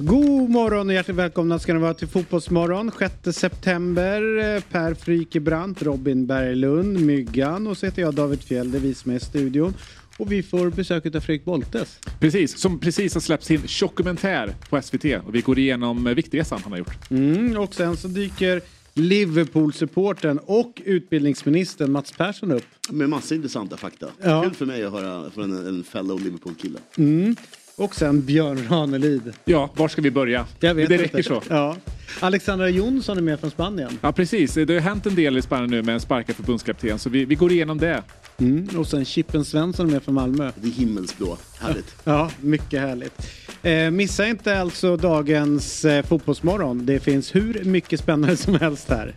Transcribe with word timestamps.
God 0.00 0.50
morgon 0.50 0.88
och 0.88 0.94
hjärtligt 0.94 1.16
välkomna 1.16 1.58
ska 1.58 1.74
ni 1.74 1.80
vara 1.80 1.94
till 1.94 2.08
Fotbollsmorgon 2.08 2.92
6 2.98 3.38
september. 3.38 4.38
Eh, 4.54 4.62
Per 4.70 4.94
Frykebrant, 4.94 5.82
Robin 5.82 6.26
Berglund, 6.26 7.00
Myggan 7.00 7.66
och 7.66 7.76
så 7.78 7.86
heter 7.86 8.02
jag 8.02 8.14
David 8.14 8.42
Fjell, 8.42 8.70
det 8.70 8.78
är 8.78 8.80
vi 8.80 8.94
som 8.94 9.12
är 9.12 9.16
i 9.16 9.20
studion. 9.20 9.74
Och 10.16 10.32
vi 10.32 10.42
får 10.42 10.70
besök 10.70 11.06
av 11.06 11.20
Fredrik 11.20 11.44
Boltes. 11.44 11.98
Precis, 12.20 12.58
som 12.58 12.78
precis 12.78 13.14
har 13.14 13.20
släppt 13.20 13.44
sin 13.44 13.62
dokumentär 13.80 14.54
på 14.70 14.82
SVT 14.82 15.04
och 15.26 15.34
vi 15.34 15.40
går 15.40 15.58
igenom 15.58 16.06
eh, 16.06 16.14
Viktresan 16.14 16.60
han 16.62 16.72
har 16.72 16.78
gjort. 16.78 17.10
Mm, 17.10 17.56
och 17.56 17.74
sen 17.74 17.96
så 17.96 18.08
dyker 18.08 18.60
Liverpool-supporten 18.94 20.38
och 20.38 20.82
utbildningsministern 20.84 21.92
Mats 21.92 22.12
Persson 22.12 22.52
upp. 22.52 22.64
Med 22.90 23.08
massa 23.08 23.34
intressanta 23.34 23.76
fakta. 23.76 24.06
Ja. 24.22 24.42
Kul 24.42 24.54
för 24.54 24.66
mig 24.66 24.84
att 24.84 24.92
höra 24.92 25.30
från 25.30 25.56
en, 25.56 25.66
en 25.66 25.84
fellow 25.84 26.20
Liverpool-kille. 26.20 26.78
Mm. 26.96 27.36
Och 27.78 27.94
sen 27.94 28.22
Björn 28.24 28.66
Ranelid. 28.70 29.32
Ja, 29.44 29.70
var 29.76 29.88
ska 29.88 30.02
vi 30.02 30.10
börja? 30.10 30.46
Jag 30.60 30.74
vet 30.74 30.88
det 30.88 30.94
inte. 30.94 31.04
räcker 31.04 31.22
så. 31.22 31.42
Ja. 31.48 31.76
Alexandra 32.20 32.68
Jonsson 32.68 33.18
är 33.18 33.22
med 33.22 33.40
från 33.40 33.50
Spanien. 33.50 33.98
Ja, 34.00 34.12
precis. 34.12 34.54
Det 34.54 34.74
har 34.74 34.80
hänt 34.80 35.06
en 35.06 35.14
del 35.14 35.38
i 35.38 35.42
Spanien 35.42 35.70
nu 35.70 35.82
med 35.82 35.94
en 35.94 36.00
sparkad 36.00 36.36
förbundskapten, 36.36 36.98
så 36.98 37.10
vi, 37.10 37.24
vi 37.24 37.34
går 37.34 37.52
igenom 37.52 37.78
det. 37.78 38.02
Mm. 38.38 38.68
Och 38.78 38.86
sen 38.86 39.04
Chippen 39.04 39.44
Svensson 39.44 39.86
är 39.86 39.90
med 39.90 40.02
från 40.02 40.14
Malmö. 40.14 40.52
Det 40.54 40.68
är 40.68 40.72
himmelsblå. 40.72 41.36
Härligt. 41.60 41.94
Ja, 42.04 42.30
mycket 42.40 42.80
härligt. 42.80 43.28
Eh, 43.62 43.90
missa 43.90 44.26
inte 44.26 44.60
alltså 44.60 44.96
dagens 44.96 45.84
eh, 45.84 46.04
fotbollsmorgon. 46.04 46.86
Det 46.86 47.00
finns 47.00 47.34
hur 47.34 47.64
mycket 47.64 48.00
spännande 48.00 48.36
som 48.36 48.54
helst 48.54 48.88
här. 48.88 49.14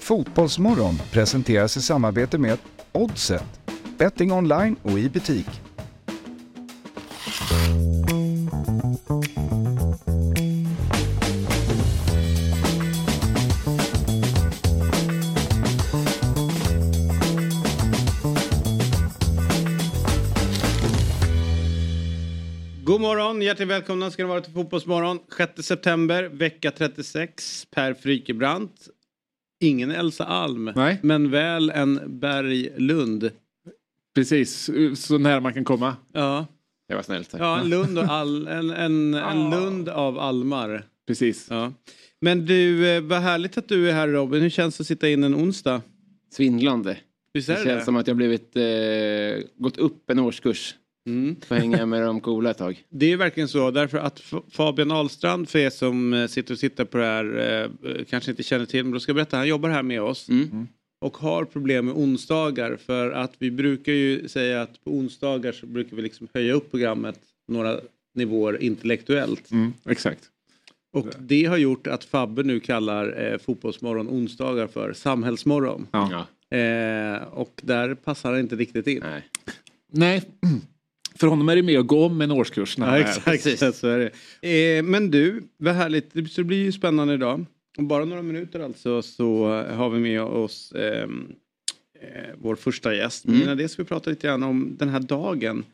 Fotbollsmorgon 0.00 1.00
presenteras 1.10 1.76
i 1.76 1.82
samarbete 1.82 2.38
med 2.38 2.58
Oddset, 2.92 3.44
betting 3.98 4.32
online 4.32 4.76
och 4.82 4.98
i 4.98 5.08
butik. 5.08 5.46
God 22.84 23.00
morgon, 23.00 23.42
hjärtligt 23.42 23.68
välkomna 23.68 24.10
ska 24.10 24.22
ni 24.22 24.28
vara 24.28 24.40
till 24.40 24.52
Fotbollsmorgon. 24.52 25.18
6 25.36 25.62
september, 25.62 26.22
vecka 26.22 26.70
36. 26.70 27.66
Per 27.70 27.94
Frykebrant. 27.94 28.88
Ingen 29.60 29.90
Elsa 29.90 30.24
Alm, 30.24 30.72
Nej. 30.76 30.98
men 31.02 31.30
väl 31.30 31.70
en 31.70 32.20
Berglund. 32.20 33.30
Precis, 34.16 34.70
så 34.94 35.18
nära 35.18 35.40
man 35.40 35.54
kan 35.54 35.64
komma. 35.64 35.96
Ja, 36.12 36.46
Det 36.88 36.94
var 36.94 37.02
snällt. 37.02 37.30
sagt. 37.30 37.40
ja 37.42 37.60
en, 37.60 37.68
Lund 37.68 37.98
och 37.98 38.04
all, 38.04 38.46
en, 38.48 38.70
en, 38.70 39.14
en 39.14 39.50
Lund 39.50 39.88
av 39.88 40.18
Almar. 40.18 40.82
Precis. 41.06 41.46
Ja. 41.50 41.72
Men 42.20 42.46
du, 42.46 42.88
eh, 42.96 43.00
vad 43.02 43.18
härligt 43.20 43.58
att 43.58 43.68
du 43.68 43.88
är 43.88 43.92
här 43.92 44.08
Robin. 44.08 44.42
Hur 44.42 44.50
känns 44.50 44.76
det 44.76 44.80
att 44.82 44.86
sitta 44.86 45.08
in 45.08 45.24
en 45.24 45.34
onsdag? 45.34 45.82
Svindlande. 46.32 46.96
Visst 47.32 47.46
Det 47.48 47.52
är 47.52 47.56
känns 47.56 47.66
det 47.68 47.74
det? 47.74 47.84
som 47.84 47.96
att 47.96 48.06
jag 48.06 48.16
blivit 48.16 48.56
eh, 48.56 49.44
gått 49.58 49.78
upp 49.78 50.10
en 50.10 50.18
årskurs. 50.18 50.74
Mm. 51.06 51.36
Får 51.48 51.54
hänga 51.54 51.86
med 51.86 52.02
de 52.02 52.20
coola 52.20 52.50
ett 52.50 52.58
tag. 52.58 52.84
Det 52.90 53.12
är 53.12 53.16
verkligen 53.16 53.48
så, 53.48 53.70
därför 53.70 53.98
att 53.98 54.22
Fabian 54.50 54.90
Ahlstrand, 54.90 55.48
för 55.48 55.58
er 55.58 55.70
som 55.70 56.14
eh, 56.14 56.26
sitter 56.26 56.54
och 56.54 56.60
tittar 56.60 56.84
på 56.84 56.98
det 56.98 57.04
här, 57.04 57.64
eh, 57.64 58.04
kanske 58.10 58.30
inte 58.30 58.42
känner 58.42 58.66
till, 58.66 58.84
men 58.84 58.92
då 58.92 59.00
ska 59.00 59.10
jag 59.10 59.16
berätta, 59.16 59.36
han 59.36 59.48
jobbar 59.48 59.68
här 59.68 59.82
med 59.82 60.02
oss. 60.02 60.28
Mm. 60.28 60.68
Och 61.06 61.16
har 61.16 61.44
problem 61.44 61.84
med 61.84 61.94
onsdagar, 61.94 62.76
för 62.76 63.10
att 63.10 63.32
vi 63.38 63.50
brukar 63.50 63.92
ju 63.92 64.28
säga 64.28 64.62
att 64.62 64.84
på 64.84 64.90
onsdagar 64.90 65.52
så 65.52 65.66
brukar 65.66 65.96
vi 65.96 66.02
liksom 66.02 66.28
höja 66.34 66.52
upp 66.52 66.70
programmet 66.70 67.18
några 67.48 67.80
nivåer 68.14 68.62
intellektuellt. 68.62 69.50
Mm, 69.50 69.72
exakt. 69.84 70.20
Och 70.92 71.06
det 71.18 71.44
har 71.44 71.56
gjort 71.56 71.86
att 71.86 72.04
Fabbe 72.04 72.42
nu 72.42 72.60
kallar 72.60 73.32
eh, 73.32 73.38
Fotbollsmorgon 73.38 74.08
onsdagar 74.08 74.66
för 74.66 74.92
Samhällsmorgon. 74.92 75.86
Ja. 75.92 76.26
Eh, 76.56 77.22
och 77.22 77.60
där 77.62 77.94
passar 77.94 78.30
han 78.30 78.40
inte 78.40 78.56
riktigt 78.56 78.86
in. 78.86 79.02
Nej. 79.02 79.22
Nej, 79.92 80.22
för 81.14 81.26
honom 81.26 81.48
är 81.48 81.56
det 81.56 81.62
med 81.62 81.78
att 81.78 81.86
gå 81.86 82.06
om 82.06 82.20
en 82.20 82.30
årskurs. 82.30 82.78
Ja, 82.78 82.98
exakt. 82.98 83.24
precis. 83.24 83.78
Så 83.78 83.88
är 83.88 83.98
det. 84.40 84.78
Eh, 84.78 84.82
men 84.82 85.10
du, 85.10 85.42
vad 85.56 85.74
härligt. 85.74 86.10
Det 86.12 86.44
blir 86.44 86.64
ju 86.64 86.72
spännande 86.72 87.14
idag. 87.14 87.46
Om 87.78 87.88
bara 87.88 88.04
några 88.04 88.22
minuter 88.22 88.60
alltså 88.60 89.02
så 89.02 89.46
har 89.62 89.90
vi 89.90 90.00
med 90.00 90.22
oss 90.22 90.72
ehm, 90.72 91.32
eh, 92.00 92.34
vår 92.38 92.54
första 92.56 92.94
gäst. 92.94 93.24
Men 93.24 93.34
Mm. 93.34 93.44
innan 93.46 93.56
det 93.56 93.68
ska 93.68 93.82
vi 93.82 93.88
prata 93.88 94.10
lite 94.10 94.26
grann 94.26 94.42
om 94.42 94.76
den 94.78 94.88
här 94.88 95.00
dagen. 95.00 95.64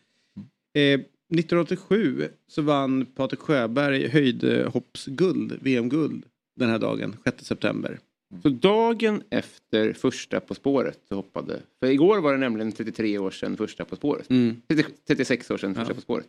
Eh, 0.74 1.00
1987 1.34 2.28
så 2.48 2.62
vann 2.62 3.06
Patrik 3.06 3.40
Sjöberg 3.40 4.08
höjdhoppsguld, 4.08 5.58
VM-guld 5.62 6.24
den 6.56 6.68
här 6.70 6.78
dagen, 6.78 7.16
6 7.24 7.44
september. 7.44 7.98
Så 8.42 8.48
dagen 8.48 9.22
efter 9.30 9.92
första 9.92 10.40
På 10.40 10.54
spåret 10.54 10.98
så 11.08 11.14
hoppade. 11.14 11.60
För 11.80 11.86
igår 11.86 12.18
var 12.20 12.32
det 12.32 12.38
nämligen 12.38 12.72
33 12.72 13.18
år 13.18 13.30
sedan 13.30 13.56
första 13.56 13.84
På 13.84 13.96
spåret. 13.96 14.28
30, 14.68 14.84
36 15.06 15.50
år 15.50 15.56
sedan 15.58 15.74
första 15.74 15.90
Ja. 15.90 15.94
På 15.94 16.00
spåret. 16.00 16.26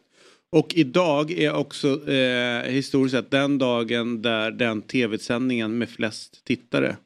Och 0.53 0.73
idag 0.75 1.31
är 1.31 1.53
också 1.53 2.09
eh, 2.11 2.63
historiskt 2.71 3.15
sett 3.15 3.31
den 3.31 3.57
dagen 3.57 4.21
där 4.21 4.51
den 4.51 4.81
tv-sändningen 4.81 5.77
med 5.77 5.89
flest 5.89 6.43
tittare. 6.45 6.97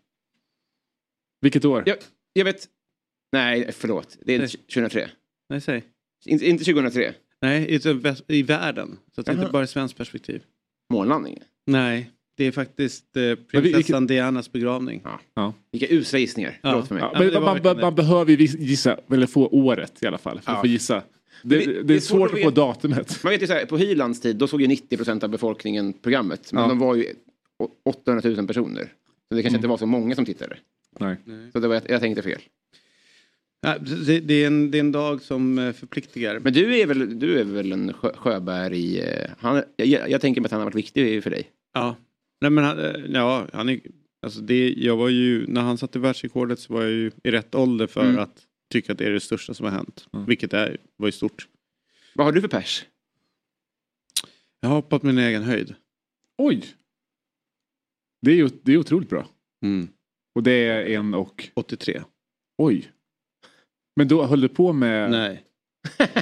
Vilket 1.41 1.65
år? 1.65 1.83
Jag, 1.85 1.97
jag 2.33 2.45
vet. 2.45 2.67
Nej, 3.31 3.71
förlåt. 3.71 4.17
Det 4.25 4.33
är 4.35 4.41
inte 4.41 4.57
2003. 4.57 5.09
Nej, 5.49 5.61
säg. 5.61 5.83
Inte, 6.25 6.49
inte 6.49 6.63
2003. 6.63 7.13
Nej, 7.41 7.75
i, 7.75 7.79
i 8.37 8.43
världen. 8.43 8.97
Så 9.15 9.21
att 9.21 9.25
det 9.27 9.31
inte 9.31 9.43
Jaha. 9.43 9.51
bara 9.51 9.61
är 9.61 9.67
svenskt 9.67 9.97
perspektiv. 9.97 10.43
Månlandningen. 10.93 11.43
Nej, 11.67 12.11
det 12.37 12.45
är 12.45 12.51
faktiskt 12.51 13.17
eh, 13.17 13.21
vi- 13.23 13.35
prinsessan 13.35 14.07
Dianas 14.07 14.51
begravning. 14.51 15.01
Ja. 15.03 15.19
Ja. 15.33 15.53
Vilka 15.71 15.87
usla 15.95 16.19
gissningar. 16.19 16.59
Ja. 16.63 16.69
Förlåt 16.71 16.87
för 16.87 16.95
mig. 16.95 17.03
Ja, 17.03 17.19
men 17.19 17.33
men 17.33 17.43
man, 17.43 17.59
man, 17.63 17.79
man 17.79 17.95
behöver 17.95 18.31
ju 18.31 18.45
gissa, 18.45 18.99
eller 19.11 19.27
få 19.27 19.47
året 19.47 20.03
i 20.03 20.07
alla 20.07 20.17
fall, 20.17 20.41
för 20.41 20.51
Ja. 20.51 20.55
att 20.55 20.61
få 20.61 20.67
gissa. 20.67 21.03
Det, 21.43 21.65
det- 21.65 21.83
det, 21.83 21.93
är 21.95 21.99
svårt 21.99 22.33
att 22.33 22.41
få 22.41 22.49
datumet. 22.49 23.23
Man 23.23 23.31
vet 23.31 23.41
ju 23.43 23.47
så 23.47 23.53
här, 23.53 23.65
på 23.65 23.77
Hylands 23.77 24.21
tid 24.21 24.35
då 24.35 24.47
såg 24.47 24.61
ju 24.61 24.67
90% 24.67 25.23
av 25.23 25.29
befolkningen 25.29 25.93
programmet. 25.93 26.53
Men 26.53 26.63
Ja. 26.63 26.69
de 26.69 26.79
var 26.79 26.95
ju 26.95 27.05
å- 27.59 27.69
800 27.85 28.29
000 28.29 28.47
personer. 28.47 28.83
Så 29.29 29.35
det 29.35 29.41
kanske 29.43 29.47
Mm. 29.47 29.55
inte 29.55 29.67
var 29.67 29.77
så 29.77 29.85
många 29.85 30.15
som 30.15 30.25
tittade. 30.25 30.57
Nej. 30.99 31.15
Så 31.53 31.59
det 31.59 31.67
var, 31.67 31.81
jag 31.89 32.01
tänkte 32.01 32.21
fel. 32.21 32.41
Ja, 33.61 33.77
det, 34.05 34.19
det, 34.19 34.33
är 34.43 34.47
en, 34.47 34.71
det 34.71 34.77
är 34.77 34.79
en 34.79 34.91
dag 34.91 35.21
som 35.21 35.59
eh, 35.59 35.71
förpliktigar. 35.73 36.39
Men 36.39 36.53
du 36.53 36.79
är 36.79 36.85
väl, 36.87 37.19
du 37.19 37.39
är 37.39 37.43
väl 37.43 37.71
en 37.71 37.93
Sjö, 37.93 38.11
Sjöberg... 38.15 38.99
eh, 38.99 39.29
Han, 39.39 39.63
jag, 39.75 40.09
jag 40.09 40.21
tänker 40.21 40.41
mig 40.41 40.45
att 40.45 40.51
han 40.51 40.59
har 40.61 40.65
varit 40.65 40.75
viktig 40.75 41.23
för 41.23 41.29
dig. 41.29 41.43
Ja, 41.73 41.95
Nej, 42.41 42.51
men 42.51 42.63
han, 42.63 42.79
eh, 42.79 42.91
ja, 43.09 43.47
han 43.53 43.69
är, 43.69 43.79
alltså 44.21 44.39
det, 44.41 44.73
jag 44.77 44.97
var 44.97 45.09
ju, 45.09 45.47
när 45.47 45.61
han 45.61 45.77
satte 45.77 45.99
världsrekordet 45.99 46.59
så 46.59 46.73
var 46.73 46.81
jag 46.83 46.91
ju 46.91 47.11
i 47.23 47.31
rätt 47.31 47.55
ålder 47.55 47.87
för 47.87 48.01
Mm. 48.05 48.19
att 48.19 48.41
tycka 48.69 48.91
att 48.91 48.97
det 48.97 49.05
är 49.05 49.11
det 49.11 49.19
största 49.19 49.53
som 49.53 49.65
har 49.65 49.73
hänt. 49.73 50.07
Mm. 50.13 50.25
Vilket 50.25 50.53
är, 50.53 50.77
var 50.97 51.07
ju 51.07 51.11
stort. 51.11 51.47
Vad 52.15 52.25
har 52.27 52.31
du 52.31 52.41
för 52.41 52.47
pers? 52.47 52.85
Jag 54.59 54.69
har 54.69 54.75
hoppat 54.75 55.03
min 55.03 55.17
egen 55.17 55.43
höjd. 55.43 55.75
Oj! 56.37 56.65
Det 58.21 58.31
är 58.31 58.35
ju 58.35 58.49
det 58.63 58.73
är 58.73 58.77
otroligt 58.77 59.09
bra. 59.09 59.27
Mm. 59.63 59.87
Och 60.35 60.43
det 60.43 60.51
är 60.51 60.85
en 60.85 61.13
och... 61.13 61.51
83. 61.53 62.01
Oj! 62.57 62.91
Men 63.95 64.07
då 64.07 64.25
höll 64.25 64.41
du 64.41 64.49
på 64.49 64.73
med... 64.73 65.11
Nej. 65.11 65.43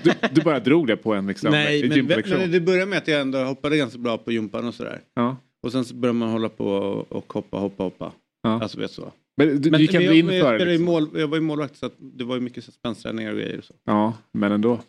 Du, 0.04 0.14
du 0.32 0.42
bara 0.42 0.60
drog 0.60 0.88
det 0.88 0.98
på 0.98 1.14
en 1.14 1.28
liksom, 1.28 1.52
Nej, 1.52 1.82
en 1.82 1.88
men, 1.88 1.98
gympalektion? 1.98 2.38
men 2.38 2.52
det 2.52 2.62
började 2.62 2.86
med 2.86 2.98
att 2.98 3.08
jag 3.08 3.22
ändå 3.22 3.44
hoppade 3.44 3.78
ganska 3.78 4.00
bra 4.00 4.18
på 4.18 4.32
gympan 4.32 4.68
och 4.68 4.74
sådär. 4.74 5.02
Ja. 5.14 5.38
Och 5.64 5.72
sen 5.72 5.86
så 5.86 5.96
började 5.96 6.20
man 6.20 6.30
hålla 6.30 6.50
på 6.50 6.66
och, 6.68 7.12
och 7.12 7.34
hoppa, 7.34 7.58
hoppa, 7.58 7.84
hoppa. 7.84 8.14
Ja. 8.42 8.62
Alltså 8.62 8.80
vet 8.80 8.92
så. 8.92 9.14
Men 9.38 9.48
du, 9.62 9.72
Men, 9.72 9.78
du 9.80 9.86
gick 9.86 9.94
ändå 9.94 10.06
jag, 10.08 10.16
in 10.18 10.28
för 10.30 10.60
det? 10.60 10.66
Liksom. 10.66 10.86
mål, 10.86 11.10
jag 11.14 11.28
var 11.28 11.38
ju 11.38 11.42
målvakt 11.42 11.78
så 11.78 11.86
att 11.86 11.96
det 12.00 12.24
var 12.24 12.36
ju 12.36 12.42
mycket 12.42 12.64
så 12.64 12.72
spänsträningar 12.72 13.32
och 13.32 13.38
grejer 13.38 13.58
och 13.58 13.64
så. 13.64 13.74
Ja, 13.86 14.14
men 14.32 14.52
ändå. 14.52 14.82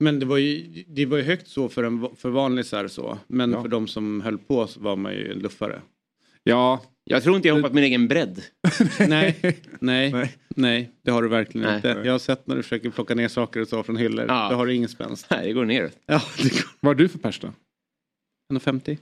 Men 0.00 0.18
det 0.20 0.26
var 0.26 0.36
ju, 0.38 0.84
det 0.88 1.06
var 1.06 1.16
ju 1.16 1.22
högt 1.22 1.48
så 1.48 1.68
för, 1.68 1.84
en, 1.84 2.08
för 2.16 2.30
vanlisar 2.30 2.88
så. 2.88 3.18
Men 3.26 3.52
Ja. 3.52 3.62
för 3.62 3.68
de 3.68 3.88
som 3.88 4.20
höll 4.20 4.38
på 4.38 4.66
så 4.66 4.80
var 4.80 4.96
man 4.96 5.12
ju 5.12 5.32
en 5.32 5.38
luffare. 5.38 5.82
Ja, 6.42 6.82
Jag 7.04 7.22
tror 7.22 7.36
inte 7.36 7.48
jag 7.48 7.54
hoppat 7.54 7.72
min 7.74 7.84
egen 7.84 8.08
bredd. 8.08 8.42
nej, 9.08 9.36
nej, 9.80 10.12
Nej. 10.12 10.32
nej, 10.48 10.90
det 11.02 11.10
har 11.10 11.22
du 11.22 11.28
verkligen 11.28 11.66
Nej. 11.66 11.76
inte. 11.76 11.88
Jag 12.04 12.12
har 12.12 12.18
sett 12.18 12.46
när 12.46 12.56
du 12.56 12.62
försöker 12.62 12.90
plocka 12.90 13.14
ner 13.14 13.28
saker 13.28 13.60
och 13.60 13.68
så 13.68 13.82
från 13.82 13.96
hyllor. 13.96 14.24
Ja. 14.28 14.48
Då 14.50 14.56
har 14.56 14.66
du 14.66 14.74
ingen 14.74 14.88
spänst. 14.88 15.26
Nej, 15.30 15.46
det 15.46 15.52
går 15.52 15.64
neråt. 15.64 15.98
Ja, 16.06 16.22
det 16.42 16.48
går. 16.52 16.68
vad 16.80 16.88
har 16.90 16.94
du 16.94 17.08
för 17.08 17.18
pers 17.18 17.40
då? 17.40 17.48
1,50. 18.52 18.98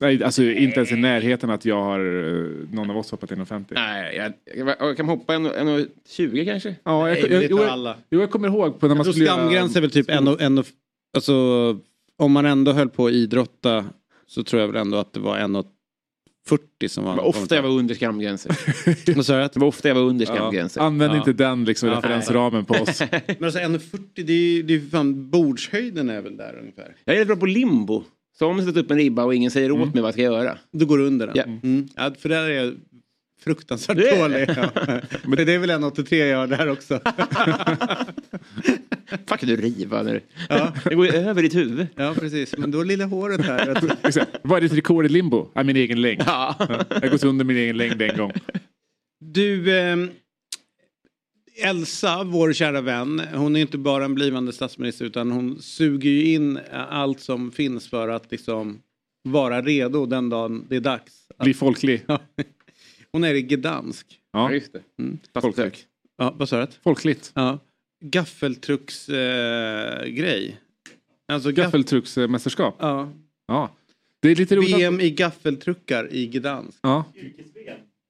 Nej, 0.00 0.24
alltså 0.24 0.42
inte 0.42 0.76
ens 0.76 0.92
i 0.92 0.96
närheten 0.96 1.50
att 1.50 1.64
jag 1.64 1.82
har 1.82 2.00
eh, 2.00 2.74
någon 2.74 2.90
av 2.90 2.96
oss 2.96 3.10
hoppat 3.10 3.30
1,50. 3.30 3.64
Nej, 3.70 4.16
jag, 4.16 4.32
jag, 4.68 4.76
jag 4.80 4.96
kan 4.96 5.08
hoppa 5.08 5.34
en, 5.34 5.46
en 5.46 5.88
20 6.08 6.44
kanske. 6.44 6.74
Ja, 6.84 7.08
jag, 7.08 7.30
Nej, 7.30 7.46
jo, 7.50 7.58
jag, 7.58 7.68
alla. 7.68 7.96
jo, 8.10 8.20
jag 8.20 8.30
kommer 8.30 8.48
ihåg 8.48 8.80
på 8.80 8.86
när 8.88 8.94
man 8.94 8.96
Jag 8.96 9.04
tror 9.06 9.12
skulle 9.12 9.26
göra- 9.26 9.36
skamgräns 9.36 9.76
är 9.76 9.80
väl 9.80 9.90
typ 9.90 10.10
en 10.10 10.28
och, 10.28 10.40
en 10.40 10.58
och, 10.58 10.66
alltså 11.16 11.34
om 12.18 12.32
man 12.32 12.46
ändå 12.46 12.72
höll 12.72 12.88
på 12.88 13.06
att 13.06 13.12
idrotta 13.12 13.84
så 14.26 14.42
tror 14.44 14.60
jag 14.60 14.68
väl 14.68 14.76
ändå 14.76 14.96
att 14.96 15.12
det 15.12 15.20
var 15.20 15.36
en 15.38 15.56
och 15.56 15.66
40 16.48 16.88
som 16.88 17.04
var... 17.04 17.12
Det 17.16 17.16
var 17.20 17.28
ofta 17.28 17.54
jag 17.54 17.62
var 17.62 17.70
under 17.70 17.94
skamgränsen. 17.94 18.52
Det 19.06 19.56
var 19.58 19.64
ofta 19.66 19.88
jag 19.88 19.94
var 19.94 20.02
under 20.02 20.26
Ja. 20.26 20.34
skamgränsen. 20.34 20.82
Använd 20.82 21.12
Ja. 21.12 21.16
inte 21.18 21.32
den 21.32 21.64
liksom, 21.64 21.88
Ja. 21.88 21.96
referensramen 21.98 22.64
på 22.64 22.74
oss. 22.74 23.00
Men 23.38 23.44
alltså 23.44 23.58
1,40 23.60 23.98
det 24.14 24.32
är 24.32 24.36
ju 24.36 24.62
det 24.62 24.72
är 24.74 24.78
ju 24.78 24.88
fan 24.90 25.30
bordshöjden 25.30 26.10
är 26.10 26.20
väl 26.22 26.36
där 26.36 26.58
ungefär. 26.60 26.94
Jag 27.04 27.16
är 27.16 27.24
bra 27.24 27.36
på 27.36 27.46
limbo. 27.46 28.04
Så 28.38 28.46
om 28.46 28.56
jag 28.56 28.66
sätter 28.66 28.80
upp 28.80 28.90
en 28.90 28.96
ribba 28.96 29.24
och 29.24 29.34
ingen 29.34 29.50
säger 29.50 29.72
åt 29.72 29.94
mig 29.94 30.02
vad 30.02 30.08
jag 30.08 30.14
ska 30.14 30.22
göra. 30.22 30.58
Då 30.72 30.86
går 30.86 30.98
du 30.98 31.06
under 31.06 31.26
den. 31.26 31.36
Ja. 31.36 31.42
Mm. 31.42 31.88
Ja, 31.96 32.14
för 32.18 32.28
där 32.28 32.42
är 32.42 32.64
jag 32.64 32.74
fruktansvärt 33.40 33.96
Det 33.96 34.08
är 34.08 34.18
dålig. 34.18 34.48
Ja. 34.56 34.70
Men 35.24 35.46
det 35.46 35.52
är 35.54 35.58
väl 35.58 35.70
1,83 35.70 36.14
jag 36.14 36.28
gör 36.28 36.46
där 36.46 36.68
också. 36.70 37.00
Fan 39.26 39.38
kan 39.38 39.48
du 39.48 39.56
riva 39.56 40.02
nu? 40.02 40.20
Ja. 40.48 40.72
Det 40.84 40.94
går 40.94 41.06
ju 41.06 41.12
över 41.12 41.42
ditt 41.42 41.54
huvud. 41.54 41.86
Ja 41.96 42.14
precis, 42.14 42.56
men 42.58 42.70
då 42.70 42.82
lilla 42.82 43.04
håret 43.04 43.44
här. 43.46 43.80
Vad 44.42 44.56
är 44.56 44.60
ditt 44.60 44.72
rekord 44.72 45.06
i 45.06 45.08
limbo? 45.08 45.50
Ja, 45.54 45.62
min 45.62 45.76
egen 45.76 46.02
längd. 46.02 46.22
Ja. 46.26 46.54
Jag 46.88 47.00
har 47.00 47.08
gått 47.08 47.24
under 47.24 47.44
min 47.44 47.56
egen 47.56 47.76
längd 47.76 48.02
en 48.02 48.16
gång. 48.16 48.32
Du, 49.20 49.78
ehm, 49.78 50.10
Elsa, 51.62 52.24
vår 52.24 52.52
kära 52.52 52.80
vän, 52.80 53.22
hon 53.34 53.56
är 53.56 53.60
inte 53.60 53.78
bara 53.78 54.04
en 54.04 54.14
blivande 54.14 54.52
statsminister 54.52 55.04
utan 55.04 55.30
hon 55.30 55.62
suger 55.62 56.10
ju 56.10 56.32
in 56.32 56.58
allt 56.72 57.20
som 57.20 57.52
finns 57.52 57.88
för 57.88 58.08
att 58.08 58.30
liksom 58.30 58.82
vara 59.22 59.62
redo 59.62 60.06
den 60.06 60.28
dagen 60.28 60.66
det 60.68 60.76
är 60.76 60.80
dags. 60.80 61.12
Bli 61.42 61.54
folklig. 61.54 62.02
Hon 63.12 63.24
är 63.24 63.34
i 63.34 63.42
Gdansk. 63.42 64.06
Ja, 64.32 64.52
just 64.52 64.72
det. 64.72 64.82
Mm. 64.98 65.18
Folkligt. 65.40 65.86
Ja, 66.18 66.34
vad 66.38 66.48
sa 66.48 66.60
du? 66.60 66.72
Folkligt. 66.82 67.32
Ja. 67.34 67.58
Gaffeltrucksgrej. 68.04 70.00
Eh, 70.02 70.06
grej. 70.06 70.60
alltså 71.28 71.48
gaff- 71.50 71.54
Gaffeltrucksmästerskap. 71.54 72.76
ja. 72.78 73.12
Ja. 73.48 73.70
Det 74.20 74.28
är 74.30 74.34
lite 74.36 74.56
roligt. 74.56 74.74
att- 74.74 74.80
VM 74.80 75.00
i 75.00 75.10
gaffeltruckar 75.10 76.12
i 76.12 76.26
Gdansk. 76.26 76.78
Ja. 76.82 77.04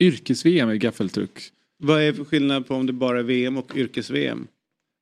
Yrkes-VM 0.00 0.70
i 0.70 0.78
gaffeltruck. 0.78 1.50
Vad 1.78 2.02
är 2.02 2.12
för 2.12 2.24
skillnad 2.24 2.66
på 2.66 2.74
om 2.74 2.86
det 2.86 2.92
bara 2.92 3.18
är 3.18 3.22
VM 3.22 3.56
och 3.56 3.72
yrkes-VM? 3.76 4.46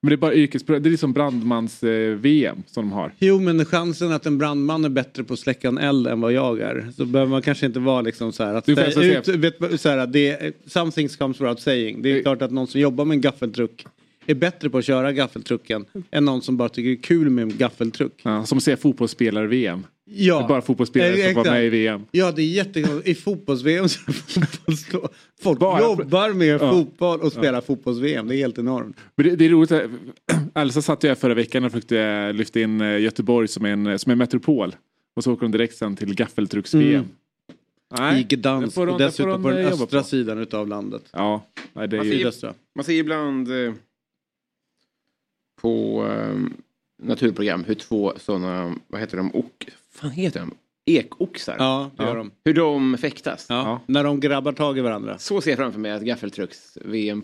Men 0.03 0.09
det 0.09 0.15
är 0.15 0.17
bara 0.17 0.35
yrkes... 0.35 0.63
Det 0.63 0.75
är 0.77 0.81
liksom 0.81 1.13
brandmans-VM 1.13 2.63
som 2.67 2.85
de 2.85 2.93
har. 2.93 3.13
Jo, 3.19 3.41
men 3.41 3.65
chansen 3.65 4.13
att 4.13 4.27
en 4.27 4.39
brandman 4.39 4.85
är 4.85 4.89
bättre 4.89 5.25
på 5.25 5.33
att 5.35 5.39
släcka 5.41 5.69
en 5.69 5.79
eld 5.79 6.07
än 6.07 6.21
vad 6.21 6.33
jag 6.33 6.61
är. 6.61 6.89
Så 6.97 7.05
behöver 7.05 7.31
man 7.31 7.43
kanske 7.43 7.67
inte 7.67 7.81
vara 7.81 8.01
liksom 8.01 8.33
så 8.33 8.45
här 8.45 8.55
att... 8.55 8.65
Du 8.65 8.73
alltså 8.81 9.03
ut, 9.03 9.25
säga- 9.27 9.37
vet, 9.37 9.81
så 9.81 9.89
här, 9.89 10.07
det, 10.07 10.57
some 10.67 10.91
things 10.93 11.17
comes 11.17 11.41
without 11.41 11.61
saying. 11.61 12.03
Det 12.03 12.11
är 12.11 12.17
Eh. 12.17 12.23
klart 12.23 12.43
att 12.43 12.51
någon 12.53 12.67
som 12.67 12.81
jobbar 12.81 13.05
med 13.05 13.15
en 13.15 13.21
gaffeltruck 13.21 13.87
är 14.27 14.35
bättre 14.35 14.71
på 14.71 14.79
att 14.79 14.85
köra 14.85 15.13
gaffeltrucken 15.13 15.85
än 16.11 16.25
någon 16.25 16.43
som 16.43 16.57
bara 16.57 16.69
tycker 16.69 16.89
det 16.91 16.95
är 16.97 17.03
kul 17.03 17.31
med 17.31 17.43
en 17.43 17.57
gaffeltruck. 17.57 18.21
Ja, 18.23 18.47
som 18.47 18.61
säga 18.61 18.77
fotbollsspelare-VM. 18.77 19.87
Ja, 20.09 20.39
Det 20.39 20.45
är 20.45 20.49
bara 20.49 20.63
fotbollsspelare 20.63 21.11
Eh, 21.17 21.25
som 21.25 21.35
får 21.35 21.45
vara 21.45 21.55
med 21.55 21.63
i 21.65 21.67
exakt. 21.67 21.75
VM. 21.75 22.05
Ja, 22.11 22.33
det 22.33 22.43
är 22.43 22.47
jättekonstigt. 22.47 23.09
I 23.09 23.15
fotbolls-VM 23.15 23.89
så 23.89 24.01
är 24.01 24.07
det 24.07 24.13
fotbolls 24.13 24.87
Folk 25.43 25.59
Bara- 25.61 25.81
jobbar 25.81 26.33
med 26.33 26.49
Ja. 26.61 26.71
fotboll 26.73 27.21
och 27.21 27.33
spelar 27.33 27.61
fotbolls-VM. 27.61 28.29
Det 28.29 28.37
är 28.37 28.39
helt 28.39 28.59
enormt. 28.59 28.97
Men 29.17 29.27
det, 29.27 29.37
det 29.37 29.45
är 29.45 29.49
roligt. 29.49 29.73
Elsa 30.55 30.83
satt 30.83 31.05
ju 31.05 31.09
här 31.09 31.15
förra 31.15 31.35
veckan 31.35 31.65
och 31.65 31.73
försökte 31.73 32.33
lyfta 32.33 32.61
in 32.61 32.81
eh, 32.81 32.99
Göteborg 33.01 33.49
som 33.49 33.65
en, 33.65 33.99
som 33.99 34.13
en 34.13 34.19
metropol. 34.19 34.77
Och 35.17 35.25
så 35.25 35.33
åker 35.33 35.43
de 35.43 35.53
direkt 35.53 35.77
sen 35.77 35.97
till 35.97 36.15
gaffeltrucks-VM. 36.15 36.95
Mm. 36.95 37.07
Nej, 37.99 38.21
I 38.21 38.37
Gdansk 38.37 38.79
och 38.79 38.87
det 38.87 38.99
dessutom 38.99 39.43
på 39.43 39.51
den 39.51 39.59
eh, 39.67 39.73
östra 39.73 40.01
på. 40.01 40.07
sidan 40.07 40.39
utav 40.39 40.69
landet. 40.69 41.03
Ja, 41.13 41.47
nej, 41.73 41.89
det 41.89 41.97
är 41.97 41.99
Man 41.99 42.07
ju... 42.07 42.13
ser 42.13 42.17
ju- 42.19 42.23
Sydöstra. 42.23 42.55
Man 42.75 42.85
ser 42.85 42.93
ibland 42.93 43.49
eh, 43.67 43.73
på 45.61 46.05
eh, 46.07 46.37
naturprogram 47.03 47.65
hur 47.65 47.75
två 47.75 48.13
sådana, 48.17 48.75
vad 48.87 49.01
heter 49.01 49.17
de, 49.17 49.31
ok, 49.35 49.69
fan 49.97 50.11
heter 50.11 50.41
de? 50.41 50.55
Ekoxar. 50.87 51.57
Ja, 51.59 51.91
det 51.97 52.03
Ja. 52.03 52.09
gör 52.09 52.17
de. 52.17 52.31
Hur 52.45 52.55
de 52.55 52.99
fäktas. 52.99 53.47
Ja, 53.49 53.55
Ja. 53.55 53.81
När 53.87 54.05
de 54.05 54.21
grabbar 54.21 54.53
tag 54.53 54.79
i 54.79 54.81
varandra. 54.81 55.19
Så 55.19 55.41
ser 55.41 55.51
jag 55.51 55.59
framför 55.59 55.81
mig 55.81 55.93
att 55.93 56.03
gaffeltrucks-VM, 56.03 57.23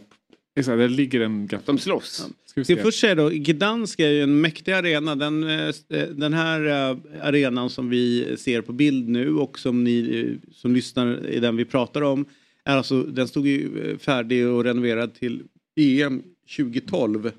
Exakt, 0.57 0.79
där 0.79 0.89
ligger 0.89 1.21
en 1.21 1.47
gaffel. 1.47 1.67
de 1.67 1.79
slåss. 1.79 2.29
Ska 2.47 2.61
vi 2.61 2.65
Ska 2.65 2.73
jag 2.73 2.83
först 2.83 3.01
säga 3.01 3.15
då, 3.15 3.29
Gdansk 3.29 4.01
är 4.01 4.09
ju 4.11 4.23
en 4.23 4.41
mäktig 4.41 4.73
arena. 4.73 5.15
Den, 5.15 5.43
eh, 5.45 5.75
den 6.15 6.33
här 6.33 6.91
eh, 6.91 6.97
arenan 7.23 7.71
som 7.71 7.89
vi 7.91 8.37
ser 8.39 8.61
på 8.61 8.73
bild 8.73 9.09
nu 9.09 9.35
och 9.35 9.59
som 9.59 9.85
ni 9.85 10.21
eh, 10.43 10.51
som 10.55 10.75
lyssnar 10.75 11.27
i 11.27 11.41
den 11.41 11.57
vi 11.57 11.65
pratar 11.65 12.03
om. 12.03 12.25
Är 12.65 12.77
alltså, 12.77 13.03
den 13.03 13.29
stod 13.29 13.47
ju 13.47 13.99
färdig 13.99 14.47
och 14.49 14.65
renoverad 14.65 15.15
till 15.15 15.43
EM 15.77 16.23
2012. 16.57 17.31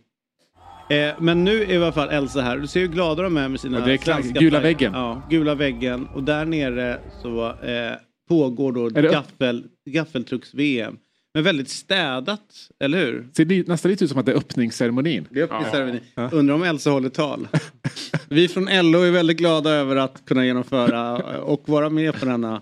Eh, 0.90 1.14
men 1.20 1.44
nu 1.44 1.62
är 1.64 1.72
i 1.72 1.78
alla 1.78 1.92
fall 1.92 2.10
Elsa 2.10 2.42
här. 2.42 2.58
Du 2.58 2.68
ser 2.68 2.80
hur 2.80 2.88
glada 2.88 3.24
de 3.24 3.38
är 3.38 3.50
med 3.50 3.60
sina 3.60 3.80
Ja, 3.80 3.86
det 3.86 3.94
är 3.94 3.98
svenska 3.98 4.40
Gula 4.40 4.52
färger. 4.58 4.64
väggen. 4.64 4.94
Ja, 4.94 5.22
gula 5.30 5.56
väggen. 5.56 6.08
Och 6.14 6.24
där 6.24 6.46
nere 6.46 7.00
så 7.22 7.46
eh, 7.50 7.94
pågår 8.30 8.72
då 8.72 8.90
det- 8.90 9.02
gaffel, 9.02 9.64
gaffeltrucks-VM. 9.90 10.98
Men 11.34 11.44
väldigt 11.44 11.70
städat, 11.70 12.42
eller 12.80 12.98
hur? 13.06 13.28
Ser 13.34 13.46
li- 13.46 13.64
nästan 13.68 13.92
lite 13.92 14.04
ut 14.04 14.10
som 14.10 14.20
att 14.20 14.26
det 14.26 14.32
är 14.32 14.36
öppningsceremonin. 14.38 15.28
Det 15.30 15.40
är 15.40 15.44
öppningsceremoni. 15.44 16.00
Undrar 16.32 16.56
om 16.56 16.64
Elsa 16.64 16.90
håller 16.90 17.10
tal. 17.10 17.48
Vi 18.30 18.48
från 18.48 18.64
LO 18.92 19.00
är 19.02 19.12
väldigt 19.12 19.38
glada 19.38 19.70
över 19.70 19.96
att 19.96 20.26
kunna 20.26 20.46
genomföra 20.46 21.18
och 21.42 21.70
vara 21.70 21.90
med 21.90 22.20
på 22.20 22.26
denna. 22.26 22.62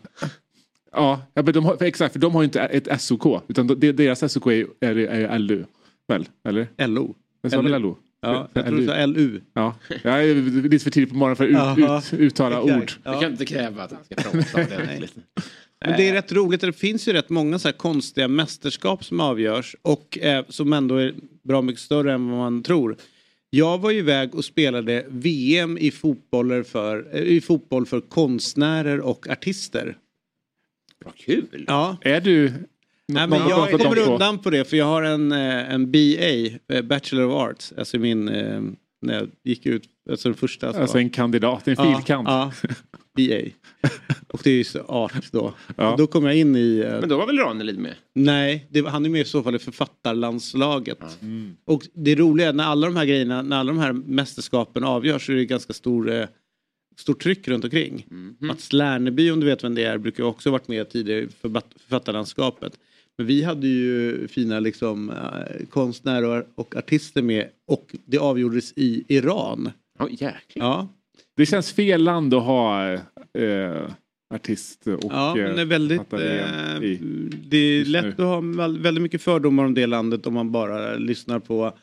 Ja, 0.92 1.22
ja 1.34 1.42
men 1.44 1.54
de 1.54 1.66
har, 1.66 1.78
för 1.78 1.86
exakt, 1.86 2.14
för 2.14 2.20
de 2.20 2.34
har 2.36 2.42
ju 2.42 2.46
inte 2.46 2.62
ett 2.62 3.02
SOK. 3.02 3.26
Utan 3.48 3.68
de, 3.68 3.92
deras 3.92 4.32
SOK 4.34 4.48
är, 4.48 4.66
är, 4.82 4.96
är 4.98 5.40
LU. 5.40 5.64
Väl? 6.08 6.26
Eller? 6.48 6.88
LO. 6.88 7.16
Det 7.44 7.50
sa 7.50 7.62
väl 7.62 7.72
LU? 7.72 7.80
LO? 7.80 7.98
Ja, 8.22 8.50
jag 8.54 8.66
tror 8.66 8.76
du 8.78 8.82
LU. 8.82 8.88
sa 8.88 9.06
LU. 9.06 9.42
Ja, 9.54 9.76
jag 10.04 10.24
är 10.24 10.36
lite 10.70 10.84
för 10.84 10.92
tidigt 10.92 11.10
på 11.10 11.16
morgonen 11.16 11.36
för 11.36 11.54
att 11.54 11.78
ut, 11.78 12.14
ut, 12.14 12.20
uttala 12.20 12.58
Exakt. 12.62 12.82
ord. 12.82 12.92
Vi 12.92 13.12
Ja. 13.12 13.20
kan 13.22 13.32
inte 13.32 13.46
kräva 13.46 13.84
att 13.84 13.92
han 13.92 14.04
ska 14.04 14.16
prata 14.16 14.62
ordentligt. 14.84 15.14
Men 15.86 15.98
det 15.98 16.10
är 16.10 16.14
rätt 16.14 16.32
roligt. 16.32 16.62
Det 16.62 16.74
finns 16.74 17.08
ju 17.08 17.14
rätt 17.14 17.30
många 17.30 17.60
så 17.60 17.68
här 17.68 17.74
konstiga 17.74 18.28
mästerskap 18.28 19.04
som 19.06 19.20
avgörs 19.20 19.76
och 19.82 20.18
eh, 20.18 20.46
som 20.50 20.74
ändå 20.74 20.96
är 20.96 21.14
bra 21.44 21.62
mycket 21.62 21.82
större 21.82 22.14
än 22.14 22.30
vad 22.30 22.38
man 22.40 22.64
tror. 22.64 22.98
Jag 23.50 23.78
var 23.78 23.92
ju 23.92 24.00
iväg 24.00 24.36
och 24.36 24.46
spelade 24.46 25.06
VM 25.10 25.78
i, 25.78 25.92
fotboller 25.92 26.64
för, 26.64 27.08
eh, 27.16 27.22
i 27.22 27.42
fotboll 27.42 27.86
för 27.86 28.02
konstnärer 28.02 29.00
och 29.00 29.28
artister. 29.30 29.98
Vad 31.06 31.16
kul! 31.16 31.66
Ja, 31.68 31.98
Är 32.02 32.22
du... 32.22 32.54
Nej, 33.14 33.28
men 33.28 33.50
jag 33.50 33.72
kommer 33.72 34.00
undan 34.00 34.40
på 34.40 34.50
det 34.50 34.70
för 34.70 34.78
jag 34.78 34.86
har 34.86 35.04
en, 35.04 35.32
eh, 35.32 35.74
en 35.74 35.92
BA, 35.92 36.76
eh, 36.76 36.82
Bachelor 36.84 37.26
of 37.26 37.34
Arts, 37.34 37.74
alltså 37.78 37.98
min, 37.98 38.30
eh, 38.30 38.62
när 39.02 39.14
jag 39.14 39.30
gick 39.44 39.66
ut, 39.66 39.84
alltså 40.10 40.30
den 40.30 40.38
första. 40.38 40.74
Så. 40.74 40.82
Alltså 40.82 40.98
en 40.98 41.10
kandidat, 41.10 41.68
en 41.68 41.76
filkant. 41.76 42.28
Ja, 42.28 42.52
ja, 42.62 42.70
BA. 43.18 43.50
Och 44.28 44.40
det 44.44 44.50
är 44.50 44.76
ju 44.76 44.82
art 44.88 45.32
då. 45.32 45.54
Ja. 45.78 45.92
Och 45.92 45.98
Då 45.98 46.08
kom 46.08 46.26
jag 46.26 46.36
in 46.36 46.56
i, 46.56 46.86
Men 47.00 47.10
då 47.10 47.18
var 47.18 47.28
väl 47.28 47.38
Ranelid 47.38 47.80
med? 47.80 47.96
nej, 48.14 48.68
det, 48.70 48.90
han 48.90 49.06
är 49.06 49.10
med 49.10 49.22
i 49.22 49.26
så 49.26 49.44
fall 49.44 49.56
i 49.56 49.60
författarlandslaget. 49.60 51.22
Mm. 51.22 51.56
Och 51.66 51.88
det 51.94 52.16
roliga 52.16 52.50
är 52.50 52.54
när 52.54 52.64
alla 52.64 52.88
de 52.88 52.96
här 52.96 53.06
grejerna, 53.06 53.42
när 53.42 53.58
alla 53.58 53.72
de 53.72 53.80
här 53.80 53.94
mästerskapen 53.94 54.84
avgörs 54.84 55.26
så 55.26 55.32
är 55.32 55.36
det 55.36 55.46
ganska 55.46 55.74
stor, 55.74 56.28
stort 56.98 57.24
tryck 57.24 57.48
runt 57.48 57.64
omkring. 57.64 58.06
Mhm. 58.10 58.36
Mats 58.40 58.74
Lärneby 58.74 59.32
om 59.32 59.40
du 59.40 59.46
vet 59.46 59.64
vem 59.64 59.76
det 59.76 59.84
är 59.84 59.98
brukar 59.98 60.24
också 60.24 60.50
ha 60.50 60.52
varit 60.52 60.68
med 60.68 60.90
tidigare 60.90 61.22
i 61.22 61.28
författarlandskapet. 61.78 62.74
Men 63.22 63.28
vi 63.28 63.44
hade 63.44 63.68
ju 63.68 64.28
fina 64.28 64.60
liksom, 64.60 65.10
eh, 65.10 65.66
konstnärer 65.70 66.46
och 66.56 66.76
artister 66.76 67.22
med 67.22 67.48
och 67.68 67.96
det 68.06 68.18
avgjordes 68.18 68.74
i 68.76 69.04
Iran. 69.08 69.72
Ja, 70.00 70.08
jäklar. 70.10 70.36
Ja, 70.56 70.88
Det 71.38 71.46
känns 71.46 71.72
fel 71.72 72.04
land 72.04 72.34
att 72.34 72.44
ha 72.44 72.92
eh, 72.94 73.00
artist 74.34 74.88
och 74.88 75.00
ja 75.10 75.34
men 75.36 75.56
det 75.56 75.62
är 75.62 75.66
väldigt... 75.66 75.98
författare 76.10 76.40
Eh, 76.78 76.84
i. 76.84 77.00
det 77.50 77.58
är 77.58 77.86
lätt 77.86 78.04
nu. 78.04 78.10
att 78.12 78.18
ha 78.18 78.40
väl- 78.42 78.80
väldigt 78.80 79.02
mycket 79.02 79.22
fördomar 79.22 79.64
om 79.66 79.74
det 79.74 79.88
landet 79.88 80.28
om 80.28 80.34
man 80.34 80.52
bara 80.52 80.96
lyssnar 80.96 81.40
på 81.40 81.74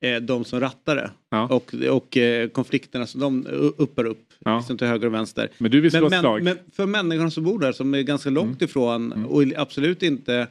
eh, 0.00 0.16
de 0.16 0.44
som 0.44 0.60
rattar 0.60 0.96
det. 0.96 1.10
Ja. 1.30 1.46
Och, 1.48 1.74
och 1.90 2.16
eh, 2.16 2.48
konflikterna 2.48 3.06
som 3.06 3.20
de 3.20 3.46
uppar 3.76 4.04
upp. 4.04 4.24
Ja. 4.44 4.56
Liksom 4.58 4.78
till 4.78 4.86
höger 4.86 5.06
och 5.06 5.14
vänster. 5.14 5.48
Men 5.58 5.70
du 5.70 5.80
vill 5.80 5.90
slå 5.90 6.00
Men, 6.00 6.12
ett 6.12 6.20
slag? 6.20 6.42
men, 6.42 6.54
men 6.54 6.72
för 6.72 6.86
människorna 6.86 7.30
som 7.30 7.44
bor 7.44 7.58
där 7.58 7.72
som 7.72 7.94
är 7.94 8.02
ganska 8.02 8.30
långt 8.30 8.62
ifrån 8.62 9.12
och 9.24 9.42
absolut 9.56 10.02
inte... 10.02 10.46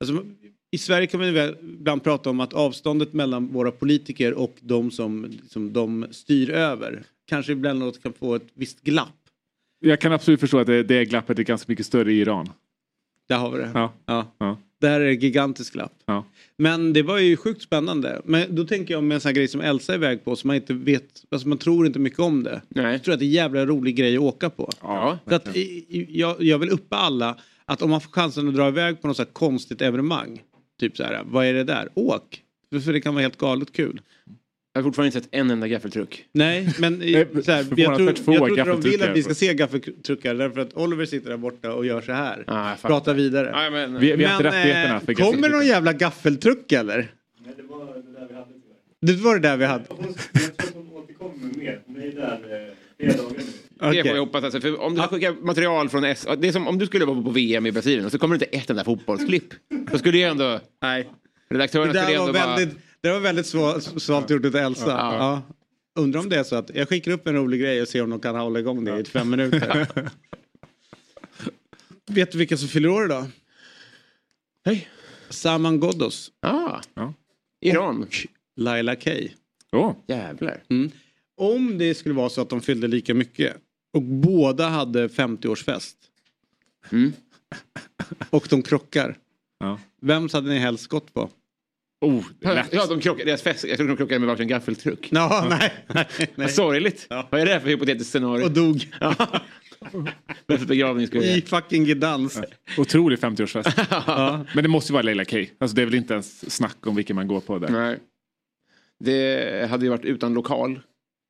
Alltså, 0.00 0.24
I 0.70 0.78
Sverige 0.78 1.06
kan 1.06 1.20
man 1.20 1.54
ibland 1.62 2.04
prata 2.04 2.30
om 2.30 2.40
att 2.40 2.52
avståndet 2.52 3.12
mellan 3.12 3.46
våra 3.46 3.70
politiker 3.70 4.34
och 4.34 4.56
de 4.60 4.90
som, 4.90 5.32
som 5.48 5.72
de 5.72 6.06
styr 6.10 6.50
över 6.50 7.02
kanske 7.26 7.52
ibland 7.52 8.02
kan 8.02 8.12
få 8.12 8.34
ett 8.34 8.46
visst 8.54 8.82
glapp. 8.82 9.14
Jag 9.80 10.00
kan 10.00 10.12
absolut 10.12 10.40
förstå 10.40 10.58
att 10.58 10.66
det, 10.66 10.82
det 10.82 11.04
glappet 11.04 11.38
är 11.38 11.42
ganska 11.42 11.72
mycket 11.72 11.86
större 11.86 12.12
i 12.12 12.20
Iran. 12.20 12.48
Där 13.28 13.36
har 13.36 13.50
vi 13.50 13.58
det. 13.58 13.70
Ja. 13.74 13.92
Ja. 14.06 14.34
Ja. 14.38 14.58
Där 14.80 15.00
är 15.00 15.04
det 15.04 15.14
gigantiskt 15.14 15.72
glapp. 15.72 15.92
Ja. 16.06 16.24
Men 16.56 16.92
det 16.92 17.02
var 17.02 17.18
ju 17.18 17.36
sjukt 17.36 17.62
spännande. 17.62 18.22
Men 18.24 18.54
då 18.54 18.64
tänker 18.64 18.94
jag 18.94 19.04
med 19.04 19.14
en 19.14 19.20
sån 19.20 19.28
här 19.28 19.34
grej 19.34 19.48
som 19.48 19.60
Elsa 19.60 19.92
är 19.92 19.96
iväg 19.96 20.24
på 20.24 20.36
som 20.36 20.48
man 20.48 20.56
inte 20.56 20.74
vet, 20.74 21.24
alltså 21.30 21.48
man 21.48 21.58
tror 21.58 21.86
inte 21.86 21.98
mycket 21.98 22.18
om 22.18 22.42
det. 22.42 22.62
Nej. 22.68 22.92
Jag 22.92 23.04
tror 23.04 23.14
att 23.14 23.20
det 23.20 23.24
är 23.24 23.28
en 23.28 23.32
jävla 23.32 23.66
rolig 23.66 23.96
grej 23.96 24.16
att 24.16 24.22
åka 24.22 24.50
på. 24.50 24.70
Ja. 24.80 25.18
Så 25.28 25.34
att, 25.34 25.48
jag, 26.08 26.42
jag 26.42 26.58
vill 26.58 26.70
uppa 26.70 26.96
alla 26.96 27.36
att 27.68 27.82
om 27.82 27.90
man 27.90 28.00
får 28.00 28.10
chansen 28.10 28.48
att 28.48 28.54
dra 28.54 28.68
iväg 28.68 29.00
på 29.02 29.08
något 29.08 29.16
så 29.16 29.24
konstigt 29.24 29.82
evenemang. 29.82 30.42
Typ 30.80 30.96
så 30.96 31.02
här, 31.02 31.22
vad 31.24 31.46
är 31.46 31.54
det 31.54 31.64
där? 31.64 31.88
Åk! 31.94 32.42
För- 32.84 32.92
det 32.92 33.00
kan 33.00 33.14
vara 33.14 33.22
helt 33.22 33.36
galet 33.38 33.72
kul. 33.72 34.00
Jag 34.72 34.82
har 34.82 34.88
fortfarande 34.88 35.06
inte 35.06 35.20
sett 35.20 35.34
en 35.34 35.50
enda 35.50 35.68
gaffeltruck. 35.68 36.24
Nej, 36.32 36.74
men 36.78 37.02
Eh, 37.14 37.26
så 37.44 37.52
här, 37.52 37.66
jag, 37.76 37.96
tror, 37.96 38.08
jag 38.08 38.16
tror 38.24 38.48
inte 38.48 38.64
de 38.64 38.80
vill 38.80 39.02
att 39.02 39.16
vi 39.16 39.22
ska 39.22 39.34
se 39.34 39.54
gaffeltruckar 39.54 40.34
därför 40.34 40.60
att 40.60 40.74
Oliver 40.74 41.06
sitter 41.06 41.30
där 41.30 41.36
borta 41.36 41.72
och 41.72 41.86
gör 41.86 42.00
så 42.00 42.12
här. 42.12 42.44
Ah. 42.46 42.74
Pratar 42.82 43.14
vidare. 43.14 43.50
Ja, 43.52 43.70
men, 43.70 44.00
Vi, 44.00 44.16
vi 44.16 44.24
har 44.24 44.36
inte 44.36 44.50
Men, 44.50 44.96
eh, 44.96 45.00
för 45.00 45.14
kommer 45.14 45.48
någon 45.48 45.66
jävla 45.66 45.92
gaffeltruck 45.92 46.72
eller? 46.72 47.12
Det 49.00 49.12
var 49.12 49.34
det 49.34 49.48
där 49.48 49.56
vi 49.56 49.64
hade. 49.64 49.84
Det 49.84 49.92
får 49.92 50.08
Okej. 51.56 51.82
jag 52.96 53.24
hoppas. 54.18 54.44
Alltså, 54.44 54.60
för 54.60 54.80
om 54.80 54.94
du 54.94 55.02
skickar 55.02 55.32
material 55.32 55.88
från 55.88 56.04
S... 56.04 56.26
Det 56.38 56.48
är 56.48 56.52
som 56.52 56.68
om 56.68 56.78
du 56.78 56.86
skulle 56.86 57.04
vara 57.04 57.22
på 57.22 57.30
VM 57.30 57.66
i 57.66 57.72
Brasilien 57.72 58.04
och 58.04 58.12
så 58.12 58.18
kommer 58.18 58.38
det 58.38 58.44
inte 58.44 58.56
ett 58.58 58.70
enda 58.70 58.84
fotbollsklipp. 58.84 59.44
Då 59.92 59.98
skulle 59.98 60.18
ju 60.18 60.24
ändå... 60.24 60.60
Nej. 60.82 61.08
Det 61.48 61.54
Redaktörerna 61.54 61.92
skulle 61.92 62.06
där 62.06 62.12
ändå 62.12 62.26
var 62.26 62.32
bara... 62.32 62.56
väldigt, 62.56 62.78
det 63.00 63.10
var 63.12 63.20
väldigt 63.20 63.46
sva- 63.46 63.98
svalt 63.98 64.30
gjort 64.30 64.44
av 64.44 64.56
Elsa. 64.56 64.86
Ja. 64.90 65.42
Undrar 65.98 66.20
om 66.20 66.28
det 66.28 66.36
är 66.36 66.44
så 66.44 66.56
att 66.56 66.70
jag 66.74 66.88
skickar 66.88 67.12
upp 67.12 67.26
en 67.26 67.34
rolig 67.34 67.60
grej 67.60 67.82
och 67.82 67.88
ser 67.88 68.02
om 68.02 68.10
de 68.10 68.20
kan 68.20 68.36
hålla 68.36 68.58
igång 68.58 68.84
det 68.84 69.00
i 69.00 69.04
fem 69.04 69.30
minuter. 69.30 69.88
Vet 72.06 72.32
du 72.32 72.38
vilka 72.38 72.56
som 72.56 72.68
fyller 72.68 72.88
år 72.88 73.04
idag? 73.04 73.24
Hej. 74.64 74.88
Saman 75.28 75.80
Ghoddos. 75.80 76.30
Ah, 76.42 76.80
Ja. 76.94 77.14
Iran. 77.60 78.06
Laila 78.56 78.96
Kay. 78.96 79.28
Åh, 79.72 79.92
Jävlar. 80.08 80.62
Om 81.36 81.78
det 81.78 81.94
skulle 81.94 82.14
vara 82.14 82.28
så 82.28 82.40
att 82.40 82.48
de 82.50 82.60
fyllde 82.60 82.88
lika 82.88 83.14
mycket 83.14 83.56
och 83.92 84.02
båda 84.02 84.68
hade 84.68 85.08
50-årsfest. 85.08 85.94
Mm. 86.92 87.12
Och 88.30 88.46
de 88.50 88.62
krockar. 88.62 89.16
Ja. 89.60 89.78
Vems 90.00 90.32
hade 90.32 90.48
ni 90.48 90.58
helst 90.58 90.86
gått 90.86 91.14
på? 91.14 91.30
oh. 92.00 92.24
Ja, 92.70 92.86
de 92.86 93.00
krockar, 93.00 93.24
deras 93.24 93.42
fest, 93.42 93.64
jag 93.64 93.76
tror 93.76 93.88
de 93.88 93.96
krockade 93.96 94.18
med 94.18 94.28
varsin 94.28 94.48
gaffeltruck. 94.48 95.08
Ja, 95.10 95.46
nej. 95.50 95.72
nej, 95.86 96.06
nej. 96.34 96.48
Sorgligt. 96.48 97.06
Ja. 97.10 97.28
Vad 97.30 97.40
är 97.40 97.46
det 97.46 97.52
här 97.52 97.60
för 97.60 97.68
hypotetiskt 97.68 98.12
scenario? 98.12 98.44
Och 98.44 98.50
dog 98.50 98.88
Bäst 100.46 100.66
begravning 100.66 101.06
skulle 101.06 101.24
i 101.24 101.34
jag 101.34 101.44
fucking 101.44 101.84
Gdansk. 101.84 102.38
Otrolig 102.78 103.18
50-årsfest. 103.18 104.46
Men 104.54 104.62
det 104.62 104.68
måste 104.68 104.92
ju 104.92 104.94
vara 104.94 105.02
Leila 105.02 105.24
K. 105.24 105.36
Alltså 105.58 105.74
det 105.74 105.82
är 105.82 105.86
väl 105.86 105.94
inte 105.94 106.12
ens 106.14 106.54
snack 106.54 106.86
om 106.86 106.96
vilken 106.96 107.16
man 107.16 107.28
går 107.28 107.40
på 107.40 107.58
där. 107.58 107.68
Nej. 107.68 107.98
Det 109.00 109.70
hade 109.70 109.84
ju 109.84 109.90
varit 109.90 110.04
utan 110.04 110.34
lokal. 110.34 110.80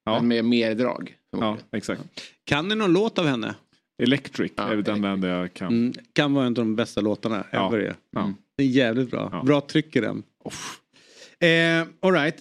Ja. 0.08 0.20
Men 0.20 0.28
med 0.28 0.44
mer 0.44 0.74
drag. 0.74 1.14
Ja, 1.30 1.58
exakt. 1.72 2.02
Kan 2.44 2.68
ni 2.68 2.74
någon 2.74 2.92
låt 2.92 3.18
av 3.18 3.26
henne? 3.26 3.54
Electric 4.02 4.52
Ja, 4.56 4.72
är 4.72 4.76
den 4.76 5.04
enda 5.04 5.28
jag 5.28 5.54
kan. 5.54 5.68
Mm, 5.68 5.92
kan 6.12 6.34
vara 6.34 6.46
en 6.46 6.52
av 6.52 6.54
de 6.54 6.76
bästa 6.76 7.00
låtarna 7.00 7.44
Ja. 7.50 7.68
ever. 7.68 7.94
Ja. 8.10 8.32
Det 8.56 8.62
är 8.62 8.66
jävligt 8.66 9.10
bra. 9.10 9.28
Ja. 9.32 9.42
Bra 9.42 9.60
tryck 9.60 9.96
i 9.96 10.00
den. 10.00 10.22
Eh, 11.40 11.86
all 12.00 12.12
right. 12.12 12.36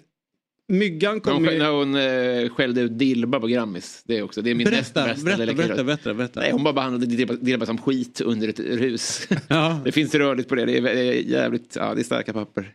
Myggan 0.68 1.20
kommer 1.20 1.40
hon, 1.40 1.54
ju... 1.54 1.60
när 1.60 1.72
hon 1.72 1.96
eh, 1.96 2.50
skällde 2.50 2.82
ut 2.82 3.00
Dilba 3.00 3.40
på 3.40 3.48
Grammis. 3.48 4.04
Det 4.06 4.18
är 4.18 4.24
också, 4.24 4.42
det 4.42 4.52
är 4.52 4.56
min 4.56 4.68
näst 4.70 4.94
Berätta, 4.94 5.14
bästa 5.14 5.26
berätta, 5.26 5.54
berätta, 5.54 5.84
berätta, 5.84 6.14
berätta. 6.14 6.40
Nej, 6.40 6.52
hon 6.52 6.64
bara 6.64 6.74
behandlade 6.74 7.06
Dilba, 7.06 7.34
Dilba 7.34 7.66
som 7.66 7.78
skit 7.78 8.22
under 8.22 8.48
ett 8.48 8.60
rus. 8.60 9.28
Ja. 9.48 9.82
det 9.86 9.92
finns 9.92 10.16
rörligt 10.16 10.50
på 10.50 10.56
det. 10.56 10.66
Det 10.66 10.78
är, 10.78 10.82
det 10.82 10.90
är 10.90 11.14
jävligt, 11.14 11.76
ja 11.76 11.94
det 11.96 12.02
är 12.02 12.04
starka 12.04 12.34
papper. 12.34 12.74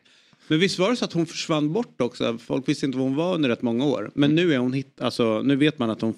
Men 0.49 0.59
visst 0.59 0.79
var 0.79 0.91
det 0.91 0.97
så 0.97 1.05
att 1.05 1.13
hon 1.13 1.27
försvann 1.27 1.73
bort 1.73 2.01
också? 2.01 2.39
Folk 2.39 2.69
visste 2.69 2.87
inte 2.87 2.99
var 2.99 3.05
hon 3.05 3.17
var 3.17 3.35
under 3.35 3.49
rätt 3.49 3.63
många 3.63 3.85
år. 3.85 4.11
Men 4.15 4.35
nu 4.35 4.55
är 4.55 4.59
hon 4.59 4.73
hit, 4.73 5.01
alltså 5.01 5.43
nu 5.43 5.57
vet 5.57 5.79
man 5.79 5.91
att 5.91 6.01
hon 6.01 6.15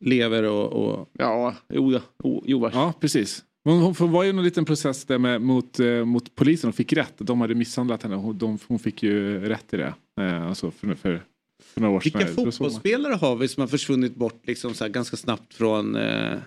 lever 0.00 0.42
och... 0.42 0.72
och... 0.72 1.08
Ja, 1.12 1.54
jo, 1.68 1.92
ja. 1.92 2.00
Oh, 2.18 2.42
jo 2.46 2.58
vars. 2.58 2.74
Ja, 2.74 2.92
precis. 3.00 3.44
Hon, 3.64 4.12
var 4.12 4.22
ju 4.22 4.30
en 4.30 4.42
liten 4.42 4.64
process 4.64 5.04
där 5.04 5.18
med, 5.18 5.42
mot, 5.42 5.80
eh, 5.80 6.04
mot 6.04 6.34
polisen 6.34 6.68
och 6.68 6.74
fick 6.74 6.92
rätt. 6.92 7.14
De 7.18 7.40
hade 7.40 7.54
misshandlat 7.54 8.02
henne 8.02 8.16
och 8.16 8.22
hon, 8.22 8.38
de, 8.38 8.58
hon 8.66 8.78
fick 8.78 9.02
ju 9.02 9.40
rätt 9.48 9.74
i 9.74 9.76
det. 9.76 9.94
Eh, 10.20 10.46
alltså 10.46 10.70
för, 10.70 10.94
för, 10.94 11.22
för 11.62 11.80
några 11.80 11.94
år 11.96 12.00
sedan. 12.00 12.12
Vilka 12.18 12.34
såg 12.34 12.44
man- 12.44 12.52
fotbollsspelare 12.52 13.14
har 13.14 13.36
vi 13.36 13.48
som 13.48 13.60
har 13.60 13.68
försvunnit 13.68 14.14
bort 14.14 14.46
liksom 14.46 14.74
så 14.74 14.84
här 14.84 14.88
ganska 14.90 15.16
snabbt 15.16 15.54
från... 15.54 15.96
Eh, 15.96 16.38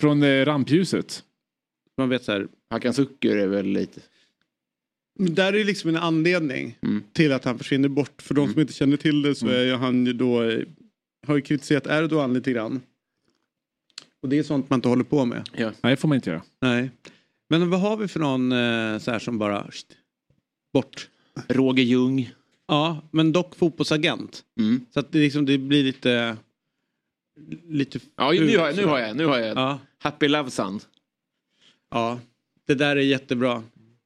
Från 0.00 0.22
eh, 0.22 0.44
rampljuset. 0.44 1.24
man 1.98 2.08
vet 2.08 2.24
så 2.24 2.32
här... 2.32 2.48
Hakan 2.70 2.94
Sucker 2.94 3.36
är 3.36 3.46
väl 3.46 3.66
lite... 3.66 4.00
Men 5.18 5.34
där 5.34 5.52
är 5.52 5.64
liksom 5.64 5.90
en 5.90 5.96
anledning 5.96 6.78
Mm. 6.82 7.02
till 7.12 7.32
att 7.32 7.44
han 7.44 7.58
försvinner 7.58 7.88
bort. 7.88 8.22
För 8.22 8.34
de 8.34 8.52
som 8.52 8.60
inte 8.60 8.72
känner 8.72 8.96
till 8.96 9.22
det 9.22 9.34
så 9.34 9.46
är 9.46 9.64
ju 9.64 9.74
han 9.74 10.06
ju 10.06 10.12
då... 10.12 10.42
Har 11.26 11.36
ju 11.36 11.40
kritiserat 11.42 11.86
Erdogan 11.86 12.34
lite 12.34 12.52
grann. 12.52 12.80
Och 14.22 14.28
det 14.28 14.38
är 14.38 14.42
sånt 14.42 14.70
man 14.70 14.76
inte 14.78 14.88
håller 14.88 15.04
på 15.04 15.24
med. 15.24 15.48
Nej, 15.56 15.70
det 15.82 15.96
får 15.96 16.08
man 16.08 16.16
inte 16.16 16.30
göra. 16.30 16.42
Nej. 16.60 16.90
Men 17.48 17.70
vad 17.70 17.80
har 17.80 17.96
vi 17.96 18.08
för 18.08 18.20
någon 18.20 18.52
eh, 18.52 18.98
så 18.98 19.10
här 19.10 19.18
som 19.18 19.38
bara... 19.38 19.70
Sht, 19.70 19.86
bort. 20.72 21.08
Roger 21.48 21.84
Ljung. 21.84 22.30
Ja, 22.68 23.02
men 23.10 23.32
dock 23.32 23.54
fotbollsagent. 23.56 24.44
Mm. 24.58 24.86
Så 24.94 25.00
att 25.00 25.12
det, 25.12 25.18
liksom, 25.18 25.46
det 25.46 25.58
blir 25.58 25.84
lite... 25.84 26.36
Lite... 27.68 28.00
Ja, 28.16 28.30
nu 28.32 28.58
har 28.58 28.66
jag, 28.66 28.76
nu 28.76 28.84
har 28.86 28.98
jag, 28.98 29.16
nu 29.16 29.26
har 29.26 29.38
jag. 29.38 29.56
Ja, 29.56 29.78
Happy 29.98 30.28
Love 30.28 30.50
Sun. 30.50 30.80
ja. 31.90 32.20
Det 32.66 32.74
där 32.74 32.96
är 32.96 33.00
jättebra. 33.00 33.62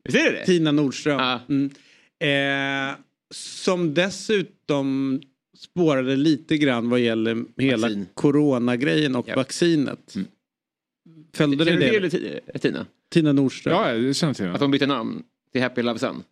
Visst 0.06 0.18
är 0.18 0.32
det 0.32 0.38
det? 0.38 0.46
Tina 0.46 0.72
Nordström. 0.72 1.18
Ja. 1.20 1.40
Mm. 1.48 2.90
Eh, 2.90 2.96
som 3.30 3.94
dessutom 3.94 5.20
spårade 5.58 6.16
lite 6.16 6.58
grann 6.58 6.90
vad 6.90 7.00
gäller 7.00 7.44
hela 7.56 7.86
Vaccin. 7.86 8.06
coronagrejen 8.14 9.16
och 9.16 9.28
Japp. 9.28 9.36
vaccinet. 9.36 10.14
Mm. 10.14 10.28
Följde 11.34 11.64
du 11.64 11.76
det? 11.76 11.98
det, 12.52 12.58
Tina? 12.58 12.86
Tina 13.10 13.32
Nordström. 13.32 13.75
Ja, 13.75 13.94
jag 13.94 14.16
känner 14.16 14.34
till 14.34 14.46
Att 14.46 14.52
det. 14.52 14.58
de 14.58 14.70
bytte 14.70 14.86
namn 14.86 15.22
till 15.52 15.62
Happy 15.62 15.82
Love 15.82 15.98
Sun? 15.98 16.22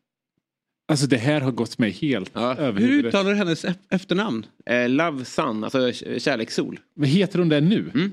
Alltså 0.88 1.06
det 1.06 1.16
här 1.16 1.40
har 1.40 1.52
gått 1.52 1.78
mig 1.78 1.90
helt 1.90 2.30
Ja. 2.34 2.54
över 2.56 2.80
Hur 2.80 3.04
uttalar 3.06 3.30
du 3.30 3.36
hennes 3.36 3.64
ef- 3.64 3.74
efternamn? 3.90 4.46
Eh, 4.66 4.88
Love 4.88 5.24
Sun, 5.24 5.64
alltså 5.64 5.92
kärlekssol. 6.18 6.80
Vad 6.94 7.08
heter 7.08 7.38
hon 7.38 7.48
där 7.48 7.60
nu? 7.60 7.90
Mm. 7.94 8.12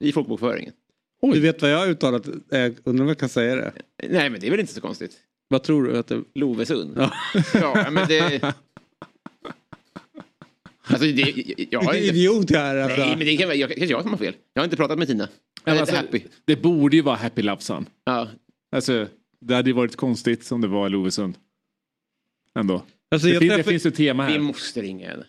I 0.00 0.12
folkbokföringen. 0.12 0.72
Du 1.20 1.40
vet 1.40 1.62
vad 1.62 1.70
jag 1.70 1.78
har 1.78 1.86
uttalat? 1.86 2.28
Eh, 2.28 2.72
undrar 2.84 3.02
om 3.02 3.08
jag 3.08 3.18
kan 3.18 3.28
säga 3.28 3.56
det. 3.56 3.72
Nej 4.08 4.30
men 4.30 4.40
det 4.40 4.46
är 4.46 4.50
väl 4.50 4.60
inte 4.60 4.74
så 4.74 4.80
konstigt. 4.80 5.16
Vad 5.48 5.62
tror 5.62 5.84
du? 5.84 5.98
Att 5.98 6.06
det... 6.06 6.22
Lovesund. 6.34 6.94
Ja. 6.96 7.12
Ja, 7.54 7.90
men 7.90 8.08
det... 8.08 8.54
Alltså 10.90 11.06
det... 11.06 11.44
Jag 11.70 11.80
har 11.82 11.94
inte... 11.94 12.06
idiot 12.06 12.50
jag 12.50 12.62
är 12.62 12.76
alltså. 12.76 13.00
Nej 13.00 13.08
men 13.16 13.26
det 13.26 13.36
kan 13.36 13.58
jag, 13.58 13.68
kanske 13.70 13.86
jag 13.86 14.02
som 14.02 14.10
har 14.10 14.18
fel. 14.18 14.34
Jag 14.52 14.60
har 14.62 14.64
inte 14.64 14.76
pratat 14.76 14.98
med 14.98 15.08
Tina. 15.08 15.28
Jag 15.64 15.76
är 15.76 15.80
alltså, 15.80 15.96
inte 15.96 16.06
happy. 16.06 16.22
Det 16.44 16.56
borde 16.56 16.96
ju 16.96 17.02
vara 17.02 17.16
Happy 17.16 17.42
Sun. 17.58 17.86
Ja. 18.04 18.28
Alltså, 18.76 19.08
det 19.40 19.54
hade 19.54 19.70
ju 19.70 19.74
varit 19.74 19.96
konstigt 19.96 20.44
som 20.44 20.60
det 20.60 20.68
var 20.68 20.86
i 20.86 20.90
Lovesund. 20.90 21.34
Ändå. 22.58 22.82
Alltså, 23.10 23.28
Det, 23.28 23.32
jag 23.34 23.40
fin- 23.40 23.48
det 23.48 23.54
träffade- 23.54 23.72
finns 23.72 23.86
ju 23.86 23.88
ett 23.88 23.94
tema 23.96 24.26
Vi 24.26 24.32
här. 24.32 24.38
måste 24.40 24.82
ringa 24.82 25.10
henne. 25.10 25.26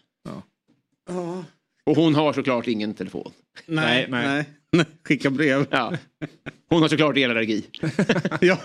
Ja. 1.07 1.43
Och 1.85 1.95
hon 1.95 2.15
har 2.15 2.33
såklart 2.33 2.67
ingen 2.67 2.93
telefon. 2.93 3.31
Nej, 3.65 4.07
Nej, 4.09 4.25
nej. 4.27 4.45
Skicka 5.07 5.29
brev. 5.29 5.65
Ja. 5.71 5.93
Hon 6.69 6.81
har 6.81 6.89
såklart 6.89 7.17
elallergi. 7.17 7.63
ja. 8.41 8.59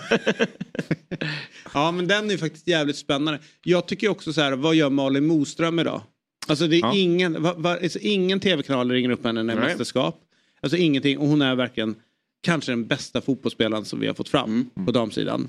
ja 1.75 1.91
men 1.93 2.07
den 2.09 2.31
är 2.31 2.37
faktiskt 2.37 2.67
jävligt 2.69 2.97
spännande. 2.97 3.41
Jag 3.65 3.87
tycker 3.89 4.09
också 4.09 4.33
så 4.33 4.41
här, 4.41 4.53
vad 4.53 4.75
gör 4.75 4.91
Malin 4.91 5.27
Moström 5.27 5.79
idag? 5.79 6.03
Alltså 6.47 6.67
det 6.67 6.77
är 6.77 6.81
Ja. 6.81 6.95
ingen, 6.95 7.43
va, 7.43 7.55
va, 7.57 7.71
alltså, 7.83 7.99
ingen 7.99 8.41
tv-kanal 8.41 8.91
ringer 8.91 9.11
upp 9.11 9.25
henne 9.25 9.43
när 9.43 9.57
det 9.57 9.61
är 9.63 9.67
mästerskap. 9.67 10.21
Alltså 10.61 10.77
ingenting 10.77 11.19
och 11.19 11.29
hon 11.29 11.43
är 11.43 11.55
verkligen 11.55 11.95
kanske 12.43 12.73
den 12.73 12.87
bästa 12.87 13.21
fotbollsspelaren 13.21 13.85
som 13.85 14.01
vi 14.01 14.07
har 14.07 14.15
fått 14.15 14.29
fram 14.29 14.71
Mm. 14.77 14.87
på 14.87 14.93
damsidan. 14.93 15.49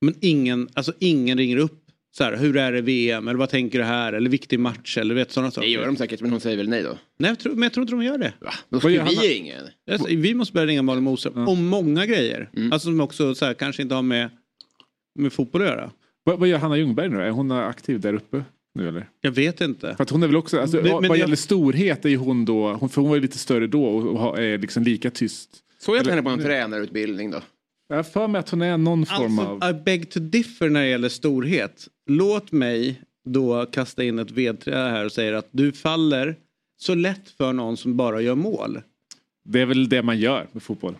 Men 0.00 0.14
ingen, 0.20 0.68
alltså 0.74 0.92
ingen 0.98 1.38
ringer 1.38 1.56
upp 1.56 1.87
så 2.18 2.24
här, 2.24 2.36
hur 2.36 2.56
är 2.56 2.72
det 2.72 2.80
VM 2.80 3.28
eller 3.28 3.38
vad 3.38 3.48
tänker 3.48 3.78
du 3.78 3.84
här 3.84 4.12
eller 4.12 4.30
viktig 4.30 4.60
match 4.60 4.98
eller 4.98 5.14
vet 5.14 5.32
sådana 5.32 5.50
saker. 5.50 5.66
Det 5.68 5.72
gör 5.72 5.86
de 5.86 5.96
säkert 5.96 6.20
men 6.20 6.30
hon 6.30 6.40
säger 6.40 6.56
väl 6.56 6.68
nej 6.68 6.82
då. 6.82 6.98
Nej, 7.18 7.30
jag 7.30 7.38
tror, 7.38 7.52
men 7.54 7.62
jag 7.62 7.72
tror 7.72 7.82
inte 7.82 7.94
de 7.94 8.02
gör 8.02 8.18
det. 8.18 8.32
Va? 8.40 8.52
Då 8.68 8.78
ska 8.80 8.88
vi 8.88 8.96
Hanna? 8.96 9.10
ringa. 9.10 9.54
Alltså, 9.90 10.08
vi 10.08 10.34
måste 10.34 10.52
börja 10.52 10.66
ringa 10.66 10.82
Malin 10.82 11.04
Moström 11.04 11.48
om 11.48 11.66
många 11.66 12.06
grejer. 12.06 12.50
Mm. 12.56 12.72
Alltså 12.72 12.86
som 12.88 13.00
också 13.00 13.34
så 13.34 13.44
här, 13.44 13.54
kanske 13.54 13.82
inte 13.82 13.94
har 13.94 14.02
med, 14.02 14.30
med 15.18 15.32
fotboll 15.32 15.62
att 15.62 15.68
göra. 15.68 15.90
Vad, 16.24 16.38
vad 16.38 16.48
gör 16.48 16.58
Hanna 16.58 16.76
Ljungberg 16.76 17.08
nu? 17.08 17.22
Är 17.22 17.30
hon 17.30 17.50
aktiv 17.52 18.00
där 18.00 18.14
uppe 18.14 18.44
nu 18.74 18.88
eller? 18.88 19.08
Jag 19.20 19.30
vet 19.30 19.60
inte. 19.60 19.94
För 19.96 20.02
att 20.02 20.10
hon 20.10 20.22
är 20.22 20.26
väl 20.26 20.36
också, 20.36 20.60
alltså, 20.60 20.76
Men- 20.76 20.84
men 20.84 20.92
vad 20.94 21.04
jag- 21.04 21.18
gäller 21.18 21.36
storhet 21.36 22.04
är 22.04 22.08
ju 22.08 22.16
hon 22.16 22.44
då, 22.44 22.72
hon, 22.72 22.88
för 22.88 23.00
hon 23.00 23.08
var 23.08 23.16
ju 23.16 23.22
lite 23.22 23.38
större 23.38 23.66
då 23.66 23.84
och, 23.84 24.38
är 24.38 24.58
liksom 24.58 24.82
lika 24.82 25.10
tyst. 25.10 25.50
Såg 25.80 25.96
jag 25.96 26.00
inte 26.00 26.10
henne 26.10 26.22
på 26.22 26.28
en 26.30 26.38
tränarutbildning 26.42 27.30
då? 27.30 27.40
Jag 27.88 27.96
har 27.96 28.02
för 28.02 28.28
mig 28.28 28.38
att 28.38 28.50
hon 28.50 28.62
är 28.62 28.76
någon 28.76 29.06
form 29.06 29.38
av... 29.38 29.62
Alltså, 29.62 29.80
I 29.80 29.82
beg 29.82 30.10
to 30.10 30.20
differ 30.20 30.68
när 30.68 30.80
det 30.80 30.88
gäller 30.88 31.08
storhet. 31.08 31.88
Låt 32.06 32.52
mig 32.52 33.02
då 33.24 33.66
kasta 33.66 34.04
in 34.04 34.18
ett 34.18 34.30
vedträd 34.30 34.90
här 34.90 35.04
och 35.04 35.12
säga 35.12 35.38
att 35.38 35.48
du 35.50 35.72
faller 35.72 36.36
så 36.76 36.94
lätt 36.94 37.28
för 37.30 37.52
någon 37.52 37.76
som 37.76 37.96
bara 37.96 38.20
gör 38.20 38.34
mål. 38.34 38.80
Det 39.44 39.60
är 39.60 39.66
väl 39.66 39.88
det 39.88 40.02
man 40.02 40.18
gör 40.18 40.46
med 40.52 40.62
fotboll. 40.62 40.94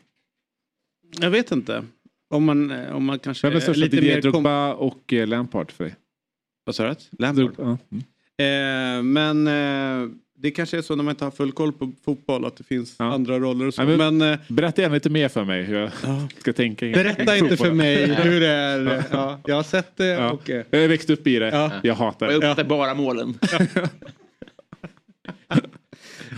Jag 1.20 1.30
vet 1.30 1.52
inte. 1.52 1.84
Om 2.30 2.44
man, 2.44 2.70
om 2.70 3.04
man 3.04 3.18
kanske 3.18 3.48
Vem 3.48 3.56
är 3.56 3.60
största 3.60 3.80
lite 3.80 3.96
Didier 3.96 4.14
mer... 4.14 4.22
Drogba 4.22 4.74
och 4.74 5.12
eh, 5.12 5.26
Lampard 5.26 5.72
för 5.72 5.84
dig? 5.84 5.96
Vad 6.64 6.74
sa 6.74 6.88
du? 6.88 6.94
Lampard. 7.18 7.54
Ja. 7.58 7.78
Mm. 7.90 8.04
Eh, 8.38 9.02
men 9.02 9.46
eh, 9.46 10.10
det 10.40 10.50
kanske 10.50 10.78
är 10.78 10.82
så 10.82 10.96
när 10.96 11.04
man 11.04 11.12
inte 11.12 11.24
har 11.24 11.30
full 11.30 11.52
koll 11.52 11.72
på 11.72 11.92
fotboll 12.04 12.44
att 12.44 12.56
det 12.56 12.64
finns 12.64 12.94
Ja. 12.98 13.04
andra 13.12 13.38
roller 13.38 13.66
och 13.66 13.74
så. 13.74 13.82
Ja, 13.82 13.86
men- 13.86 14.18
men, 14.18 14.32
eh, 14.32 14.38
Berätta 14.48 14.82
gärna 14.82 14.94
lite 14.94 15.10
mer 15.10 15.28
för 15.28 15.44
mig 15.44 15.62
hur 15.62 15.76
jag 15.76 15.90
ska 16.40 16.52
tänka. 16.52 16.86
berätta 16.86 17.36
inte 17.36 17.56
för 17.56 17.72
mig 17.72 18.14
hur 18.14 18.40
det 18.40 18.46
är. 18.48 19.04
Ja, 19.10 19.40
jag 19.46 19.54
har 19.56 19.62
sett 19.62 19.96
det 19.96 20.06
Ja. 20.06 20.30
och... 20.30 20.50
eh, 20.50 20.64
Jag 20.70 20.80
har 20.80 20.88
växt 20.88 21.10
upp 21.10 21.26
i 21.26 21.38
det. 21.38 21.48
Ja. 21.48 21.72
Jag 21.82 21.94
hatar 21.94 22.26
Och 22.26 22.32
jag 22.32 22.40
det. 22.40 22.46
uppfattar 22.46 22.68
bara 22.68 22.94
målen. 22.94 23.38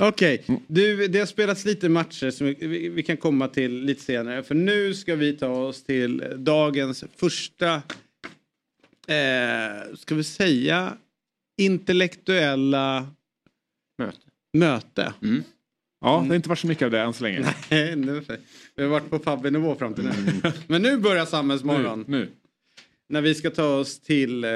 Okej, 0.00 0.44
du 0.66 1.08
det 1.08 1.18
har 1.18 1.26
spelats 1.26 1.64
lite 1.64 1.88
matcher 1.88 2.30
som 2.30 2.46
vi, 2.46 2.54
vi, 2.60 2.88
vi 2.88 3.02
kan 3.02 3.16
komma 3.16 3.48
till 3.48 3.84
lite 3.84 4.02
senare. 4.02 4.42
För 4.42 4.54
nu 4.54 4.94
ska 4.94 5.14
vi 5.16 5.32
ta 5.32 5.48
oss 5.48 5.84
till 5.84 6.24
dagens 6.36 7.04
första, 7.16 7.74
eh, 7.74 7.82
ska 9.96 10.14
vi 10.14 10.24
säga, 10.24 10.92
intellektuella 11.60 13.06
Möte. 14.04 14.18
möte. 14.52 15.14
Ja, 16.00 16.20
det 16.22 16.28
har 16.28 16.34
inte 16.34 16.48
varit 16.48 16.58
så 16.58 16.66
mycket 16.66 16.84
av 16.84 16.90
det 16.90 17.00
än 17.00 17.12
så 17.12 17.24
länge. 17.24 17.40
Nej, 17.70 17.96
nu- 17.96 18.22
vi 18.76 18.82
har 18.82 18.90
varit 18.90 19.10
på 19.10 19.18
Fabbe-nivå 19.18 19.74
fram 19.74 19.94
till 19.94 20.04
nu. 20.04 20.12
Men 20.66 20.82
nu 20.82 20.96
börjar 20.98 21.26
Samhällsmorgon. 21.26 22.04
Nu, 22.08 22.18
nu. 22.18 22.30
När 23.08 23.20
vi 23.20 23.34
ska 23.34 23.50
ta 23.50 23.74
oss 23.76 24.00
till 24.00 24.44
eh, 24.44 24.50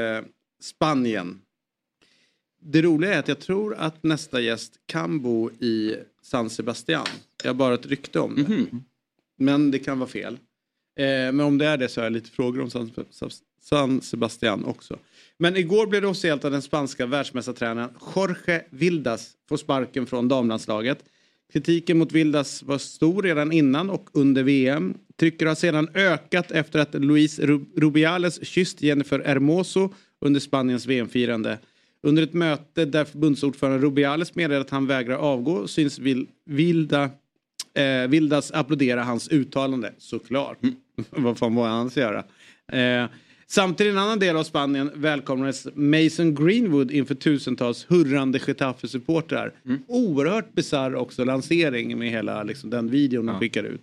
Spanien. 0.62 1.40
Det 2.60 2.82
roliga 2.82 3.14
är 3.14 3.18
att 3.18 3.28
jag 3.28 3.40
tror 3.40 3.74
att 3.74 4.02
nästa 4.02 4.40
gäst 4.40 4.72
kan 4.86 5.20
bo 5.22 5.50
i 5.50 5.96
San 6.22 6.50
Sebastian. 6.50 7.06
Jag 7.42 7.48
har 7.50 7.54
bara 7.54 7.74
ett 7.74 7.86
rykte 7.86 8.20
om 8.20 8.34
det. 8.36 8.42
Mhm. 8.42 8.84
Men 9.38 9.70
det 9.70 9.78
kan 9.78 9.98
vara 9.98 10.08
fel. 10.10 10.34
Eh, 10.98 11.06
men 11.06 11.40
om 11.40 11.58
det 11.58 11.66
är 11.66 11.76
det 11.76 11.88
så 11.88 12.00
har 12.00 12.04
jag 12.04 12.12
lite 12.12 12.30
frågor 12.30 12.62
om 12.62 12.70
San, 12.70 12.90
San 13.60 14.00
Sebastian 14.00 14.64
också. 14.64 14.98
Men 15.38 15.56
igår 15.56 15.86
blev 15.86 16.02
det 16.02 16.08
officiellt 16.08 16.44
att 16.44 16.52
den 16.52 16.62
spanska 16.62 17.06
världsmästartränaren 17.06 17.90
Jorge 18.16 18.62
Vildas 18.70 19.30
får 19.48 19.56
sparken 19.56 20.06
från 20.06 20.28
damlandslaget. 20.28 20.98
Kritiken 21.52 21.98
mot 21.98 22.12
Vildas 22.12 22.62
var 22.62 22.78
stor 22.78 23.22
redan 23.22 23.52
innan 23.52 23.90
och 23.90 24.08
under 24.12 24.42
VM. 24.42 24.94
Trycket 25.20 25.48
har 25.48 25.54
sedan 25.54 25.88
ökat 25.94 26.50
efter 26.50 26.78
att 26.78 26.94
Luis 26.94 27.40
Ru- 27.40 27.66
Rubiales 27.76 28.46
kysst 28.46 28.82
Jennifer 28.82 29.22
Hermoso 29.26 29.94
under 30.20 30.40
Spaniens 30.40 30.86
VM-firande. 30.86 31.58
Under 32.02 32.22
ett 32.22 32.32
möte 32.32 32.84
där 32.84 33.04
förbundsordförande 33.04 33.78
Rubiales 33.78 34.34
meddelade 34.34 34.60
att 34.64 34.70
han 34.70 34.86
vägrar 34.86 35.16
avgå 35.16 35.66
syns 35.68 35.98
Vil- 35.98 36.26
Vilda 36.46 37.10
eh, 37.74 38.08
Vildas 38.08 38.50
applådera 38.52 39.02
hans 39.02 39.28
uttalande, 39.28 39.92
såklart. 39.98 40.58
Vad 41.10 41.38
fan 41.38 41.54
var 41.54 41.68
han 41.68 41.90
ska 41.90 42.00
göra? 42.00 42.24
Eh, 42.72 43.08
samtidigt 43.46 43.90
i 43.90 43.92
en 43.92 43.98
annan 43.98 44.18
del 44.18 44.36
av 44.36 44.44
Spanien 44.44 44.90
välkomnades 44.94 45.66
Mason 45.74 46.34
Greenwood 46.34 46.90
inför 46.90 47.14
tusentals 47.14 47.86
hurrande 47.88 48.38
Getafe-supportrar. 48.38 49.52
Oerhört 49.86 50.54
bisarr 50.54 50.94
också 50.94 51.24
lansering 51.24 51.98
med 51.98 52.10
hela 52.10 52.42
liksom, 52.42 52.70
den 52.70 52.90
videon 52.90 53.26
de 53.26 53.38
skickar 53.38 53.64
ut. 53.64 53.82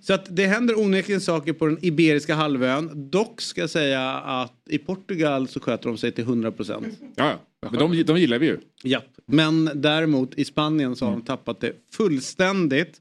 Så 0.00 0.12
att 0.12 0.36
det 0.36 0.46
händer 0.46 0.78
onekligen 0.78 1.20
saker 1.20 1.52
på 1.52 1.66
den 1.66 1.78
Iberiska 1.82 2.34
halvön. 2.34 3.10
Dock 3.10 3.40
ska 3.40 3.60
jag 3.60 3.70
säga 3.70 4.10
att 4.12 4.62
i 4.70 4.78
Portugal 4.78 5.48
så 5.48 5.60
sköter 5.60 5.88
de 5.88 5.98
sig 5.98 6.12
till 6.12 6.24
100 6.24 6.52
procent. 6.52 6.86
Ja, 7.16 7.38
ja. 7.60 7.68
Men 7.70 7.78
de, 7.78 8.02
de 8.02 8.18
gillar 8.18 8.38
vi 8.38 8.46
ju. 8.46 8.58
Japp. 8.82 9.04
Men 9.26 9.70
däremot 9.74 10.34
i 10.34 10.44
Spanien 10.44 10.96
så 10.96 11.04
har 11.04 11.12
de 11.12 11.22
tappat 11.22 11.60
det 11.60 11.72
fullständigt. 11.92 13.00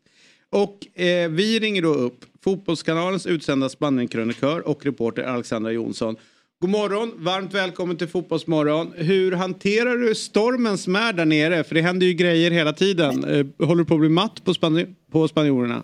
Och 0.51 1.00
eh, 1.01 1.29
vi 1.29 1.60
ringer 1.60 1.82
då 1.82 1.94
upp 1.94 2.25
Fotbollskanalens 2.44 3.25
utsända 3.25 3.70
Spanienkrönikör 3.70 4.68
och 4.68 4.86
reporter 4.86 5.24
Alexandra 5.24 5.72
Jonsson. 5.72 6.15
God 6.62 6.70
morgon, 6.70 7.12
varmt 7.15 7.53
välkommen 7.53 7.98
till 7.98 8.08
Fotbollsmorgon. 8.08 8.94
Hur 8.96 9.32
hanterar 9.32 9.98
du 9.98 10.15
stormen 10.15 10.77
som 10.77 10.96
är 10.96 11.13
där 11.13 11.25
nere? 11.25 11.63
För 11.63 11.75
det 11.75 11.82
händer 11.82 12.08
ju 12.08 12.13
grejer 12.13 12.51
hela 12.51 12.74
tiden. 12.74 13.24
Eh, 13.24 13.68
håller 13.68 13.84
du 13.84 13.86
på 13.86 13.94
att 13.94 14.00
bli 14.00 14.10
matt 14.10 14.44
på, 14.46 14.53
Spani- 14.53 14.96
på 15.12 15.27
spanjorerna? 15.27 15.84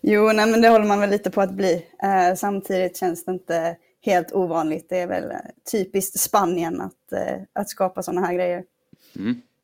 Jo, 0.00 0.32
nej, 0.34 0.50
men 0.50 0.60
det 0.60 0.68
håller 0.68 0.86
man 0.86 1.00
väl 1.00 1.10
lite 1.10 1.30
på 1.30 1.40
att 1.40 1.52
bli. 1.52 1.72
Eh, 2.02 2.36
samtidigt 2.36 2.96
känns 2.96 3.24
det 3.24 3.32
inte 3.32 3.76
helt 4.02 4.32
ovanligt. 4.32 4.86
Det 4.88 4.98
är 4.98 5.06
väl 5.06 5.30
eh, 5.30 5.36
typiskt 5.72 6.20
Spanien 6.20 6.80
att, 6.80 7.12
eh, 7.12 7.42
att 7.52 7.68
skapa 7.68 8.02
sådana 8.02 8.26
här 8.26 8.34
grejer. 8.34 8.64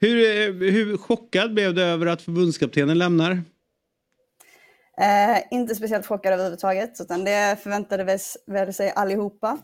Hur, 0.01 0.19
eh, 0.19 0.71
hur 0.71 0.97
chockad 0.97 1.55
blev 1.55 1.75
du 1.75 1.83
över 1.83 2.07
att 2.07 2.23
förbundskaptenen 2.23 2.99
lämnar? 2.99 3.43
Eh, 5.01 5.43
inte 5.51 5.75
speciellt 5.75 6.07
chockad 6.07 6.33
överhuvudtaget, 6.33 7.01
utan 7.01 7.25
det 7.25 7.63
förväntade 7.63 8.05
väl, 8.05 8.19
väl 8.47 8.75
sig 8.75 8.93
allihopa. 8.97 9.59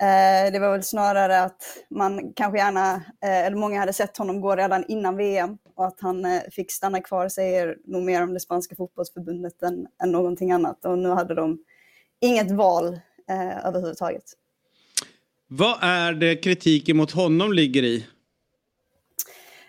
Eh, 0.00 0.52
det 0.52 0.58
var 0.58 0.72
väl 0.72 0.82
snarare 0.82 1.42
att 1.42 1.62
man 1.90 2.32
kanske 2.32 2.58
gärna, 2.58 2.94
eh, 2.94 3.46
eller 3.46 3.56
många 3.56 3.80
hade 3.80 3.92
sett 3.92 4.16
honom 4.16 4.40
gå 4.40 4.56
redan 4.56 4.84
innan 4.88 5.16
VM 5.16 5.58
och 5.76 5.86
att 5.86 6.00
han 6.00 6.24
eh, 6.24 6.40
fick 6.52 6.72
stanna 6.72 7.00
kvar 7.00 7.28
säger 7.28 7.76
nog 7.84 8.02
mer 8.02 8.22
om 8.22 8.34
det 8.34 8.40
spanska 8.40 8.76
fotbollsförbundet 8.76 9.62
än, 9.62 9.86
än 10.02 10.12
någonting 10.12 10.52
annat. 10.52 10.84
Och 10.84 10.98
nu 10.98 11.08
hade 11.08 11.34
de 11.34 11.58
inget 12.20 12.50
val 12.50 12.86
eh, 13.30 13.66
överhuvudtaget. 13.66 14.24
Vad 15.48 15.76
är 15.80 16.12
det 16.12 16.36
kritiken 16.36 16.96
mot 16.96 17.10
honom 17.10 17.52
ligger 17.52 17.82
i? 17.82 18.06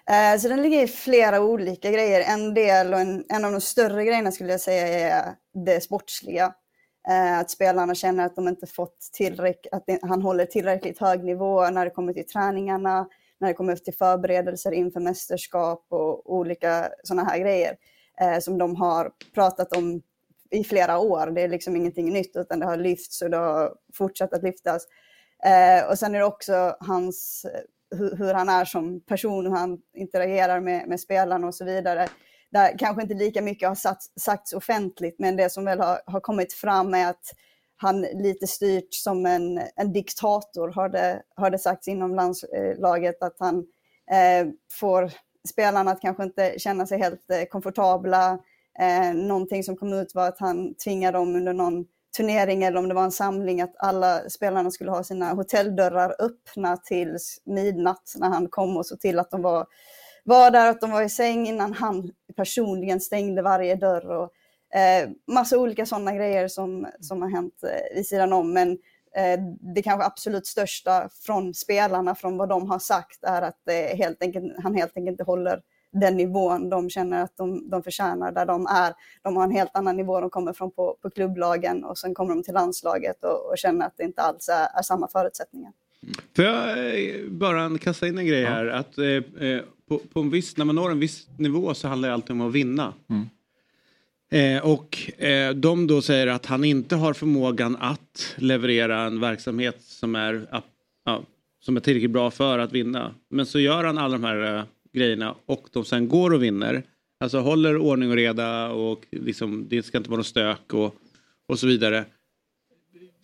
Eh, 0.09 0.39
Så 0.39 0.47
den 0.47 0.61
ligger 0.61 0.83
i 0.83 0.87
flera 0.87 1.41
olika 1.41 1.91
grejer. 1.91 2.21
En 2.33 2.53
del 2.53 2.93
och 2.93 2.99
en, 2.99 3.25
en 3.29 3.45
av 3.45 3.51
de 3.51 3.61
större 3.61 4.05
grejerna 4.05 4.31
skulle 4.31 4.51
jag 4.51 4.61
säga 4.61 4.87
är 4.87 5.33
det 5.65 5.81
sportsliga. 5.81 6.53
Eh, 7.09 7.39
Att 7.39 7.51
spelarna 7.51 7.95
känner 7.95 8.25
att 8.25 8.35
de 8.35 8.47
inte 8.47 8.67
fått 8.67 8.99
tillräckligt, 9.13 9.73
att 9.73 9.83
det- 9.87 9.99
han 10.01 10.21
håller 10.21 10.45
tillräckligt 10.45 10.99
hög 10.99 11.23
nivå 11.23 11.69
när 11.69 11.85
det 11.85 11.91
kommer 11.91 12.13
till 12.13 12.27
träningarna, 12.27 13.07
när 13.39 13.47
det 13.47 13.53
kommer 13.53 13.75
till 13.75 13.93
förberedelser 13.93 14.71
inför 14.71 14.99
mästerskap 14.99 15.85
och 15.89 16.33
olika 16.33 16.89
sådana 17.03 17.29
här 17.29 17.37
grejer 17.39 17.75
eh, 18.21 18.39
som 18.39 18.57
de 18.57 18.75
har 18.75 19.11
pratat 19.33 19.75
om 19.77 20.01
i 20.51 20.63
flera 20.63 20.99
år. 20.99 21.27
Det 21.27 21.41
är 21.41 21.47
liksom 21.47 21.75
ingenting 21.75 22.13
nytt 22.13 22.35
utan 22.35 22.59
det 22.59 22.65
har 22.65 22.77
lyfts 22.77 23.21
och 23.21 23.29
det 23.29 23.37
har 23.37 23.73
fortsatt 23.93 24.33
att 24.33 24.43
lyftas. 24.43 24.87
Eh, 25.45 25.89
och 25.89 25.99
sen 25.99 26.15
är 26.15 26.19
det 26.19 26.25
också 26.25 26.75
hans, 26.79 27.45
hur, 27.91 28.17
hur 28.17 28.33
han 28.33 28.49
är 28.49 28.65
som 28.65 29.01
person, 29.01 29.45
hur 29.45 29.53
han 29.53 29.77
interagerar 29.93 30.59
med, 30.59 30.87
med 30.87 30.99
spelarna 30.99 31.47
och 31.47 31.55
så 31.55 31.65
vidare. 31.65 32.07
Där 32.51 32.77
kanske 32.77 33.01
inte 33.01 33.13
lika 33.13 33.41
mycket 33.41 33.67
har 33.67 33.75
sagts, 33.75 34.11
sagts 34.19 34.53
offentligt, 34.53 35.19
men 35.19 35.35
det 35.35 35.49
som 35.49 35.65
väl 35.65 35.79
har, 35.79 35.99
har 36.05 36.19
kommit 36.19 36.53
fram 36.53 36.93
är 36.93 37.09
att 37.09 37.33
han 37.77 38.01
lite 38.01 38.47
styrt 38.47 38.93
som 38.93 39.25
en, 39.25 39.61
en 39.75 39.93
diktator, 39.93 40.67
har 40.69 40.89
det, 40.89 41.21
har 41.35 41.49
det 41.49 41.59
sagts 41.59 41.87
inom 41.87 42.15
landslaget, 42.15 43.23
att 43.23 43.35
han 43.39 43.57
eh, 44.11 44.47
får 44.71 45.11
spelarna 45.49 45.91
att 45.91 46.01
kanske 46.01 46.23
inte 46.23 46.53
känna 46.57 46.85
sig 46.85 46.99
helt 46.99 47.31
eh, 47.31 47.43
komfortabla. 47.43 48.39
Eh, 48.79 49.13
någonting 49.13 49.63
som 49.63 49.75
kom 49.77 49.93
ut 49.93 50.15
var 50.15 50.27
att 50.27 50.39
han 50.39 50.75
tvingade 50.75 51.17
dem 51.17 51.35
under 51.35 51.53
någon 51.53 51.85
turnering 52.17 52.63
eller 52.63 52.79
om 52.79 52.87
det 52.87 52.93
var 52.93 53.03
en 53.03 53.11
samling 53.11 53.61
att 53.61 53.75
alla 53.79 54.29
spelarna 54.29 54.71
skulle 54.71 54.91
ha 54.91 55.03
sina 55.03 55.33
hotelldörrar 55.33 56.15
öppna 56.19 56.77
till 56.77 57.17
midnatt 57.45 58.13
när 58.17 58.29
han 58.29 58.47
kom 58.47 58.77
och 58.77 58.85
såg 58.85 58.99
till 58.99 59.19
att 59.19 59.31
de 59.31 59.41
var, 59.41 59.65
var 60.23 60.51
där, 60.51 60.69
att 60.69 60.81
de 60.81 60.91
var 60.91 61.01
i 61.01 61.09
säng 61.09 61.47
innan 61.47 61.73
han 61.73 62.11
personligen 62.35 63.01
stängde 63.01 63.41
varje 63.41 63.75
dörr. 63.75 64.09
Och, 64.09 64.31
eh, 64.77 65.09
massa 65.27 65.57
olika 65.57 65.85
sådana 65.85 66.13
grejer 66.15 66.47
som, 66.47 66.87
som 66.99 67.21
har 67.21 67.29
hänt 67.29 67.63
eh, 67.63 67.95
vid 67.95 68.07
sidan 68.07 68.33
om. 68.33 68.53
Men 68.53 68.71
eh, 69.15 69.39
det 69.75 69.81
kanske 69.81 70.05
absolut 70.05 70.47
största 70.47 71.09
från 71.25 71.53
spelarna, 71.53 72.15
från 72.15 72.37
vad 72.37 72.49
de 72.49 72.69
har 72.69 72.79
sagt, 72.79 73.23
är 73.23 73.41
att 73.41 73.67
eh, 73.69 73.97
helt 73.97 74.21
enkelt, 74.21 74.63
han 74.63 74.75
helt 74.75 74.97
enkelt 74.97 75.13
inte 75.13 75.23
håller 75.23 75.61
den 75.99 76.17
nivån 76.17 76.69
de 76.69 76.89
känner 76.89 77.23
att 77.23 77.37
de, 77.37 77.69
de 77.69 77.83
förtjänar 77.83 78.31
där 78.31 78.45
de 78.45 78.65
är. 78.65 78.93
De 79.23 79.35
har 79.35 79.43
en 79.43 79.51
helt 79.51 79.75
annan 79.75 79.97
nivå 79.97 80.21
de 80.21 80.29
kommer 80.29 80.53
från 80.53 80.71
på, 80.71 80.97
på 81.01 81.09
klubblagen 81.09 81.83
och 81.83 81.97
sen 81.97 82.13
kommer 82.13 82.35
de 82.35 82.43
till 82.43 82.53
landslaget 82.53 83.23
och, 83.23 83.51
och 83.51 83.57
känner 83.57 83.85
att 83.85 83.93
det 83.97 84.03
inte 84.03 84.21
alls 84.21 84.49
är, 84.49 84.79
är 84.79 84.81
samma 84.81 85.07
förutsättningar. 85.07 85.71
Får 86.35 86.45
jag 86.45 86.69
eh, 86.69 87.27
bara 87.29 87.77
kasta 87.77 88.07
in 88.07 88.17
en 88.17 88.25
grej 88.25 88.45
här? 88.45 88.65
Att, 88.65 88.97
eh, 88.97 89.47
eh, 89.47 89.61
på, 89.89 90.01
på 90.13 90.19
en 90.19 90.29
viss, 90.29 90.57
när 90.57 90.65
man 90.65 90.75
når 90.75 90.91
en 90.91 90.99
viss 90.99 91.27
nivå 91.37 91.73
så 91.73 91.87
handlar 91.87 92.09
det 92.09 92.13
alltid 92.13 92.31
om 92.31 92.41
att 92.41 92.53
vinna. 92.53 92.93
Eh, 94.31 94.65
och 94.65 95.21
eh, 95.21 95.53
de 95.53 95.87
då 95.87 96.01
säger 96.01 96.27
att 96.27 96.45
han 96.45 96.63
inte 96.63 96.95
har 96.95 97.13
förmågan 97.13 97.75
att 97.79 98.35
leverera 98.35 99.01
en 99.01 99.19
verksamhet 99.19 99.81
som 99.81 100.15
är, 100.15 100.47
ja, 101.05 101.21
som 101.59 101.77
är 101.77 101.81
tillräckligt 101.81 102.11
bra 102.11 102.31
för 102.31 102.59
att 102.59 102.71
vinna. 102.71 103.15
Men 103.29 103.45
så 103.45 103.59
gör 103.59 103.83
han 103.83 103.97
alla 103.97 104.17
de 104.17 104.23
här 104.23 104.57
eh, 104.57 104.63
grejerna 104.97 105.35
och 105.45 105.67
de 105.73 105.85
sen 105.85 106.07
går 106.07 106.33
och 106.33 106.43
vinner. 106.43 106.83
Alltså 107.19 107.39
håller 107.39 107.77
ordning 107.77 108.09
och 108.09 108.15
reda 108.15 108.69
och 108.69 109.05
liksom, 109.11 109.65
det 109.69 109.83
ska 109.83 109.97
inte 109.97 110.09
vara 110.09 110.17
något 110.17 110.27
stök 110.27 110.73
och, 110.73 110.95
och 111.47 111.59
så 111.59 111.67
vidare. 111.67 112.05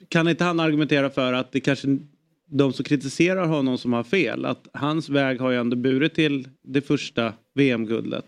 Kan 0.08 0.28
inte 0.28 0.44
han 0.44 0.60
argumentera 0.60 1.10
för 1.10 1.34
att 1.34 1.52
det 1.52 1.60
kanske 1.60 1.98
de 2.46 2.74
som 2.74 2.86
kritiserar 2.86 3.46
honom 3.46 3.78
som 3.78 3.94
har 3.94 4.04
fel. 4.04 4.46
Att 4.46 4.68
hans 4.74 5.10
väg 5.10 5.40
har 5.40 5.52
ju 5.52 5.58
ändå 5.58 5.76
burit 5.76 6.14
till 6.14 6.50
det 6.62 6.82
första 6.82 7.34
VM-guldet 7.54 8.26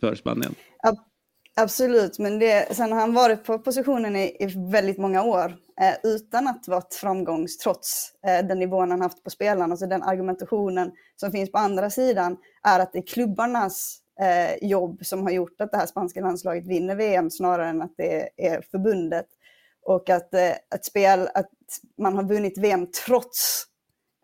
för 0.00 0.14
Spanien. 0.14 0.54
Ab- 1.56 1.62
Absolut, 1.64 2.18
men 2.18 2.38
det, 2.38 2.76
sen 2.76 2.92
har 2.92 3.00
han 3.00 3.14
varit 3.14 3.44
på 3.44 3.58
positionen 3.58 4.16
i, 4.16 4.36
i 4.40 4.46
väldigt 4.70 4.98
många 4.98 5.22
år 5.22 5.56
eh, 5.80 5.94
utan 6.02 6.48
att 6.48 6.68
vara 6.68 6.82
framgångs 7.00 7.58
trots 7.58 8.12
eh, 8.26 8.46
den 8.46 8.58
nivån 8.58 8.90
han 8.90 9.00
haft 9.00 9.24
på 9.24 9.30
spelarna. 9.30 9.76
Så 9.76 9.86
den 9.86 10.02
argumentationen 10.02 10.92
som 11.16 11.32
finns 11.32 11.52
på 11.52 11.58
andra 11.58 11.90
sidan 11.90 12.36
är 12.62 12.80
att 12.80 12.92
det 12.92 12.98
är 12.98 13.06
klubbarnas 13.06 13.98
eh, 14.20 14.68
jobb 14.68 15.00
som 15.02 15.22
har 15.22 15.30
gjort 15.30 15.60
att 15.60 15.70
det 15.70 15.76
här 15.76 15.86
spanska 15.86 16.20
landslaget 16.20 16.66
vinner 16.66 16.96
VM 16.96 17.30
snarare 17.30 17.68
än 17.68 17.82
att 17.82 17.94
det 17.96 18.30
är 18.36 18.62
förbundet. 18.70 19.26
Och 19.82 20.10
att, 20.10 20.34
eh, 20.34 20.52
att, 20.74 20.84
spel, 20.84 21.28
att 21.34 21.50
man 21.98 22.16
har 22.16 22.22
vunnit 22.22 22.58
VM 22.58 22.86
trots 23.06 23.64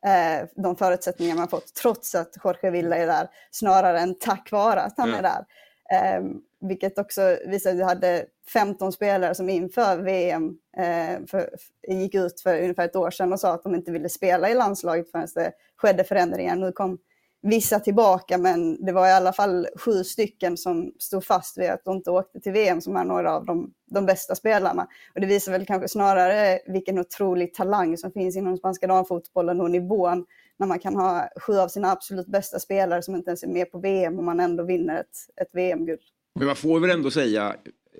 eh, 0.06 0.48
de 0.56 0.76
förutsättningar 0.76 1.36
man 1.36 1.48
fått, 1.48 1.74
trots 1.74 2.14
att 2.14 2.30
Jorge 2.44 2.70
Villa 2.70 2.96
är 2.96 3.06
där, 3.06 3.28
snarare 3.50 4.00
än 4.00 4.18
tack 4.18 4.52
vare 4.52 4.80
att 4.80 4.94
han 4.96 5.08
ja. 5.08 5.16
är 5.16 5.22
där. 5.22 5.44
Eh, 5.92 6.24
vilket 6.60 6.98
också 6.98 7.38
visade 7.46 7.74
att 7.74 7.78
vi 7.78 7.82
hade 7.82 8.26
15 8.52 8.92
spelare 8.92 9.34
som 9.34 9.48
inför 9.48 9.98
VM 9.98 10.58
eh, 10.76 11.26
för, 11.26 11.50
gick 11.88 12.14
ut 12.14 12.40
för 12.40 12.60
ungefär 12.60 12.84
ett 12.84 12.96
år 12.96 13.10
sedan 13.10 13.32
och 13.32 13.40
sa 13.40 13.52
att 13.52 13.62
de 13.62 13.74
inte 13.74 13.92
ville 13.92 14.08
spela 14.08 14.50
i 14.50 14.54
landslaget 14.54 15.10
förrän 15.10 15.28
det 15.34 15.52
skedde 15.76 16.04
förändringar. 16.04 16.56
Nu 16.56 16.72
kom 16.72 16.98
vissa 17.42 17.80
tillbaka 17.80 18.38
men 18.38 18.84
det 18.84 18.92
var 18.92 19.06
i 19.06 19.12
alla 19.12 19.32
fall 19.32 19.68
sju 19.76 20.04
stycken 20.04 20.56
som 20.56 20.92
stod 20.98 21.24
fast 21.24 21.58
vid 21.58 21.70
att 21.70 21.84
de 21.84 21.96
inte 21.96 22.10
åkte 22.10 22.40
till 22.40 22.52
VM 22.52 22.80
som 22.80 22.96
är 22.96 23.04
några 23.04 23.36
av 23.36 23.46
de, 23.46 23.72
de 23.90 24.06
bästa 24.06 24.34
spelarna. 24.34 24.88
Och 25.14 25.20
det 25.20 25.26
visar 25.26 25.52
väl 25.52 25.66
kanske 25.66 25.88
snarare 25.88 26.60
vilken 26.66 26.98
otrolig 26.98 27.54
talang 27.54 27.96
som 27.96 28.12
finns 28.12 28.36
inom 28.36 28.56
spanska 28.56 28.86
damfotbollen 28.86 29.60
och 29.60 29.70
nivån 29.70 30.26
när 30.58 30.66
man 30.66 30.78
kan 30.78 30.96
ha 30.96 31.28
sju 31.40 31.58
av 31.58 31.68
sina 31.68 31.92
absolut 31.92 32.26
bästa 32.26 32.58
spelare 32.58 33.02
som 33.02 33.14
inte 33.14 33.30
ens 33.30 33.42
är 33.42 33.48
med 33.48 33.70
på 33.70 33.78
VM 33.78 34.18
och 34.18 34.24
man 34.24 34.40
ändå 34.40 34.64
vinner 34.64 35.00
ett, 35.00 35.42
ett 35.42 35.54
VM-guld. 35.54 36.00
Men 36.36 36.46
man 36.46 36.56
får 36.56 36.80
väl 36.80 36.90
ändå 36.90 37.10
säga, 37.10 37.56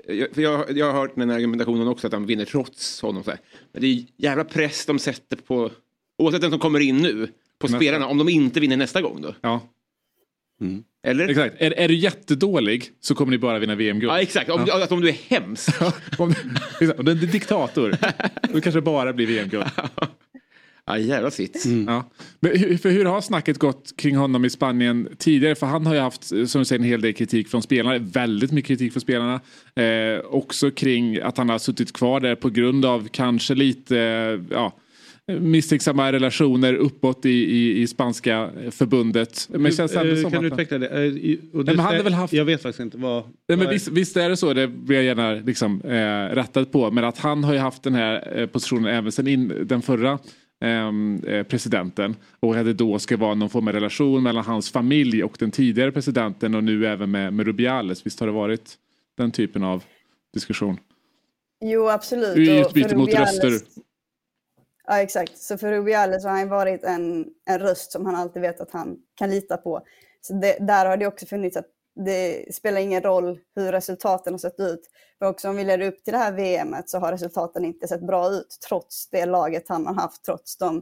för 0.07 0.41
jag, 0.43 0.79
jag 0.79 0.87
har 0.87 0.93
hört 0.93 1.15
den 1.15 1.31
argumentationen 1.31 1.89
också 1.89 2.07
att 2.07 2.13
han 2.13 2.27
vinner 2.27 2.45
trots 2.45 3.03
honom. 3.03 3.25
Så 3.25 3.31
här. 3.31 3.41
Men 3.73 3.83
det 3.83 3.87
är 3.87 4.05
jävla 4.17 4.45
press 4.45 4.87
de 4.87 4.99
sätter 4.99 5.37
på, 5.37 5.71
oavsett 6.19 6.43
vem 6.43 6.51
som 6.51 6.61
kommer 6.61 6.81
in 6.81 6.97
nu, 6.97 7.27
på 7.59 7.67
Nästa. 7.67 7.79
spelarna 7.79 8.07
om 8.07 8.19
de 8.19 8.29
inte 8.29 8.61
vinner 8.61 8.77
nästa 8.77 9.03
gång 9.03 9.23
då. 9.23 9.35
Ja. 9.41 9.61
Mm. 10.61 10.85
Eller? 11.07 11.29
Exakt. 11.29 11.55
Är, 11.59 11.71
är 11.71 11.89
du 11.89 11.95
jättedålig 11.95 12.91
så 13.01 13.15
kommer 13.15 13.31
ni 13.31 13.39
bara 13.39 13.59
vinna 13.59 13.75
VM-guld. 13.75 14.13
Ja 14.13 14.21
exakt, 14.21 14.51
om, 14.51 14.65
ja. 14.67 14.75
Alltså, 14.75 14.95
om 14.95 15.01
du 15.01 15.09
är 15.09 15.17
hemsk. 15.29 15.83
om, 15.83 15.93
om 16.99 17.05
du 17.05 17.11
är 17.11 17.33
diktator, 17.33 17.91
då 18.53 18.61
kanske 18.61 18.71
det 18.71 18.83
bara 18.83 19.13
blir 19.13 19.27
VM-guld. 19.27 19.67
Ja 20.87 20.99
jävla 20.99 21.31
sits. 21.31 21.67
Mm. 21.67 21.85
Ja. 21.89 22.11
Men 22.41 22.59
hur, 22.59 22.77
för 22.77 22.91
hur 22.91 23.05
har 23.05 23.21
snacket 23.21 23.59
gått 23.59 23.97
kring 23.97 24.17
honom 24.17 24.45
i 24.45 24.51
Spanien 24.51 25.09
tidigare? 25.19 25.55
För 25.55 25.67
han 25.67 25.87
har 25.87 25.95
ju 25.95 26.01
haft 26.01 26.25
som 26.25 26.59
du 26.59 26.65
säger 26.65 26.79
en 26.79 26.85
hel 26.85 27.01
del 27.01 27.13
kritik 27.13 27.49
från 27.49 27.63
spelarna. 27.63 27.99
Väldigt 27.99 28.53
mycket 28.53 28.69
kritik 28.69 28.93
från 28.93 29.01
spelarna. 29.01 29.41
Eh, 29.75 30.21
också 30.25 30.71
kring 30.71 31.21
att 31.21 31.39
han 31.39 31.49
har 31.49 31.59
suttit 31.59 31.93
kvar 31.93 32.21
där 32.21 32.35
på 32.35 32.51
grund 32.51 32.85
av 32.85 33.09
kanske 33.09 33.55
lite 33.55 33.97
ja, 34.51 34.73
misstänksamma 35.27 36.13
relationer 36.13 36.75
uppåt 36.75 37.27
i, 37.27 37.31
i, 37.31 37.81
i 37.83 37.87
spanska 37.87 38.51
förbundet. 38.71 39.49
Men 39.51 39.73
känns 39.73 39.93
det 39.93 40.17
som 40.17 40.31
kan 40.31 40.43
du 40.43 40.49
utveckla 40.49 40.79
det? 40.79 40.89
Uh, 40.89 41.39
Nej, 41.53 41.77
han 41.77 42.05
väl 42.05 42.13
haft... 42.13 42.33
Jag 42.33 42.45
vet 42.45 42.63
faktiskt 42.63 42.81
inte 42.81 42.99
vad... 42.99 43.25
Nej, 43.49 43.59
men 43.59 43.71
visst, 43.71 43.89
visst, 43.89 44.17
är 44.17 44.29
det 44.29 44.37
så, 44.37 44.53
det 44.53 44.69
blir 44.69 44.97
jag 44.97 45.05
gärna 45.05 45.33
liksom, 45.33 45.81
eh, 45.81 46.35
rättad 46.35 46.73
på. 46.73 46.91
Men 46.91 47.05
att 47.05 47.19
han 47.19 47.45
har 47.45 47.53
ju 47.53 47.59
haft 47.59 47.83
den 47.83 47.95
här 47.95 48.39
eh, 48.39 48.47
positionen 48.47 48.95
även 48.95 49.13
sen 49.13 49.27
in, 49.27 49.53
den 49.65 49.83
förra 49.83 50.19
eh, 50.63 51.43
presidenten 51.43 52.17
och 52.41 52.57
att 52.57 52.65
det 52.65 52.73
då 52.73 52.99
ska 52.99 53.17
vara 53.17 53.35
någon 53.35 53.51
form 53.51 53.69
av 53.69 53.75
relation 53.75 54.23
mellan 54.23 54.45
hans 54.45 54.73
familj 54.73 55.25
och 55.25 55.37
den 55.39 55.51
tidigare 55.51 55.93
presidenten 55.93 56.55
och 56.55 56.65
nu 56.65 56.87
även 56.87 57.11
med, 57.11 57.33
med 57.33 57.47
Rubiales. 57.47 58.07
Visst 58.07 58.21
har 58.21 58.27
det 58.27 58.33
varit 58.33 58.75
den 59.17 59.31
typen 59.31 59.65
av 59.65 59.85
diskussion? 60.35 60.79
Jo 61.61 61.89
absolut. 61.89 62.37
I 62.37 62.61
utbyte 62.61 62.97
mot 62.97 63.15
röster. 63.15 63.53
Ja 64.87 65.01
exakt, 65.01 65.39
så 65.39 65.59
för 65.59 65.73
Rubiales 65.73 66.25
har 66.25 66.31
han 66.31 66.49
varit 66.49 66.85
en, 66.85 67.27
en 67.51 67.59
röst 67.59 67.93
som 67.93 68.07
han 68.07 68.15
alltid 68.15 68.43
vet 68.43 68.61
att 68.61 68.71
han 68.71 68.97
kan 69.15 69.31
lita 69.31 69.57
på. 69.57 69.83
Så 70.21 70.35
det, 70.35 70.57
där 70.61 70.87
har 70.87 70.97
det 70.97 71.07
också 71.07 71.27
funnits 71.27 71.57
att 71.57 71.67
det 72.05 72.55
spelar 72.55 72.81
ingen 72.81 73.03
roll 73.03 73.39
hur 73.55 73.73
resultaten 73.73 74.35
har 74.35 74.39
sett 74.39 74.61
ut. 74.61 74.81
För 75.19 75.27
också 75.27 75.49
om 75.49 75.57
vi 75.57 75.65
leder 75.65 75.87
upp 75.87 76.05
till 76.05 76.13
det 76.13 76.19
här 76.19 76.33
VMet 76.33 76.91
så 76.91 76.99
har 76.99 77.13
resultaten 77.13 77.65
inte 77.65 77.89
sett 77.89 78.07
bra 78.07 78.31
ut 78.31 78.59
trots 78.69 79.09
det 79.11 79.27
laget 79.27 79.69
han 79.69 79.87
har 79.87 79.95
haft, 79.95 80.25
trots 80.25 80.57
de 80.59 80.77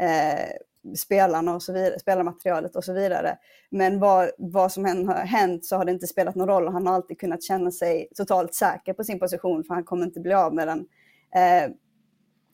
eh, 0.00 0.96
spelarna 0.96 1.54
och 1.54 1.62
så 1.62 1.72
vidare, 1.72 1.98
spelarmaterialet 1.98 2.76
och 2.76 2.84
så 2.84 2.92
vidare. 2.92 3.38
Men 3.70 4.00
vad, 4.00 4.30
vad 4.38 4.72
som 4.72 4.86
än 4.86 5.08
har 5.08 5.14
hänt 5.14 5.64
så 5.64 5.76
har 5.76 5.84
det 5.84 5.92
inte 5.92 6.06
spelat 6.06 6.34
någon 6.34 6.48
roll 6.48 6.66
och 6.66 6.72
han 6.72 6.86
har 6.86 6.94
alltid 6.94 7.20
kunnat 7.20 7.42
känna 7.42 7.70
sig 7.70 8.08
totalt 8.16 8.54
säker 8.54 8.92
på 8.92 9.04
sin 9.04 9.18
position 9.18 9.64
för 9.64 9.74
han 9.74 9.84
kommer 9.84 10.04
inte 10.04 10.20
bli 10.20 10.32
av 10.32 10.54
med 10.54 10.68
den. 10.68 10.86
Eh, 11.34 11.70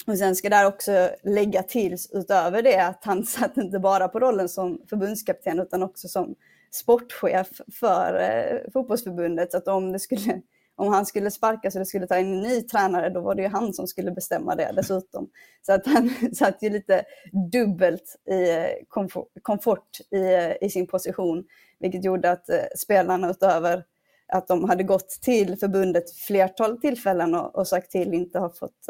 och 0.06 0.18
sen 0.18 0.36
ska 0.36 0.48
där 0.48 0.66
också 0.66 1.10
lägga 1.22 1.62
till 1.62 1.96
utöver 2.12 2.62
det 2.62 2.78
att 2.78 3.04
han 3.04 3.24
satt 3.26 3.56
inte 3.56 3.78
bara 3.78 4.08
på 4.08 4.20
rollen 4.20 4.48
som 4.48 4.82
förbundskapten 4.90 5.60
utan 5.60 5.82
också 5.82 6.08
som 6.08 6.34
sportchef 6.70 7.48
för 7.80 8.20
eh, 8.20 8.59
fotbollsförbundet. 8.72 9.50
Så 9.50 9.56
att 9.56 9.68
om, 9.68 9.92
det 9.92 9.98
skulle, 9.98 10.40
om 10.76 10.88
han 10.88 11.06
skulle 11.06 11.30
sparkas 11.30 11.74
och 11.74 11.78
det 11.78 11.87
skulle 11.87 12.06
ta 12.06 12.18
in 12.18 12.35
en 12.35 12.40
ny 12.40 12.62
tränare 12.62 13.11
då 13.11 13.20
var 13.20 13.35
det 13.35 13.42
ju 13.42 13.48
han 13.48 13.72
som 13.72 13.87
skulle 13.87 14.11
bestämma 14.11 14.54
det 14.54 14.72
dessutom. 14.76 15.30
Så 15.62 15.72
att 15.72 15.87
han 15.87 16.11
satt 16.35 16.62
ju 16.62 16.70
lite 16.70 17.04
dubbelt 17.52 18.16
i 18.30 18.50
eh, 18.50 18.66
komfort, 18.88 19.28
komfort 19.42 19.88
i, 20.11 20.35
eh, 20.35 20.52
i 20.66 20.70
sin 20.70 20.87
position 20.87 21.44
vilket 21.80 22.04
gjorde 22.04 22.30
att 22.30 22.48
eh, 22.48 22.64
spelarna 22.76 23.30
utöver 23.30 23.85
att 24.32 24.48
de 24.48 24.68
hade 24.68 24.82
gått 24.82 25.08
till 25.08 25.56
förbundet 25.56 26.16
flertal 26.16 26.80
tillfällen 26.80 27.34
och, 27.34 27.56
och 27.56 27.68
sagt 27.68 27.90
till 27.90 28.14
inte 28.14 28.38
har 28.38 28.48
fått, 28.48 28.88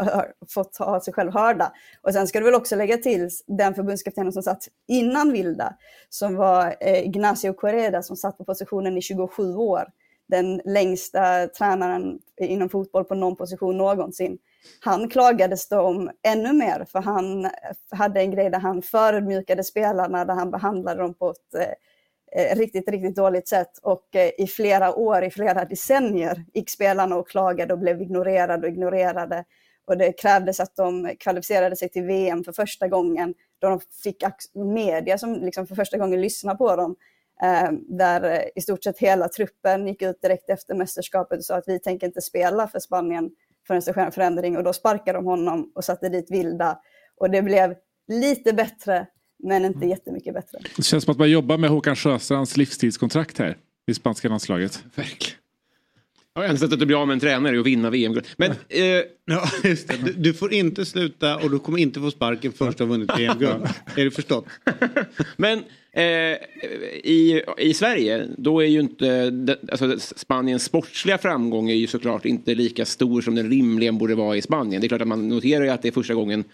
äh, 0.00 0.20
fått 0.48 0.76
ha 0.76 1.00
sig 1.00 1.14
själv 1.14 1.32
hörda. 1.32 1.72
Och 2.02 2.12
sen 2.12 2.26
ska 2.26 2.38
du 2.38 2.44
väl 2.44 2.54
också 2.54 2.76
lägga 2.76 2.96
till 2.96 3.30
den 3.46 3.74
förbundskaptenen 3.74 4.32
som 4.32 4.42
satt 4.42 4.68
innan 4.88 5.32
Vilda, 5.32 5.76
som 6.08 6.36
var 6.36 6.76
äh, 6.80 7.06
Ignacio 7.06 7.52
Correda 7.52 8.02
som 8.02 8.16
satt 8.16 8.38
på 8.38 8.44
positionen 8.44 8.98
i 8.98 9.02
27 9.02 9.54
år. 9.54 9.84
Den 10.28 10.60
längsta 10.64 11.46
tränaren 11.46 12.18
inom 12.40 12.68
fotboll 12.68 13.04
på 13.04 13.14
någon 13.14 13.36
position 13.36 13.76
någonsin. 13.76 14.38
Han 14.80 15.08
klagades 15.08 15.68
då 15.68 15.80
om 15.80 16.10
ännu 16.22 16.52
mer 16.52 16.86
för 16.92 17.00
han 17.00 17.50
hade 17.90 18.20
en 18.20 18.30
grej 18.30 18.50
där 18.50 18.58
han 18.58 18.82
förödmjukade 18.82 19.64
spelarna, 19.64 20.24
där 20.24 20.34
han 20.34 20.50
behandlade 20.50 21.02
dem 21.02 21.14
på 21.14 21.30
ett 21.30 21.54
äh, 21.54 21.60
Eh, 21.60 21.72
Eh, 22.36 22.56
riktigt, 22.56 22.88
riktigt 22.88 23.16
dåligt 23.16 23.48
sätt 23.48 23.78
och 23.82 24.16
eh, 24.16 24.30
i 24.38 24.46
flera 24.46 24.94
år, 24.94 25.24
i 25.24 25.30
flera 25.30 25.64
decennier 25.64 26.44
gick 26.54 26.70
spelarna 26.70 27.16
och 27.16 27.28
klagade 27.28 27.74
och 27.74 27.78
blev 27.78 28.02
ignorerade 28.02 28.66
och 28.66 28.72
ignorerade. 28.72 29.44
Och 29.86 29.98
det 29.98 30.12
krävdes 30.12 30.60
att 30.60 30.76
de 30.76 31.14
kvalificerade 31.20 31.76
sig 31.76 31.88
till 31.88 32.04
VM 32.04 32.44
för 32.44 32.52
första 32.52 32.88
gången 32.88 33.34
då 33.58 33.68
de 33.68 33.80
fick 34.02 34.24
media 34.54 35.18
som 35.18 35.34
liksom 35.34 35.66
för 35.66 35.74
första 35.74 35.98
gången 35.98 36.20
lyssnade 36.20 36.58
på 36.58 36.76
dem. 36.76 36.96
Eh, 37.42 37.72
där 37.88 38.24
eh, 38.24 38.42
i 38.54 38.60
stort 38.60 38.84
sett 38.84 38.98
hela 38.98 39.28
truppen 39.28 39.86
gick 39.86 40.02
ut 40.02 40.22
direkt 40.22 40.50
efter 40.50 40.74
mästerskapet 40.74 41.38
och 41.38 41.44
sa 41.44 41.56
att 41.56 41.68
vi 41.68 41.78
tänker 41.78 42.06
inte 42.06 42.20
spela 42.20 42.68
för 42.68 42.78
Spanien 42.78 43.30
förrän 43.66 43.80
det 43.80 43.92
sker 43.92 44.00
en 44.00 44.12
förändring. 44.12 44.56
Och 44.56 44.64
då 44.64 44.72
sparkade 44.72 45.18
de 45.18 45.26
honom 45.26 45.72
och 45.74 45.84
satte 45.84 46.08
dit 46.08 46.30
Vilda. 46.30 46.80
Och 47.16 47.30
det 47.30 47.42
blev 47.42 47.74
lite 48.08 48.52
bättre 48.52 49.06
men 49.42 49.64
inte 49.64 49.86
jättemycket 49.86 50.34
bättre. 50.34 50.58
Det 50.76 50.82
känns 50.82 51.04
som 51.04 51.12
att 51.12 51.18
man 51.18 51.30
jobbar 51.30 51.58
med 51.58 51.70
Håkan 51.70 51.96
Sjöstrands 51.96 52.56
livstidskontrakt 52.56 53.38
här 53.38 53.56
i 53.86 53.94
spanska 53.94 54.28
landslaget. 54.28 54.84
Verkligen. 54.94 55.38
Jag 56.36 56.48
har 56.48 56.56
sättet 56.56 56.80
att 56.80 56.86
bli 56.86 56.96
av 56.96 57.06
med 57.06 57.14
en 57.14 57.20
tränare 57.20 57.58
och 57.58 57.66
vinna 57.66 57.90
VM-guld. 57.90 58.26
Men, 58.36 58.50
eh... 58.50 59.02
ja, 59.24 59.48
just 59.64 59.88
det. 59.88 59.96
Du, 60.04 60.12
du, 60.12 60.34
får 60.34 60.52
inte 60.52 60.84
sluta 60.84 61.36
och 61.36 61.50
du 61.50 61.58
kommer 61.58 61.78
inte 61.78 62.00
få 62.00 62.10
sparken 62.10 62.52
först 62.52 62.78
du 62.78 62.84
har 62.84 62.88
vunnit 62.88 63.18
VM-guld. 63.18 63.68
Är 63.96 64.04
du 64.04 64.10
förstått? 64.10 64.46
Men 65.36 65.58
eh, 65.92 66.04
i, 67.04 67.42
i 67.58 67.74
Sverige 67.74 68.26
då 68.38 68.60
är 68.60 68.66
ju 68.66 68.80
inte 68.80 69.32
alltså, 69.70 69.98
Spaniens 69.98 70.64
sportsliga 70.64 71.18
framgång 71.18 71.70
är 71.70 71.74
ju 71.74 71.86
såklart 71.86 72.24
inte 72.24 72.54
lika 72.54 72.84
stor 72.84 73.22
som 73.22 73.34
den 73.34 73.50
rimligen 73.50 73.98
borde 73.98 74.14
vara 74.14 74.36
i 74.36 74.42
Spanien. 74.42 74.80
Det 74.80 74.86
är 74.86 74.88
klart 74.88 75.02
att 75.02 75.08
man 75.08 75.28
noterar 75.28 75.64
ju 75.64 75.70
att 75.70 75.82
det 75.82 75.88
är 75.88 75.92
första 75.92 76.14
gången 76.14 76.44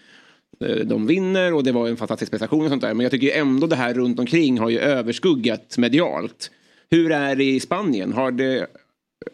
Eh, 0.59 0.75
de 0.75 1.07
vinner 1.07 1.53
och 1.53 1.63
det 1.63 1.71
var 1.71 1.87
en 1.87 1.97
fantastisk 1.97 2.31
prestation 2.31 2.63
och 2.63 2.69
sånt 2.69 2.81
där. 2.81 2.93
Men 2.93 3.03
jag 3.03 3.11
tycker 3.11 3.39
ändå 3.39 3.67
det 3.67 3.75
här 3.75 3.93
runt 3.93 4.19
omkring 4.19 4.59
har 4.59 4.69
ju 4.69 4.79
överskuggat 4.79 5.77
medialt. 5.77 6.51
Hur 6.89 7.11
är 7.11 7.35
det 7.35 7.43
i 7.43 7.59
Spanien? 7.59 8.13
Har 8.13 8.31
det, 8.31 8.67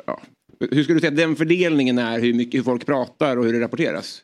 ja, 0.06 0.22
hur 0.60 0.84
skulle 0.84 0.96
du 0.96 1.00
säga 1.00 1.12
att 1.12 1.18
den 1.18 1.36
fördelningen 1.36 1.98
är, 1.98 2.20
hur 2.20 2.34
mycket 2.34 2.60
hur 2.60 2.64
folk 2.64 2.86
pratar 2.86 3.38
och 3.38 3.46
hur 3.46 3.54
det 3.54 3.60
rapporteras? 3.60 4.24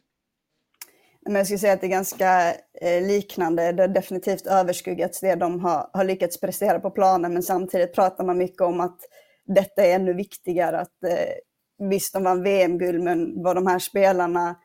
Men 1.25 1.35
jag 1.35 1.45
skulle 1.45 1.59
säga 1.59 1.73
att 1.73 1.81
det 1.81 1.87
är 1.87 1.89
ganska 1.89 2.53
eh, 2.81 3.07
liknande. 3.07 3.71
Det 3.71 3.83
har 3.83 3.87
definitivt 3.87 4.47
överskuggats 4.47 5.19
det 5.19 5.35
de 5.35 5.59
har, 5.59 5.89
har 5.93 6.03
lyckats 6.03 6.39
prestera 6.39 6.79
på 6.79 6.91
planen 6.91 7.33
men 7.33 7.43
samtidigt 7.43 7.93
pratar 7.95 8.23
man 8.25 8.37
mycket 8.37 8.61
om 8.61 8.79
att 8.79 8.99
detta 9.45 9.85
är 9.85 9.95
ännu 9.95 10.13
viktigare. 10.13 10.79
Att, 10.79 11.03
eh, 11.07 11.89
visst, 11.89 12.13
de 12.13 12.23
vann 12.23 12.43
VM-guld 12.43 13.03
men 13.03 13.43
vad 13.43 13.55
de 13.55 13.67
här 13.67 13.79
spelarna 13.79 14.55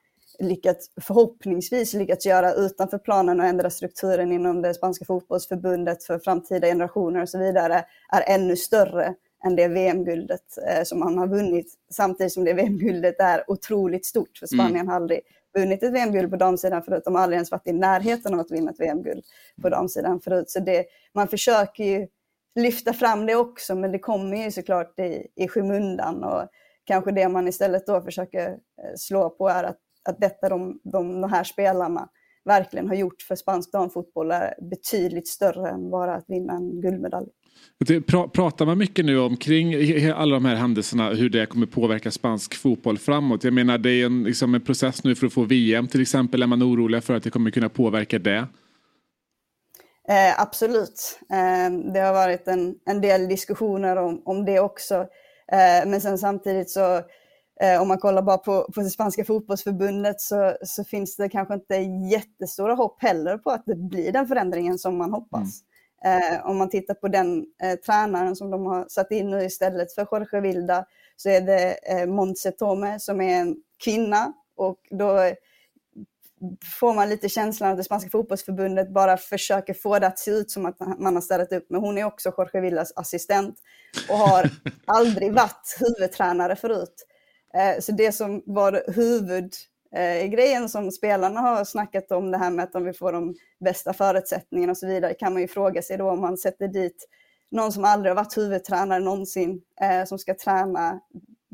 lyckats, 0.43 0.91
förhoppningsvis 1.01 1.95
lyckats 1.95 2.27
göra 2.27 2.53
utanför 2.53 2.99
planen 2.99 3.41
och 3.41 3.47
ändra 3.47 3.71
strukturen 3.71 4.33
inom 4.33 4.63
det 4.63 4.75
spanska 4.75 5.05
fotbollsförbundet 5.05 6.05
för 6.05 6.19
framtida 6.19 6.67
generationer 6.67 7.23
och 7.23 7.29
så 7.29 7.39
vidare 7.39 7.85
är 8.13 8.35
ännu 8.35 8.57
större 8.57 9.15
än 9.45 9.57
det 9.57 9.69
VM-guldet 9.69 10.59
eh, 10.69 10.83
som 10.85 10.99
man 10.99 11.19
har 11.19 11.27
vunnit. 11.27 11.75
Samtidigt 11.93 12.33
som 12.33 12.45
det 12.45 12.53
VM-guldet 12.53 13.21
är 13.21 13.51
otroligt 13.51 14.07
stort, 14.07 14.39
för 14.39 14.47
Spanien 14.47 14.77
Mm. 14.77 14.89
har 14.89 14.95
aldrig 14.95 15.21
vunnit 15.59 15.83
ett 15.83 15.93
VM-guld 15.93 16.31
på 16.31 16.37
damsidan 16.37 16.83
förut. 16.83 17.03
De 17.05 17.15
har 17.15 17.23
aldrig 17.23 17.37
ens 17.37 17.51
varit 17.51 17.69
i 17.69 17.73
närheten 17.73 18.35
av 18.35 18.41
att 18.41 18.51
vinna 18.51 18.71
ett 18.71 18.81
VM-guld 18.81 19.25
på 19.63 19.69
damsidan 19.69 20.21
förut. 20.21 20.51
Så 20.51 20.61
det, 20.61 20.85
man 21.15 21.29
försöker 21.29 21.85
ju 21.85 22.07
lyfta 22.55 22.93
fram 22.93 23.27
det 23.27 23.35
också, 23.35 23.75
men 23.75 23.93
det 23.93 23.99
kommer 23.99 24.45
ju 24.45 24.51
såklart 24.51 24.99
i, 24.99 25.27
i 25.35 25.49
skymundan. 25.49 26.25
Och 26.25 26.49
kanske 26.85 27.13
det 27.13 27.29
man 27.29 27.49
istället 27.49 27.87
då 27.87 28.01
försöker 28.03 28.49
eh, 28.49 28.57
slå 28.97 29.31
på 29.31 29.49
är 29.49 29.65
att, 29.65 29.79
att 30.05 30.21
detta 30.21 30.49
de, 30.49 30.81
de, 30.85 31.21
de 31.21 31.33
här 31.33 31.45
spelarna 31.45 32.09
verkligen 32.45 32.89
har 32.89 32.95
gjort 32.95 33.23
för 33.23 33.37
spansk 33.37 33.73
damfotboll 33.73 34.31
är 34.31 34.55
betydligt 34.71 35.29
större 35.29 35.71
än 35.71 35.91
bara 35.91 36.15
att 36.15 36.25
vinna 36.29 36.53
en 36.53 36.81
guldmedalj. 36.81 37.27
Pratar 38.33 38.67
man 38.67 38.79
mycket 38.79 39.05
nu 39.05 39.19
om 39.19 39.37
kring 39.37 39.75
he- 39.77 40.15
alla 40.15 40.35
de 40.35 40.45
här 40.45 40.55
händelserna 40.55 41.11
hur 41.11 41.29
det 41.31 41.47
kommer 41.47 41.67
påverka 41.67 42.11
spansk 42.11 42.55
fotboll 42.55 42.99
framåt? 42.99 43.45
Jag 43.45 43.53
menar 43.53 43.79
det 43.79 43.91
är 43.91 44.07
en, 44.07 44.23
liksom 44.25 44.55
en 44.55 44.61
process 44.61 45.05
nu 45.05 45.15
för 45.15 45.27
att 45.27 45.33
få 45.33 45.43
VM 45.43 45.89
till 45.89 46.03
exempel. 46.03 46.43
Är 46.43 46.47
man 46.47 46.63
orolig 46.63 47.05
för 47.05 47.15
att 47.15 47.23
det 47.23 47.31
kommer 47.31 47.51
kunna 47.51 47.69
påverka 47.69 48.19
det? 48.19 48.47
Eh, 50.09 50.41
absolut. 50.41 51.21
Eh, 51.33 51.93
det 51.93 52.01
har 52.01 52.13
varit 52.13 52.49
en, 52.49 52.75
en 52.87 53.01
del 53.01 53.29
diskussioner 53.29 53.97
om, 53.97 54.23
om 54.25 54.45
det 54.45 54.61
också. 54.61 54.95
Eh, 55.53 55.89
men 55.89 56.01
sen 56.01 56.19
samtidigt 56.19 56.71
så, 56.71 57.01
eh, 57.61 57.83
om 57.83 57.89
man 57.89 57.99
kollar 57.99 58.23
bara 58.23 58.39
på, 58.39 58.71
på 58.75 58.81
det 58.81 58.91
spanska 58.91 59.25
fotbollsförbundet 59.25 60.21
så, 60.21 60.57
så 60.63 60.85
finns 60.85 61.17
det 61.17 61.29
kanske 61.29 61.55
inte 61.55 61.77
jättestora 62.11 62.75
hopp 62.75 63.03
heller 63.03 63.39
på 63.39 63.51
att 63.51 63.63
det 63.67 63.77
blir 63.77 64.13
den 64.13 64.29
förändringen 64.29 64.79
som 64.79 64.99
man 64.99 65.13
hoppas. 65.13 65.63
Eh, 66.05 66.47
om 66.47 66.59
man 66.59 66.71
tittar 66.71 66.95
på 66.95 67.09
den 67.09 67.47
eh, 67.63 67.79
tränaren 67.79 68.37
som 68.37 68.51
de 68.51 68.67
har 68.67 68.87
satt 68.89 69.11
in 69.11 69.31
nu 69.31 69.45
istället 69.45 69.95
för 69.95 70.07
Jorge 70.13 70.41
Vilda 70.41 70.85
så 71.17 71.29
är 71.29 71.41
det 71.41 71.91
eh, 71.91 72.07
Montse 72.07 72.53
Tome 72.53 73.01
som 73.01 73.21
är 73.21 73.41
en 73.41 73.57
kvinna 73.85 74.33
och 74.57 74.79
då 74.91 75.33
får 76.81 76.95
man 76.95 77.09
lite 77.09 77.29
känslan 77.29 77.71
att 77.71 77.77
det 77.77 77.85
spanska 77.85 78.11
fotbollsförbundet 78.11 78.91
bara 78.91 79.17
försöker 79.17 79.75
få 79.75 79.99
det 79.99 80.07
att 80.07 80.19
se 80.19 80.31
ut 80.31 80.51
som 80.51 80.67
att 80.67 80.99
man 80.99 81.15
har 81.15 81.23
ställt 81.23 81.53
upp. 81.53 81.67
Men 81.69 81.81
hon 81.81 81.99
är 81.99 82.05
också 82.05 82.33
Jorge 82.37 82.61
Villas 82.61 82.93
assistent 82.97 83.59
och 84.09 84.19
har 84.19 84.51
aldrig 84.87 85.33
varit 85.33 85.77
huvudtränare 85.81 86.57
förut. 86.57 87.07
Eh, 87.59 87.81
Så 87.81 87.93
det 87.93 88.13
som 88.13 88.43
var 88.47 88.83
huvudgrejen 88.95 90.69
som 90.69 90.91
spelarna 90.91 91.41
har 91.41 91.65
snackat 91.65 92.13
om, 92.13 92.31
det 92.31 92.39
här 92.39 92.51
med 92.51 92.63
att 92.65 92.73
de 92.73 92.85
vill 92.85 92.95
få 92.95 93.11
de 93.11 93.35
bästa 93.61 93.93
förutsättningarna 93.93 94.71
och 94.71 94.77
så 94.77 94.87
vidare, 94.87 95.15
kan 95.15 95.33
man 95.33 95.43
ju 95.43 95.49
fråga 95.49 95.83
sig 95.83 95.97
då 95.97 96.11
om 96.11 96.21
man 96.21 96.37
sätter 96.37 96.69
dit 96.69 97.09
någon 97.51 97.73
som 97.73 97.85
aldrig 97.85 98.11
har 98.11 98.17
varit 98.25 98.37
huvudtränare 98.37 98.99
någonsin, 99.01 99.61
eh, 99.81 100.05
som 100.05 100.19
ska 100.19 100.35
träna 100.35 101.01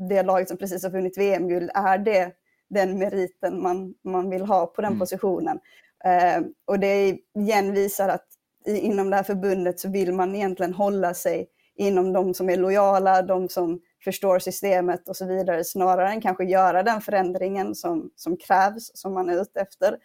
det 0.09 0.23
laget 0.23 0.47
som 0.47 0.57
precis 0.57 0.83
har 0.83 0.89
vunnit 0.89 1.17
VM-guld. 1.17 1.71
Är 1.73 1.97
det 1.97 2.31
den 2.69 2.97
meriten 2.97 3.61
man, 3.63 3.93
man 4.03 4.29
vill 4.29 4.41
ha 4.45 4.65
på 4.65 4.81
den 4.81 4.91
Mm. 4.91 4.99
positionen? 4.99 5.59
Eh, 6.05 6.41
och 6.65 6.79
det 6.79 7.17
igen 7.35 7.73
visar 7.73 8.09
att 8.09 8.25
inom 8.65 9.09
det 9.09 9.15
här 9.15 9.23
förbundet 9.23 9.79
så 9.79 9.89
vill 9.89 10.13
man 10.13 10.35
egentligen 10.35 10.73
hålla 10.73 11.13
sig 11.13 11.47
inom 11.75 12.13
de 12.13 12.33
som 12.33 12.49
är 12.49 12.57
lojala, 12.57 13.21
de 13.21 13.49
som 13.49 13.79
förstår 14.05 14.39
systemet 14.39 15.09
och 15.09 15.15
så 15.15 15.25
vidare, 15.25 15.63
snarare 15.63 16.09
än 16.09 16.21
kanske 16.21 16.45
göra 16.45 16.83
den 16.83 17.01
förändringen 17.01 17.75
som, 17.75 18.11
som 18.15 18.37
krävs, 18.37 18.91
som 18.93 19.13
man 19.13 19.29
är 19.29 19.41
ute 19.41 19.59
efter. 19.59 19.97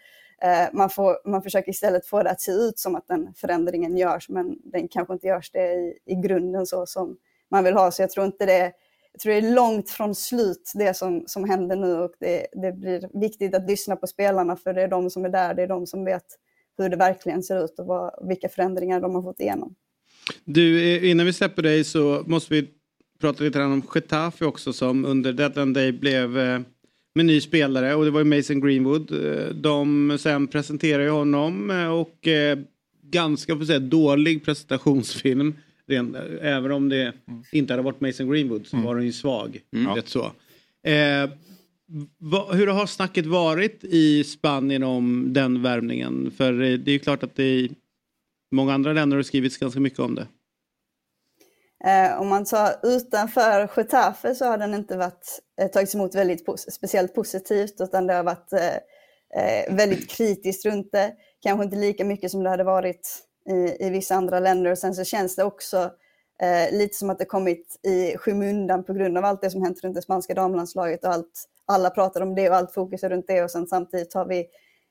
Eh, 0.43 0.69
man, 0.73 0.91
får, 0.91 1.29
man 1.29 1.43
försöker 1.43 1.71
istället 1.71 2.07
få 2.07 2.23
det 2.23 2.31
att 2.31 2.41
se 2.41 2.53
ut 2.53 2.79
som 2.79 2.95
att 2.95 3.09
den 3.09 3.35
förändringen 3.37 3.97
görs, 3.97 4.29
men 4.29 4.59
den 4.65 4.89
kanske 4.89 5.15
inte 5.15 5.27
görs 5.27 5.51
det 5.51 5.73
i, 5.75 5.99
i 6.07 6.15
grunden 6.15 6.67
så 6.67 6.87
som 6.87 7.17
man 7.51 7.65
vill 7.65 7.75
ha. 7.75 7.91
Så 7.91 8.03
jag 8.03 8.11
tror 8.11 8.27
inte 8.27 8.47
det, 8.47 8.73
jag 9.13 9.21
tror 9.21 9.33
det 9.33 9.39
är 9.39 9.55
långt 9.55 9.91
från 9.91 10.15
slut 10.15 10.73
det 10.75 10.97
som, 10.97 11.25
som 11.27 11.51
händer 11.51 11.77
nu 11.77 11.95
och 11.99 12.13
det, 12.21 12.47
det 12.53 12.73
blir 12.73 13.21
viktigt 13.21 13.55
att 13.55 13.69
lyssna 13.69 13.97
på 13.97 14.07
spelarna 14.07 14.57
för 14.57 14.73
det 14.75 14.83
är 14.83 14.89
de 14.89 15.11
som 15.11 15.25
är 15.25 15.29
där, 15.29 15.55
det 15.55 15.63
är 15.63 15.69
de 15.69 15.87
som 15.87 16.05
vet 16.05 16.27
hur 16.79 16.89
det 16.89 16.97
verkligen 16.97 17.43
ser 17.43 17.65
ut 17.65 17.79
och 17.79 17.87
vad, 17.87 18.29
vilka 18.29 18.49
förändringar 18.49 19.01
de 19.01 19.15
har 19.15 19.23
fått 19.23 19.41
igenom. 19.41 19.75
Du, 20.45 20.97
eh, 20.97 21.11
innan 21.11 21.27
vi 21.27 21.33
släpper 21.33 21.63
dig 21.63 21.85
så 21.85 22.23
måste 22.27 22.55
vi 22.55 22.80
prata 23.21 23.45
lite 23.45 23.59
grann 23.59 23.73
om 23.73 23.83
Getafe 23.95 24.45
också 24.45 24.73
som 24.73 25.05
under 25.05 25.33
deadline 25.33 25.73
day 25.73 25.93
blev 25.93 26.39
eh, 26.39 26.61
med 27.15 27.27
ny 27.27 27.41
spelare 27.41 27.95
och 27.95 28.05
det 28.05 28.11
var 28.11 28.21
ju 28.21 28.25
Mason 28.37 28.61
Greenwood. 28.61 29.13
Eh, 29.13 29.55
De 29.55 30.17
sen 30.21 30.47
presenterade 30.47 31.05
ju 31.05 31.11
honom 31.11 31.71
eh, 31.71 31.89
och 31.89 32.29
ganska 33.03 33.57
får 33.57 33.65
säga 33.65 33.79
dålig 33.79 34.45
presentationsfilm. 34.45 35.55
Även 36.41 36.73
om 36.73 36.89
det 36.89 37.13
inte 37.53 37.73
hade 37.73 37.83
varit 37.83 38.01
Mason 38.01 38.31
Greenwood 38.31 38.67
så 38.67 38.77
var 38.77 38.97
den 38.97 39.07
ju 39.07 39.13
svag. 39.13 39.61
Rätt 39.97 40.09
så. 40.09 40.25
Eh, 40.87 41.31
va, 42.19 42.53
hur 42.53 42.67
har 42.67 42.87
snacket 42.87 43.27
varit 43.27 43.85
i 43.85 44.25
Spanien 44.25 44.83
om 44.83 45.33
den 45.33 45.63
värvningen? 45.63 46.31
För 46.37 46.53
det 46.53 46.91
är 46.91 46.93
ju 46.93 46.99
klart 46.99 47.23
att 47.23 47.37
det 47.37 47.43
i 47.45 47.71
många 48.53 48.75
andra 48.75 48.93
länder 48.93 49.17
har 49.17 49.23
skrivits 49.23 49.59
ganska 49.59 49.81
mycket 49.81 49.99
om 49.99 50.15
det. 50.15 50.27
Eh, 51.85 52.21
om 52.21 52.29
man 52.29 52.45
tar 52.45 52.75
utanför 52.83 53.71
Getafe 53.77 54.35
så 54.35 54.45
har 54.45 54.59
den 54.59 54.75
inte 54.75 54.97
varit, 54.97 55.41
eh, 55.61 55.69
tagits 55.69 55.95
emot 55.95 56.15
väldigt 56.15 56.47
pos- 56.47 56.71
speciellt 56.71 57.15
positivt 57.15 57.81
utan 57.81 58.07
det 58.07 58.15
har 58.15 58.23
varit 58.23 58.53
eh, 58.53 58.77
eh, 59.43 59.75
väldigt 59.75 60.11
kritiskt 60.11 60.65
runt 60.65 60.93
det. 60.93 61.13
Kanske 61.43 61.65
inte 61.65 61.77
lika 61.77 62.05
mycket 62.05 62.31
som 62.31 62.43
det 62.43 62.51
hade 62.51 62.65
varit 62.65 63.09
i, 63.51 63.87
i 63.87 63.91
vissa 63.91 64.15
andra 64.15 64.41
länder. 64.41 64.71
Och 64.71 64.79
sen 64.79 64.95
så 64.95 65.05
känns 65.05 65.37
det 65.37 65.45
också 65.45 65.91
eh, 66.43 66.79
lite 66.79 66.97
som 66.97 67.11
att 67.11 67.19
det 67.19 67.25
kommit 67.25 67.81
i 67.83 68.17
skymundan 68.19 68.85
på 68.85 68.93
grund 68.93 69.19
av 69.19 69.25
allt 69.25 69.43
det 69.43 69.51
som 69.51 69.63
hänt 69.63 69.85
runt 69.85 69.95
det 69.95 70.03
spanska 70.03 70.35
damlandslaget 70.35 71.05
och 71.05 71.13
allt, 71.13 71.45
alla 71.67 71.91
pratar 71.91 72.21
om 72.21 72.35
det 72.35 72.51
och 72.51 72.57
allt 72.57 72.75
fokus 72.75 73.03
är 73.03 73.09
runt 73.09 73.27
det 73.29 73.43
och 73.43 73.51
sen 73.51 73.67
samtidigt 73.67 74.15
har 74.15 74.27
vi 74.27 74.47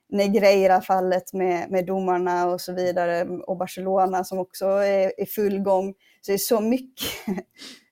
Negreira-fallet 0.09 1.33
med, 1.33 1.71
med 1.71 1.85
domarna 1.85 2.47
och 2.47 2.61
så 2.61 2.73
vidare 2.73 3.23
och 3.23 3.57
Barcelona 3.57 4.23
som 4.23 4.39
också 4.39 4.65
är 4.65 5.21
i 5.21 5.25
full 5.25 5.59
gång. 5.59 5.93
Så 6.21 6.31
det 6.31 6.33
är 6.33 6.37
så 6.37 6.61
mycket, 6.61 7.07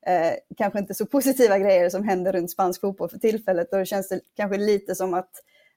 eh, 0.07 0.33
kanske 0.57 0.79
inte 0.79 0.93
så 0.93 1.05
positiva 1.05 1.59
grejer 1.59 1.89
som 1.89 2.03
händer 2.03 2.33
runt 2.33 2.51
spansk 2.51 2.81
fotboll 2.81 3.09
för 3.09 3.17
tillfället 3.17 3.73
och 3.73 3.79
det 3.79 3.85
känns 3.85 4.09
det 4.09 4.19
kanske 4.35 4.57
lite 4.57 4.95
som 4.95 5.13
att 5.13 5.31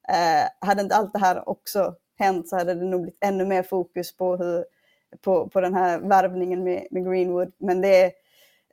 eh, 0.08 0.66
hade 0.66 0.82
inte 0.82 0.94
allt 0.94 1.12
det 1.12 1.18
här 1.18 1.48
också 1.48 1.94
hänt 2.18 2.48
så 2.48 2.56
hade 2.56 2.74
det 2.74 2.84
nog 2.84 3.02
blivit 3.02 3.24
ännu 3.24 3.44
mer 3.44 3.62
fokus 3.62 4.16
på, 4.16 4.36
hur, 4.36 4.64
på, 5.20 5.48
på 5.48 5.60
den 5.60 5.74
här 5.74 5.98
värvningen 5.98 6.64
med, 6.64 6.86
med 6.90 7.04
Greenwood. 7.04 7.52
Men 7.58 7.80
det 7.80 7.96
är, 7.96 8.12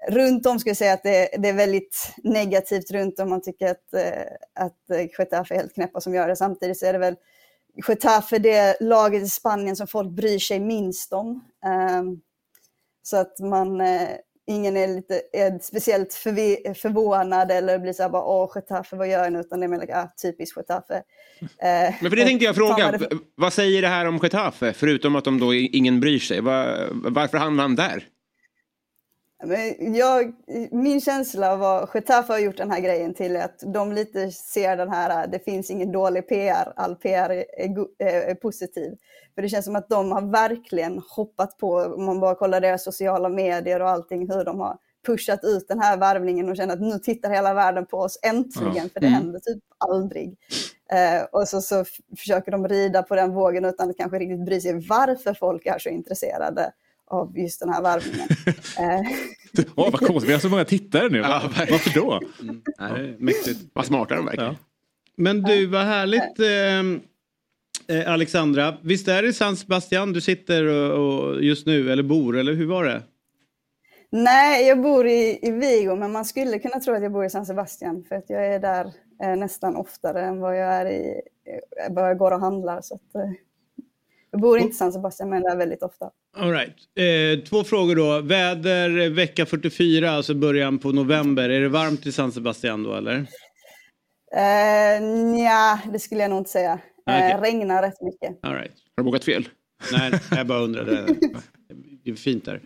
runt 0.10 0.46
om 0.46 0.60
ska 0.60 0.70
jag 0.70 0.78
säga 0.78 0.94
att 0.94 1.04
det, 1.04 1.30
det 1.38 1.50
är 1.50 1.54
väldigt 1.54 2.14
negativt 2.24 2.92
runt 2.92 3.20
om 3.20 3.30
man 3.30 3.42
tycker 3.42 3.72
att, 3.72 3.94
eh, 3.94 4.24
att 4.54 5.10
Getafe 5.18 5.56
är 5.56 5.58
helt 5.58 5.74
knäppa 5.74 6.02
som 6.02 6.14
gör 6.14 6.28
det. 6.28 6.36
Samtidigt 6.36 6.80
så 6.80 6.86
är 6.86 6.94
det 6.94 7.00
väl 7.00 7.16
Getafe 7.88 8.40
det 8.40 8.78
laget 8.82 9.24
i 9.24 9.30
Spanien 9.30 9.76
som 9.76 9.88
folk 9.88 10.10
bryr 10.12 10.40
sig 10.40 10.60
minst 10.60 11.14
om. 11.14 11.28
Um, 12.00 12.22
så 13.04 13.18
att 13.18 13.40
man, 13.40 13.82
eh, 13.82 14.08
ingen 14.48 14.78
är, 14.78 14.88
lite, 14.88 15.22
är 15.34 15.60
speciellt 15.60 16.14
förvi- 16.14 16.74
förvånad 16.74 17.52
eller 17.52 17.80
blir 17.80 17.94
så 17.94 18.04
här 18.04 18.10
bara 18.10 18.24
åh 18.24 18.52
Getafe 18.56 18.96
vad 18.96 19.08
gör 19.08 19.30
ni? 19.30 19.40
Utan 19.40 19.60
det 19.60 19.66
är 19.66 19.68
mer 19.68 19.80
like, 19.80 19.96
ah, 19.96 20.12
typiskt 20.22 20.58
Getafe. 20.58 20.96
Eh, 21.42 21.96
Men 22.02 22.10
för 22.12 22.16
det 22.16 22.26
tänkte 22.26 22.46
jag 22.46 22.56
fråga, 22.56 23.00
vad 23.36 23.54
säger 23.54 23.82
det 23.82 23.88
här 23.88 24.06
om 24.08 24.20
Getafe? 24.24 24.74
Förutom 24.74 25.16
att 25.16 25.24
de 25.24 25.40
då 25.40 25.54
ingen 25.54 26.00
bryr 26.00 26.20
sig. 26.20 26.42
Va- 26.42 26.88
varför 26.92 27.38
hamnar 27.38 27.64
han 27.64 27.76
där? 27.76 28.04
Men 29.44 29.94
jag, 29.96 30.34
min 30.72 31.02
känsla 31.02 31.56
vad 31.56 31.90
Getafe 31.94 32.34
har 32.34 32.40
gjort 32.40 32.58
den 32.58 32.72
här 32.72 32.80
grejen 32.80 33.14
till 33.14 33.38
att 33.38 33.60
de 33.74 33.92
lite 33.94 34.32
ser 34.32 34.78
den 34.78 34.90
här, 34.90 35.28
det 35.28 35.40
finns 35.40 35.70
ingen 35.72 35.92
dålig 35.92 36.30
PR, 36.30 36.74
all 36.76 36.96
PR 36.96 37.30
är, 37.58 37.68
go- 37.68 37.88
är, 38.00 38.22
är 38.22 38.36
positiv. 38.36 38.92
För 39.36 39.42
det 39.42 39.50
känns 39.50 39.66
som 39.66 39.76
att 39.76 39.90
de 39.90 40.12
har 40.12 40.22
verkligen 40.22 41.02
hoppat 41.16 41.58
på, 41.58 41.76
om 41.76 42.06
man 42.06 42.20
bara 42.20 42.36
kollar 42.36 42.62
deras 42.62 42.84
sociala 42.84 43.30
medier 43.30 43.82
och 43.82 43.90
allting, 43.90 44.32
hur 44.32 44.46
de 44.46 44.60
har 44.60 44.78
pushat 45.06 45.44
ut 45.44 45.68
den 45.68 45.80
här 45.80 45.98
värvningen 45.98 46.50
och 46.50 46.58
känner 46.58 46.74
att 46.74 46.82
nu 46.82 47.00
tittar 47.00 47.30
hela 47.30 47.54
världen 47.54 47.86
på 47.86 47.98
oss 47.98 48.20
äntligen, 48.24 48.74
Ja. 48.76 48.90
för 48.94 49.00
det 49.00 49.08
Mm. 49.08 49.20
händer 49.20 49.40
typ 49.40 49.64
aldrig. 49.78 50.38
Eh, 50.92 51.24
och 51.32 51.48
så, 51.48 51.62
så 51.62 51.86
försöker 52.18 52.52
de 52.52 52.68
rida 52.68 53.04
på 53.04 53.16
den 53.16 53.34
vågen 53.34 53.66
utan 53.66 53.90
att 53.90 53.98
kanske 53.98 54.20
riktigt 54.20 54.46
bry 54.46 54.62
sig 54.62 54.88
varför 54.90 55.34
folk 55.34 55.66
är 55.66 55.80
så 55.80 55.90
intresserade 55.90 56.72
av 57.08 57.38
just 57.38 57.60
den 57.60 57.70
här 57.70 57.82
värvningen. 57.82 58.28
Eh, 58.80 59.66
Åh 59.76 59.92
vad 59.92 60.00
konstigt, 60.00 60.30
vi 60.30 60.34
har 60.34 60.40
så 60.40 60.50
många 60.50 60.66
tittare 60.66 61.10
nu. 61.10 61.18
Ja. 61.18 61.42
Varför 61.58 62.00
då? 62.00 62.22
Nej, 62.80 63.16
mäktigt. 63.20 63.60
Vad 63.74 63.86
smarta 63.86 64.16
de 64.16 64.26
verkar. 64.26 64.44
Ja. 64.44 64.56
Men 65.16 65.42
du, 65.42 65.66
vad 65.66 65.86
härligt 65.86 66.40
eh, 66.40 67.98
eh, 67.98 68.14
Alexandra. 68.14 68.78
Visst 68.82 69.08
är 69.08 69.24
det 69.24 69.34
San 69.34 69.58
Sebastian 69.58 70.14
du 70.14 70.22
sitter 70.22 70.66
och, 70.66 71.28
och 71.28 71.44
just 71.44 71.68
nu, 71.68 71.92
eller 71.92 72.04
bor, 72.04 72.38
eller 72.38 72.54
hur 72.54 72.68
var 72.68 72.86
det? 72.86 73.04
Nej, 74.10 74.68
jag 74.68 74.82
bor 74.82 75.08
i, 75.08 75.40
i 75.42 75.52
Vigo, 75.52 75.96
men 75.96 76.12
man 76.12 76.26
skulle 76.26 76.60
kunna 76.60 76.80
tro 76.80 76.94
att 76.94 77.04
jag 77.04 77.12
bor 77.12 77.26
i 77.26 77.30
San 77.30 77.46
Sebastian 77.46 78.04
för 78.04 78.16
att 78.16 78.30
jag 78.30 78.46
är 78.48 78.60
där 78.60 78.94
eh, 79.24 79.36
nästan 79.36 79.76
oftare 79.76 80.22
än 80.22 80.40
vad 80.40 80.58
jag 80.58 80.74
är 80.74 80.86
i, 80.86 81.22
eh, 81.46 81.94
vad 81.94 82.10
jag 82.10 82.18
går 82.18 82.32
och 82.32 82.40
handlar. 82.40 82.82
Så 82.82 82.96
att, 82.96 83.16
eh, 83.16 83.32
Jag 84.32 84.42
bor 84.42 84.60
inte 84.60 84.72
i 84.72 84.74
San 84.74 84.94
Sebastian 84.94 85.30
men 85.30 85.44
där 85.44 85.56
väldigt 85.56 85.84
ofta. 85.84 86.10
All 86.38 86.52
right. 86.52 86.76
eh, 86.96 87.44
två 87.50 87.64
frågor 87.64 87.96
då. 87.96 88.22
Väder 88.22 89.10
vecka 89.10 89.46
44, 89.46 90.12
alltså 90.12 90.34
början 90.34 90.78
på 90.78 90.92
november. 90.92 91.50
Är 91.50 91.62
det 91.62 91.70
varmt 91.70 92.06
i 92.06 92.12
San 92.12 92.32
Sebastian 92.32 92.84
då 92.84 92.96
eller? 92.96 93.26
Eh, 94.36 95.44
ja, 95.44 95.80
det 95.92 96.00
skulle 96.00 96.22
jag 96.22 96.30
nog 96.30 96.40
inte 96.40 96.50
säga. 96.50 96.80
Eh, 97.10 97.42
regnar 97.42 97.82
rätt 97.82 98.02
mycket. 98.02 98.40
All 98.42 98.54
right. 98.54 98.72
Har 98.98 99.04
du 99.04 99.04
bokat 99.04 99.24
fel? 99.24 99.50
Nej, 99.92 100.12
jag 100.32 100.48
bara 100.48 100.60
undrade. 100.60 101.06
Det 102.04 102.12
är 102.12 102.16
fint 102.16 102.46
där. 102.46 102.62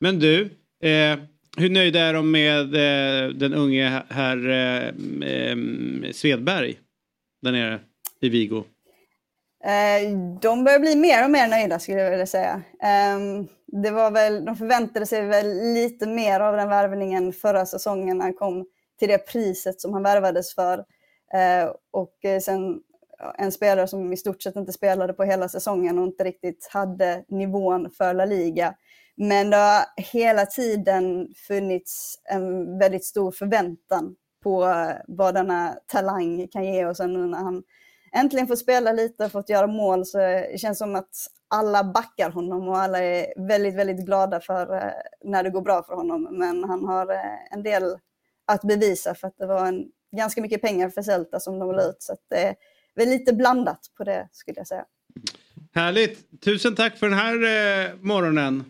Men 0.00 0.18
du, 0.18 0.42
eh, 0.82 1.18
hur 1.56 1.70
nöjda 1.70 2.00
är 2.00 2.14
de 2.14 2.30
med 2.30 2.74
eh, 2.74 3.28
den 3.28 3.54
unge 3.54 4.02
herr 4.08 4.48
eh, 4.48 4.88
eh, 5.30 5.56
Svedberg 6.12 6.78
där 7.42 7.52
nere 7.52 7.80
i 8.20 8.28
Vigo? 8.28 8.64
Eh, 9.64 10.10
de 10.40 10.64
börjar 10.64 10.78
bli 10.78 10.96
mer 10.96 11.24
och 11.24 11.30
mer 11.30 11.48
nöjda 11.48 11.78
skulle 11.78 12.00
jag 12.00 12.10
vilja 12.10 12.26
säga. 12.26 12.62
Ehm, 12.82 13.48
det 13.66 13.90
var 13.90 14.10
väl, 14.10 14.44
de 14.44 14.56
förväntade 14.56 15.06
sig 15.06 15.26
väl 15.26 15.74
lite 15.74 16.06
mer 16.06 16.40
av 16.40 16.56
den 16.56 16.68
värvningen 16.68 17.32
förra 17.32 17.66
säsongen 17.66 18.18
när 18.18 18.24
han 18.24 18.34
kom 18.34 18.66
till 18.98 19.08
det 19.08 19.18
priset 19.18 19.80
som 19.80 19.92
han 19.92 20.02
värvades 20.02 20.54
för. 20.54 20.78
Eh, 21.34 21.70
och 21.90 22.24
eh, 22.24 22.40
sen 22.40 22.80
en 23.38 23.52
spelare 23.52 23.88
som 23.88 24.12
i 24.12 24.16
stort 24.16 24.42
sett 24.42 24.56
inte 24.56 24.72
spelade 24.72 25.12
på 25.12 25.24
hela 25.24 25.48
säsongen 25.48 25.98
och 25.98 26.06
inte 26.06 26.24
riktigt 26.24 26.68
hade 26.72 27.24
nivån 27.28 27.90
för 27.90 28.14
La 28.14 28.24
Liga. 28.24 28.74
Men 29.16 29.50
det 29.50 29.56
har 29.56 29.84
hela 29.96 30.46
tiden 30.46 31.28
funnits 31.48 32.18
en 32.30 32.78
väldigt 32.78 33.04
stor 33.04 33.30
förväntan 33.32 34.16
på 34.42 34.74
vad 35.06 35.34
denna 35.34 35.76
talang 35.86 36.48
kan 36.48 36.64
ge 36.64 36.86
och 36.86 36.96
sen 36.96 37.12
nu 37.12 37.26
när 37.26 37.38
han 37.38 37.62
äntligen 38.14 38.46
fått 38.46 38.58
spela 38.58 38.92
lite 38.92 39.24
och 39.24 39.32
fått 39.32 39.48
göra 39.48 39.66
mål 39.66 40.06
så 40.06 40.18
det 40.18 40.60
känns 40.60 40.78
som 40.78 40.94
att 40.94 41.26
alla 41.48 41.84
backar 41.84 42.30
honom 42.30 42.68
och 42.68 42.78
alla 42.78 42.98
är 42.98 43.46
väldigt, 43.48 43.74
väldigt 43.74 44.06
glada 44.06 44.40
för 44.40 44.76
eh, 44.76 44.92
när 45.24 45.42
det 45.42 45.50
går 45.50 45.62
bra 45.62 45.82
för 45.82 45.94
honom. 45.94 46.28
Men 46.30 46.64
han 46.64 46.84
har 46.84 47.12
eh, 47.12 47.52
en 47.52 47.62
del 47.62 47.98
att 48.46 48.62
bevisa 48.62 49.14
för 49.14 49.28
att 49.28 49.38
det 49.38 49.46
var 49.46 49.66
en, 49.66 49.84
ganska 50.16 50.40
mycket 50.40 50.62
pengar 50.62 50.88
för 50.88 51.02
Celta 51.02 51.40
som 51.40 51.58
de 51.58 51.72
la 51.72 51.82
ut. 51.82 51.96
Så 51.98 52.12
att 52.12 52.18
det 52.30 52.36
är 52.36 52.54
väl 52.94 53.08
lite 53.08 53.32
blandat 53.32 53.80
på 53.96 54.04
det 54.04 54.28
skulle 54.32 54.58
jag 54.58 54.66
säga. 54.66 54.84
Härligt! 55.74 56.40
Tusen 56.40 56.74
tack 56.74 56.98
för 56.98 57.08
den 57.08 57.18
här 57.18 57.34
eh, 57.34 57.94
morgonen. 58.00 58.64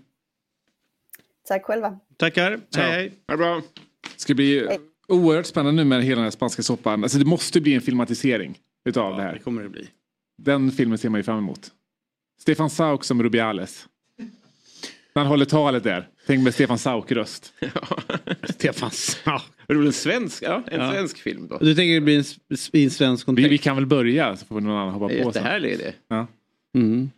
Tack 1.49 1.65
själva. 1.65 1.99
Tackar. 2.17 2.61
Hej, 2.77 3.13
hej. 3.27 3.37
Bra. 3.37 3.63
Det 4.15 4.21
ska 4.21 4.35
bli 4.35 4.79
oerhört 5.09 5.47
spännande 5.47 5.83
nu 5.83 5.89
med 5.89 6.03
hela 6.03 6.17
den 6.17 6.25
här 6.25 6.31
spanska 6.31 6.63
soppan. 6.63 7.03
Alltså 7.03 7.19
det 7.19 7.25
måste 7.25 7.61
bli 7.61 7.75
en 7.75 7.81
filmatisering 7.81 8.59
utav 8.85 9.11
det 9.17 9.23
Det 9.23 9.29
här. 9.29 9.39
kommer 9.39 9.63
det 9.63 9.69
bli. 9.69 9.89
Den 10.43 10.71
filmen 10.73 10.99
ser 10.99 11.09
man 11.09 11.19
ju 11.19 11.25
fram 11.25 11.39
emot. 11.39 11.71
Stefan 12.41 12.71
Sauk 12.71 13.05
som 13.05 13.23
Rubiales. 13.23 13.87
När 15.15 15.23
han 15.23 15.27
håller 15.27 15.45
talet 15.45 15.85
där. 15.85 16.09
Tänk 16.27 16.45
med 16.45 16.55
Stefan 16.55 16.79
Sauk-röst. 16.79 17.53
Stefan 18.51 18.91
Sauk. 18.91 19.43
Det 19.67 19.75
blir 19.75 19.87
en 19.87 19.93
svensk, 19.93 20.43
ja, 20.43 20.63
en 20.67 20.81
Ja. 20.81 20.93
svensk 20.93 21.19
film 21.19 21.49
då. 21.49 21.59
Du 21.59 21.75
tänker 21.75 21.95
det 21.95 22.01
blir 22.01 22.19
en, 22.19 22.25
i 22.73 22.85
en 22.85 22.91
svensk 22.91 23.23
Vi, 23.23 23.27
kontext? 23.27 23.51
vi 23.51 23.59
kan 23.59 23.77
väl 23.77 23.87
börja 23.87 24.37
så 24.37 24.47
får 24.47 24.61
någon 24.61 24.77
annan 24.77 24.95
hoppa 24.95 25.09
på. 25.09 25.15
Jättehärlig 25.15 25.73
idé. 25.73 25.93
Ja. 26.09 26.27
Mm. 26.75 27.11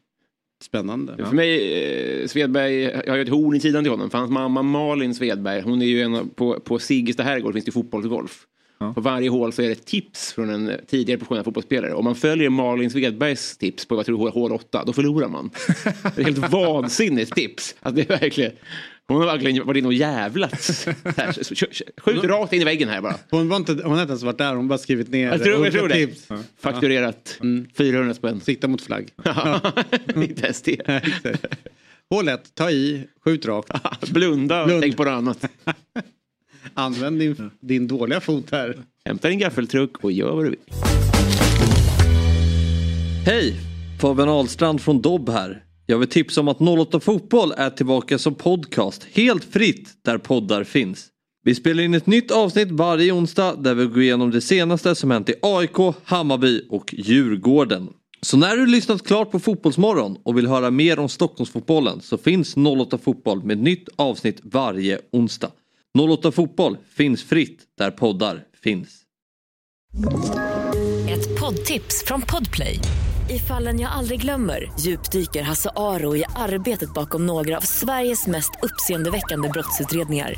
Spännande. 0.62 1.16
För 1.26 1.32
mig, 1.36 1.82
eh, 2.22 2.26
Svedberg, 2.28 2.80
jag 2.82 3.08
har 3.08 3.16
ju 3.16 3.22
ett 3.22 3.28
horn 3.28 3.56
i 3.56 3.60
sidan 3.60 3.84
till 3.84 3.90
honom. 3.90 4.10
För 4.10 4.18
hans 4.18 4.30
mamma 4.30 4.62
Malin 4.62 5.14
Svedberg, 5.14 5.60
hon 5.60 5.82
är 5.82 5.86
ju 5.86 6.00
en 6.02 6.14
av, 6.14 6.28
på, 6.34 6.60
på 6.60 6.78
Siggesta 6.78 7.22
herrgård 7.22 7.52
finns 7.52 7.64
det 7.64 7.72
fotbollsgolf. 7.72 8.46
Ja. 8.78 8.92
På 8.94 9.00
varje 9.00 9.30
hål 9.30 9.52
så 9.52 9.62
är 9.62 9.66
det 9.66 9.72
ett 9.72 9.86
tips 9.86 10.32
från 10.32 10.50
en 10.50 10.72
tidigare 10.86 11.18
professionell 11.18 11.44
fotbollsspelare. 11.44 11.94
Om 11.94 12.04
man 12.04 12.14
följer 12.14 12.50
Malin 12.50 12.90
Svedbergs 12.90 13.56
tips 13.56 13.86
på 13.86 13.96
vad 13.96 14.06
tror, 14.06 14.30
hål 14.30 14.52
8, 14.52 14.84
då 14.86 14.92
förlorar 14.92 15.28
man. 15.28 15.50
Det 16.16 16.22
är 16.22 16.24
helt 16.24 16.52
vansinnigt 16.52 17.34
tips. 17.34 17.74
Alltså, 17.80 17.96
det 18.02 18.14
är 18.14 18.18
verkligen, 18.20 18.52
hon 19.08 19.16
har 19.18 19.26
verkligen 19.26 19.66
varit 19.66 19.78
inne 19.78 19.86
och 19.88 19.94
jävlats. 19.94 20.86
Skjut 22.00 22.24
rakt 22.24 22.52
in 22.52 22.62
i 22.62 22.64
väggen 22.64 22.88
här 22.88 23.00
bara. 23.00 23.14
Hon, 23.30 23.48
var 23.48 23.56
inte, 23.56 23.72
hon 23.72 23.92
har 23.92 24.02
inte 24.02 24.10
ens 24.10 24.22
varit 24.22 24.38
där, 24.38 24.48
hon 24.48 24.56
har 24.56 24.64
bara 24.64 24.78
skrivit 24.78 25.08
ner 25.08 25.26
Jag 25.32 25.42
tror, 25.42 25.64
jag 25.64 25.72
tror 25.74 25.88
det. 25.88 25.94
tips. 25.94 26.28
Fakturerat 26.60 27.38
400 27.78 28.14
spänn. 28.14 28.40
Sikta 28.40 28.68
mot 28.68 28.82
flagg. 28.82 29.08
Inte 30.14 30.42
ens 30.42 30.62
det. 30.62 31.02
Hål 32.10 32.28
ett, 32.28 32.54
ta 32.54 32.70
i, 32.70 33.06
skjut 33.24 33.46
rakt. 33.46 33.70
Blunda 34.10 34.60
och 34.60 34.66
Blund. 34.66 34.82
tänk 34.82 34.96
på 34.96 35.04
något 35.04 35.10
annat. 35.10 35.44
Använd 36.74 37.18
din, 37.18 37.50
din 37.60 37.88
dåliga 37.88 38.20
fot 38.20 38.50
här. 38.50 38.76
Hämta 39.04 39.28
din 39.28 39.38
gaffeltruck 39.38 40.04
och 40.04 40.12
gör 40.12 40.34
vad 40.34 40.44
du 40.44 40.50
vill. 40.50 40.58
Hej! 43.26 43.54
Fabian 44.00 44.28
Ahlstrand 44.28 44.80
från 44.80 45.00
Dobb 45.02 45.28
här. 45.28 45.62
Jag 45.86 45.98
vill 45.98 46.08
tipsa 46.08 46.40
om 46.40 46.48
att 46.48 46.60
08 46.60 47.00
Fotboll 47.00 47.52
är 47.56 47.70
tillbaka 47.70 48.18
som 48.18 48.34
podcast 48.34 49.06
helt 49.12 49.44
fritt 49.44 49.88
där 50.04 50.18
poddar 50.18 50.64
finns. 50.64 51.08
Vi 51.44 51.54
spelar 51.54 51.82
in 51.82 51.94
ett 51.94 52.06
nytt 52.06 52.30
avsnitt 52.30 52.70
varje 52.70 53.12
onsdag 53.12 53.56
där 53.56 53.74
vi 53.74 53.86
går 53.86 54.02
igenom 54.02 54.30
det 54.30 54.40
senaste 54.40 54.94
som 54.94 55.10
hänt 55.10 55.28
i 55.28 55.34
AIK, 55.42 55.94
Hammarby 56.04 56.62
och 56.70 56.94
Djurgården. 56.98 57.88
Så 58.20 58.36
när 58.36 58.56
du 58.56 58.66
lyssnat 58.66 59.06
klart 59.06 59.30
på 59.30 59.38
Fotbollsmorgon 59.38 60.18
och 60.22 60.38
vill 60.38 60.46
höra 60.46 60.70
mer 60.70 60.98
om 60.98 61.08
Stockholmsfotbollen 61.08 62.00
så 62.00 62.18
finns 62.18 62.56
08 62.56 62.98
Fotboll 62.98 63.42
med 63.44 63.58
nytt 63.58 63.88
avsnitt 63.96 64.40
varje 64.42 64.98
onsdag. 65.12 65.50
08 66.00 66.32
Fotboll 66.32 66.76
finns 66.96 67.24
fritt 67.24 67.58
där 67.78 67.90
poddar 67.90 68.44
finns. 68.62 69.02
Ett 71.08 71.40
poddtips 71.40 72.04
från 72.06 72.22
Podplay. 72.22 72.78
I 73.30 73.38
fallen 73.38 73.80
jag 73.80 73.92
aldrig 73.92 74.20
glömmer 74.20 74.72
djupdyker 74.80 75.42
Hasse 75.42 75.70
Aro 75.76 76.16
i 76.16 76.24
arbetet 76.36 76.94
bakom 76.94 77.26
några 77.26 77.56
av 77.56 77.60
Sveriges 77.60 78.26
mest 78.26 78.50
uppseendeväckande 78.62 79.48
brottsutredningar. 79.48 80.34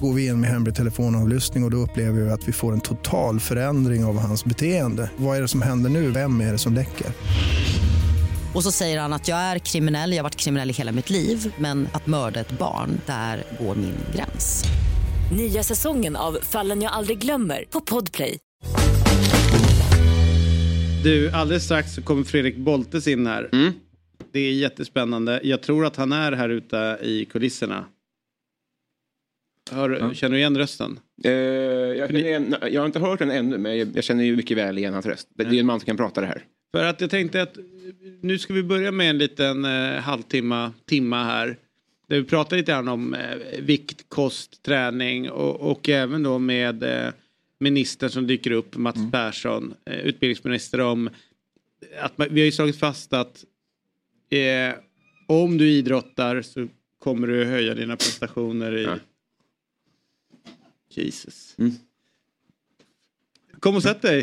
Går 0.00 0.14
vi 0.14 0.26
in 0.26 0.40
med 0.40 0.50
hemlig 0.50 0.74
telefonavlyssning 0.74 1.64
och, 1.64 1.66
och 1.66 1.70
då 1.70 1.76
upplever 1.76 2.20
vi 2.20 2.30
att 2.30 2.48
vi 2.48 2.52
får 2.52 2.72
en 2.72 2.80
total 2.80 3.40
förändring 3.40 4.04
av 4.04 4.18
hans 4.18 4.44
beteende. 4.44 5.10
Vad 5.16 5.36
är 5.36 5.40
det 5.42 5.48
som 5.48 5.62
händer 5.62 5.90
nu? 5.90 6.10
Vem 6.10 6.40
är 6.40 6.52
det 6.52 6.58
som 6.58 6.74
läcker? 6.74 7.06
Och 8.54 8.62
så 8.62 8.72
säger 8.72 9.00
han 9.00 9.12
att 9.12 9.28
jag 9.28 9.38
är 9.38 9.58
kriminell, 9.58 10.10
jag 10.10 10.18
har 10.18 10.22
varit 10.22 10.36
kriminell 10.36 10.70
i 10.70 10.72
hela 10.72 10.92
mitt 10.92 11.10
liv 11.10 11.54
men 11.58 11.88
att 11.92 12.06
mörda 12.06 12.40
ett 12.40 12.58
barn, 12.58 13.00
där 13.06 13.44
går 13.60 13.74
min 13.74 13.94
gräns. 14.14 14.64
Nya 15.36 15.62
säsongen 15.62 16.16
av 16.16 16.38
Fallen 16.42 16.82
jag 16.82 16.92
aldrig 16.92 17.18
glömmer 17.18 17.64
på 17.70 17.80
Podplay. 17.80 18.38
Du, 21.04 21.30
alldeles 21.30 21.64
strax 21.64 21.94
så 21.94 22.02
kommer 22.02 22.24
Fredrik 22.24 22.56
Boltes 22.56 23.06
in 23.06 23.26
här. 23.26 23.48
Mm. 23.52 23.72
Det 24.32 24.40
är 24.40 24.52
jättespännande. 24.52 25.40
Jag 25.42 25.62
tror 25.62 25.86
att 25.86 25.96
han 25.96 26.12
är 26.12 26.32
här 26.32 26.48
ute 26.48 26.98
i 27.02 27.24
kulisserna. 27.24 27.84
Hör, 29.70 30.14
Känner 30.14 30.32
du 30.32 30.38
igen 30.38 30.58
rösten? 30.58 30.98
Eh, 31.24 31.32
jag, 31.32 32.08
känner 32.08 32.20
igen, 32.20 32.56
jag 32.70 32.80
har 32.80 32.86
inte 32.86 32.98
hört 32.98 33.18
den 33.18 33.30
ännu 33.30 33.58
men 33.58 33.78
jag, 33.78 33.88
jag 33.94 34.04
känner 34.04 34.24
ju 34.24 34.36
mycket 34.36 34.56
väl 34.56 34.78
igen 34.78 34.92
hans 34.92 35.06
röst. 35.06 35.28
Det 35.34 35.42
är 35.42 35.54
en 35.54 35.66
man 35.66 35.80
som 35.80 35.86
kan 35.86 35.96
prata 35.96 36.20
det 36.20 36.26
här. 36.26 36.44
För 36.72 36.84
att 36.84 37.00
jag 37.00 37.10
tänkte 37.10 37.42
att 37.42 37.56
nu 38.20 38.38
ska 38.38 38.54
vi 38.54 38.62
börja 38.62 38.92
med 38.92 39.10
en 39.10 39.18
liten 39.18 39.64
eh, 39.64 40.00
halvtimme, 40.00 40.70
timma 40.84 41.24
här. 41.24 41.56
Där 42.06 42.16
vi 42.16 42.24
pratar 42.24 42.56
lite 42.56 42.72
grann 42.72 42.88
om 42.88 43.14
eh, 43.14 43.60
vikt, 43.60 44.04
kost, 44.08 44.62
träning 44.62 45.30
och, 45.30 45.70
och 45.70 45.88
även 45.88 46.22
då 46.22 46.38
med 46.38 46.82
eh, 46.82 47.12
ministern 47.58 48.10
som 48.10 48.26
dyker 48.26 48.50
upp, 48.50 48.76
Mats 48.76 48.98
Persson, 49.12 49.74
eh, 49.84 49.98
utbildningsminister 49.98 50.80
om 50.80 51.10
att 52.00 52.18
man, 52.18 52.28
vi 52.30 52.40
har 52.40 52.46
ju 52.46 52.52
slagit 52.52 52.78
fast 52.78 53.12
att 53.12 53.44
eh, 54.30 54.74
om 55.26 55.58
du 55.58 55.70
idrottar 55.70 56.42
så 56.42 56.68
kommer 56.98 57.26
du 57.26 57.44
höja 57.44 57.74
dina 57.74 57.96
prestationer 57.96 58.76
i... 58.76 58.82
Ja. 58.82 58.98
Jesus. 60.94 61.54
Mm. 61.58 61.72
Kom 63.60 63.76
och 63.76 63.82
sätt 63.82 64.02
dig. 64.02 64.22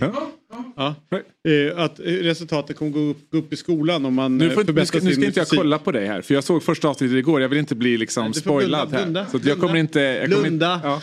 Ja. 0.76 0.96
Eh, 1.44 1.80
att 1.80 2.00
eh, 2.00 2.04
resultatet 2.04 2.78
kommer 2.78 2.92
gå 2.92 3.00
upp, 3.00 3.32
gå 3.32 3.38
upp 3.38 3.54
i 3.54 3.56
skolan 3.56 4.06
om 4.06 4.14
man 4.14 4.38
Nu, 4.38 4.46
eh, 4.46 4.52
får, 4.52 4.62
nu, 4.62 4.66
förbättrar 4.66 4.86
ska, 4.86 4.98
nu 4.98 5.04
sin 5.04 5.14
ska 5.14 5.26
inte 5.26 5.40
jag 5.40 5.48
kolla 5.48 5.80
på 5.80 5.92
dig 5.92 6.08
här. 6.08 6.22
För 6.22 6.34
jag 6.34 6.44
såg 6.44 6.64
första 6.64 6.88
avsnittet 6.88 7.18
igår. 7.18 7.42
Jag 7.42 7.50
vill 7.50 7.60
inte 7.60 7.76
bli 7.76 7.98
liksom 7.98 8.26
Nej, 8.26 8.34
spoilad 8.34 8.90
blunda, 8.90 8.98
här. 8.98 9.06
blunda, 9.06 9.26
så 9.26 9.38
att 9.38 9.46
jag 9.46 9.60
kommer 9.60 9.76
inte... 9.76 10.00
Jag 10.00 10.30
kommer 10.30 10.42
Blunda. 10.42 10.76
Inte, 10.76 10.88
ja, 10.88 11.02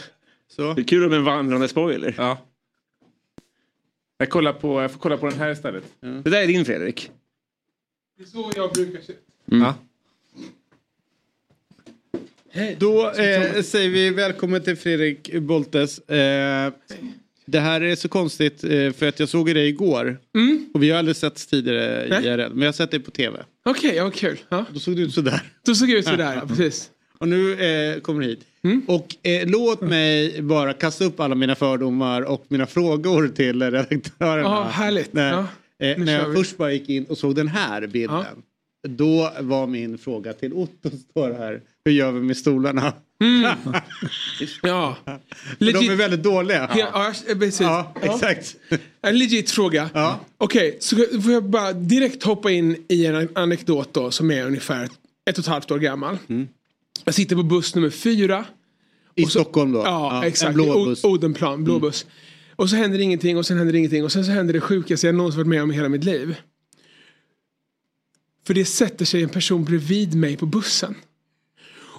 Så. 0.49 0.75
Det 0.75 0.81
är 0.81 0.85
kul 0.85 1.09
med 1.09 1.19
en 1.19 1.25
vandrande 1.25 1.69
spoiler. 1.69 2.15
ja. 2.19 2.39
Jag, 4.19 4.31
kollar 4.31 4.53
på, 4.53 4.83
jag 4.83 4.93
får 4.93 4.99
kolla 4.99 5.17
på 5.17 5.27
den 5.29 5.39
här 5.39 5.51
istället. 5.51 5.85
Det 6.01 6.31
där 6.31 6.43
är 6.43 6.47
din 6.47 6.65
Fredrik. 6.65 7.11
Det 8.17 8.23
är 8.23 8.27
så 8.27 8.53
jag 8.57 8.73
brukar 8.73 9.01
se. 9.01 9.13
Mm. 9.53 9.63
Ja. 9.63 9.75
Då 12.79 13.11
eh, 13.11 13.63
säger 13.63 13.91
vi 13.91 14.11
välkommen 14.11 14.63
till 14.63 14.77
Fredrik 14.77 15.35
Boltes. 15.35 15.99
Eh, 15.99 16.73
det 17.47 17.61
här 17.61 17.81
är 17.81 17.97
så 17.97 18.09
konstigt 18.09 18.65
eh, 18.65 18.71
för 18.93 19.09
att 19.09 19.21
jag 19.21 19.29
såg 19.29 19.55
dig 19.55 19.69
igår. 19.69 20.19
Och 20.75 20.83
vi 20.83 20.91
har 20.91 20.99
aldrig 20.99 21.17
setts 21.17 21.47
tidigare 21.47 22.07
Nej. 22.11 22.27
IRL. 22.27 22.49
Men 22.51 22.59
jag 22.61 22.67
har 22.69 22.73
sett 22.73 22.91
dig 22.91 23.01
på 23.01 23.11
tv. 23.11 23.39
Okej, 23.65 23.95
ja, 23.97 24.11
kul. 24.11 24.39
Ja. 24.49 24.65
Då 24.73 24.81
såg 24.81 24.97
du 24.97 25.03
ut 25.03 25.15
sådär. 25.15 25.43
Då 25.67 25.75
såg 25.75 25.91
jag 25.91 25.99
ut 25.99 26.05
sådär, 26.05 26.35
ja, 26.43 26.49
precis. 26.49 26.91
Och 27.19 27.29
nu 27.29 27.53
eh, 27.53 28.01
kommer 28.01 28.21
du 28.21 28.27
hit. 28.27 28.41
Och 28.87 29.27
eh, 29.27 29.47
låt 29.49 29.81
mig 29.81 30.43
bara 30.43 30.73
kasta 30.73 31.05
upp 31.05 31.21
alla 31.21 31.35
mina 31.35 31.55
fördomar 31.55 32.23
och 32.23 32.45
mina 32.49 32.67
frågor 32.67 33.29
till 33.29 33.63
redaktörerna. 33.71 34.43
Ja, 34.49 34.63
härligt. 34.73 35.13
När, 35.13 35.33
Ja, 35.33 35.47
eh, 35.87 35.99
när 35.99 36.13
jag 36.19 36.29
vi. 36.29 36.37
först 36.37 36.57
bara 36.57 36.73
gick 36.73 36.89
in 36.89 37.05
och 37.05 37.19
såg 37.19 37.35
den 37.35 37.49
här 37.49 37.87
bilden. 37.87 38.25
Då 38.85 39.33
var 39.41 39.67
min 39.67 39.99
fråga 39.99 40.33
till 40.33 40.53
Otto 40.53 40.91
står 41.11 41.33
här. 41.33 41.61
Hur 41.85 41.93
gör 41.93 42.13
vi 42.13 42.21
med 42.21 42.37
stolarna? 42.37 42.93
Ja. 44.63 44.97
För 45.59 45.73
de 45.73 45.89
är 45.89 45.97
väldigt 45.97 46.23
dåliga. 46.23 46.71
Ja, 46.77 47.13
ja, 47.29 47.35
precis. 47.35 47.61
Ja, 47.61 47.95
exakt. 48.03 48.57
En 49.03 49.19
legit 49.19 49.51
fråga. 49.51 49.91
Ja. 49.95 50.21
Okej, 50.39 50.77
så 50.81 50.97
får 51.23 51.33
jag 51.33 51.45
bara 51.45 51.73
direkt 51.73 52.23
hoppa 52.23 52.51
in 52.51 52.85
i 52.89 53.07
en 53.07 53.29
anekdot 53.35 53.95
då 53.95 54.11
som 54.11 54.31
är 54.31 54.47
ungefär 54.47 54.85
ett 55.31 55.39
och 55.39 55.45
ett 55.45 55.47
halvt 55.47 55.71
år 55.71 55.79
gammal. 55.79 56.19
Jag 57.05 57.15
sitter 57.15 57.37
på 57.37 57.43
buss 57.43 57.75
nummer 57.75 57.91
fyra. 57.91 58.37
Mm. 58.37 58.47
I 59.15 59.23
så- 59.23 59.31
Stockholm 59.31 59.73
då? 59.73 59.83
Ja, 59.85 60.19
en 60.23 60.29
exakt. 60.29 60.55
blå 60.55 60.83
I 60.83 60.87
buss. 60.87 61.05
Odenplan, 61.05 61.65
blå 61.65 61.79
buss. 61.79 62.07
Och 62.57 62.71
så 62.71 62.77
händer 62.77 62.99
ingenting 62.99 63.37
och 63.39 63.47
sen 63.47 63.59
händer 63.59 63.75
ingenting 63.75 64.05
och 64.05 64.13
sen 64.13 64.25
så 64.25 64.31
händer 64.31 64.55
det 64.55 64.61
sjukaste 64.61 65.07
jag 65.07 65.15
någonsin 65.15 65.39
varit 65.39 65.49
med 65.49 65.63
om 65.63 65.71
i 65.71 65.75
hela 65.75 65.89
mitt 65.89 66.05
liv. 66.05 66.37
För 68.47 68.55
det 68.55 68.65
sätter 68.65 69.05
sig 69.05 69.23
en 69.23 69.29
person 69.29 69.65
bredvid 69.65 70.15
mig 70.15 70.37
på 70.37 70.47
bussen. 70.47 70.95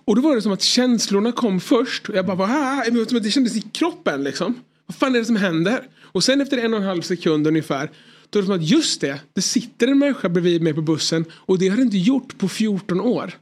Och 0.05 0.15
då 0.15 0.21
var 0.21 0.35
det 0.35 0.41
som 0.41 0.51
att 0.51 0.61
känslorna 0.61 1.31
kom 1.31 1.59
först. 1.59 2.09
Och 2.09 2.15
jag 2.15 2.25
bara, 2.25 2.43
ah, 2.43 2.83
det 3.21 3.31
kändes 3.31 3.55
i 3.55 3.61
kroppen 3.61 4.23
liksom. 4.23 4.59
Vad 4.85 4.95
fan 4.95 5.15
är 5.15 5.19
det 5.19 5.25
som 5.25 5.35
händer? 5.35 5.79
Och 6.01 6.23
sen 6.23 6.41
efter 6.41 6.57
en 6.57 6.73
och 6.73 6.79
en 6.79 6.85
halv 6.85 7.01
sekund 7.01 7.47
ungefär. 7.47 7.91
Då 8.29 8.39
är 8.39 8.41
det 8.43 8.45
som 8.47 8.55
att 8.55 8.69
just 8.69 9.01
det, 9.01 9.19
det 9.33 9.41
sitter 9.41 9.87
en 9.87 9.99
människa 9.99 10.29
bredvid 10.29 10.61
mig 10.61 10.73
på 10.73 10.81
bussen. 10.81 11.25
Och 11.31 11.59
det 11.59 11.67
har 11.67 11.77
det 11.77 11.83
inte 11.83 11.97
gjort 11.97 12.37
på 12.37 12.47
14 12.47 13.01
år. 13.01 13.33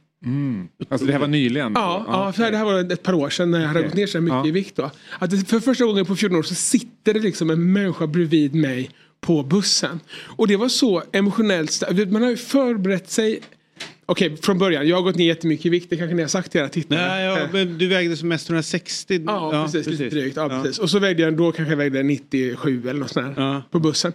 Alltså 0.88 1.06
det 1.06 1.12
här 1.12 1.20
var 1.20 1.26
nyligen? 1.26 1.72
Ja, 1.74 2.04
ja. 2.08 2.32
för 2.32 2.50
det 2.50 2.56
här 2.56 2.64
var 2.64 2.92
ett 2.92 3.02
par 3.02 3.12
år 3.12 3.30
sedan 3.30 3.50
när 3.50 3.60
jag 3.60 3.68
hade 3.68 3.80
Okej. 3.80 3.88
gått 3.88 3.96
ner 3.96 4.06
så 4.06 4.20
mycket 4.20 4.36
Ja. 4.36 4.46
i 4.46 4.50
vikt. 4.50 4.76
Då. 4.76 4.90
Att 5.18 5.48
för 5.48 5.60
första 5.60 5.84
gången 5.84 6.06
på 6.06 6.16
14 6.16 6.38
år 6.38 6.42
så 6.42 6.54
sitter 6.54 7.14
det 7.14 7.20
liksom 7.20 7.50
en 7.50 7.72
människa 7.72 8.06
bredvid 8.06 8.54
mig 8.54 8.90
på 9.24 9.42
bussen. 9.42 10.00
Och 10.36 10.48
det 10.48 10.56
var 10.56 10.68
så 10.68 11.02
emotionellt. 11.12 11.82
Man 12.08 12.22
har 12.22 12.30
ju 12.30 12.36
förberett 12.36 13.10
sig. 13.10 13.40
Okej, 14.06 14.36
från 14.36 14.58
början. 14.58 14.88
Jag 14.88 14.96
har 14.96 15.02
gått 15.02 15.16
ner 15.16 15.26
jättemycket 15.26 15.66
i 15.66 15.68
vikt. 15.68 15.90
Det 15.90 15.96
kanske 15.96 16.14
ni 16.14 16.22
har 16.22 16.28
sagt 16.28 16.52
till 16.52 16.60
era 16.60 16.68
tittare. 16.68 17.08
Nej, 17.08 17.24
ja, 17.24 17.38
Eh, 17.38 17.48
men 17.52 17.78
du 17.78 17.88
vägde 17.88 18.16
som 18.16 18.28
mest 18.28 18.48
160. 18.48 19.22
Ja, 19.26 19.64
precis, 19.64 19.86
Lite 19.86 20.08
drygt. 20.08 20.36
Ja, 20.36 20.48
Precis. 20.48 20.78
Och 20.78 20.90
så 20.90 20.98
vägde 20.98 21.22
jag, 21.22 21.36
då 21.36 21.52
kanske 21.52 21.72
jag 21.72 21.76
vägde 21.78 22.02
97 22.02 22.82
eller 22.88 23.00
något 23.00 23.10
sånt 23.10 23.36
där 23.36 23.62
på 23.70 23.78
bussen. 23.78 24.12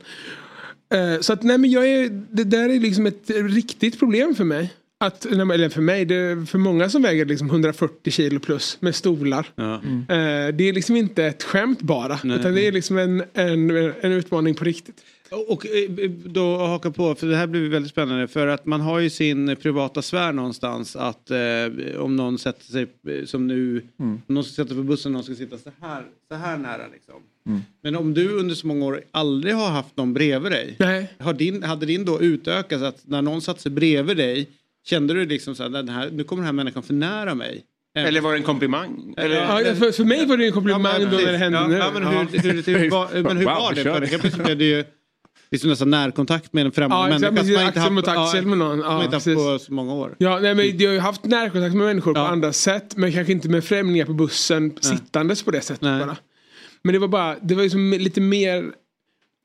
Eh, 0.93 1.19
så 1.21 1.33
att 1.33 1.43
nej 1.43 1.57
men 1.57 1.71
jag 1.71 1.87
är, 1.87 2.09
det 2.31 2.43
där 2.43 2.69
är 2.69 2.79
liksom 2.79 3.05
ett 3.05 3.29
riktigt 3.29 3.99
problem 3.99 4.35
för 4.35 4.43
mig. 4.43 4.73
Att, 5.03 5.25
eller 5.25 5.69
för 5.69 5.81
mig, 5.81 6.05
det 6.05 6.15
är 6.15 6.45
för 6.45 6.57
många 6.57 6.89
som 6.89 7.01
väger 7.01 7.25
liksom 7.25 7.47
140 7.49 8.11
kilo 8.11 8.39
plus 8.39 8.77
med 8.79 8.95
stolar. 8.95 9.45
Eh, 9.57 10.55
det 10.55 10.69
är 10.69 10.73
liksom 10.73 10.95
inte 10.95 11.25
ett 11.25 11.43
skämt 11.43 11.81
bara. 11.81 12.19
Nej. 12.23 12.39
Utan 12.39 12.55
det 12.55 12.67
är 12.67 12.71
liksom 12.71 12.97
en, 12.97 13.23
en, 13.33 13.71
en 14.01 14.11
utmaning 14.11 14.55
på 14.55 14.63
riktigt. 14.63 15.03
Och 15.47 15.65
eh, 15.65 16.09
då 16.25 16.57
haka 16.57 16.91
på, 16.91 17.15
för 17.15 17.27
det 17.27 17.35
här 17.35 17.47
blir 17.47 17.69
väldigt 17.69 17.91
spännande. 17.91 18.27
För 18.27 18.47
att 18.47 18.65
man 18.65 18.81
har 18.81 18.99
ju 18.99 19.09
sin 19.09 19.55
privata 19.55 20.01
sfär 20.01 20.33
någonstans. 20.33 20.95
Att 20.95 21.31
eh, 21.31 21.99
om 21.99 22.15
någon 22.15 22.37
sätter 22.37 22.65
sig, 22.65 22.87
eh, 23.07 23.25
som 23.25 23.47
nu, 23.47 23.83
om 23.97 24.21
någon 24.27 24.43
ska 24.43 24.63
sätta 24.63 24.75
på 24.75 24.83
bussen 24.83 25.11
och 25.11 25.13
någon 25.13 25.23
ska 25.23 25.35
sitta 25.35 25.57
så 25.57 25.71
här, 25.81 26.03
så 26.31 26.35
här 26.35 26.57
nära 26.57 26.87
liksom. 26.93 27.15
Men 27.81 27.95
om 27.95 28.13
du 28.13 28.29
under 28.29 28.55
så 28.55 28.67
många 28.67 28.85
år 28.85 29.01
aldrig 29.11 29.55
har 29.55 29.69
haft 29.69 29.97
någon 29.97 30.13
bredvid 30.13 30.51
dig. 30.51 30.75
Nej. 30.79 31.13
Har 31.19 31.33
din, 31.33 31.63
hade 31.63 31.85
din 31.85 32.05
då 32.05 32.21
utökats 32.21 32.83
att 32.83 33.07
när 33.07 33.21
någon 33.21 33.41
satte 33.41 33.61
sig 33.61 33.71
bredvid 33.71 34.17
dig. 34.17 34.49
Kände 34.89 35.13
du 35.13 35.25
liksom 35.25 35.55
så 35.55 35.63
här, 35.63 35.69
den 35.69 35.89
här, 35.89 36.09
nu 36.11 36.23
kommer 36.23 36.41
den 36.41 36.45
här 36.45 36.53
människan 36.53 36.83
för 36.83 36.93
nära 36.93 37.35
mig. 37.35 37.63
Eller 37.97 38.21
var 38.21 38.31
det 38.31 38.37
en 38.37 38.43
komplimang? 38.43 39.13
Eller? 39.17 39.35
Ja, 39.35 39.75
för, 39.75 39.91
för 39.91 40.03
mig 40.03 40.25
var 40.25 40.37
det 40.37 40.45
en 40.45 40.51
komplimang 40.51 40.85
Ja, 40.85 40.99
men 40.99 41.11
då 41.11 41.17
när 41.17 41.31
det 41.31 41.37
hände 41.37 41.57
ja, 41.57 41.67
nu. 41.67 41.75
Ja, 41.75 41.91
men 41.93 42.03
hur, 42.07 42.39
hur, 42.39 42.63
hur, 42.63 42.79
hur, 42.79 42.89
var, 42.89 43.09
men 43.23 43.37
hur 43.37 43.45
Wow, 43.45 43.53
var 43.53 43.73
det? 43.73 43.83
För 43.83 44.01
helt 44.01 44.21
plötsligt 44.21 44.45
blev 44.45 44.57
det 44.57 44.65
ju 44.65 44.85
liksom 45.51 45.69
nästan 45.69 45.89
närkontakt 45.89 46.53
med 46.53 46.65
en 46.65 46.71
främmande 46.71 47.15
Ja, 47.15 47.19
människa. 47.19 47.43
som 47.43 47.53
man 47.53 47.65
inte 47.67 47.79
axel 47.79 47.93
mot 47.93 48.07
haft- 48.07 48.15
ja, 48.17 48.27
axel 48.27 48.45
med 48.45 48.57
någon. 48.57 48.79
Ja, 48.79 49.03
inte 49.03 49.15
haft 49.15 49.25
på 49.25 49.59
så 49.59 49.73
många 49.73 49.93
år. 49.93 50.15
Ja, 50.17 50.39
nej, 50.39 50.55
men 50.55 50.77
jag 50.77 50.89
har 50.89 50.93
ju 50.93 50.99
haft 50.99 51.23
närkontakt 51.25 51.75
med 51.75 51.87
människor 51.87 52.13
på 52.13 52.19
andra 52.19 52.53
sätt. 52.53 52.97
Men 52.97 53.11
kanske 53.11 53.33
inte 53.33 53.49
med 53.49 53.63
främlingar 53.63 54.05
på 54.05 54.13
bussen 54.13 54.77
sittandes 54.81 55.43
på 55.43 55.51
det 55.51 55.61
sättet 55.61 55.81
bara. 55.81 56.17
Men 56.83 56.93
det 56.93 56.99
var 56.99 57.07
bara, 57.07 57.35
det 57.41 57.55
var 57.55 57.63
liksom 57.63 57.91
lite 57.91 58.21
mer 58.21 58.65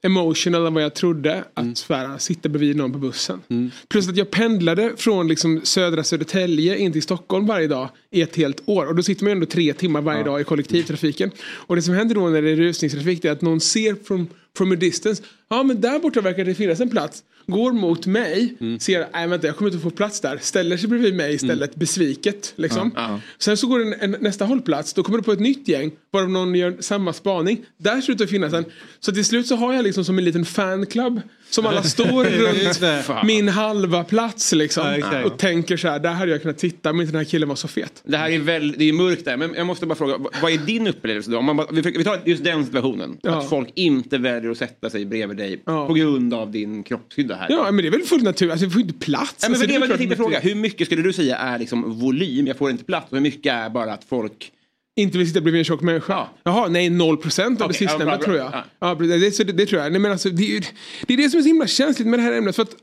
emotional 0.05 0.67
än 0.67 0.75
vad 0.75 0.83
jag 0.83 0.95
trodde. 0.95 1.45
Att 1.55 1.79
svära, 1.79 2.19
sitta 2.19 2.49
bredvid 2.49 2.77
någon 2.77 2.93
på 2.93 2.99
bussen. 2.99 3.41
Plus 3.89 4.09
att 4.09 4.17
jag 4.17 4.31
pendlade 4.31 4.93
från 4.97 5.29
liksom 5.29 5.61
södra 5.65 6.05
Södertälje 6.05 6.79
in 6.79 6.93
till 6.93 7.03
Stockholm 7.03 7.47
varje 7.47 7.69
dag 7.69 7.89
i 8.11 8.23
ett 8.23 8.37
helt 8.37 8.63
år. 8.69 8.87
Och 8.87 8.95
då 8.95 9.03
sitter 9.03 9.25
man 9.25 9.31
ju 9.31 9.33
ändå 9.33 9.47
tre 9.47 9.73
timmar 9.73 10.01
varje 10.01 10.23
dag 10.23 10.41
i 10.41 10.45
kollektivtrafiken. 10.45 11.31
Och 11.41 11.77
det 11.77 11.83
som 11.83 11.95
händer 11.95 12.15
då 12.15 12.29
när 12.29 12.43
det 12.43 12.51
är 12.51 12.57
rusningstrafik 12.57 13.25
är 13.25 13.33
att 13.33 13.43
någon 13.43 13.61
ser 13.61 13.95
från 14.05 14.29
from 14.57 14.73
a 14.73 14.75
distance. 14.75 15.23
Ja 15.51 15.63
men 15.63 15.81
där 15.81 15.99
borta 15.99 16.21
verkar 16.21 16.45
det 16.45 16.55
finnas 16.55 16.81
en 16.81 16.91
plats. 16.91 17.23
Går 17.47 17.73
mot 17.73 18.07
mig, 18.07 18.57
ser, 18.81 19.07
nej 19.13 19.29
vänta 19.29 19.47
jag 19.47 19.57
kommer 19.57 19.71
inte 19.71 19.83
få 19.83 19.91
plats 19.91 20.21
där. 20.21 20.39
Ställer 20.43 20.77
sig 20.77 20.89
bredvid 20.89 21.15
mig 21.15 21.35
istället, 21.35 21.77
besviket. 21.77 22.53
Liksom. 22.57 23.19
Sen 23.39 23.57
så 23.57 23.67
går 23.67 23.79
det 23.79 23.95
en, 23.95 24.15
en, 24.15 24.21
nästa 24.21 24.45
hållplats, 24.45 24.95
då 24.95 25.03
kommer 25.03 25.19
det 25.19 25.25
på 25.25 25.33
ett 25.33 25.41
nytt 25.41 25.69
gäng. 25.69 25.93
Varav 26.11 26.31
någon 26.31 26.55
gör 26.55 26.77
samma 26.81 27.13
spaning. 27.13 27.65
Där 27.77 28.01
slutar 28.01 28.25
det 28.25 28.31
finnas 28.31 28.53
en. 28.53 28.65
Så 29.01 29.13
till 29.13 29.25
slut 29.25 29.47
så 29.47 29.57
har 29.57 29.73
jag 29.75 29.83
liksom 29.83 30.05
som 30.05 30.19
en 30.19 30.25
liten 30.25 30.45
fanclub. 30.45 31.21
Som 31.55 31.67
alla 31.67 31.83
står 31.83 32.25
runt 32.25 33.25
min 33.25 33.49
halva 33.49 34.05
plats 34.05 34.53
liksom. 34.53 35.01
Ja, 35.13 35.25
och 35.25 35.39
tänker 35.39 35.77
så 35.77 35.89
här, 35.89 35.99
där 35.99 36.11
hade 36.13 36.33
jag 36.33 36.43
kunnat 36.43 36.59
titta 36.59 36.91
om 36.91 37.01
inte 37.01 37.13
den 37.13 37.19
här 37.19 37.25
killen 37.25 37.49
var 37.49 37.57
så 37.57 37.69
fet. 37.69 38.03
Det 38.05 38.17
här 38.17 38.31
är 38.31 38.39
väl, 38.39 38.75
det 38.79 38.89
är 38.89 38.93
mörkt 38.93 39.25
där, 39.25 39.37
men 39.37 39.55
jag 39.55 39.67
måste 39.67 39.87
bara 39.87 39.95
fråga, 39.95 40.19
vad 40.43 40.53
är 40.53 40.59
din 40.59 40.87
upplevelse 40.87 41.31
då? 41.31 41.39
Om 41.39 41.45
man 41.45 41.57
bara, 41.57 41.67
vi, 41.73 42.05
tar 42.05 42.19
just 42.25 42.45
den 42.45 42.65
situationen, 42.65 43.19
Ja. 43.23 43.39
att 43.39 43.49
folk 43.49 43.69
inte 43.75 44.19
väljer 44.19 44.51
att 44.51 44.59
sätta 44.59 44.91
sig 44.91 45.05
bredvid 45.07 45.37
dig 45.37 45.63
Ja. 45.67 45.87
på 45.87 45.95
grund 45.95 46.35
av 46.35 46.51
din 46.51 46.83
kroppshydda 46.83 47.35
här. 47.35 47.47
Ja 47.51 47.71
men 47.71 47.77
det 47.77 47.87
är 47.89 47.91
väl 47.91 48.03
fullt 48.03 48.23
naturligt, 48.25 48.53
alltså, 48.53 48.67
vi 48.67 48.73
får 48.73 48.81
inte 48.83 48.95
plats. 48.95 49.35
Nej, 49.43 49.51
men 49.51 49.55
Alltså, 49.55 49.67
det, 49.67 49.79
var 49.79 49.87
det 49.87 49.93
jag 49.93 49.99
tänkte 49.99 50.17
fråga, 50.17 50.41
hur 50.41 50.55
mycket 50.55 50.87
skulle 50.87 51.03
du 51.03 51.13
säga 51.13 51.37
är 51.37 51.59
liksom 51.59 52.01
volym, 52.01 52.47
jag 52.47 52.57
får 52.57 52.71
inte 52.71 52.85
plats, 52.85 53.07
och 53.11 53.17
hur 53.17 53.23
mycket 53.23 53.53
är 53.53 53.71
bara 53.71 53.93
att 53.93 54.05
folk... 54.05 54.51
Inte 54.97 55.19
vill 55.19 55.27
sitta 55.27 55.41
bredvid 55.41 55.59
en 55.59 55.65
tjock 55.65 55.81
människa? 55.83 56.27
Jaha, 56.43 56.69
nej 56.69 56.91
0 56.91 57.17
procent 57.17 57.61
av 57.61 57.67
Okej, 57.71 57.79
det 57.79 57.85
ja, 57.85 57.91
sistnämnda 57.91 58.19
tror 58.19 58.37
jag. 58.37 58.51
Ja. 58.53 58.65
Ja. 58.79 58.95
det, 58.95 59.39
det, 59.39 59.53
det 59.53 59.67
tror 59.67 59.83
jag. 59.83 59.93
Nej, 59.93 60.01
men 60.01 60.13
alltså, 60.13 60.31
det, 60.31 60.61
det 61.07 61.15
är 61.15 61.17
det 61.17 61.31
som 61.31 61.39
är 61.39 61.43
så 61.43 61.49
himla 61.49 61.67
känsligt 61.67 62.09
med 62.09 62.19
det 62.19 62.23
här 62.23 62.33
ämnet. 62.33 62.57
För 62.57 62.63
att 62.63 62.77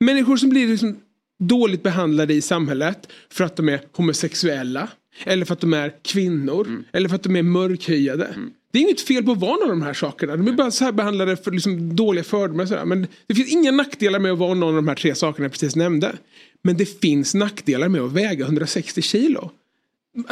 människor 0.00 0.36
som 0.36 0.48
blir 0.48 0.68
liksom 0.68 0.96
dåligt 1.38 1.82
behandlade 1.82 2.34
i 2.34 2.40
samhället 2.40 3.08
för 3.32 3.44
att 3.44 3.56
de 3.56 3.68
är 3.68 3.80
homosexuella. 3.92 4.88
Eller 5.24 5.46
för 5.46 5.52
att 5.52 5.60
de 5.60 5.74
är 5.74 5.92
kvinnor. 6.02 6.66
Mm. 6.66 6.84
Eller 6.92 7.08
för 7.08 7.16
att 7.16 7.22
de 7.22 7.36
är 7.36 7.42
mörkhyade. 7.42 8.34
Det 8.72 8.78
är 8.78 8.82
inget 8.82 9.00
fel 9.00 9.24
på 9.24 9.32
att 9.32 9.38
vara 9.38 9.56
någon 9.56 9.62
av 9.62 9.68
de 9.68 9.82
här 9.82 9.94
sakerna. 9.94 10.36
De 10.36 10.48
är 10.48 10.52
bara 10.52 10.70
så 10.70 10.84
här 10.84 10.92
behandlade 10.92 11.36
för 11.36 11.50
liksom 11.50 11.96
dåliga 11.96 12.24
fördomar. 12.24 12.62
och 12.62 12.68
sådär. 12.68 12.84
Men 12.84 13.06
det 13.26 13.34
finns 13.34 13.52
inga 13.52 13.70
nackdelar 13.70 14.18
med 14.18 14.32
att 14.32 14.38
vara 14.38 14.54
någon 14.54 14.68
av 14.68 14.74
de 14.74 14.88
här 14.88 14.94
tre 14.94 15.14
sakerna 15.14 15.44
jag 15.44 15.52
precis 15.52 15.76
nämnde. 15.76 16.16
Men 16.62 16.76
det 16.76 17.00
finns 17.00 17.34
nackdelar 17.34 17.88
med 17.88 18.00
att 18.00 18.12
väga 18.12 18.44
160 18.44 19.02
kilo. 19.02 19.50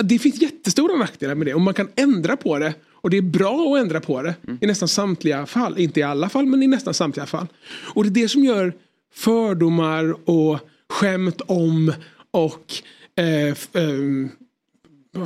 Det 0.05 0.19
finns 0.19 0.43
jättestora 0.43 0.97
nackdelar 0.97 1.35
med 1.35 1.47
det 1.47 1.55
och 1.55 1.61
man 1.61 1.75
kan 1.75 1.89
ändra 1.95 2.37
på 2.37 2.59
det. 2.59 2.75
Och 2.91 3.11
det 3.11 3.17
är 3.17 3.23
bra 3.23 3.75
att 3.75 3.81
ändra 3.81 4.01
på 4.01 4.23
det 4.23 4.35
i 4.61 4.67
nästan 4.67 4.89
samtliga 4.89 5.47
fall. 5.47 5.79
Inte 5.79 6.01
i 6.01 6.03
alla 6.03 6.29
fall 6.29 6.47
men 6.47 6.63
i 6.63 6.67
nästan 6.67 6.95
samtliga 6.95 7.27
fall. 7.27 7.47
Och 7.95 8.05
det 8.05 8.09
är 8.09 8.23
det 8.23 8.29
som 8.29 8.45
gör 8.45 8.75
fördomar 9.15 10.31
och 10.31 10.59
skämt 10.89 11.41
om 11.41 11.93
och 12.31 12.75
eh, 13.17 13.57
ehm, 13.73 14.29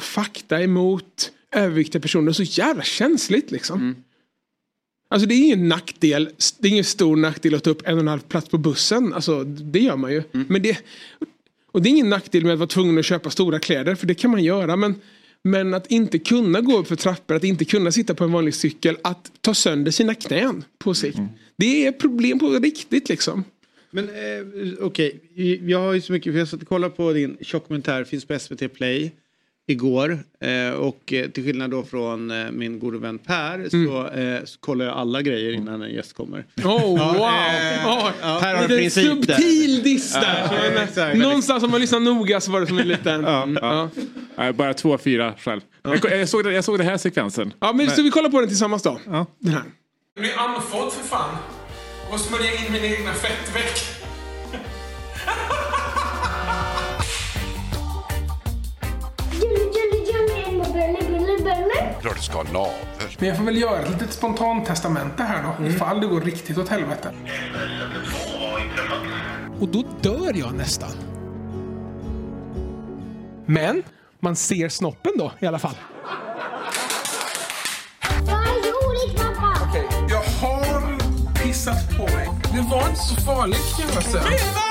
fakta 0.01 0.63
emot 0.63 1.33
överviktiga 1.53 2.03
personer 2.03 2.33
så 2.33 2.43
jävla 2.43 2.83
känsligt 2.83 3.51
liksom. 3.51 3.81
Alltså 5.11 5.29
det 5.29 5.35
är 5.35 5.45
ingen 5.45 5.69
nackdel, 5.69 6.31
det 6.59 6.69
är 6.69 6.73
ingen 6.73 6.85
stor 6.85 7.17
nackdel 7.17 7.55
att 7.55 7.65
ta 7.65 7.71
upp 7.71 7.83
en 7.87 7.95
och 7.95 8.01
en 8.01 8.09
halv 8.09 8.21
plats 8.21 8.49
på 8.49 8.59
bussen. 8.59 9.15
Alltså 9.15 9.45
det 9.45 9.81
gör 9.81 9.97
man 9.97 10.13
ju. 10.13 10.23
Men 10.33 10.63
det, 10.63 10.79
och 11.73 11.83
det 11.83 11.89
är 11.89 11.91
ingen 11.91 12.09
nackdel 12.09 12.45
med 12.45 12.53
att 12.53 12.59
vara 12.59 12.66
tvungen 12.66 12.99
att 12.99 13.05
köpa 13.05 13.31
stora 13.31 13.59
kläder 13.59 13.95
för 13.95 14.07
det 14.07 14.14
kan 14.14 14.31
man 14.31 14.45
göra. 14.45 14.77
Men, 14.77 14.95
men 15.43 15.75
att 15.75 15.87
inte 15.87 16.18
kunna 16.18 16.61
gå 16.61 16.79
upp 16.79 16.89
för 16.89 16.97
trappor, 16.97 17.35
att 17.35 17.45
inte 17.45 17.64
kunna 17.64 17.93
sitta 17.93 18.14
på 18.14 18.25
en 18.25 18.33
vanlig 18.33 18.55
cykel, 18.55 18.97
att 19.03 19.33
ta 19.41 19.55
sönder 19.55 19.91
sina 19.91 20.14
knän 20.14 20.64
på 20.79 20.95
sikt. 20.95 21.18
Det 21.57 21.87
är 21.87 21.93
problem 21.93 22.39
på 22.39 22.49
riktigt 22.49 23.09
liksom. 23.09 23.45
Men 23.91 24.09
eh, 24.09 24.85
okej, 24.85 25.21
jag 25.66 25.79
har 25.79 25.93
ju 25.93 26.01
så 26.01 26.12
mycket, 26.12 26.33
för 26.33 26.39
jag 26.39 26.49
satt 26.49 26.62
och 26.62 26.68
kollade 26.68 26.95
på 26.95 27.12
din 27.12 27.37
dokumentär, 27.53 28.05
finns 28.05 28.25
på 28.25 28.39
SVT 28.39 28.73
Play 28.73 29.12
igår. 29.69 30.19
Eh, 30.41 30.71
och 30.75 31.13
eh, 31.13 31.31
till 31.31 31.45
skillnad 31.45 31.71
då 31.71 31.83
från 31.83 32.31
eh, 32.31 32.51
min 32.51 32.79
gode 32.79 32.99
vän 32.99 33.19
Per 33.19 33.69
så, 33.69 34.09
eh, 34.09 34.45
så 34.45 34.59
kollar 34.61 34.85
jag 34.85 34.95
alla 34.97 35.23
grejer 35.23 35.53
innan 35.53 35.83
en 35.83 35.91
gäst 35.95 36.13
kommer. 36.17 36.47
Oh, 36.65 36.81
wow! 36.83 37.17
eh, 37.17 37.87
Oh, 37.87 38.41
Per 38.41 38.55
har 38.55 38.63
en 38.63 38.69
princip 38.69 39.27
där. 39.27 39.35
subtil 39.35 39.83
diss 39.83 40.13
där. 40.13 40.89
Ja. 40.97 41.15
Någonstans 41.15 41.63
om 41.65 41.71
man 41.71 41.81
lyssnar 41.81 42.01
noga 42.01 42.41
så 42.41 42.51
var 42.51 42.61
det 42.61 42.67
som 42.67 42.79
en 42.79 42.89
liten... 42.89 43.23
ja. 43.25 43.49
Ja. 43.61 43.89
Nej, 44.37 44.53
bara 44.53 44.75
två, 44.75 44.99
fyra 44.99 45.35
själv. 45.39 45.61
Jag, 45.83 46.05
jag, 46.21 46.29
såg, 46.29 46.45
det- 46.45 46.53
jag 46.53 46.65
såg 46.65 46.79
den 46.79 46.87
här 46.87 46.97
sekvensen. 46.97 47.53
men 47.75 47.91
så 47.91 48.03
vi 48.03 48.11
kollar 48.11 48.31
på 48.31 48.41
den 48.41 48.49
tillsammans 48.49 48.83
då. 48.83 49.01
Ja. 49.07 49.27
Den 49.39 49.53
här. 49.55 49.63
Jag 50.15 50.23
blir 50.23 50.39
andfådd 50.39 50.93
för 50.93 51.05
fan. 51.09 51.37
Och 52.13 52.21
smörja 52.21 52.51
in 52.67 52.73
min 52.73 52.85
egna 52.85 53.13
fettväck. 53.13 53.81
Klart 62.01 62.16
du 62.16 62.22
ska 62.22 62.36
ha 62.36 62.42
navel. 62.44 62.72
Men 63.18 63.28
jag 63.28 63.36
får 63.36 63.44
väl 63.44 63.59
göra 63.61 63.78
ett 63.78 63.90
litet 63.90 64.12
spontant 64.12 64.66
testamente 64.66 65.22
här 65.22 65.42
då. 65.59 65.66
Ifall 65.66 66.01
det 66.01 66.07
går 66.07 66.20
riktigt 66.20 66.59
åt 66.59 66.68
helvete. 66.68 67.12
och 69.61 69.68
då 69.68 69.84
dör 70.01 70.32
jag 70.34 70.55
nästan. 70.55 70.90
Men 73.46 73.82
man 74.20 74.36
ser 74.36 74.68
snoppen 74.68 75.12
då 75.18 75.32
i 75.38 75.46
alla 75.46 75.59
fall. 75.59 75.74
Jag 80.09 80.22
har 80.40 80.98
pissat 81.42 81.96
på 81.96 82.03
mig. 82.03 82.28
Det 82.53 82.70
var 82.70 82.88
inte 82.88 83.01
så 83.01 83.14
farligt 83.14 83.76
kan 83.78 83.94
jag 83.94 84.05
säga. 84.05 84.70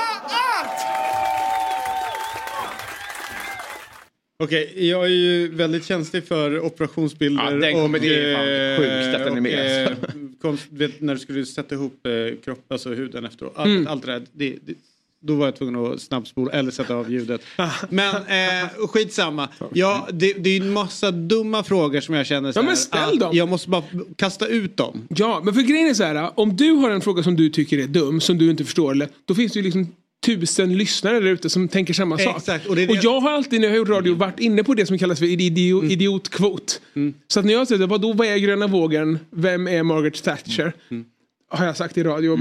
Okej, 4.40 4.88
jag 4.88 5.04
är 5.04 5.08
ju 5.08 5.48
väldigt 5.54 5.84
känslig 5.86 6.24
för 6.24 6.60
operationsbilder. 6.64 7.44
Ja, 7.44 7.50
den 7.50 7.72
kommer- 7.72 7.98
och, 7.98 8.04
det 8.04 8.14
är 8.32 8.34
fan 8.36 8.84
eh, 8.84 9.04
sjukt 9.04 9.16
att 9.20 9.26
den 9.26 9.36
är 9.36 9.40
med, 9.40 9.86
och, 9.86 9.92
eh, 9.92 9.96
konst, 10.42 10.66
vet, 10.70 11.00
när 11.00 11.14
du 11.14 11.20
skulle 11.20 11.46
sätta 11.46 11.74
ihop 11.74 12.06
eh, 12.06 12.38
kropp, 12.44 12.64
alltså 12.72 12.88
huden 12.94 13.24
efteråt. 13.24 13.52
Allt, 13.56 13.66
Mm. 13.66 13.86
allt 13.86 14.06
det 14.06 14.12
där. 14.12 14.22
Det, 14.32 14.50
det, 14.66 14.74
då 15.22 15.34
var 15.34 15.46
jag 15.46 15.56
tvungen 15.56 15.76
att 15.92 16.00
snabbspola 16.00 16.52
eller 16.52 16.70
sätta 16.70 16.94
av 16.94 17.10
ljudet. 17.12 17.40
Men 17.90 18.14
eh, 18.16 18.68
skitsamma. 18.88 19.48
Ja, 19.74 20.08
det, 20.12 20.32
det 20.32 20.50
är 20.50 20.60
en 20.60 20.72
massa 20.72 21.10
dumma 21.10 21.64
frågor 21.64 22.00
som 22.00 22.14
jag 22.14 22.26
känner 22.26 22.52
så 22.52 22.58
Ja, 22.58 22.62
men 22.62 22.76
ställ 22.76 23.18
dem. 23.18 23.30
Jag 23.36 23.48
måste 23.48 23.68
bara 23.70 23.82
kasta 24.16 24.46
ut 24.46 24.76
dem. 24.76 25.02
Ja, 25.16 25.40
men 25.44 25.54
för 25.54 25.60
grejen 25.62 25.88
är 25.88 25.94
så 25.94 26.04
här. 26.04 26.30
Om 26.40 26.56
du 26.56 26.70
har 26.70 26.90
en 26.90 27.00
fråga 27.00 27.22
som 27.22 27.36
du 27.36 27.50
tycker 27.50 27.78
är 27.78 27.86
dum, 27.86 28.20
som 28.20 28.38
du 28.38 28.50
inte 28.50 28.64
förstår, 28.64 28.92
eller, 28.92 29.08
då 29.24 29.34
finns 29.34 29.52
det 29.52 29.58
ju 29.58 29.62
liksom 29.64 29.94
tusen 30.26 30.76
lyssnare 30.78 31.20
där 31.20 31.26
ute 31.30 31.50
som 31.50 31.68
tänker 31.68 31.94
samma 31.94 32.18
sak. 32.18 32.36
Exakt, 32.36 32.66
och 32.66 32.76
det 32.76 32.82
är 32.82 32.86
det- 32.86 33.00
jag 33.02 33.20
har 33.20 33.30
alltid 33.30 33.60
när 33.60 33.66
jag 33.68 33.72
har 33.72 33.78
gjort 33.78 33.88
radio 33.88 34.14
varit 34.14 34.40
inne 34.40 34.64
på 34.64 34.74
det 34.74 34.86
som 34.86 34.98
kallas 34.98 35.18
för 35.18 35.26
idio, 35.26 35.78
Mm. 35.78 35.90
idiotkvot. 35.90 36.80
Så 37.28 37.40
att 37.40 37.46
när 37.46 37.52
jag 37.52 37.68
säger 37.68 37.86
vad 37.86 38.00
då 38.00 38.12
vad 38.12 38.26
är 38.26 38.36
gröna 38.38 38.66
vågen, 38.66 39.18
vem 39.30 39.68
är 39.68 39.82
Margaret 39.82 40.22
Thatcher? 40.22 40.72
Mm. 40.90 41.04
Har 41.48 41.66
jag 41.66 41.76
sagt 41.76 41.98
i 41.98 42.02
radio. 42.02 42.38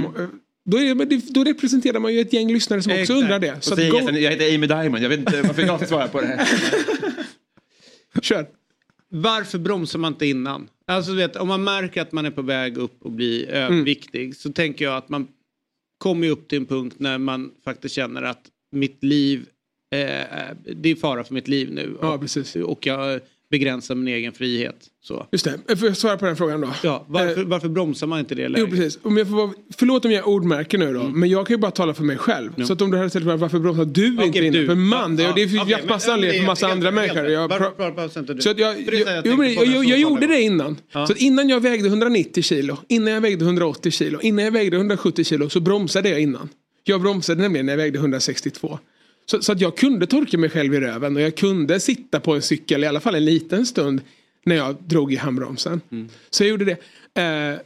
Då, 0.65 0.77
är, 0.77 0.95
men 0.95 1.09
det- 1.09 1.30
då 1.34 1.43
representerar 1.43 1.99
man 1.99 2.13
ju 2.13 2.19
ett 2.21 2.34
gäng 2.34 2.53
lyssnare 2.53 2.82
som 2.82 2.91
också 2.91 3.01
Exakt. 3.01 3.19
undrar 3.19 3.39
det. 3.39 3.51
Och 3.57 3.63
Så 3.63 3.73
att 3.73 3.80
go, 3.91 3.97
jag 4.11 4.32
heter 4.32 4.55
Amy 4.55 4.67
Diamond, 4.67 5.03
jag 5.03 5.09
vet 5.09 5.19
inte 5.19 5.41
varför 5.41 5.61
jag 5.61 5.88
svarar 5.88 6.07
på 6.07 6.21
det 6.21 6.27
här. 6.27 6.47
kör. 8.21 8.45
Varför 9.11 9.57
bromsar 9.59 9.99
man 9.99 10.13
inte 10.13 10.25
innan? 10.25 10.67
Alltså 10.88 11.11
du 11.11 11.17
vet, 11.17 11.36
om 11.36 11.47
man 11.47 11.63
märker 11.63 12.01
att 12.01 12.11
man 12.11 12.25
är 12.25 12.32
på 12.32 12.41
väg 12.41 12.77
upp 12.77 12.97
och 13.03 13.11
blir 13.11 13.49
Mm. 13.49 13.73
överviktig 13.73 14.36
så 14.36 14.51
tänker 14.51 14.86
jag 14.86 14.97
att 14.97 15.09
man 15.09 15.27
kommer 16.00 16.28
ju 16.28 16.34
upp 16.34 16.47
till 16.47 16.58
en 16.58 16.66
punkt 16.66 16.95
när 17.00 17.18
man 17.18 17.52
faktiskt 17.64 17.95
känner 17.95 18.24
att 18.24 18.41
mitt 18.72 19.04
liv, 19.04 19.45
eh, 19.91 20.56
det 20.76 20.89
är 20.89 20.95
fara 20.95 21.24
för 21.24 21.34
mitt 21.34 21.47
liv 21.47 21.74
nu. 21.74 21.97
Ja, 22.02 22.14
och, 22.14 22.22
precis. 22.22 22.56
och 22.56 22.88
jag 22.88 23.20
begränsar 23.52 23.95
min 23.95 24.08
egen 24.08 24.34
frihet. 24.34 24.76
Så. 25.04 25.28
Just 25.32 25.47
det, 25.68 25.76
får 25.78 25.88
jag 25.88 25.97
svara 25.97 26.18
på 26.18 26.26
den 26.26 26.36
frågan 26.36 26.62
då? 26.62 26.70
Ja, 26.84 27.06
varför, 27.10 27.43
varför 27.43 27.70
bromsar 27.70 28.08
man 28.08 28.20
inte 28.20 28.36
det 28.36 28.41
Jo 28.43 28.50
läget? 28.50 28.70
precis. 28.70 29.00
Om 29.02 29.18
jag 29.18 29.28
får 29.28 29.36
vara, 29.36 29.52
förlåt 29.78 30.06
om 30.06 30.12
jag 30.12 30.28
ordmärker 30.28 30.78
nu 30.78 30.93
då. 30.93 31.04
Men 31.04 31.30
jag 31.30 31.47
kan 31.47 31.54
ju 31.54 31.58
bara 31.58 31.72
tala 31.72 31.93
för 31.93 32.04
mig 32.04 32.18
själv. 32.18 32.64
Så 32.66 32.74
att 32.74 32.82
om 32.82 32.91
du 32.91 32.97
hade 32.97 33.10
ställt 33.10 33.24
frågan 33.26 33.39
varför 33.39 33.60
bromsar 33.60 33.86
du 33.86 34.14
Okej, 34.16 34.26
inte 34.28 34.39
inne? 34.39 34.58
du. 34.58 34.66
För 34.66 34.76
man, 34.76 35.16
det, 35.16 35.24
Ja, 35.24 35.34
det 35.36 35.47
finns 35.47 35.62
okej, 35.62 35.76
okay, 35.76 35.88
massa 35.88 36.14
anledningar 36.14 36.43
för 36.43 36.47
massa 36.52 36.68
andra 36.68 36.91
människor. 36.91 37.26
jag- 37.30 37.47
varför- 37.47 37.91
bromsar 37.95 38.20
inte 38.22 38.34
du? 38.34 38.41
så 38.41 38.54
det 38.54 38.64
är 38.64 39.22
jo, 39.26 39.84
gjorde 39.95 40.28
det 40.28 40.41
innan. 40.41 40.78
Ja. 40.91 41.08
Så 41.08 41.14
innan 41.14 41.50
jag 41.50 41.60
vägde 41.60 41.88
190 41.88 42.43
kilo, 42.43 42.78
innan 42.88 43.14
jag 43.14 43.22
vägde 43.22 43.45
180 43.45 43.91
kilo, 43.91 44.20
innan 44.22 44.45
jag 44.45 44.52
vägde 44.52 44.78
170 44.78 45.24
kilo 45.26 45.50
så 45.50 45.60
bromsade 45.60 46.10
jag 46.10 46.20
innan. 46.22 46.50
Jag 46.84 47.02
bromsade 47.02 47.41
nämligen 47.41 47.66
när 47.66 47.74
jag 47.74 47.78
vägde 47.78 48.00
162. 48.00 48.80
Så, 49.30 49.41
så 49.41 49.51
att 49.51 49.61
jag 49.61 49.77
kunde 49.77 50.07
torka 50.07 50.38
mig 50.38 50.49
själv 50.49 50.73
i 50.73 50.80
röven 50.80 51.15
och 51.15 51.21
jag 51.21 51.36
kunde 51.36 51.80
sitta 51.80 52.19
på 52.19 52.36
en 52.36 52.41
cykel 52.41 52.84
i 52.84 52.88
alla 52.88 52.99
fall 52.99 53.15
en 53.15 53.25
liten 53.25 53.65
stund 53.65 54.01
när 54.45 54.55
jag 54.55 54.75
drog 54.88 55.13
i 55.13 55.15
handbromsen. 55.15 55.82
Så 56.30 56.43
jag 56.43 56.49
gjorde 56.49 56.65
det. 56.65 56.77
Eh, 57.21 57.59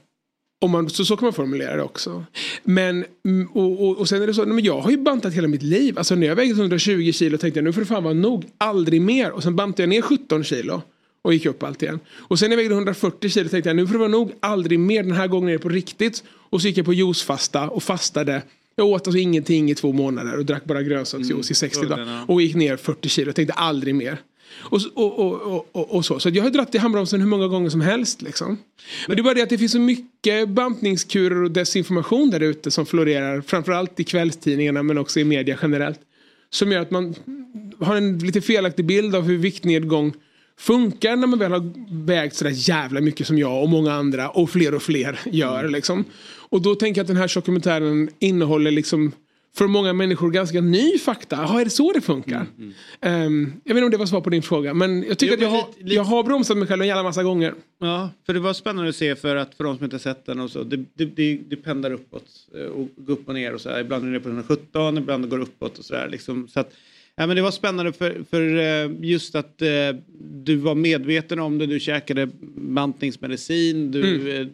om 0.62 0.72
man, 0.72 0.90
så, 0.90 1.06
så 1.06 1.18
kan 1.18 1.26
man 1.26 1.34
formulera 1.34 1.76
det 1.76 1.84
också. 1.84 2.26
Men, 2.64 3.06
mm, 3.26 3.48
och, 3.48 3.84
och, 3.84 3.98
och 3.98 4.10
sen 4.10 4.22
är 4.22 4.28
det 4.28 4.34
så, 4.34 4.46
men 4.46 4.64
jag 4.64 4.82
har 4.82 4.92
ju 4.92 4.98
bantat 4.98 5.34
hela 5.34 5.48
mitt 5.48 5.64
liv. 5.64 5.98
Alltså 5.98 6.16
när 6.16 6.28
jag 6.28 6.36
vägde 6.36 6.62
120 6.62 7.12
kilo 7.12 7.38
tänkte 7.38 7.58
jag 7.58 7.64
nu 7.64 7.74
får 7.74 7.82
det 7.82 7.88
fan 7.88 8.04
vara 8.04 8.14
nog, 8.14 8.46
aldrig 8.58 9.02
mer. 9.02 9.32
Och 9.32 9.44
sen 9.44 9.56
bantade 9.56 9.84
jag 9.84 9.90
ner 9.90 10.02
17 10.02 10.44
kilo. 10.44 10.82
Och 11.22 11.34
gick 11.34 11.46
upp 11.46 11.64
allt 11.64 11.84
igen. 11.84 12.00
Och 12.12 12.40
sen 12.40 12.50
när 12.50 12.58
jag 12.58 12.64
vägde 12.64 12.76
140 12.76 13.30
kilo 13.30 13.50
tänkte 13.50 13.70
jag 13.70 13.76
nu 13.76 13.88
får 13.88 13.94
det 13.94 14.00
vara 14.00 14.10
nog, 14.10 14.32
aldrig 14.40 14.80
mer. 14.80 15.04
Den 15.04 15.12
här 15.12 15.28
gången 15.28 15.50
är 15.50 15.54
det 15.54 15.60
på 15.60 15.70
riktigt. 15.70 16.24
Och 16.30 16.62
så 16.62 16.68
gick 16.68 16.78
jag 16.78 16.86
på 16.86 16.94
juicefasta 16.94 17.70
och 17.70 17.84
fastade. 17.84 18.42
Jag 18.76 18.88
åt 18.88 19.08
alltså 19.08 19.20
ingenting 19.20 19.72
i 19.72 19.76
två 19.76 19.92
månader 19.92 20.38
och 20.38 20.46
drack 20.46 20.66
bara 20.66 20.82
grönsaksjuice 20.82 21.52
i 21.52 21.56
60 21.56 21.76
så 21.76 21.82
den, 21.82 21.90
dagar. 21.90 22.26
Och 22.28 22.42
gick 22.42 22.56
ner 22.56 22.78
40 22.78 23.10
kilo 23.10 23.30
och 23.30 23.36
tänkte 23.36 23.54
aldrig 23.54 23.96
mer. 23.96 24.18
Och, 24.60 24.80
och, 24.94 25.20
och, 25.20 25.42
och, 25.42 25.70
och, 25.72 25.96
och 25.96 26.06
så. 26.06 26.20
Så 26.20 26.30
jag 26.30 26.44
har 26.44 26.50
dratt 26.50 26.76
i 26.76 26.78
handbromsen 26.78 27.22
hur 27.22 27.28
många 27.28 27.48
gånger 27.48 27.70
som 27.70 27.82
helst. 27.82 28.22
Liksom. 28.22 28.58
Men 29.08 29.16
det 29.16 29.22
är 29.22 29.24
bara 29.24 29.34
det 29.34 29.42
att 29.42 29.50
det 29.50 29.58
finns 29.58 29.72
så 29.72 29.80
mycket 29.80 30.50
bantningskurer 30.50 31.44
och 31.44 31.52
desinformation 31.52 32.30
där 32.30 32.40
ute 32.40 32.72
som 32.72 32.86
florerar. 32.86 33.42
Framförallt 33.42 34.00
i 34.00 34.04
kvällstidningarna 34.04 34.84
men 34.84 34.98
också 34.98 35.20
i 35.20 35.24
media 35.24 35.58
generellt. 35.62 36.00
Som 36.50 36.72
gör 36.72 36.82
att 36.82 36.92
man 36.92 37.16
har 37.80 37.96
en 37.96 38.20
lite 38.20 38.42
felaktig 38.42 38.86
bild 38.86 39.16
av 39.16 39.24
hur 39.24 39.38
viktnedgång 39.38 40.14
funkar 40.58 41.16
när 41.16 41.28
man 41.28 41.40
väl 41.40 41.52
har 41.52 41.72
vägt 42.06 42.36
sådär 42.36 42.54
jävla 42.56 43.02
mycket 43.02 43.28
som 43.28 43.38
jag 43.38 43.64
och 43.64 43.70
många 43.70 43.94
andra 43.94 44.30
och 44.30 44.50
fler 44.50 44.74
och 44.74 44.84
fler 44.84 45.20
gör. 45.26 45.68
Liksom. 45.68 46.06
Och 46.54 46.62
då 46.62 46.76
tänker 46.76 47.00
jag 47.00 47.04
att 47.04 47.08
den 47.08 47.18
här 47.18 47.32
dokumentären 47.36 48.10
innehåller 48.20 48.72
liksom 48.72 49.12
för 49.56 49.68
många 49.68 49.94
människor 49.94 50.32
ganska 50.32 50.62
ny 50.62 50.98
fakta. 50.98 51.36
Jaha, 51.36 51.62
är 51.62 51.66
det 51.66 51.72
så 51.72 51.92
det 51.92 52.02
funkar? 52.02 52.46
Ehm, 53.02 53.54
jag 53.64 53.74
vet 53.76 53.78
inte 53.82 53.86
om 53.86 53.92
det 53.92 53.98
var 53.98 54.06
svar 54.06 54.22
på 54.22 54.30
din 54.30 54.42
fråga 54.42 54.74
men 54.74 55.04
jag 55.04 55.18
tycker 55.18 55.34
Jo, 55.34 55.36
att 55.38 55.42
jag 55.42 55.50
har, 55.50 55.68
lite- 55.80 55.96
jag 55.96 56.04
har 56.04 56.24
bromsat 56.24 56.58
mig 56.58 56.68
själv 56.68 56.82
en 56.82 56.88
jävla 56.88 57.04
massa 57.04 57.24
gånger. 57.24 57.54
Ja, 57.82 58.10
för 58.26 58.34
det 58.34 58.40
var 58.40 58.54
spännande 58.54 58.90
att 58.90 58.96
se 58.96 59.16
för 59.16 59.36
att 59.36 59.56
för 59.56 59.64
de 59.64 59.76
som 59.78 59.84
inte 59.86 60.00
sett 60.00 60.26
den 60.26 60.40
och 60.40 60.52
så. 60.52 60.64
Det, 60.64 60.78
det, 60.94 61.06
det, 61.06 61.40
det 61.50 61.56
pendlar 61.56 61.92
uppåt 61.94 62.26
eh, 62.56 62.66
och 62.66 62.90
går 62.96 63.14
upp 63.14 63.28
och 63.28 63.34
ner 63.34 63.54
och 63.54 63.62
så 63.62 63.70
här. 63.70 63.82
Ibland 63.82 64.08
är 64.08 64.12
det 64.12 64.20
på 64.20 64.30
117, 64.30 64.98
ibland 64.98 65.30
går 65.30 65.38
det 65.38 65.44
uppåt 65.44 65.78
och 65.80 65.86
så 65.86 65.94
där 65.94 66.10
liksom. 66.10 66.48
Så 66.48 66.60
att, 66.60 66.74
ja, 67.16 67.28
men 67.28 67.36
det 67.36 67.42
var 67.42 67.52
spännande 67.52 67.94
för, 67.94 68.24
för 68.30 68.58
eh, 68.58 68.92
just 69.02 69.36
att 69.36 69.62
eh, 69.62 69.68
du 70.44 70.56
var 70.56 70.76
medveten 70.76 71.40
om 71.40 71.58
det, 71.58 71.66
du 71.66 71.80
käkade 71.80 72.30
bantningsmedicin, 72.56 73.92
du, 73.92 74.32
eh, 74.42 74.48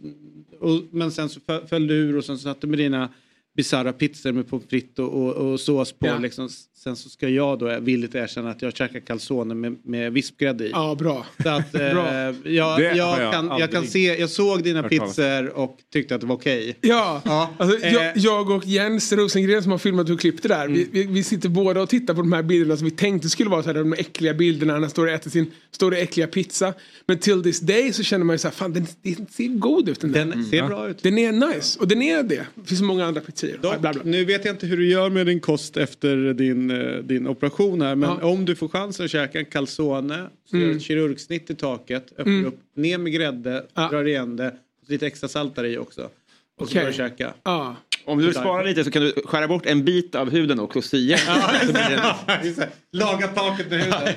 och, 0.59 0.81
men 0.91 1.11
sen 1.11 1.29
så 1.29 1.39
fö- 1.39 1.67
föll 1.67 1.87
du 1.87 1.93
ur 1.95 2.17
och 2.17 2.25
sen 2.25 2.37
så 2.37 2.43
satt 2.43 2.61
du 2.61 2.67
med 2.67 2.79
dina 2.79 3.09
bisarra 3.55 3.93
pizzor 3.93 4.31
med 4.31 4.47
pommes 4.47 4.67
frites 4.69 4.99
och, 4.99 5.13
och, 5.13 5.51
och 5.51 5.59
sås 5.59 5.91
på. 5.91 6.07
Ja. 6.07 6.19
Liksom. 6.19 6.49
Sen 6.83 6.95
så 6.95 7.09
ska 7.09 7.29
jag 7.29 7.59
då 7.59 7.79
villigt 7.79 8.15
erkänna 8.15 8.49
att 8.49 8.61
jag 8.61 8.75
käkar 8.75 8.99
calzone 8.99 9.55
med, 9.55 9.77
med 9.83 10.13
vispgrädde 10.13 10.65
i. 10.65 10.69
Ja, 10.71 10.95
bra. 10.99 11.25
Så 11.43 11.49
att, 11.49 11.75
eh, 11.75 11.91
Bra. 11.93 12.13
jag, 12.43 12.81
jag, 12.81 12.97
jag 12.97 13.33
kan, 13.33 13.51
jag 13.59 13.71
kan 13.71 13.87
se, 13.87 14.19
jag 14.19 14.29
såg 14.29 14.63
dina 14.63 14.83
pizzor 14.83 15.57
och 15.57 15.77
tyckte 15.93 16.15
att 16.15 16.21
det 16.21 16.27
var 16.27 16.35
okej. 16.35 16.77
Ja, 16.81 17.21
Ja, 17.25 17.53
Alltså, 17.57 17.85
eh. 17.85 17.93
jag, 17.93 18.17
jag 18.17 18.49
och 18.49 18.65
Jens 18.65 19.13
Rosengren 19.13 19.63
som 19.63 19.71
har 19.71 19.79
filmat 19.79 20.09
och 20.09 20.19
klippt 20.19 20.43
det 20.43 20.49
där. 20.49 20.67
Vi, 20.67 20.87
vi, 20.91 21.03
vi 21.03 21.23
sitter 21.23 21.49
båda 21.49 21.81
och 21.81 21.89
tittar 21.89 22.13
på 22.13 22.21
de 22.21 22.33
här 22.33 22.43
bilderna 22.43 22.77
som 22.77 22.85
vi 22.85 22.91
tänkte 22.91 23.29
skulle 23.29 23.49
vara 23.49 23.63
så 23.63 23.69
här, 23.69 23.73
de 23.73 23.93
äckliga 23.93 24.33
bilderna 24.33 24.73
när 24.73 24.79
han 24.79 24.89
står 24.89 25.07
och 25.07 25.13
äter 25.13 25.29
sin 25.29 25.51
stora 25.71 25.97
äckliga 25.97 26.27
pizza. 26.27 26.73
Men 27.05 27.17
till 27.19 27.43
this 27.43 27.59
day 27.59 27.93
så 27.93 28.03
känner 28.03 28.25
man 28.25 28.33
ju 28.33 28.37
så 28.37 28.47
här, 28.47 28.55
fan 28.55 28.73
den, 28.73 28.87
den 29.01 29.27
ser 29.31 29.47
god 29.47 29.89
ut 29.89 29.99
den 30.01 30.11
där. 30.11 30.25
Den 30.25 30.45
ser 30.45 30.67
bra 30.67 30.89
ut. 30.89 31.03
Den 31.03 31.17
är 31.17 31.31
nice 31.31 31.79
och 31.79 31.87
den 31.87 32.01
är 32.01 32.23
det. 32.23 32.45
Det 32.55 32.67
finns 32.67 32.79
så 32.79 32.85
många 32.85 33.05
andra 33.05 33.21
pizzerior. 33.21 33.57
Dock, 33.61 33.79
Bla, 33.79 33.93
bla. 33.93 34.01
Nu 34.05 34.25
vet 34.25 34.45
jag 34.45 34.53
inte 34.53 34.67
hur 34.67 34.77
du 34.77 34.89
gör 34.89 35.09
med 35.09 35.25
din 35.25 35.39
kost 35.39 35.77
efter 35.77 36.33
din, 36.33 36.68
eh, 36.71 36.97
din 37.03 37.27
operation 37.27 37.81
här. 37.81 37.95
Men 37.95 38.09
Ja. 38.21 38.25
om 38.27 38.45
du 38.45 38.55
får 38.55 38.67
chansen 38.67 39.05
att 39.05 39.11
käka 39.11 39.39
en 39.39 39.45
calzone, 39.45 40.25
så 40.49 40.57
gör 40.57 40.71
ett 40.71 40.81
kirurgsnitt 40.81 41.49
i 41.49 41.55
taket, 41.55 42.05
öppnar 42.17 42.45
upp, 42.45 42.59
ner 42.75 42.97
med 42.97 43.13
grädde, 43.13 43.51
Mm. 43.51 43.63
Ja. 43.73 43.89
drar 43.89 44.07
igen 44.07 44.35
det. 44.35 44.47
Och 44.83 44.89
lite 44.89 45.07
extra 45.07 45.27
salt 45.29 45.55
där 45.55 45.63
i 45.65 45.77
också. 45.77 46.01
Och 46.01 46.09
så 46.57 46.63
Okej. 46.63 46.75
börjar 46.75 46.91
du 46.91 46.97
käka. 46.97 47.33
Ja. 47.43 47.75
Om 48.05 48.17
du 48.19 48.25
vill 48.25 48.33
spara 48.33 48.63
lite 48.63 48.83
så 48.83 48.91
kan 48.91 49.01
du 49.01 49.13
skära 49.25 49.47
bort 49.47 49.65
en 49.65 49.85
bit 49.85 50.15
av 50.15 50.29
huden 50.29 50.59
också 50.59 50.81
och. 50.81 50.83
Så 51.65 51.71
det- 51.71 52.69
Laga 52.91 53.27
taket 53.27 53.69
med 53.69 53.79
huden. 53.83 53.99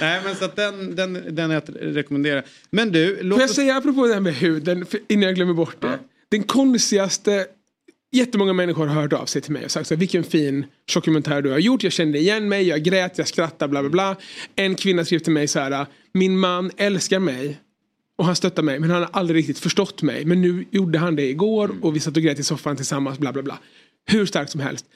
Nej 0.00 0.20
men 0.24 0.34
så 0.36 0.44
att 0.44 0.56
den, 0.56 0.96
den, 0.96 1.22
den 1.30 1.50
är 1.50 1.56
att 1.56 1.70
rekommendera. 1.80 2.42
Men 2.70 2.92
du, 2.92 3.18
låt 3.22 3.36
Får 3.36 3.42
jag 3.42 3.50
oss... 3.50 3.56
säga 3.56 3.76
apropå 3.76 4.06
det 4.06 4.12
här 4.14 4.20
med 4.20 4.34
huden, 4.34 4.86
innan 5.08 5.22
jag 5.22 5.34
glömmer 5.34 5.54
bort 5.54 5.76
det. 5.80 5.98
Den 6.28 6.42
konstigaste, 6.42 7.46
jättemånga 8.10 8.52
människor 8.52 8.86
har 8.86 9.02
hört 9.02 9.12
av 9.12 9.26
sig 9.26 9.42
till 9.42 9.52
mig 9.52 9.64
och 9.64 9.70
sagt 9.70 9.88
så 9.88 9.94
här, 9.94 9.98
vilken 9.98 10.24
fin 10.24 10.66
dokumentär 10.94 11.42
du 11.42 11.50
har 11.50 11.58
gjort. 11.58 11.82
Jag 11.82 11.92
kände 11.92 12.18
igen 12.18 12.48
mig, 12.48 12.68
jag 12.68 12.82
grät, 12.82 13.18
jag 13.18 13.28
skrattade, 13.28 13.70
bla 13.70 13.80
bla 13.80 13.90
bla. 13.90 14.16
En 14.56 14.74
kvinna 14.74 15.04
skrev 15.04 15.18
till 15.18 15.32
mig 15.32 15.48
så 15.48 15.60
här, 15.60 15.86
min 16.12 16.38
man 16.38 16.70
älskar 16.76 17.18
mig. 17.18 17.60
Och 18.18 18.24
han 18.24 18.36
stöttar 18.36 18.62
mig 18.62 18.80
men 18.80 18.90
han 18.90 19.02
har 19.02 19.10
aldrig 19.12 19.38
riktigt 19.38 19.58
förstått 19.58 20.02
mig. 20.02 20.24
Men 20.24 20.42
nu 20.42 20.64
gjorde 20.70 20.98
han 20.98 21.16
det 21.16 21.28
igår 21.28 21.70
och 21.82 21.96
vi 21.96 22.00
satt 22.00 22.16
och 22.16 22.22
grät 22.22 22.38
i 22.38 22.42
soffan 22.42 22.76
tillsammans, 22.76 23.18
bla 23.18 23.32
bla 23.32 23.42
bla. 23.42 23.58
Hur 24.06 24.26
starkt 24.26 24.50
som 24.50 24.60
helst. 24.60 24.86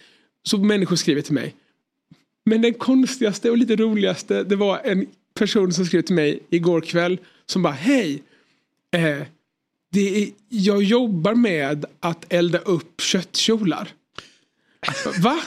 Så 0.43 0.59
människor 0.59 0.97
skriver 0.97 1.23
till 1.23 1.35
mig. 1.35 1.55
Men 2.45 2.63
den 2.63 2.75
konstigaste 2.75 3.51
och 3.51 3.59
lite 3.59 3.77
roligaste 3.77 4.45
det 4.45 4.57
var 4.57 4.81
en 4.85 5.07
person 5.35 5.73
som 5.73 5.87
skrev 5.87 6.03
till 6.03 6.15
mig 6.15 6.41
igår 6.51 6.81
kväll 6.81 7.19
som 7.47 7.63
bara 7.63 7.73
hej. 7.73 8.23
Eh, 8.95 9.23
det 9.93 10.23
är, 10.23 10.29
jag 10.49 10.83
jobbar 10.83 11.35
med 11.35 11.85
att 12.01 12.33
elda 12.33 12.59
upp 12.59 13.01
köttkjolar. 13.01 13.89
Va? 15.21 15.39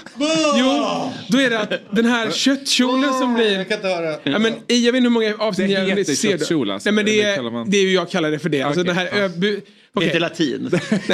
Jo, 0.58 1.12
då 1.30 1.38
är 1.42 1.50
det 1.50 1.60
att 1.60 1.74
den 1.92 2.06
här 2.06 2.32
köttkjolen 2.32 3.14
som 3.14 3.34
blir... 3.34 3.58
Jag 3.58 3.68
kan 3.68 3.78
inte 3.78 3.88
höra. 3.88 4.20
Ja, 4.24 4.40
men, 4.40 4.54
i- 4.68 4.86
jag 4.86 4.92
vet 4.92 4.98
inte 4.98 5.06
hur 5.06 5.10
många 5.10 5.36
avsnitt 5.38 5.68
Det 5.68 5.74
jag 5.74 5.98
heter 5.98 6.16
ser 6.16 6.38
köttkjol, 6.38 6.72
alltså. 6.72 6.90
Nej, 6.90 6.96
men 6.96 7.06
det, 7.06 7.22
Eller 7.22 7.48
är, 7.48 7.52
man- 7.52 7.70
det 7.70 7.78
är 7.78 7.82
ju 7.82 7.94
jag 7.94 8.10
kallar 8.10 8.32
det 8.32 8.40
för 8.40 8.50
det. 8.50 8.62
Alltså, 8.62 8.82
Okej, 8.82 8.88
den 8.94 8.96
här 8.98 9.10
ja. 9.20 9.26
ö, 9.26 9.30
bu, 9.38 9.62
Okej. 9.96 10.08
inte 10.08 10.20
latin. 10.20 10.70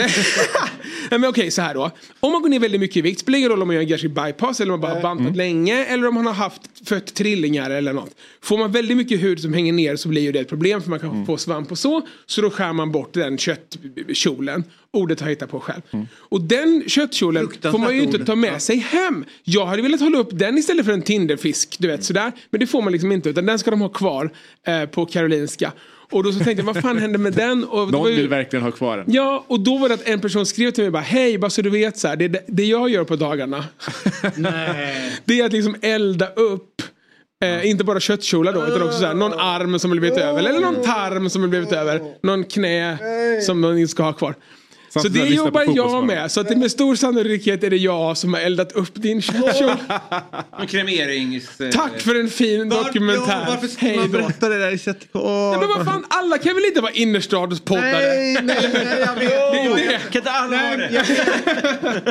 Nej, 1.12 1.20
men 1.20 1.26
okej 1.30 1.52
så 1.52 1.62
här 1.62 1.74
då. 1.74 1.92
Om 2.20 2.32
man 2.32 2.42
går 2.42 2.50
ner 2.50 2.60
väldigt 2.60 2.82
mycket 2.82 2.98
i 2.98 3.02
vikt, 3.02 3.20
spelar 3.20 3.38
ingen 3.40 3.50
roll 3.50 3.62
om 3.62 3.68
man 3.68 3.76
gör 3.76 3.82
en 3.82 3.88
gastric 3.88 4.12
bypass 4.14 4.60
eller 4.62 4.74
om 4.74 4.80
man 4.80 4.90
bara 4.90 4.96
har 4.96 5.02
bantat 5.02 5.36
länge 5.36 5.86
eller 5.86 6.08
om 6.08 6.16
man 6.16 6.26
har 6.26 6.34
haft 6.34 6.62
fött 6.90 7.14
trillingar 7.14 7.70
eller 7.70 7.94
något. 7.94 8.16
Får 8.42 8.58
man 8.58 8.72
väldigt 8.72 8.98
mycket 8.98 9.24
hud 9.24 9.40
som 9.40 9.54
hänger 9.54 9.74
ner 9.74 9.96
så 9.96 10.08
blir 10.08 10.22
ju 10.22 10.32
det 10.32 10.40
ett 10.40 10.50
problem 10.50 10.82
för 10.82 10.90
man 10.90 11.00
kan 11.00 11.26
få 11.26 11.38
svamp 11.38 11.72
och 11.72 11.78
så. 11.78 12.02
Så 12.26 12.42
då 12.42 12.50
skär 12.50 12.74
man 12.74 12.92
bort 12.92 13.14
den 13.14 13.38
köttkjolen. 13.38 14.64
Ordet 14.94 15.20
har 15.20 15.28
jag 15.28 15.32
hittat 15.36 15.50
på 15.52 15.60
själv. 15.60 15.82
Och 16.18 16.42
den 16.42 16.84
köttkjolen 16.88 17.50
får 17.62 17.78
man 17.78 17.96
ju 17.96 18.02
inte 18.02 18.26
ta 18.26 18.36
med 18.36 18.62
sig 18.62 18.78
hem. 18.78 19.26
Jag 19.44 19.66
hade 19.66 19.82
velat 19.82 20.00
hålla 20.00 20.18
upp 20.18 20.30
den 20.32 20.58
istället 20.58 20.86
för 20.86 20.94
en 20.94 21.02
Tinderfisk, 21.02 21.76
du 21.80 21.88
vet 21.88 22.04
sådär. 22.04 22.32
Men 22.50 22.60
det 22.60 22.68
får 22.68 22.82
man 22.82 22.92
liksom 22.92 23.12
inte 23.12 23.30
utan 23.30 23.46
den 23.46 23.60
ska 23.60 23.72
de 23.72 23.82
ha 23.82 23.90
kvar 23.90 24.32
eh, 24.68 24.86
på 24.86 25.06
Karolinska. 25.06 25.72
Och 26.12 26.24
då 26.24 26.32
så 26.32 26.38
tänkte 26.44 26.64
jag, 26.66 26.74
vad 26.74 26.82
fan 26.84 26.98
hände 26.98 27.18
med 27.18 27.34
den? 27.34 27.64
Och 27.64 27.92
Någon 27.92 28.02
var 28.02 28.10
ju- 28.10 28.16
vill 28.16 28.28
verkligen 28.28 28.64
ha 28.64 28.72
kvar 28.72 28.98
den. 28.98 29.06
Ja, 29.10 29.46
och 29.48 29.60
då 29.60 29.78
var 29.78 29.88
det 29.90 29.94
att 29.96 30.08
en 30.08 30.20
person 30.22 30.46
skrev 30.46 30.72
till 30.72 30.84
mig 30.84 30.92
bara 30.92 31.02
Hej, 31.02 31.38
bara 31.38 31.50
så 31.50 31.62
du 31.62 31.70
vet 31.70 31.98
så 31.98 32.08
här, 32.08 32.16
det, 32.16 32.44
det 32.48 32.64
jag 32.64 32.90
gör 32.90 33.04
på 33.04 33.16
dagarna 33.16 33.66
Det 35.26 35.40
är 35.40 35.46
att 35.46 35.54
liksom 35.54 35.76
elda 35.82 36.28
upp 36.28 36.82
Eh, 37.44 37.70
inte 37.70 37.84
bara 37.84 38.00
köttkjolar 38.00 38.54
då 38.54 38.68
utan 38.68 38.82
också 38.82 39.00
så 39.00 39.06
här, 39.06 39.14
någon 39.14 39.34
arm 39.34 39.80
som 39.80 39.92
har 39.92 39.98
blivit 40.00 40.18
över 40.20 40.40
eller 40.40 40.60
någon 40.60 40.76
tarm 40.84 41.30
som 41.30 41.42
har 41.42 41.50
blivit 41.50 41.72
över. 41.72 42.02
Någon 42.24 42.44
knä 42.44 42.98
som 43.42 43.60
man 43.60 43.78
inte 43.78 43.92
ska 43.92 44.04
ha 44.04 44.14
kvar. 44.14 44.36
Så 44.94 45.08
det 45.08 45.26
som 45.26 45.34
jobbar 45.36 45.64
jag 45.76 46.04
med. 46.04 46.32
Så 46.32 46.42
att 46.42 46.48
det 46.48 46.56
med 46.56 46.72
stor 46.72 46.96
sannolikhet 46.96 47.64
är 47.64 47.70
det 47.70 47.78
jag 47.78 48.18
som 48.18 48.34
har 48.34 48.42
eldat 48.42 48.72
upp 48.72 48.92
din. 48.94 49.22
En 50.60 50.68
kremerings... 50.68 51.62
eh, 51.62 51.70
Tack 51.70 52.00
för 52.02 52.20
en 52.20 52.30
fin 52.30 52.70
dokumentär. 52.70 53.46
varför 53.48 53.68
ska 53.68 53.86
Hej 53.86 53.98
man 53.98 54.12
berätta 54.12 54.50
det 54.50 54.60
där 54.60 54.72
i 54.72 54.78
sätt? 54.78 55.08
Nej, 55.14 55.58
men 55.60 55.68
vad 55.70 55.86
fan, 55.86 56.06
alla 56.10 56.38
kan 56.38 56.56
väl 56.56 56.66
inte 56.66 56.82
vara 56.82 56.92
innerstadspoddare? 56.92 57.92
Nej, 57.92 58.38
nej, 58.44 58.70
nej, 58.74 59.00
jag 59.06 59.16
vet. 59.16 59.30
Det 59.52 59.60
är 59.60 59.76
det. 59.76 60.00
Kan 60.12 60.20
inte 60.22 60.32
alla 60.32 60.58
ha 60.58 60.64
Nej, 60.64 60.78
det? 60.78 60.90
jag. 60.94 61.06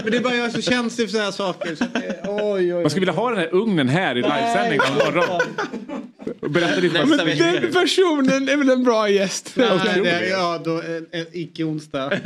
Men 0.02 0.10
det 0.12 0.16
är 0.16 0.20
bara 0.20 0.34
jag 0.34 0.46
är 0.46 0.50
så 0.50 0.62
känslig 0.62 1.06
för 1.06 1.12
sådana 1.12 1.24
här 1.24 1.32
saker. 1.32 1.74
Så 1.74 1.84
att 1.84 1.94
det, 1.94 2.20
oj, 2.28 2.42
oj, 2.42 2.74
oj. 2.74 2.82
Man 2.82 2.90
skulle 2.90 3.00
vilja 3.06 3.20
ha 3.20 3.30
den 3.30 3.38
här 3.38 3.54
ugnen 3.54 3.88
här 3.88 4.12
i 4.18 4.22
livesändning 4.22 4.80
Berätta 6.40 7.04
vad 7.04 7.24
vecka. 7.24 7.44
Den 7.44 7.72
personen 7.72 8.48
är 8.48 8.56
väl 8.56 8.70
en 8.70 8.84
bra 8.84 9.10
gäst. 9.10 9.52
Nej, 9.56 10.00
det 10.02 10.10
är, 10.10 10.30
ja, 10.30 10.62
då, 10.64 10.80
eh, 10.80 11.20
eh, 11.20 11.26
icke 11.32 11.64
onsdag. 11.64 12.12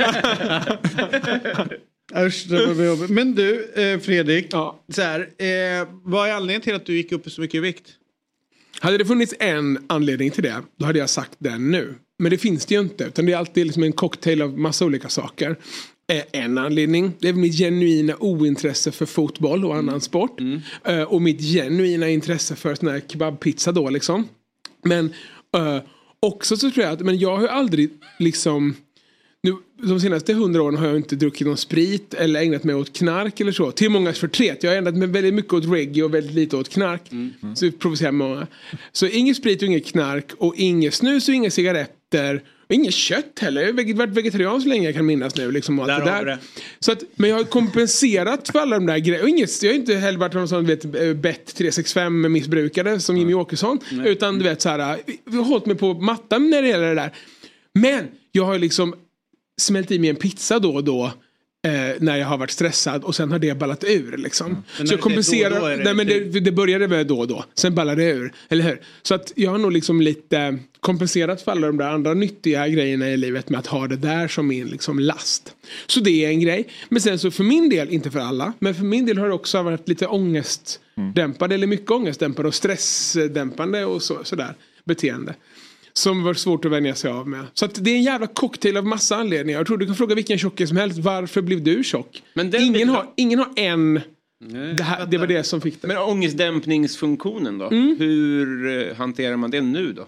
Usch, 2.17 2.45
det 2.49 2.73
var 2.73 2.85
jobbigt. 2.85 3.09
Men 3.09 3.35
du, 3.35 3.71
eh, 3.73 3.99
Fredrik. 3.99 4.47
Ja. 4.51 4.83
Så 4.89 5.01
här, 5.01 5.19
eh, 5.19 5.87
vad 6.03 6.29
är 6.29 6.33
anledningen 6.33 6.61
till 6.61 6.75
att 6.75 6.85
du 6.85 6.95
gick 6.95 7.11
upp 7.11 7.31
så 7.31 7.41
mycket 7.41 7.55
i 7.55 7.59
vikt? 7.59 7.93
Hade 8.79 8.97
det 8.97 9.05
funnits 9.05 9.33
en 9.39 9.85
anledning 9.87 10.31
till 10.31 10.43
det, 10.43 10.55
då 10.79 10.85
hade 10.85 10.99
jag 10.99 11.09
sagt 11.09 11.35
den 11.37 11.71
nu. 11.71 11.95
Men 12.19 12.31
det 12.31 12.37
finns 12.37 12.65
det 12.65 12.75
ju 12.75 12.81
inte, 12.81 13.03
utan 13.03 13.25
det 13.25 13.33
är 13.33 13.37
alltid 13.37 13.65
liksom 13.65 13.83
en 13.83 13.93
cocktail 13.93 14.41
av 14.41 14.59
massa 14.59 14.85
olika 14.85 15.09
saker. 15.09 15.55
En 16.31 16.57
anledning, 16.57 17.11
det 17.19 17.29
är 17.29 17.33
mitt 17.33 17.57
genuina 17.57 18.15
ointresse 18.19 18.91
för 18.91 19.05
fotboll 19.05 19.65
och 19.65 19.75
annan 19.75 20.01
sport. 20.01 20.39
Eh, 20.85 21.01
Och 21.01 21.21
mitt 21.21 21.41
genuina 21.41 22.09
intresse 22.09 22.55
för 22.55 22.75
sån 22.75 22.89
här 22.89 23.01
kebabpizza 23.07 23.71
då 23.71 23.89
liksom. 23.89 24.27
Men 24.83 25.13
eh, 25.57 25.77
också 26.19 26.57
så 26.57 26.71
tror 26.71 26.85
jag 26.85 26.93
att, 26.93 26.99
men 26.99 27.17
jag 27.19 27.35
har 27.35 27.41
ju 27.41 27.47
aldrig 27.47 27.89
liksom 28.19 28.75
nu, 29.43 29.53
de 29.83 29.99
senaste 29.99 30.33
hundra 30.33 30.61
åren 30.63 30.77
har 30.77 30.87
jag 30.87 30.95
inte 30.95 31.15
druckit 31.15 31.47
någon 31.47 31.57
sprit 31.57 32.13
eller 32.13 32.41
ägnat 32.41 32.63
mig 32.63 32.75
åt 32.75 32.93
knark 32.97 33.39
eller 33.39 33.51
så. 33.51 33.71
Till 33.71 33.89
mångas 33.89 34.19
förtret. 34.19 34.63
Jag 34.63 34.71
har 34.71 34.77
ägnat 34.77 34.95
mig 34.95 35.07
väldigt 35.07 35.33
mycket 35.33 35.53
åt 35.53 35.65
reggae 35.65 36.03
och 36.03 36.13
väldigt 36.13 36.35
lite 36.35 36.57
åt 36.57 36.69
knark. 36.69 37.01
Så 37.55 37.65
det 37.65 37.71
provocerar 37.71 38.11
många. 38.11 38.47
Så 38.91 39.07
inget 39.07 39.37
sprit 39.37 39.61
och 39.61 39.67
inget 39.67 39.85
knark 39.85 40.31
och 40.37 40.53
inget 40.57 40.93
snus 40.93 41.27
och 41.27 41.33
inga 41.33 41.49
cigaretter. 41.51 42.43
Och 42.67 42.71
inget 42.71 42.93
kött 42.93 43.39
heller. 43.39 43.61
Jag 43.61 43.73
har 43.73 43.93
varit 43.93 44.13
vegetarian 44.13 44.61
så 44.61 44.67
länge 44.67 44.85
jag 44.85 44.95
kan 44.95 45.05
minnas 45.05 45.35
nu. 45.35 45.51
Liksom, 45.51 45.79
och 45.79 45.89
allt 45.89 46.05
Där 46.05 46.25
det 46.25 46.31
där. 46.31 46.37
Så 46.79 46.91
att, 46.91 47.03
men 47.15 47.29
jag 47.29 47.37
har 47.37 47.43
kompenserat 47.43 48.49
för 48.49 48.59
alla 48.59 48.75
de 48.75 48.85
där 48.85 48.97
grejerna. 48.97 49.29
Inget, 49.29 49.63
jag 49.63 49.71
har 49.71 49.75
inte 49.75 49.95
heller 49.95 50.19
varit 50.19 50.33
någon 50.33 50.47
sån 50.47 50.69
eh, 50.69 51.13
bett 51.13 51.55
365 51.55 52.31
missbrukare 52.31 52.99
som 52.99 53.17
Jimmy 53.17 53.33
Åkesson. 53.33 53.79
Utan 54.05 54.37
du 54.37 54.43
vet 54.43 54.61
så 54.61 54.69
här, 54.69 54.79
jag 55.25 55.33
har 55.33 55.43
hållit 55.43 55.65
mig 55.65 55.75
på 55.75 55.93
mattan 55.93 56.49
när 56.49 56.61
det 56.61 56.67
gäller 56.67 56.87
det 56.87 56.95
där. 56.95 57.11
Men 57.73 58.07
jag 58.31 58.45
har 58.45 58.59
liksom 58.59 58.95
smält 59.57 59.91
i 59.91 59.99
mig 59.99 60.09
en 60.09 60.15
pizza 60.15 60.59
då 60.59 60.73
och 60.73 60.83
då. 60.83 61.11
Eh, 61.65 61.95
när 61.99 62.17
jag 62.17 62.27
har 62.27 62.37
varit 62.37 62.51
stressad 62.51 63.03
och 63.03 63.15
sen 63.15 63.31
har 63.31 63.39
det 63.39 63.57
ballat 63.57 63.83
ur 63.83 64.17
liksom. 64.17 64.63
När 64.79 64.85
Så 64.85 64.93
jag 64.93 65.01
kompenserar. 65.01 65.49
då 65.49 65.59
då 65.59 65.67
det 65.67 65.75
nej, 65.83 65.93
men 65.93 66.07
typ- 66.07 66.33
det, 66.33 66.39
det 66.39 66.51
började 66.51 66.87
med 66.87 67.07
då 67.07 67.19
och 67.19 67.27
då. 67.27 67.45
Sen 67.53 67.75
ballade 67.75 68.03
det 68.03 68.09
ur. 68.11 68.33
Eller 68.49 68.63
hur? 68.63 68.81
Så 69.01 69.15
att 69.15 69.31
jag 69.35 69.51
har 69.51 69.57
nog 69.57 69.71
liksom 69.71 70.01
lite 70.01 70.57
kompenserat 70.79 71.41
för 71.41 71.51
alla 71.51 71.67
de 71.67 71.77
där 71.77 71.89
andra 71.89 72.13
nyttiga 72.13 72.67
grejerna 72.67 73.09
i 73.09 73.17
livet 73.17 73.49
med 73.49 73.59
att 73.59 73.67
ha 73.67 73.87
det 73.87 73.95
där 73.95 74.27
som 74.27 74.47
min 74.47 74.67
liksom 74.67 74.99
last. 74.99 75.55
Så 75.87 75.99
det 75.99 76.25
är 76.25 76.29
en 76.29 76.39
grej. 76.39 76.67
Men 76.89 77.01
sen 77.01 77.19
så 77.19 77.31
för 77.31 77.43
min 77.43 77.69
del, 77.69 77.89
inte 77.89 78.11
för 78.11 78.19
alla, 78.19 78.53
men 78.59 78.75
för 78.75 78.83
min 78.83 79.05
del 79.05 79.17
har 79.17 79.27
det 79.27 79.33
också 79.33 79.61
varit 79.63 79.87
lite 79.89 80.07
ångestdämpande 80.07 81.55
eller 81.55 81.67
mycket 81.67 81.91
ångestdämpande 81.91 82.47
och 82.47 82.55
stressdämpande 82.55 83.85
och 83.85 84.01
så, 84.01 84.23
sådär 84.23 84.55
beteende. 84.83 85.35
Som 85.97 86.23
var 86.23 86.33
svårt 86.33 86.65
att 86.65 86.71
vänja 86.71 86.95
sig 86.95 87.11
av 87.11 87.27
med. 87.27 87.45
Så 87.53 87.65
att 87.65 87.83
det 87.83 87.89
är 87.89 87.95
en 87.95 88.03
jävla 88.03 88.27
cocktail 88.27 88.77
av 88.77 88.85
massa 88.85 89.15
anledningar. 89.15 89.59
Jag 89.59 89.67
tror 89.67 89.77
du 89.77 89.85
kan 89.85 89.95
fråga 89.95 90.15
vilken 90.15 90.37
tjockis 90.37 90.69
som 90.69 90.77
helst. 90.77 90.99
Varför 90.99 91.41
blev 91.41 91.63
du 91.63 91.83
tjock? 91.83 92.23
Men 92.33 92.51
den 92.51 92.61
ingen, 92.61 92.89
har, 92.89 93.05
ingen 93.15 93.39
har 93.39 93.49
en. 93.55 94.01
Det, 94.77 94.83
här, 94.83 95.05
det 95.05 95.17
var 95.17 95.27
det 95.27 95.43
som 95.43 95.61
fick 95.61 95.81
det. 95.81 95.87
Men 95.87 95.97
ångestdämpningsfunktionen 95.97 97.57
då? 97.57 97.69
Hur 97.69 98.67
eh, 98.89 98.95
hanterar 98.95 99.37
man 99.37 99.51
det 99.51 99.61
nu 99.61 99.93
då? 99.93 100.07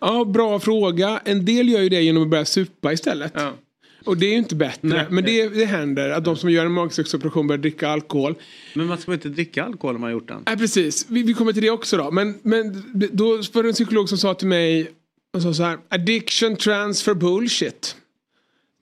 Ja, 0.00 0.24
bra 0.24 0.60
fråga. 0.60 1.20
En 1.24 1.44
del 1.44 1.68
gör 1.68 1.80
ju 1.80 1.88
det 1.88 2.02
genom 2.02 2.22
att 2.22 2.28
börja 2.28 2.44
supa 2.44 2.92
istället. 2.92 3.32
Ja. 3.34 3.52
Och 4.04 4.16
det 4.16 4.26
är 4.26 4.30
ju 4.30 4.36
inte 4.36 4.54
bättre. 4.54 5.06
Men 5.10 5.24
det, 5.24 5.48
det 5.48 5.64
händer 5.64 6.10
att 6.10 6.24
de 6.24 6.36
som 6.36 6.50
gör 6.50 6.66
en 6.66 6.72
magsäcksoperation 6.72 7.46
börjar 7.46 7.58
dricka 7.58 7.88
alkohol. 7.88 8.34
Men 8.74 8.86
man 8.86 8.98
ska 8.98 9.10
väl 9.10 9.18
inte 9.18 9.28
dricka 9.28 9.64
alkohol 9.64 9.94
om 9.94 10.00
man 10.00 10.08
har 10.08 10.12
gjort 10.12 10.28
den? 10.28 10.42
Nej, 10.46 10.56
precis. 10.56 11.06
Vi, 11.08 11.22
vi 11.22 11.34
kommer 11.34 11.52
till 11.52 11.62
det 11.62 11.70
också 11.70 11.96
då. 11.96 12.10
Men, 12.10 12.38
men 12.42 12.84
då 13.12 13.28
var 13.52 13.62
det 13.62 13.68
en 13.68 13.72
psykolog 13.72 14.08
som 14.08 14.18
sa 14.18 14.34
till 14.34 14.48
mig 14.48 14.90
och 15.32 15.42
sa 15.42 15.54
så 15.54 15.62
här. 15.62 15.78
Addiction 15.88 16.56
transfer 16.56 17.14
bullshit. 17.14 17.96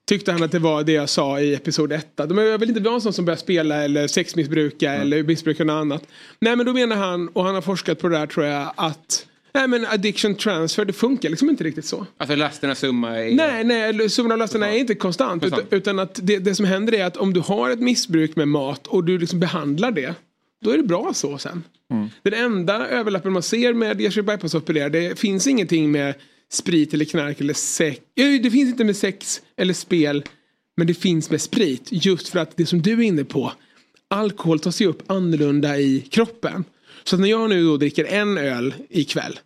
Tyckte 0.07 0.31
han 0.31 0.43
att 0.43 0.51
det 0.51 0.59
var 0.59 0.83
det 0.83 0.91
jag 0.91 1.09
sa 1.09 1.39
i 1.39 1.53
episod 1.53 1.91
1. 1.91 2.07
De 2.15 2.37
är 2.37 2.57
väl 2.57 2.69
inte 2.69 2.81
vara 2.81 2.95
en 2.95 3.01
sån 3.01 3.13
som 3.13 3.25
börjar 3.25 3.37
spela 3.37 3.83
eller 3.83 4.07
sexmissbruka 4.07 4.93
eller 4.93 5.23
missbruka 5.23 5.63
något 5.63 5.81
annat. 5.81 6.03
Nej 6.39 6.55
men 6.55 6.65
då 6.65 6.73
menar 6.73 6.95
han, 6.95 7.27
och 7.27 7.43
han 7.45 7.55
har 7.55 7.61
forskat 7.61 7.99
på 7.99 8.07
det 8.07 8.17
där 8.17 8.27
tror 8.27 8.45
jag, 8.45 8.73
att 8.75 9.25
Nej 9.53 9.67
men 9.67 9.85
addiction 9.85 10.35
transfer, 10.35 10.85
det 10.85 10.93
funkar 10.93 11.29
liksom 11.29 11.49
inte 11.49 11.63
riktigt 11.63 11.85
så. 11.85 12.05
Alltså 12.17 12.35
lasternas 12.35 12.79
summa 12.79 13.19
är... 13.19 13.31
Nej, 13.31 13.63
nej, 13.63 14.09
summan 14.09 14.31
av 14.31 14.37
lasterna 14.37 14.69
är 14.69 14.77
inte 14.77 14.95
konstant. 14.95 15.43
Utan, 15.43 15.59
Konstant. 15.59 15.73
utan 15.73 15.99
att 15.99 16.19
det, 16.23 16.39
det 16.39 16.55
som 16.55 16.65
händer 16.65 16.93
är 16.93 17.05
att 17.05 17.17
om 17.17 17.33
du 17.33 17.39
har 17.39 17.69
ett 17.69 17.79
missbruk 17.79 18.35
med 18.35 18.47
mat 18.47 18.87
och 18.87 19.03
du 19.03 19.17
liksom 19.17 19.39
behandlar 19.39 19.91
det. 19.91 20.15
Då 20.61 20.71
är 20.71 20.77
det 20.77 20.83
bra 20.83 21.11
så 21.13 21.37
sen. 21.37 21.63
Den 22.23 22.33
enda 22.33 22.87
överlappen 22.87 23.33
man 23.33 23.43
ser 23.43 23.73
med 23.73 23.99
gastric 23.99 24.25
bypass 24.25 24.55
opererad, 24.55 24.91
det 24.91 25.19
finns 25.19 25.47
ingenting 25.47 25.91
med 25.91 26.15
sprit 26.51 26.93
eller 26.93 27.05
knark 27.05 27.41
eller 27.41 27.53
sex. 27.53 27.99
Det 28.15 28.51
finns 28.51 28.69
inte 28.69 28.83
med 28.83 28.95
sex 28.95 29.41
eller 29.57 29.73
spel. 29.73 30.23
Men 30.77 30.87
det 30.87 30.93
finns 30.93 31.29
med 31.29 31.41
sprit. 31.41 31.87
Just 31.91 32.29
för 32.29 32.39
att 32.39 32.57
det 32.57 32.65
som 32.65 32.81
du 32.81 32.93
är 32.93 33.01
inne 33.01 33.23
på. 33.23 33.51
Alkohol 34.07 34.59
tas 34.59 34.81
ju 34.81 34.85
upp 34.85 35.11
annorlunda 35.11 35.77
i 35.79 36.01
kroppen. 36.01 36.63
Så 37.03 37.15
att 37.15 37.19
när 37.19 37.29
jag 37.29 37.49
nu 37.49 37.63
då 37.63 37.77
dricker 37.77 38.05
en 38.05 38.37
öl 38.37 38.73
ikväll. 38.89 39.39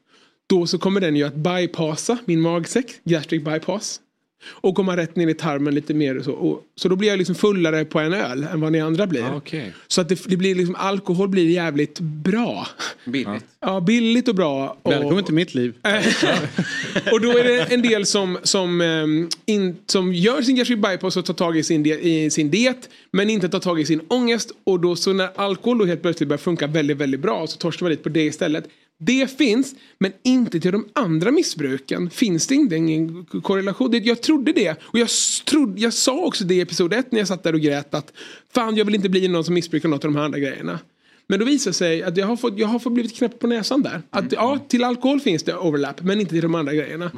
Då 0.50 0.68
så 0.68 0.78
kommer 0.78 1.02
den 1.02 1.16
ju 1.16 1.24
att 1.24 1.36
bypassa 1.36 2.18
min 2.26 2.42
magsäck, 2.42 2.86
gastric 3.04 3.44
bypass. 3.44 4.00
Och 4.46 4.76
komma 4.76 4.98
rätt 4.98 5.16
ner 5.16 5.28
i 5.28 5.34
tarmen 5.34 5.76
lite 5.76 5.94
mer 5.94 6.18
och 6.18 6.26
så. 6.26 6.32
Och, 6.32 6.64
så 6.76 6.90
då 6.90 6.96
blir 6.96 7.10
jag 7.10 7.18
liksom 7.18 7.36
fullare 7.36 7.86
på 7.86 8.00
en 8.00 8.14
öl 8.14 8.44
än 8.44 8.62
vad 8.62 8.72
ni 8.72 8.82
andra 8.82 9.08
blir. 9.08 9.24
Ah, 9.24 9.36
okej. 9.36 9.74
Så 9.88 10.02
att 10.02 10.10
det, 10.10 10.24
det 10.26 10.38
blir 10.38 10.56
liksom, 10.56 10.76
alkohol 10.76 11.28
blir 11.28 11.50
jävligt 11.50 12.00
bra. 12.00 12.68
Billigt. 13.06 13.46
Ja, 13.60 13.80
billigt 13.80 14.28
och 14.28 14.36
bra. 14.36 14.78
Och, 14.82 14.92
Välkommen 14.92 15.24
till 15.24 15.34
mitt 15.34 15.56
liv. 15.56 15.74
och 17.12 17.22
då 17.22 17.38
är 17.38 17.44
det 17.44 17.74
en 17.74 17.82
del 17.82 18.06
som, 18.06 18.38
som, 18.44 18.82
ehm, 18.82 19.30
in, 19.46 19.76
som 19.86 20.14
gör 20.14 20.42
sin 20.42 20.56
gastric 20.56 20.80
bypass 20.80 21.18
och 21.18 21.26
tar 21.26 21.34
tag 21.34 21.58
i 21.58 21.64
sin, 21.64 21.86
i 21.86 22.30
sin 22.30 22.52
diet. 22.52 22.90
Men 23.12 23.30
inte 23.30 23.50
tar 23.50 23.60
tag 23.60 23.80
i 23.80 23.86
sin 23.86 24.02
ångest. 24.08 24.52
Och 24.64 24.80
då 24.80 24.96
så 24.96 25.14
när 25.14 25.30
alkohol 25.36 25.78
då 25.78 25.86
helt 25.86 26.02
plötsligt 26.02 26.30
börjar 26.30 26.38
funka 26.38 26.68
väldigt, 26.68 26.98
väldigt 26.98 27.20
bra. 27.20 27.48
Så 27.48 27.58
torskar 27.58 27.84
man 27.84 27.92
lite 27.92 28.04
på 28.04 28.10
det 28.10 28.24
istället. 28.24 28.68
Det 29.06 29.38
finns, 29.38 29.76
men 29.98 30.12
inte 30.24 30.60
till 30.60 30.72
de 30.72 30.88
andra 30.94 31.32
missbruken. 31.32 32.10
Finns 32.10 32.48
det 32.48 32.56
inte 32.56 32.76
ingen 32.76 33.26
korrelation? 33.26 34.02
Jag 34.04 34.22
trodde 34.22 34.52
det. 34.52 34.76
Och 34.82 35.00
jag, 35.00 35.10
trodde, 35.46 35.82
jag 35.82 35.94
sa 35.94 36.26
också 36.26 36.44
det 36.44 36.56
i 36.56 36.62
episod 36.62 36.94
1 36.94 37.12
när 37.12 37.20
jag 37.20 37.28
satt 37.28 37.44
där 37.44 37.54
och 37.54 37.62
grät 37.62 37.94
att 37.94 38.14
fan 38.54 38.76
jag 38.76 38.86
vill 38.86 38.96
inte 38.96 39.10
bli 39.10 39.28
någon 39.28 39.44
som 39.44 39.54
missbrukar 39.54 39.90
något 39.90 40.06
av 40.06 40.12
de 40.12 40.18
här 40.18 40.26
andra 40.26 40.40
grejerna. 40.40 40.80
Men 41.28 41.40
då 41.40 41.46
visar 41.46 41.72
det 41.72 41.76
sig 41.76 42.04
att 42.04 42.18
jag 42.18 42.28
har 42.28 42.36
fått, 42.36 42.60
jag 42.60 42.68
har 42.68 42.80
fått 42.80 42.94
blivit 42.94 43.18
knäppt 43.18 43.40
på 43.40 43.48
näsan 43.48 43.82
där. 43.82 44.02
Att 44.10 44.32
ja, 44.32 44.60
till 44.68 44.84
alkohol 44.84 45.20
finns 45.20 45.44
det 45.44 45.58
overlap, 45.58 46.02
men 46.02 46.20
inte 46.20 46.32
till 46.32 46.42
de 46.42 46.56
andra 46.56 46.74
grejerna. 46.74 47.12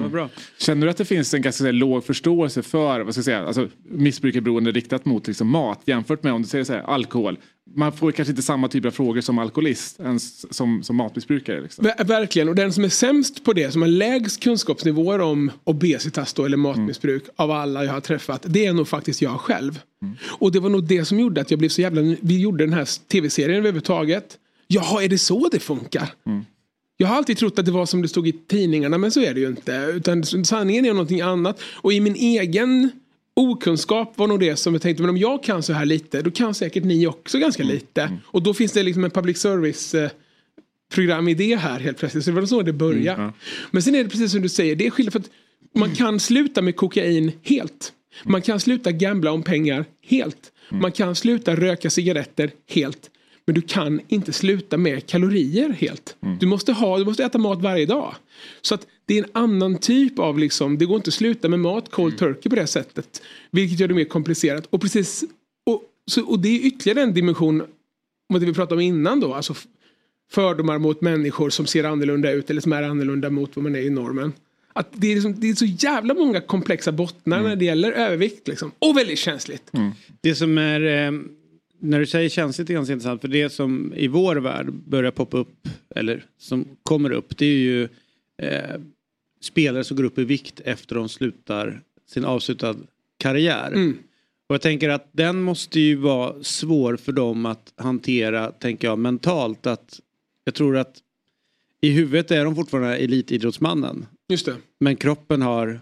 Känner 0.58 0.88
du 0.88 0.92
att 0.92 0.98
det 0.98 1.06
finns 1.06 1.34
en 1.34 1.42
ganska 1.42 1.64
här, 1.64 1.72
låg 1.72 2.06
förståelse 2.06 2.62
för 2.62 3.00
vad 3.02 3.14
ska 3.14 3.20
jag 3.20 3.26
säga, 3.26 3.46
alltså, 3.46 3.68
missbruk 3.84 4.36
är 4.36 4.42
beroende 4.42 4.72
riktat 4.72 5.06
mot 5.06 5.28
liksom, 5.28 5.48
mat 5.48 5.82
jämfört 5.86 6.24
med 6.24 6.34
om 6.34 6.42
du 6.42 6.48
säger 6.48 6.64
så 6.64 6.74
här, 6.74 6.82
alkohol? 6.82 7.38
Man 7.76 7.92
får 7.92 8.12
kanske 8.12 8.32
inte 8.32 8.42
samma 8.42 8.68
typ 8.68 8.86
av 8.86 8.92
frågor 8.92 9.22
som 9.22 9.40
alkoholist 9.40 10.00
ens 10.00 10.56
som, 10.56 10.84
som 10.84 10.96
matmissbrukare. 10.96 11.62
Liksom. 11.62 11.86
Ver- 11.86 12.06
Verkligen, 12.06 12.50
och 12.50 12.56
den 12.56 12.74
som 12.74 12.84
är 12.84 12.90
sämst 12.90 13.44
på 13.44 13.54
det, 13.54 13.72
som 13.72 13.82
har 13.82 13.90
lägst 13.90 14.44
kunskapsnivåer 14.44 15.20
om 15.20 15.52
obesitas 15.64 16.34
då, 16.34 16.46
eller 16.46 16.58
matmissbruk 16.58 17.24
av 17.36 17.52
alla 17.52 17.86
jag 17.86 17.94
har 17.94 18.02
träffat, 18.02 18.46
det 18.48 18.66
är 18.66 18.74
nog 18.74 18.88
faktiskt 18.88 19.22
jag 19.22 19.40
själv. 19.40 19.80
Och 20.26 20.52
det 20.52 20.60
var 20.60 20.70
nog 20.70 20.84
det 20.84 21.06
som 21.06 21.20
gjorde 21.20 21.42
att 21.42 21.52
jag 21.52 21.60
blev 21.60 21.70
så 21.70 21.82
jävla... 21.82 22.16
Vi 22.22 22.40
gjorde 22.40 22.66
den 22.66 22.74
här 22.74 23.08
tv-serien 23.08 23.58
överhuvudtaget. 23.58 24.38
Jaha, 24.68 25.04
är 25.04 25.10
det 25.10 25.18
så 25.18 25.50
det 25.52 25.60
funkar? 25.60 26.10
Jag 26.98 27.08
har 27.08 27.16
alltid 27.16 27.38
trott 27.38 27.60
att 27.60 27.66
det 27.66 27.72
var 27.72 27.86
som 27.86 28.02
det 28.02 28.08
stod 28.08 28.28
i 28.28 28.32
tidningarna 28.32 28.98
men 28.98 29.12
så 29.12 29.22
är 29.22 29.34
det 29.34 29.40
ju 29.40 29.48
inte. 29.48 29.92
Utan 29.96 30.24
sanningen 30.24 30.86
är 30.86 30.90
någonting 30.94 31.22
annat. 31.22 31.60
Och 31.64 31.94
i 31.94 32.00
min 32.00 32.16
egen 32.16 32.92
okunskap 33.36 34.18
var 34.18 34.28
nog 34.28 34.40
det 34.40 34.56
som 34.56 34.74
jag 34.74 34.82
tänkte, 34.82 35.04
men 35.04 35.10
om 35.10 35.18
jag 35.18 35.44
kan 35.44 35.64
så 35.64 35.74
här 35.74 35.86
lite 35.86 36.22
då 36.22 36.32
kan 36.32 36.54
säkert 36.54 36.84
ni 36.84 37.08
också 37.08 37.40
ganska 37.40 37.64
lite. 37.64 38.18
Och 38.26 38.44
då 38.44 38.54
finns 38.54 38.72
det 38.72 38.84
liksom 38.84 39.04
en 39.04 39.12
public 39.12 39.38
service 39.38 39.96
eh, 39.96 40.10
programidé 40.94 41.56
här 41.56 41.80
helt 41.80 41.98
plötsligt. 41.98 42.24
Så 42.26 42.32
det 42.32 42.40
var 42.40 42.46
så 42.46 42.62
det 42.62 42.74
började. 42.74 43.22
Mm, 43.22 43.34
Men 43.72 43.82
sen 43.84 43.96
är 43.96 44.04
det 44.04 44.10
precis 44.10 44.32
som 44.32 44.42
du 44.42 44.50
säger, 44.50 44.76
det 44.76 44.86
är 44.86 44.92
skillnad 44.92 45.14
för 45.14 45.20
att 45.20 45.30
man 45.76 45.96
kan 45.96 46.20
sluta 46.20 46.62
med 46.62 46.76
kokain 46.76 47.32
helt. 47.44 47.94
Man 48.24 48.42
kan 48.42 48.60
sluta 48.60 48.92
gambla 48.92 49.32
om 49.32 49.44
pengar 49.44 49.86
helt. 50.08 50.52
Man 50.70 50.92
kan 50.92 51.16
sluta 51.16 51.56
röka 51.56 51.90
cigaretter 51.90 52.52
helt. 52.70 53.10
Men 53.46 53.56
du 53.56 53.62
kan 53.62 54.02
inte 54.08 54.34
sluta 54.34 54.78
med 54.78 55.06
kalorier 55.08 55.70
helt. 55.70 56.18
Du, 56.40 56.46
måste 56.46 56.74
ha, 56.74 56.98
du 56.98 57.06
måste 57.06 57.24
äta 57.24 57.38
mat 57.38 57.62
varje 57.62 57.86
dag. 57.86 58.16
Så 58.62 58.76
att 58.76 58.88
det 59.06 59.18
är 59.18 59.24
en 59.24 59.30
annan 59.34 59.78
typ 59.78 60.20
av 60.20 60.40
liksom, 60.40 60.78
det 60.78 60.86
går 60.86 60.96
inte 60.96 61.08
att 61.08 61.14
sluta 61.14 61.50
med 61.50 61.60
mat, 61.60 61.92
cold 61.92 62.18
turkey 62.18 62.50
på 62.50 62.56
det 62.56 62.68
sättet. 62.68 63.22
Vilket 63.52 63.80
gör 63.80 63.88
det 63.88 63.94
mer 63.94 64.06
komplicerat. 64.06 64.68
Och, 64.70 64.82
precis, 64.82 65.24
och, 65.66 65.84
så, 66.08 66.26
och 66.26 66.40
det 66.40 66.50
är 66.50 66.66
ytterligare 66.66 67.02
en 67.02 67.14
dimension 67.14 67.64
mot 68.30 68.42
det 68.42 68.46
vi 68.46 68.54
pratade 68.54 68.76
om 68.76 68.82
innan 68.82 69.20
då. 69.20 69.34
Alltså 69.34 69.56
fördomar 70.32 70.78
mot 70.78 71.02
människor 71.02 71.50
som 71.50 71.66
ser 71.66 71.84
annorlunda 71.84 72.32
ut 72.32 72.50
eller 72.50 72.62
som 72.62 72.74
är 72.74 72.84
annorlunda 72.84 73.30
mot 73.30 73.56
vad 73.56 73.64
man 73.64 73.76
är 73.76 73.80
i 73.80 73.90
normen. 73.90 74.34
Att 74.74 74.90
det, 74.92 75.08
är 75.08 75.16
liksom, 75.16 75.40
det 75.40 75.50
är 75.50 75.56
så 75.56 75.66
jävla 75.66 76.14
många 76.14 76.42
komplexa 76.42 76.92
bottnar 76.92 77.42
när 77.42 77.56
det 77.56 77.66
gäller 77.66 77.92
övervikt. 77.92 78.48
Liksom. 78.48 78.72
Och 78.80 78.98
väldigt 78.98 79.20
känsligt. 79.20 79.72
Det 80.22 80.36
som 80.36 80.58
är, 80.58 80.82
eh, 80.82 81.12
när 81.90 82.00
du 82.00 82.06
säger 82.06 82.30
känsligt 82.30 82.70
är 82.70 82.74
ganska 82.74 82.94
intressant 82.94 83.22
för 83.22 83.28
det 83.28 83.50
som 83.50 83.94
i 83.96 84.08
vår 84.08 84.36
värld 84.36 84.74
börjar 84.74 85.12
poppa 85.12 85.38
upp 85.38 85.68
eller 85.96 86.26
som 86.38 86.68
kommer 86.84 87.12
upp 87.12 87.38
det 87.38 87.46
är 87.46 87.58
ju 87.58 87.84
eh, 88.38 88.80
spelare 89.42 89.84
som 89.84 89.98
går 89.98 90.04
upp 90.04 90.20
i 90.20 90.24
vikt 90.24 90.60
efter 90.60 90.96
de 90.96 91.10
slutar 91.10 91.82
sin 92.08 92.26
avslutad 92.26 92.76
karriär. 93.18 93.68
Mm. 93.68 93.98
Och 94.48 94.54
jag 94.54 94.62
tänker 94.62 94.90
att 94.90 95.10
den 95.12 95.42
måste 95.42 95.80
ju 95.80 95.96
vara 95.96 96.44
svår 96.44 96.98
för 96.98 97.12
dem 97.12 97.46
att 97.46 97.74
hantera, 97.76 98.52
tänker 98.52 98.88
jag, 98.88 99.00
mentalt. 99.00 99.68
Att 99.68 100.00
jag 100.44 100.54
tror 100.54 100.78
att 100.78 100.98
i 101.82 101.90
huvudet 101.90 102.32
är 102.32 102.46
de 102.46 102.56
fortfarande 102.56 102.98
elitidrottsmannen. 102.98 104.06
Just 104.28 104.46
det. 104.46 104.56
Men 104.80 104.96
kroppen 104.96 105.42
har, 105.42 105.80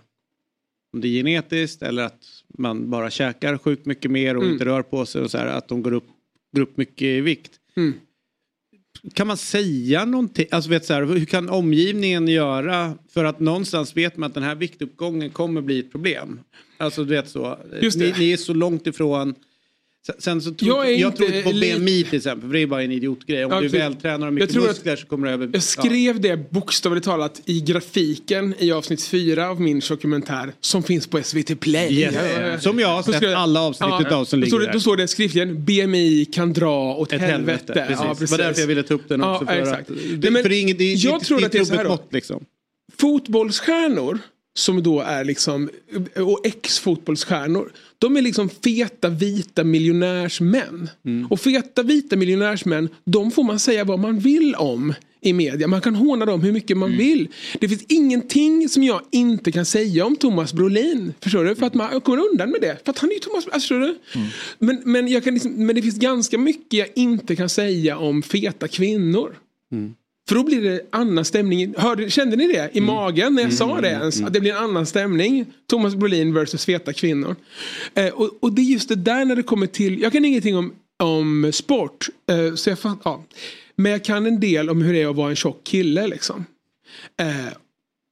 om 0.94 1.02
det 1.02 1.08
är 1.08 1.12
genetiskt 1.12 1.82
eller 1.82 2.04
att 2.04 2.24
man 2.58 2.90
bara 2.90 3.10
käkar 3.10 3.58
sjukt 3.58 3.86
mycket 3.86 4.12
mer 4.12 4.38
och 4.38 4.44
Mm. 4.44 4.54
inte 4.54 4.66
rör 4.66 4.82
på 4.82 5.06
sig 5.06 5.22
och 5.22 5.32
så 5.32 5.38
här, 5.38 5.46
att 5.48 5.68
de 5.68 5.82
går 5.84 5.94
upp, 5.94 6.08
går 6.56 6.62
upp 6.62 6.78
mycket 6.78 7.02
i 7.02 7.22
vikt. 7.22 7.52
Mm. 7.76 7.94
Kan 9.14 9.28
man 9.28 9.38
säga 9.38 10.06
någonting, 10.06 10.46
alltså 10.52 10.70
vet 10.70 10.86
så 10.86 10.94
här, 10.94 11.06
hur 11.06 11.26
kan 11.26 11.50
omgivningen 11.50 12.28
göra 12.28 12.94
för 13.10 13.26
att 13.26 13.40
någonstans 13.40 13.98
vet 13.98 14.18
man 14.18 14.28
att 14.28 14.34
den 14.34 14.44
här 14.44 14.56
viktuppgången 14.56 15.30
kommer 15.30 15.62
bli 15.62 15.80
ett 15.80 15.92
problem? 15.92 16.40
Alltså 16.78 17.04
du 17.04 17.10
vet 17.16 17.30
så, 17.30 17.58
ni, 17.96 18.14
ni 18.20 18.32
är 18.32 18.38
så 18.38 18.54
långt 18.54 18.88
ifrån 18.88 19.36
Sen- 20.20 20.42
så 20.42 20.54
tror 20.54 20.86
Jag 20.86 21.00
jag, 21.00 21.16
tror 21.16 21.30
inte 21.30 21.44
på 21.44 21.50
BMI 21.52 22.04
till 22.04 22.18
exempel, 22.18 22.50
för 22.50 22.54
det 22.54 22.60
är 22.62 22.68
bara 22.68 22.84
en 22.84 22.92
idiotgrej. 22.92 23.46
Om 23.46 23.52
Ja, 23.52 23.60
du 23.60 23.66
är 23.66 23.70
precis. 23.70 23.80
vältränad 23.86 24.28
och 24.28 24.34
mycket 24.34 24.56
muskler 24.56 24.96
så 24.96 25.06
kommer 25.06 25.28
du 25.28 25.34
över... 25.34 25.50
Jag 25.54 25.64
skrev 25.64 26.22
det 26.22 26.52
bokstavligt 26.52 27.06
talat 27.06 27.42
i 27.46 27.62
grafiken 27.62 28.56
i 28.60 28.72
avsnitt 28.72 29.04
fyra 29.04 29.50
av 29.50 29.62
min 29.62 29.82
dokumentär 29.90 30.54
som 30.62 30.84
finns 30.84 31.08
på 31.08 31.24
SVT 31.24 31.56
Play. 31.60 31.94
Yes. 32.00 32.16
Ja. 32.42 32.60
Som 32.60 32.80
jag 32.80 32.88
har 32.88 33.04
sett 33.04 33.22
jag- 33.22 33.34
alla 33.34 33.62
avsnitt 33.62 33.90
utav 34.02 34.26
som 34.26 34.40
då 34.40 34.46
ligger 34.46 34.60
det, 34.60 34.66
där. 34.66 34.74
Då 34.74 34.80
står 34.80 34.98
det 34.98 35.08
skriftligen 35.08 35.66
BMI 35.66 36.26
kan 36.26 36.54
dra 36.54 36.96
åt 36.96 37.14
Ett 37.14 37.22
helvete. 37.22 37.74
helvete. 37.74 38.04
Precis. 38.08 38.30
Det 38.30 38.38
var 38.38 38.46
därför 38.46 38.62
jag 38.62 38.68
ville 38.68 38.84
ta 38.84 38.94
upp 38.94 39.10
den 39.10 39.24
också. 39.24 39.46
Ja, 39.46 39.52
för 39.54 39.62
exakt. 39.62 39.90
Att, 39.92 39.96
Nej, 40.06 40.16
det, 40.18 40.32
men 40.32 40.42
för 40.42 40.50
det 40.50 40.56
är 40.56 40.62
inget, 40.62 40.78
det 40.78 40.94
jag 40.94 41.20
det, 41.22 41.26
tror 41.26 41.40
det 41.40 41.46
att 41.46 41.52
det 41.52 41.58
är 41.60 41.66
så 41.66 41.76
här 41.76 41.86
mått 41.88 42.08
liksom. 42.14 42.46
Fotbollsstjärnor 42.98 44.20
som 44.54 44.84
då 44.84 45.02
är 45.02 45.26
liksom 45.26 45.70
och 46.16 46.40
ex-fotbollsstjärnor. 46.44 47.72
De 48.00 48.18
är 48.18 48.22
liksom 48.22 48.50
feta 48.50 49.10
vita 49.10 49.64
miljonärsmän. 49.64 50.90
Mm. 51.06 51.28
Och 51.28 51.40
feta 51.40 51.84
vita 51.84 52.16
miljonärsmän 52.16 52.90
de 53.06 53.32
får 53.32 53.44
man 53.44 53.60
säga 53.60 53.84
vad 53.84 54.00
man 54.00 54.20
vill 54.20 54.56
om 54.56 54.94
i 55.22 55.34
media. 55.34 55.68
Man 55.68 55.82
kan 55.82 55.96
håna 55.96 56.26
dem 56.26 56.42
hur 56.42 56.52
mycket 56.52 56.72
Mm. 56.72 56.80
man 56.80 56.98
vill. 56.98 57.28
Det 57.60 57.70
finns 57.70 57.84
ingenting 57.90 58.70
som 58.70 58.84
jag 58.84 59.02
inte 59.12 59.52
kan 59.52 59.66
säga 59.66 60.06
om 60.06 60.16
Thomas 60.16 60.54
Brolin. 60.54 61.14
Förstår 61.20 61.46
du? 61.46 61.56
För 61.56 61.66
att 61.66 61.74
man 61.74 62.02
kommer 62.02 62.30
undan 62.32 62.50
med 62.50 62.62
det. 62.62 62.78
För 62.86 62.92
att 62.92 63.00
han 63.00 63.10
är 63.10 63.14
ju 63.14 63.20
Thomas 63.20 63.46
alltså, 63.46 63.60
förstår 63.60 63.80
du? 63.80 63.98
Mm. 64.16 64.28
Men, 64.60 64.82
men, 64.86 65.08
jag 65.08 65.24
kan 65.24 65.34
liksom, 65.34 65.66
men 65.66 65.76
det 65.76 65.82
finns 65.82 66.00
ganska 66.00 66.38
mycket 66.38 66.74
jag 66.74 66.88
inte 66.96 67.36
kan 67.36 67.50
säga 67.50 67.98
om 67.98 68.24
feta 68.24 68.68
kvinnor. 68.68 69.36
För 70.28 70.36
då 70.36 70.44
blir 70.44 70.62
det 70.62 70.82
annan 70.90 71.26
stämning. 71.26 71.74
Hörde, 71.78 72.10
kände 72.10 72.36
ni 72.36 72.48
det 72.48 72.70
i 72.74 72.82
magen 72.82 73.36
när 73.36 73.44
jag 73.44 73.54
sa 73.54 73.82
det 73.82 73.90
ens? 73.90 74.22
Att 74.22 74.34
det 74.34 74.40
blir 74.40 74.52
en 74.52 74.58
annan 74.58 74.86
stämning. 74.86 75.46
Thomas 75.70 75.96
Brolin 75.96 76.34
versus 76.34 76.66
feta 76.66 76.94
kvinnor. 76.94 77.36
Eh, 77.94 78.08
och, 78.08 78.30
och 78.40 78.54
det 78.54 78.62
är 78.62 78.64
just 78.64 78.90
det 78.90 78.96
där 78.96 79.26
när 79.26 79.36
det 79.36 79.44
kommer 79.44 79.68
till, 79.68 80.02
jag 80.02 80.12
kan 80.12 80.26
ingenting 80.26 80.58
om, 80.58 80.74
om 81.04 81.52
sport. 81.54 82.08
Eh, 82.30 82.56
så 82.56 82.70
jag 82.70 82.80
fatt, 82.80 83.00
ja. 83.04 83.24
Men 83.76 83.92
jag 83.92 84.04
kan 84.04 84.26
en 84.26 84.40
del 84.40 84.70
om 84.70 84.82
hur 84.82 84.94
det 84.94 85.02
är 85.02 85.08
att 85.08 85.16
vara 85.16 85.30
en 85.30 85.36
tjock 85.36 85.64
kille 85.64 86.08
liksom. 86.08 86.46
Eh, 87.20 87.54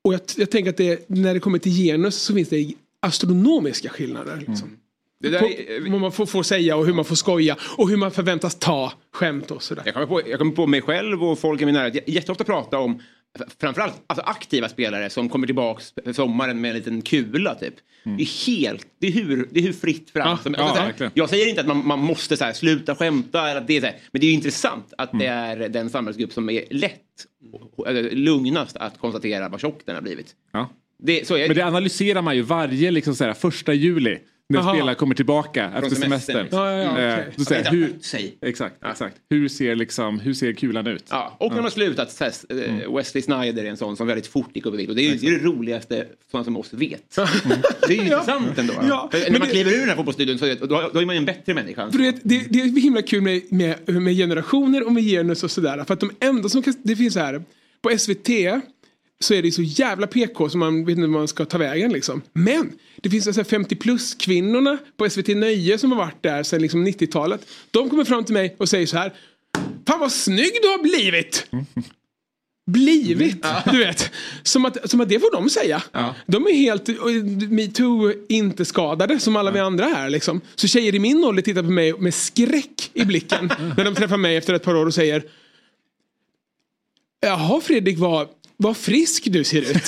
och 0.03 0.13
jag, 0.13 0.21
jag 0.35 0.51
tänker 0.51 0.69
att 0.69 0.77
det, 0.77 1.09
när 1.09 1.33
det 1.33 1.39
kommer 1.39 1.59
till 1.59 1.71
genus 1.71 2.15
så 2.15 2.33
finns 2.33 2.49
det 2.49 2.73
astronomiska 2.99 3.89
skillnader. 3.89 4.43
Liksom. 4.47 4.77
Det 5.21 5.29
där 5.29 5.43
är- 5.43 5.91
vad 5.91 6.01
man 6.01 6.11
får, 6.11 6.25
får 6.25 6.43
säga 6.43 6.75
och 6.75 6.85
hur 6.85 6.93
man 6.93 7.05
får 7.05 7.15
skoja 7.15 7.57
och 7.77 7.89
hur 7.89 7.97
man 7.97 8.11
förväntas 8.11 8.55
ta 8.59 8.93
skämt 9.13 9.51
och 9.51 9.63
sådär. 9.63 9.83
Jag 9.85 9.93
kommer, 9.93 10.07
på, 10.07 10.21
jag 10.29 10.39
kommer 10.39 10.51
på 10.51 10.67
mig 10.67 10.81
själv 10.81 11.23
och 11.23 11.39
folk 11.39 11.61
i 11.61 11.65
min 11.65 11.73
närhet 11.75 11.93
jä- 11.93 12.03
jätteofta 12.07 12.43
prata 12.43 12.77
om 12.79 13.01
framförallt 13.61 13.93
alltså 14.07 14.25
aktiva 14.25 14.69
spelare 14.69 15.09
som 15.09 15.29
kommer 15.29 15.47
tillbaks 15.47 15.93
för 16.03 16.13
sommaren 16.13 16.61
med 16.61 16.69
en 16.71 16.77
liten 16.77 17.01
kula 17.01 17.55
typ. 17.55 17.73
Det 18.03 18.23
är 18.23 18.47
helt, 18.47 18.87
det 18.99 19.07
är 19.07 19.11
hur, 19.11 19.47
det 19.51 19.59
är 19.59 19.63
hur 19.63 19.73
fritt 19.73 20.09
fram. 20.09 20.27
Ja, 20.29 20.37
som, 20.43 20.53
ja, 20.57 20.63
alltså, 20.63 20.97
så 20.97 21.03
här, 21.03 21.11
jag 21.13 21.29
säger 21.29 21.47
inte 21.49 21.61
att 21.61 21.67
man, 21.67 21.87
man 21.87 21.99
måste 21.99 22.37
så 22.37 22.43
här, 22.45 22.53
sluta 22.53 22.95
skämta, 22.95 23.49
eller 23.49 23.61
att 23.61 23.67
det 23.67 23.77
är 23.77 23.79
så 23.81 23.85
här, 23.87 23.95
men 24.11 24.19
det 24.21 24.27
är 24.27 24.33
intressant 24.33 24.93
att 24.97 25.09
det 25.19 25.25
är 25.25 25.69
den 25.69 25.89
samhällsgrupp 25.89 26.33
som 26.33 26.49
är 26.49 26.63
lätt, 26.69 26.99
eller 27.87 28.09
lugnast 28.11 28.77
att 28.77 28.97
konstatera 28.99 29.49
vad 29.49 29.61
tjock 29.61 29.79
den 29.85 29.95
har 29.95 30.01
blivit. 30.01 30.35
Ja. 30.51 30.69
Det, 31.03 31.27
så 31.27 31.35
är, 31.37 31.47
Men 31.47 31.57
det 31.57 31.65
analyserar 31.65 32.21
man 32.21 32.35
ju 32.35 32.41
varje 32.41 32.91
liksom, 32.91 33.15
så 33.15 33.23
här, 33.23 33.33
första 33.33 33.73
juli. 33.73 34.17
När 34.51 34.59
Jaha. 34.59 34.73
spelare 34.75 34.95
kommer 34.95 35.15
tillbaka 35.15 35.65
efter 35.65 35.79
semestern, 35.81 36.09
semestern. 36.09 36.41
liksom. 36.43 36.59
Ja, 36.59 36.71
ja, 36.71 37.01
ja, 37.01 37.17
Eh, 37.17 37.25
inte 37.39 37.69
hur, 37.71 37.93
exakt, 38.41 38.75
exakt. 38.85 39.15
Hur 39.29 39.47
ser, 39.47 39.75
liksom, 39.75 40.19
hur 40.19 40.33
ser 40.33 40.53
kulan 40.53 40.87
ut? 40.87 41.05
Ja, 41.09 41.35
och 41.39 41.49
när 41.49 41.57
de 41.57 41.63
har 41.63 41.69
slutat, 41.69 42.11
så 42.11 42.23
här, 42.23 42.33
Mm. 42.49 42.79
eh, 42.81 42.95
Wesley 42.95 43.21
Snyder 43.21 43.63
är 43.65 43.69
en 43.69 43.77
sån 43.77 43.97
som 43.97 44.07
väldigt 44.07 44.27
fort 44.27 44.49
gick 44.53 44.65
upp 44.65 44.73
i 44.73 44.77
vikt. 44.77 44.89
Och 44.89 44.95
det 44.95 45.01
är 45.01 45.09
ju 45.11 45.15
det, 45.15 45.27
är 45.27 45.31
det 45.31 45.45
roligaste 45.45 46.05
sådana 46.31 46.43
som 46.45 46.57
oss 46.57 46.73
vet. 46.73 47.15
Det 47.15 47.93
är 47.93 47.97
ju 47.97 48.01
intressant 48.01 48.57
ändå. 48.59 48.73
Ja, 48.89 49.09
För 49.11 49.19
men 49.19 49.31
när 49.31 49.39
man 49.39 49.47
det- 49.47 49.53
kliver 49.53 49.71
ur 49.71 49.79
den 49.79 49.89
här 49.89 49.95
fotbollsstudion 49.95 50.37
så 50.37 50.45
då, 50.65 50.89
då 50.93 50.99
är 50.99 51.05
man 51.05 51.15
ju 51.15 51.19
en 51.19 51.25
bättre 51.25 51.53
människa. 51.53 51.91
För 51.91 51.97
det, 51.99 52.11
det, 52.23 52.45
det 52.49 52.59
är 52.61 52.81
himla 52.81 53.01
kul 53.01 53.21
med, 53.21 53.41
med, 53.49 53.75
med 54.01 54.15
generationer 54.15 54.85
och 54.85 54.93
med 54.93 55.03
genus 55.03 55.43
och 55.43 55.51
sådär. 55.51 55.83
För 55.87 55.93
att 55.93 55.99
de 55.99 56.11
enda 56.19 56.49
som 56.49 56.61
kan, 56.61 56.73
det 56.83 56.95
finns 56.95 57.13
så 57.13 57.19
här, 57.19 57.43
på 57.81 57.97
SVT 57.97 58.29
så 59.23 59.33
är 59.33 59.41
det 59.41 59.51
så 59.51 59.61
jävla 59.61 60.07
PK 60.07 60.49
som 60.49 60.59
man 60.59 60.85
vet 60.85 60.97
inte 60.97 61.07
var 61.07 61.19
man 61.19 61.27
ska 61.27 61.45
ta 61.45 61.57
vägen 61.57 61.93
liksom. 61.93 62.21
Men 62.33 62.71
det 63.01 63.09
finns 63.09 63.23
så 63.23 63.31
här 63.31 63.43
50 63.43 63.75
plus 63.75 64.15
kvinnorna 64.15 64.77
på 64.97 65.09
SVT 65.09 65.27
Nöje 65.27 65.77
som 65.77 65.91
har 65.91 65.97
varit 65.97 66.23
där 66.23 66.43
sedan 66.43 66.61
liksom 66.61 66.87
90-talet. 66.87 67.47
De 67.71 67.89
kommer 67.89 68.03
fram 68.03 68.23
till 68.23 68.33
mig 68.33 68.55
och 68.59 68.69
säger 68.69 68.85
så 68.85 68.97
här. 68.97 69.13
Fan 69.87 69.99
vad 69.99 70.11
snygg 70.11 70.51
du 70.61 70.67
har 70.67 70.83
blivit! 70.83 71.47
Blivit, 72.65 73.45
du 73.71 73.77
vet. 73.77 74.11
Som 74.43 74.65
att, 74.65 74.89
som 74.89 75.01
att 75.01 75.09
det 75.09 75.19
får 75.19 75.31
de 75.31 75.49
säga. 75.49 75.83
De 76.25 76.47
är 76.47 76.53
helt 76.53 76.89
eh, 76.89 76.95
metoo 77.49 78.13
inte 78.29 78.65
skadade 78.65 79.19
som 79.19 79.35
alla 79.35 79.51
vi 79.51 79.59
andra 79.59 79.85
här. 79.85 80.09
Liksom. 80.09 80.41
Så 80.55 80.67
tjejer 80.67 80.95
i 80.95 80.99
min 80.99 81.23
ålder 81.23 81.41
tittar 81.41 81.63
på 81.63 81.69
mig 81.69 81.93
med 81.93 82.13
skräck 82.13 82.91
i 82.93 83.05
blicken 83.05 83.51
när 83.77 83.85
de 83.85 83.95
träffar 83.95 84.17
mig 84.17 84.35
efter 84.35 84.53
ett 84.53 84.63
par 84.63 84.75
år 84.75 84.85
och 84.85 84.93
säger 84.93 85.23
Jaha 87.21 87.61
Fredrik, 87.61 87.97
vad, 87.97 88.27
vad 88.61 88.77
frisk 88.77 89.27
du 89.31 89.43
ser 89.43 89.61
ut. 89.61 89.87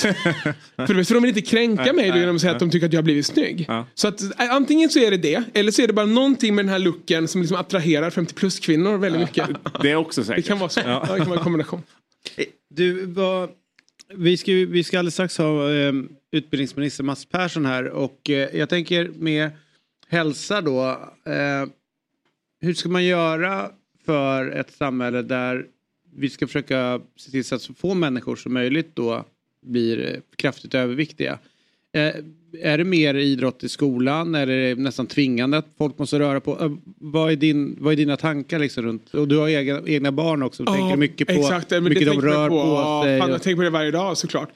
för, 0.76 1.04
för 1.04 1.14
de 1.14 1.22
vill 1.22 1.28
inte 1.28 1.40
kränka 1.40 1.92
mig 1.92 2.06
genom 2.06 2.36
att 2.36 2.40
säga 2.40 2.52
att 2.52 2.58
de 2.58 2.70
tycker 2.70 2.86
att 2.86 2.92
jag 2.92 2.98
har 2.98 3.04
blivit 3.04 3.26
snygg. 3.26 3.68
Så 3.94 4.08
att, 4.08 4.22
eh, 4.22 4.30
antingen 4.38 4.90
så 4.90 4.98
är 4.98 5.10
det 5.10 5.16
det, 5.16 5.44
eller 5.54 5.72
så 5.72 5.82
är 5.82 5.86
det 5.86 5.92
bara 5.92 6.06
någonting 6.06 6.54
med 6.54 6.64
den 6.64 6.72
här 6.72 6.78
looken 6.78 7.28
som 7.28 7.40
liksom 7.40 7.56
attraherar 7.56 8.10
50 8.10 8.34
plus 8.34 8.60
kvinnor 8.60 8.98
väldigt 8.98 9.20
mycket. 9.20 9.48
Det 9.82 9.90
är 9.90 9.96
också 9.96 10.24
säkert. 10.24 10.44
Det 10.44 10.48
kan 10.48 10.58
vara 10.58 10.68
så. 10.68 10.80
Ja. 10.84 11.06
det 11.12 11.18
kan 11.18 11.28
vara 11.28 11.38
en 11.38 11.44
kombination. 11.44 11.82
Du, 12.70 13.06
vad, 13.06 13.50
vi, 14.14 14.36
ska, 14.36 14.52
vi 14.52 14.84
ska 14.84 14.98
alldeles 14.98 15.14
strax 15.14 15.38
ha 15.38 15.70
eh, 15.70 15.92
utbildningsminister 16.32 17.04
Mats 17.04 17.26
Persson 17.26 17.66
här 17.66 17.84
och 17.84 18.30
eh, 18.30 18.56
jag 18.56 18.68
tänker 18.68 19.08
med 19.08 19.50
hälsa 20.08 20.60
då. 20.60 20.88
Eh, 21.26 21.68
hur 22.60 22.74
ska 22.74 22.88
man 22.88 23.04
göra 23.04 23.70
för 24.06 24.50
ett 24.50 24.72
samhälle 24.72 25.22
där 25.22 25.66
vi 26.16 26.30
ska 26.30 26.46
försöka 26.46 27.00
se 27.16 27.30
till 27.30 27.44
så 27.44 27.54
att 27.54 27.62
så 27.62 27.74
få 27.74 27.94
människor 27.94 28.36
som 28.36 28.52
möjligt 28.54 28.90
då 28.96 29.24
blir 29.62 30.20
kraftigt 30.36 30.74
överviktiga? 30.74 31.38
Eh, 31.94 32.14
är 32.62 32.78
det 32.78 32.84
mer 32.84 33.14
idrott 33.14 33.64
i 33.64 33.68
skolan? 33.68 34.34
Är 34.34 34.46
det 34.46 34.74
nästan 34.78 35.06
tvingande 35.06 35.58
att 35.58 35.66
folk 35.78 35.98
måste 35.98 36.18
röra 36.18 36.40
på? 36.40 36.58
Eh, 36.60 36.72
vad, 36.98 37.32
är 37.32 37.36
din, 37.36 37.76
vad 37.80 37.92
är 37.92 37.96
dina 37.96 38.16
tankar 38.16 38.58
liksom 38.58 38.84
runt? 38.84 39.14
Och 39.14 39.28
du 39.28 39.36
har 39.38 39.48
egna, 39.48 39.82
egna 39.86 40.12
barn 40.12 40.42
också. 40.42 40.64
Du 40.64 40.72
tänker 40.72 40.96
mycket 40.96 41.26
på 41.28 41.34
exakt, 41.34 41.70
men 41.70 41.84
mycket 41.84 42.06
de 42.06 42.20
rör 42.20 42.48
på, 42.48 42.54
Ja, 42.56 43.02
sig. 43.04 43.20
fan, 43.20 43.28
och- 43.30 43.34
jag 43.34 43.42
tänker 43.42 43.56
på 43.56 43.62
det 43.62 43.70
varje 43.70 43.90
dag 43.90 44.16
såklart. 44.18 44.48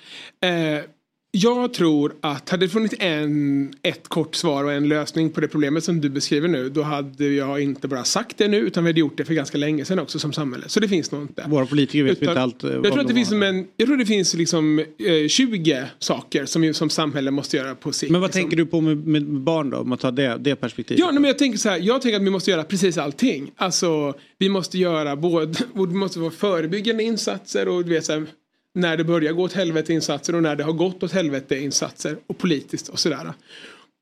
Eh, 0.42 0.84
jag 1.30 1.72
tror 1.74 2.14
att 2.20 2.48
hade 2.50 2.66
det 2.66 2.70
funnits 2.70 2.94
en, 2.98 3.72
ett 3.82 4.08
kort 4.08 4.34
svar 4.34 4.64
och 4.64 4.72
en 4.72 4.88
lösning 4.88 5.30
på 5.30 5.40
det 5.40 5.48
problemet 5.48 5.84
som 5.84 6.00
du 6.00 6.08
beskriver 6.10 6.48
nu 6.48 6.68
då 6.68 6.82
hade 6.82 7.24
jag 7.28 7.60
inte 7.62 7.88
bara 7.88 8.04
sagt 8.04 8.38
det 8.38 8.48
nu 8.48 8.56
utan 8.56 8.84
vi 8.84 8.88
hade 8.90 9.00
gjort 9.00 9.16
det 9.16 9.24
för 9.24 9.34
ganska 9.34 9.58
länge 9.58 9.84
sedan 9.84 9.98
också 9.98 10.18
som 10.18 10.32
samhälle. 10.32 10.64
Så 10.68 10.80
det 10.80 10.88
finns 10.88 11.10
nog 11.12 11.22
inte. 11.22 11.44
Våra 11.48 11.66
politiker 11.66 12.04
vet 12.04 12.12
Utan- 12.22 12.28
inte 12.28 12.40
allt. 12.40 12.64
eh, 12.64 12.70
Jag 12.70 12.82
tror, 12.84 13.00
att 13.00 13.06
det 13.06 13.12
de 13.12 13.14
finns 13.14 13.32
en, 13.32 13.66
jag 13.76 13.86
tror 13.88 13.96
det 13.96 14.06
finns 14.06 14.34
liksom 14.34 14.78
eh, 14.78 15.28
20 15.28 15.84
saker 15.98 16.46
som, 16.46 16.62
vi 16.62 16.74
som 16.74 16.90
samhälle 16.90 17.30
måste 17.30 17.56
göra 17.56 17.74
på 17.74 17.92
sikt. 17.92 18.12
Men 18.12 18.20
vad 18.20 18.28
liksom. 18.28 18.40
tänker 18.42 18.56
du 18.56 18.66
på 18.66 18.80
med, 18.80 19.06
med 19.06 19.40
barn 19.40 19.70
då? 19.70 19.76
Om 19.76 19.88
man 19.88 19.98
tar 19.98 20.12
det, 20.12 20.36
det 20.40 20.56
perspektivet. 20.56 21.00
Ja, 21.00 21.06
nej, 21.06 21.14
men 21.20 21.24
jag 21.28 21.38
tänker 21.38 21.58
så 21.58 21.68
här. 21.68 21.78
Jag 21.78 22.02
tänker 22.02 22.16
att 22.16 22.26
vi 22.26 22.30
måste 22.30 22.50
göra 22.50 22.64
precis 22.64 22.98
allting. 22.98 23.50
Alltså, 23.56 24.14
vi 24.38 24.48
måste 24.48 24.78
göra 24.78 25.16
både, 25.16 25.46
det 25.74 25.94
måste 25.94 26.18
vara 26.18 26.30
förebyggande 26.30 27.02
insatser 27.02 27.68
och 27.68 27.84
du 27.84 27.90
vet 27.90 28.04
så 28.04 28.12
här, 28.12 28.26
när 28.74 28.96
det 28.96 29.04
börjar 29.04 29.32
gå 29.32 29.42
åt 29.42 29.52
helvete 29.52 29.92
insatser 29.92 30.34
och 30.34 30.42
när 30.42 30.56
det 30.56 30.64
har 30.64 30.72
gått 30.72 31.02
åt 31.02 31.12
helvete 31.12 31.58
insatser 31.58 32.16
och 32.26 32.38
politiskt 32.38 32.88
och 32.88 32.98
sådär. 32.98 33.32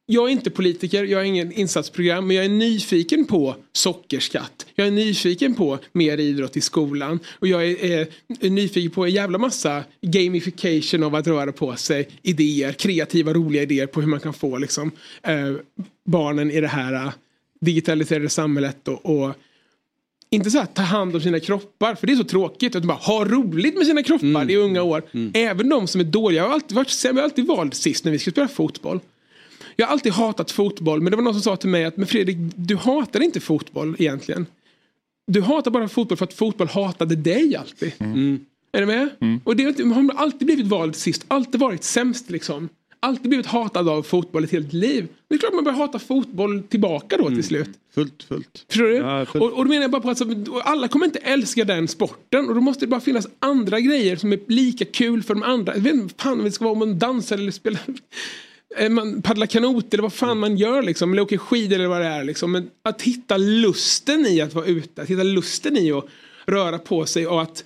Jag 0.09 0.27
är 0.27 0.33
inte 0.33 0.51
politiker, 0.51 1.05
jag 1.05 1.19
har 1.19 1.25
ingen 1.25 1.53
insatsprogram, 1.53 2.27
men 2.27 2.37
jag 2.37 2.45
är 2.45 2.49
nyfiken 2.49 3.25
på 3.25 3.57
sockerskatt. 3.73 4.67
Jag 4.75 4.87
är 4.87 4.91
nyfiken 4.91 5.55
på 5.55 5.79
mer 5.93 6.19
idrott 6.19 6.57
i 6.57 6.61
skolan 6.61 7.19
och 7.39 7.49
jag 7.49 7.67
är, 7.67 7.85
är, 7.85 8.07
är 8.41 8.51
nyfiken 8.51 8.91
på 8.91 9.05
en 9.05 9.11
jävla 9.11 9.39
massa 9.39 9.85
gamification 10.01 11.03
av 11.03 11.14
att 11.14 11.27
röra 11.27 11.53
på 11.53 11.77
sig, 11.77 12.09
idéer, 12.23 12.73
kreativa, 12.73 13.33
roliga 13.33 13.62
idéer 13.62 13.87
på 13.87 14.01
hur 14.01 14.09
man 14.09 14.21
kan 14.21 14.35
få 14.35 14.59
liksom, 14.59 14.91
eh, 15.23 15.53
barnen 16.09 16.51
i 16.51 16.61
det 16.61 16.69
här 16.69 16.95
eh, 16.95 17.12
digitaliserade 17.61 18.29
samhället 18.29 18.89
och, 18.89 19.07
och 19.07 19.35
inte 20.37 20.51
så 20.51 20.59
här 20.59 20.66
ta 20.66 20.82
hand 20.82 21.14
om 21.14 21.20
sina 21.20 21.41
kroppar, 21.41 21.95
för 21.95 22.07
det 22.07 22.12
är 22.12 22.16
så 22.16 22.24
tråkigt. 22.24 22.74
Att 22.76 22.84
bara 22.84 22.99
ha 22.99 23.24
roligt 23.24 23.76
med 23.76 23.87
sina 23.87 24.03
kroppar 24.03 24.51
i 24.51 24.57
unga 24.57 24.82
år. 24.82 25.03
Även 25.34 25.68
de 25.68 25.87
som 25.87 26.01
är 26.01 26.05
dåliga. 26.05 26.43
Jag 26.43 26.49
har 26.49 26.55
alltid 26.55 26.76
varit 26.76 26.91
sämre, 26.91 27.18
jag 27.18 27.22
har 27.22 27.30
alltid 27.30 27.47
valt 27.47 27.74
sist 27.74 28.05
när 28.05 28.12
vi 28.12 28.18
ska 28.18 28.30
spela 28.30 28.49
fotboll. 28.49 29.01
Jag 29.76 29.87
har 29.87 29.93
alltid 29.93 30.12
hatat 30.12 30.51
fotboll, 30.51 31.01
men 31.01 31.11
det 31.11 31.16
var 31.16 31.24
någon 31.24 31.34
som 31.34 31.43
sa 31.43 31.57
till 31.57 31.68
mig 31.68 31.84
att 31.84 31.97
men 31.97 32.07
Fredrik, 32.07 32.37
du 32.57 32.76
hatar 32.76 33.20
inte 33.20 33.41
fotboll 33.41 33.97
egentligen. 33.99 34.47
Du 35.26 35.41
hatar 35.41 35.70
bara 35.70 35.89
fotboll 35.89 36.18
för 36.18 36.24
att 36.24 36.34
fotboll 36.34 36.68
hatade 36.68 37.16
dig 37.16 37.57
alltid. 37.57 37.93
Är 38.72 38.80
du 38.80 38.87
med? 38.87 39.09
Och 39.45 39.57
det 39.57 39.64
har 39.64 40.14
alltid 40.16 40.47
blivit 40.47 40.66
vald 40.66 40.97
sist, 40.97 41.24
alltid 41.28 41.61
varit 41.61 41.84
sämst 41.84 42.30
liksom. 42.30 42.68
Alltid 43.01 43.28
blivit 43.28 43.47
hatad 43.47 43.88
av 43.88 44.03
fotboll 44.03 44.44
ett 44.44 44.53
helt 44.53 44.72
liv. 44.72 45.09
Det 45.28 45.34
är 45.34 45.38
klart 45.38 45.55
man 45.55 45.64
börjar 45.64 45.78
hata 45.78 45.99
fotboll 45.99 46.62
tillbaka 46.62 47.16
då 47.16 47.28
till 47.28 47.44
slut. 47.44 47.70
Fullt, 47.94 48.22
fullt. 48.22 48.64
Förstår 48.68 48.84
du? 48.84 48.94
Ja, 48.94 49.26
fullt. 49.26 49.44
och, 49.44 49.53
och 49.53 49.64
då 49.64 49.68
menar 49.68 49.82
jag 49.82 49.90
bara 49.90 50.03
på 50.03 50.11
att 50.11 50.18
så, 50.18 50.61
alla 50.64 50.88
kommer 50.88 51.07
inte 51.07 51.18
älska 51.18 51.64
den 51.64 51.88
sporten 51.88 52.49
och 52.49 52.55
då 52.55 52.61
måste 52.61 52.86
det 52.86 52.90
bara 52.90 53.01
finnas 53.01 53.26
andra 53.38 53.80
grejer 53.80 54.16
som 54.16 54.32
är 54.32 54.40
lika 54.49 54.84
kul 54.84 55.22
för 55.22 55.34
de 55.34 55.42
andra. 55.42 55.74
Jag 55.74 55.82
vet 55.82 55.94
inte 55.94 56.22
fan 56.22 56.38
om 56.38 56.44
det 56.44 56.53
ska 56.53 56.64
vara 56.64 56.72
om 56.72 56.78
man 56.78 56.99
dansar 56.99 57.38
eller 57.38 57.53
spelar 57.53 57.80
man 58.88 59.22
paddlar 59.22 59.47
kanot 59.47 59.94
eller 59.94 60.03
vad 60.03 60.12
fan 60.12 60.38
man 60.38 60.57
gör 60.57 60.82
liksom. 60.82 61.12
Eller 61.12 61.22
åker 61.22 61.38
skidor 61.38 61.76
eller 61.76 61.88
vad 61.88 62.01
det 62.01 62.07
är 62.07 62.24
liksom. 62.24 62.53
Men 62.53 62.70
att 62.82 63.03
hitta 63.03 63.36
lusten 63.36 64.26
i 64.26 64.40
att 64.40 64.55
vara 64.55 64.66
ute. 64.66 65.03
Att 65.03 65.11
hitta 65.11 65.22
lusten 65.22 65.76
i 65.76 65.92
att 65.92 66.05
röra 66.47 66.78
på 66.78 67.07
sig 67.07 67.26
och 67.26 67.42
att 67.42 67.64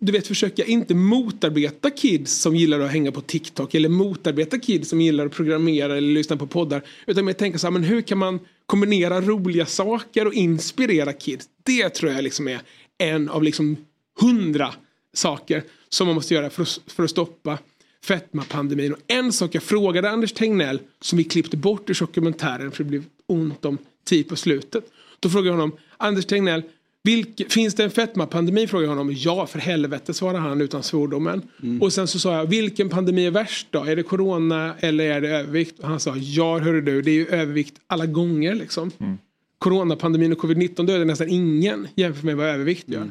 du 0.00 0.12
vet 0.12 0.26
försöka 0.26 0.64
inte 0.64 0.94
motarbeta 0.94 1.90
kids 1.90 2.32
som 2.32 2.56
gillar 2.56 2.80
att 2.80 2.90
hänga 2.90 3.12
på 3.12 3.20
TikTok 3.20 3.74
eller 3.74 3.88
motarbeta 3.88 4.58
kids 4.58 4.88
som 4.88 5.00
gillar 5.00 5.26
att 5.26 5.32
programmera 5.32 5.96
eller 5.96 6.14
lyssna 6.14 6.36
på 6.36 6.46
poddar. 6.46 6.82
Utan 7.06 7.24
mer 7.24 7.32
tänka 7.32 7.58
så 7.58 7.66
här, 7.66 7.72
men 7.72 7.84
hur 7.84 8.00
kan 8.00 8.18
man 8.18 8.40
kombinera 8.66 9.20
roliga 9.20 9.66
saker 9.66 10.26
och 10.26 10.34
inspirera 10.34 11.12
kids? 11.12 11.48
Det 11.62 11.88
tror 11.88 12.12
jag 12.12 12.24
liksom 12.24 12.48
är 12.48 12.60
en 12.98 13.28
av 13.28 13.42
liksom 13.42 13.76
hundra 14.20 14.74
saker 15.14 15.62
som 15.88 16.06
man 16.06 16.14
måste 16.14 16.34
göra 16.34 16.50
för 16.50 16.62
att, 16.62 16.80
för 16.86 17.04
att 17.04 17.10
stoppa 17.10 17.58
fetmapandemin. 18.04 18.92
Och 18.92 19.00
en 19.06 19.32
sak 19.32 19.54
jag 19.54 19.62
frågade 19.62 20.10
Anders 20.10 20.32
Tegnell 20.32 20.80
som 21.00 21.18
vi 21.18 21.24
klippte 21.24 21.56
bort 21.56 21.90
ur 21.90 21.96
dokumentären 22.00 22.70
för 22.70 22.84
det 22.84 22.90
blev 22.90 23.04
ont 23.26 23.64
om 23.64 23.78
tid 24.04 24.28
på 24.28 24.36
slutet. 24.36 24.84
Då 25.20 25.30
frågade 25.30 25.48
jag 25.48 25.54
honom, 25.54 25.76
Anders 25.96 26.26
Tegnell, 26.26 26.62
vilke, 27.02 27.44
finns 27.48 27.74
det 27.74 27.84
en 27.84 27.90
fetmapandemi? 27.90 28.66
Frågade 28.66 28.90
jag 28.90 28.96
honom. 28.96 29.14
Ja, 29.16 29.46
för 29.46 29.58
helvete 29.58 30.14
svarade 30.14 30.38
han 30.38 30.60
utan 30.60 30.82
svordomen. 30.82 31.42
Och 31.80 31.92
sen 31.92 32.06
så 32.08 32.18
sa 32.18 32.36
jag, 32.36 32.46
vilken 32.46 32.88
pandemi 32.88 33.26
är 33.26 33.30
värst 33.30 33.66
då? 33.70 33.84
Är 33.84 33.96
det 33.96 34.02
corona 34.02 34.74
eller 34.80 35.04
är 35.04 35.20
det 35.20 35.28
övervikt? 35.28 35.78
Och 35.78 35.88
han 35.88 36.00
sa, 36.00 36.16
ja 36.16 36.58
hörru 36.58 36.80
du, 36.80 37.02
det 37.02 37.10
är 37.10 37.14
ju 37.14 37.26
övervikt 37.26 37.74
alla 37.86 38.06
gånger 38.06 38.54
liksom. 38.54 38.90
Coronapandemin 39.58 40.32
och 40.32 40.38
covid-19 40.38 40.86
dödar 40.86 41.04
nästan 41.04 41.28
ingen 41.28 41.88
jämfört 41.94 42.22
med 42.24 42.36
vad 42.36 42.46
övervikt 42.46 42.88
gör. 42.88 43.10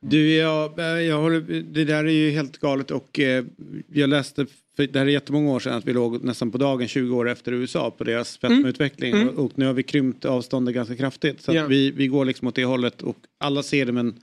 Du, 0.00 0.34
jag, 0.34 0.78
eh, 0.78 0.84
jag 0.86 1.20
håller, 1.20 1.40
det 1.62 1.84
där 1.84 2.04
är 2.04 2.08
ju 2.10 2.30
helt 2.30 2.58
galet 2.58 2.90
och 2.90 3.18
eh, 3.20 3.44
jag 3.92 4.10
läste, 4.10 4.46
för 4.76 4.86
det 4.86 4.98
här 4.98 5.06
är 5.06 5.10
jättemånga 5.10 5.50
år 5.50 5.60
sedan, 5.60 5.74
att 5.74 5.84
vi 5.86 5.92
låg 5.92 6.24
nästan 6.24 6.50
på 6.50 6.58
dagen 6.58 6.88
20 6.88 7.16
år 7.16 7.28
efter 7.28 7.52
USA 7.52 7.90
på 7.90 8.04
deras 8.04 8.38
fetmautveckling 8.38 9.12
Mm. 9.14 9.28
och, 9.28 9.44
och 9.44 9.52
nu 9.54 9.66
har 9.66 9.72
vi 9.72 9.82
krympt 9.82 10.24
avståndet 10.24 10.74
ganska 10.74 10.96
kraftigt. 10.96 11.42
Så 11.42 11.54
Ja. 11.54 11.66
vi, 11.66 11.90
vi 11.90 12.06
går 12.06 12.24
liksom 12.24 12.48
åt 12.48 12.54
det 12.54 12.64
hållet 12.64 13.02
och 13.02 13.16
alla 13.38 13.62
ser 13.62 13.86
det 13.86 13.92
men 13.92 14.14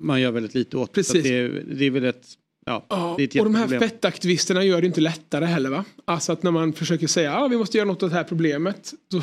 man 0.00 0.20
gör 0.20 0.30
väldigt 0.30 0.54
lite 0.54 0.76
åt. 0.76 0.88
Så 0.88 0.92
Precis. 0.94 1.22
det. 1.22 1.28
är- 1.38 1.62
Det 1.66 1.84
är 1.84 1.90
väl 1.90 2.04
ett, 2.04 2.26
ja, 2.66 2.86
Ja, 2.88 3.16
ett 3.20 3.36
och 3.38 3.44
de 3.44 3.54
här 3.54 3.78
fettaktivisterna 3.78 4.64
gör 4.64 4.80
det 4.80 4.86
inte 4.86 5.00
lättare 5.00 5.44
heller 5.44 5.70
va? 5.70 5.84
Alltså 6.04 6.32
att 6.32 6.42
när 6.42 6.50
man 6.50 6.72
försöker 6.72 7.06
säga 7.06 7.32
att 7.34 7.42
ah, 7.42 7.48
vi 7.48 7.56
måste 7.56 7.76
göra 7.78 7.86
något 7.88 8.02
åt 8.02 8.10
det 8.10 8.16
här 8.16 8.24
problemet. 8.24 8.94
Då, 9.10 9.22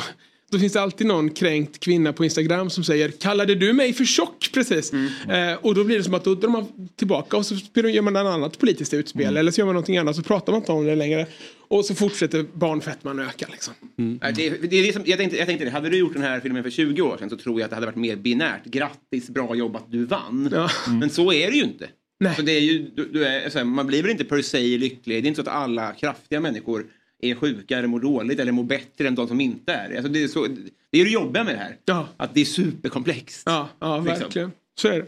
då 0.51 0.59
finns 0.59 0.73
det 0.73 0.81
alltid 0.81 1.07
någon 1.07 1.29
kränkt 1.29 1.79
kvinna 1.79 2.13
på 2.13 2.23
Instagram 2.23 2.69
som 2.69 2.83
säger 2.83 3.11
kallade 3.11 3.55
du 3.55 3.73
mig 3.73 3.93
för 3.93 4.05
tjock 4.05 4.49
precis? 4.53 4.93
Eh, 5.29 5.53
och 5.61 5.75
då 5.75 5.83
blir 5.83 5.97
det 5.97 6.03
som 6.03 6.13
att 6.13 6.23
då 6.23 6.35
drar 6.35 6.49
man 6.49 6.65
tillbaka 6.95 7.37
och 7.37 7.45
så 7.45 7.55
gör 7.75 8.01
man 8.01 8.15
ett 8.15 8.25
annat 8.25 8.59
politiskt 8.59 8.93
utspel 8.93 9.37
eller 9.37 9.51
så 9.51 9.61
gör 9.61 9.65
man 9.65 9.73
någonting 9.73 9.97
annat 9.97 10.15
så 10.15 10.23
pratar 10.23 10.53
man 10.53 10.61
inte 10.61 10.71
om 10.71 10.85
det 10.85 10.95
längre. 10.95 11.27
Och 11.67 11.85
så 11.85 11.95
fortsätter 11.95 12.45
barnfetman 12.53 13.19
öka 13.19 13.47
liksom. 13.51 13.73
Nej, 13.95 14.33
Det, 14.33 14.49
det 14.49 14.75
är 14.75 14.83
det 14.87 14.93
som, 14.93 15.03
jag, 15.05 15.19
tänkte, 15.19 15.37
jag 15.37 15.47
tänkte 15.47 15.65
det, 15.65 15.71
hade 15.71 15.89
du 15.89 15.97
gjort 15.97 16.13
den 16.13 16.21
här 16.21 16.39
filmen 16.39 16.63
för 16.63 16.69
20 16.69 17.01
år 17.01 17.17
sedan 17.17 17.29
så 17.29 17.37
tror 17.37 17.59
jag 17.59 17.65
att 17.65 17.69
det 17.69 17.75
hade 17.75 17.85
varit 17.85 17.95
mer 17.95 18.15
binärt. 18.15 18.65
Grattis, 18.65 19.29
bra 19.29 19.55
jobbat, 19.55 19.91
du 19.91 20.05
vann. 20.05 20.49
Ja. 20.51 20.69
Men 20.87 21.09
så 21.09 21.33
är 21.33 21.51
det 21.51 21.57
ju 21.57 21.63
inte. 21.63 21.87
Nej. 22.19 22.35
Så 22.35 22.41
det 22.41 22.51
är 22.51 22.59
ju, 22.59 22.91
du, 22.95 23.05
du 23.05 23.25
är, 23.25 23.55
här, 23.55 23.63
man 23.63 23.87
blir 23.87 24.01
väl 24.01 24.11
inte 24.11 24.23
per 24.23 24.41
se 24.41 24.77
lycklig. 24.77 25.23
Det 25.23 25.27
är 25.27 25.29
inte 25.29 25.43
så 25.43 25.49
att 25.49 25.55
alla 25.55 25.91
kraftiga 25.93 26.39
människor 26.39 26.85
är 27.21 27.35
sjuka 27.35 27.77
eller 27.77 27.87
mår 27.87 27.99
dåligt 27.99 28.39
eller 28.39 28.51
mår 28.51 28.63
bättre 28.63 29.07
än 29.07 29.15
de 29.15 29.27
som 29.27 29.41
inte 29.41 29.73
är. 29.73 29.95
Alltså 29.95 30.11
det. 30.11 30.23
Är 30.23 30.27
så, 30.27 30.47
det 30.91 31.01
är 31.01 31.05
det 31.05 31.11
jobbiga 31.11 31.43
med 31.43 31.55
det 31.55 31.59
här. 31.59 31.77
Ja. 31.85 32.07
Att 32.17 32.33
det 32.33 32.41
är 32.41 32.45
superkomplext. 32.45 33.43
Ja, 33.45 33.69
ja 33.79 33.97
Liksom. 33.97 34.19
verkligen. 34.19 34.51
Så 34.79 34.87
är 34.87 35.05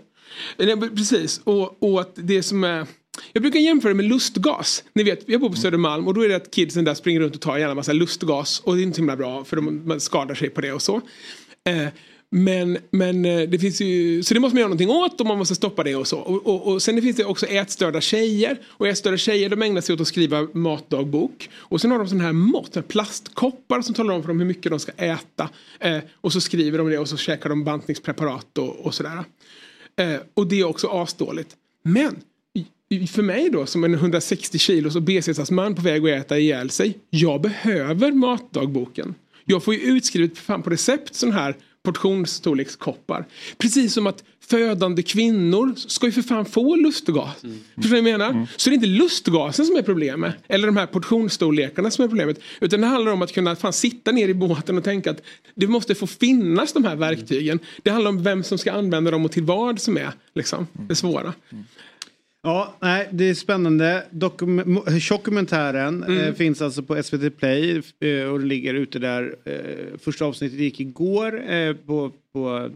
det. 0.58 0.76
Men 0.76 0.96
Precis, 0.96 1.42
och, 1.44 1.84
och 1.84 2.02
att 2.02 2.12
det 2.16 2.44
som 2.44 2.64
är... 2.64 2.88
Jag 3.34 3.42
brukar 3.42 3.60
jämföra 3.60 3.90
det 3.90 3.96
med 3.96 4.06
lustgas. 4.06 4.84
Ni 4.94 5.04
vet, 5.04 5.30
jag 5.30 5.42
bor 5.42 5.50
på 5.50 5.56
Södermalm 5.56 6.08
och 6.08 6.14
då 6.14 6.22
är 6.22 6.30
det 6.30 6.36
att 6.36 6.52
kidsen 6.52 6.86
där 6.86 6.94
springer 6.94 7.20
runt 7.20 7.36
och 7.36 7.42
tar 7.42 7.58
gärna 7.58 7.74
massa 7.74 7.94
lustgas. 7.94 8.60
Och 8.60 8.76
det 8.76 8.82
är 8.82 8.84
inte 8.84 8.96
så 8.96 9.02
himla 9.02 9.16
bra 9.16 9.44
för 9.44 9.56
de, 9.56 9.88
man 9.88 10.00
skadar 10.00 10.36
sig 10.36 10.50
på 10.50 10.62
det 10.62 10.72
och 10.72 10.82
så. 10.82 11.02
Eh, 11.70 11.88
men, 12.36 12.78
men 12.92 13.26
eh, 13.26 13.42
det 13.42 13.60
finns 13.60 13.82
ju, 13.82 14.24
så 14.24 14.34
det 14.34 14.40
måste 14.40 14.56
man 14.56 14.60
göra 14.60 14.68
någonting 14.68 14.90
åt 14.90 15.22
och 15.22 15.28
man 15.28 15.38
måste 15.38 15.56
stoppa 15.56 15.84
det 15.84 15.96
och 15.96 16.08
så. 16.08 16.20
Och, 16.20 16.48
och, 16.48 16.74
och 16.74 16.82
sen 16.82 17.02
finns 17.02 17.18
det 17.18 17.26
också 17.26 17.46
ätstörda 17.46 18.02
tjejer. 18.02 18.58
Och 18.66 18.88
ätstörda 18.88 19.18
tjejer 19.18 19.50
de 19.50 19.62
ägnar 19.62 19.82
sig 19.82 19.94
åt 19.96 20.02
att 20.02 20.08
skriva 20.08 20.48
matdagbok. 20.54 21.50
Och 21.54 21.82
sen 21.82 21.92
har 21.92 21.98
de 21.98 22.08
sådana 22.08 22.24
här 22.24 22.34
mått, 22.34 22.88
plastkoppar 22.88 23.82
som 23.82 23.96
talar 23.96 24.14
om 24.14 24.22
för 24.22 24.28
dem 24.28 24.40
hur 24.40 24.48
mycket 24.48 24.70
de 24.70 24.80
ska 24.80 24.92
äta. 24.92 25.50
Eh, 25.80 25.98
och 26.22 26.34
så 26.34 26.42
skriver 26.42 26.78
de 26.78 26.90
det 26.90 26.98
och 26.98 27.10
så 27.10 27.18
käkar 27.18 27.50
de 27.50 27.64
bantningspreparat 27.64 28.58
och, 28.58 28.86
och 28.86 28.94
sådär. 28.94 29.24
Eh, 29.96 30.16
och 30.34 30.48
det 30.48 30.60
är 30.60 30.64
också 30.64 30.88
asdåligt. 30.88 31.50
Men 31.84 32.16
för 33.12 33.22
mig 33.22 33.50
då 33.50 33.66
som 33.66 33.84
en 33.84 33.94
160 33.94 34.58
kilos 34.58 34.96
obesitasman 34.96 35.76
på 35.76 35.82
väg 35.82 36.04
att 36.04 36.26
äta 36.26 36.40
ihjäl 36.40 36.70
sig. 36.70 36.98
Jag 37.10 37.42
behöver 37.42 38.12
matdagboken. 38.12 39.16
Jag 39.46 39.64
får 39.64 39.74
ju 39.74 39.80
utskrivet 39.80 40.38
fan 40.38 40.64
på 40.64 40.70
recept 40.70 41.16
sån 41.16 41.32
här 41.32 41.56
portionsstorlekskoppar. 41.84 43.26
Precis 43.58 43.94
som 43.94 44.08
att 44.08 44.24
födande 44.48 45.04
kvinnor 45.04 45.74
ska 45.76 46.06
ju 46.06 46.12
för 46.12 46.22
fan 46.22 46.46
få 46.46 46.76
lustgas. 46.76 47.36
Förstår 47.36 47.52
du 47.76 47.88
vad 47.88 47.98
jag 47.98 48.04
menar? 48.04 48.48
Så 48.58 48.70
det 48.70 48.74
är 48.74 48.76
inte 48.76 48.88
lustgasen 48.88 49.66
som 49.66 49.76
är 49.76 49.82
problemet. 49.82 50.36
Eller 50.48 50.68
de 50.68 50.78
här 50.78 50.86
portionsstorlekarna 50.86 51.92
som 51.92 52.04
är 52.04 52.10
problemet. 52.10 52.40
Utan 52.62 52.82
det 52.82 52.88
handlar 52.88 53.12
om 53.12 53.22
att 53.22 53.32
kunna 53.34 53.56
fan 53.56 53.74
sitta 53.74 54.12
ner 54.12 54.28
i 54.28 54.34
båten 54.34 54.78
och 54.78 54.84
tänka 54.84 55.12
att 55.12 55.22
det 55.56 55.68
måste 55.68 55.96
få 55.96 56.08
finnas 56.08 56.74
de 56.74 56.84
här 56.84 56.96
verktygen. 56.96 57.60
Det 57.84 57.90
handlar 57.90 58.10
om 58.10 58.24
vem 58.24 58.44
som 58.44 58.58
ska 58.58 58.72
använda 58.72 59.12
dem 59.12 59.26
och 59.26 59.32
till 59.32 59.44
vad 59.44 59.80
som 59.80 59.98
är 59.98 60.12
liksom, 60.36 60.68
det 60.74 60.96
svåra. 60.96 61.34
Ja, 62.46 62.76
nej, 62.82 63.10
det 63.12 63.30
är 63.30 63.34
spännande. 63.34 64.04
Dokum- 64.12 65.10
dokumentären 65.10 66.04
Mm. 66.04 66.20
eh, 66.20 66.34
finns 66.34 66.62
alltså 66.62 66.84
på 66.84 67.04
SVT 67.04 67.30
Play 67.38 67.82
eh, 68.00 68.24
och 68.24 68.40
ligger 68.40 68.74
ute 68.74 69.00
där. 69.00 69.36
Eh, 69.46 69.98
första 70.04 70.26
avsnittet 70.26 70.60
gick 70.60 70.80
igår 70.80 71.52
eh, 71.52 71.74
på, 71.74 72.12
på 72.34 72.70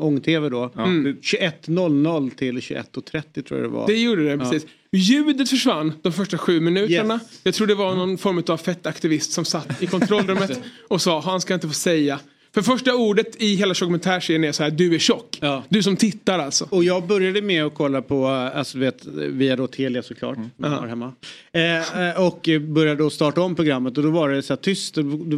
ång-tv 0.00 0.48
då. 0.48 0.70
Mm. 0.76 1.16
21.00 1.22 2.30
till 2.30 2.58
21.30 2.58 3.42
tror 3.42 3.60
jag 3.60 3.70
det 3.70 3.74
var. 3.74 3.86
Det 3.86 3.96
gjorde 4.02 4.24
det, 4.24 4.30
Ja. 4.30 4.38
precis. 4.38 4.66
Ljudet 4.92 5.50
försvann 5.50 5.92
de 6.02 6.12
första 6.12 6.38
sju 6.38 6.60
minuterna. 6.60 7.14
Yes. 7.14 7.40
Jag 7.42 7.54
tror 7.54 7.66
det 7.66 7.74
var 7.74 7.94
någon 7.94 8.18
form 8.18 8.42
av 8.48 8.56
fettaktivist 8.56 9.32
som 9.32 9.44
satt 9.44 9.82
i 9.82 9.86
kontrollrummet 9.86 10.60
och 10.88 11.02
sa 11.02 11.20
han 11.20 11.40
ska 11.40 11.54
inte 11.54 11.68
få 11.68 11.74
säga. 11.74 12.20
För 12.54 12.62
första 12.62 12.94
ordet 12.94 13.42
i 13.42 13.54
hela 13.54 13.74
dokumentärserien 13.74 14.44
är 14.44 14.52
så 14.52 14.62
här, 14.62 14.70
du 14.70 14.94
är 14.94 14.98
tjock. 14.98 15.40
Du 15.68 15.82
som 15.82 15.96
tittar 15.96 16.38
alltså. 16.38 16.66
Och 16.70 16.84
jag 16.84 17.06
började 17.06 17.42
med 17.42 17.64
att 17.64 17.74
kolla 17.74 18.02
på, 18.02 18.26
alltså 18.26 18.78
du 18.78 18.84
vet, 18.84 19.06
via 19.14 19.56
då 19.56 19.66
Telia 19.66 20.02
såklart, 20.02 20.38
man 20.56 20.72
har 20.72 20.86
hemma. 20.86 21.12
Eh, 21.52 22.08
eh, 22.08 22.26
och 22.26 22.48
började 22.60 23.02
då 23.02 23.10
starta 23.10 23.40
om 23.40 23.54
programmet 23.54 23.98
och 23.98 24.04
då 24.04 24.10
var 24.10 24.28
det 24.28 24.42
så 24.42 24.52
här 24.52 24.58
tyst. 24.58 24.96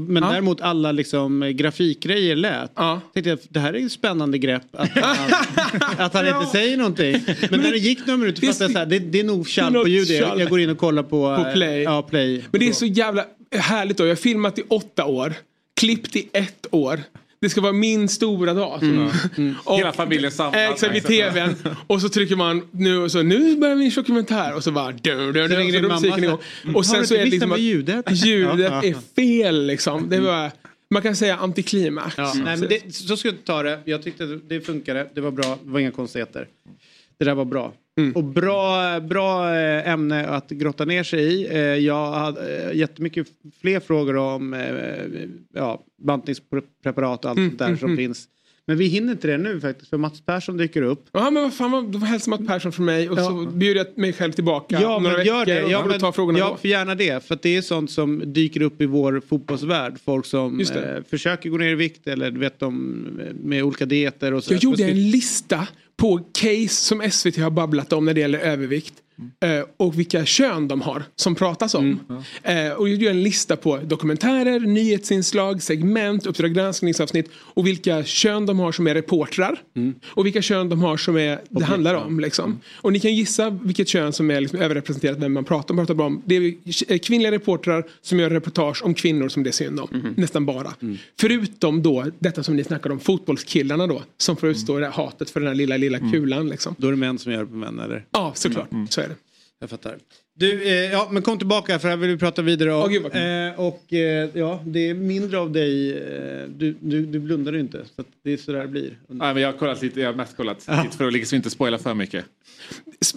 Men 0.08 0.22
däremot 0.22 0.60
alla 0.60 0.92
liksom 0.92 1.52
grafikgrejer 1.54 2.36
lät. 2.36 2.72
Ja. 2.74 3.00
Tänkte 3.14 3.30
jag, 3.30 3.38
det 3.48 3.60
här 3.60 3.72
är 3.74 3.78
ju 3.78 3.86
ett 3.86 3.92
spännande 3.92 4.38
grepp 4.38 4.62
att 4.72 4.90
han, 4.90 5.16
att 6.06 6.14
han 6.14 6.26
inte 6.26 6.46
säger 6.52 6.76
någonting. 6.76 7.24
Men 7.50 7.60
när 7.60 7.70
det 7.70 7.78
gick 7.78 8.06
några 8.06 8.18
minuter 8.18 8.46
fattade 8.46 8.64
jag 8.64 8.72
så 8.72 8.78
här, 8.78 8.86
det, 8.86 8.98
det 8.98 9.20
är 9.20 9.24
nog 9.24 9.48
tjall 9.48 9.74
på 9.74 9.88
ljud. 9.88 10.10
Jag, 10.10 10.40
jag 10.40 10.48
går 10.48 10.60
in 10.60 10.70
och 10.70 10.78
kollar 10.78 11.02
på, 11.02 11.36
På 11.36 11.52
play. 11.52 11.82
Ja, 11.82 12.02
play. 12.02 12.44
Men 12.50 12.60
det 12.60 12.68
är 12.68 12.72
så 12.72 12.86
jävla 12.86 13.24
härligt 13.56 13.96
då. 13.96 14.04
Jag 14.04 14.10
har 14.10 14.16
filmat 14.16 14.58
i 14.58 14.62
åtta 14.68 15.04
år. 15.04 15.34
Klippt 15.80 16.16
i 16.16 16.28
ett 16.32 16.66
år. 16.70 17.00
Det 17.40 17.48
ska 17.50 17.60
vara 17.60 17.72
min 17.72 18.08
stora 18.08 18.54
dag. 18.54 18.82
Mm. 18.82 19.08
Och- 19.64 19.78
Hela 19.78 19.92
familjen 19.92 20.32
samlas. 20.32 20.72
Exakt, 20.72 20.94
vid 20.94 21.02
tvn. 21.04 21.54
Och 21.86 22.00
så 22.00 22.08
trycker 22.08 22.36
man 22.36 22.68
nu 22.70 23.08
så 23.08 23.22
nu 23.22 23.56
börjar 23.56 23.76
min 23.76 23.90
dokumentär 23.94 24.54
och 24.54 24.64
så 24.64 24.72
bara 24.72 24.92
dun, 24.92 25.32
ringer 25.34 25.84
och 25.84 26.00
så 26.00 26.06
musiken 26.06 26.24
igång. 26.24 26.38
här, 26.64 26.76
Och 26.76 26.84
"Har 26.84 26.98
du 27.00 27.06
sen 27.06 27.06
så 27.06 27.14
är 27.14 27.18
det 27.18 27.24
liksom 27.24 27.52
att 27.52 27.60
ljudet?" 27.60 28.04
ljudet 28.10 28.72
är 28.84 29.14
fel 29.16 29.66
liksom. 29.66 30.08
Det 30.08 30.20
var, 30.20 30.50
man 30.90 31.02
kan 31.02 31.16
säga 31.16 31.36
antiklimax. 31.36 32.14
Ja, 32.18 32.32
nej, 32.44 32.56
men 32.56 32.68
det, 32.68 32.94
så 32.94 33.16
ska 33.16 33.28
jag 33.28 33.44
ta 33.44 33.62
det. 33.62 33.80
Jag 33.84 34.02
tyckte 34.02 34.24
det 34.48 34.60
funkade. 34.60 35.08
Det 35.14 35.20
var 35.20 35.30
bra. 35.30 35.58
Det 35.64 35.70
var 35.70 35.80
inga 35.80 35.90
konstigheter. 35.90 36.46
Det 37.18 37.24
där 37.24 37.34
var 37.34 37.44
bra. 37.44 37.72
Mm. 37.99 38.12
Och 38.12 38.24
bra, 38.24 39.01
bra 39.01 39.55
eh, 39.55 39.88
ämne 39.88 40.26
att 40.26 40.51
grotta 40.51 40.84
ner 40.84 41.03
sig 41.03 41.20
i. 41.20 41.47
Eh, 41.51 41.59
Jag 41.61 42.12
hade 42.12 42.70
eh, 42.70 42.76
jättemycket 42.76 43.26
fler 43.61 43.80
frågor 43.80 44.16
om 44.16 44.57
ja, 45.55 45.82
bantningspreparat 46.03 47.24
och 47.24 47.30
allt 47.30 47.38
Mm, 47.38 47.51
sånt 47.51 47.59
där 47.59 47.66
mm, 47.66 47.78
som 47.78 47.88
mm. 47.88 47.97
finns. 47.97 48.28
Men 48.66 48.78
vi 48.78 48.86
hinner 48.86 49.12
inte 49.12 49.26
det 49.28 49.38
nu 49.38 49.61
faktiskt 49.61 49.90
för 49.90 49.97
Mats 49.97 50.20
Persson 50.20 50.57
dyker 50.57 50.82
upp. 50.82 51.07
Ja 51.12 51.30
men 51.30 51.43
vad 51.43 51.55
fan, 51.55 51.93
då 51.93 51.99
hälsar 51.99 52.30
Mats 52.30 52.47
Persson 52.47 52.72
från 52.72 52.86
mig 52.86 53.11
och 53.11 53.18
så 53.18 53.47
bjuder 53.53 53.80
jag 53.84 53.99
mig 53.99 54.12
själv 54.12 54.32
tillbaka 54.32 54.80
Ja, 54.80 54.99
några 54.99 55.16
men 55.16 55.26
gör 55.26 55.47
veckor 55.47 55.62
det. 55.62 55.70
Ja, 55.70 55.84
men, 55.86 56.01
ta 56.01 56.12
frågorna 56.12 56.38
ja, 56.38 56.49
då. 56.49 56.57
för 56.57 56.68
gärna 56.68 56.95
det. 56.95 57.24
För 57.24 57.38
det 57.43 57.57
är 57.57 57.62
sånt 57.62 57.90
som 57.90 58.22
dyker 58.32 58.62
upp 58.62 58.80
i 58.80 58.86
vår 58.86 59.22
fotbollsvärld. 59.28 59.99
Folk 60.05 60.26
som 60.26 60.61
eh, 60.61 60.66
försöker 61.11 61.51
gå 61.51 61.57
ner 61.57 61.70
i 61.70 61.74
vikt 61.74 62.07
eller 62.07 62.30
vet 62.30 62.59
de 62.59 62.74
med 63.43 63.62
olika 63.62 63.86
dieter 63.86 64.34
och 64.34 64.45
så. 64.45 64.55
Jag 64.55 64.62
gjorde 64.62 64.84
en 64.84 65.11
lista 65.11 65.68
på 65.97 66.20
case 66.32 66.68
som 66.68 67.11
SVT 67.11 67.36
har 67.36 67.51
babblat 67.51 67.93
om 67.93 68.05
när 68.05 68.14
det 68.14 68.20
gäller 68.20 68.38
övervikt. 68.38 68.95
eh, 69.40 69.64
Och 69.76 69.99
vilka 69.99 70.24
kön 70.24 70.68
de 70.68 70.80
har 70.80 71.03
som 71.16 71.34
pratas 71.34 71.74
om. 71.74 72.01
Eh, 72.43 72.70
Och 72.72 72.88
jag 72.88 72.95
gjorde 72.97 73.11
en 73.11 73.22
lista 73.22 73.57
på 73.57 73.76
dokumentärer, 73.76 74.61
nyhetsinslag, 74.61 75.62
segment, 75.62 76.26
Uppdrag 76.26 76.55
granskningsavsnitt. 76.55 77.30
Och 77.34 77.66
vilka 77.66 78.05
kön 78.05 78.47
de 78.47 78.59
har 78.59 78.72
som 78.72 78.86
är 78.86 78.95
reportrar. 78.95 79.61
Och 80.09 80.26
vilka 80.26 80.43
kön 80.43 80.68
de 80.68 80.82
har 80.82 80.97
som 80.97 81.16
är, 81.16 81.40
det 81.49 81.64
handlar 81.64 81.95
om. 81.95 82.20
Liksom. 82.20 82.61
Och 82.74 82.93
ni 82.93 83.01
kan 83.01 83.14
gissa 83.14 83.51
vilket 83.51 83.88
kön 83.88 84.12
som 84.12 84.30
är 84.30 84.40
liksom 84.40 84.59
överrepresenterat 84.61 85.18
när 85.18 85.28
man 85.28 85.45
pratar, 85.45 85.74
man 85.74 85.86
pratar 85.86 86.05
om. 86.05 86.22
Det 86.24 86.34
är 86.88 86.99
kvinnliga 86.99 87.32
reportrar 87.32 87.84
som 88.03 88.18
gör 88.20 88.30
reportage 88.30 88.82
om 88.84 88.95
kvinnor 88.95 89.28
som 89.28 89.43
det 89.43 89.51
är 89.51 89.53
synd 89.53 89.80
om. 89.80 90.14
Nästan 90.16 90.47
bara. 90.47 90.74
Förutom 91.20 91.82
då 91.82 92.07
detta 92.18 92.43
som 92.43 92.57
ni 92.57 92.64
snackade 92.64 92.93
om, 92.95 93.01
fotbollskillarna 93.01 93.86
då. 93.86 94.03
Som 94.18 94.36
får 94.36 94.49
utstå 94.49 94.84
hatet 94.90 95.30
för 95.30 95.40
den 95.40 95.47
här 95.49 95.55
lilla, 95.55 95.76
lilla 95.82 95.98
kulan. 95.98 96.48
Liksom. 96.48 96.74
Då 96.78 96.86
är 96.86 96.90
det 96.90 96.96
män 96.96 97.18
som 97.18 97.32
gör 97.32 97.40
det 97.40 97.46
på 97.46 97.54
män 97.56 97.78
eller? 97.78 98.04
Ja, 98.10 98.32
såklart. 98.34 98.68
Så 98.90 99.00
är 99.00 99.08
det. 99.08 99.14
Jag 99.60 99.70
fattar. 99.70 99.98
Du, 100.34 100.62
eh, 100.62 100.92
ja 100.92 101.08
men 101.10 101.22
kom 101.22 101.38
tillbaka 101.38 101.78
för 101.78 101.88
här 101.88 101.96
vill 101.96 102.10
vi 102.10 102.16
prata 102.18 102.42
vidare 102.42 102.72
om. 102.74 102.82
Åh, 102.82 102.88
gud, 102.88 103.04
eh, 103.06 103.60
och 103.60 103.92
eh, 103.92 104.28
ja, 104.34 104.62
det 104.66 104.88
är 104.90 104.94
mindre 104.94 105.38
av 105.38 105.52
dig. 105.52 105.92
Eh, 105.98 106.48
du, 106.56 106.76
du, 106.80 107.06
du 107.06 107.18
blundar 107.18 107.52
ju 107.52 107.60
inte. 107.60 107.84
Så 107.96 108.00
att 108.00 108.06
det 108.24 108.32
är 108.32 108.36
så 108.36 108.52
där 108.52 108.60
det 108.60 108.68
blir. 108.68 108.98
Nej, 109.08 109.34
men 109.34 109.42
jag 109.42 109.52
har 109.52 109.58
kollat 109.58 109.82
lite, 109.82 110.00
jag 110.00 110.08
har 110.08 110.14
mest 110.14 110.36
kollat 110.36 110.68
lite 110.84 110.96
för 110.96 111.06
att 111.06 111.12
liksom 111.12 111.36
inte 111.36 111.50
spoila 111.50 111.78
för 111.78 111.94
mycket. 111.94 112.24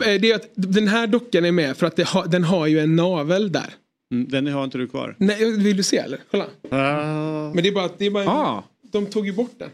Eh, 0.05 0.21
Det 0.21 0.31
är 0.31 0.35
att 0.35 0.49
den 0.55 0.87
här 0.87 1.07
dockan 1.07 1.45
är 1.45 1.51
med 1.51 1.77
för 1.77 1.87
att 1.87 1.95
det 1.95 2.07
ha, 2.07 2.25
den 2.25 2.43
har 2.43 2.67
ju 2.67 2.79
en 2.79 2.95
navel 2.95 3.51
där. 3.51 3.73
Mm, 4.11 4.27
den 4.29 4.47
har 4.47 4.63
inte 4.63 4.77
du 4.77 4.87
kvar. 4.87 5.15
Nej, 5.19 5.57
vill 5.57 5.77
du 5.77 5.83
se 5.83 5.97
eller? 5.97 6.19
Kolla. 6.31 6.45
Ah. 6.69 7.51
Men 7.53 7.63
det 7.63 7.69
är 7.69 7.73
bara 7.73 7.85
att 7.85 7.99
det 7.99 8.05
är 8.05 8.11
bara 8.11 8.29
Ah. 8.29 8.63
de 8.91 9.05
tog 9.05 9.25
ju 9.25 9.33
bort 9.33 9.53
den. 9.57 9.69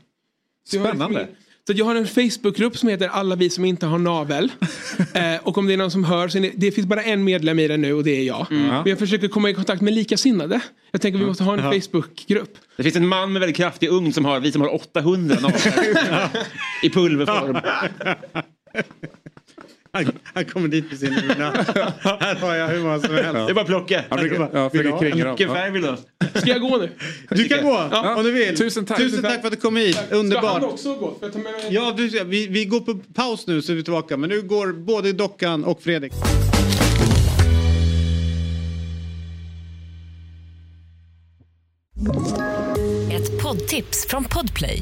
Spännande. 0.67 1.27
Så 1.67 1.73
jag 1.75 1.85
har 1.85 1.95
en 1.95 2.07
Facebookgrupp 2.07 2.77
som 2.77 2.89
heter 2.89 3.07
Alla 3.07 3.35
vi 3.35 3.49
som 3.49 3.65
inte 3.65 3.85
har 3.85 3.97
navel. 3.99 4.51
eh, 5.13 5.35
och 5.43 5.57
om 5.57 5.67
det 5.67 5.73
är 5.73 5.77
någon 5.77 5.91
som 5.91 6.03
hör 6.03 6.27
så 6.27 6.37
är 6.37 6.41
det, 6.41 6.51
det 6.55 6.71
finns 6.71 6.87
bara 6.87 7.03
en 7.03 7.23
medlem 7.23 7.59
i 7.59 7.67
den 7.67 7.81
nu 7.81 7.93
och 7.93 8.03
det 8.03 8.11
är 8.11 8.23
jag. 8.23 8.47
Mm. 8.51 8.67
Men 8.67 8.85
jag 8.85 8.99
försöker 8.99 9.27
komma 9.27 9.49
i 9.49 9.53
kontakt 9.53 9.81
med 9.81 9.93
likasinnade. 9.93 10.61
Jag 10.91 11.01
tänker 11.01 11.19
vi 11.19 11.25
måste 11.25 11.43
ha 11.43 11.53
en. 11.53 11.81
Facebookgrupp. 11.81 12.57
Det 12.77 12.83
finns 12.83 12.95
en 12.95 13.07
man 13.07 13.33
med 13.33 13.39
väldigt 13.39 13.57
kraftig 13.57 13.89
ugn 13.89 14.13
som 14.13 14.25
har, 14.25 14.39
vi 14.39 14.51
som 14.51 14.61
har 14.61 14.73
800 14.73 15.35
naglar. 15.41 16.29
I 16.83 16.89
pulverform. 16.89 17.57
Han, 19.93 20.11
han 20.33 20.45
kommer 20.45 20.67
dit 20.67 20.89
med 20.89 20.99
sin 20.99 21.13
urna. 21.13 21.51
Här 22.01 22.35
har 22.35 22.55
jag 22.55 22.67
hur 22.67 22.79
många 22.83 22.99
som 22.99 23.15
helst. 23.15 23.33
Det 23.33 23.39
är 23.39 23.53
bara 23.53 23.61
att 23.61 23.67
plocka. 23.67 24.03
Han 24.09 24.19
brukar- 24.19 24.49
ja, 24.53 24.69
försöker 24.69 24.89
dem. 24.89 25.27
Vilken 25.27 25.49
färg 25.55 25.71
vill 25.71 25.81
du 25.81 25.87
ha? 25.87 25.97
Ska 26.35 26.49
jag 26.49 26.61
gå 26.61 26.77
nu? 26.77 26.89
Du 27.29 27.47
kan 27.47 27.63
gå 27.63 27.87
Ja. 27.91 28.15
om 28.15 28.23
du 28.23 28.31
vill. 28.31 28.57
Tusen 28.57 28.85
tack. 28.85 28.97
Tusen 28.97 29.21
tack 29.21 29.39
för 29.41 29.47
att 29.47 29.53
du 29.53 29.59
kom 29.59 29.77
hit. 29.77 29.95
Ska 29.95 30.05
han 30.09 30.19
Underbart. 30.19 30.63
också 30.63 30.89
gå? 30.95 30.99
Får 30.99 31.17
jag 31.21 31.31
ta 31.33 31.39
med 31.39 31.51
mig? 31.51 31.67
Ja, 31.69 31.93
du, 31.97 32.23
vi, 32.23 32.47
vi 32.47 32.65
går 32.65 32.79
på 32.79 32.95
paus 33.13 33.47
nu 33.47 33.61
så 33.61 33.71
är 33.71 33.75
vi 33.75 33.83
tillbaka. 33.83 34.17
Men 34.17 34.29
nu 34.29 34.41
går 34.41 34.73
både 34.73 35.13
Dockan 35.13 35.63
och 35.63 35.83
Fredrik. 35.83 36.13
Ett 43.11 43.41
poddtips 43.43 44.05
från 44.09 44.23
Podplay. 44.23 44.81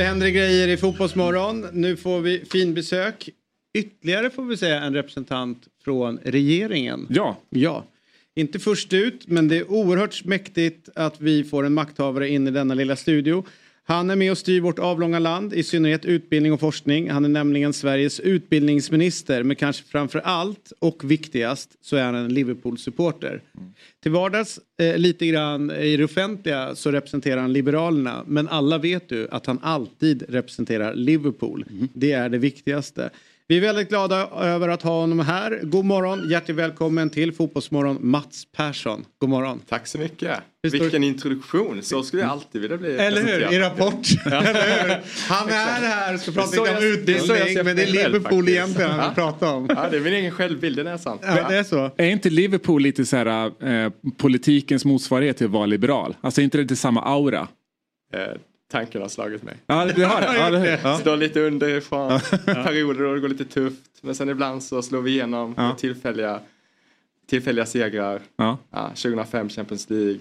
Nu 0.00 0.06
händer 0.06 0.26
det 0.26 0.32
grejer 0.32 0.68
i 0.68 0.76
Fotbollsmorgon. 0.76 1.66
Nu 1.72 1.96
får 1.96 2.20
vi 2.20 2.44
fin 2.44 2.74
besök. 2.74 3.28
Ytterligare 3.78 4.30
får 4.30 4.44
vi 4.44 4.56
säga 4.56 4.80
en 4.80 4.94
representant 4.94 5.68
från 5.84 6.18
regeringen. 6.18 7.06
Ja. 7.10 7.36
Ja. 7.50 7.84
Inte 8.34 8.58
först 8.58 8.92
ut, 8.92 9.28
men 9.28 9.48
det 9.48 9.56
är 9.56 9.70
oerhört 9.70 10.24
mäktigt 10.24 10.88
att 10.94 11.20
vi 11.20 11.44
får 11.44 11.66
en 11.66 11.74
makthavare 11.74 12.28
in 12.28 12.48
i 12.48 12.50
denna 12.50 12.74
lilla 12.74 12.96
studio. 12.96 13.44
Han 13.90 14.10
är 14.10 14.16
med 14.16 14.30
och 14.30 14.38
styr 14.38 14.60
vårt 14.60 14.78
avlånga 14.78 15.18
land, 15.18 15.52
i 15.52 15.62
synnerhet 15.62 16.04
utbildning 16.04 16.52
och 16.52 16.60
forskning. 16.60 17.10
Han 17.10 17.24
är 17.24 17.28
nämligen 17.28 17.72
Sveriges 17.72 18.20
utbildningsminister, 18.20 19.42
men 19.42 19.56
kanske 19.56 19.84
framför 19.84 20.18
allt 20.18 20.72
och 20.78 21.10
viktigast 21.10 21.76
så 21.80 21.96
är 21.96 22.04
han 22.04 22.14
en 22.14 22.34
Liverpool-supporter. 22.34 23.42
Till 24.02 24.12
vardags, 24.12 24.60
eh, 24.80 24.98
lite 24.98 25.26
grann 25.26 25.70
i 25.70 25.96
det 25.96 26.04
offentliga, 26.04 26.74
så 26.74 26.90
representerar 26.90 27.40
han 27.40 27.52
Liberalerna. 27.52 28.24
Men 28.26 28.48
alla 28.48 28.78
vet 28.78 29.12
ju 29.12 29.28
att 29.30 29.46
han 29.46 29.58
alltid 29.62 30.24
representerar 30.28 30.94
Liverpool. 30.94 31.64
Det 31.94 32.12
är 32.12 32.28
det 32.28 32.38
viktigaste. 32.38 33.10
Vi 33.50 33.56
är 33.56 33.60
väldigt 33.60 33.88
glada 33.88 34.28
över 34.40 34.68
att 34.68 34.82
ha 34.82 35.00
honom 35.00 35.18
här. 35.20 35.60
God 35.62 35.84
morgon, 35.84 36.28
hjärtligt 36.28 36.56
välkommen 36.56 37.10
till 37.10 37.32
Fotbollsmorgon, 37.32 37.98
Mats 38.00 38.44
Persson. 38.56 39.04
God 39.18 39.30
morgon. 39.30 39.60
Tack 39.68 39.86
så 39.86 39.98
mycket. 39.98 40.38
Vilken 40.62 41.04
introduktion. 41.04 41.82
Så 41.82 42.02
skulle 42.02 42.22
jag 42.22 42.30
alltid 42.30 42.60
vilja 42.62 42.76
bli 42.76 42.96
Eller 42.96 43.22
hur? 43.22 43.52
I 43.52 43.58
Rapport. 43.58 44.06
Eller 44.26 44.82
hur? 44.82 45.00
Han 45.28 45.48
är 45.48 45.86
här 45.86 46.14
och 46.14 46.20
ska 46.20 46.32
prata 46.32 46.50
lite 46.50 46.60
om 46.60 46.80
det 46.80 46.86
utbildning. 46.88 47.64
Men 47.64 47.76
det 47.76 47.82
är 47.82 47.86
själv, 47.86 47.94
Liverpool 48.12 48.22
faktiskt. 48.22 48.48
egentligen 48.48 48.90
han 48.90 48.98
vill 49.00 49.08
Ja. 49.08 49.14
prata 49.14 49.50
om. 49.52 49.66
Ja, 49.68 49.88
det 49.90 49.96
är 49.96 50.00
min 50.00 50.12
egen 50.12 50.32
självbild, 50.32 50.76
det 50.84 50.90
är 50.90 50.96
sant. 50.96 51.20
Ja, 51.24 51.48
det 51.48 51.56
är 51.56 51.62
så. 51.64 51.90
Är 51.96 52.06
inte 52.10 52.30
Liverpool 52.30 52.82
lite 52.82 53.06
så 53.06 53.16
här, 53.16 53.26
eh, 53.84 53.92
politikens 54.16 54.84
motsvarighet 54.84 55.36
till 55.36 55.46
att 55.46 55.52
vara 55.52 55.66
liberal? 55.66 56.16
Alltså 56.20 56.40
är 56.40 56.44
inte 56.44 56.58
det 56.58 56.62
lite 56.62 56.76
samma 56.76 57.02
aura? 57.02 57.48
Eh, 58.14 58.20
tanken 58.70 59.02
har 59.02 59.08
slagit 59.08 59.42
mig. 59.42 59.56
Ja, 59.66 59.84
det 59.84 60.02
har 60.04 60.20
det. 60.20 60.34
Ja, 60.38 60.50
det 60.50 60.80
ja. 60.84 60.98
Står 60.98 61.16
lite 61.16 61.40
underifrån, 61.40 62.20
perioder 62.46 63.04
då 63.04 63.14
det 63.14 63.20
går 63.20 63.28
lite 63.28 63.44
tufft. 63.44 63.80
Men 64.00 64.14
sen 64.14 64.28
ibland 64.28 64.62
så 64.62 64.82
slår 64.82 65.00
vi 65.00 65.10
igenom 65.10 65.54
Ja. 65.56 65.62
med 65.68 65.78
tillfälliga, 65.78 66.40
tillfälliga 67.26 67.66
segrar. 67.66 68.20
Ja. 68.36 68.58
Ja, 68.70 68.88
2005 68.88 69.48
Champions 69.48 69.90
League, 69.90 70.18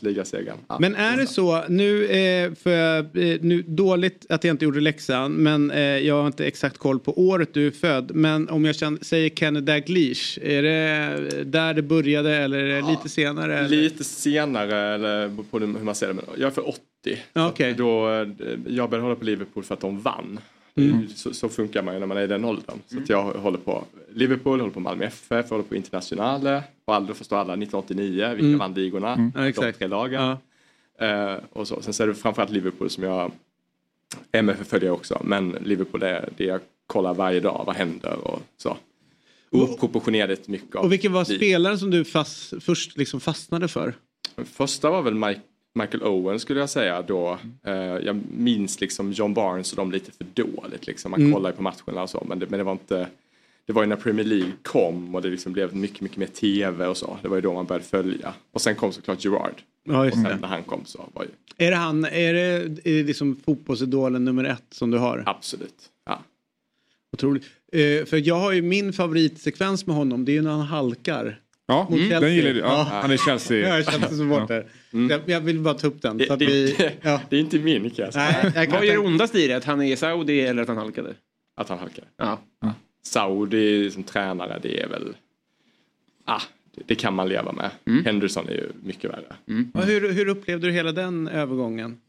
ligasegern. 0.00 0.56
Ja, 0.68 0.76
Men 0.80 0.94
är 0.94 1.16
det 1.16 1.26
så, 1.26 1.64
nu, 1.68 2.04
eh, 2.04 2.54
för, 2.54 2.98
eh, 2.98 3.38
nu 3.40 3.62
dåligt 3.62 4.26
att 4.28 4.44
jag 4.44 4.54
inte 4.54 4.64
gjorde 4.64 4.80
läxan, 4.80 5.32
men 5.32 5.70
eh, 5.70 5.80
jag 5.80 6.20
har 6.20 6.26
inte 6.26 6.46
exakt 6.46 6.78
koll 6.78 6.98
på 6.98 7.20
året 7.20 7.54
du 7.54 7.66
är 7.66 7.70
född. 7.70 8.10
Men 8.14 8.48
om 8.48 8.64
jag 8.64 8.76
känner, 8.76 9.04
säger 9.04 9.30
Kenny 9.30 9.60
Dalglish, 9.60 10.38
är 10.42 10.62
det 10.62 11.44
där 11.44 11.74
det 11.74 11.82
började 11.82 12.36
eller 12.36 12.58
är 12.58 12.82
det 12.82 12.90
lite 12.90 13.08
senare? 13.08 13.58
Eller? 13.58 13.68
Lite 13.68 14.04
senare, 14.04 14.94
eller 14.94 15.28
på 15.50 15.58
hur 15.58 15.66
man 15.66 15.94
ser 15.94 16.08
det. 16.08 16.14
Men 16.14 16.24
jag 16.36 16.46
är 16.46 16.50
för 16.50 16.68
80. 16.68 16.80
Ja, 17.32 17.48
okej. 17.48 17.74
Då, 17.74 18.10
eh, 18.10 18.28
jag 18.66 18.90
började 18.90 19.00
hålla 19.00 19.16
på 19.16 19.24
Liverpool 19.24 19.64
för 19.64 19.74
att 19.74 19.80
de 19.80 20.00
vann. 20.00 20.40
Mm. 20.76 21.08
Så, 21.08 21.34
så 21.34 21.48
funkar 21.48 21.82
man 21.82 21.94
ju 21.94 22.00
när 22.00 22.06
man 22.06 22.16
är 22.16 22.22
i 22.22 22.26
den 22.26 22.44
åldern. 22.44 22.78
Så 22.88 23.12
jag 23.12 23.22
håller 23.22 23.58
på 23.58 23.84
Liverpool, 24.14 24.60
håller 24.60 24.72
på 24.74 24.80
Malmö 24.80 25.04
FF, 25.04 25.50
håller 25.50 25.64
på 25.64 25.76
Internationale. 25.76 26.62
Då 26.86 27.14
förstår 27.14 27.36
alla 27.36 27.52
1989, 27.52 28.28
vilka 28.28 28.46
Mm. 28.46 28.58
vann 28.58 28.74
ligorna. 28.74 29.12
Mm. 29.14 29.32
Ja, 29.34 29.42
De 29.62 29.72
tre 29.72 29.86
lagen. 29.86 30.36
Eh, 31.00 31.34
och 31.52 31.68
så. 31.68 31.82
Sen 31.82 31.92
så 31.92 32.02
är 32.02 32.06
det 32.06 32.14
framförallt 32.14 32.50
Liverpool 32.50 32.90
som 32.90 33.04
jag... 33.04 33.32
MFF 34.32 34.66
följer 34.66 34.86
jag 34.88 34.94
också, 34.94 35.20
men 35.24 35.50
Liverpool 35.50 36.02
är 36.02 36.28
det 36.36 36.44
jag 36.44 36.60
kollar 36.86 37.14
varje 37.14 37.40
dag. 37.40 37.62
Vad 37.66 37.76
händer 37.76 38.16
och 38.28 38.42
så. 38.56 38.76
Oproportionerligt 39.50 40.48
mycket 40.48 40.76
av 40.76 40.84
Och 40.84 40.92
vilken 40.92 41.12
var 41.12 41.24
spelaren 41.24 41.78
som 41.78 41.90
du 41.90 42.04
fast, 42.04 42.52
först 42.62 42.96
liksom 42.96 43.20
fastnade 43.20 43.68
för? 43.68 43.94
Första 44.44 44.90
var 44.90 45.02
väl 45.02 45.14
Mike, 45.14 45.40
Michael 45.74 46.02
Owen 46.02 46.40
skulle 46.40 46.60
jag 46.60 46.70
säga 46.70 47.02
då. 47.02 47.38
Eh, 47.66 47.72
jag 47.74 48.20
minns 48.36 48.80
liksom 48.80 49.12
John 49.12 49.34
Barnes 49.34 49.70
och 49.72 49.76
de 49.76 49.92
lite 49.92 50.12
för 50.12 50.24
dåligt. 50.34 50.86
Liksom. 50.86 51.10
Man 51.10 51.20
Mm. 51.20 51.32
kollar 51.32 51.50
ju 51.50 51.56
på 51.56 51.62
matcherna 51.62 52.02
och 52.02 52.10
så 52.10 52.24
men 52.28 52.38
det, 52.38 52.50
men 52.50 52.58
det 52.58 52.64
var 52.64 52.72
inte 52.72 53.06
det 53.66 53.72
var 53.72 53.82
ju 53.82 53.88
när 53.88 53.96
Premier 53.96 54.26
League 54.26 54.52
kom 54.62 55.14
och 55.14 55.22
det 55.22 55.28
liksom 55.28 55.52
blev 55.52 55.76
mycket, 55.76 56.00
mycket 56.00 56.16
mer 56.18 56.26
tv 56.26 56.86
och 56.86 56.96
så. 56.96 57.18
Det 57.22 57.28
var 57.28 57.36
ju 57.36 57.40
då 57.42 57.54
man 57.54 57.66
började 57.66 57.84
följa. 57.84 58.34
Och 58.52 58.60
sen 58.60 58.74
kom 58.74 58.92
såklart 58.92 59.24
Gerard. 59.24 59.62
Ja, 59.84 60.04
just 60.04 60.16
och 60.16 60.22
det. 60.22 60.28
sen 60.30 60.40
när 60.40 60.48
han 60.48 60.62
kom 60.62 60.84
så 60.84 61.08
var 61.14 61.24
ju 61.24 61.28
Är 61.66 61.70
det 61.70 61.76
han, 61.76 62.04
är 62.04 62.32
det, 62.34 62.40
är 62.64 62.68
det 62.84 63.02
liksom 63.02 63.36
fotbollsidolen 63.44 64.24
nummer 64.24 64.44
ett 64.44 64.64
som 64.70 64.90
du 64.90 64.98
har? 64.98 65.22
Absolut. 65.26 65.74
Ja. 66.06 66.22
Otroligt. 67.16 67.44
Eh, 67.72 68.04
för 68.04 68.28
jag 68.28 68.34
har 68.34 68.52
ju 68.52 68.62
min 68.62 68.92
favoritsekvens 68.92 69.86
med 69.86 69.96
honom, 69.96 70.24
det 70.24 70.32
är 70.32 70.34
ju 70.34 70.42
när 70.42 70.50
han 70.50 70.60
halkar. 70.60 71.38
Ja, 71.66 71.82
Mot 71.82 71.98
mm, 71.98 72.00
Chelsea. 72.10 72.20
den 72.20 72.34
gillar 72.34 72.52
du. 72.54 72.58
Ja, 72.60 72.88
han 72.90 73.10
är 73.10 73.16
Chelsea. 73.16 73.58
Ja, 73.58 73.68
jag 73.68 73.78
är 73.78 73.82
Chelsea-supporter. 73.82 74.66
Jag, 75.10 75.20
jag 75.26 75.40
vill 75.40 75.60
bara 75.60 75.74
ta 75.74 75.86
upp 75.86 76.02
den. 76.02 76.18
Så 76.26 76.32
att 76.32 76.38
det, 76.38 76.46
vi, 76.46 76.74
det, 76.78 76.92
ja. 77.02 77.20
det 77.30 77.36
är 77.36 77.40
inte 77.40 77.58
min 77.58 77.90
kan 77.90 78.04
jag 78.04 78.14
säga. 78.14 78.36
Nej, 78.42 78.52
Vad 78.54 78.56
är 78.56 78.80
det 78.80 78.86
tänka- 78.86 79.00
ondast 79.00 79.34
i 79.34 79.48
det? 79.48 79.54
Att 79.54 79.64
han 79.64 79.82
är 79.82 79.96
Saudi 79.96 80.40
eller 80.40 80.62
att 80.62 80.68
han 80.68 80.76
halkade? 80.76 81.14
Att 81.56 81.68
han 81.68 81.78
halkade. 81.78 82.06
Ja. 82.16 82.38
Saudi 83.02 83.90
som 83.90 84.02
tränare 84.02 84.58
det 84.62 84.80
är 84.82 84.88
väl 84.88 85.16
ah, 86.24 86.42
det, 86.74 86.82
det 86.86 86.94
kan 86.94 87.14
man 87.14 87.28
leva 87.28 87.52
med. 87.52 87.70
Mm. 87.86 88.04
Henderson 88.04 88.48
är 88.48 88.52
ju 88.52 88.68
mycket 88.84 89.10
värre. 89.10 89.36
Ja, 89.74 89.80
hur, 89.80 90.12
hur 90.12 90.28
upplevde 90.28 90.66
du 90.66 90.72
hela 90.72 90.92
den 90.92 91.28
övergången? 91.28 92.00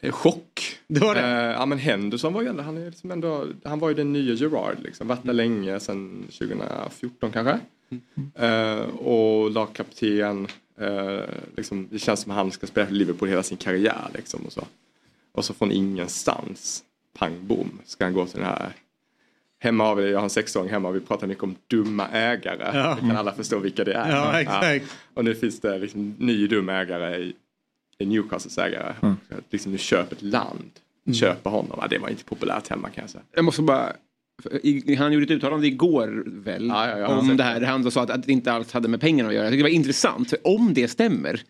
Eh, 0.00 0.12
Chock. 0.12 0.78
Det 0.86 1.00
var 1.00 1.14
det? 1.14 1.20
Eh, 1.20 1.28
ja 1.28 1.66
men 1.66 1.78
Henderson 1.78 2.32
var 2.32 2.42
ju 2.42 2.48
ändå, 2.48 2.62
han, 2.62 2.76
är 2.78 2.86
liksom 2.90 3.10
ändå, 3.10 3.46
han 3.64 3.78
var 3.78 3.88
ju 3.88 3.94
den 3.94 4.12
nya 4.12 4.34
Gerard 4.34 4.76
liksom. 4.82 5.08
Varit 5.08 5.22
där 5.22 5.32
Mm. 5.32 5.36
länge 5.36 5.80
sedan 5.80 6.24
2014 6.38 7.32
kanske. 7.32 7.58
Eh, 8.34 8.80
och 8.80 9.50
lagkapten. 9.50 10.46
eh, 10.78 11.20
liksom, 11.56 11.88
det 11.90 11.98
känns 11.98 12.20
som 12.20 12.30
att 12.30 12.36
han 12.38 12.50
ska 12.50 12.66
spela 12.66 12.86
för 12.86 12.94
Liverpool 12.94 13.28
hela 13.28 13.42
sin 13.42 13.56
karriär 13.58 14.08
liksom. 14.14 14.40
Och 14.46 14.52
så, 14.52 14.64
och 15.32 15.44
så 15.44 15.54
från 15.54 15.72
ingenstans, 15.72 16.84
pang 17.18 17.46
bom, 17.46 17.78
ska 17.84 18.04
han 18.04 18.12
gå 18.14 18.26
till 18.26 18.38
den 18.38 18.46
här 18.48 18.72
Hemma 19.64 19.84
har 19.84 19.94
vi, 19.94 20.10
jag 20.10 20.18
har 20.18 20.24
en 20.24 20.30
sexåring 20.30 20.70
hemma 20.70 20.88
och 20.88 20.96
vi 20.96 21.00
pratar 21.00 21.26
mycket 21.26 21.42
om 21.44 21.56
dumma 21.70 22.08
ägare. 22.08 22.70
Ja. 22.78 22.94
Det 22.94 23.00
kan 23.00 23.16
alla 23.16 23.32
förstå 23.32 23.58
vilka 23.58 23.84
det 23.84 23.92
är. 23.92 24.10
Ja, 24.10 24.40
exakt. 24.40 24.96
Och 25.14 25.24
nu 25.24 25.34
finns 25.34 25.60
det 25.60 25.78
liksom 25.78 26.14
ny 26.18 26.46
dum 26.46 26.68
ägare 26.68 27.16
i, 27.16 27.32
i 27.98 28.06
Newcastles 28.06 28.58
ägare. 28.58 28.94
Mm. 29.02 29.16
Att 29.30 29.44
Liksom 29.50 29.72
nu 29.72 29.78
köper 29.78 30.16
ett 30.16 30.22
land, 30.22 30.70
köper 31.14 31.50
honom. 31.50 31.78
Ja, 31.80 31.86
det 31.90 31.98
var 31.98 32.08
inte 32.08 32.24
populärt 32.24 32.68
hemma 32.68 32.88
kan 32.90 33.02
jag 33.02 33.10
säga. 33.10 33.22
Jag 33.34 33.44
måste 33.44 33.62
bara... 33.62 33.92
i- 34.62 34.94
Han 34.94 35.12
gjorde 35.12 35.24
ett 35.24 35.30
uttalande 35.30 35.66
igår 35.66 36.22
väl 36.26 36.66
Ja, 36.68 36.88
ja, 36.88 36.98
ja, 36.98 37.06
om 37.18 37.36
det 37.36 37.42
här. 37.44 37.60
Han 37.60 37.90
sa 37.90 38.02
att, 38.02 38.10
att 38.10 38.22
det 38.26 38.32
inte 38.32 38.52
alls 38.52 38.72
hade 38.72 38.88
med 38.88 39.00
pengarna 39.00 39.28
att 39.28 39.34
göra. 39.34 39.44
Jag 39.44 39.52
tycker 39.52 39.64
det 39.64 39.70
var 39.70 39.74
intressant. 39.76 40.30
För 40.30 40.38
om 40.46 40.74
det 40.74 40.88
stämmer 40.88 41.40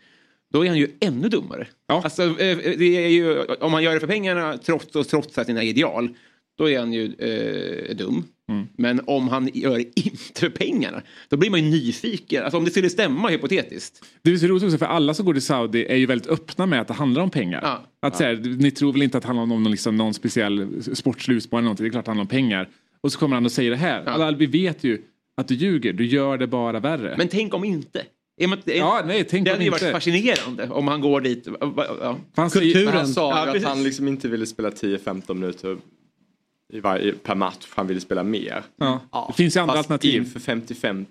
då 0.52 0.64
är 0.64 0.68
han 0.68 0.78
ju 0.78 0.90
ännu 1.00 1.28
dummare. 1.28 1.66
Alltså, 1.86 2.22
eh, 2.22 2.58
det 2.78 3.04
är 3.04 3.08
ju, 3.08 3.42
om 3.44 3.72
han 3.72 3.82
gör 3.82 3.94
det 3.94 4.00
för 4.00 4.06
pengarna 4.06 4.58
trots 4.58 4.96
och 4.96 5.08
trotsar 5.08 5.44
sina 5.44 5.62
ideal 5.62 6.08
då 6.58 6.70
är 6.70 6.78
han 6.78 6.92
ju 6.92 7.04
eh, 7.18 7.96
dum. 7.96 8.24
Mm. 8.48 8.66
Men 8.78 9.00
om 9.06 9.28
han 9.28 9.50
gör 9.54 9.76
det 9.78 10.00
inte 10.00 10.40
för 10.40 10.48
pengarna 10.48 11.02
då 11.28 11.36
blir 11.36 11.50
man 11.50 11.64
ju 11.64 11.70
nyfiken. 11.70 12.42
Alltså 12.44 12.58
om 12.58 12.64
det 12.64 12.70
skulle 12.70 12.90
stämma 12.90 13.28
hypotetiskt. 13.28 14.04
Det 14.22 14.30
är 14.32 14.36
så 14.36 14.46
roligt 14.46 14.62
också 14.64 14.78
för 14.78 14.86
alla 14.86 15.14
som 15.14 15.26
går 15.26 15.32
till 15.32 15.42
Saudi 15.42 15.84
är 15.88 15.96
ju 15.96 16.06
väldigt 16.06 16.28
öppna 16.28 16.66
med 16.66 16.80
att 16.80 16.88
det 16.88 16.94
handlar 16.94 17.22
om 17.22 17.30
pengar. 17.30 17.78
Att 18.02 18.16
så 18.16 18.24
här, 18.24 18.36
ni 18.58 18.70
tror 18.70 18.92
väl 18.92 19.02
inte 19.02 19.16
att 19.16 19.22
det 19.22 19.26
handlar 19.26 19.42
om 19.42 19.48
någon, 19.48 19.70
liksom, 19.70 19.96
någon 19.96 20.14
speciell 20.14 20.82
sportslig 20.94 21.36
eller 21.52 21.62
någonting. 21.62 21.84
Det 21.84 21.88
är 21.88 21.90
klart 21.90 22.04
det 22.04 22.10
handlar 22.10 22.22
om 22.24 22.28
pengar. 22.28 22.68
Och 23.00 23.12
så 23.12 23.18
kommer 23.18 23.36
han 23.36 23.44
och 23.44 23.52
säger 23.52 23.70
det 23.70 23.76
här. 23.76 24.04
Alla, 24.04 24.32
vi 24.32 24.46
vet 24.46 24.84
ju 24.84 25.02
att 25.36 25.48
du 25.48 25.54
ljuger. 25.54 25.92
Du 25.92 26.06
gör 26.06 26.38
det 26.38 26.46
bara 26.46 26.80
värre. 26.80 27.14
Men 27.18 27.28
tänk 27.28 27.54
om 27.54 27.64
inte. 27.64 28.02
Är 28.40 28.46
man, 28.48 28.58
är, 28.66 28.74
Ja, 28.76 29.02
nej, 29.06 29.24
tänk 29.24 29.44
det 29.44 29.50
om 29.50 29.54
hade 29.54 29.64
ju 29.64 29.70
varit 29.70 29.82
inte. 29.82 29.92
fascinerande 29.92 30.68
om 30.68 30.88
han 30.88 31.00
går 31.00 31.20
dit. 31.20 31.48
Ja. 31.60 32.18
Han, 32.36 32.50
Kulturen. 32.50 33.08
sa 33.08 33.46
Ja, 33.46 33.56
att 33.56 33.62
han 33.62 33.82
liksom 33.82 34.08
inte 34.08 34.28
ville 34.28 34.46
spela 34.46 34.70
10-15 34.70 35.34
minuter 35.34 35.76
i 36.72 36.80
varje, 36.80 37.12
per 37.12 37.34
match. 37.34 37.66
Han 37.70 37.86
ville 37.86 38.00
spela 38.00 38.22
mer. 38.22 38.62
Ja. 38.76 39.00
Det 39.28 39.34
finns 39.42 39.56
ju 39.56 39.60
andra 39.60 39.74
Fast 39.74 39.90
alternativ. 39.90 40.14
inför 40.20 40.40
55 40.40 41.06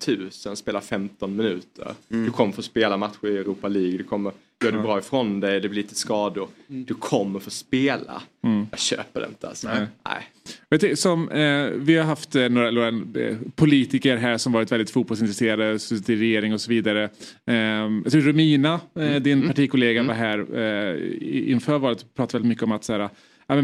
000 0.46 0.56
spela 0.58 0.82
15 0.82 1.36
minuter. 1.36 1.92
Mm. 2.12 2.26
Du 2.26 2.32
kommer 2.32 2.52
få 2.54 2.62
spela 2.62 2.98
matcher 2.98 3.28
i 3.28 3.38
Europa 3.38 3.68
League. 3.68 3.98
Du 3.98 4.04
kommer 4.04 4.32
göra 4.64 4.72
det 4.72 4.78
Ja. 4.78 4.84
bra 4.84 5.00
ifrån 5.00 5.40
dig. 5.40 5.60
Det 5.62 5.70
blir 5.70 5.82
lite 5.82 5.96
skador. 5.96 6.48
Du 6.68 6.94
kommer 6.94 7.40
få 7.40 7.50
spela. 7.50 8.22
Mm. 8.44 8.68
Jag 8.72 8.80
köper 8.80 9.22
det 9.22 9.28
inte 9.28 9.48
alltså. 9.48 9.68
Nej. 9.68 9.86
Nej. 10.06 10.24
Vet 10.70 10.82
du, 10.82 10.96
som, 10.96 11.30
eh, 11.30 11.66
vi 11.66 11.98
har 11.98 12.04
haft 12.06 12.36
eh, 12.36 12.50
några, 12.50 12.72
några 12.72 12.88
eh, 12.88 13.38
politiker 13.56 14.18
här 14.18 14.38
som 14.38 14.54
varit 14.54 14.72
väldigt 14.72 14.90
fotbollsintresserade, 14.92 15.80
suttit 15.80 16.10
i 16.10 16.16
regering 16.16 16.54
och 16.54 16.62
så 16.62 16.70
vidare. 16.70 17.04
Eh, 17.46 17.56
jag 17.56 18.12
tror 18.12 18.22
Romina, 18.22 18.80
eh, 19.00 19.16
din 19.16 19.48
partikollega, 19.48 20.04
var 20.04 20.14
här 20.14 20.58
eh, 20.58 21.52
inför 21.52 21.78
valet 21.80 22.02
och 22.02 22.14
pratade 22.14 22.38
väldigt 22.38 22.50
mycket 22.50 22.64
om 22.64 22.72
att 22.72 22.84
så 22.84 22.94
här, 22.94 23.10
ja, 23.48 23.62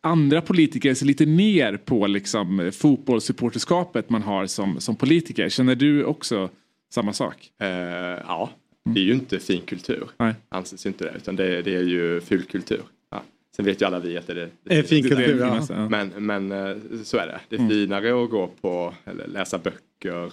andra 0.00 0.40
politiker 0.40 0.94
ser 0.94 1.06
lite 1.06 1.26
ner 1.26 1.76
på 1.76 2.06
liksom, 2.06 2.70
fotbollssupporterskapet 2.74 4.10
man 4.10 4.22
har 4.22 4.46
som, 4.46 4.80
som 4.80 4.96
politiker. 4.96 5.48
Känner 5.48 5.74
du 5.74 6.04
också 6.04 6.50
samma 6.92 7.12
sak? 7.12 7.50
Eh, 7.58 7.68
ja, 7.68 8.50
det 8.84 9.00
är 9.00 9.04
ju 9.04 9.12
inte 9.12 9.38
fin 9.38 9.60
kultur. 9.60 10.08
Nej. 10.16 10.34
Anses 10.48 10.86
ju 10.86 10.88
inte 10.90 11.04
det. 11.04 11.12
Utan 11.16 11.36
det, 11.36 11.62
det 11.62 11.76
är 11.76 11.82
ju 11.82 12.20
ful 12.20 12.42
kultur. 12.42 12.82
Ja. 13.10 13.22
Sen 13.56 13.64
vet 13.64 13.82
ju 13.82 13.86
alla 13.86 13.98
vi 13.98 14.16
att 14.18 14.26
det 14.26 14.32
är 14.32 14.48
det, 14.64 14.78
är 14.78 14.82
fin 14.82 15.02
kultur, 15.02 15.34
det 15.38 15.44
ja. 15.44 15.48
finaste, 15.52 15.88
Men, 15.90 16.08
men 16.26 16.52
eh, 16.52 16.76
så 17.04 17.16
är 17.16 17.26
det. 17.26 17.40
Det 17.48 17.56
är 17.56 17.60
Mm. 17.60 17.70
finare 17.70 18.24
att 18.24 18.30
gå 18.30 18.50
på, 18.60 18.94
eller 19.04 19.26
läsa 19.26 19.58
böcker, 19.58 20.32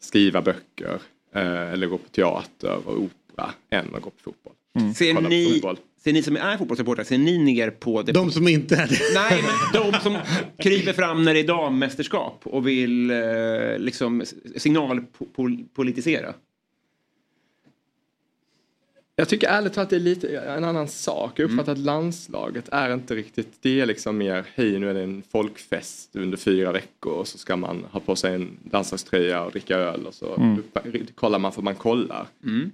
skriva 0.00 0.42
böcker, 0.42 0.98
eh, 1.34 1.72
eller 1.72 1.86
gå 1.86 1.98
på 1.98 2.08
teater 2.08 2.78
och 2.88 2.98
opera 2.98 3.50
än 3.70 3.94
att 3.94 4.02
gå 4.02 4.10
på 4.10 4.16
fotboll. 4.22 4.52
Ser, 4.94 5.14
Kolla 5.14 5.28
på 5.28 5.30
ni, 5.30 5.50
fotboll. 5.52 5.76
Ser 6.06 6.12
ni 6.12 6.22
som 6.22 6.36
är 6.36 6.58
fotbollssupportrar, 6.58 7.04
ser 7.04 7.18
ni 7.18 7.38
ner 7.38 7.70
på 7.70 8.02
det? 8.02 8.12
De 8.12 8.30
som 8.30 8.48
inte 8.48 8.76
är 8.76 8.86
det. 8.86 8.98
Nej, 9.14 9.42
men 9.42 9.82
de 9.82 10.00
som 10.00 10.18
kryper 10.58 10.92
fram 10.92 11.22
när 11.24 11.34
det 11.34 11.40
är 11.40 11.46
dammästerskap 11.46 12.40
och 12.44 12.66
vill 12.66 13.10
eh, 13.10 13.18
liksom 13.78 14.22
signalpolitisera. 14.56 16.34
Jag 19.18 19.28
tycker 19.28 19.48
ärligt 19.48 19.72
talat 19.72 19.90
det 19.90 19.96
är 19.96 20.00
lite 20.00 20.38
en 20.38 20.64
annan 20.64 20.88
sak. 20.88 21.38
Jag 21.38 21.50
uppfattar 21.50 21.72
att 21.72 21.78
landslaget 21.78 22.68
är 22.72 22.94
inte 22.94 23.14
riktigt, 23.14 23.48
det 23.60 23.80
är 23.80 23.86
liksom 23.86 24.18
mer, 24.18 24.44
hej 24.54 24.78
nu 24.78 24.90
är 24.90 24.94
det 24.94 25.02
en 25.02 25.22
folkfest 25.32 26.16
under 26.16 26.36
fyra 26.36 26.72
veckor 26.72 27.12
och 27.12 27.28
så 27.28 27.38
ska 27.38 27.56
man 27.56 27.84
ha 27.90 28.00
på 28.00 28.16
sig 28.16 28.34
en 28.34 28.48
landslagströja 28.72 29.42
och 29.44 29.50
dricka 29.52 29.76
öl 29.76 30.06
och 30.06 30.14
så 30.14 30.34
Mm. 30.34 31.06
kollar 31.14 31.38
man 31.38 31.52
för 31.52 31.62
man 31.62 31.74
kollar. 31.74 32.26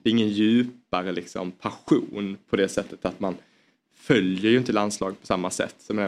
Det 0.03 0.11
är 0.11 0.13
ingen 0.13 0.29
djupare 0.29 1.13
liksom 1.13 1.51
passion 1.51 2.37
på 2.51 2.57
det 2.57 2.69
sättet 2.69 3.05
att 3.05 3.21
man 3.21 3.35
följer 3.95 4.51
ju 4.51 4.59
inte 4.59 4.73
landslag 4.73 5.21
på 5.21 5.27
samma 5.27 5.51
sätt. 5.51 5.75
Som 5.79 5.99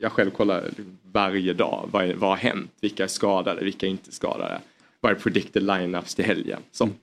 jag, 0.00 0.12
själv 0.12 0.30
kollar 0.30 0.70
varje 1.12 1.52
dag, 1.52 1.88
vad, 1.92 2.04
är, 2.04 2.14
vad 2.14 2.30
har 2.30 2.36
hänt, 2.36 2.70
vilka 2.80 3.04
är 3.04 3.08
skadade, 3.08 3.64
vilka 3.64 3.86
är 3.86 3.90
inte 3.90 4.12
skadade. 4.12 4.60
Vad 5.00 5.12
är 5.12 5.16
predicted 5.16 5.62
lineups 5.62 6.14
till 6.14 6.24
helgen, 6.24 6.60
sånt 6.72 7.00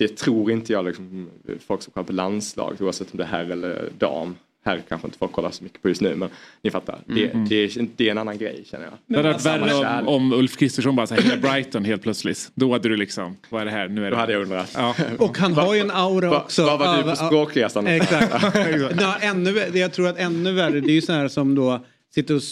det 0.00 0.16
tror 0.16 0.50
inte 0.52 0.72
jag 0.72 0.84
liksom, 0.84 1.28
folk 1.66 1.82
som 1.82 1.92
kollar 1.92 2.04
på 2.04 2.12
landslag 2.12 2.76
oavsett 2.80 3.12
om 3.12 3.18
det 3.18 3.24
är 3.24 3.28
herr 3.28 3.50
eller 3.50 3.88
dam 3.98 4.34
här 4.64 4.82
kanske 4.88 5.06
inte 5.06 5.18
folk 5.18 5.32
kollar 5.32 5.50
så 5.50 5.64
mycket 5.64 5.82
på 5.82 5.88
just 5.88 6.00
nu 6.00 6.14
men 6.16 6.28
ni 6.62 6.70
fattar. 6.70 6.98
Det, 7.06 7.26
Mm. 7.30 7.48
det, 7.48 7.54
är, 7.56 7.86
det 7.96 8.06
är 8.06 8.10
en 8.10 8.18
annan 8.18 8.38
grej 8.38 8.64
känner 8.70 8.84
jag. 8.84 8.92
Det 9.06 9.16
hade 9.16 9.28
varit 9.28 9.40
Samma 9.42 9.66
värre 9.66 10.00
om, 10.00 10.08
om 10.08 10.32
Ulf 10.32 10.56
Kristersson 10.56 10.96
bara 10.96 11.06
hela 11.06 11.36
Brighton 11.36 11.84
helt 11.84 12.02
plötsligt. 12.02 12.50
Då 12.54 12.72
hade 12.72 12.88
du 12.88 12.96
liksom, 12.96 13.36
vad 13.48 13.60
är 13.60 13.64
det 13.64 13.70
här? 13.70 13.88
Nu 13.88 14.00
är 14.00 14.04
det... 14.04 14.10
Då 14.10 14.16
hade 14.16 14.32
jag 14.32 14.42
undrat. 14.42 14.72
Ja. 14.76 14.94
Och 15.18 15.38
han 15.38 15.52
har 15.52 15.74
ju 15.74 15.80
en 15.80 15.90
aura 15.90 16.30
Va- 16.30 16.42
också. 16.44 16.64
Vad 16.64 16.78
var 16.78 16.96
du 16.96 17.02
på 17.02 17.16
språkresan? 17.16 17.86
Exakt. 17.86 18.32
Nå, 19.00 19.14
ännu, 19.20 19.50
jag 19.78 19.92
tror 19.92 20.08
att 20.08 20.18
ännu 20.18 20.52
värre, 20.52 20.80
det 20.80 20.90
är 20.92 20.94
ju 20.94 21.02
sådana 21.02 21.20
här 21.22 21.28
som 21.28 21.54
då 21.54 21.84
sitter 22.14 22.34
och 22.36 22.42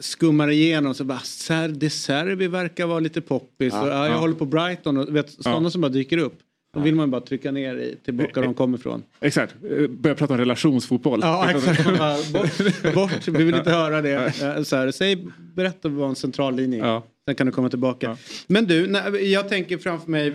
skummar 0.00 0.50
igenom 0.50 0.94
så 0.94 1.04
bara 1.04 1.18
Ser, 1.18 1.68
De 1.68 1.90
Serbi 1.90 2.48
verkar 2.48 2.86
vara 2.86 3.00
lite 3.00 3.20
poppis. 3.20 3.72
Ja, 3.74 3.82
och, 3.82 3.88
ja, 3.88 4.06
jag 4.06 4.14
ja. 4.14 4.18
håller 4.18 4.34
på 4.34 4.44
Brighton 4.46 4.96
och 4.96 5.16
vet, 5.16 5.30
sådana 5.30 5.70
som 5.70 5.80
bara 5.80 5.88
dyker 5.88 6.18
upp. 6.18 6.38
De 6.74 6.82
vill 6.82 6.94
man 6.94 7.10
bara 7.10 7.20
trycka 7.20 7.50
ner 7.52 7.76
i, 7.76 7.96
tillbaka 8.04 8.30
där 8.34 8.42
de 8.42 8.54
kommer 8.54 8.78
ifrån. 8.78 9.02
Exakt, 9.20 9.54
börja 9.90 10.14
prata 10.16 10.32
om 10.34 10.38
relationsfotboll. 10.38 11.20
Ja, 11.22 11.50
exakt. 11.50 12.32
Bort, 12.32 12.94
bort, 12.94 13.28
vi 13.28 13.44
vill 13.44 13.54
inte 13.54 13.70
höra 13.70 14.02
det. 14.02 14.14
Eh, 14.42 14.62
Så 14.62 14.76
här, 14.76 14.90
säg, 14.90 15.26
berätta 15.54 15.88
vad 15.88 16.08
en 16.08 16.16
central 16.16 16.56
linje 16.56 16.84
är. 16.86 17.02
Sen 17.26 17.34
kan 17.34 17.46
du 17.46 17.52
komma 17.52 17.68
tillbaka. 17.68 18.16
Men 18.46 18.64
du, 18.64 18.86
när, 18.86 19.18
jag 19.18 19.48
tänker 19.48 19.78
framför 19.78 20.10
mig, 20.10 20.32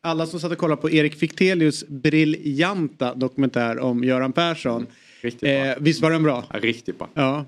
alla 0.00 0.26
som 0.26 0.40
satt 0.40 0.52
och 0.52 0.58
kollade 0.58 0.80
på 0.82 0.90
Erik 0.90 1.14
Fichtelius 1.14 1.84
briljanta 1.88 3.14
dokumentär 3.14 3.78
om 3.78 4.04
Göran 4.04 4.32
Persson. 4.32 4.86
Eh, 5.22 5.74
visst 5.78 6.02
var 6.02 6.10
den 6.10 6.22
bra? 6.22 6.44
Ja, 6.52 6.58
riktigt 6.58 6.98
bra. 6.98 7.08
Ja. 7.14 7.44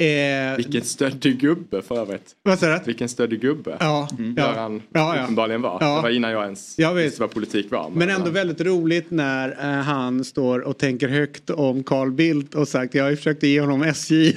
Eh, 0.00 0.56
Vilken 0.56 0.84
stöddig 0.84 1.40
gubbe 1.40 1.82
för 1.82 1.98
övrigt. 2.00 2.22
Vad 2.42 2.58
sa 2.58 2.66
du? 2.66 2.80
Vilken 2.84 3.08
stöddig 3.08 3.40
gubbe. 3.40 3.76
Ja, 3.80 4.08
Mm. 4.18 4.34
ja. 4.38 4.42
Göran 4.52 4.82
Ja, 4.92 5.16
ja. 5.16 5.22
uppenbarligen 5.22 5.62
var. 5.62 5.78
Ja. 5.80 5.96
Det 5.96 6.02
var 6.02 6.10
innan 6.10 6.30
jag 6.30 6.44
ens 6.44 6.78
Jag 6.78 6.94
vet. 6.94 7.06
visste 7.06 7.20
vad 7.20 7.30
politik 7.30 7.70
var. 7.70 7.90
Men 7.94 8.10
ändå 8.10 8.30
väldigt 8.30 8.60
roligt 8.60 9.10
när 9.10 9.48
eh, 9.50 9.82
han 9.82 10.24
står 10.24 10.58
och 10.60 10.78
tänker 10.78 11.08
högt 11.08 11.50
om 11.50 11.82
Carl 11.84 12.10
Bildt 12.10 12.54
och 12.54 12.68
sagt 12.68 12.94
jag 12.94 13.04
har 13.04 13.10
ju 13.10 13.16
försökt 13.16 13.42
ge 13.42 13.60
honom 13.60 13.82
SJ. 13.82 14.36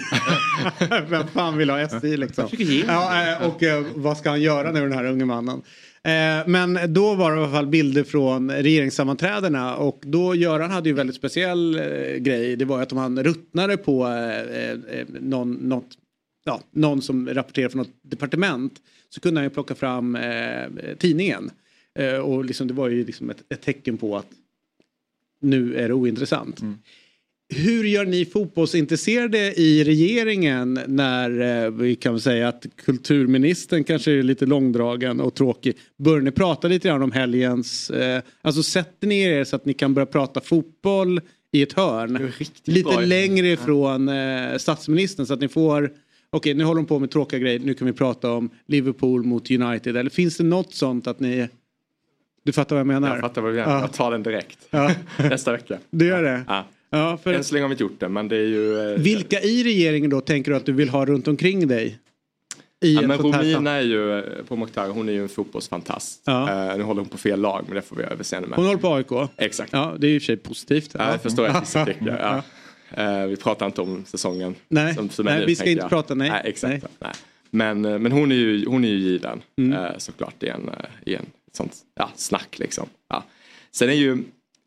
Vem 1.09 1.27
fan 1.27 1.57
vill 1.57 1.69
ha 1.69 1.79
SJ 1.79 2.17
liksom? 2.17 2.47
Ja, 2.87 3.31
eh, 3.31 3.47
och 3.47 3.63
eh, 3.63 3.83
vad 3.95 4.17
ska 4.17 4.29
han 4.29 4.41
göra 4.41 4.71
nu 4.71 4.79
den 4.81 4.91
här 4.93 5.05
unge 5.05 5.25
mannen? 5.25 5.61
Eh, 6.07 6.47
men 6.47 6.93
då 6.93 7.15
var 7.15 7.31
det 7.31 7.37
i 7.37 7.43
alla 7.43 7.51
fall 7.51 7.67
bilder 7.67 8.03
från 8.03 8.51
regeringssammanträdena 8.51 9.75
och 9.75 9.99
då 10.01 10.35
Göran 10.35 10.71
hade 10.71 10.89
ju 10.89 10.95
väldigt 10.95 11.15
speciell 11.15 11.75
eh, 11.75 12.15
grej. 12.17 12.55
Det 12.55 12.65
var 12.65 12.77
ju 12.77 12.83
att 12.83 12.91
om 12.91 12.97
han 12.97 13.23
ruttnade 13.23 13.77
på 13.77 14.07
eh, 14.07 15.05
någon, 15.07 15.53
något, 15.53 15.97
ja, 16.43 16.61
någon 16.71 17.01
som 17.01 17.29
rapporterade 17.29 17.71
från 17.71 17.79
något 17.79 17.95
departement 18.01 18.81
så 19.09 19.21
kunde 19.21 19.39
han 19.39 19.45
ju 19.45 19.49
plocka 19.49 19.75
fram 19.75 20.17
tidningen. 20.97 21.51
Och 22.23 22.45
liksom, 22.45 22.67
det 22.67 22.73
var 22.73 22.89
ju 22.89 23.05
liksom 23.05 23.29
ett, 23.29 23.43
ett 23.49 23.61
tecken 23.61 23.97
på 23.97 24.17
att 24.17 24.27
nu 25.39 25.75
är 25.75 25.87
det 25.87 25.93
ointressant. 25.93 26.61
Mm. 26.61 26.77
Hur 27.49 27.83
gör 27.83 28.05
ni 28.05 28.25
fotbollsintresserade 28.25 29.53
i 29.53 29.83
regeringen 29.83 30.79
när 30.87 31.63
eh, 31.65 31.71
vi 31.71 31.95
kan 31.95 32.19
säga 32.19 32.47
att 32.47 32.65
kulturministern 32.75 33.83
kanske 33.83 34.11
är 34.11 34.23
lite 34.23 34.45
långdragen 34.45 35.21
och 35.21 35.33
tråkig? 35.33 35.77
Börjar 35.97 36.21
ni 36.21 36.31
prata 36.31 36.67
lite 36.67 36.87
grann 36.87 37.01
om 37.03 37.11
helgens... 37.11 37.89
Eh, 37.89 38.21
alltså 38.41 38.63
sätter 38.63 39.07
ni 39.07 39.21
er 39.21 39.43
så 39.43 39.55
att 39.55 39.65
ni 39.65 39.73
kan 39.73 39.93
börja 39.93 40.05
prata 40.05 40.41
fotboll 40.41 41.21
i 41.51 41.61
ett 41.61 41.73
hörn? 41.73 42.31
Lite 42.65 42.89
bra. 42.89 42.99
längre 42.99 43.47
ifrån 43.47 44.09
eh, 44.09 44.57
statsministern 44.57 45.25
så 45.25 45.33
att 45.33 45.41
ni 45.41 45.47
får... 45.47 45.91
Okej, 46.29 46.53
nu 46.53 46.63
håller 46.63 46.81
de 46.81 46.87
på 46.87 46.99
med 46.99 47.11
tråkiga 47.11 47.39
grejer. 47.39 47.59
Nu 47.59 47.73
kan 47.73 47.87
vi 47.87 47.93
prata 47.93 48.31
om 48.31 48.49
Liverpool 48.67 49.23
mot 49.23 49.51
United. 49.51 49.97
Eller 49.97 50.09
finns 50.09 50.37
det 50.37 50.43
något 50.43 50.73
sånt 50.73 51.07
att 51.07 51.19
ni... 51.19 51.49
Du 52.43 52.51
fattar 52.51 52.75
vad 52.75 52.79
jag 52.79 52.87
menar? 52.87 53.09
Jag 53.09 53.19
fattar 53.19 53.41
vad 53.41 53.51
du 53.51 53.55
menar. 53.55 53.71
Ja. 53.71 53.81
Jag 53.81 53.93
tar 53.93 54.11
den 54.11 54.23
direkt. 54.23 54.59
Ja. 54.69 54.91
Nästa 55.17 55.51
vecka. 55.51 55.77
Du 55.89 56.07
gör 56.07 56.23
det? 56.23 56.43
Ja. 56.47 56.65
Ja, 56.93 57.17
för... 57.23 57.33
Än 57.33 57.43
så 57.43 57.53
länge 57.53 57.63
har 57.63 57.69
vi 57.69 57.73
inte 57.73 57.83
gjort 57.83 57.99
det 57.99 58.09
men 58.09 58.27
det 58.27 58.35
är 58.37 58.45
ju... 58.47 58.91
eh, 58.93 58.99
Vilka 58.99 59.39
i 59.41 59.63
regeringen 59.63 60.09
då 60.09 60.21
tänker 60.21 60.51
du 60.51 60.57
att 60.57 60.65
du 60.65 60.71
vill 60.73 60.89
ha 60.89 61.05
runt 61.05 61.27
omkring 61.27 61.67
dig? 61.67 61.99
I 62.85 62.93
Ja, 62.95 63.01
men 63.07 63.17
Romina 63.17 63.71
är 63.71 63.81
ju 63.81 64.19
eh, 64.19 64.23
på 64.47 64.55
Mokhtar, 64.55 64.89
hon 64.89 65.09
är 65.09 65.13
ju 65.13 65.21
en 65.21 65.29
fotbollsfantast. 65.29 66.21
Ja. 66.25 66.69
Eh, 66.71 66.77
nu 66.77 66.83
håller 66.83 67.01
hon 67.01 67.09
på 67.09 67.17
fel 67.17 67.39
lag 67.41 67.63
men 67.67 67.75
det 67.75 67.81
får 67.81 67.95
vi 67.95 68.03
överseende 68.03 68.47
med. 68.47 68.55
Hon 68.57 68.65
håller 68.65 68.79
på 68.79 68.93
AIK? 68.93 69.29
Exakt. 69.37 69.73
Ja, 69.73 69.95
det 69.99 70.07
är 70.07 70.09
ju 70.09 70.15
i 70.15 70.17
och 70.17 70.21
för 70.21 70.25
sig 70.25 70.37
positivt. 70.37 70.89
Ja, 70.93 71.11
jag 71.11 71.21
förstår 71.21 71.47
att 71.47 71.61
vissa 71.63 71.85
tycker. 71.85 72.17
Ja. 72.21 72.43
Eh, 73.03 73.27
vi 73.27 73.35
pratar 73.35 73.65
inte 73.65 73.81
om 73.81 74.03
säsongen. 74.05 74.55
Nej, 74.67 74.95
som, 74.95 75.09
som 75.09 75.25
nej, 75.25 75.39
nu, 75.39 75.45
vi 75.45 75.55
ska 75.55 75.69
inte 75.69 75.81
jag. 75.83 75.89
prata, 75.89 76.13
nej. 76.15 76.29
nej 76.29 76.41
exakt. 76.45 76.85
Nej. 76.99 77.11
Men, 77.49 77.81
men 77.81 78.11
hon 78.11 78.31
är 78.31 78.35
ju, 78.35 78.65
hon 78.65 78.83
är 78.85 78.89
ju 78.89 78.97
given 78.97 79.41
Mm. 79.57 79.73
eh, 79.73 79.91
såklart 79.97 80.43
i 80.43 80.47
en, 80.47 80.69
i 81.05 81.15
en 81.15 81.25
sånt 81.53 81.73
ja, 81.95 82.09
snack 82.15 82.59
liksom. 82.59 82.87
Ja. 83.09 83.23
Sen 83.71 83.89
är 83.89 83.93
ju, 83.93 84.17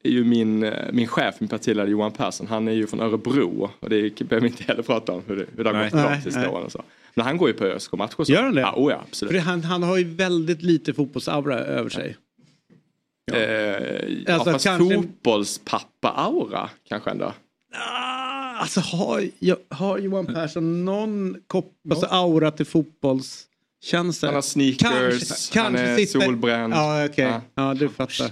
är 0.07 0.11
ju 0.11 0.25
min, 0.25 0.63
eh, 0.63 0.93
min 0.93 1.07
chef, 1.09 1.35
min 1.39 1.49
partiledare 1.49 1.91
Johan 1.91 2.13
Persson, 2.13 2.47
han 2.47 2.69
är 2.69 2.73
ju 2.73 2.87
från 2.87 3.01
Örebro 3.01 3.71
och 3.81 3.91
det 3.91 4.19
behöver 4.29 4.41
vi 4.41 4.47
inte 4.49 4.63
heller 4.65 4.83
prata 4.83 5.13
om 5.13 5.23
hur 5.27 5.37
det, 5.37 5.47
hur 5.57 5.65
det 5.65 5.71
har 5.71 5.75
Nej. 5.77 5.91
gått 5.91 6.01
Nej, 6.01 6.21
sista 6.23 6.41
nej. 6.41 6.49
åren 6.49 6.65
och 6.65 6.73
så. 6.73 6.83
Men 7.15 7.27
han 7.27 7.37
går 7.37 7.49
ju 7.49 7.55
på 7.55 7.65
ÖSK-matcher. 7.65 8.31
Gör 8.31 8.43
han 8.43 8.55
det? 8.55 8.61
Ja, 8.61 8.75
oh 8.77 8.91
ja 8.93 9.05
absolut. 9.09 9.33
För 9.33 9.39
han, 9.39 9.65
han 9.65 9.83
har 9.83 9.97
ju 9.97 10.05
väldigt 10.05 10.63
lite 10.63 10.95
fotbollsaura 10.95 11.59
över 11.59 11.91
sig. 11.91 12.17
Eh, 13.33 13.39
ja, 13.39 14.35
Alltså, 14.35 14.53
fast 14.53 14.65
kanske- 14.65 14.95
fotbollspappa-aura 14.97 16.69
kanske 16.89 17.11
ändå. 17.11 17.33
Ah, 17.75 18.57
Alltså 18.59 18.81
har, 18.81 19.29
jag- 19.39 19.57
har 19.69 19.99
Johan 19.99 20.27
Persson 20.27 20.85
någon 20.85 21.37
kop, 21.47 21.73
alltså 21.91 22.07
aura 22.07 22.51
till 22.51 22.67
fotbollstjänster? 22.67 24.27
Han 24.27 24.35
har 24.35 24.43
sneakers, 24.43 24.81
Kanske- 25.51 25.61
han 25.61 25.73
kanske 25.75 25.93
är 25.93 25.97
sitter- 26.07 26.21
solbränd. 26.21 26.73
Ja, 26.75 27.05
okej. 27.05 27.25
Ja. 27.25 27.41
Ja, 27.55 27.75
du 27.75 27.89
fattar. 27.89 28.31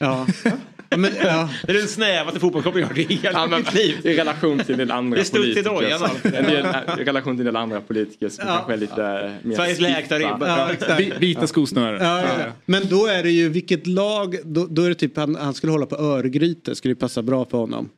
Ja. 0.00 0.26
Men, 0.96 1.10
ja. 1.22 1.48
Det 1.66 1.72
är 1.72 1.76
den 1.78 1.88
snävaste 1.88 2.40
fotbollskopplingen 2.40 2.90
jag 2.96 3.04
har 3.04 3.12
i 3.12 3.14
hela 3.14 3.38
Ja, 3.38 3.46
men, 3.46 3.58
mitt 3.60 3.74
liv. 3.74 3.96
I 4.06 4.16
relation 4.16 4.58
till 4.58 4.72
en 4.72 4.78
del 4.78 4.90
andra 4.90 5.16
Det 5.18 5.28
är 5.34 5.36
politiker. 5.36 5.92
alltså. 5.92 6.28
en 6.28 6.44
del, 6.44 6.66
I 7.00 7.04
relation 7.04 7.36
till 7.36 7.40
en 7.40 7.46
del 7.46 7.56
andra 7.56 7.80
politiker 7.80 8.28
som 8.28 8.44
kanske 8.46 8.72
är 8.72 8.76
lite 8.76 9.02
eh, 9.04 9.32
mer 9.48 9.56
Sveriges 9.56 9.80
lägsta 9.80 10.18
ribba. 10.18 10.76
Ja, 10.88 10.96
Vita 11.18 11.46
skosnören. 11.46 12.04
Ja, 12.04 12.22
ja, 12.22 12.28
ja. 12.38 12.52
Men 12.66 12.88
då 12.88 13.06
är 13.06 13.22
det 13.22 13.30
ju 13.30 13.48
vilket 13.48 13.86
lag, 13.86 14.36
då, 14.44 14.66
då 14.70 14.82
är 14.82 14.88
det 14.88 14.94
typ 14.94 15.16
han, 15.16 15.34
han 15.36 15.54
skulle 15.54 15.72
hålla 15.72 15.86
på 15.86 15.96
Örgryte, 15.96 16.74
skulle 16.74 16.92
ju 16.92 16.96
passa 16.96 17.22
bra 17.22 17.44
för 17.44 17.58
honom. 17.58 17.90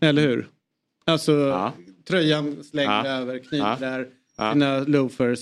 Eller 0.00 0.22
hur? 0.22 0.46
Alltså 1.06 1.72
tröjan 2.08 2.56
slängd 2.70 2.90
Ja. 2.90 3.06
över, 3.06 3.40
Ja. 3.50 3.76
där, 3.80 4.06
Ja. 4.38 4.52
sina 4.52 4.78
loafers. 4.80 5.38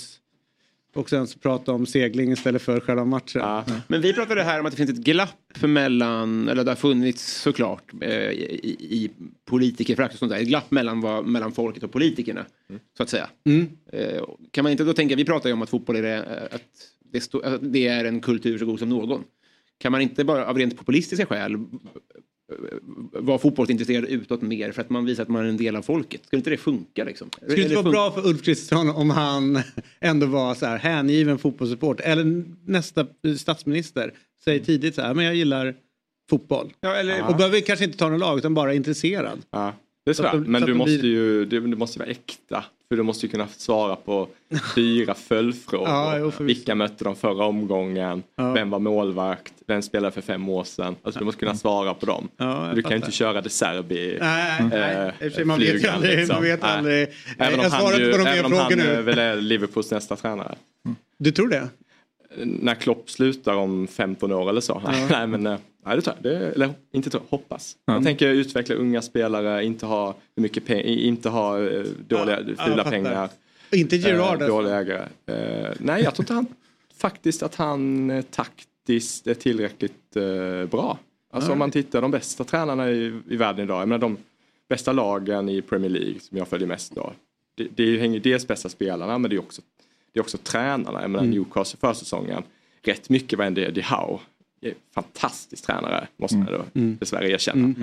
Och 0.94 1.10
sen 1.10 1.26
så 1.26 1.38
prata 1.38 1.72
om 1.72 1.86
segling 1.86 2.32
istället 2.32 2.62
för 2.62 2.80
själva 2.80 3.04
matchen. 3.04 3.42
Men 3.88 4.00
vi 4.00 4.12
pratade 4.12 4.42
här 4.42 4.60
om 4.60 4.66
att 4.66 4.72
det 4.72 4.76
finns 4.76 4.90
ett 4.90 5.04
glapp 5.04 5.62
mellan, 5.62 6.48
eller 6.48 6.64
det 6.64 6.70
har 6.70 6.76
funnits 6.76 7.40
såklart 7.40 7.92
eh, 8.00 8.30
i, 8.30 8.76
i 8.80 9.10
politikerförakt 9.44 10.12
och 10.12 10.18
sånt 10.18 10.32
där, 10.32 10.38
ett 10.38 10.48
glapp 10.48 10.70
mellan, 10.70 11.00
vad, 11.00 11.26
mellan 11.26 11.52
folket 11.52 11.82
och 11.82 11.92
politikerna. 11.92 12.46
Så 12.96 13.02
att 13.02 13.08
säga. 13.08 13.28
Mm. 13.46 13.68
Eh, 13.92 14.24
kan 14.50 14.62
man 14.62 14.72
inte 14.72 14.84
då 14.84 14.92
tänka, 14.92 15.16
vi 15.16 15.24
pratar 15.24 15.48
ju 15.48 15.52
om 15.52 15.62
att 15.62 15.70
fotboll 15.70 15.96
är, 15.96 16.02
det, 16.02 16.14
eh, 16.14 16.54
att 16.54 16.62
det, 17.12 17.20
stå, 17.20 17.40
att 17.40 17.72
det 17.72 17.86
är 17.86 18.04
en 18.04 18.20
kultur 18.20 18.58
så 18.58 18.66
god 18.66 18.78
som 18.78 18.88
någon. 18.88 19.24
Kan 19.78 19.92
man 19.92 20.00
inte 20.00 20.24
bara 20.24 20.46
av 20.46 20.58
rent 20.58 20.76
populistiska 20.78 21.26
skäl 21.26 21.56
vara 23.12 23.39
fotbollsintresserad 23.39 24.05
utåt 24.05 24.43
mer 24.43 24.72
för 24.72 24.81
att 24.82 24.90
man 24.90 25.05
visar 25.05 25.22
att 25.22 25.28
man 25.28 25.44
är 25.44 25.48
en 25.48 25.56
del 25.56 25.77
av 25.77 25.82
folket? 25.82 26.20
Skulle 26.27 26.39
inte 26.40 26.51
det 26.51 26.56
funka 26.56 27.05
liksom? 27.05 27.28
Skulle 27.31 27.55
det 27.56 27.62
inte 27.62 27.74
vara 27.74 27.90
bra 27.90 28.10
för 28.10 28.27
Ulf 28.28 28.43
Kristersson 28.43 28.90
om 28.90 29.10
han 29.10 29.62
ändå 30.01 30.27
var 30.27 30.55
så 30.55 30.66
här 30.66 30.78
hängiven 30.78 31.39
fotbollssupport? 31.39 32.01
Eller 32.01 32.44
nästa 32.70 33.06
statsminister 33.39 34.12
säger 34.44 34.60
tidigt 34.64 34.94
så 34.94 35.02
här, 35.02 35.14
men 35.14 35.24
jag 35.24 35.35
gillar 35.35 35.74
fotboll. 36.31 36.72
Ja, 36.81 36.94
eller- 36.94 37.28
Och 37.28 37.36
behöver 37.36 37.60
kanske 37.60 37.85
inte 37.85 37.98
ta 37.98 38.09
någon 38.09 38.18
lag 38.20 38.39
utan 38.39 38.55
bara 38.55 38.74
intresserad. 38.74 39.39
Ja, 39.51 39.74
det 40.10 40.14
tror 40.14 40.28
jag. 40.28 40.48
Men 40.48 40.62
du 40.62 40.74
måste 40.74 40.98
blir- 40.98 41.10
ju 41.10 41.44
du, 41.44 41.60
du 41.60 41.76
måste 41.76 41.98
vara 41.98 42.08
äkta. 42.10 42.64
För 42.88 42.96
du 42.96 43.02
måste 43.02 43.26
ju 43.26 43.30
kunna 43.30 43.48
svara 43.48 43.96
på 43.96 44.28
fyra 44.74 45.14
följdfrågor. 45.14 45.88
Ja, 45.88 46.18
jo. 46.18 46.32
Vilka 46.40 46.74
mötte 46.74 47.04
de 47.04 47.16
förra 47.16 47.44
omgången? 47.44 48.22
Ja. 48.36 48.52
Vem 48.52 48.70
var 48.70 48.78
målvakt? 48.78 49.52
Vem 49.66 49.82
spelade 49.82 50.12
för 50.14 50.20
fem 50.20 50.48
år 50.48 50.64
sedan? 50.64 50.96
Alltså 51.02 51.18
du 51.18 51.24
måste 51.24 51.40
kunna 51.40 51.54
svara 51.54 51.94
på 51.94 52.06
dem. 52.06 52.28
Ja, 52.36 52.70
du 52.74 52.82
kan 52.82 52.90
ju 52.90 52.96
inte 52.96 53.10
köra 53.12 53.40
De 53.40 53.48
Serbi. 53.50 54.16
Nej, 54.20 54.62
nej, 54.70 55.06
eh, 55.06 55.12
för 55.18 55.30
sig, 55.30 55.44
man 55.44 55.58
vet 55.58 55.88
aldrig, 55.94 56.18
liksom. 56.18 56.34
man 56.36 56.42
vet 56.42 56.62
Nej. 56.62 56.70
aldrig. 56.76 57.08
Även 57.38 57.58
om 57.60 57.64
Jag 57.64 57.70
han, 57.70 57.98
ju, 57.98 58.10
även 58.10 58.44
om 58.52 58.52
han 58.58 58.72
eh, 58.72 58.78
nu. 58.78 59.02
väl 59.02 59.18
är 59.18 59.36
Liverpools 59.36 59.90
nästa 59.90 60.16
tränare. 60.16 60.54
Du 61.18 61.30
tror 61.30 61.48
det? 61.48 61.68
När 62.44 62.74
Klopp 62.74 63.10
slutar 63.10 63.54
om 63.54 63.86
15 63.86 64.32
år 64.32 64.48
eller 64.50 64.60
så. 64.60 64.82
Ja. 64.84 64.92
Nej 65.10 65.26
men 65.26 65.46
eh, 65.46 65.58
nej, 65.85 65.97
det 65.97 66.02
tror 66.02 66.16
jag. 66.23 66.32
Det, 66.32 66.51
eller 66.52 66.70
inte 66.93 67.11
tror 67.11 67.23
jag, 67.31 67.39
hoppas. 67.39 67.77
Jag 67.85 68.05
tänker 68.05 68.28
utveckla 68.28 68.74
unga 68.74 69.02
spelare, 69.02 69.65
inte 69.65 69.86
ha 69.86 70.12
för 70.35 70.40
mycket 70.43 70.65
pengar, 70.66 70.85
inte 70.85 71.28
ha 71.28 71.59
eh, 71.62 71.85
dåliga, 72.09 72.40
jag 72.40 72.47
fula 72.47 72.77
fattar. 72.77 72.90
pengar. 72.90 73.28
Inte 73.73 73.97
Gerard 73.97 74.19
Eh, 74.20 74.31
alltså. 74.31 74.47
Dåliga 74.48 74.74
ägare. 74.78 75.07
Eh, 75.27 75.70
nej 75.78 76.02
jag 76.02 76.15
tror 76.15 76.23
inte 76.23 76.32
han 76.35 76.47
faktiskt 76.97 77.43
att 77.43 77.55
han 77.55 78.11
eh, 78.11 78.23
taktiskt 78.23 79.27
är 79.27 79.35
tillräckligt 79.35 80.16
eh, 80.16 80.65
bra. 80.70 80.98
Alltså 81.32 81.48
Nej. 81.48 81.52
om 81.52 81.59
man 81.59 81.70
tittar 81.70 82.02
de 82.02 82.11
bästa 82.11 82.44
tränarna 82.44 82.90
i, 82.90 83.20
i 83.31 83.36
världen 83.36 83.65
idag, 83.65 83.81
jag 83.81 83.89
menar 83.89 83.98
de 83.98 84.16
bästa 84.69 84.93
lagen 84.93 85.48
i 85.48 85.62
Premier 85.62 85.90
League 85.90 86.20
som 86.20 86.39
jag 86.39 86.48
följer 86.48 86.69
mest 86.69 86.94
då. 86.94 87.12
Det, 87.55 87.69
det 87.74 87.98
hänger 87.98 88.20
dels 88.20 88.47
bästa 88.47 88.69
spelarna 88.69 89.19
men 89.19 89.31
det 89.31 89.36
är 89.36 89.40
också, 89.40 89.62
det 90.12 90.19
är 90.19 90.23
också 90.23 90.39
tränarna. 90.39 91.01
Jag 91.02 91.11
menar 91.11 91.24
Mm. 91.24 91.36
Newcastle 91.36 91.78
förra 91.81 91.94
säsongen, 91.94 92.43
rätt 92.82 93.09
mycket 93.09 93.39
var 93.39 93.44
Eddie 93.47 93.82
Howe. 93.82 94.19
Fantastisk 94.94 95.66
tränare, 95.66 96.06
måste 96.16 96.36
Mm. 96.36 96.48
jag 96.52 96.60
då 96.60 96.80
dessvärre 97.00 97.30
erkänna. 97.30 97.74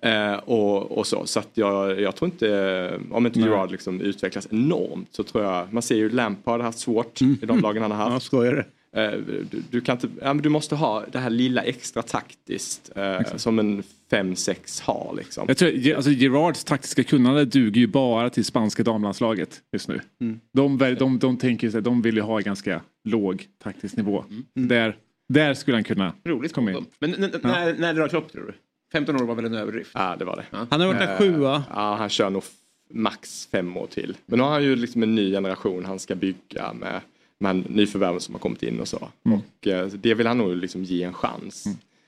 Eh, 0.00 0.34
och, 0.34 0.98
och 0.98 1.06
så, 1.06 1.26
så 1.26 1.38
att 1.40 1.50
jag, 1.54 2.00
jag 2.00 2.16
tror 2.16 2.30
inte, 2.30 3.00
om 3.10 3.26
inte. 3.26 3.40
Gerard 3.40 3.70
liksom 3.70 4.00
utvecklas 4.00 4.48
enormt 4.50 5.08
så 5.14 5.22
tror 5.22 5.44
jag, 5.44 5.72
man 5.72 5.82
ser 5.82 5.96
ju 5.96 6.08
Lampard 6.10 6.60
har 6.60 6.64
haft 6.64 6.78
svårt 6.78 7.22
i 7.22 7.38
de 7.46 7.60
lagen 7.60 7.82
han 7.82 7.90
har 7.90 7.98
haft. 8.10 8.32
Mm. 8.32 8.46
Ja? 8.56 8.62
Eh, 9.02 9.12
Du, 9.50 9.62
du, 9.70 9.80
kan 9.80 9.96
inte, 9.96 10.08
ja, 10.20 10.34
men 10.34 10.42
du 10.42 10.48
måste 10.48 10.74
ha 10.74 11.04
det 11.12 11.18
här 11.18 11.30
lilla 11.30 11.62
extra 11.62 12.02
taktiskt 12.02 12.90
eh, 12.96 13.36
som 13.36 13.58
en 13.58 13.82
5-6 14.10 14.82
har. 14.82 15.14
Liksom. 15.16 15.44
Jag 15.48 15.56
tror, 15.56 15.94
alltså 15.94 16.10
Gerards 16.10 16.64
taktiska 16.64 17.02
kunnande 17.04 17.44
duger 17.44 17.80
ju 17.80 17.86
bara 17.86 18.30
till 18.30 18.44
spanska 18.44 18.82
damlandslaget 18.82 19.60
just 19.72 19.88
nu. 19.88 20.00
Mm. 20.20 20.40
De, 20.52 20.78
väl- 20.78 20.94
de, 20.96 21.18
de, 21.18 21.36
tänker 21.36 21.70
sig, 21.70 21.82
de 21.82 22.02
vill 22.02 22.14
ju 22.16 22.20
ha 22.22 22.38
ganska 22.38 22.80
låg 23.04 23.44
taktisk 23.62 23.96
nivå. 23.96 24.24
Mm. 24.56 24.68
Där, 24.68 24.96
där 25.28 25.54
skulle 25.54 25.76
han 25.76 25.84
kunna 25.84 26.12
Roligt 26.24 26.52
komma 26.52 26.72
in. 26.72 26.86
Men 26.98 27.14
n- 27.14 27.30
n- 27.34 27.40
när, 27.42 27.74
när 27.74 27.94
drar 27.94 28.08
Klopp 28.08 28.32
tror 28.32 28.44
du? 28.46 28.54
15 28.92 29.16
år 29.16 29.24
var 29.24 29.34
väl 29.34 29.44
en 29.44 29.54
överdrift? 29.54 29.90
Ja, 29.94 30.16
det 30.18 30.24
var 30.24 30.36
det. 30.36 30.44
Han 30.70 30.80
har 30.80 30.86
varit 30.88 30.98
där 31.00 31.12
Eh, 31.12 31.18
sjua. 31.18 31.64
Ja, 31.74 31.94
han 31.94 32.08
kör 32.08 32.30
nog 32.30 32.42
max 32.90 33.48
fem 33.52 33.76
år 33.76 33.86
till. 33.86 34.16
Men 34.26 34.38
nu 34.38 34.42
har 34.42 34.50
han 34.50 34.62
ju 34.64 34.76
liksom 34.76 35.02
en 35.02 35.14
ny 35.14 35.30
generation 35.32 35.84
han 35.84 35.98
ska 35.98 36.14
bygga 36.14 36.72
med, 36.72 37.00
med 37.38 37.70
nyförvärven 37.70 38.20
som 38.20 38.34
har 38.34 38.40
kommit 38.40 38.62
in 38.62 38.80
och 38.80 38.88
så. 38.88 39.08
Mm. 39.26 39.38
Och 39.60 39.66
eh, 39.66 39.86
det 39.86 40.14
vill 40.14 40.26
han 40.26 40.38
nog 40.38 40.56
liksom 40.56 40.84
ge 40.84 41.02
en 41.02 41.12
chans. 41.14 41.64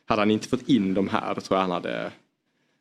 Hade 0.06 0.20
han 0.20 0.30
inte 0.30 0.48
fått 0.48 0.68
in 0.68 0.94
de 0.94 1.08
här 1.08 1.34
då 1.34 1.40
tror 1.40 1.56
jag 1.56 1.62
han 1.62 1.70
hade 1.70 2.10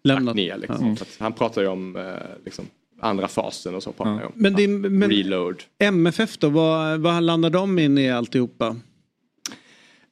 Lämnat. 0.03 0.23
lagt 0.26 0.35
ner. 0.35 0.57
Liksom. 0.57 0.88
Ja. 0.88 0.93
Att 1.01 1.18
han 1.19 1.34
pratar 1.34 1.61
ju 1.61 1.68
om 1.68 1.95
eh, 1.95 2.03
liksom, 2.45 2.65
andra 2.99 3.27
fasen 3.27 3.76
och 3.76 3.84
så. 3.84 3.91
Pratar 3.91 4.19
ju 4.19 4.26
om. 4.26 4.31
Men, 4.35 4.53
det, 4.53 4.68
men 4.68 5.09
Reload. 5.09 5.64
MFF 5.80 6.38
då, 6.38 6.49
vad, 6.49 6.99
vad 6.99 7.23
landar 7.23 7.49
de 7.49 7.80
in 7.80 7.97
i 7.97 8.11
alltihopa? 8.11 8.76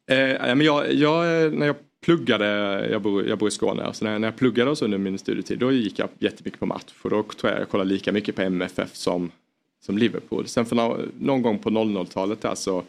Eh, 0.07 0.17
ja, 0.17 0.55
men 0.55 0.61
jag, 0.61 0.93
jag, 0.93 1.53
när 1.53 1.65
jag 1.65 1.75
pluggade, 2.01 2.45
jag 2.91 3.01
bor, 3.01 3.27
jag 3.27 3.37
bor 3.37 3.47
i 3.47 3.51
Skåne, 3.51 3.93
så 3.93 4.05
när, 4.05 4.19
när 4.19 4.27
jag 4.27 4.35
pluggade 4.35 4.71
och 4.71 4.77
så 4.77 4.85
under 4.85 4.97
min 4.97 5.17
studietid 5.17 5.59
då 5.59 5.71
gick 5.71 5.99
jag 5.99 6.09
jättemycket 6.19 6.59
på 6.59 6.65
match 6.65 6.93
och 7.01 7.09
då 7.09 7.23
tror 7.23 7.51
jag 7.51 7.61
jag 7.61 7.69
kollade 7.69 7.89
lika 7.89 8.11
mycket 8.11 8.35
på 8.35 8.41
MFF 8.41 8.95
som, 8.95 9.31
som 9.85 9.97
Liverpool. 9.97 10.47
Sen 10.47 10.65
för 10.65 10.75
nå- 10.75 10.99
någon 11.19 11.41
gång 11.41 11.59
på 11.59 11.69
00-talet 11.69 12.41
där 12.41 12.55
så 12.55 12.83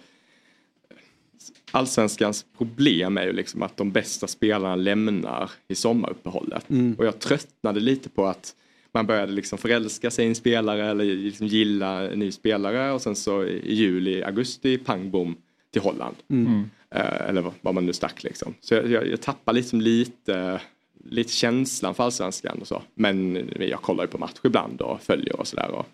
Allsvenskans 1.70 2.44
problem 2.58 3.18
är 3.18 3.26
ju 3.26 3.32
liksom 3.32 3.62
att 3.62 3.76
de 3.76 3.92
bästa 3.92 4.26
spelarna 4.26 4.76
lämnar 4.76 5.50
i 5.68 5.74
sommaruppehållet. 5.74 6.70
Mm. 6.70 6.94
Och 6.98 7.06
jag 7.06 7.18
tröttnade 7.18 7.80
lite 7.80 8.08
på 8.08 8.26
att 8.26 8.54
man 8.92 9.06
började 9.06 9.32
liksom 9.32 9.58
förälska 9.58 10.10
sig 10.10 10.24
i 10.24 10.28
en 10.28 10.34
spelare 10.34 10.90
eller 10.90 11.04
liksom 11.04 11.46
gilla 11.46 12.10
en 12.10 12.18
ny 12.18 12.32
spelare 12.32 12.92
och 12.92 13.02
sen 13.02 13.16
så 13.16 13.44
i 13.44 13.74
juli, 13.74 14.22
augusti, 14.22 14.78
pang 14.78 15.10
bom 15.10 15.36
till 15.72 15.82
Holland. 15.82 16.16
Mm. 16.30 16.70
Eh, 16.96 17.28
eller 17.28 17.52
vad- 17.62 17.74
man 17.74 17.86
nu 17.86 17.92
stack 17.92 18.22
liksom. 18.24 18.54
Så 18.60 18.74
jag, 18.74 18.90
jag, 18.90 19.06
jag 19.08 19.20
tappar 19.20 19.52
liksom 19.52 19.80
lite, 19.80 20.60
lite 21.04 21.32
känslan 21.32 21.94
för 21.94 22.04
allsvenskan 22.04 22.58
och 22.60 22.66
så. 22.68 22.82
Men 22.94 23.48
jag 23.60 23.82
kollar 23.82 24.04
ju 24.04 24.08
på 24.08 24.18
match 24.18 24.34
ibland 24.44 24.80
och 24.80 25.00
följer 25.02 25.40
och 25.40 25.46
sådär. 25.46 25.70
Och, 25.70 25.86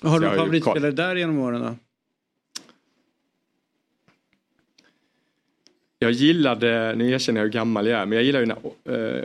Har 0.00 0.10
så 0.10 0.18
du 0.18 0.26
någon 0.26 0.36
favoritspelare 0.36 0.90
där 0.92 1.16
genom 1.16 1.38
åren 1.38 1.60
då? 1.60 1.74
Jag 5.98 6.10
gillade, 6.10 6.94
nu 6.96 7.10
erkänner 7.10 7.40
jag 7.40 7.44
hur 7.44 7.52
gammal 7.52 7.86
jag 7.86 8.00
är, 8.00 8.06
men 8.06 8.16
jag 8.16 8.24
gillar 8.24 8.40
ju 8.40 8.46
när 8.46 8.56
uh, 8.96 9.24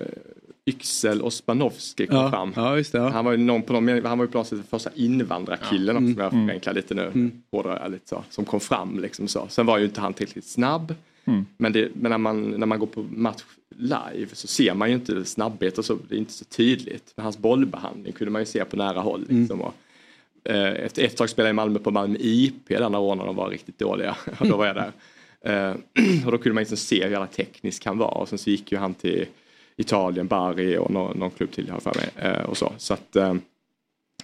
Yxel 0.70 1.22
Ospanovski 1.22 2.08
kom 2.08 2.18
Ja, 2.18 2.30
fram. 2.32 2.54
ja, 2.56 2.78
just 2.78 2.92
det, 2.92 2.98
ja. 2.98 3.10
Han 3.10 3.26
var 3.26 3.32
ju 3.32 3.38
någon 3.38 3.62
på 3.62 3.74
någon, 3.74 4.06
han 4.06 4.18
var 4.18 4.26
ju 4.26 4.32
på 4.32 4.38
något 4.38 4.48
sätt 4.48 4.58
den 4.58 4.68
första 4.68 4.90
invandrarkillen 4.96 5.96
också, 5.96 6.04
Mm. 6.06 6.18
om 6.18 6.24
jag 6.24 6.34
Mm. 6.34 6.48
förenklar 6.48 6.74
lite 6.74 6.94
nu. 6.94 7.06
Mm. 7.06 7.32
Hårdare 7.52 7.90
lite 7.90 8.10
så, 8.10 8.24
som 8.30 8.46
kom 8.46 8.60
fram 8.60 9.00
liksom 9.00 9.28
så. 9.28 9.48
Sen 9.50 9.66
var 9.66 9.78
ju 9.78 9.86
inte 9.86 10.02
han 10.02 10.14
tillräckligt 10.14 10.46
snabb. 10.46 10.96
Mm. 11.26 11.46
Men, 11.58 11.74
det, 11.74 11.92
men 11.96 12.10
när, 12.10 12.18
man, 12.18 12.50
när 12.50 12.66
man 12.68 12.80
går 12.80 12.88
på 12.88 13.06
match 13.12 13.42
live 13.76 14.28
så 14.34 14.48
ser 14.48 14.74
man 14.74 14.90
ju 14.90 14.96
inte 14.96 15.26
snabbhet 15.26 15.78
och 15.78 15.86
så, 15.86 15.98
det 16.10 16.16
är 16.16 16.20
inte 16.20 16.34
så 16.34 16.46
tydligt. 16.46 17.14
Men 17.16 17.24
hans 17.24 17.38
bollbehandling 17.38 18.14
kunde 18.14 18.32
man 18.32 18.42
ju 18.42 18.46
se 18.46 18.66
på 18.66 18.76
nära 18.76 19.00
håll. 19.00 19.26
Liksom, 19.30 19.62
och, 19.62 19.74
eh, 20.44 20.72
efter 20.86 21.04
ett 21.04 21.18
tag 21.18 21.30
spelade 21.30 21.48
jag 21.50 21.54
i 21.54 21.56
Malmö 21.56 21.80
på 21.80 21.92
Malmö 21.92 22.18
IP 22.20 22.68
där 22.68 22.90
när 22.90 23.26
de 23.26 23.36
var 23.36 23.50
riktigt 23.50 23.80
dåliga. 23.80 24.16
och 24.40 24.48
då 24.48 24.58
var 24.58 24.66
jag 24.68 24.76
där. 24.76 24.92
Eh, 25.46 25.76
och 26.26 26.32
då 26.32 26.38
kunde 26.38 26.54
man 26.54 26.62
liksom 26.62 26.78
se 26.78 27.04
hur 27.04 27.12
jävla 27.12 27.28
teknisk 27.28 27.86
han 27.86 27.98
var. 27.98 28.18
Och 28.18 28.30
sen 28.30 28.38
så 28.38 28.50
gick 28.50 28.72
ju 28.72 28.78
han 28.78 28.94
till 28.94 29.26
Italien, 29.82 30.28
Bari 30.28 30.78
och 30.78 30.92
någon, 30.92 31.18
någon 31.18 31.32
klubb 31.32 31.52
till 31.52 31.70
har 31.70 31.80
för 31.80 31.94
mig. 31.96 32.10
Eh, 32.16 32.44
och 32.44 32.58
så. 32.58 32.74
så 32.78 32.94
att, 32.94 33.16
eh, 33.16 33.34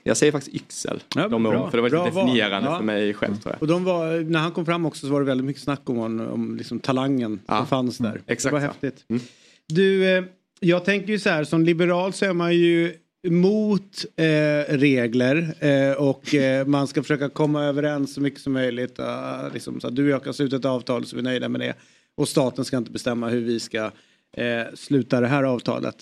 jag 0.03 0.17
säger 0.17 0.31
faktiskt 0.31 0.55
Yxel. 0.55 0.99
Ja, 1.15 1.27
de 1.27 1.43
bra. 1.43 1.69
för 1.71 1.77
det 1.77 1.81
var 1.81 2.05
lite 2.05 2.19
definierande 2.19 2.69
Ja. 2.69 2.77
för 2.77 2.85
mig 2.85 3.13
själv 3.13 3.35
tror 3.35 3.53
jag. 3.53 3.61
Och 3.61 3.67
de 3.67 3.83
var, 3.83 4.19
när 4.19 4.39
han 4.39 4.51
kom 4.51 4.65
fram 4.65 4.85
också 4.85 5.07
så 5.07 5.13
var 5.13 5.19
det 5.19 5.25
väldigt 5.25 5.45
mycket 5.45 5.63
snack 5.63 5.89
om, 5.89 5.97
honom, 5.97 6.27
om 6.27 6.57
liksom 6.57 6.79
talangen 6.79 7.39
Ja. 7.47 7.57
som 7.57 7.67
fanns 7.67 7.97
där. 7.97 8.21
exakt 8.27 8.51
det 8.51 8.59
var 8.59 8.67
häftigt. 8.67 9.05
Mm. 9.09 9.21
Du, 9.67 10.17
eh, 10.17 10.23
jag 10.59 10.85
tänker 10.85 11.07
ju 11.07 11.19
så 11.19 11.29
här, 11.29 11.43
som 11.43 11.63
liberal 11.63 12.13
så 12.13 12.25
är 12.25 12.33
man 12.33 12.55
ju 12.55 12.93
mot 13.27 14.05
eh, 14.15 14.73
regler 14.77 15.55
eh, 15.59 15.91
och 15.97 16.35
eh, 16.35 16.67
man 16.67 16.87
ska 16.87 17.01
försöka 17.01 17.29
komma 17.29 17.63
överens 17.63 18.13
så 18.13 18.21
mycket 18.21 18.41
som 18.41 18.53
möjligt. 18.53 18.99
Uh, 18.99 19.53
liksom, 19.53 19.79
så 19.79 19.89
du 19.89 20.03
och 20.03 20.09
jag 20.09 20.23
kan 20.23 20.33
sluta 20.33 20.55
ett 20.55 20.65
avtal 20.65 21.05
så 21.05 21.15
vi 21.15 21.19
är 21.19 21.23
nöjda 21.23 21.49
med 21.49 21.61
det. 21.61 21.73
Och 22.15 22.27
staten 22.27 22.65
ska 22.65 22.77
inte 22.77 22.91
bestämma 22.91 23.29
hur 23.29 23.41
vi 23.41 23.59
ska 23.59 23.91
eh, 24.37 24.73
sluta 24.73 25.21
det 25.21 25.27
här 25.27 25.43
avtalet. 25.43 25.95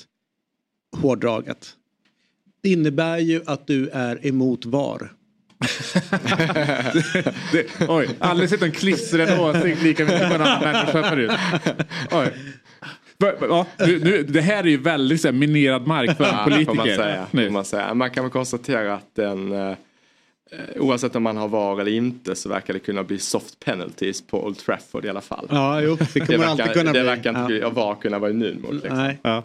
Hårdraget. 0.97 1.69
Det 2.63 2.69
innebär 2.69 3.17
ju 3.17 3.41
att 3.45 3.67
du 3.67 3.89
är 3.89 4.27
emot 4.27 4.65
VAR. 4.65 5.11
det, 7.51 7.87
oj, 7.89 8.09
aldrig 8.19 8.49
sett 8.49 8.61
en 8.61 8.71
klistrad 8.71 9.39
åsikt 9.39 9.83
lika 9.83 10.05
mycket 10.05 10.29
på 10.29 10.35
en 10.35 10.41
annan 10.41 10.61
människa 10.61 11.03
förut. 11.03 11.31
Oj. 12.11 12.33
Ja, 13.17 13.65
nu, 13.77 13.99
nu, 13.99 14.23
det 14.23 14.41
här 14.41 14.63
är 14.63 14.67
ju 14.67 14.77
väldigt 14.77 15.21
så 15.21 15.27
här, 15.27 15.33
minerad 15.33 15.87
mark 15.87 16.17
för 16.17 16.23
en 16.23 16.29
Ja, 16.33 16.43
politiker. 16.43 16.65
Får 16.65 16.75
man, 16.75 16.85
säga, 16.85 17.27
får 17.31 17.49
man, 17.49 17.65
säga. 17.65 17.93
man 17.93 18.11
kan 18.11 18.23
väl 18.23 18.31
konstatera 18.31 18.93
att 18.93 19.15
den, 19.15 19.51
eh, 19.51 19.77
oavsett 20.79 21.15
om 21.15 21.23
man 21.23 21.37
har 21.37 21.47
VAR 21.47 21.81
eller 21.81 21.91
inte 21.91 22.35
så 22.35 22.49
verkar 22.49 22.73
det 22.73 22.79
kunna 22.79 23.03
bli 23.03 23.19
soft 23.19 23.59
penalties 23.59 24.21
på 24.27 24.45
Old 24.45 24.57
Trafford 24.57 25.05
i 25.05 25.09
alla 25.09 25.21
fall. 25.21 25.47
Ja, 25.49 25.81
jo, 25.81 25.97
det 26.13 26.19
kommer 26.19 26.37
verkar, 26.37 26.49
alltid 26.51 26.73
kunna 26.73 26.83
det 26.93 26.99
bli. 26.99 27.03
verkar 27.03 27.43
inte 27.43 27.53
Ja. 27.53 27.69
VAR 27.69 27.95
kunna 28.01 28.19
vara 28.19 28.31
immun 28.31 28.61
mot. 28.61 28.73
Liksom. 28.73 28.97
Nej. 28.97 29.19
Nej. 29.23 29.41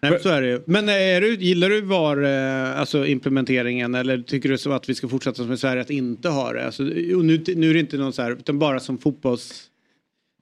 Nej, 0.00 0.10
men 0.12 0.20
så 0.20 0.28
är 0.28 0.42
det 0.42 0.48
ju. 0.48 0.60
Men 0.66 0.88
eh, 0.88 0.94
är 0.94 1.20
du, 1.20 1.34
gillar 1.34 1.68
du 1.70 1.80
VAR, 1.80 2.22
eh, 2.24 2.80
alltså 2.80 3.06
implementeringen 3.06 3.94
eller 3.94 4.18
tycker 4.22 4.48
du 4.48 4.58
så 4.58 4.72
att 4.72 4.88
vi 4.88 4.94
ska 4.94 5.08
fortsätta 5.08 5.36
som 5.36 5.52
i 5.52 5.56
Sverige 5.56 5.82
att 5.82 5.90
inte 5.90 6.28
ha 6.28 6.52
det? 6.52 6.66
Alltså, 6.66 6.82
nu, 6.82 7.42
nu 7.56 7.70
är 7.70 7.74
det 7.74 7.80
inte 7.80 7.96
någon 7.96 8.12
så 8.12 8.22
här, 8.22 8.30
utan 8.32 8.58
bara 8.58 8.80
som 8.80 8.98
fotbolls... 8.98 9.70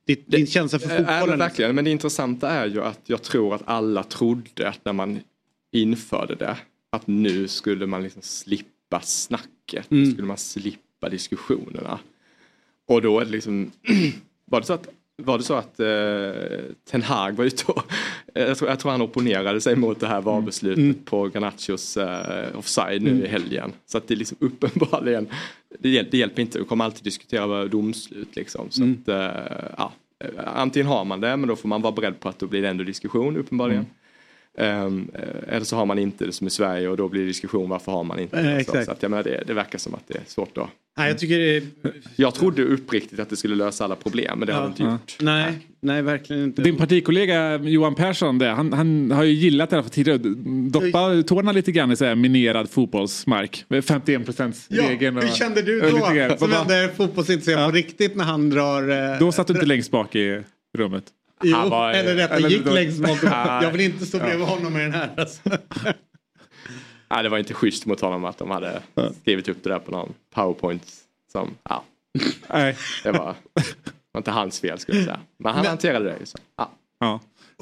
Ditt, 0.06 0.24
din 0.30 0.46
känsla 0.46 0.78
för 0.78 0.88
Eh, 0.88 0.94
Ja, 0.94 0.98
fotbollen. 0.98 1.28
men 1.28 1.38
verkligen, 1.38 1.74
men 1.74 1.84
det 1.84 1.90
intressanta 1.90 2.50
är 2.50 2.66
ju 2.66 2.82
att 2.82 3.00
jag 3.06 3.22
tror 3.22 3.54
att 3.54 3.62
alla 3.64 4.02
trodde 4.02 4.68
att 4.68 4.80
när 4.84 4.92
man 4.92 5.20
införde 5.72 6.34
det 6.34 6.56
att 6.90 7.06
nu 7.06 7.48
skulle 7.48 7.86
man 7.86 8.02
liksom 8.02 8.22
slippa 8.22 8.68
snacket, 9.00 9.86
nu 9.90 9.98
Mm. 9.98 10.10
skulle 10.12 10.26
man 10.26 10.36
slippa 10.38 11.08
diskussionerna. 11.08 11.98
Och 12.88 13.02
då 13.02 13.20
är 13.20 13.24
det 13.24 13.30
liksom, 13.30 13.70
var 14.44 14.60
det 14.60 14.66
så 14.66 14.72
att 14.72 14.88
var 15.16 15.38
det 15.38 15.44
så 15.44 15.54
att 15.54 15.80
eh, 15.80 16.74
Ten 16.90 17.02
Hag 17.02 17.32
var 17.36 17.44
ute 17.44 17.72
och, 17.72 17.82
jag, 18.34 18.58
tror, 18.58 18.70
jag 18.70 18.78
tror 18.80 18.90
han 18.92 19.02
opponerade 19.02 19.60
sig 19.60 19.76
mot 19.76 20.00
det 20.00 20.06
här 20.06 20.20
VAR-beslutet 20.20 20.78
Mm. 20.78 20.94
på 21.04 21.28
Garnachos 21.28 21.96
eh, 21.96 22.58
offside 22.58 23.02
nu 23.02 23.10
Mm. 23.10 23.24
i 23.24 23.28
helgen. 23.28 23.72
Så 23.86 23.98
att 23.98 24.08
det 24.08 24.14
är 24.14 24.16
liksom 24.16 24.36
uppenbarligen, 24.40 25.28
det, 25.78 25.88
hjäl- 25.88 26.08
det 26.10 26.18
hjälper 26.18 26.42
inte, 26.42 26.58
vi 26.58 26.64
kommer 26.64 26.84
alltid 26.84 27.04
diskutera 27.04 27.66
domslut 27.66 28.36
liksom. 28.36 28.70
Så 28.70 28.82
Mm. 28.82 28.98
att, 29.02 29.08
eh, 29.08 29.70
ja, 29.78 29.92
eh, 30.24 30.28
antingen 30.58 30.86
har 30.86 31.04
man 31.04 31.20
det 31.20 31.36
men 31.36 31.48
då 31.48 31.56
får 31.56 31.68
man 31.68 31.82
vara 31.82 31.92
beredd 31.92 32.20
på 32.20 32.28
att 32.28 32.38
då 32.38 32.46
blir 32.46 32.62
det 32.62 32.68
ändå 32.68 32.84
diskussion 32.84 33.36
uppenbarligen. 33.36 33.86
Ehm, 34.58 35.10
eh, 35.14 35.54
eller 35.54 35.64
så 35.64 35.76
har 35.76 35.86
man 35.86 35.98
inte 35.98 36.24
det 36.26 36.32
som 36.32 36.46
i 36.46 36.50
Sverige 36.50 36.88
och 36.88 36.96
då 36.96 37.08
blir 37.08 37.20
det 37.20 37.26
diskussion 37.26 37.68
varför 37.70 37.92
har 37.92 38.04
man 38.04 38.18
inte 38.18 38.36
Eh, 38.36 38.44
det. 38.44 38.50
Så, 38.54 38.60
exakt. 38.60 38.84
så 38.84 38.90
att, 38.92 39.02
jag 39.02 39.10
menar, 39.10 39.22
det, 39.24 39.42
det 39.46 39.54
verkar 39.54 39.78
som 39.78 39.94
att 39.94 40.02
det 40.08 40.14
är 40.14 40.22
svårt 40.26 40.58
att 40.58 40.68
Nej, 40.98 41.08
jag 41.08 41.18
tycker 41.18 41.38
det 41.38 41.56
är... 41.56 41.62
jag 42.16 42.34
trodde 42.34 42.64
uppriktigt 42.64 43.20
att 43.20 43.30
det 43.30 43.36
skulle 43.36 43.54
lösa 43.54 43.84
alla 43.84 43.96
problem 43.96 44.38
men 44.38 44.46
det 44.48 44.54
har 44.54 44.62
det 44.62 44.66
inte 44.68 44.82
Ja. 44.82 44.92
gjort. 44.92 45.16
Nej, 45.20 45.52
nej 45.80 46.02
verkligen 46.02 46.44
inte. 46.44 46.62
Din 46.62 46.76
partikollega 46.76 47.56
Johan 47.58 47.94
Persson, 47.94 48.38
det, 48.38 48.46
han, 48.48 48.72
han 48.72 49.10
har 49.10 49.22
ju 49.24 49.32
gillat 49.32 49.70
det 49.70 49.76
här 49.76 49.82
för 49.82 49.90
tidigare. 49.90 50.18
Doppa 50.70 51.22
tårna 51.26 51.52
lite 51.52 51.72
grann 51.72 51.92
i 51.92 51.96
så 51.96 52.04
här 52.04 52.14
minerad 52.14 52.70
fotbollsmark. 52.70 53.64
51 53.82 54.24
procents 54.24 54.66
Ja, 54.70 54.82
regeln. 54.90 55.16
hur 55.16 55.28
kände 55.28 55.62
du 55.62 55.80
då? 55.80 55.88
Som 56.38 56.52
ändå 56.52 56.74
är 56.74 56.88
fotbollsintresserad 56.96 57.70
på 57.70 57.76
riktigt 57.76 58.16
när 58.16 58.24
han 58.24 58.50
drar... 58.50 59.12
eh, 59.12 59.18
Då 59.18 59.32
satt 59.32 59.46
du 59.46 59.52
inte 59.54 59.66
längst 59.66 59.90
bak 59.90 60.16
i 60.16 60.40
rummet. 60.78 61.04
Jo, 61.42 61.56
Han 61.56 61.70
var- 61.70 61.90
eller 61.92 62.14
rätt, 62.14 62.30
eller 62.30 62.48
gick 62.48 62.64
då- 62.64 62.70
längst 62.72 62.98
bak. 63.02 63.18
Ja. 63.22 63.62
Jag 63.62 63.70
vill 63.70 63.80
inte 63.80 64.06
stå 64.06 64.18
bredvid 64.18 64.40
Ja. 64.48 64.50
honom 64.50 64.72
med 64.72 64.82
den 64.82 64.92
här. 64.92 65.10
Alltså. 65.16 65.40
Nej, 67.10 67.22
det 67.22 67.28
var 67.28 67.38
inte 67.38 67.54
schysst 67.54 67.86
mot 67.86 68.00
honom 68.00 68.24
att 68.24 68.38
de 68.38 68.50
hade 68.50 68.82
skrivit 69.20 69.48
upp 69.48 69.62
det 69.62 69.70
där 69.70 69.78
på 69.78 69.90
någon 69.90 70.12
powerpoint. 70.34 70.92
Som, 71.32 71.50
ja, 71.68 71.84
Nej. 72.48 72.76
det 73.02 73.10
var, 73.12 73.34
var 74.12 74.18
inte 74.18 74.30
hans 74.30 74.60
fel 74.60 74.78
skulle 74.78 74.98
jag 74.98 75.04
säga. 75.04 75.20
Men 75.38 75.52
han 75.52 75.62
Men- 75.62 75.68
hanterade 75.70 76.04
det 76.04 76.16
ju 76.20 76.26
så. 76.26 76.38
Ja. 76.56 76.70
Ja. 77.00 77.20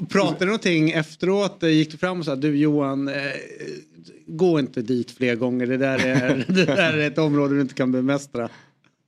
Pratade 0.09 0.39
du 0.39 0.45
någonting 0.45 0.91
efteråt? 0.91 1.63
Eh, 1.63 1.69
Gick 1.69 1.91
du 1.91 1.97
fram 1.97 2.19
och 2.19 2.25
sa 2.25 2.35
du 2.35 2.57
Johan, 2.57 3.07
eh, 3.07 3.13
gå 4.27 4.59
inte 4.59 4.81
dit 4.81 5.11
fler 5.11 5.35
gånger. 5.35 5.65
Det 5.67 5.77
där, 5.77 6.05
är, 6.05 6.45
det 6.47 6.65
där 6.65 6.93
är 6.97 7.07
ett 7.07 7.17
område 7.17 7.55
du 7.55 7.61
inte 7.61 7.73
kan 7.73 7.91
bemästra. 7.91 8.49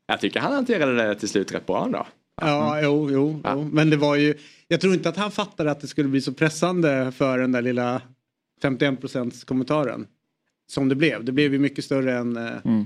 Jag 0.08 0.20
tycker 0.22 0.40
han 0.40 0.54
hanterade 0.54 0.96
det 1.08 1.16
till 1.16 1.30
slut 1.30 1.52
rätt 1.52 1.66
bra 1.66 1.86
ändå. 1.86 2.08
Ja, 2.42 2.82
jo, 2.82 3.10
jo, 3.12 3.42
jo. 3.46 3.70
Men 3.74 3.90
det 3.90 3.98
var 3.98 4.16
ju, 4.16 4.34
jag 4.74 4.82
tror 4.82 4.94
inte 4.94 5.10
att 5.10 5.18
han 5.18 5.32
fattade 5.32 5.72
att 5.72 5.82
det 5.82 5.88
skulle 5.88 6.10
bli 6.10 6.22
så 6.22 6.34
pressande 6.34 7.12
för 7.16 7.38
den 7.40 7.52
där 7.52 7.62
lilla 7.62 8.02
51 8.62 9.00
procents 9.02 9.44
kommentaren. 9.44 10.08
Som 10.68 10.90
det 10.90 10.96
blev. 10.96 11.24
Det 11.24 11.32
blev 11.32 11.54
ju 11.54 11.60
mycket 11.60 11.86
större 11.86 12.14
än, 12.18 12.38
eh, 12.38 12.52
Mm. 12.66 12.86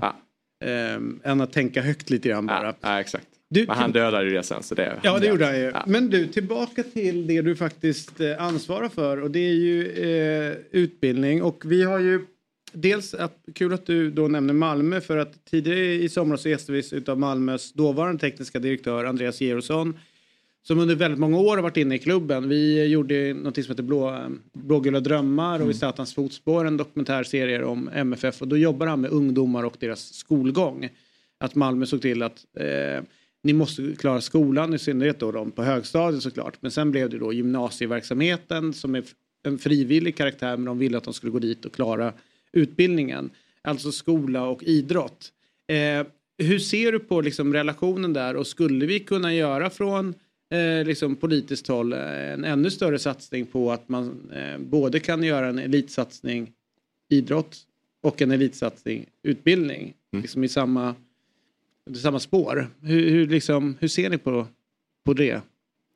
eh, 1.24 1.30
än 1.30 1.40
att 1.40 1.52
tänka 1.52 1.82
högt 1.82 2.10
lite 2.10 2.28
grann 2.28 2.46
bara. 2.46 2.74
Ja, 2.80 3.00
exakt. 3.00 3.26
Du- 3.50 3.66
Men 3.66 3.76
han 3.76 3.92
dödade 3.92 4.24
ju 4.24 4.30
det 4.36 4.42
sen 4.42 4.62
så 4.62 4.74
det... 4.74 5.00
Ja, 5.02 5.18
det 5.18 5.26
gjorde 5.26 5.44
han 5.44 5.58
ju. 5.60 5.72
Men 5.86 6.10
du, 6.10 6.26
tillbaka 6.26 6.82
till 6.82 7.26
det 7.26 7.42
du 7.42 7.56
faktiskt 7.56 8.20
eh, 8.20 8.42
ansvarar 8.42 8.88
för 8.88 9.20
och 9.22 9.30
det 9.30 9.38
är 9.38 9.54
ju 9.54 9.86
eh, 9.92 10.54
utbildning. 10.70 11.42
Och 11.42 11.62
vi 11.66 11.82
har 11.82 11.98
ju 11.98 12.26
dels, 12.72 13.14
att, 13.14 13.36
kul 13.54 13.72
att 13.72 13.86
du 13.86 14.10
då 14.10 14.28
nämner 14.28 14.54
Malmö 14.54 15.00
för 15.00 15.16
att 15.16 15.44
tidigare 15.44 15.78
i 15.94 16.08
somras 16.08 16.42
så 16.42 16.48
gästades 16.48 16.92
vi 16.92 17.04
av 17.06 17.18
Malmös 17.18 17.72
dåvarande 17.72 18.20
tekniska 18.20 18.58
direktör 18.58 19.04
Andreas 19.04 19.40
Gerosson 19.40 19.98
som 20.68 20.78
under 20.78 20.94
väldigt 20.94 21.20
många 21.20 21.38
år 21.38 21.56
har 21.56 21.62
varit 21.62 21.76
inne 21.76 21.94
i 21.94 21.98
klubben. 21.98 22.48
Vi 22.48 22.84
gjorde 22.86 23.34
något 23.34 23.54
som 23.54 23.72
heter 23.72 23.82
Blå, 23.82 24.30
Blågula 24.52 25.00
drömmar 25.00 25.62
och 25.62 25.70
i 25.70 25.74
Statans 25.74 26.14
fotspår 26.14 26.64
en 26.64 26.76
dokumentärserie 26.76 27.64
om 27.64 27.90
MFF 27.94 28.42
och 28.42 28.48
då 28.48 28.56
jobbar 28.56 28.86
han 28.86 29.00
med 29.00 29.10
ungdomar 29.10 29.64
och 29.64 29.76
deras 29.80 30.14
skolgång. 30.14 30.88
Att 31.40 31.54
Malmö 31.54 31.86
såg 31.86 32.02
till 32.02 32.22
att 32.22 32.46
eh, 32.56 33.04
ni 33.42 33.52
måste 33.52 33.94
klara 33.98 34.20
skolan, 34.20 34.74
i 34.74 34.78
synnerhet 34.78 35.20
då 35.20 35.32
de 35.32 35.50
på 35.50 35.62
högstadiet 35.62 36.22
såklart. 36.22 36.56
Men 36.60 36.70
sen 36.70 36.90
blev 36.90 37.10
det 37.10 37.18
då 37.18 37.32
gymnasieverksamheten 37.32 38.72
som 38.72 38.94
är 38.94 39.04
en 39.42 39.58
frivillig 39.58 40.16
karaktär 40.16 40.56
men 40.56 40.64
de 40.64 40.78
ville 40.78 40.98
att 40.98 41.04
de 41.04 41.14
skulle 41.14 41.32
gå 41.32 41.38
dit 41.38 41.64
och 41.64 41.74
klara 41.74 42.12
utbildningen. 42.52 43.30
Alltså 43.62 43.92
skola 43.92 44.44
och 44.44 44.62
idrott. 44.62 45.32
Eh, 45.68 46.06
hur 46.38 46.58
ser 46.58 46.92
du 46.92 46.98
på 46.98 47.20
liksom, 47.20 47.52
relationen 47.52 48.12
där 48.12 48.36
och 48.36 48.46
skulle 48.46 48.86
vi 48.86 49.00
kunna 49.00 49.34
göra 49.34 49.70
från 49.70 50.14
eh, 50.50 50.84
liksom, 50.86 51.16
politiskt 51.16 51.68
håll 51.68 51.92
eh, 51.92 52.32
en 52.32 52.44
ännu 52.44 52.70
större 52.70 52.98
satsning 52.98 53.46
på 53.46 53.72
att 53.72 53.88
man 53.88 54.30
eh, 54.34 54.58
både 54.58 55.00
kan 55.00 55.22
göra 55.22 55.48
en 55.48 55.58
elitsatsning 55.58 56.52
idrott 57.08 57.56
och 58.02 58.22
en 58.22 58.30
elitsatsning 58.30 59.06
utbildning. 59.22 59.94
Liksom 60.12 60.44
i 60.44 60.48
samma, 60.48 60.94
i 61.90 61.94
samma 61.94 62.20
spår. 62.20 62.70
Hur, 62.80 63.10
hur, 63.10 63.26
liksom, 63.26 63.76
hur 63.80 63.88
ser 63.88 64.10
ni 64.10 64.18
på, 64.18 64.46
på 65.04 65.12
det? 65.12 65.42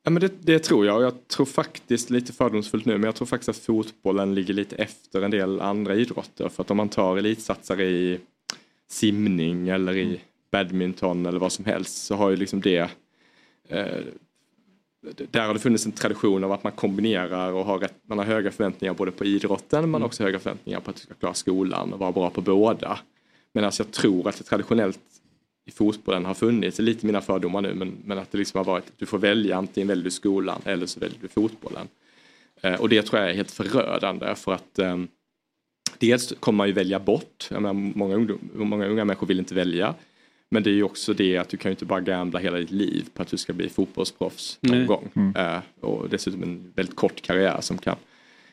Ja, 0.03 0.09
men 0.09 0.21
det, 0.21 0.31
det 0.41 0.59
tror 0.59 0.85
jag 0.85 0.97
och 0.97 1.03
jag 1.03 1.27
tror 1.27 1.45
faktiskt 1.45 2.09
lite 2.09 2.33
fördomsfullt 2.33 2.85
nu 2.85 2.93
men 2.93 3.03
jag 3.03 3.15
tror 3.15 3.25
faktiskt 3.25 3.49
att 3.49 3.57
fotbollen 3.57 4.35
ligger 4.35 4.53
lite 4.53 4.75
efter 4.75 5.21
en 5.21 5.31
del 5.31 5.61
andra 5.61 5.95
idrotter 5.95 6.49
för 6.49 6.63
att 6.63 6.71
om 6.71 6.77
man 6.77 6.89
tar 6.89 7.17
elitsatsare 7.17 7.83
i 7.83 8.19
simning 8.89 9.69
eller 9.69 9.97
i 9.97 10.21
badminton 10.51 11.25
eller 11.25 11.39
vad 11.39 11.51
som 11.51 11.65
helst 11.65 12.05
så 12.05 12.15
har 12.15 12.29
ju 12.29 12.35
liksom 12.35 12.61
det 12.61 12.89
eh, 13.69 13.99
där 15.31 15.47
har 15.47 15.53
det 15.53 15.59
funnits 15.59 15.85
en 15.85 15.91
tradition 15.91 16.43
av 16.43 16.51
att 16.51 16.63
man 16.63 16.71
kombinerar 16.71 17.51
och 17.51 17.65
har 17.65 17.79
rätt, 17.79 17.95
man 18.07 18.17
har 18.17 18.25
höga 18.25 18.51
förväntningar 18.51 18.93
både 18.93 19.11
på 19.11 19.25
idrotten 19.25 19.91
men 19.91 20.01
har 20.01 20.07
också 20.07 20.23
höga 20.23 20.39
förväntningar 20.39 20.79
på 20.79 20.89
att 20.89 20.95
du 20.95 21.01
ska 21.01 21.13
klara 21.13 21.33
skolan 21.33 21.93
och 21.93 21.99
vara 21.99 22.11
bra 22.11 22.29
på 22.29 22.41
båda. 22.41 22.99
Men 23.53 23.63
alltså 23.63 23.83
jag 23.83 23.91
tror 23.91 24.29
att 24.29 24.37
det 24.37 24.43
traditionellt 24.43 24.99
i 25.65 25.71
fotbollen 25.71 26.25
har 26.25 26.33
funnits, 26.33 26.79
lite 26.79 27.05
mina 27.05 27.21
fördomar 27.21 27.61
nu, 27.61 27.73
men, 27.73 27.97
men 28.05 28.17
att 28.17 28.31
det 28.31 28.37
liksom 28.37 28.57
har 28.57 28.65
varit 28.65 28.87
att 28.87 28.99
du 28.99 29.05
får 29.05 29.17
välja 29.17 29.57
antingen 29.57 29.87
väljer 29.87 30.03
du 30.03 30.11
skolan 30.11 30.61
eller 30.65 30.85
så 30.85 30.99
väljer 30.99 31.19
du 31.21 31.27
fotbollen. 31.27 31.87
Eh, 32.61 32.81
och 32.81 32.89
det 32.89 33.01
tror 33.01 33.21
jag 33.21 33.29
är 33.29 33.35
helt 33.35 33.51
förödande 33.51 34.35
för 34.35 34.53
att 34.53 34.79
eh, 34.79 34.97
dels 35.97 36.33
kommer 36.39 36.57
man 36.57 36.67
ju 36.67 36.73
välja 36.73 36.99
bort, 36.99 37.47
jag 37.51 37.61
menar, 37.61 37.73
många, 37.73 38.15
ungdom, 38.15 38.49
många 38.53 38.85
unga 38.85 39.05
människor 39.05 39.27
vill 39.27 39.39
inte 39.39 39.55
välja. 39.55 39.95
Men 40.53 40.63
det 40.63 40.69
är 40.69 40.73
ju 40.73 40.83
också 40.83 41.13
det 41.13 41.37
att 41.37 41.49
du 41.49 41.57
kan 41.57 41.69
ju 41.69 41.73
inte 41.73 41.85
bara 41.85 42.01
gambla 42.01 42.39
hela 42.39 42.57
ditt 42.57 42.71
liv 42.71 43.05
på 43.13 43.21
att 43.21 43.27
du 43.27 43.37
ska 43.37 43.53
bli 43.53 43.69
fotbollsproffs 43.69 44.57
någon 44.61 44.77
Nej. 44.77 44.87
gång. 44.87 45.33
Eh, 45.37 45.59
och 45.79 46.09
dessutom 46.09 46.43
en 46.43 46.71
väldigt 46.75 46.95
kort 46.95 47.21
karriär 47.21 47.61
som 47.61 47.77
kan, 47.77 47.95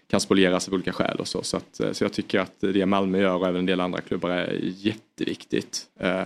kan 0.06 0.20
spolieras 0.20 0.68
av 0.68 0.74
olika 0.74 0.92
skäl 0.92 1.16
och 1.16 1.28
så. 1.28 1.42
Så, 1.42 1.56
att, 1.56 1.80
eh, 1.80 1.92
så 1.92 2.04
jag 2.04 2.12
tycker 2.12 2.40
att 2.40 2.54
det 2.60 2.86
Malmö 2.86 3.20
gör 3.20 3.34
och 3.34 3.46
även 3.46 3.58
en 3.58 3.66
del 3.66 3.80
andra 3.80 4.00
klubbar 4.00 4.30
är 4.30 4.58
jätteviktigt. 4.62 5.86
Eh, 5.98 6.24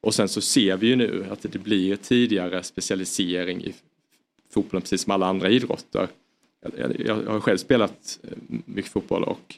och 0.00 0.14
sen 0.14 0.28
så 0.28 0.40
ser 0.40 0.76
vi 0.76 0.86
ju 0.86 0.96
nu 0.96 1.26
att 1.30 1.42
det 1.42 1.58
blir 1.58 1.96
tidigare 1.96 2.62
specialisering 2.62 3.64
i 3.64 3.74
fotbollen 4.50 4.82
precis 4.82 5.02
som 5.02 5.12
alla 5.12 5.26
andra 5.26 5.48
idrotter. 5.48 6.08
Jag, 7.06 7.14
har 7.14 7.40
själv 7.40 7.58
spelat 7.58 8.20
mycket 8.64 8.92
fotboll 8.92 9.24
och 9.24 9.54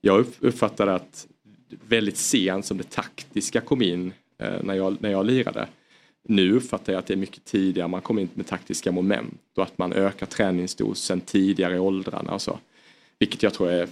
jag 0.00 0.20
upp- 0.20 0.36
uppfattade 0.40 0.94
att 0.94 1.26
väldigt 1.88 2.16
sent 2.16 2.66
som 2.66 2.78
det 2.78 2.90
taktiska 2.90 3.60
kom 3.60 3.82
in 3.82 4.12
när, 4.38 4.74
jag, 4.74 4.96
när 5.00 5.10
jag 5.10 5.26
lirade. 5.26 5.68
Nu 6.28 6.52
uppfattar 6.56 6.92
jag 6.92 7.00
att 7.00 7.06
det 7.06 7.14
är 7.14 7.18
mycket 7.18 7.44
tidigare 7.44 7.88
man 7.88 8.00
kommer 8.00 8.22
in 8.22 8.28
med 8.34 8.46
taktiska 8.46 8.92
moment 8.92 9.40
och 9.56 9.62
att 9.62 9.78
man 9.78 9.92
ökar 9.92 10.26
träningsdosen 10.26 11.20
tidigare 11.20 11.76
i 11.76 11.78
åldrarna 11.78 12.34
och 12.34 12.42
så. 12.42 12.58
Vilket 13.18 13.42
jag 13.42 13.54
tror 13.54 13.70
är 13.70 13.88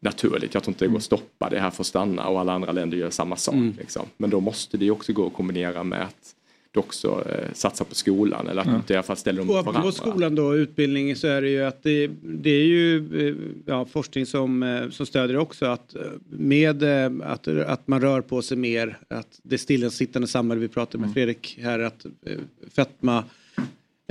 naturligt. 0.00 0.54
Jag 0.54 0.62
tror 0.62 0.72
inte 0.72 0.84
det 0.84 0.88
går 0.88 0.98
att 0.98 1.02
stoppa. 1.04 1.50
Det 1.50 1.60
här 1.60 1.70
får 1.70 1.84
stanna 1.84 2.28
och 2.28 2.40
alla 2.40 2.52
andra 2.52 2.72
länder 2.72 2.96
gör 2.96 3.10
samma 3.10 3.36
sak. 3.36 3.54
Mm. 3.54 3.74
Liksom. 3.78 4.06
Men 4.16 4.30
då 4.30 4.40
måste 4.40 4.76
det 4.76 4.90
också 4.90 5.12
gå 5.12 5.26
att 5.26 5.32
kombinera 5.32 5.82
med 5.82 6.02
att 6.02 6.34
du 6.72 6.80
också 6.80 7.24
eh, 7.28 7.52
satsar 7.52 7.84
på 7.84 7.94
skolan 7.94 8.48
eller 8.48 8.60
att 8.62 8.66
Ja. 8.68 8.82
du 8.86 8.94
i 8.94 8.96
alla 8.96 9.02
fall 9.02 9.16
ställer 9.16 9.38
dem 9.38 9.50
Och 9.50 9.56
mot 9.56 9.66
varandra. 9.66 9.92
skolan 9.92 10.34
då, 10.34 10.56
utbildning, 10.56 11.16
så 11.16 11.26
är 11.26 11.42
det 11.42 11.48
ju 11.50 11.62
att 11.64 11.82
det, 11.82 12.10
det 12.22 12.50
är 12.50 12.64
ju 12.64 12.96
eh, 13.28 13.34
ja, 13.66 13.84
forskning 13.84 14.26
som, 14.26 14.62
eh, 14.62 14.88
som 14.90 15.06
stödjer 15.06 15.36
också 15.36 15.66
att 15.66 15.94
eh, 15.94 16.02
med 16.28 16.82
att, 17.22 17.48
att 17.48 17.88
man 17.88 18.00
rör 18.00 18.20
på 18.20 18.42
sig 18.42 18.56
mer, 18.56 18.98
att 19.08 19.40
det 19.42 19.58
stillasittande 19.58 20.28
samhälle 20.28 20.60
vi 20.60 20.68
pratade 20.68 21.04
med 21.04 21.14
Fredrik 21.14 21.58
här, 21.62 21.78
att 21.78 22.04
eh, 22.26 22.32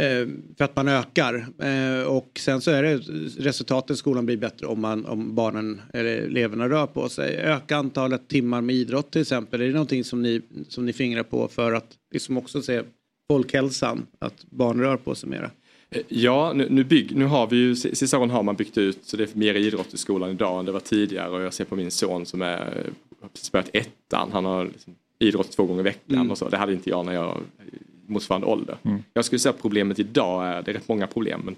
eh, 0.04 0.28
fetman 0.58 0.88
ökar 0.88 1.46
eh, 1.60 2.08
och 2.08 2.30
sen 2.40 2.62
så 2.62 2.72
är 2.72 2.84
det 2.84 2.98
resultaten 3.44 3.94
i 3.94 3.98
skolan 3.98 4.26
blir 4.26 4.38
bättre 4.38 4.68
om, 4.68 4.82
man, 4.82 5.06
om 5.06 5.36
barnen 5.36 5.82
eller 5.94 6.18
eleverna 6.18 6.70
rör 6.70 6.88
på 6.88 7.10
sig. 7.10 7.36
Öka 7.38 7.78
antalet 7.78 8.28
timmar 8.28 8.62
med 8.62 8.76
idrott 8.76 9.12
till 9.12 9.22
exempel. 9.22 9.62
Är 9.62 9.66
det 9.68 9.74
någonting 9.74 10.04
som 10.04 10.22
ni, 10.22 10.42
som 10.68 10.86
ni 10.86 10.94
fingrar 10.94 11.24
på 11.24 11.48
för 11.48 11.74
att 11.74 11.88
liksom 12.14 12.38
också 12.38 12.62
se 12.62 12.82
folkhälsan, 13.32 14.06
att 14.20 14.46
barn 14.50 14.80
rör 14.80 14.98
på 14.98 15.16
sig 15.16 15.30
mera? 15.30 15.52
Eh, 15.90 16.02
Ja, 16.08 16.54
nu, 16.56 16.68
nu, 16.70 16.84
bygg, 16.84 17.16
nu 17.16 17.26
har 17.26 17.48
vi 17.48 17.58
ju, 17.58 17.76
sista 17.76 18.18
åren 18.20 18.30
har 18.30 18.44
man 18.44 18.56
byggt 18.56 18.78
ut 18.78 19.00
så 19.02 19.18
det 19.18 19.24
är 19.24 19.38
mer 19.38 19.56
idrott 19.56 19.94
i 19.94 19.98
skolan 19.98 20.30
idag 20.30 20.60
än 20.60 20.66
det 20.66 20.72
var 20.72 20.80
tidigare 20.80 21.30
och 21.30 21.42
jag 21.42 21.54
ser 21.54 21.66
på 21.66 21.76
min 21.76 21.92
son 21.92 22.26
som 22.26 22.42
är, 22.42 22.58
har 23.22 23.30
precis 23.30 23.52
börjat 23.52 23.70
ettan, 23.74 24.30
han 24.32 24.46
har 24.46 24.66
liksom 24.66 24.96
idrott 25.20 25.52
två 25.52 25.66
gånger 25.66 25.80
i 25.80 25.84
veckan 25.84 26.16
Mm. 26.16 26.32
och 26.32 26.38
så. 26.38 26.50
Det 26.50 26.58
hade 26.58 26.74
inte 26.74 26.90
jag 26.90 27.06
när 27.06 27.14
jag 27.14 27.38
motsvarande 28.10 28.48
ålder. 28.48 28.77
Jag 29.14 29.26
skulle 29.26 29.40
säga 29.40 29.53
att 29.53 29.61
problemet 29.61 29.99
idag 29.99 30.48
är, 30.48 30.61
det 30.61 30.72
är 30.72 30.73
rätt 30.73 30.88
många 30.88 31.07
problem, 31.07 31.41
men, 31.45 31.56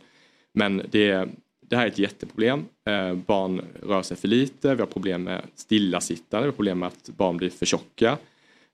men 0.53 0.81
det, 0.91 1.27
det 1.69 1.75
här 1.75 1.83
är 1.83 1.87
ett 1.87 1.99
jätteproblem. 1.99 2.65
Eh, 2.87 3.13
barn 3.13 3.61
rör 3.83 4.01
sig 4.01 4.17
för 4.17 4.27
lite, 4.27 4.75
vi 4.75 4.81
har 4.81 4.87
problem 4.87 5.23
med 5.23 5.41
stillasittande, 5.55 6.45
vi 6.45 6.51
har 6.51 6.55
problem 6.55 6.79
med 6.79 6.87
att 6.87 7.09
barn 7.17 7.37
blir 7.37 7.49
för 7.49 7.65
tjocka. 7.65 8.17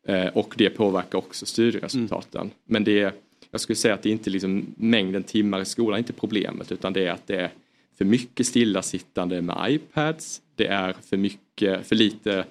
Eh, 0.08 0.28
och 0.28 0.54
det 0.58 0.70
påverkar 0.70 1.18
också 1.18 1.46
studieresultaten. 1.46 2.52
Men 2.66 2.84
det, 2.84 3.14
jag 3.52 3.62
skulle 3.62 3.76
säga 3.76 3.94
att 3.94 4.04
det 4.04 4.10
är 4.10 4.14
inte 4.14 4.30
liksom 4.30 4.66
mängden 4.78 5.24
timmar 5.24 5.62
i 5.62 5.66
skolan 5.66 5.98
inte 5.98 6.14
problemet 6.14 6.72
utan 6.72 6.94
det 6.94 7.06
är 7.08 7.12
att 7.12 7.28
det 7.28 7.36
är 7.36 7.52
för 7.98 8.06
mycket 8.06 8.48
stillasittande 8.48 9.42
med 9.42 9.66
iPads. 9.70 10.42
Det 10.56 10.68
är 10.68 10.96
för 11.10 11.18
mycket, 11.18 11.88
för 11.88 11.96
lite 11.96 12.46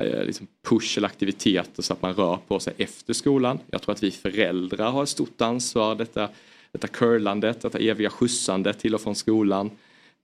liksom 0.00 0.46
push 0.68 0.98
eller 0.98 1.08
aktiviteter 1.08 1.82
så 1.82 1.92
att 1.92 2.02
man 2.02 2.14
rör 2.14 2.38
på 2.48 2.60
sig 2.60 2.74
efter 2.76 3.12
skolan. 3.12 3.58
Jag 3.70 3.82
tror 3.82 3.92
att 3.92 4.02
vi 4.02 4.10
föräldrar 4.10 4.90
har 4.90 5.02
ett 5.02 5.08
stort 5.08 5.40
ansvar. 5.40 5.94
Detta, 5.94 6.28
detta 6.72 6.88
curlandet, 6.88 7.60
detta 7.60 7.78
eviga 7.78 8.10
skjutsandet 8.10 8.78
till 8.78 8.94
och 8.94 9.00
från 9.00 9.14
skolan. 9.14 9.70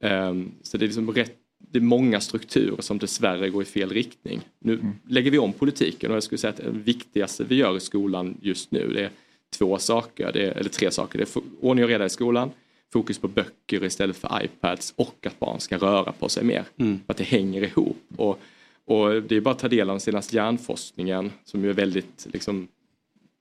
Ehm, 0.01 0.53
så 0.63 0.77
det 0.77 0.85
är 0.85 0.87
liksom 0.87 1.11
rätt 1.11 1.37
det 1.71 1.79
är 1.79 1.83
många 1.83 2.21
strukturer 2.21 2.83
som 2.83 2.99
dessvärre 2.99 3.51
går 3.51 3.63
i 3.63 3.67
fel 3.67 3.91
riktning. 3.91 4.41
Nu 4.59 4.81
lägger 5.09 5.31
vi 5.31 5.39
om 5.39 5.53
politiken 5.53 6.11
och 6.11 6.17
jag 6.17 6.23
skulle 6.23 6.39
säga 6.39 6.51
att 6.51 6.57
det 6.57 6.71
viktigaste 6.71 7.45
vi 7.45 7.55
gör 7.55 7.77
i 7.77 7.81
skolan 7.81 8.39
just 8.43 8.71
nu 8.71 8.93
det 8.93 9.05
är 9.05 9.11
två 9.59 9.79
saker, 9.79 10.37
är, 10.37 10.51
eller 10.51 10.71
tre 10.71 10.91
saker. 10.91 11.19
Det 11.19 11.37
är 11.37 11.43
ordning 11.61 11.85
och 11.85 11.91
reda 11.91 12.07
i 12.07 12.11
skolan, 12.11 12.51
fokus 12.93 13.19
på 13.19 13.29
böcker 13.29 13.85
istället 13.85 14.17
för 14.17 14.45
iPads 14.45 14.95
och 14.97 15.27
att 15.27 15.39
barn 15.39 15.61
ska 15.61 15.77
röra 15.77 16.13
på 16.13 16.29
sig 16.29 16.45
mer. 16.45 16.65
Mm. 16.77 17.01
Att 17.07 17.17
det 17.17 17.25
hänger 17.25 17.63
ihop. 17.63 18.03
Och, 18.17 18.41
och 18.89 19.23
det 19.23 19.37
är 19.37 19.41
bara 19.41 19.51
att 19.51 19.59
ta 19.59 19.69
del 19.69 19.91
av 19.91 19.95
den 19.95 20.01
senaste 20.01 20.37
hjärnforskningen 20.37 21.33
som 21.45 21.65
är 21.65 21.73
väldigt 21.73 22.27
liksom, 22.33 22.69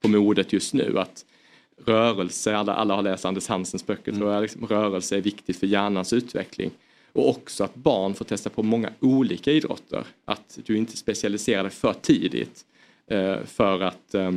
på 0.01 0.07
modet 0.07 0.53
just 0.53 0.73
nu. 0.73 0.99
att 0.99 1.25
Rörelse, 1.85 2.55
alla, 2.55 2.73
alla 2.73 2.95
har 2.95 3.01
läst 3.01 3.25
Anders 3.25 3.47
Hansens 3.47 3.85
böcker 3.85 4.11
tror 4.11 4.33
jag, 4.33 4.41
liksom, 4.41 4.67
rörelse 4.67 5.17
är 5.17 5.21
viktigt 5.21 5.57
för 5.57 5.67
hjärnans 5.67 6.13
utveckling. 6.13 6.71
Och 7.11 7.29
också 7.29 7.63
att 7.63 7.75
barn 7.75 8.13
får 8.13 8.25
testa 8.25 8.49
på 8.49 8.63
många 8.63 8.89
olika 8.99 9.51
idrotter. 9.51 10.03
Att 10.25 10.59
du 10.65 10.77
inte 10.77 10.97
specialiserar 10.97 11.63
dig 11.63 11.71
för 11.71 11.93
tidigt. 11.93 12.65
Eh, 13.07 13.43
för 13.45 13.81
att 13.81 14.13
eh, 14.13 14.31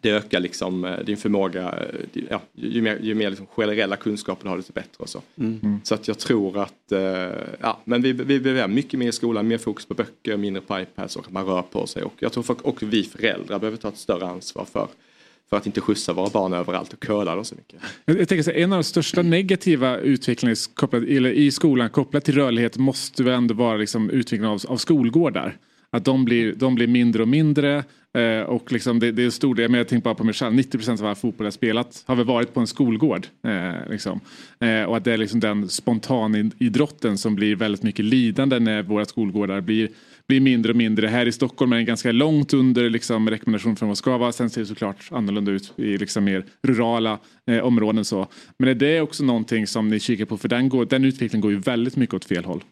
det 0.00 0.10
ökar 0.10 0.40
liksom 0.40 0.84
eh, 0.84 0.98
din 0.98 1.16
förmåga, 1.16 1.62
eh, 1.62 2.22
ja, 2.30 2.42
ju 2.54 2.82
mer, 2.82 2.98
ju 3.02 3.14
mer 3.14 3.30
liksom 3.30 3.46
generella 3.46 3.96
kunskaper 3.96 4.44
du 4.44 4.48
har 4.48 4.56
desto 4.56 4.72
bättre 4.72 4.96
och 4.98 5.08
så. 5.08 5.22
Mm. 5.38 5.80
Så 5.84 5.94
att 5.94 6.08
jag 6.08 6.18
tror 6.18 6.58
att, 6.62 6.92
eh, 6.92 7.00
ja 7.60 7.80
men 7.84 8.02
vi, 8.02 8.12
vi 8.12 8.40
behöver 8.40 8.68
mycket 8.68 8.98
mer 8.98 9.08
i 9.08 9.12
skolan, 9.12 9.48
mer 9.48 9.58
fokus 9.58 9.86
på 9.86 9.94
böcker, 9.94 10.36
mindre 10.36 10.62
på 10.62 10.80
iPads 10.80 11.16
och 11.16 11.26
att 11.26 11.32
man 11.32 11.46
rör 11.46 11.62
på 11.62 11.86
sig. 11.86 12.02
Och 12.02 12.14
jag 12.18 12.32
tror 12.32 12.42
folk, 12.42 12.62
och 12.62 12.82
vi 12.82 13.02
föräldrar 13.02 13.58
behöver 13.58 13.76
ta 13.78 13.88
ett 13.88 13.98
större 13.98 14.26
ansvar 14.26 14.64
för, 14.72 14.88
För 15.50 15.56
att 15.56 15.66
inte 15.66 15.80
skjutsa 15.80 16.12
våra 16.12 16.30
barn 16.30 16.52
överallt 16.52 16.92
och 16.92 17.00
curla 17.00 17.34
dem 17.34 17.44
så 17.44 17.54
mycket. 17.54 17.80
Jag, 18.04 18.16
tänker 18.28 18.42
så 18.42 18.50
här, 18.50 18.58
en 18.58 18.72
av 18.72 18.78
de 18.78 18.84
största 18.84 19.22
negativa 19.22 19.98
utvecklingarna 19.98 20.52
i- 20.52 20.74
kopplat, 20.74 21.02
i 21.04 21.50
skolan 21.50 21.90
kopplat 21.90 22.24
till 22.24 22.34
rörlighet 22.34 22.76
måste 22.76 23.22
väl 23.22 23.34
ändå 23.34 23.54
vara 23.54 23.76
liksom 23.76 24.10
utvecklingen 24.10 24.46
av, 24.50 24.60
av 24.68 24.76
skolgårdar. 24.76 25.56
Att 25.90 26.04
de 26.04 26.24
blir, 26.24 26.54
de 26.54 26.74
blir 26.74 26.86
mindre 26.86 27.22
och 27.22 27.28
mindre. 27.28 27.84
Eh, 28.18 28.42
och 28.42 28.72
liksom 28.72 28.98
det, 28.98 29.12
det 29.12 29.22
är 29.22 29.26
en 29.26 29.32
stor 29.32 29.54
del, 29.54 29.70
men 29.70 29.78
jag 29.78 29.88
tänker 29.88 30.04
bara 30.04 30.14
på 30.14 30.24
mig 30.24 30.34
själv, 30.34 30.54
90% 30.54 31.00
av 31.00 31.06
all 31.06 31.14
fotboll 31.14 31.46
jag 31.46 31.54
spelat 31.54 32.04
har 32.06 32.16
väl 32.16 32.26
varit 32.26 32.54
på 32.54 32.60
en 32.60 32.66
skolgård. 32.66 33.26
Eh, 33.46 33.90
liksom. 33.90 34.20
eh, 34.60 34.82
och 34.82 34.96
att 34.96 35.04
det 35.04 35.12
är 35.12 35.16
liksom 35.16 35.40
den 35.40 35.68
spontanidrotten 35.68 37.18
som 37.18 37.34
blir 37.34 37.56
väldigt 37.56 37.82
mycket 37.82 38.04
lidande 38.04 38.58
när 38.58 38.82
våra 38.82 39.04
skolgårdar 39.04 39.60
blir, 39.60 39.88
blir 40.26 40.40
mindre 40.40 40.72
och 40.72 40.76
mindre. 40.76 41.06
Här 41.06 41.26
i 41.26 41.32
Stockholm 41.32 41.72
är 41.72 41.76
den 41.76 41.86
ganska 41.86 42.12
långt 42.12 42.54
under 42.54 42.90
liksom, 42.90 43.30
rekommendation 43.30 43.76
från 43.76 43.88
vad 43.88 43.98
ska 43.98 44.18
vara. 44.18 44.32
Sen 44.32 44.50
ser 44.50 44.60
det 44.60 44.66
såklart 44.66 45.08
annorlunda 45.10 45.52
ut 45.52 45.72
i 45.76 45.98
liksom 45.98 46.24
mer 46.24 46.44
rurala 46.62 47.18
eh, 47.46 47.58
områden. 47.58 48.04
Så. 48.04 48.28
Men 48.58 48.68
är 48.68 48.74
det 48.74 49.00
också 49.00 49.24
någonting 49.24 49.66
som 49.66 49.88
ni 49.88 50.00
kikar 50.00 50.24
på? 50.24 50.38
För 50.38 50.48
den, 50.48 50.68
går, 50.68 50.84
den 50.84 51.04
utvecklingen 51.04 51.40
går 51.40 51.52
ju 51.52 51.58
väldigt 51.58 51.96
mycket 51.96 52.14
åt 52.14 52.24
fel 52.24 52.44
håll. 52.44 52.62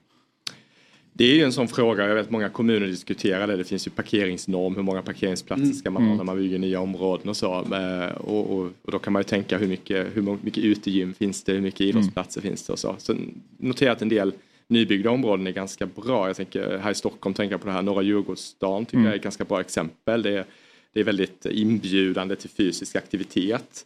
Det 1.18 1.24
är 1.24 1.34
ju 1.34 1.42
en 1.42 1.52
sån 1.52 1.68
fråga, 1.68 2.08
jag 2.08 2.14
vet 2.14 2.24
att 2.24 2.30
många 2.30 2.48
kommuner 2.48 2.86
diskuterar 2.86 3.46
det. 3.46 3.56
Det 3.56 3.64
finns 3.64 3.86
ju 3.86 3.90
parkeringsnorm, 3.90 4.74
hur 4.76 4.82
många 4.82 5.02
parkeringsplatser 5.02 5.72
ska 5.72 5.90
man 5.90 6.02
ha 6.02 6.14
när 6.16 6.24
man 6.24 6.36
bygger 6.36 6.58
nya 6.58 6.80
områden 6.80 7.28
och 7.28 7.36
så. 7.36 7.54
Eh, 7.74 8.16
Och, 8.16 8.52
och, 8.58 8.70
och 8.82 8.92
då 8.92 8.98
kan 8.98 9.12
man 9.12 9.20
ju 9.20 9.24
tänka 9.24 9.58
hur 9.58 9.66
mycket, 9.68 10.06
hur 10.16 10.36
mycket 10.42 10.64
utegym 10.64 11.14
finns 11.14 11.44
det, 11.44 11.52
hur 11.52 11.60
mycket 11.60 11.80
idrottsplatser 11.80 12.40
finns 12.40 12.66
det 12.66 12.72
och 12.72 12.78
så. 12.78 12.94
Så 12.98 13.14
notera 13.58 13.92
att 13.92 14.02
en 14.02 14.08
del 14.08 14.32
nybyggda 14.68 15.10
områden 15.10 15.46
är 15.46 15.50
ganska 15.50 15.86
bra. 15.86 16.26
Jag 16.26 16.36
tänker 16.36 16.78
här 16.78 16.90
i 16.90 16.94
Stockholm, 16.94 17.34
tänker 17.34 17.52
jag 17.52 17.60
på 17.60 17.66
det 17.66 17.72
här 17.72 17.82
Norra 17.82 18.02
Djurgårdsstaden, 18.02 18.84
tycker 18.86 18.96
Mm. 18.96 19.06
jag 19.06 19.12
är 19.12 19.16
ett 19.18 19.22
ganska 19.24 19.44
bra 19.44 19.60
exempel. 19.60 20.22
Det 20.22 20.30
är, 20.30 20.44
det 20.92 21.00
är 21.00 21.04
väldigt 21.04 21.46
inbjudande 21.50 22.36
till 22.36 22.50
fysisk 22.50 22.96
aktivitet. 22.96 23.84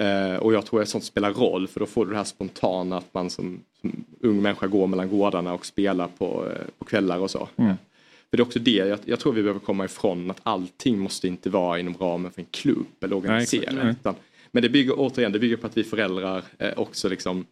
Eh, 0.00 0.36
och 0.36 0.52
jag 0.54 0.66
tror 0.66 0.82
att 0.82 0.88
sånt 0.88 1.04
spelar 1.04 1.32
roll 1.32 1.68
för 1.68 1.80
då 1.80 1.86
får 1.86 2.04
du 2.06 2.10
det 2.10 2.16
här 2.16 2.24
spontana 2.24 2.96
att 2.98 3.14
man 3.14 3.30
som, 3.30 3.60
som 3.80 4.04
ung 4.20 4.42
människa 4.42 4.66
går 4.66 4.86
mellan 4.86 5.08
gårdarna 5.10 5.52
och 5.54 5.66
spelar 5.66 6.08
på, 6.18 6.46
eh, 6.48 6.62
på 6.78 6.84
kvällar 6.84 7.18
och 7.18 7.30
så. 7.30 7.48
Mm. 7.56 7.74
För 8.30 8.36
det 8.36 8.40
är 8.40 8.44
också 8.44 8.58
det, 8.58 8.70
jag, 8.70 8.98
jag 9.04 9.18
tror 9.20 9.32
vi 9.32 9.42
behöver 9.42 9.60
komma 9.60 9.84
ifrån 9.84 10.30
att 10.30 10.40
allting 10.42 10.98
måste 10.98 11.28
inte 11.28 11.50
vara 11.50 11.78
inom 11.80 11.94
ramen 12.00 12.30
för 12.32 12.40
en 12.40 12.46
klubb 12.50 12.86
eller 13.00 13.16
utan, 13.90 14.14
men 14.52 14.62
det 14.62 14.68
bygger 14.68 14.94
återigen, 14.96 15.32
det 15.32 15.38
bygger 15.38 15.56
på 15.56 15.66
att 15.66 15.76
vi 15.76 15.84
föräldrar 15.84 16.42
eh, 16.58 16.72
också 16.78 17.08
liksom 17.08 17.46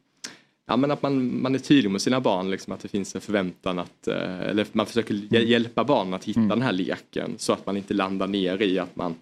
Ja 0.71 0.77
men 0.77 0.91
att 0.91 1.03
man, 1.03 1.43
man 1.43 1.55
är 1.55 1.59
tydlig 1.59 1.91
med 1.91 2.01
sina 2.03 2.21
barn, 2.21 2.51
liksom, 2.51 2.73
att 2.73 2.81
det 2.81 2.89
finns 2.89 3.15
en 3.15 3.21
förväntan 3.21 3.79
att, 3.79 4.09
eh, 4.09 4.41
eller 4.41 4.67
man 4.73 4.87
försöker 4.87 5.15
hj- 5.15 5.45
hjälpa 5.45 5.85
barnen 5.85 6.15
att 6.15 6.25
hitta 6.25 6.41
den 6.41 6.63
här 6.63 6.73
leken 6.73 7.35
så 7.37 7.53
att 7.53 7.67
man 7.67 7.77
inte 7.77 7.95
landar 7.95 8.27
ner 8.27 8.63
i 8.63 8.79
att 8.79 8.97
man 8.97 9.15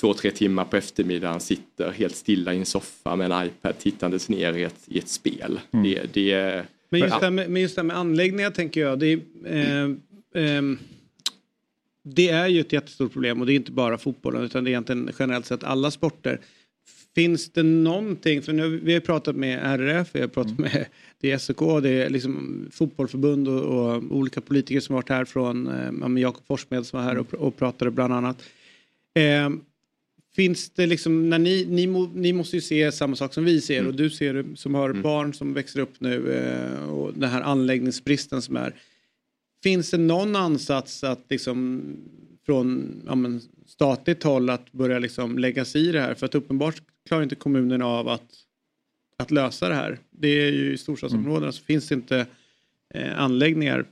två, 0.00 0.14
tre 0.14 0.30
timmar 0.30 0.64
på 0.64 0.76
eftermiddagen 0.76 1.40
sitter 1.40 1.90
helt 1.90 2.16
stilla 2.16 2.54
i 2.54 2.58
en 2.58 2.66
soffa 2.66 3.16
med 3.16 3.32
en 3.32 3.46
iPad 3.46 3.78
tittandes 3.78 4.28
ner 4.28 4.52
i 4.52 4.62
ett, 4.62 4.80
i 4.86 4.98
ett 4.98 5.08
spel. 5.08 5.60
Det, 5.70 6.14
det, 6.14 6.32
är- 6.32 6.64
Men 6.88 7.00
just, 7.00 7.20
det 7.20 7.30
med, 7.30 7.50
men 7.50 7.62
just 7.62 7.74
det 7.76 7.80
här 7.82 7.86
med 7.86 7.96
anläggningar 7.96 8.50
tänker 8.50 8.80
jag. 8.80 8.98
Det 8.98 9.06
är, 9.12 9.18
eh, 9.46 9.90
ehm, 10.56 10.78
det 12.04 12.28
är 12.28 12.46
ju 12.48 12.60
ett 12.60 12.72
jättestort 12.72 13.12
problem 13.12 13.40
och 13.40 13.46
det 13.46 13.52
är 13.52 13.56
inte 13.56 13.72
bara 13.72 13.98
fotbollen 13.98 14.42
utan 14.42 14.64
det 14.64 14.68
är 14.68 14.72
egentligen 14.72 15.10
generellt 15.18 15.46
sett 15.46 15.64
alla 15.64 15.90
sporter. 15.90 16.40
Finns 17.14 17.50
det 17.52 17.62
någonting, 17.62 18.42
för 18.42 18.52
nu, 18.52 18.80
vi 18.82 18.92
har 18.94 19.00
pratat 19.00 19.36
med 19.36 19.58
RF, 19.80 20.08
vi 20.12 20.20
har 20.20 20.28
pratat 20.28 20.58
med 20.58 20.86
det 21.20 21.32
är 21.32 21.38
SOK, 21.38 21.82
det 21.82 21.88
är 21.90 22.10
liksom 22.10 22.66
fotbollförbund 22.72 23.48
och, 23.48 23.62
och 23.62 24.02
olika 24.16 24.40
politiker 24.40 24.80
som 24.80 24.94
varit 24.94 25.08
här 25.08 25.24
från, 25.24 25.66
eh, 25.66 26.22
Jakob 26.22 26.46
Forssmed 26.46 26.86
som 26.86 26.98
var 26.98 27.04
här 27.04 27.18
och, 27.18 27.30
pr- 27.30 27.34
och 27.36 27.56
pratade 27.56 27.90
bland 27.90 28.12
annat. 28.14 28.42
Eh, 29.14 29.50
finns 30.36 30.70
det 30.70 30.86
liksom, 30.86 31.30
när 31.30 31.38
ni, 31.38 31.66
ni, 31.68 31.86
ni 32.14 32.32
måste 32.32 32.56
ju 32.56 32.62
se 32.62 32.92
samma 32.92 33.16
sak 33.16 33.34
som 33.34 33.44
vi 33.44 33.60
ser 33.60 33.86
och 33.86 33.94
du 33.94 34.10
ser 34.10 34.46
som 34.54 34.74
har 34.74 34.92
barn 34.92 35.34
som 35.34 35.54
växer 35.54 35.80
upp 35.80 36.00
nu 36.00 36.32
eh, 36.32 36.88
och 36.88 37.12
den 37.14 37.30
här 37.30 37.42
anläggningsbristen 37.42 38.42
som 38.42 38.56
är. 38.56 38.74
Finns 39.62 39.90
det 39.90 39.98
någon 39.98 40.36
ansats 40.36 41.04
att 41.04 41.24
liksom 41.28 41.82
från 42.46 42.92
ja, 43.06 43.14
men, 43.14 43.40
statligt 43.66 44.22
håll 44.22 44.50
att 44.50 44.72
börja 44.72 44.98
liksom 44.98 45.38
lägga 45.38 45.64
sig 45.64 45.88
i 45.88 45.92
det 45.92 46.00
här? 46.00 46.14
För 46.14 46.26
att 46.26 46.34
uppenbart 46.34 46.82
klarar 47.08 47.22
inte 47.22 47.34
kommunen 47.34 47.82
av 47.82 48.08
att, 48.08 48.32
att 49.16 49.30
lösa 49.30 49.68
det 49.68 49.74
här. 49.74 49.98
Det 50.10 50.28
är 50.28 50.52
ju 50.52 50.72
i 50.72 50.78
storstadsområdena 50.78 51.52
så 51.52 51.62
finns 51.62 51.88
det 51.88 51.94
inte 51.94 52.26
eh, 52.94 53.20
anläggningar. 53.20 53.86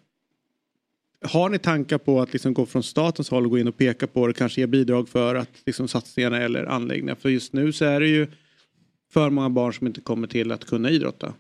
Har 1.25 1.49
ni 1.49 1.59
tankar 1.59 1.99
på 1.99 2.21
att 2.21 2.33
liksom 2.33 2.55
gå 2.55 2.67
från 2.67 2.83
statens 2.83 3.31
håll 3.31 3.45
och 3.45 3.51
gå 3.51 3.59
in 3.59 3.69
och 3.69 3.77
peka 3.77 4.07
på 4.07 4.27
det, 4.27 4.33
kanske 4.33 4.61
ge 4.61 4.67
bidrag 4.67 5.09
för 5.09 5.35
att 5.35 5.51
liksom 5.67 5.89
satsningarna 5.89 6.41
eller 6.41 6.65
anläggningar? 6.65 7.15
För 7.15 7.29
just 7.29 7.53
nu 7.53 7.73
så 7.73 7.85
är 7.85 8.01
det 8.01 8.07
ju 8.09 8.27
för 9.13 9.31
många 9.31 9.51
barn 9.51 9.73
som 9.75 9.87
inte 9.87 10.01
kommer 10.01 10.27
till 10.29 10.53
att 10.53 10.65
kunna 10.65 10.91
idrotta. 10.91 11.33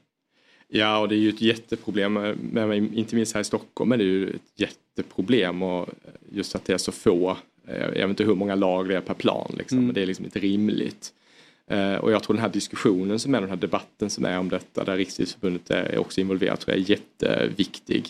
Ja, 0.68 0.98
och 0.98 1.08
det 1.08 1.14
är 1.14 1.18
ju 1.18 1.28
ett 1.28 1.40
jätteproblem, 1.40 2.12
med, 2.52 2.76
inte 2.94 3.16
minst 3.16 3.34
här 3.34 3.40
i 3.40 3.44
Stockholm 3.44 3.92
är 3.92 3.96
det 3.96 4.04
ju 4.04 4.30
ett 4.30 4.42
jätteproblem 4.56 5.62
och 5.62 5.88
just 6.32 6.54
att 6.54 6.64
det 6.64 6.72
är 6.72 6.78
så 6.78 6.92
få, 6.92 7.36
eh, 7.68 7.76
jag 7.76 7.92
vet 7.92 8.08
inte 8.08 8.24
hur 8.24 8.34
många 8.34 8.54
lag 8.54 8.88
det 8.88 8.96
är 8.96 9.00
per 9.00 9.14
plan, 9.14 9.54
liksom, 9.58 9.78
Mm. 9.78 9.86
men 9.86 9.94
det 9.94 10.02
är 10.02 10.06
liksom 10.06 10.24
inte 10.24 10.38
rimligt. 10.38 11.12
Eh, 11.70 11.94
Och 11.94 12.12
jag 12.12 12.22
tror 12.22 12.34
den 12.34 12.42
här 12.42 12.52
diskussionen 12.52 13.18
som 13.18 13.34
är, 13.34 13.40
den 13.40 13.50
här 13.50 13.56
debatten 13.56 14.10
som 14.10 14.24
är 14.24 14.38
om 14.38 14.48
detta, 14.48 14.84
där 14.84 14.96
Riksidrottsförbundet 14.96 15.70
är 15.70 15.98
också 15.98 16.20
involverat, 16.20 16.60
tror 16.60 16.76
jag 16.76 16.84
är 16.84 16.90
jätteviktig. 16.90 18.04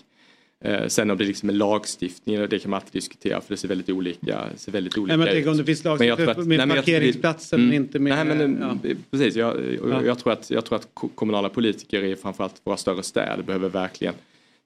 Eh, 0.61 0.87
Sen 0.89 1.11
om 1.11 1.17
det 1.19 1.25
liksom 1.25 1.49
är 1.49 1.53
lagstiftning, 1.53 2.49
det 2.49 2.59
kan 2.59 2.71
man 2.71 2.77
alltid 2.81 2.93
diskutera 2.93 3.41
för 3.41 3.55
det 3.55 3.57
ser 3.57 3.69
väldigt 3.69 3.89
olika, 3.89 4.49
ser 4.57 4.73
väldigt 4.73 4.99
olika 4.99 5.17
Nej, 5.17 5.27
men 5.27 5.35
jag 5.37 5.43
ut. 5.43 5.49
om 5.49 5.57
det 5.57 5.65
finns 5.65 5.85
jag 5.85 5.91
lagstiftning 5.91 6.31
att- 6.31 6.37
med 6.47 6.59
nej, 6.59 6.69
jag 6.69 6.77
parkeringsplatser 6.77 7.59
men 7.59 7.73
inte 7.73 7.99
med... 7.99 8.27
Nej, 8.27 8.37
men, 8.49 8.59
ja. 8.83 8.89
eh, 8.91 8.97
Precis, 9.11 9.37
jag, 9.37 9.55
och 9.57 9.91
Ja. 9.91 10.05
jag, 10.05 10.19
tror 10.19 10.33
att, 10.33 10.51
jag 10.51 10.65
tror 10.65 10.77
att 10.79 10.89
ko- 10.95 11.09
kommunala 11.15 11.49
politiker 11.49 12.03
i 12.03 12.17
framförallt 12.17 12.61
våra 12.65 12.77
större 12.77 13.03
städer 13.03 13.43
behöver 13.43 13.69
verkligen 13.69 14.15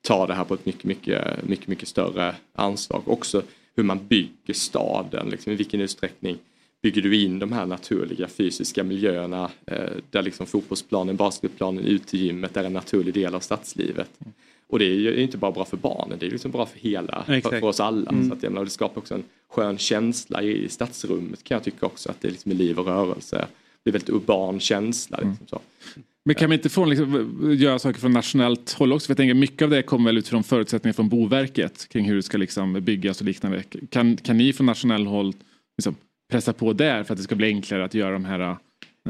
ta 0.03 0.27
det 0.27 0.35
här 0.35 0.45
på 0.45 0.55
ett 0.55 0.67
mycket, 0.67 0.85
mycket, 0.85 1.25
mycket, 1.49 1.67
mycket 1.69 1.89
större 1.89 2.35
ansvar. 2.55 3.03
Också 3.07 3.43
hur 3.77 3.83
man 3.85 4.07
bygger 4.07 4.55
staden, 4.55 5.29
liksom, 5.31 5.53
i 5.53 5.57
vilken 5.57 5.81
utsträckning 5.81 6.37
bygger 6.83 7.03
du 7.03 7.17
in 7.23 7.39
de 7.39 7.53
här 7.53 7.67
naturliga 7.67 8.29
fysiska 8.29 8.85
miljöerna 8.85 9.51
eh, 9.67 9.77
där 10.11 10.23
liksom 10.23 10.47
fotbollsplanen, 10.47 11.17
basketplanen, 11.17 11.85
utegymmet 11.85 12.57
är 12.57 12.65
en 12.65 12.73
naturlig 12.73 13.15
del 13.15 13.35
av 13.35 13.41
stadslivet. 13.41 14.11
Och 14.69 14.79
det 14.79 14.85
är 14.85 14.95
ju 14.95 15.23
inte 15.23 15.39
bara 15.39 15.53
bra 15.53 15.65
för 15.65 15.77
barnen, 15.77 16.19
det 16.19 16.27
är 16.27 16.31
liksom 16.31 16.51
bra 16.51 16.67
för 16.67 16.79
hela, 16.79 17.25
för, 17.27 17.41
för 17.41 17.65
oss 17.65 17.81
alla. 17.81 18.11
Mm. 18.11 18.29
Så 18.29 18.35
att, 18.35 18.43
jag 18.43 18.53
menar, 18.53 18.65
det 18.65 18.71
skapar 18.71 19.01
också 19.01 19.15
en 19.15 19.25
skön 19.49 19.79
känsla 19.79 20.43
i, 20.43 20.65
i 20.65 20.69
stadsrummet 20.69 21.45
kan 21.45 21.55
jag 21.55 21.65
tycka 21.65 21.87
också, 21.87 22.11
att 22.11 22.21
det 22.21 22.31
liksom 22.31 22.51
är 22.51 22.57
liv 22.57 22.79
och 22.79 22.87
rörelse. 22.87 23.47
Det 23.85 23.91
är 23.91 23.93
väldigt 23.93 24.11
urban 24.11 24.61
känsla. 24.61 25.17
Liksom, 25.17 25.47
så. 25.47 25.61
Men 26.25 26.35
kan 26.35 26.49
man 26.49 26.55
inte 26.55 26.69
få 26.69 26.85
liksom, 26.85 27.55
göra 27.59 27.79
saker 27.79 28.01
från 28.01 28.13
nationellt 28.13 28.73
håll 28.73 28.93
också? 28.93 29.07
För 29.07 29.11
jag 29.11 29.17
tänker 29.17 29.35
mycket 29.35 29.63
av 29.63 29.71
det 29.71 29.83
kommer 29.83 30.05
väl 30.05 30.19
utifrån 30.19 30.45
förutsättningar 30.45 30.93
från 30.93 31.09
Boverket 31.09 31.89
kring 31.89 32.05
hur 32.05 32.17
det 32.17 32.23
ska 32.23 32.39
liksom 32.39 32.73
byggas 32.73 33.21
och 33.21 33.27
liknande. 33.27 33.63
Kan, 33.91 34.17
kan 34.17 34.37
ni 34.37 34.53
från 34.53 34.67
nationell 34.67 35.07
håll 35.07 35.35
liksom, 35.79 35.95
pressa 36.31 36.53
på 36.53 36.73
där 36.73 37.05
för 37.05 37.15
att 37.15 37.19
det 37.19 37.25
ska 37.25 37.35
bli 37.35 37.47
enklare 37.47 37.85
att 37.85 37.95
göra 37.95 38.13
de 38.13 38.25
här 38.25 38.41
eh, 38.41 38.57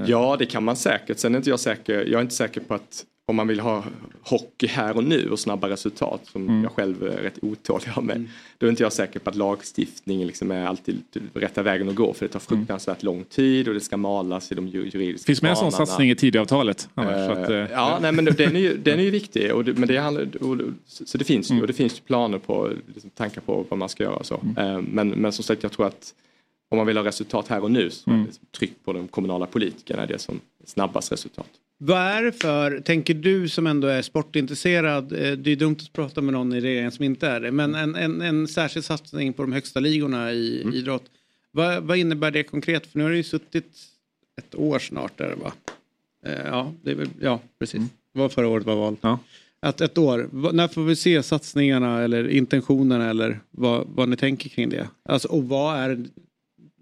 Ja, 0.06 0.36
det 0.39 0.47
kan 0.47 0.64
man 0.64 0.76
säkert. 0.76 1.18
Sen 1.18 1.35
är 1.35 1.39
inte 1.39 1.51
jag 1.51 1.60
säker, 1.60 1.94
jag 1.94 2.18
är 2.18 2.20
inte 2.20 2.35
säker 2.35 2.60
på 2.60 2.74
att 2.74 3.05
om 3.29 3.37
man 3.37 3.49
vill 3.49 3.61
ha 3.61 3.85
hockey 4.23 4.67
här 4.67 4.97
och 4.97 5.05
nu 5.05 5.31
och 5.31 5.39
snabba 5.39 5.69
resultat 5.69 6.21
som 6.33 6.43
Mm. 6.49 6.63
jag 6.63 6.73
själv 6.73 7.03
är 7.03 7.23
rätt 7.23 7.39
otålig 7.43 7.89
av 7.95 8.05
med. 8.05 8.29
Då 8.59 8.67
är 8.67 8.71
inte 8.71 8.83
jag 8.83 8.93
säker 8.93 9.21
på 9.21 9.31
att 9.31 9.37
lagstiftning 9.37 10.27
liksom 10.27 10.51
är 10.51 10.67
alltid 10.67 11.03
rätta 11.35 11.63
vägen 11.63 11.89
att 11.89 11.95
gå 11.95 12.13
för 12.13 12.27
det 12.27 12.33
tar 12.33 12.41
fruktansvärt 12.41 13.03
lång 13.03 13.25
tid 13.25 13.69
och 13.69 13.75
det 13.75 13.81
ska 13.81 13.97
malas 13.97 14.53
i 14.53 14.55
de 14.55 14.69
ju- 14.69 14.89
juridiska 14.89 15.27
Finns 15.27 15.43
med 15.43 15.51
en 15.51 15.57
sån 15.57 15.73
satsning 15.73 16.11
i 16.11 16.15
Tidöavtalet? 16.17 16.89
att, 16.95 17.51
eh, 17.51 17.57
ja, 17.57 17.99
nej, 18.03 18.13
men 18.13 18.25
den 18.25 18.57
är 18.57 18.61
ju, 18.61 18.77
den 18.83 18.99
är 18.99 19.03
ju 19.03 19.11
viktig. 19.11 19.55
Och 19.55 19.65
det, 19.65 19.75
men 19.75 19.89
det 19.89 19.97
handlar, 19.97 20.43
och, 20.43 20.57
så 20.87 21.19
det 21.19 21.25
finns 21.25 21.51
ju 21.51 21.53
Mm. 21.53 21.61
och 21.63 21.67
det 21.67 21.73
finns 21.73 22.01
planer 22.01 22.39
på, 22.39 22.71
liksom, 22.95 23.11
tankar 23.11 23.41
på 23.41 23.65
vad 23.69 23.79
man 23.79 23.89
ska 23.89 24.03
göra. 24.05 24.17
och 24.17 24.27
Så. 24.27 24.41
Mm. 24.57 24.57
Eh, 24.77 24.83
Men, 24.83 25.09
men 25.09 25.33
som 25.33 25.45
sagt, 25.45 25.63
jag 25.63 25.73
tror 25.73 25.87
att 25.87 26.15
om 26.71 26.77
man 26.79 26.87
vill 26.87 26.97
ha 26.97 27.05
resultat 27.05 27.49
här 27.49 27.63
och 27.63 27.71
nu 27.71 27.91
så 27.91 28.11
Mm. 28.11 28.25
liksom, 28.25 28.47
tryck 28.59 28.73
på 28.85 28.93
de 28.93 29.09
kommunala 29.09 29.47
politikerna 29.47 30.03
är 30.03 30.07
det 30.07 30.19
som 30.19 30.41
snabbast 30.67 31.13
resultat. 31.13 31.49
Vad 31.81 31.99
är 32.01 32.23
det 32.23 32.33
för, 32.33 32.81
tänker 32.81 33.15
du 33.15 33.49
som 33.49 33.67
ändå 33.67 33.89
är 33.89 34.03
sportintresserad, 34.03 35.13
eh, 35.13 35.33
det 35.33 35.51
är 35.51 35.57
dumt 35.57 35.77
att 35.83 35.93
prata 35.93 36.21
med 36.21 36.33
någon 36.35 36.53
i 36.53 36.61
regeringen 36.61 36.93
som 36.93 37.05
inte 37.05 37.29
är 37.29 37.41
det, 37.41 37.51
men 37.53 37.75
en, 37.75 37.95
en, 37.95 38.21
en 38.21 38.49
särskild 38.49 38.85
satsning 38.85 39.33
på 39.33 39.43
de 39.43 39.53
högsta 39.53 39.81
ligorna 39.81 40.33
i 40.33 40.63
Mm. 40.63 40.75
idrott. 40.75 41.05
Vad, 41.51 41.83
vad 41.83 41.99
innebär 41.99 42.31
det 42.31 42.43
konkret? 42.43 42.87
För 42.87 42.99
nu 42.99 43.05
har 43.05 43.11
det 43.11 43.17
ju 43.17 43.23
suttit 43.23 43.67
ett 44.39 44.55
år 44.55 44.79
snart 44.79 45.19
där 45.19 45.35
va? 45.43 45.53
Eh, 46.27 46.33
Ja, 46.47 46.73
det 46.83 46.91
är 46.91 46.95
väl, 46.95 47.09
ja 47.21 47.41
precis. 47.59 47.81
Det 48.13 48.19
var 48.21 48.29
förra 48.29 48.49
året 48.49 48.67
var 48.67 48.77
val. 48.77 48.97
Ja. 49.01 49.19
Att 49.61 49.81
ett 49.81 49.99
år, 49.99 50.29
när 50.53 50.69
får 50.69 50.83
vi 50.85 50.97
se 50.97 51.23
satsningarna 51.23 52.03
eller 52.03 52.29
intentionerna 52.29 53.11
eller 53.11 53.41
vad, 53.51 53.87
vad 53.95 54.09
ni 54.09 54.17
tänker 54.17 54.49
kring 54.49 54.69
det? 54.69 54.89
Alltså, 55.03 55.29
och 55.29 55.45
vad 55.45 55.77
är, 55.79 56.05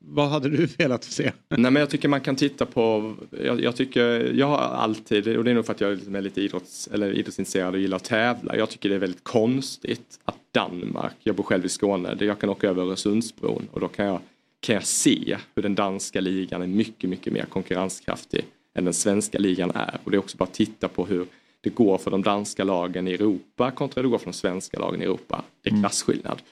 vad 0.09 0.29
hade 0.29 0.49
du 0.49 0.67
velat 0.67 1.05
se? 1.05 1.33
Nej 1.49 1.71
men 1.71 1.77
jag 1.77 1.91
tycker 1.91 2.09
man 2.09 2.21
kan 2.21 2.37
titta 2.37 2.67
på, 2.67 3.15
jag, 3.45 3.61
jag 3.61 3.77
tycker, 3.77 4.35
jag 4.35 4.47
har 4.47 4.59
alltid, 4.59 5.37
och 5.37 5.45
det 5.45 5.51
är 5.51 5.55
nog 5.55 5.67
för 5.67 5.73
att 5.73 5.81
jag 5.81 5.93
är 5.93 6.23
lite 6.23 6.41
idrotts, 6.41 6.89
eller 6.93 7.13
idrottsintresserad 7.13 7.75
och 7.75 7.81
gillar 7.81 7.97
att 7.97 8.05
tävla. 8.05 8.57
Jag 8.57 8.71
tycker 8.71 8.89
det 8.89 8.95
är 8.95 8.99
väldigt 8.99 9.25
konstigt 9.25 10.21
att 10.25 10.37
Danmark, 10.53 11.17
jag 11.23 11.37
bor 11.37 11.45
själv 11.45 11.65
i 11.65 11.69
Skåne, 11.69 12.15
där 12.15 12.27
jag 12.27 12.39
kan 12.39 12.51
åka 12.51 12.69
över 12.69 12.83
Öresundsbron 12.83 13.69
och 13.73 13.81
då 13.81 13.89
kan 13.89 14.07
jag 14.07 14.21
kan 14.61 14.75
jag 14.75 14.87
se 14.87 15.37
hur 15.55 15.63
den 15.63 15.75
danska 15.75 16.21
ligan 16.21 16.63
är 16.63 16.67
mycket, 16.67 17.11
mycket 17.11 17.33
mer 17.33 17.45
konkurrenskraftig 17.45 18.45
än 18.75 18.85
den 18.85 18.95
svenska 18.95 19.39
ligan 19.39 19.71
är. 19.75 19.99
Och 20.05 20.11
det 20.11 20.17
är 20.17 20.19
också 20.19 20.37
bara 20.37 20.45
att 20.45 20.55
titta 20.55 20.89
på 20.89 21.07
hur 21.07 21.27
det 21.61 21.71
går 21.71 21.99
för 21.99 22.11
de 22.11 22.23
danska 22.23 22.65
lagen 22.65 23.09
i 23.09 23.13
Europa 23.13 23.71
kontra 23.71 24.01
hur 24.01 24.03
det 24.03 24.11
går 24.11 24.19
för 24.19 24.27
de 24.27 24.33
svenska 24.33 24.79
lagen 24.79 25.03
i 25.03 25.05
Europa. 25.05 25.45
Det 25.63 25.71
är 25.71 25.81
klasskillnad. 25.81 26.43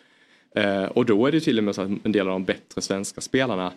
Eh, 0.55 0.85
och 0.85 1.07
då 1.07 1.27
är 1.27 1.33
det 1.33 1.41
till 1.41 1.59
och 1.59 1.65
med 1.65 1.75
så 1.75 1.83
att 1.83 1.91
en 2.05 2.13
del 2.13 2.29
av 2.29 2.33
de 2.33 2.45
bättre 2.45 2.81
svenska 2.81 3.21
spelarna 3.21 3.73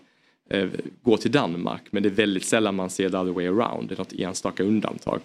eh, 0.49 0.67
går 1.01 1.17
till 1.17 1.31
Danmark 1.31 1.81
men 1.91 2.03
det 2.03 2.09
är 2.09 2.13
väldigt 2.13 2.45
sällan 2.45 2.75
man 2.75 2.89
ser 2.89 3.09
the 3.09 3.17
other 3.17 3.31
way 3.31 3.47
around. 3.47 3.89
Det 3.89 3.95
är 3.95 3.97
något 3.97 4.13
enstaka 4.13 4.63
undantag. 4.63 5.19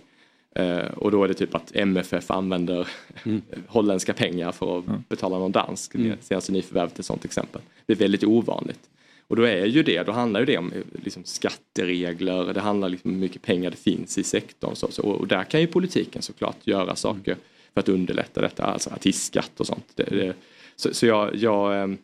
Eh, 0.54 0.78
och 0.78 1.10
då 1.10 1.24
är 1.24 1.28
det 1.28 1.34
typ 1.34 1.54
att 1.54 1.76
MFF 1.76 2.30
använder 2.30 2.88
holländska 3.66 4.12
pengar 4.12 4.52
för 4.52 4.78
att 4.78 5.08
betala 5.08 5.38
någon 5.38 5.52
dansk. 5.52 5.94
Mm. 5.94 6.06
Mm. 6.06 6.18
Senaste 6.20 6.52
nyförvärvet 6.52 6.94
är 6.96 7.00
ett 7.00 7.06
sånt 7.06 7.24
exempel. 7.24 7.62
Det 7.86 7.92
är 7.92 7.96
väldigt 7.96 8.24
ovanligt. 8.24 8.90
Och 9.26 9.36
då 9.36 9.42
är 9.42 9.66
ju 9.66 9.82
det, 9.82 10.02
då 10.02 10.12
handlar 10.12 10.40
ju 10.40 10.46
det 10.46 10.58
om 10.58 10.72
eh, 10.72 10.80
liksom 11.04 11.24
skatteregler, 11.24 12.54
det 12.54 12.60
handlar 12.60 12.88
liksom 12.88 13.10
om 13.10 13.14
hur 13.14 13.20
mycket 13.20 13.42
pengar 13.42 13.70
det 13.70 13.76
finns 13.76 14.18
i 14.18 14.22
sektorn. 14.22 14.76
Så, 14.76 14.90
så, 14.90 15.02
och 15.02 15.26
där 15.26 15.44
kan 15.44 15.60
ju 15.60 15.66
politiken 15.66 16.22
såklart 16.22 16.66
göra 16.66 16.96
saker 16.96 17.36
för 17.74 17.80
att 17.80 17.88
underlätta 17.88 18.40
detta, 18.40 18.64
alltså 18.64 18.90
artistskatt 18.90 19.60
och 19.60 19.66
sånt. 19.66 19.86
Det, 19.94 20.04
det, 20.04 20.34
så, 20.76 20.94
så 20.94 21.06
jag, 21.06 21.36
jag, 21.36 21.82
ehm, 21.82 21.98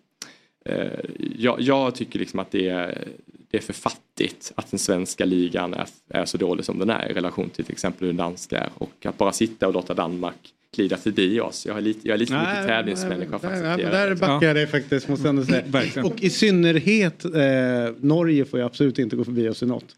eh, 0.64 0.86
jag, 1.36 1.60
jag 1.60 1.94
tycker 1.94 2.18
liksom 2.18 2.38
att 2.38 2.50
det 2.50 2.68
är, 2.68 3.08
det 3.50 3.56
är 3.56 3.62
för 3.62 3.72
fattigt 3.72 4.52
att 4.54 4.70
den 4.70 4.78
svenska 4.78 5.24
ligan 5.24 5.74
är, 5.74 5.86
är 6.08 6.24
så 6.24 6.38
dålig 6.38 6.64
som 6.64 6.78
den 6.78 6.90
är 6.90 7.10
i 7.10 7.14
relation 7.14 7.50
till 7.50 7.64
till 7.64 7.72
exempel 7.72 8.00
hur 8.00 8.08
den 8.08 8.16
danska 8.16 8.58
är. 8.58 8.70
Och 8.74 9.06
att 9.06 9.18
bara 9.18 9.32
sitta 9.32 9.66
och 9.66 9.74
låta 9.74 9.94
Danmark 9.94 10.54
glida 10.76 10.96
förbi 10.96 11.40
oss. 11.40 11.66
Jag 11.66 11.76
är 11.76 11.80
lite, 11.80 12.08
jag 12.08 12.14
är 12.14 12.18
lite 12.18 12.32
för 12.32 12.40
mycket 12.40 12.66
tävlingsmänniska 12.66 13.38
för 13.38 13.64
att 13.64 13.78
där, 13.78 14.08
det. 14.08 14.16
backar 14.16 14.46
jag 14.46 14.56
dig 14.56 14.66
faktiskt 14.66 15.08
måste 15.08 15.26
jag 15.26 15.30
ändå 15.30 15.44
säga. 15.44 16.04
Och 16.04 16.22
i 16.22 16.30
synnerhet 16.30 17.24
eh, 17.24 17.30
Norge 18.00 18.44
får 18.44 18.58
ju 18.60 18.66
absolut 18.66 18.98
inte 18.98 19.16
gå 19.16 19.24
förbi 19.24 19.48
oss 19.48 19.62
i 19.62 19.66
något. 19.66 19.96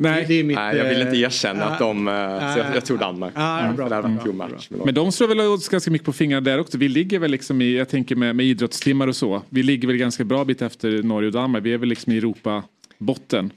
Nej. 0.00 0.24
Det 0.28 0.34
är 0.34 0.44
mitt, 0.44 0.56
Nej, 0.56 0.76
jag 0.76 0.88
vill 0.88 1.00
inte 1.00 1.12
eh, 1.16 1.20
erkänna 1.20 1.64
att 1.64 1.78
de... 1.78 2.08
eh, 2.08 2.14
så 2.52 2.58
jag, 2.58 2.76
jag 2.76 2.84
tror 2.84 2.98
Danmark. 2.98 3.32
Ja, 3.36 3.66
Ja, 3.66 3.72
bra, 3.72 3.84
en 3.84 4.16
bra, 4.16 4.32
bra. 4.32 4.48
dem. 4.48 4.80
Men 4.84 4.94
de 4.94 5.12
slår 5.12 5.28
väl 5.28 5.40
oss 5.40 5.68
ganska 5.68 5.90
mycket 5.90 6.06
på 6.06 6.12
fingrarna 6.12 6.40
där 6.40 6.60
också. 6.60 6.78
Vi 6.78 6.88
ligger 6.88 7.18
väl 7.18 7.30
liksom 7.30 7.62
i, 7.62 7.76
jag 7.76 7.88
tänker 7.88 8.16
med, 8.16 8.36
med 8.36 8.46
idrottstimmar 8.46 9.06
och 9.06 9.16
så. 9.16 9.42
Vi 9.48 9.62
ligger 9.62 9.88
väl 9.88 9.96
ganska 9.96 10.24
bra 10.24 10.44
bit 10.44 10.62
efter 10.62 11.02
Norge 11.02 11.26
och 11.26 11.32
Danmark. 11.32 11.64
Vi 11.64 11.72
är 11.72 11.78
väl 11.78 11.88
liksom 11.88 12.12
i 12.12 12.16
Europa 12.18 12.62
botten. 12.98 13.52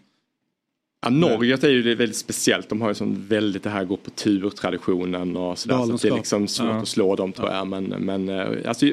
Ja, 1.01 1.09
Norge 1.09 1.57
är 1.61 1.69
ju 1.69 1.83
det 1.83 1.95
väldigt 1.95 2.17
speciellt. 2.17 2.69
De 2.69 2.81
har 2.81 2.89
ju 2.89 2.95
sån 2.95 3.25
väldigt 3.27 3.63
det 3.63 3.69
här 3.69 3.83
gå 3.85 3.97
på 3.97 4.09
tur 4.09 4.45
traditionen 4.55 5.35
och 5.37 5.57
sådär. 5.57 5.97
Så 5.97 6.07
det 6.07 6.13
är 6.13 6.17
liksom 6.17 6.47
svårt 6.47 6.67
Ja. 6.67 6.73
att 6.81 6.87
slå 6.87 7.15
dem 7.15 7.31
tror 7.33 7.49
jag. 7.51 7.67
Men, 7.67 7.83
men 7.83 8.29
alltså, 8.65 8.85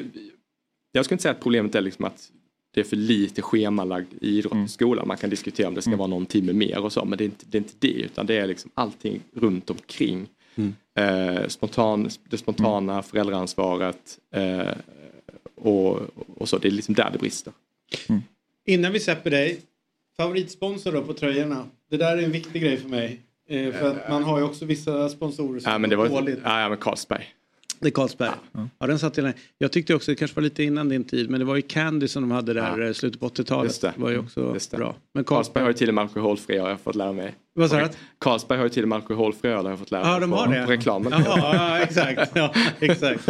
jag 0.91 1.05
skulle 1.05 1.13
inte 1.15 1.21
säga 1.21 1.31
att 1.31 1.43
problemet 1.43 1.75
är 1.75 1.81
liksom 1.81 2.05
att 2.05 2.27
det 2.73 2.79
är 2.79 2.83
för 2.83 2.95
lite 2.95 3.41
schemalagd 3.41 4.07
idrott 4.21 4.53
Mm. 4.53 4.65
i 4.65 4.69
skolan. 4.69 5.07
Man 5.07 5.17
kan 5.17 5.29
diskutera 5.29 5.67
om 5.67 5.73
det 5.75 5.81
ska 5.81 5.95
vara 5.95 6.07
någon 6.07 6.25
timme 6.25 6.53
mer 6.53 6.83
och 6.83 6.93
så. 6.93 7.05
Men 7.05 7.17
det 7.17 7.23
är 7.23 7.25
inte 7.25 7.45
det, 7.49 7.57
är 7.57 7.59
inte 7.59 7.73
det 7.79 7.87
utan 7.93 8.25
det 8.25 8.37
är 8.37 8.47
liksom 8.47 8.71
allting 8.73 9.21
runt 9.33 9.69
omkring. 9.69 10.27
Mm. 10.55 10.75
Eh, 10.95 11.47
spontan, 11.47 12.09
det 12.29 12.37
spontana 12.37 13.01
föräldraansvaret 13.03 14.17
eh, 14.35 14.67
och, 15.55 15.99
och 16.37 16.49
så. 16.49 16.57
Det 16.57 16.67
är 16.67 16.71
liksom 16.71 16.95
där 16.95 17.09
det 17.13 17.17
brister. 17.19 17.53
Innan 18.65 18.91
vi 18.91 18.99
släpper 18.99 19.29
dig, 19.29 19.59
favoritsponsor 20.17 20.91
då 20.91 21.01
på 21.03 21.13
tröjorna. 21.13 21.65
Det 21.89 21.97
där 21.97 22.17
är 22.17 22.23
en 22.23 22.31
viktig 22.31 22.61
grej 22.61 22.77
för 22.77 22.89
mig. 22.89 23.19
Eh, 23.49 23.71
för 23.73 23.89
att 23.91 24.09
man 24.09 24.23
har 24.23 24.37
ju 24.39 24.43
också 24.45 24.65
vissa 24.65 25.09
sponsorer 25.09 25.59
som 25.59 25.71
Ja, 25.71 25.77
men 25.77 25.89
det 25.89 25.95
var, 25.95 26.09
dåligt. 26.09 26.39
ja, 26.43 26.69
men 26.69 26.77
Carlsberg. 26.77 27.25
Det 27.81 27.87
är 27.87 27.91
Carlsberg. 27.91 28.29
Ja. 28.79 28.87
den 28.87 28.99
satt 28.99 29.13
till 29.13 29.31
Jag 29.57 29.71
tyckte 29.71 29.95
också, 29.95 30.11
det 30.11 30.15
kanske 30.15 30.35
var 30.35 30.41
lite 30.43 30.63
innan 30.63 30.89
din 30.89 31.03
tid, 31.03 31.29
men 31.29 31.39
det 31.39 31.45
var 31.45 31.55
ju 31.55 31.61
Candy 31.61 32.07
som 32.07 32.21
de 32.23 32.31
hade 32.31 32.53
där 32.53 32.77
Ja. 32.79 32.87
i 32.89 32.93
slutet 32.93 33.19
på 33.19 33.27
80-talet. 33.29 33.69
Just 33.69 33.81
det. 33.81 33.93
var 33.95 34.09
ju 34.09 34.17
också 34.17 34.55
bra. 34.71 34.95
Men 35.13 35.23
Carlsberg 35.23 35.25
Carlsberg, 35.25 35.63
har 35.63 35.69
ju 35.69 35.73
till 35.73 35.87
och 35.89 35.93
med 35.95 36.01
alkoholfria 36.01 36.61
har 36.63 36.69
jag 36.69 36.81
fått 36.81 36.95
lära 36.95 37.11
mig. 37.11 37.35
Vad 37.53 37.69
sa 37.69 37.79
du? 37.79 37.87
Carlsberg 38.19 38.57
har 38.57 38.65
ju 38.65 38.69
till 38.69 38.83
och 38.83 38.89
med 38.89 38.95
alkoholfria 38.95 39.51
öl 39.57 39.63
har 39.65 39.69
jag 39.71 39.79
fått 39.79 39.91
lära 39.91 40.03
mig 40.03 40.11
Ja, 40.13 40.19
de 40.19 40.29
på, 40.31 40.35
har 40.37 40.47
det. 40.53 40.65
på 40.65 40.71
reklamen. 40.71 41.11
Jaha, 41.25 41.55
ja, 41.55 41.79
exakt. 41.79 42.31
Ja, 42.35 42.53
exakt. 42.79 43.27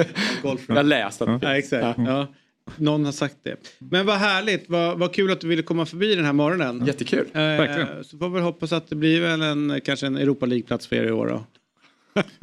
Jag 0.68 0.76
har 0.76 0.84
läst 0.84 1.22
att 1.22 1.42
det 1.42 1.48
Ja, 1.48 1.58
exakt. 1.58 2.00
Ja. 2.00 2.28
Någon 2.76 3.06
har 3.06 3.12
sagt 3.12 3.36
det. 3.44 3.56
Men 3.80 4.06
vad 4.06 4.18
härligt, 4.18 4.70
vad, 4.70 5.00
vad 5.00 5.14
kul 5.14 5.32
att 5.32 5.42
du 5.42 5.48
ville 5.48 5.62
komma 5.64 5.86
förbi 5.86 6.16
den 6.16 6.26
här 6.26 6.34
morgonen. 6.34 6.86
Jättekul. 6.86 7.26
Eh, 7.34 7.40
Verkligen. 7.42 8.04
så 8.04 8.18
får 8.18 8.30
vi 8.30 8.40
hoppas 8.40 8.72
att 8.72 8.88
det 8.90 8.96
blir 8.96 9.22
väl 9.22 9.42
en, 9.42 9.82
kanske 9.86 10.08
en 10.08 10.18
Europa 10.18 10.46
League-plats 10.46 10.88
för 10.88 10.96
er 10.96 11.04
i 11.04 11.12
år 11.12 11.28
då. 11.28 11.44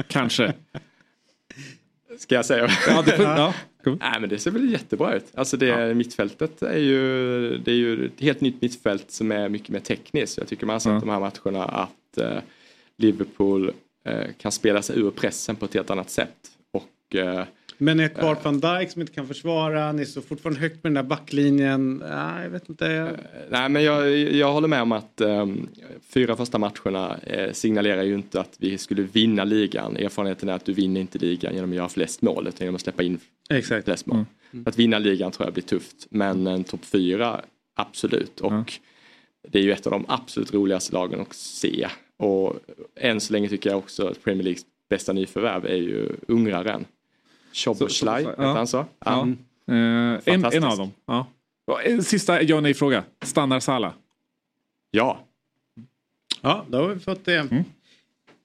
Kanske. 0.09 0.53
Ska 2.19 2.35
jag 2.35 2.47
säga? 2.47 2.69
Ja, 2.87 3.03
det 3.03 3.17
ja. 3.23 3.55
Nej 4.01 4.21
men 4.21 4.29
det 4.29 4.39
ser 4.39 4.51
väl 4.51 4.73
jättebra 4.73 5.15
ut. 5.15 5.27
Alltså 5.35 5.57
det 5.57 5.95
mittfältet 5.95 6.63
är 6.63 6.79
ju, 6.79 7.59
det 7.59 7.71
är 7.71 7.75
ju 7.77 8.07
ett 8.07 8.21
helt 8.21 8.41
nytt 8.41 8.63
mittfält 8.63 9.11
som 9.11 9.33
är 9.33 9.49
mycket 9.49 9.69
mer 9.69 9.81
tekniskt. 9.81 10.39
Jag 10.39 10.49
tycker 10.49 10.67
man 10.67 10.75
har 10.75 10.81
sett 10.81 10.93
Ja. 10.93 11.01
de 11.01 11.09
här 11.09 11.21
matcherna 11.21 11.65
att 11.65 12.19
eh, 12.19 12.39
Liverpool 12.97 13.73
eh, 14.05 14.25
kan 14.39 14.53
spela 14.53 14.83
sig 14.83 14.99
ur 14.99 15.11
pressen 15.11 15.57
på 15.57 15.65
ett 15.65 15.75
helt 15.75 15.91
annat 15.91 16.11
sätt. 16.11 16.37
Och 16.73 17.17
eh, 17.17 17.45
Men 17.79 17.97
ni 17.97 18.03
har 18.03 18.11
kvar 18.11 18.37
van 18.43 18.61
Dijk 18.61 18.91
som 18.91 19.01
inte 19.01 19.13
kan 19.13 19.27
försvara, 19.27 19.93
ni 19.93 20.07
står 20.07 20.21
fortfarande 20.21 20.61
högt 20.61 20.75
med 20.75 20.93
den 20.93 20.95
där 20.95 21.03
backlinjen. 21.03 22.03
Ja, 22.09 22.43
jag 22.43 22.51
vet 22.51 22.69
inte. 22.69 23.17
Nej 23.51 23.69
men 23.69 23.83
jag, 23.83 24.19
jag 24.19 24.53
håller 24.53 24.69
med 24.69 24.83
om 24.83 24.93
att 24.93 25.21
um, 25.21 25.69
fyra 26.09 26.37
första 26.37 26.59
matcherna 26.59 27.19
eh, 27.19 27.53
signalerar 27.53 28.03
ju 28.03 28.15
inte 28.15 28.41
att 28.41 28.57
vi 28.59 28.79
skulle 28.79 29.03
vinna 29.03 29.45
ligan. 29.45 29.97
Erfarenheten 29.97 30.49
är 30.49 30.53
att 30.53 30.65
du 30.65 30.73
vinner 30.73 31.01
inte 31.01 31.19
ligan 31.19 31.55
genom 31.55 31.71
att 31.71 31.77
göra 31.77 31.89
flest 31.89 32.23
mål 32.23 32.49
utan 32.49 32.65
genom 32.65 32.75
att 32.75 32.81
släppa 32.81 33.03
in 33.03 33.19
Exakt. 33.51 33.85
flest 33.85 34.07
mål. 34.07 34.25
Att 34.67 34.79
vinna 34.79 34.99
ligan 34.99 35.33
tror 35.33 35.47
jag 35.47 35.55
blir 35.55 35.65
tufft 35.65 36.07
men 36.11 36.47
en 36.47 36.65
topp 36.65 36.85
fyra 36.85 37.41
absolut 37.77 38.41
och 38.41 38.73
det 39.49 39.59
är 39.59 39.63
ju 39.63 39.73
ett 39.73 39.87
av 39.87 39.91
de 39.91 40.05
absolut 40.09 40.55
roligaste 40.55 40.95
lagen 40.95 41.21
att 41.21 41.35
se. 41.35 41.89
Och 42.17 42.57
än 42.97 43.21
så 43.21 43.33
länge 43.33 43.49
tycker 43.49 43.71
jag 43.71 43.79
också 43.79 44.07
att 44.07 44.25
Premier 44.25 44.43
Leagues 44.43 44.63
bästa 44.91 45.13
nyförvärv 45.13 45.67
är 45.67 45.77
ju 45.77 46.09
ungraren. 46.29 46.85
Så- 47.53 47.75
heter 47.75 48.35
ja. 48.39 48.53
han 48.57 48.67
så? 48.67 48.85
Ja. 49.05 49.29
Eh, 49.69 49.75
en, 49.75 50.45
en 50.45 50.65
av 50.65 50.77
dem. 50.79 50.91
Ja. 51.07 51.27
En 51.85 52.03
Sista 52.03 52.43
ja 52.43 52.61
nej 52.61 52.75
fråga. 52.75 53.05
Stannar 53.23 53.61
Salah? 53.61 53.93
Ja. 54.91 55.21
Ja, 56.41 56.65
då 56.69 56.79
har 56.79 56.89
vi 56.89 57.01
fått 57.01 57.25
det. 57.25 57.65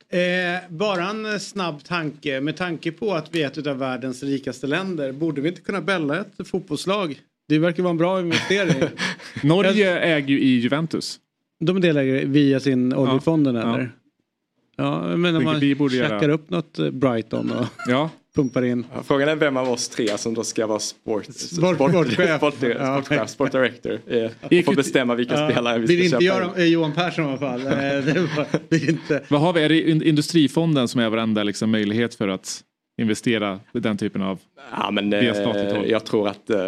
Eh, 0.09 0.69
bara 0.69 1.09
en 1.09 1.39
snabb 1.39 1.83
tanke. 1.83 2.41
Med 2.41 2.57
tanke 2.57 2.91
på 2.91 3.13
att 3.13 3.35
vi 3.35 3.43
är 3.43 3.47
ett 3.47 3.67
av 3.67 3.77
världens 3.77 4.23
rikaste 4.23 4.67
länder. 4.67 5.11
Borde 5.11 5.41
vi 5.41 5.49
inte 5.49 5.61
kunna 5.61 5.81
bälla 5.81 6.19
ett 6.19 6.47
fotbollslag? 6.47 7.21
Det 7.47 7.59
verkar 7.59 7.83
vara 7.83 7.91
en 7.91 7.97
bra 7.97 8.19
investering. 8.19 8.89
Norge 9.43 9.99
äger 9.99 10.27
ju 10.27 10.39
i 10.39 10.47
Juventus. 10.59 11.19
De 11.59 11.81
delägare 11.81 12.25
via 12.25 12.59
sin 12.59 12.93
oljefonden 12.93 13.55
Ja. 13.55 13.61
eller? 13.61 13.91
Ja, 14.75 15.01
men 15.01 15.13
om 15.13 15.23
Vilket 15.23 15.43
man 15.45 15.59
vi 15.59 15.75
borde 15.75 15.95
göra. 15.95 16.33
upp 16.33 16.49
något 16.49 16.79
eh, 16.79 16.89
Brighton 16.89 17.51
och 17.51 17.65
Ja. 17.87 18.09
Pumpar 18.35 18.65
in. 18.65 18.85
Ja, 18.95 19.03
Frågan 19.03 19.29
är 19.29 19.35
vem 19.35 19.57
av 19.57 19.69
oss 19.69 19.89
tre 19.89 20.17
som 20.17 20.33
då 20.33 20.43
ska 20.43 20.67
vara 20.67 20.79
sport, 20.79 21.25
Sport- 21.25 21.75
sport, 21.75 21.89
sportchef. 21.91 22.37
sport, 22.37 22.55
Ja. 22.61 23.01
sportchef, 23.03 23.29
sport 23.29 23.51
director. 23.51 23.99
Eh, 24.07 24.29
får 24.49 24.53
ut- 24.73 24.75
bestämma 24.75 25.15
vilka 25.15 25.39
Ja, 25.39 25.49
spelare 25.51 25.79
vi 25.79 25.85
vill 25.85 26.09
ska 26.09 26.17
inte 26.17 26.25
köpa. 26.25 26.45
göra 26.45 26.57
eh, 26.57 26.65
Johan 26.65 26.91
Persson 26.93 27.25
i 27.25 27.27
alla 27.27 27.37
fall. 27.37 27.61
Eh, 27.67 27.71
det 27.71 28.27
var, 28.37 28.45
det 28.69 28.75
är 28.75 28.89
inte. 28.89 29.23
Vad 29.27 29.41
har 29.41 29.53
vi? 29.53 29.61
Är 29.63 29.69
det 29.69 29.89
in- 29.89 30.03
Industrifonden 30.03 30.87
som 30.87 31.01
är 31.01 31.09
varenda 31.09 31.43
liksom, 31.43 31.71
möjlighet 31.71 32.15
för 32.15 32.27
att 32.27 32.61
investera 33.01 33.59
i 33.73 33.79
den 33.79 33.97
typen 33.97 34.21
av... 34.21 34.39
Ja, 34.71 34.91
men, 34.91 35.13
eh, 35.13 35.25
jag 35.87 36.05
tror 36.05 36.27
att 36.27 36.49
eh, 36.49 36.59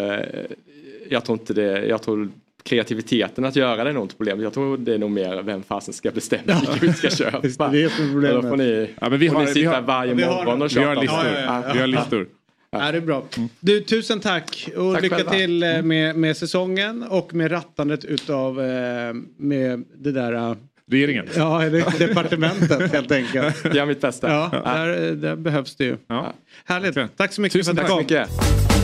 jag 1.10 1.26
tror 1.26 1.40
inte 1.40 1.54
det, 1.54 1.86
jag 1.86 2.02
tror 2.02 2.30
kreativiteten 2.70 3.46
att 3.46 3.56
göra 3.56 3.84
det 3.84 3.90
är 3.90 3.94
nog 3.94 4.04
inte 4.04 4.16
problemet. 4.16 4.44
Jag 4.44 4.54
tror 4.54 4.78
det 4.78 4.94
är 4.94 4.98
nog 4.98 5.12
mer 5.12 5.42
vem 5.42 5.64
fasen 5.64 5.94
ska 5.94 6.12
bestämma 6.12 6.60
vilka 6.60 6.86
vi 6.88 6.94
ska 6.94 7.10
köpa. 7.10 7.40
Det, 7.42 7.78
det 7.78 7.84
är 7.84 7.90
som 7.90 8.06
är 8.08 8.12
problemet. 8.14 8.42
Då 8.44 8.50
får 8.50 8.58
ni, 8.58 8.90
Ja, 9.02 9.10
men 9.10 9.20
vi 9.20 9.30
får 9.30 9.36
har- 9.36 9.42
ni 9.42 9.48
vi 9.48 9.54
sitta 9.54 9.70
har- 9.70 9.82
varje 9.82 10.14
vi 10.14 10.24
har- 10.24 10.36
morgon 10.46 10.62
och 10.62 10.72
Vi 10.72 10.80
har 10.84 10.86
köpa. 10.96 11.02
listor. 11.02 11.26
Ja, 11.26 11.40
ja, 11.42 11.64
ja. 11.68 11.74
Vi 11.74 11.80
har 11.80 11.88
listor. 11.88 12.28
Ja, 12.72 12.92
det 12.92 12.98
är 12.98 13.02
bra. 13.02 13.24
Du, 13.60 13.82
tusen 13.82 14.20
tack 14.20 14.70
och 14.78 14.94
Tack 14.94 15.04
lycka 15.04 15.16
själva. 15.16 15.32
till 15.32 15.64
eh, 15.64 15.82
med, 15.82 16.16
med 16.16 16.38
säsongen 16.38 17.04
och 17.04 17.34
med 17.34 17.52
rattandet 17.52 18.06
utav 18.06 18.62
eh, 18.62 19.14
med 19.38 19.84
det 19.98 20.12
där 20.12 20.34
eh, 20.34 20.56
Regeringen. 20.92 21.26
ja, 21.36 21.60
det- 21.70 22.00
departementet 22.08 22.92
helt 22.92 23.12
enkelt. 23.12 23.56
Jag 23.64 23.76
gör 23.76 23.86
mitt 23.86 24.02
bästa. 24.02 24.32
Ja, 24.32 24.52
där, 24.66 25.12
där 25.16 25.36
behövs 25.36 25.76
det 25.76 25.84
ju. 25.86 25.98
Ja. 26.08 26.34
Härligt. 26.66 27.18
Tack 27.18 27.34
så 27.34 27.42
mycket 27.42 27.54
Tusen 27.60 27.76
för 27.76 27.84
att 27.84 27.90
Tack 27.90 28.08
du 28.08 28.16
så 28.16 28.22
kom. 28.68 28.75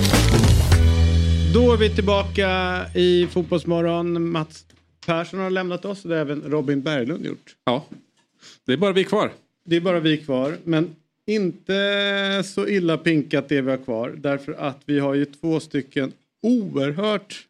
Då 1.54 1.74
är 1.74 1.78
vi 1.78 1.90
tillbaka 1.90 2.82
i 2.96 3.28
Fotbollsmorgon. 3.28 4.30
Mats 4.32 4.66
Persson 5.06 5.40
har 5.40 5.50
lämnat 5.50 5.86
oss 5.86 6.04
och 6.04 6.10
det 6.10 6.16
har 6.16 6.22
även 6.22 6.42
Robin 6.42 6.82
Berglund 6.82 7.26
gjort. 7.26 7.56
Ja. 7.64 7.86
Det 8.66 8.74
är 8.74 8.78
bara 8.78 8.92
vi 8.92 9.04
kvar. 9.04 9.32
Det 9.64 9.76
är 9.76 9.82
bara 9.82 10.00
vi 10.00 10.18
kvar, 10.18 10.58
men 10.64 10.96
inte 11.26 12.44
så 12.46 12.68
illa 12.68 12.98
pinkat 12.98 13.50
det 13.50 13.62
vi 13.62 13.70
har 13.72 13.78
kvar. 13.78 14.14
Därför 14.18 14.54
att 14.54 14.82
vi 14.86 15.00
har 15.00 15.14
ju 15.14 15.26
två 15.26 15.60
stycken 15.60 16.12
oerhört 16.42 17.48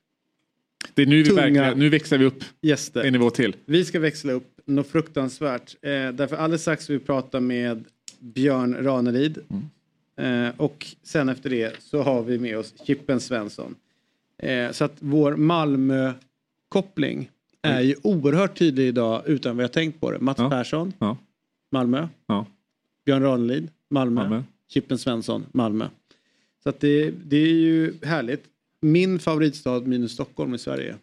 Det 0.93 1.01
är 1.01 1.05
nu 1.05 1.23
vi 1.23 1.29
Tunga. 1.29 1.41
verkligen, 1.41 1.79
nu 1.79 1.89
växer 1.89 2.17
vi 2.17 2.25
upp 2.25 2.43
gäster. 2.61 3.03
en 3.03 3.13
nivå 3.13 3.29
till. 3.29 3.55
Vi 3.65 3.85
ska 3.85 3.99
växla 3.99 4.33
upp 4.33 4.59
något 4.65 4.87
fruktansvärt. 4.87 5.75
Eh, 5.81 5.89
därför 5.89 6.35
alldeles 6.35 6.61
strax 6.61 6.89
vi 6.89 6.99
prata 6.99 7.39
med 7.39 7.83
Björn 8.19 8.77
Ranelid. 8.81 9.37
Eh, 10.19 10.49
och 10.57 10.87
sen 11.03 11.29
efter 11.29 11.49
det 11.49 11.75
så 11.79 12.01
har 12.01 12.23
vi 12.23 12.39
med 12.39 12.57
oss 12.57 12.73
Chippen 12.85 13.19
Svensson. 13.19 13.75
Eh, 14.41 14.71
så 14.71 14.83
att 14.83 14.95
vår 14.99 15.35
Malmö 15.35 16.13
koppling 16.69 17.29
är 17.61 17.81
ju 17.81 17.95
oerhört 18.03 18.57
tydlig 18.57 18.87
idag 18.87 19.21
utan 19.25 19.57
vi 19.57 19.63
har 19.63 19.67
tänkt 19.69 19.99
på 20.01 20.11
det. 20.11 20.19
Mats 20.19 20.39
Ja. 20.39 20.49
Persson, 20.49 20.93
Ja. 20.99 21.17
Malmö. 21.71 22.07
Ja. 22.27 22.45
Björn 23.05 23.23
Ranelid, 23.23 23.69
Malmö. 23.89 24.21
Malmö. 24.21 24.43
Chippen 24.69 24.97
Svensson, 24.97 25.45
Malmö. 25.51 25.87
Så 26.63 26.69
att 26.69 26.79
det, 26.79 27.11
det 27.11 27.37
är 27.37 27.53
ju 27.53 27.93
härligt. 28.03 28.43
Min 28.81 29.19
favoritstad 29.19 29.79
minus 29.79 30.11
Stockholm 30.11 30.53
i 30.53 30.57
Sverige. 30.57 30.95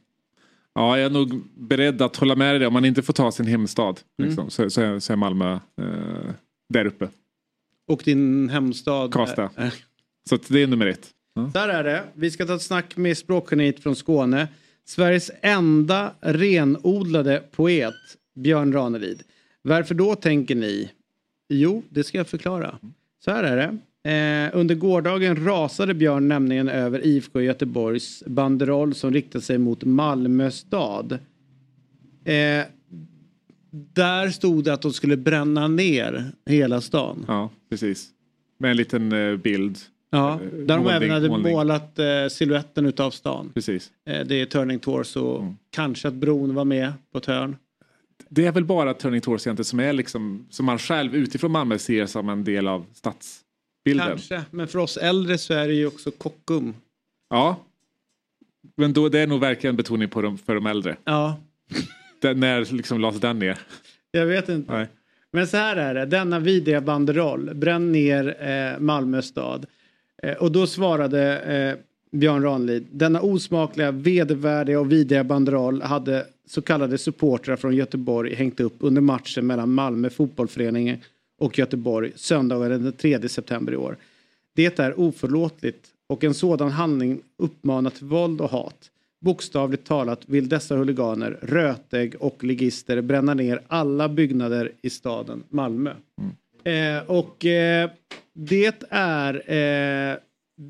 Ja, 0.74 0.98
jag 0.98 1.06
är 1.06 1.10
nog 1.10 1.43
beredd 1.55 2.02
att 2.02 2.16
hålla 2.16 2.36
med 2.36 2.60
dig 2.60 2.66
om 2.66 2.73
man 2.73 2.85
inte 2.85 3.02
får 3.02 3.12
ta 3.12 3.32
sin 3.32 3.47
hemstad. 3.47 4.01
Mm. 4.19 4.28
Liksom, 4.28 4.51
så, 4.51 4.70
så, 4.70 4.81
är- 4.81 4.98
så 4.98 5.12
är 5.12 5.16
Malmö 5.16 5.52
eh, 5.52 6.31
där 6.69 6.85
uppe. 6.86 7.09
Och 7.89 8.02
din 8.05 8.48
hemstad? 8.48 9.12
Karlstad. 9.12 9.51
är- 9.56 9.74
Så 10.28 10.39
det 10.48 10.62
är 10.62 10.66
nummer 10.66 10.86
ett. 10.86 11.10
Ja. 11.39 11.51
Där 11.55 11.69
är 11.69 11.85
det. 11.85 12.02
Vi 12.15 12.31
ska 12.31 12.47
ta 12.47 12.55
ett 12.55 12.62
snack 12.62 12.97
med 12.97 13.19
språkgeniet 13.19 13.81
från 13.81 13.97
Skåne. 13.97 14.48
Sveriges 14.85 15.31
enda 15.43 16.12
renodlade 16.20 17.43
poet, 17.51 17.94
Björn 18.35 18.73
Ranelid. 18.73 19.23
Varför 19.62 19.94
då 19.94 20.15
tänker 20.15 20.55
ni? 20.55 20.90
Jo, 21.48 21.82
det 21.89 22.05
ska 22.05 22.19
jag 22.19 22.28
förklara. 22.28 22.78
Så 23.24 23.31
här 23.31 23.44
är 23.44 23.56
det. 23.56 23.78
Eh, 24.10 24.51
under 24.59 24.74
gårdagen 24.74 25.44
rasade 25.44 25.94
Björn 25.94 26.28
nämligen 26.28 26.69
över 26.69 27.06
IFK 27.06 27.40
Göteborgs 27.40 28.23
banderoll 28.27 28.94
som 28.94 29.12
riktar 29.12 29.40
sig 29.40 29.59
mot 29.59 29.85
Malmö 29.85 30.51
stad. 30.51 31.19
Eh, 32.24 32.65
där 33.70 34.31
stod 34.31 34.65
det 34.65 34.73
att 34.73 34.82
de 34.82 34.93
skulle 34.93 35.16
bränna 35.16 35.69
ner 35.69 36.32
hela 36.47 36.81
stan. 36.81 37.24
Ja, 37.28 37.51
precis. 37.70 38.09
Med 38.59 38.70
en 38.70 38.77
liten 38.77 39.12
eh, 39.12 39.36
bild. 39.36 39.78
Ja, 40.10 40.32
Eh, 40.35 40.39
där 40.40 40.51
de 40.66 40.82
målning- 40.82 40.90
även 40.97 41.10
hade 41.10 41.28
målning. 41.28 41.52
målat 41.52 41.98
eh, 41.98 42.06
siluetten 42.30 42.86
utav 42.86 43.10
stan. 43.10 43.51
Precis. 43.55 43.90
Eh, 44.06 44.26
det 44.26 44.35
är 44.40 44.47
Turning 44.47 44.78
Torso 44.78 45.20
och 45.20 45.43
Mm. 45.43 45.56
kanske 45.70 46.09
att 46.09 46.14
bron 46.14 46.55
var 46.55 46.64
med 46.64 46.93
på 47.12 47.18
ett 47.18 47.26
hörn. 47.26 47.56
Det 48.28 48.47
är 48.47 48.52
väl 48.52 48.64
bara 48.64 48.94
Turning 48.94 49.20
Torso 49.20 49.48
egentligen 49.48 49.64
som 49.64 49.80
är 49.80 49.93
liksom 49.93 50.47
som 50.51 50.66
man 50.66 50.78
själv 50.78 51.14
utifrån 51.16 51.51
Malmö 51.52 51.78
ser 51.78 52.06
som 52.06 52.28
en 52.28 52.44
del 52.44 52.68
av 52.68 52.85
stadsbilden. 52.93 54.06
Kanske, 54.09 54.43
men 54.51 54.68
för 54.68 54.78
oss 54.78 54.97
äldre 54.97 55.39
så 55.39 55.55
är 55.55 55.68
det 55.68 55.74
ju 55.74 55.86
också 55.86 56.10
Kockum. 56.10 56.74
Ja. 57.30 57.56
Men 58.76 58.93
då, 58.93 59.09
det 59.09 59.18
är 59.18 59.26
nog 59.26 59.40
verkligen 59.40 59.76
betoning 59.76 60.09
på 60.09 60.22
dem, 60.22 60.39
för 60.39 60.55
de 60.55 60.66
äldre. 60.66 60.97
Ja, 61.05 61.40
Det, 62.20 62.35
när 62.35 62.72
liksom 62.74 63.01
lades 63.01 63.20
den 63.20 63.39
ner? 63.39 63.59
jag 64.10 64.26
vet 64.26 64.48
inte. 64.48 64.72
Nej. 64.72 64.86
Men 65.32 65.47
så 65.47 65.56
här 65.56 65.76
är 65.76 65.94
det, 65.94 66.06
denna 66.06 66.39
vidriga 66.39 66.80
banderoll, 66.80 67.55
bränn 67.55 67.93
ner 67.93 68.36
eh, 68.48 68.78
Malmö 68.80 69.22
stad. 69.22 69.66
Eh, 70.23 70.35
och 70.35 70.53
då 70.53 70.66
svarade 70.66 71.39
eh, 71.39 71.78
Björn 72.11 72.43
Ranelid, 72.43 72.86
denna 72.90 73.20
osmakliga, 73.20 73.90
vedervärdiga 73.90 74.81
och 74.81 74.93
vidriga 74.93 75.24
banderoll 75.24 75.82
hade 75.82 76.27
så 76.47 76.62
kallade 76.62 76.99
supportrar 76.99 77.57
från 77.57 77.77
Göteborg 77.77 78.35
hängt 78.35 78.61
upp 78.61 78.77
under 78.78 79.01
matchen 79.01 79.47
mellan 79.47 79.73
Malmö 79.73 80.11
fotbollsförening 80.11 81.03
och 81.39 81.59
Göteborg 81.59 82.12
söndagen 82.16 82.85
den 82.85 82.93
3 82.93 83.28
september 83.28 83.73
i 83.73 83.77
år. 83.77 83.97
Det 84.55 84.78
är 84.78 85.01
oförlåtligt 85.01 85.86
och 86.07 86.24
en 86.24 86.35
sådan 86.35 86.70
handling 86.70 87.20
uppmanar 87.36 87.90
till 87.90 88.07
våld 88.07 88.40
och 88.40 88.51
hat. 88.51 88.90
Bokstavligt 89.20 89.86
talat 89.86 90.20
vill 90.27 90.49
dessa 90.49 90.77
huliganer, 90.77 91.39
rötägg 91.43 92.15
och 92.20 92.45
ligister 92.45 93.01
bränna 93.01 93.35
ner 93.35 93.62
alla 93.66 94.09
byggnader 94.09 94.73
i 94.82 94.90
staden 94.90 95.43
Malmö. 95.49 95.90
Mm. 95.90 96.31
Eh, 96.64 97.10
och 97.10 97.44
eh, 97.44 97.90
det 98.35 98.82
är 98.90 99.52
eh, 99.52 100.16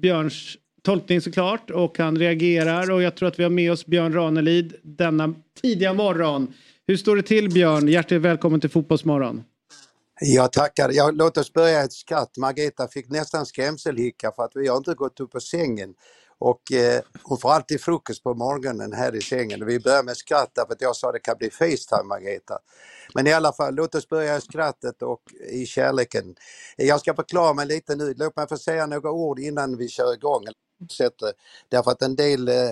Björns 0.00 0.56
tolkning 0.82 1.20
såklart 1.20 1.70
och 1.70 1.98
han 1.98 2.18
reagerar 2.18 2.90
och 2.90 3.02
jag 3.02 3.14
tror 3.14 3.28
att 3.28 3.38
vi 3.38 3.42
har 3.42 3.50
med 3.50 3.72
oss 3.72 3.86
Björn 3.86 4.12
Ranelid 4.12 4.74
denna 4.82 5.34
tidiga 5.62 5.92
morgon. 5.92 6.54
Hur 6.86 6.96
står 6.96 7.16
det 7.16 7.22
till 7.22 7.50
Björn? 7.52 7.88
Hjärtligt 7.88 8.22
välkommen 8.22 8.60
till 8.60 8.70
Fotbollsmorgon. 8.70 9.44
Jag 10.20 10.52
tackar. 10.52 10.90
Ja, 10.92 11.10
låt 11.10 11.38
oss 11.38 11.52
börja 11.52 11.82
ett 11.82 11.92
skratt. 11.92 12.36
Margareta 12.36 12.88
fick 12.88 13.08
nästan 13.08 13.46
skrämselhicka 13.46 14.32
för 14.36 14.42
att 14.42 14.52
vi 14.54 14.68
har 14.68 14.76
inte 14.76 14.94
gått 14.94 15.20
upp 15.20 15.32
på 15.32 15.40
sängen. 15.40 15.94
Och 16.38 16.72
eh, 16.72 17.00
hon 17.22 17.38
får 17.38 17.52
alltid 17.52 17.80
frukost 17.80 18.22
på 18.22 18.34
morgonen 18.34 18.92
här 18.92 19.16
i 19.16 19.20
sängen. 19.20 19.66
Vi 19.66 19.80
börjar 19.80 20.02
med 20.02 20.16
skratt 20.16 20.50
därför 20.54 20.72
att 20.72 20.80
jag 20.80 20.96
sa 20.96 21.08
att 21.08 21.14
det 21.14 21.20
kan 21.20 21.36
bli 21.38 21.50
Facetime 21.50 22.04
Margareta. 22.04 22.58
Men 23.14 23.26
i 23.26 23.32
alla 23.32 23.52
fall, 23.52 23.74
låt 23.74 23.94
oss 23.94 24.08
börja 24.08 24.36
i 24.36 24.40
skrattet 24.40 25.02
och 25.02 25.22
i 25.50 25.66
kärleken. 25.66 26.34
Jag 26.76 27.00
ska 27.00 27.14
förklara 27.14 27.54
mig 27.54 27.66
lite 27.66 27.96
nu. 27.96 28.14
Låt 28.16 28.36
mig 28.36 28.48
få 28.48 28.56
säga 28.56 28.86
några 28.86 29.10
ord 29.10 29.38
innan 29.38 29.76
vi 29.76 29.88
kör 29.88 30.14
igång. 30.14 30.44
Därför 31.68 31.90
att 31.90 32.02
en 32.02 32.16
del 32.16 32.48
eh, 32.48 32.70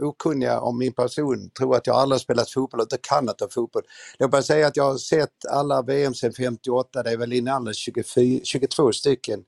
okunniga 0.00 0.60
om 0.60 0.78
min 0.78 0.92
person 0.92 1.50
tror 1.50 1.76
att 1.76 1.86
jag 1.86 1.96
aldrig 1.96 2.20
spelat 2.20 2.50
fotboll 2.50 2.80
och 2.80 2.84
inte 2.84 2.98
kan 2.98 3.24
något 3.24 3.42
om 3.42 3.48
fotboll. 3.50 3.82
Låt 4.18 4.32
mig 4.32 4.42
säga 4.42 4.66
att 4.66 4.76
jag 4.76 4.84
har 4.84 4.98
sett 4.98 5.46
alla 5.50 5.82
VM 5.82 6.14
sedan 6.14 6.32
58, 6.32 7.02
det 7.02 7.10
är 7.10 7.16
väl 7.16 7.32
inalles 7.32 7.76
24, 7.76 8.40
22 8.44 8.92
stycken. 8.92 9.44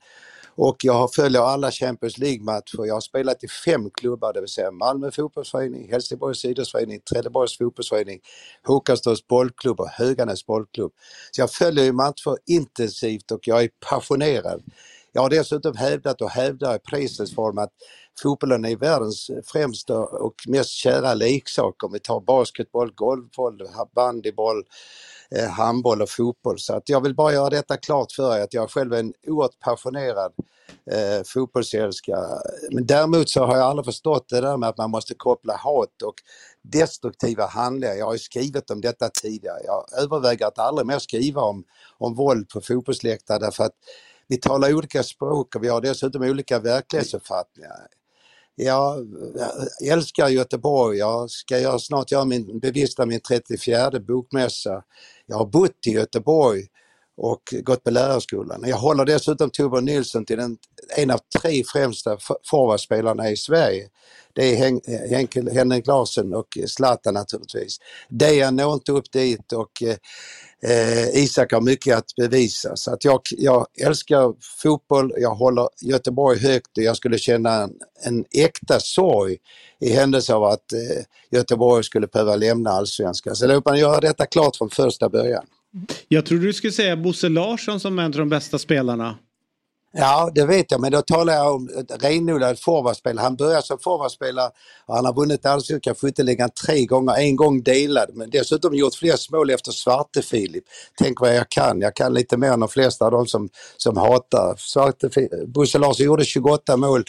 Och 0.61 0.77
jag 0.83 1.13
följer 1.13 1.41
alla 1.41 1.71
Champions 1.71 2.17
League-matcher. 2.17 2.85
Jag 2.85 2.93
har 2.93 3.01
spelat 3.01 3.43
i 3.43 3.47
fem 3.47 3.89
klubbar, 3.89 4.33
det 4.33 4.39
vill 4.39 4.49
säga 4.49 4.71
Malmö 4.71 5.11
fotbollsförening, 5.11 5.91
Helsingborgs 5.91 6.45
idrottsförening, 6.45 6.99
Trelleborgs 6.99 7.57
fotbollsförening, 7.57 8.19
Håkanstorps 8.67 9.27
bollklubb 9.27 9.79
och 9.79 9.89
Höganäs 9.89 10.45
bollklubb. 10.45 10.91
Så 11.31 11.41
jag 11.41 11.51
följer 11.51 11.85
ju 11.85 11.91
matcher 11.91 12.37
intensivt 12.45 13.31
och 13.31 13.47
jag 13.47 13.63
är 13.63 13.69
passionerad. 13.89 14.63
Jag 15.11 15.21
har 15.21 15.29
dessutom 15.29 15.75
hävdat 15.75 16.21
och 16.21 16.29
hävdar 16.29 16.75
i 16.75 16.79
prisens 16.79 17.35
form 17.35 17.57
att 17.57 17.73
fotbollen 18.23 18.65
är 18.65 18.75
världens 18.75 19.31
främsta 19.45 19.99
och 19.99 20.35
mest 20.47 20.69
kära 20.69 21.13
leksak 21.13 21.83
om 21.83 21.93
vi 21.93 21.99
tar 21.99 22.19
basketboll, 22.19 22.91
golfboll, 22.95 23.61
bandyboll, 23.95 24.63
Eh, 25.35 25.49
handboll 25.49 26.01
och 26.01 26.09
fotboll. 26.09 26.59
Så 26.59 26.73
att 26.73 26.89
jag 26.89 27.01
vill 27.01 27.15
bara 27.15 27.33
göra 27.33 27.49
detta 27.49 27.77
klart 27.77 28.11
för 28.11 28.37
er 28.37 28.43
att 28.43 28.53
jag 28.53 28.69
själv 28.69 28.93
är 28.93 28.99
en 28.99 29.13
oerhört 29.27 29.59
passionerad 29.59 30.33
eh, 30.91 31.23
fotbollsälskare. 31.25 32.39
Men 32.71 32.85
däremot 32.85 33.29
så 33.29 33.45
har 33.45 33.57
jag 33.57 33.65
aldrig 33.65 33.85
förstått 33.85 34.29
det 34.29 34.41
där 34.41 34.57
med 34.57 34.69
att 34.69 34.77
man 34.77 34.91
måste 34.91 35.13
koppla 35.13 35.55
hat 35.55 36.01
och 36.05 36.15
destruktiva 36.63 37.45
handlingar. 37.45 37.95
Jag 37.95 38.05
har 38.05 38.13
ju 38.13 38.19
skrivit 38.19 38.69
om 38.69 38.81
detta 38.81 39.09
tidigare. 39.09 39.59
Jag 39.65 40.03
överväger 40.03 40.45
att 40.45 40.59
aldrig 40.59 40.87
mer 40.87 40.99
skriva 40.99 41.41
om, 41.41 41.63
om 41.97 42.15
våld 42.15 42.49
på 42.49 42.61
fotbollsläktare 42.61 43.39
därför 43.39 43.63
att 43.63 43.75
vi 44.27 44.37
talar 44.37 44.73
olika 44.73 45.03
språk 45.03 45.55
och 45.55 45.63
vi 45.63 45.67
har 45.67 45.81
dessutom 45.81 46.21
olika 46.21 46.59
verklighetsuppfattningar. 46.59 47.87
Jag 48.61 49.07
älskar 49.91 50.29
Göteborg. 50.29 50.97
Jag 50.97 51.29
ska 51.29 51.59
göra, 51.59 51.79
snart 51.79 52.11
göra 52.11 52.25
min, 52.25 52.59
bevista 52.59 53.05
min 53.05 53.19
34 53.19 53.91
bokmässa. 53.99 54.83
Jag 55.25 55.37
har 55.37 55.45
bott 55.45 55.87
i 55.87 55.89
Göteborg 55.91 56.63
och 57.19 57.41
gått 57.63 57.83
på 57.83 57.91
lärarskolan. 57.91 58.63
Jag 58.67 58.77
håller 58.77 59.05
dessutom 59.05 59.49
Torbjörn 59.49 59.85
Nilsson 59.85 60.25
till 60.25 60.37
den, 60.37 60.57
en 60.97 61.11
av 61.11 61.19
tre 61.41 61.63
främsta 61.73 62.17
forwardspelarna 62.49 63.29
i 63.29 63.37
Sverige. 63.37 63.87
Det 64.33 64.45
är 64.45 64.55
Hen- 64.55 65.09
Henke, 65.09 65.53
Henrik 65.53 65.87
Larsson 65.87 66.33
och 66.33 66.57
Zlatan 66.67 67.13
naturligtvis. 67.13 67.77
Dejan 68.09 68.55
når 68.55 68.73
inte 68.73 68.91
upp 68.91 69.11
dit 69.11 69.53
och 69.53 69.83
eh, 69.83 69.95
eh, 70.71 71.09
Isak 71.23 71.51
har 71.51 71.61
mycket 71.61 71.97
att 71.97 72.15
bevisa. 72.17 72.75
Så 72.75 72.93
att 72.93 73.05
jag, 73.05 73.21
jag 73.31 73.67
älskar 73.81 74.33
fotboll, 74.63 75.13
jag 75.17 75.35
håller 75.35 75.69
Göteborg 75.81 76.39
högt 76.39 76.77
och 76.77 76.83
jag 76.83 76.97
skulle 76.97 77.17
känna 77.17 77.53
en, 77.53 77.73
en 78.05 78.25
äkta 78.31 78.79
sorg 78.79 79.37
i 79.79 79.89
händelse 79.91 80.33
av 80.33 80.43
att 80.43 80.73
eh, 80.73 81.03
Göteborg 81.31 81.83
skulle 81.83 82.07
behöva 82.07 82.35
lämna 82.35 82.69
allsvenskan. 82.69 83.35
Så 83.35 83.47
låt 83.47 83.65
mig 83.65 83.79
göra 83.79 83.99
detta 83.99 84.25
klart 84.25 84.55
från 84.55 84.69
första 84.69 85.09
början. 85.09 85.45
Jag 86.07 86.25
trodde 86.25 86.45
du 86.45 86.53
skulle 86.53 86.73
säga 86.73 86.97
Bosse 86.97 87.29
Larsson 87.29 87.79
som 87.79 87.99
är 87.99 88.03
en 88.03 88.11
av 88.13 88.19
de 88.19 88.29
bästa 88.29 88.57
spelarna. 88.57 89.17
Ja, 89.91 90.31
det 90.35 90.45
vet 90.45 90.71
jag, 90.71 90.81
men 90.81 90.91
då 90.91 91.01
talar 91.01 91.33
jag 91.33 91.55
om 91.55 91.69
eh, 91.69 91.79
ett 91.79 92.03
renodlad 92.03 92.59
forwardspelare. 92.59 93.23
Han 93.23 93.35
började 93.35 93.61
som 93.61 93.79
forwardspelare 93.79 94.51
och 94.85 94.95
han 94.95 95.05
har 95.05 95.13
vunnit 95.13 95.45
allsvenskan 95.45 95.95
skytteligan 95.95 96.49
tre 96.65 96.85
gånger, 96.85 97.13
en 97.17 97.35
gång 97.35 97.63
delad, 97.63 98.09
men 98.13 98.29
dessutom 98.29 98.73
gjort 98.73 98.95
flest 98.95 99.31
mål 99.31 99.49
efter 99.49 99.71
Svarte 99.71 100.21
Filip. 100.21 100.63
Tänk 100.97 101.21
vad 101.21 101.35
jag 101.35 101.49
kan, 101.49 101.81
jag 101.81 101.95
kan 101.95 102.13
lite 102.13 102.37
mer 102.37 102.51
än 102.51 102.59
de 102.59 102.69
flesta 102.69 103.05
av 103.05 103.11
de 103.11 103.27
som, 103.27 103.49
som 103.77 103.97
hatar. 103.97 104.55
Svarte 104.57 105.09
Filip. 105.09 105.47
Bosse 105.47 105.77
Larsson 105.77 106.05
gjorde 106.05 106.25
28 106.25 106.77
mål 106.77 107.03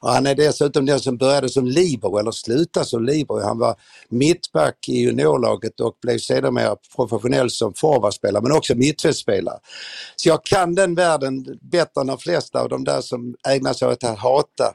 och 0.00 0.10
han 0.10 0.26
är 0.26 0.34
dessutom 0.34 0.86
den 0.86 1.00
som 1.00 1.16
började 1.16 1.48
som 1.48 1.66
libero, 1.66 2.18
eller 2.18 2.30
slutade 2.30 2.86
som 2.86 3.04
libero. 3.04 3.40
Han 3.40 3.58
var 3.58 3.76
mittback 4.08 4.88
i 4.88 5.00
juniorlaget 5.00 5.80
och 5.80 5.96
blev 6.02 6.18
sedermera 6.18 6.76
professionell 6.96 7.50
som 7.50 7.74
forwardspelare, 7.74 8.42
men 8.42 8.52
också 8.52 8.74
mittfältspelare. 8.74 9.58
Så 10.16 10.28
jag 10.28 10.44
kan 10.44 10.74
den 10.74 10.94
världen 10.94 11.58
bättre 11.60 12.00
än 12.00 12.06
de 12.06 12.18
flesta 12.26 12.60
av 12.60 12.68
de 12.68 12.84
där 12.84 13.00
som 13.00 13.34
ägnar 13.48 13.72
sig 13.72 13.88
åt 13.88 14.04
att 14.04 14.18
hata. 14.18 14.72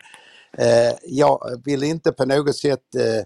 Eh, 0.58 0.94
jag 1.04 1.62
vill 1.66 1.84
inte 1.84 2.12
på 2.12 2.26
något 2.26 2.56
sätt 2.56 2.96
eh, 2.96 3.24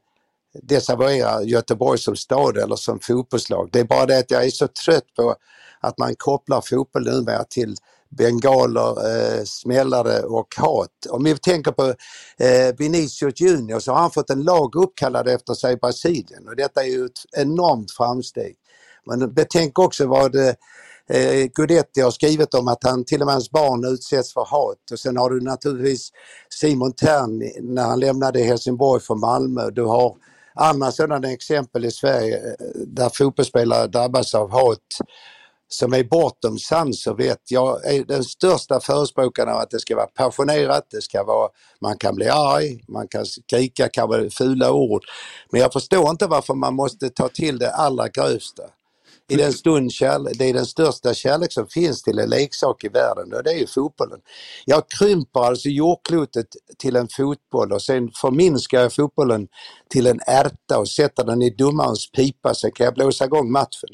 desavouera 0.61 1.43
Göteborg 1.43 1.99
som 1.99 2.15
stad 2.15 2.57
eller 2.57 2.75
som 2.75 2.99
fotbollslag. 2.99 3.69
Det 3.71 3.79
är 3.79 3.83
bara 3.83 4.05
det 4.05 4.19
att 4.19 4.31
jag 4.31 4.45
är 4.45 4.49
så 4.49 4.67
trött 4.67 5.13
på 5.15 5.35
att 5.79 5.97
man 5.97 6.15
kopplar 6.15 6.61
fotboll 6.61 7.05
numera 7.05 7.43
till 7.43 7.75
bengaler, 8.09 8.89
eh, 8.89 9.43
smällare 9.43 10.19
och 10.21 10.47
hat. 10.57 11.05
Om 11.09 11.23
vi 11.23 11.37
tänker 11.37 11.71
på 11.71 11.93
eh, 12.37 12.75
Vinicius 12.77 13.41
Junior 13.41 13.79
så 13.79 13.91
har 13.91 13.99
han 13.99 14.11
fått 14.11 14.29
en 14.29 14.43
lag 14.43 14.75
uppkallad 14.75 15.27
efter 15.27 15.53
sig 15.53 15.73
i 15.73 15.77
Brasilien 15.77 16.47
och 16.47 16.55
detta 16.55 16.83
är 16.83 16.87
ju 16.87 17.05
ett 17.05 17.25
enormt 17.37 17.91
framsteg. 17.91 18.55
Men 19.05 19.33
betänk 19.33 19.79
också 19.79 20.07
vad 20.07 20.35
eh, 20.35 20.53
eh, 21.09 21.47
Gudetti 21.53 21.53
Guidetti 21.55 22.01
har 22.01 22.11
skrivit 22.11 22.53
om 22.53 22.67
att 22.67 22.83
han 22.83 23.05
till 23.05 23.21
och 23.21 23.25
med 23.25 23.33
hans 23.33 23.51
barn 23.51 23.93
utsätts 23.93 24.33
för 24.33 24.45
hat. 24.45 24.91
Och 24.91 24.99
sen 24.99 25.17
har 25.17 25.29
du 25.29 25.41
naturligtvis 25.41 26.09
Simon 26.49 26.93
Tern 26.93 27.51
när 27.61 27.83
han 27.83 27.99
lämnade 27.99 28.39
Helsingborg 28.39 29.01
för 29.01 29.15
Malmö. 29.15 29.69
Du 29.71 29.83
har 29.83 30.15
andra 30.55 30.91
sådana 30.91 31.31
exempel 31.31 31.85
i 31.85 31.91
Sverige 31.91 32.37
eh, 32.37 32.81
där 32.87 33.09
fotbollsspelare 33.09 33.87
drabbas 33.87 34.35
av 34.35 34.51
hat 34.51 34.79
som 35.67 35.93
är 35.93 36.03
bortom 36.03 36.57
sans 36.57 37.07
och 37.07 37.19
vett. 37.19 37.41
Jag 37.49 37.93
är 37.93 38.03
den 38.03 38.23
största 38.23 38.79
förespråkaren 38.79 39.49
av 39.49 39.59
att 39.59 39.69
det 39.69 39.79
ska 39.79 39.95
vara 39.95 40.07
passionerat, 40.07 40.87
det 40.91 41.01
ska 41.01 41.23
vara, 41.23 41.49
man 41.81 41.97
kan 41.97 42.15
bli 42.15 42.29
arg, 42.29 42.83
man 42.87 43.07
kan 43.07 43.25
skrika 43.25 43.89
kanske 43.89 44.29
fula 44.29 44.71
ord. 44.71 45.03
Men 45.51 45.61
jag 45.61 45.73
förstår 45.73 46.09
inte 46.09 46.27
varför 46.27 46.53
man 46.53 46.75
måste 46.75 47.09
ta 47.09 47.27
till 47.27 47.57
det 47.57 47.71
allra 47.71 48.07
grövsta. 48.07 48.63
I 49.27 49.35
den 49.35 49.53
stund 49.53 49.91
kärlek, 49.91 50.37
det 50.37 50.49
är 50.49 50.53
den 50.53 50.65
största 50.65 51.13
kärlek 51.13 51.51
som 51.51 51.67
finns 51.67 52.03
till 52.03 52.19
en 52.19 52.29
leksak 52.29 52.83
i 52.83 52.89
världen 52.89 53.33
och 53.33 53.43
det 53.43 53.51
är 53.51 53.57
ju 53.57 53.67
fotbollen. 53.67 54.19
Jag 54.65 54.89
krymper 54.89 55.39
alltså 55.39 55.69
jordklotet 55.69 56.47
till 56.77 56.95
en 56.95 57.07
fotboll 57.07 57.73
och 57.73 57.81
sen 57.81 58.11
förminskar 58.21 58.81
jag 58.81 58.93
fotbollen 58.93 59.47
till 59.89 60.07
en 60.07 60.19
ärta 60.27 60.79
och 60.79 60.89
sätter 60.89 61.23
den 61.23 61.41
i 61.41 61.49
domarens 61.49 62.11
pipa 62.11 62.53
så 62.53 62.71
kan 62.71 62.85
jag 62.85 62.93
blåsa 62.93 63.25
igång 63.25 63.51
matchen. 63.51 63.89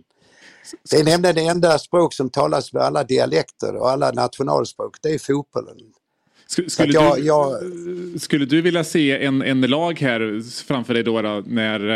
Det 0.91 0.97
är 0.97 1.03
nämligen 1.03 1.35
det 1.35 1.45
enda 1.45 1.79
språk 1.79 2.13
som 2.13 2.29
talas 2.29 2.73
med 2.73 2.83
alla 2.83 3.03
dialekter 3.03 3.75
och 3.75 3.89
alla 3.89 4.11
nationalspråk, 4.11 4.97
det 5.01 5.09
är 5.09 5.19
fotbollen. 5.19 5.77
Sk- 6.57 6.69
Skulle, 6.69 6.93
jag- 6.93 7.17
du, 7.17 7.23
jag- 7.25 7.61
skulle 8.21 8.45
du 8.45 8.61
vilja 8.61 8.83
se 8.83 9.25
en, 9.25 9.41
en 9.41 9.61
lag 9.61 9.99
här 9.99 10.41
framför 10.63 10.93
dig 10.93 11.03
då, 11.03 11.21
då 11.21 11.43
när 11.47 11.89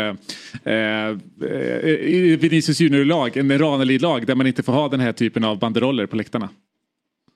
eh, 0.64 0.74
eh, 0.74 1.16
Vinicius 2.38 2.80
Junior-lag, 2.80 3.36
en 3.36 3.58
Ranelid-lag 3.58 4.26
där 4.26 4.34
man 4.34 4.46
inte 4.46 4.62
får 4.62 4.72
ha 4.72 4.88
den 4.88 5.00
här 5.00 5.12
typen 5.12 5.44
av 5.44 5.58
banderoller 5.58 6.06
på 6.06 6.16
läktarna? 6.16 6.48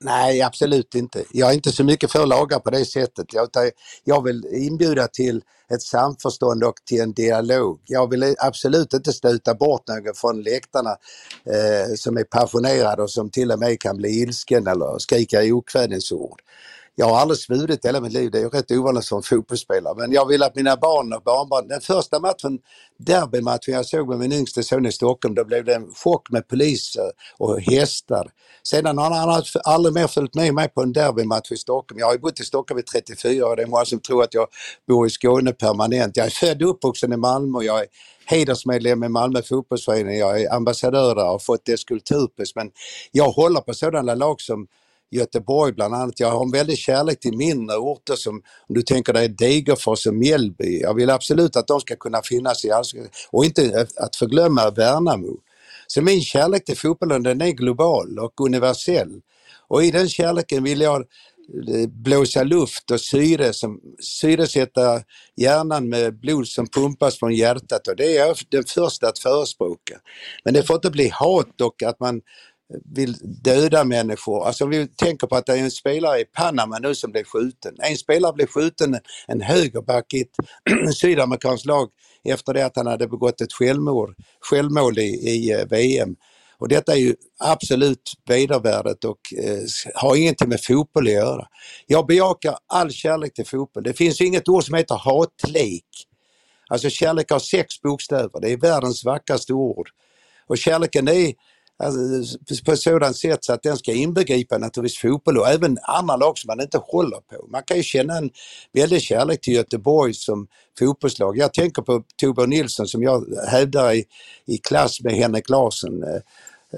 Nej, 0.03 0.41
absolut 0.41 0.95
inte. 0.95 1.23
Jag 1.31 1.49
är 1.49 1.53
inte 1.53 1.71
så 1.71 1.83
mycket 1.83 2.11
för 2.11 2.25
lagar 2.25 2.59
på 2.59 2.69
det 2.69 2.85
sättet. 2.85 3.25
Jag, 3.33 3.51
tar- 3.53 3.71
jag 4.03 4.23
vill 4.23 4.45
inbjuda 4.53 5.07
till 5.07 5.41
ett 5.73 5.81
samförstånd 5.81 6.63
och 6.63 6.73
till 6.85 7.01
en 7.01 7.13
dialog. 7.13 7.79
Jag 7.85 8.09
vill 8.09 8.35
absolut 8.37 8.93
inte 8.93 9.13
stöta 9.13 9.53
bort 9.53 9.87
någon 9.87 10.13
från 10.15 10.41
läktarna 10.41 10.89
eh, 11.45 11.93
som 11.95 12.17
är 12.17 12.23
passionerad 12.23 12.99
och 12.99 13.09
som 13.11 13.29
till 13.29 13.51
och 13.51 13.59
med 13.59 13.79
kan 13.79 13.97
bli 13.97 14.09
ilsken 14.09 14.67
eller 14.67 14.99
skrika 14.99 15.43
okvädinsord. 15.53 16.41
Jag 16.95 17.05
har 17.05 17.17
aldrig 17.17 17.37
svurit 17.37 17.85
hela 17.85 18.01
mitt 18.01 18.13
liv, 18.13 18.31
det 18.31 18.39
är 18.39 18.49
rätt 18.49 18.71
ovanligt 18.71 19.05
som 19.05 19.23
fotbollsspelare. 19.23 19.95
Men 19.97 20.11
jag 20.11 20.27
vill 20.27 20.43
att 20.43 20.55
mina 20.55 20.77
barn 20.77 21.13
och 21.13 21.21
barnbarn, 21.23 21.67
den 21.67 21.81
första 21.81 22.19
matchen, 22.19 22.59
derbymatchen 22.97 23.73
jag 23.73 23.85
såg 23.85 24.09
med 24.09 24.19
min 24.19 24.31
yngste 24.31 24.63
son 24.63 24.85
i 24.85 24.91
Stockholm, 24.91 25.35
då 25.35 25.45
blev 25.45 25.65
det 25.65 25.75
en 25.75 25.91
chock 25.93 26.29
med 26.29 26.47
poliser 26.47 27.11
och 27.37 27.61
hästar. 27.61 28.31
Sedan 28.63 28.97
har 28.97 29.11
han 29.11 29.43
aldrig 29.63 29.93
mer 29.93 30.07
följt 30.07 30.35
med 30.35 30.53
mig 30.53 30.69
på 30.69 30.81
en 30.81 30.93
derbymatch 30.93 31.51
i 31.51 31.57
Stockholm. 31.57 31.99
Jag 31.99 32.07
har 32.07 32.13
ju 32.13 32.19
bott 32.19 32.39
i 32.39 32.43
Stockholm 32.43 32.79
i 32.79 32.83
34 32.83 33.47
år, 33.47 33.55
det 33.55 33.61
är 33.61 33.67
många 33.67 33.85
som 33.85 33.99
tror 33.99 34.23
att 34.23 34.33
jag 34.33 34.47
bor 34.87 35.07
i 35.07 35.09
Skåne 35.09 35.53
permanent. 35.53 36.17
Jag 36.17 36.25
är 36.25 36.29
född 36.29 36.63
och 36.63 36.69
uppvuxen 36.69 37.13
i 37.13 37.17
Malmö 37.17 37.57
och 37.57 37.63
jag 37.63 37.79
är 37.79 37.87
hedersmedlem 38.25 39.03
i 39.03 39.09
Malmö 39.09 39.41
fotbollsförening. 39.41 40.17
Jag 40.17 40.41
är 40.41 40.53
ambassadör 40.53 41.15
där 41.15 41.23
och 41.23 41.31
har 41.31 41.39
fått 41.39 41.65
dess 41.65 41.83
kulturpris. 41.83 42.55
Men 42.55 42.71
jag 43.11 43.29
håller 43.31 43.61
på 43.61 43.73
sådana 43.73 44.15
lag 44.15 44.41
som 44.41 44.67
Göteborg 45.11 45.73
bland 45.73 45.93
annat. 45.93 46.19
Jag 46.19 46.31
har 46.31 46.43
en 46.45 46.51
väldig 46.51 46.77
kärlek 46.77 47.19
till 47.19 47.37
mindre 47.37 47.77
orter 47.77 48.15
som, 48.15 48.35
om 48.35 48.75
du 48.75 48.81
tänker 48.81 49.13
dig 49.13 49.29
Degerfors 49.29 50.07
och 50.07 50.15
Mjällby. 50.15 50.81
Jag 50.81 50.93
vill 50.93 51.09
absolut 51.09 51.55
att 51.55 51.67
de 51.67 51.79
ska 51.79 51.95
kunna 51.95 52.21
finnas 52.21 52.65
i 52.65 52.71
allsvenskan. 52.71 53.13
Och 53.31 53.45
inte 53.45 53.87
att 53.97 54.15
förglömma 54.15 54.69
Värnamo. 54.69 55.37
Så 55.87 56.01
min 56.01 56.21
kärlek 56.21 56.65
till 56.65 56.77
fotbollen 56.77 57.23
den 57.23 57.41
är 57.41 57.51
global 57.51 58.19
och 58.19 58.41
universell. 58.41 59.21
Och 59.67 59.83
i 59.83 59.91
den 59.91 60.09
kärleken 60.09 60.63
vill 60.63 60.81
jag 60.81 61.01
eh, 61.01 61.87
blåsa 61.87 62.43
luft 62.43 62.91
och 62.91 63.01
syre 63.01 63.53
som, 63.53 63.79
syresätta 63.99 65.01
hjärnan 65.35 65.89
med 65.89 66.19
blod 66.19 66.47
som 66.47 66.67
pumpas 66.67 67.19
från 67.19 67.35
hjärtat 67.35 67.87
och 67.87 67.95
det 67.95 68.17
är 68.17 68.27
jag 68.27 68.37
den 68.49 68.63
första 68.63 69.07
att 69.07 69.19
förespråka. 69.19 69.99
Men 70.43 70.53
det 70.53 70.63
får 70.63 70.75
inte 70.75 70.91
bli 70.91 71.09
hat 71.09 71.61
och 71.61 71.83
att 71.83 71.99
man 71.99 72.21
vill 72.95 73.15
döda 73.43 73.83
människor. 73.83 74.45
Alltså 74.45 74.63
om 74.63 74.69
vi 74.69 74.87
tänker 74.87 75.27
på 75.27 75.35
att 75.35 75.45
det 75.45 75.53
är 75.53 75.57
en 75.57 75.71
spelare 75.71 76.19
i 76.19 76.25
Panama 76.25 76.79
nu 76.79 76.95
som 76.95 77.11
blev 77.11 77.23
skjuten. 77.23 77.75
En 77.79 77.97
spelare 77.97 78.33
blev 78.33 78.47
skjuten, 78.47 78.99
en 79.27 79.41
högerback 79.41 80.13
i 80.13 80.21
ett 80.21 80.35
sydamerikanskt 80.95 81.65
lag 81.65 81.89
efter 82.23 82.53
det 82.53 82.65
att 82.65 82.75
han 82.75 82.87
hade 82.87 83.07
begått 83.07 83.41
ett 83.41 83.53
självmord, 83.53 84.15
självmål 84.39 84.99
i, 84.99 85.29
i 85.29 85.51
eh, 85.51 85.65
VM. 85.69 86.15
Och 86.57 86.67
detta 86.67 86.93
är 86.93 86.97
ju 86.97 87.15
absolut 87.39 88.13
vedervärdigt 88.25 89.03
och 89.03 89.19
eh, 89.37 89.63
har 89.95 90.15
ingenting 90.15 90.49
med 90.49 90.63
fotboll 90.63 91.07
att 91.07 91.13
göra. 91.13 91.47
Jag 91.87 92.07
bejakar 92.07 92.57
all 92.67 92.91
kärlek 92.91 93.33
till 93.33 93.45
fotboll. 93.45 93.83
Det 93.83 93.93
finns 93.93 94.21
ju 94.21 94.25
inget 94.25 94.49
ord 94.49 94.63
som 94.63 94.75
heter 94.75 94.95
hatlek. 94.95 95.85
Alltså 96.69 96.89
kärlek 96.89 97.31
har 97.31 97.39
sex 97.39 97.81
bokstäver, 97.81 98.41
det 98.41 98.51
är 98.51 98.57
världens 98.57 99.05
vackraste 99.05 99.53
ord. 99.53 99.89
Och 100.47 100.57
kärleken 100.57 101.07
är 101.07 101.33
alltså, 101.83 102.37
på 102.65 102.71
ett 102.71 102.79
sådant 102.79 103.17
sätt 103.17 103.45
så 103.45 103.53
att 103.53 103.63
den 103.63 103.77
ska 103.77 103.93
inbegripa 103.93 104.57
naturligtvis 104.57 104.99
fotboll 105.01 105.37
och 105.37 105.47
även 105.47 105.77
andra 105.83 106.15
lag 106.15 106.37
som 106.37 106.47
man 106.47 106.61
inte 106.61 106.77
håller 106.77 107.17
på. 107.17 107.47
Man 107.49 107.63
kan 107.63 107.77
ju 107.77 107.83
känna 107.83 108.17
en 108.17 108.29
väldig 108.73 109.01
kärlek 109.01 109.41
till 109.41 109.53
Göteborg 109.53 110.13
som 110.13 110.47
fotbollslag. 110.79 111.37
Jag 111.37 111.53
tänker 111.53 111.81
på 111.81 112.03
Torbjörn 112.15 112.49
Nilsson 112.49 112.87
som 112.87 113.03
jag 113.03 113.25
hävdar 113.47 113.93
i, 113.93 114.05
i 114.45 114.57
klass 114.57 115.01
med 115.01 115.13
Henrik 115.13 115.49
Larsson 115.49 116.03
eh, 116.03 116.21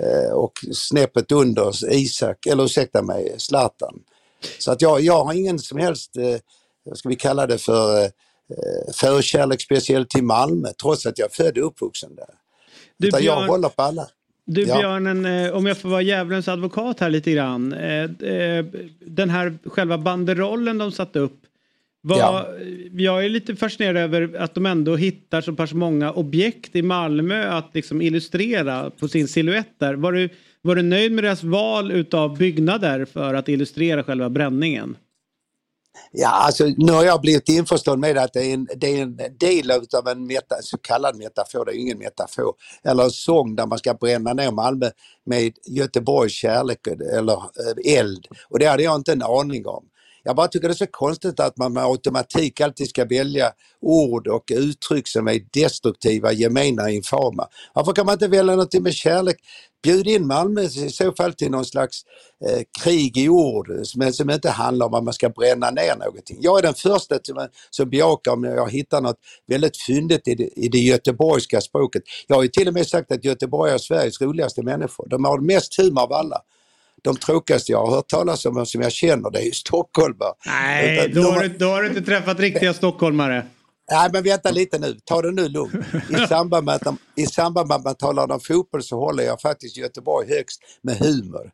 eh, 0.03 0.31
och 0.31 0.53
snäppet 0.73 1.31
under 1.31 1.93
Isak, 1.93 2.45
eller 2.45 2.63
ursäkta 2.63 3.01
mig, 3.01 3.35
Zlatan. 3.37 3.99
Så 4.59 4.71
att 4.71 4.81
jag, 4.81 5.01
jag 5.01 5.23
har 5.23 5.33
ingen 5.33 5.59
som 5.59 5.77
helst, 5.79 6.17
eh, 6.17 6.37
vad 6.85 6.97
ska 6.97 7.09
vi 7.09 7.15
kalla 7.15 7.47
det 7.47 7.57
för, 7.57 8.03
eh, 8.03 8.09
förkärlek 8.93 9.61
speciellt 9.61 10.09
till 10.09 10.23
Malmö 10.23 10.69
trots 10.81 11.05
att 11.05 11.19
jag 11.19 11.29
är 11.29 11.33
född 11.33 11.57
och 11.57 11.67
uppvuxen 11.67 12.15
där. 12.15 12.25
Du, 12.97 13.07
Utan 13.07 13.23
jag 13.23 13.37
Björn- 13.37 13.49
håller 13.49 13.69
på 13.69 13.81
alla. 13.81 14.07
Du 14.45 14.61
Ja. 14.61 14.77
Björnen, 14.79 15.25
eh, 15.25 15.55
om 15.55 15.65
jag 15.65 15.77
får 15.77 15.89
vara 15.89 16.01
djävulens 16.01 16.47
advokat 16.47 16.99
här 16.99 17.09
lite 17.09 17.31
grann. 17.31 17.73
Eh, 17.73 18.03
eh, 18.03 18.65
den 18.99 19.29
här 19.29 19.53
själva 19.65 19.97
banderollen 19.97 20.77
de 20.77 20.91
satte 20.91 21.19
upp. 21.19 21.39
Var, 22.01 22.17
Ja. 22.17 22.47
Jag 22.91 23.25
är 23.25 23.29
lite 23.29 23.55
fascinerad 23.55 23.97
över 23.97 24.35
att 24.37 24.55
de 24.55 24.65
ändå 24.65 24.95
hittar 24.95 25.41
så 25.41 25.53
pass 25.53 25.73
många 25.73 26.11
objekt 26.11 26.75
i 26.75 26.81
Malmö 26.81 27.47
att 27.49 27.69
liksom 27.73 28.01
illustrera 28.01 28.89
på 28.89 29.07
sin 29.07 29.27
silhuett 29.27 29.79
där. 29.79 29.93
Var 29.93 30.11
du, 30.11 30.29
var 30.61 30.75
du 30.75 30.81
nöjd 30.81 31.11
med 31.11 31.23
deras 31.23 31.43
val 31.43 31.91
utav 31.91 32.37
byggnader 32.37 33.05
för 33.05 33.33
att 33.33 33.49
illustrera 33.49 34.03
själva 34.03 34.29
bränningen? 34.29 34.95
Ja, 36.11 36.29
alltså 36.29 36.65
nu 36.77 36.91
har 36.91 37.03
jag 37.03 37.21
blivit 37.21 37.49
införstådd 37.49 37.99
med 37.99 38.17
att 38.17 38.33
det 38.33 38.45
är 38.45 38.53
en, 38.53 38.67
det 38.75 38.87
är 38.87 39.01
en 39.01 39.17
del 39.39 39.71
av 39.71 40.07
en 40.07 40.27
meta, 40.27 40.55
så 40.61 40.77
kallad 40.77 41.17
metafor, 41.17 41.65
det 41.65 41.71
är 41.71 41.79
ingen 41.79 41.97
metafor, 41.97 42.53
eller 42.83 43.03
en 43.03 43.11
sång 43.11 43.55
där 43.55 43.65
man 43.65 43.77
ska 43.77 43.93
bränna 43.93 44.33
ner 44.33 44.51
Malmö 44.51 44.89
med 45.25 45.53
Göteborgs 45.67 46.33
kärlek 46.33 46.87
eller 46.87 47.33
eh, 47.33 47.99
eld. 47.99 48.27
Och 48.49 48.59
det 48.59 48.65
hade 48.65 48.83
jag 48.83 48.95
inte 48.95 49.11
en 49.11 49.23
aning 49.23 49.67
om. 49.67 49.85
Jag 50.23 50.35
bara 50.35 50.47
tycker 50.47 50.67
det 50.67 50.73
är 50.73 50.75
så 50.75 50.87
konstigt 50.87 51.39
att 51.39 51.57
man 51.57 51.73
med 51.73 51.83
automatik 51.83 52.61
alltid 52.61 52.89
ska 52.89 53.05
välja 53.05 53.51
ord 53.81 54.27
och 54.27 54.43
uttryck 54.53 55.07
som 55.07 55.27
är 55.27 55.39
destruktiva, 55.53 56.31
gemena, 56.31 56.89
infama. 56.89 57.47
Varför 57.73 57.93
kan 57.93 58.05
man 58.05 58.13
inte 58.13 58.27
välja 58.27 58.55
någonting 58.55 58.83
med 58.83 58.93
kärlek? 58.93 59.37
Bjud 59.83 60.07
in 60.07 60.27
Malmö 60.27 60.61
i 60.61 60.89
så 60.89 61.11
fall 61.11 61.33
till 61.33 61.51
någon 61.51 61.65
slags 61.65 62.01
eh, 62.49 62.61
krig 62.83 63.17
i 63.17 63.29
ord 63.29 63.71
men 63.95 64.13
som 64.13 64.29
inte 64.29 64.49
handlar 64.49 64.85
om 64.85 64.93
att 64.93 65.03
man 65.03 65.13
ska 65.13 65.29
bränna 65.29 65.71
ner 65.71 65.95
någonting. 65.95 66.37
Jag 66.41 66.57
är 66.57 66.61
den 66.61 66.73
första 66.73 67.19
som, 67.23 67.47
som 67.69 67.89
bejakar 67.89 68.31
om 68.31 68.43
jag 68.43 68.71
hittar 68.71 69.01
något 69.01 69.19
väldigt 69.47 69.77
fyndigt 69.77 70.27
i 70.27 70.35
det, 70.35 70.47
i 70.59 70.67
det 70.69 70.77
göteborgska 70.77 71.61
språket. 71.61 72.03
Jag 72.27 72.35
har 72.35 72.43
ju 72.43 72.49
till 72.49 72.67
och 72.67 72.73
med 72.73 72.87
sagt 72.87 73.11
att 73.11 73.25
Göteborg 73.25 73.71
är 73.71 73.77
Sveriges 73.77 74.21
roligaste 74.21 74.63
människor. 74.63 75.07
De 75.09 75.25
har 75.25 75.39
mest 75.39 75.77
humor 75.77 76.01
av 76.01 76.13
alla. 76.13 76.41
De 77.03 77.15
tråkigaste 77.15 77.71
jag 77.71 77.85
har 77.85 77.95
hört 77.95 78.07
talas 78.07 78.45
om 78.45 78.65
som 78.65 78.81
jag 78.81 78.91
känner 78.91 79.31
det 79.31 79.39
är 79.39 79.45
ju 79.45 79.51
stockholmare. 79.51 80.33
Nej, 80.45 81.09
Utan 81.09 81.23
då 81.23 81.31
har, 81.31 81.43
du, 81.43 81.47
då 81.47 81.65
har 81.65 81.81
du 81.81 81.87
inte 81.87 82.01
träffat 82.01 82.39
riktiga 82.39 82.73
stockholmare. 82.73 83.45
Nej 83.91 84.09
men 84.13 84.23
vänta 84.23 84.51
lite 84.51 84.79
nu, 84.79 84.97
ta 85.05 85.21
det 85.21 85.31
nu 85.31 85.49
lugnt. 85.49 85.73
I 86.09 86.27
samband 86.29 86.65
med 86.65 86.75
att, 86.75 86.81
de, 86.81 86.97
i 87.15 87.25
samband 87.25 87.67
med 87.67 87.77
att 87.77 87.83
man 87.83 87.95
talar 87.95 88.31
om 88.31 88.39
fotboll 88.39 88.83
så 88.83 88.99
håller 88.99 89.23
jag 89.23 89.41
faktiskt 89.41 89.77
Göteborg 89.77 90.29
högst 90.29 90.61
med 90.81 90.97
humor. 90.97 91.51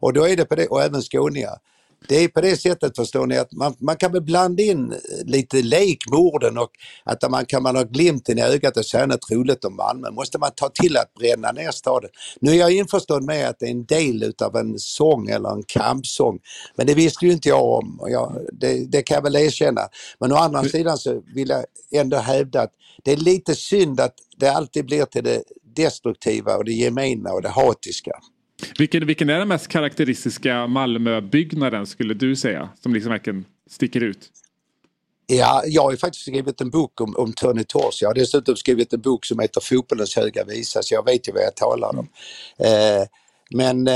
Och 0.00 0.12
då 0.12 0.28
är 0.28 0.36
det 0.36 0.44
på 0.44 0.54
det, 0.54 0.66
och 0.66 0.82
även 0.82 1.02
skåningar. 1.02 1.58
Det 2.08 2.16
är 2.16 2.28
på 2.28 2.40
det 2.40 2.56
sättet 2.56 2.96
förstår 2.96 3.26
ni 3.26 3.36
att 3.36 3.52
man, 3.52 3.74
man 3.78 3.96
kan 3.96 4.12
väl 4.12 4.22
blanda 4.22 4.62
in 4.62 4.94
lite 5.24 5.62
lek 5.62 5.98
med 6.10 6.18
orden 6.18 6.58
och 6.58 6.70
att 7.04 7.30
man 7.30 7.46
kan 7.46 7.62
man 7.62 7.76
ha 7.76 7.82
glimten 7.82 8.38
i 8.38 8.42
ögat 8.42 8.76
och 8.76 8.86
säga 8.86 9.06
något 9.06 9.30
roligt 9.30 9.64
om 9.64 9.76
Malmö. 9.76 10.10
Måste 10.10 10.38
man 10.38 10.50
ta 10.56 10.68
till 10.68 10.96
att 10.96 11.14
bränna 11.14 11.52
ner 11.52 11.70
staden. 11.70 12.10
Nu 12.40 12.50
är 12.50 12.54
jag 12.54 12.72
införstådd 12.72 13.24
med 13.24 13.48
att 13.48 13.58
det 13.58 13.66
är 13.66 13.70
en 13.70 13.84
del 13.84 14.22
utav 14.22 14.56
en 14.56 14.78
sång 14.78 15.28
eller 15.28 15.50
en 15.50 15.62
kampsång. 15.62 16.38
Men 16.76 16.86
det 16.86 16.94
visste 16.94 17.26
ju 17.26 17.32
inte 17.32 17.48
jag 17.48 17.64
om 17.64 18.00
och 18.00 18.10
jag, 18.10 18.36
det, 18.52 18.90
det 18.92 19.02
kan 19.02 19.14
jag 19.14 19.22
väl 19.22 19.36
erkänna. 19.36 19.80
Men 20.18 20.32
å 20.32 20.36
andra 20.36 20.64
sidan 20.64 20.98
så 20.98 21.22
vill 21.34 21.48
jag 21.48 21.64
ändå 22.00 22.16
hävda 22.16 22.62
att 22.62 22.72
det 23.04 23.12
är 23.12 23.16
lite 23.16 23.54
synd 23.54 24.00
att 24.00 24.14
det 24.36 24.48
alltid 24.48 24.86
blir 24.86 25.04
till 25.04 25.24
det 25.24 25.42
destruktiva 25.76 26.56
och 26.56 26.64
det 26.64 26.72
gemena 26.72 27.32
och 27.32 27.42
det 27.42 27.48
hatiska. 27.48 28.12
Vilken, 28.78 29.06
vilken 29.06 29.30
är 29.30 29.38
den 29.38 29.48
mest 29.48 29.68
karaktäristiska 29.68 30.66
Malmöbyggnaden 30.66 31.86
skulle 31.86 32.14
du 32.14 32.36
säga? 32.36 32.68
Som 32.82 32.94
liksom 32.94 33.12
verkligen 33.12 33.44
sticker 33.70 34.00
ut? 34.00 34.30
Ja, 35.26 35.62
jag 35.66 35.82
har 35.82 35.90
ju 35.90 35.96
faktiskt 35.96 36.22
skrivit 36.22 36.60
en 36.60 36.70
bok 36.70 37.00
om, 37.00 37.16
om 37.16 37.32
Tony 37.32 37.64
Tors. 37.64 38.02
Jag 38.02 38.08
har 38.08 38.14
dessutom 38.14 38.56
skrivit 38.56 38.92
en 38.92 39.00
bok 39.00 39.24
som 39.24 39.38
heter 39.38 39.60
Fotbollens 39.60 40.16
höga 40.16 40.44
visa 40.44 40.82
så 40.82 40.94
jag 40.94 41.04
vet 41.04 41.28
ju 41.28 41.32
vad 41.32 41.42
jag 41.42 41.56
talar 41.56 41.98
om. 41.98 42.08
Eh, 42.58 43.06
men 43.54 43.88
eh, 43.88 43.94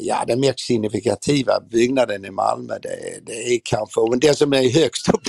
ja, 0.00 0.24
den 0.26 0.40
mest 0.40 0.60
signifikativa 0.60 1.52
byggnaden 1.70 2.24
i 2.24 2.30
Malmö 2.30 2.74
det, 2.82 3.20
det 3.26 3.32
är 3.32 3.60
kanske, 3.64 4.00
men 4.10 4.20
den 4.20 4.34
som 4.34 4.52
är 4.52 4.70
högst 4.70 5.08
upp, 5.08 5.20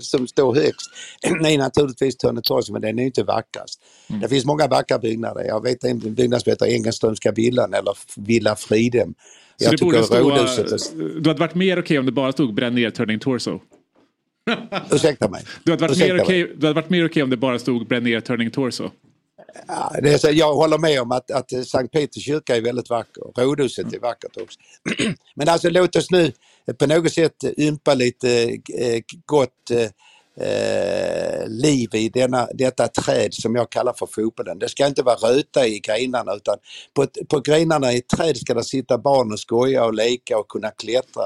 som 0.00 0.26
står 0.26 0.54
högst, 0.54 0.90
är 1.22 1.58
naturligtvis 1.58 2.16
Törnetorgs 2.16 2.70
men 2.70 2.82
den 2.82 2.98
är 2.98 3.04
inte 3.04 3.22
vackrast. 3.22 3.80
Mm. 4.10 4.20
Det 4.20 4.28
finns 4.28 4.44
många 4.44 4.66
vackra 4.66 4.98
byggnader. 4.98 5.44
Jag 5.44 5.62
vet 5.62 5.84
en 5.84 5.98
byggnad 5.98 6.42
som 6.42 6.50
heter 6.50 6.66
Engelströmska 6.66 7.32
villan 7.32 7.74
eller 7.74 7.92
Villa 8.16 8.56
Fridhem. 8.56 9.14
Så 9.56 9.64
jag 9.64 9.72
det 9.72 9.84
borde 9.84 10.02
stå, 10.02 10.16
rådhuset... 10.16 10.92
Du 11.22 11.30
hade 11.30 11.40
varit 11.40 11.54
mer 11.54 11.72
okej 11.72 11.80
okay 11.80 11.98
om 11.98 12.06
det 12.06 12.12
bara 12.12 12.32
stod 12.32 12.54
bränn 12.54 12.74
ner 12.74 12.90
Turning 12.90 13.18
Torso? 13.18 13.60
Ursäkta 14.92 15.28
mig. 15.28 15.42
Du 15.64 15.72
hade 15.72 15.86
varit, 15.86 16.20
okay, 16.22 16.72
varit 16.72 16.90
mer 16.90 16.98
okej 16.98 17.04
okay 17.04 17.22
om 17.22 17.30
det 17.30 17.36
bara 17.36 17.58
stod 17.58 17.88
bränn 17.88 18.04
ner 18.04 18.20
Turning 18.20 18.50
Torso? 18.50 18.90
Ja, 19.68 19.92
det 20.02 20.12
är 20.12 20.18
så, 20.18 20.30
jag 20.30 20.54
håller 20.54 20.78
med 20.78 21.00
om 21.00 21.12
att, 21.12 21.30
att 21.30 21.66
Sankt 21.66 21.92
Peters 21.92 22.24
kyrka 22.24 22.56
är 22.56 22.60
väldigt 22.60 22.90
vacker. 22.90 23.22
Rådhuset 23.42 23.92
är 23.94 23.98
vackert 23.98 24.36
också. 24.36 24.58
Men 25.34 25.48
alltså 25.48 25.70
låt 25.70 25.96
oss 25.96 26.10
nu 26.10 26.32
på 26.78 26.86
något 26.86 27.12
sätt 27.12 27.44
ympa 27.56 27.94
lite 27.94 28.44
eh, 28.78 29.00
gott 29.26 29.70
eh, 29.70 31.48
liv 31.48 31.94
i 31.94 32.08
denna, 32.08 32.48
detta 32.54 32.88
träd 32.88 33.34
som 33.34 33.54
jag 33.54 33.70
kallar 33.70 33.92
för 33.92 34.06
fotbollen. 34.06 34.58
Det 34.58 34.68
ska 34.68 34.86
inte 34.86 35.02
vara 35.02 35.16
röta 35.16 35.66
i 35.66 35.78
grenarna 35.78 36.34
utan 36.34 36.56
på, 36.94 37.06
på 37.28 37.40
grenarna 37.40 37.92
i 37.92 37.98
ett 37.98 38.08
träd 38.08 38.36
ska 38.36 38.54
det 38.54 38.64
sitta 38.64 38.98
barn 38.98 39.32
och 39.32 39.40
skoja 39.40 39.84
och 39.84 39.94
leka 39.94 40.38
och 40.38 40.48
kunna 40.48 40.70
klättra. 40.70 41.22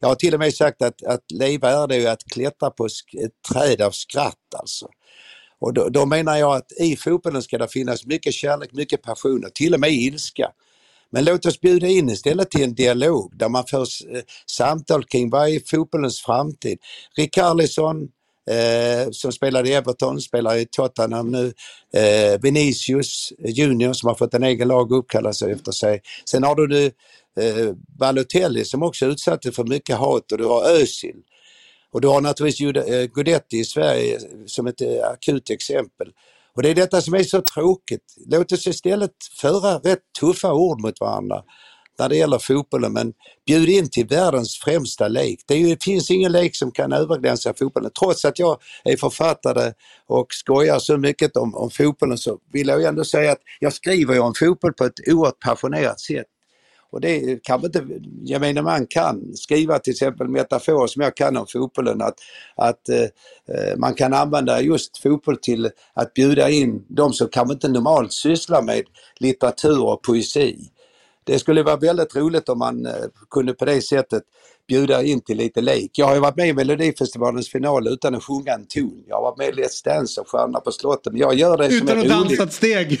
Jag 0.00 0.08
har 0.08 0.14
till 0.14 0.34
och 0.34 0.40
med 0.40 0.54
sagt 0.54 0.82
att, 0.82 1.02
att 1.02 1.30
leva 1.32 1.70
är 1.70 1.86
det 1.86 2.06
att 2.06 2.24
klättra 2.24 2.70
på 2.70 2.86
ett 2.86 3.52
träd 3.52 3.82
av 3.82 3.90
skratt 3.90 4.54
alltså. 4.58 4.88
Och 5.62 5.74
då, 5.74 5.88
då, 5.88 6.06
menar 6.06 6.36
jag 6.36 6.56
att 6.56 6.72
i 6.80 6.96
fotbollen 6.96 7.42
ska 7.42 7.58
det 7.58 7.68
finnas 7.68 8.06
mycket 8.06 8.34
kärlek, 8.34 8.72
mycket 8.72 9.02
passion 9.02 9.44
och 9.44 9.54
till 9.54 9.74
och 9.74 9.80
med 9.80 9.92
ilska. 9.92 10.50
Men 11.10 11.24
låt 11.24 11.46
oss 11.46 11.60
bjuda 11.60 11.86
in 11.86 12.10
istället 12.10 12.50
till 12.50 12.62
en 12.62 12.74
dialog 12.74 13.38
där 13.38 13.48
man 13.48 13.64
får 13.66 13.80
eh, 13.80 14.22
samtal 14.46 15.04
kring 15.04 15.30
vad 15.30 15.48
är 15.48 15.60
fotbollens 15.66 16.20
framtid. 16.22 16.78
Rikarlisson 17.16 18.08
eh, 18.50 19.10
som 19.10 19.32
spelade 19.32 19.68
i 19.68 19.72
Everton, 19.72 20.20
spelar 20.20 20.56
i 20.56 20.66
Tottenham 20.66 21.30
nu. 21.30 21.52
Eh, 21.94 22.40
Vinicius 22.40 23.32
eh, 23.44 23.50
Junior 23.50 23.92
som 23.92 24.08
har 24.08 24.14
fått 24.14 24.34
en 24.34 24.42
egen 24.42 24.68
lag 24.68 24.92
uppkallad 24.92 25.36
sig 25.36 25.52
efter 25.52 25.72
sig. 25.72 26.00
Sen 26.30 26.42
har 26.42 26.54
du 26.56 26.86
eh, 26.86 27.72
Balotelli 27.98 28.64
som 28.64 28.82
också 28.82 29.06
utsattes 29.06 29.56
för 29.56 29.64
mycket 29.64 29.96
hat 29.96 30.32
och 30.32 30.38
du 30.38 30.44
har 30.44 30.62
Özil 30.70 31.16
och 31.92 32.00
du 32.00 32.08
har 32.08 32.20
naturligtvis 32.20 32.76
eh, 32.76 33.06
Guidetti 33.06 33.58
i 33.58 33.64
Sverige 33.64 34.18
som 34.46 34.66
ett 34.66 34.80
eh, 34.80 35.08
akut 35.12 35.50
exempel. 35.50 36.08
Och 36.54 36.62
det 36.62 36.70
är 36.70 36.74
detta 36.74 37.00
som 37.00 37.14
är 37.14 37.22
så 37.22 37.42
tråkigt. 37.54 38.14
Låt 38.26 38.52
oss 38.52 38.66
istället 38.66 39.10
föra 39.40 39.78
rätt 39.78 40.02
tuffa 40.20 40.52
ord 40.52 40.80
mot 40.80 41.00
varandra 41.00 41.42
när 41.98 42.08
det 42.08 42.16
gäller 42.16 42.38
fotbollen 42.38 42.92
men 42.92 43.12
bjud 43.46 43.68
in 43.68 43.90
till 43.90 44.06
världens 44.06 44.58
främsta 44.58 45.08
lek. 45.08 45.40
Det, 45.46 45.54
ju, 45.54 45.68
det 45.68 45.84
finns 45.84 46.10
ingen 46.10 46.32
lek 46.32 46.56
som 46.56 46.70
kan 46.70 46.92
överglänsa 46.92 47.54
fotbollen. 47.54 47.90
Trots 47.98 48.24
att 48.24 48.38
jag 48.38 48.60
är 48.84 48.96
författare 48.96 49.72
och 50.06 50.26
skojar 50.30 50.78
så 50.78 50.96
mycket 50.96 51.36
om, 51.36 51.54
om 51.54 51.70
fotbollen 51.70 52.18
så 52.18 52.38
vill 52.52 52.68
jag 52.68 52.84
ändå 52.84 53.04
säga 53.04 53.32
att 53.32 53.40
jag 53.60 53.72
skriver 53.72 54.14
ju 54.14 54.20
om 54.20 54.34
fotboll 54.34 54.72
på 54.72 54.84
ett 54.84 55.08
oerhört 55.08 55.40
passionerat 55.40 56.00
sätt. 56.00 56.26
Och 56.92 57.00
det 57.00 57.42
kanske 57.42 57.66
inte 57.66 57.86
gemene 58.24 58.62
man 58.62 58.86
kan. 58.86 59.36
Skriva 59.36 59.78
till 59.78 59.90
exempel 59.90 60.28
metaforer 60.28 60.86
som 60.86 61.02
jag 61.02 61.16
kan 61.16 61.36
om 61.36 61.46
fotbollen. 61.46 62.02
Att, 62.02 62.18
att 62.56 62.88
eh, 62.88 63.02
eh, 63.56 63.76
man 63.76 63.94
kan 63.94 64.12
använda 64.12 64.60
just 64.60 64.98
fotboll 64.98 65.36
till 65.36 65.70
att 65.94 66.14
bjuda 66.14 66.50
in 66.50 66.84
de 66.88 67.12
som 67.12 67.28
kanske 67.28 67.54
inte 67.54 67.68
normalt 67.68 68.12
sysslar 68.12 68.62
med 68.62 68.82
litteratur 69.20 69.84
och 69.84 70.02
poesi. 70.02 70.70
Det 71.24 71.38
skulle 71.38 71.62
vara 71.62 71.76
väldigt 71.76 72.16
roligt 72.16 72.48
om 72.48 72.58
man 72.58 72.86
eh, 72.86 72.92
kunde 73.30 73.54
på 73.54 73.64
det 73.64 73.82
sättet 73.82 74.22
bjuda 74.72 75.02
in 75.02 75.20
till 75.20 75.36
lite 75.36 75.60
lek. 75.60 75.90
Jag 75.94 76.06
har 76.06 76.14
ju 76.14 76.20
varit 76.20 76.36
med 76.36 76.48
i 76.48 76.52
Melodifestivalens 76.52 77.48
final 77.48 77.88
utan 77.88 78.14
att 78.14 78.24
sjunga 78.24 78.52
en 78.52 78.66
ton. 78.66 79.04
Jag 79.06 79.16
har 79.16 79.22
varit 79.22 79.38
med 79.38 79.48
i 79.48 79.52
Let's 79.52 79.84
Dance 79.84 80.20
och 80.20 80.28
Stjärnorna 80.28 80.60
på 80.60 80.72
slottet. 80.72 81.12
Jag 81.16 81.34
gör 81.34 81.56
det 81.56 81.66
utan 81.66 81.78
som 81.78 81.88
är 81.88 81.94
roligt. 81.94 82.06
Utan 82.06 82.22
att 82.22 82.28
dansa 82.28 82.42
ett 82.42 82.52
steg. 82.52 82.98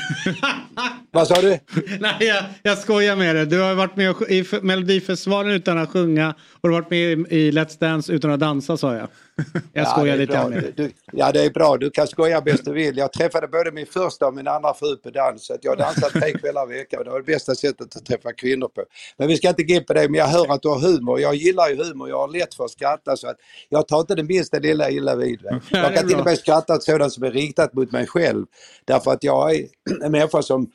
Vad 1.10 1.28
sa 1.28 1.40
du? 1.40 1.48
Nej, 2.00 2.16
jag, 2.18 2.44
jag 2.62 2.78
skojar 2.78 3.16
med 3.16 3.36
dig. 3.36 3.46
Du 3.46 3.60
har 3.60 3.74
varit 3.74 3.96
med 3.96 4.14
i 4.28 4.44
Melodifestivalen 4.62 5.52
utan 5.52 5.78
att 5.78 5.90
sjunga 5.90 6.34
och 6.60 6.68
du 6.68 6.74
har 6.74 6.80
varit 6.82 6.90
med 6.90 7.32
i 7.32 7.50
Let's 7.50 7.80
Dance 7.80 8.12
utan 8.12 8.30
att 8.30 8.40
dansa 8.40 8.76
sa 8.76 8.94
jag. 8.94 9.08
Jag 9.72 9.88
skojar 9.88 10.16
lite 10.16 10.32
bra. 10.32 10.48
med 10.48 10.72
du, 10.76 10.90
Ja, 11.12 11.32
det 11.32 11.44
är 11.44 11.50
bra. 11.50 11.76
Du 11.76 11.90
kan 11.90 12.06
skoja 12.06 12.40
bäst 12.40 12.64
du 12.64 12.72
vill. 12.72 12.96
Jag 12.96 13.12
träffade 13.12 13.48
både 13.48 13.72
min 13.72 13.86
första 13.86 14.26
och 14.26 14.34
min 14.34 14.48
andra 14.48 14.74
fru 14.74 14.96
på 14.96 15.10
dans. 15.10 15.46
Så 15.46 15.56
jag 15.60 15.78
dansar 15.78 16.08
tre 16.08 16.32
kvällar 16.32 16.72
i 16.72 16.78
veckan. 16.78 17.04
Det 17.04 17.10
var 17.10 17.18
det 17.18 17.24
bästa 17.24 17.54
sättet 17.54 17.96
att 17.96 18.06
träffa 18.06 18.32
kvinnor 18.32 18.68
på. 18.68 18.84
Men 19.16 19.28
vi 19.28 19.36
ska 19.36 19.48
inte 19.48 19.62
gå 19.62 19.74
in 19.74 19.84
på 19.84 19.92
det. 19.92 20.08
Men 20.08 20.14
jag 20.14 20.26
hör 20.26 20.52
att 20.52 20.62
du 20.62 20.68
har 20.68 20.80
humor. 20.80 21.20
Jag 21.20 21.34
gillar 21.34 21.61
ju 21.68 21.84
humor. 21.84 22.08
Jag 22.08 22.18
har 22.18 22.28
lätt 22.28 22.54
för 22.54 22.64
att 22.64 22.70
skratta. 22.70 23.16
Så 23.16 23.28
att 23.28 23.36
jag 23.68 23.88
tar 23.88 24.00
inte 24.00 24.14
det 24.14 24.22
minsta 24.22 24.58
lilla 24.58 24.90
illa 24.90 25.16
vid 25.16 25.42
mig. 25.42 25.60
Jag 25.70 25.94
kan 25.94 26.08
till 26.08 26.18
och 26.18 26.24
med 26.24 26.38
skratta 26.38 26.74
åt 26.74 26.82
sådant 26.82 27.12
som 27.12 27.24
är 27.24 27.30
riktat 27.30 27.74
mot 27.74 27.92
mig 27.92 28.06
själv. 28.06 28.46
Därför 28.84 29.10
att 29.10 29.24
jag 29.24 29.54
är 29.54 29.66
en 30.04 30.12
människa 30.12 30.42
som 30.42 30.70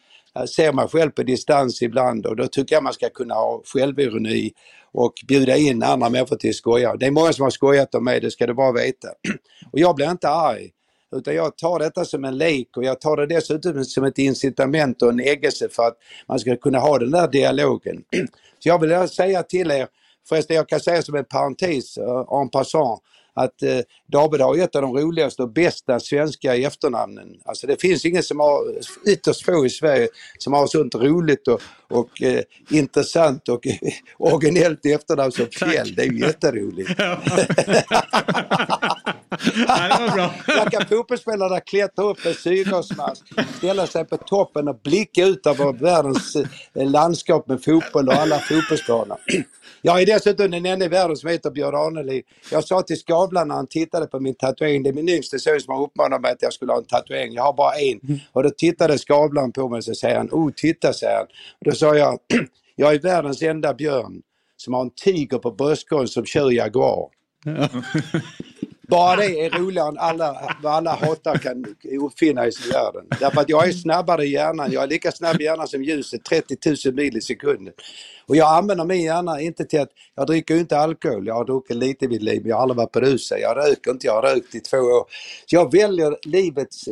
ser 0.55 0.73
mig 0.73 0.87
själv 0.87 1.11
på 1.11 1.23
distans 1.23 1.81
ibland 1.81 2.25
och 2.25 2.35
då 2.35 2.47
tycker 2.47 2.75
jag 2.75 2.83
man 2.83 2.93
ska 2.93 3.09
kunna 3.09 3.33
ha 3.33 3.61
självironi 3.65 4.51
och 4.91 5.13
bjuda 5.27 5.57
in 5.57 5.83
andra 5.83 6.09
människor 6.09 6.35
till 6.35 6.49
att 6.49 6.55
skoja. 6.55 6.95
Det 6.95 7.05
är 7.05 7.11
många 7.11 7.33
som 7.33 7.43
har 7.43 7.49
skojat 7.49 7.95
om 7.95 8.03
mig, 8.03 8.19
det 8.19 8.31
ska 8.31 8.47
du 8.47 8.53
bara 8.53 8.71
veta. 8.71 9.07
Och 9.71 9.79
jag 9.79 9.95
blir 9.95 10.11
inte 10.11 10.29
arg. 10.29 10.71
Utan 11.15 11.35
jag 11.35 11.57
tar 11.57 11.79
detta 11.79 12.05
som 12.05 12.25
en 12.25 12.37
lek 12.37 12.77
och 12.77 12.83
jag 12.83 13.01
tar 13.01 13.17
det 13.17 13.25
dessutom 13.25 13.85
som 13.85 14.03
ett 14.03 14.17
incitament 14.17 15.01
och 15.01 15.09
en 15.09 15.19
äggelse 15.19 15.69
för 15.69 15.83
att 15.83 15.97
man 16.27 16.39
ska 16.39 16.55
kunna 16.55 16.79
ha 16.79 16.97
den 16.97 17.11
där 17.11 17.27
dialogen. 17.27 18.03
Så 18.59 18.69
jag 18.69 18.81
vill 18.81 19.09
säga 19.09 19.43
till 19.43 19.71
er, 19.71 19.87
förresten 20.29 20.55
jag 20.55 20.69
kan 20.69 20.79
säga 20.79 21.01
som 21.01 21.15
en 21.15 21.25
parentes 21.25 21.97
uh, 21.97 22.41
en 22.41 22.49
passant, 22.49 23.01
att 23.37 23.63
eh, 23.63 23.79
David 24.11 24.41
har 24.41 24.57
ett 24.57 24.75
av 24.75 24.81
de 24.81 24.97
roligaste 24.97 25.41
och 25.41 25.49
bästa 25.49 25.99
svenska 25.99 26.55
efternamnen. 26.55 27.27
Alltså 27.45 27.67
det 27.67 27.81
finns 27.81 28.05
ingen 28.05 28.23
som 28.23 28.39
har, 28.39 28.61
ytterst 29.05 29.45
få 29.45 29.65
i 29.65 29.69
Sverige, 29.69 30.07
som 30.37 30.53
har 30.53 30.67
sånt 30.67 30.95
roligt 30.95 31.47
och, 31.47 31.61
och 31.89 32.21
eh, 32.21 32.41
intressant 32.69 33.49
och 33.49 33.67
originellt 34.17 34.85
efternamn 34.85 35.31
som 35.31 35.45
Fjäll. 35.45 35.95
Det 35.95 36.01
är 36.01 36.11
ju 36.11 36.19
jätteroligt. 36.19 36.91
Ja. 36.97 37.19
ja, 39.67 39.97
det 39.97 40.07
var 40.07 40.15
bra. 40.15 40.33
Där 40.47 40.69
kan 40.69 40.85
fotbollsspelarna 40.85 41.59
klättra 41.59 42.05
upp 42.05 42.25
en 42.25 42.33
syrgasmask, 42.33 43.23
ställa 43.57 43.87
sig 43.87 44.05
på 44.05 44.17
toppen 44.17 44.67
och 44.67 44.79
blicka 44.83 45.25
ut 45.25 45.47
över 45.47 45.73
världens 45.73 46.35
eh, 46.35 46.45
landskap 46.89 47.47
med 47.47 47.63
fotboll 47.63 48.07
och 48.07 48.13
alla 48.13 48.39
fotbollsbanor. 48.39 49.17
Jag 49.87 50.01
är 50.01 50.05
dessutom 50.05 50.51
den 50.51 50.65
enda 50.65 50.85
i 50.85 50.87
världen 50.87 51.15
som 51.15 51.29
heter 51.29 51.51
Björn 51.51 51.71
Ranelid. 51.71 52.23
Jag 52.51 52.63
sa 52.63 52.81
till 52.81 52.97
Skavlan 52.97 53.47
när 53.47 53.55
han 53.55 53.67
tittade 53.67 54.07
på 54.07 54.19
min 54.19 54.35
tatuering, 54.35 54.83
det 54.83 54.89
är 54.89 54.93
min 54.93 55.09
yngste 55.09 55.39
son 55.39 55.59
som 55.59 55.73
har 55.75 55.83
uppmanat 55.83 56.21
mig 56.21 56.31
att 56.31 56.41
jag 56.41 56.53
skulle 56.53 56.71
ha 56.71 56.79
en 56.79 56.85
tatuering. 56.85 57.33
Jag 57.33 57.43
har 57.43 57.53
bara 57.53 57.73
en. 57.73 57.99
Mm. 58.03 58.19
Och 58.31 58.43
då 58.43 58.49
tittade 58.49 58.97
Skavlan 58.97 59.51
på 59.51 59.69
mig 59.69 59.77
och 59.77 59.83
så 59.83 59.95
säger 59.95 60.17
han, 60.17 60.29
oh 60.31 60.51
titta 60.55 60.93
säger 60.93 61.15
han. 61.15 61.25
Och 61.25 61.65
då 61.65 61.71
sa 61.71 61.95
jag, 61.95 62.19
jag 62.75 62.93
är 62.93 62.99
världens 62.99 63.41
enda 63.41 63.73
björn 63.73 64.21
som 64.57 64.73
har 64.73 64.81
en 64.81 64.89
tiger 64.89 65.37
på 65.37 65.51
bröstkorgen 65.51 66.07
som 66.07 66.25
kör 66.25 66.51
Jaguar. 66.51 67.07
Ja. 67.45 67.69
Bara 68.89 69.15
det 69.15 69.45
är 69.45 69.49
roligare 69.49 69.89
än 69.89 69.97
alla, 69.97 70.55
vad 70.63 70.73
alla 70.73 70.91
hatar 70.91 71.37
kan 71.37 71.65
uppfinna 72.01 72.47
i 72.47 72.51
världen. 72.73 73.05
Därför 73.19 73.41
att 73.41 73.49
jag 73.49 73.67
är 73.67 73.71
snabbare 73.71 74.25
i 74.25 74.31
hjärnan. 74.31 74.71
Jag 74.71 74.83
är 74.83 74.87
lika 74.87 75.11
snabb 75.11 75.41
i 75.41 75.43
hjärnan 75.43 75.67
som 75.67 75.83
ljuset, 75.83 76.23
30 76.25 76.55
000 76.85 76.95
mil 76.95 77.17
i 77.17 77.21
sekunden. 77.21 77.73
Och 78.27 78.35
jag 78.35 78.57
använder 78.57 78.85
min 78.85 79.01
hjärna 79.03 79.41
inte 79.41 79.65
till 79.65 79.79
att, 79.79 79.89
jag 80.15 80.27
dricker 80.27 80.53
ju 80.53 80.59
inte 80.59 80.77
alkohol, 80.77 81.27
jag 81.27 81.35
har 81.35 81.45
druckit 81.45 81.77
lite 81.77 82.05
i 82.05 82.07
mitt 82.07 82.21
liv, 82.21 82.41
men 82.41 82.49
jag 82.49 82.55
har 82.55 82.61
aldrig 82.61 82.77
varit 82.77 82.91
berusad. 82.91 83.39
Jag 83.39 83.57
röker 83.57 83.91
inte, 83.91 84.07
jag 84.07 84.13
har 84.13 84.21
rökt 84.21 84.55
i 84.55 84.59
två 84.59 84.77
år. 84.77 85.05
Så 85.45 85.55
jag 85.55 85.71
väljer 85.71 86.17
livets 86.25 86.85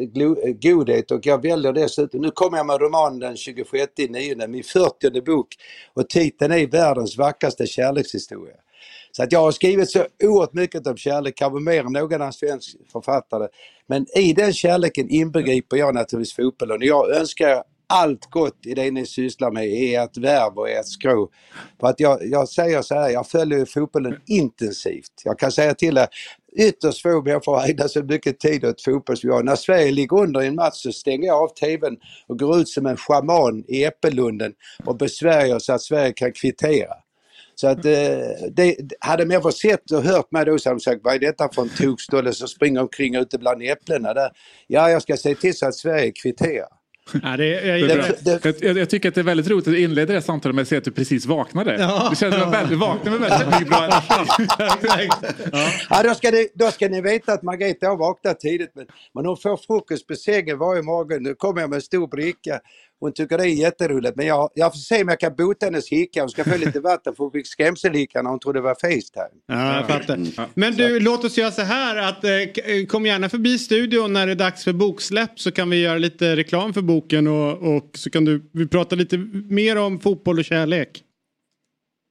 godhet 0.61 1.11
och 1.11 1.25
jag 1.25 1.41
väljer 1.41 1.73
dessutom, 1.73 2.21
nu 2.21 2.31
kommer 2.31 2.57
jag 2.57 2.65
med 2.65 2.81
romanen 2.81 3.19
den 3.19 3.37
26 3.37 3.91
9, 4.09 4.47
min 4.47 4.63
40 4.63 5.21
bok 5.21 5.47
och 5.93 6.09
titeln 6.09 6.51
är 6.51 6.67
Världens 6.67 7.17
vackraste 7.17 7.67
kärlekshistoria. 7.67 8.55
Så 9.15 9.23
att 9.23 9.31
jag 9.31 9.39
har 9.39 9.51
skrivit 9.51 9.91
så 9.91 10.05
oerhört 10.23 10.53
mycket 10.53 10.87
om 10.87 10.97
kärlek, 10.97 11.35
kanske 11.37 11.59
mer 11.59 11.79
än 11.79 11.93
någon 11.93 12.13
annan 12.13 12.33
svensk 12.33 12.75
författare. 12.91 13.47
Men 13.87 14.05
i 14.17 14.33
den 14.33 14.53
kärleken 14.53 15.09
inbegriper 15.09 15.77
jag 15.77 15.95
naturligtvis 15.95 16.35
fotbollen. 16.35 16.77
Jag 16.81 17.15
önskar 17.15 17.63
allt 17.87 18.25
gott 18.29 18.65
i 18.65 18.73
det 18.73 18.91
ni 18.91 19.05
sysslar 19.05 19.51
med 19.51 19.67
i 19.67 19.95
ert 19.95 20.17
värv 20.17 20.57
och 20.57 20.69
ert 20.69 20.87
skrå. 20.87 21.29
För 21.79 21.87
att 21.87 21.99
jag, 21.99 22.27
jag 22.27 22.49
säger 22.49 22.81
så 22.81 22.95
här, 22.95 23.09
jag 23.09 23.27
följer 23.27 23.59
ju 23.59 23.65
fotbollen 23.65 24.17
intensivt. 24.27 25.21
Jag 25.23 25.39
kan 25.39 25.51
säga 25.51 25.73
till 25.73 25.97
er, 25.97 26.07
ytterst 26.57 27.01
få 27.01 27.21
människor 27.21 27.69
ägnar 27.69 27.87
så 27.87 28.03
mycket 28.03 28.39
tid 28.39 28.65
åt 28.65 28.81
fotboll 28.81 29.17
som 29.17 29.29
jag. 29.29 29.45
När 29.45 29.55
Sverige 29.55 29.91
ligger 29.91 30.19
under 30.19 30.41
i 30.41 30.47
en 30.47 30.55
match 30.55 30.75
så 30.75 30.91
stänger 30.91 31.27
jag 31.27 31.43
av 31.43 31.47
TVn 31.47 31.97
och 32.27 32.39
går 32.39 32.59
ut 32.59 32.69
som 32.69 32.85
en 32.85 32.97
schaman 32.97 33.63
i 33.67 33.83
Äppellunden 33.83 34.53
och 34.85 34.97
besvärjer 34.97 35.59
så 35.59 35.73
att 35.73 35.81
Sverige 35.81 36.13
kan 36.13 36.31
kvittera. 36.31 37.04
Så 37.55 37.67
att 37.67 37.85
eh, 37.85 37.91
det, 38.51 38.77
hade 38.99 39.25
människor 39.25 39.51
sett 39.51 39.91
och 39.91 40.03
hört 40.03 40.31
mig 40.31 40.45
då 40.45 40.57
så 40.57 40.69
hade 40.69 40.79
de 40.79 40.83
sagt, 40.83 41.01
vad 41.03 41.15
är 41.15 41.19
detta 41.19 41.49
för 41.55 41.61
en 41.61 41.69
tokstolle 41.69 42.33
som 42.33 42.47
springer 42.47 42.81
omkring 42.81 43.15
ute 43.15 43.37
bland 43.37 43.63
äpplena 43.63 44.13
där? 44.13 44.29
Ja, 44.67 44.89
jag 44.89 45.01
ska 45.01 45.17
se 45.17 45.35
till 45.35 45.57
så 45.57 45.67
att 45.67 45.75
Sverige 45.75 46.11
kvitterar. 46.11 46.67
Ja, 47.23 47.37
det, 47.37 47.47
jag, 47.47 47.79
jag, 47.79 48.55
jag, 48.61 48.77
jag, 48.77 48.89
tycker 48.89 49.09
att 49.09 49.15
det 49.15 49.21
är 49.21 49.25
väldigt 49.25 49.47
roligt 49.47 49.67
att 49.67 49.73
inleda 49.73 50.05
det 50.05 50.13
här 50.13 50.21
samtalet 50.21 50.55
med 50.55 50.61
att 50.61 50.67
säga 50.67 50.77
att 50.77 50.85
du 50.85 50.91
precis 50.91 51.25
vaknade. 51.25 51.77
Ja. 51.79 52.07
Du 52.09 52.15
som 52.15 52.53
att 52.53 52.69
du 52.69 52.75
vaknade 52.75 53.19
med 53.19 53.29
väldigt 53.29 53.49
mycket 53.49 53.67
bra 53.67 53.83
energi. 53.83 54.47
ja. 55.51 55.71
ja, 55.89 56.03
då, 56.03 56.13
ska 56.13 56.31
ni, 56.31 56.47
då 56.53 56.71
ska 56.71 56.89
ni 56.89 57.01
veta 57.01 57.33
att 57.33 57.43
Margareta 57.43 57.87
har 57.87 57.97
vaknat 57.97 58.39
tidigt 58.39 58.71
men, 58.75 58.85
men 59.13 59.25
hon 59.25 59.37
får 59.37 59.57
frukost 59.57 60.07
på 60.07 60.15
sängen 60.15 60.57
varje 60.57 60.81
morgon. 60.81 61.23
Nu 61.23 61.35
kommer 61.35 61.61
jag 61.61 61.69
med 61.69 61.77
en 61.77 61.81
stor 61.81 62.07
bricka 62.07 62.59
hon 62.99 63.13
tycker 63.13 63.37
det 63.37 63.43
är 63.43 63.47
jätteroligt 63.47 64.15
men 64.15 64.25
jag, 64.25 64.49
jag 64.53 64.73
får 64.73 64.77
se 64.77 65.01
om 65.01 65.07
jag 65.07 65.19
kan 65.19 65.35
bota 65.35 65.65
hennes 65.65 65.89
hicka. 65.89 66.21
Hon 66.21 66.29
ska 66.29 66.43
få 66.43 66.57
lite 66.57 66.79
vatten 66.79 67.15
för 67.15 67.23
hon 67.23 67.31
fick 67.31 67.47
skrämselhicka 67.47 68.21
när 68.21 68.29
hon 68.29 68.39
trodde 68.39 68.59
det 68.59 68.63
var 68.63 68.75
Facetime. 68.75 69.41
Ja, 69.47 69.75
jag 69.75 69.87
fattar. 69.87 70.13
Mm. 70.13 70.31
Men 70.53 70.75
du, 70.75 70.99
låt 70.99 71.23
oss 71.23 71.37
göra 71.37 71.51
så 71.51 71.61
här 71.61 71.95
att 71.95 72.23
eh, 72.23 72.31
eh, 72.31 72.85
kom 72.85 73.05
gärna 73.05 73.29
förbi 73.29 73.59
studion 73.59 74.13
när 74.13 74.25
det 74.25 74.31
är 74.31 74.35
dags 74.35 74.63
för 74.63 74.73
boksläpp 74.73 75.39
så 75.39 75.51
kan 75.51 75.69
vi 75.69 75.81
göra 75.81 75.97
lite 75.97 76.35
reklam 76.35 76.73
för 76.73 76.81
boken 76.81 77.27
och, 77.27 77.75
och 77.75 77.89
så 77.93 78.09
kan 78.09 78.25
du, 78.25 78.49
vi 78.53 78.67
prata 78.67 78.95
lite 78.95 79.17
mer 79.49 79.77
om 79.77 79.99
fotboll 79.99 80.39
och 80.39 80.45
kärlek. 80.45 81.01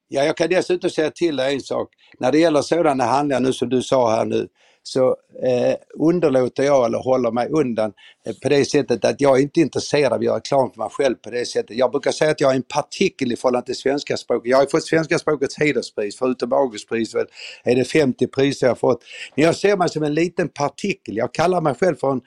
Ja, 0.08 0.24
jag 0.24 0.36
kan 0.36 0.48
dessutom 0.48 0.90
säga 0.90 1.10
till 1.10 1.36
dig 1.36 1.54
en 1.54 1.60
sak. 1.60 1.88
När 2.18 2.32
det 2.32 2.38
gäller 2.38 2.62
sådana 2.62 3.04
handlingar 3.04 3.40
nu 3.40 3.52
som 3.52 3.68
du 3.68 3.82
sa 3.82 4.16
här 4.16 4.24
nu 4.24 4.48
så 4.86 5.16
eh, 5.42 5.74
underlåter 5.98 6.62
jag 6.62 6.86
eller 6.86 6.98
håller 6.98 7.30
mig 7.30 7.48
undan 7.50 7.92
eh, 8.26 8.34
på 8.42 8.48
det 8.48 8.64
sättet 8.64 9.04
att 9.04 9.20
jag 9.20 9.38
är 9.38 9.42
inte 9.42 9.60
intresserad 9.60 10.12
av 10.12 10.18
att 10.18 10.24
göra 10.24 10.36
reklam 10.36 10.70
för 10.70 10.78
mig 10.78 10.90
själv 10.90 11.14
på 11.14 11.30
det 11.30 11.46
sättet. 11.46 11.76
Jag 11.76 11.90
brukar 11.90 12.12
säga 12.12 12.30
att 12.30 12.40
jag 12.40 12.50
är 12.50 12.56
en 12.56 12.62
partikel 12.62 13.32
i 13.32 13.36
förhållande 13.36 13.66
till 13.66 13.76
svenska 13.76 14.16
språket. 14.16 14.50
Jag 14.50 14.58
har 14.58 14.66
fått 14.66 14.84
svenska 14.84 15.18
språkets 15.18 15.58
hederspris, 15.58 16.18
förutom 16.18 16.52
Augustpriset 16.52 17.28
är 17.64 17.76
det 17.76 17.84
50 17.84 18.26
priser 18.26 18.66
jag 18.66 18.78
fått. 18.78 19.04
Men 19.36 19.44
jag 19.44 19.56
ser 19.56 19.76
mig 19.76 19.88
som 19.88 20.02
en 20.02 20.14
liten 20.14 20.48
partikel. 20.48 21.16
Jag 21.16 21.34
kallar 21.34 21.60
mig 21.60 21.74
själv 21.74 21.96
för 21.96 22.12
en 22.12 22.20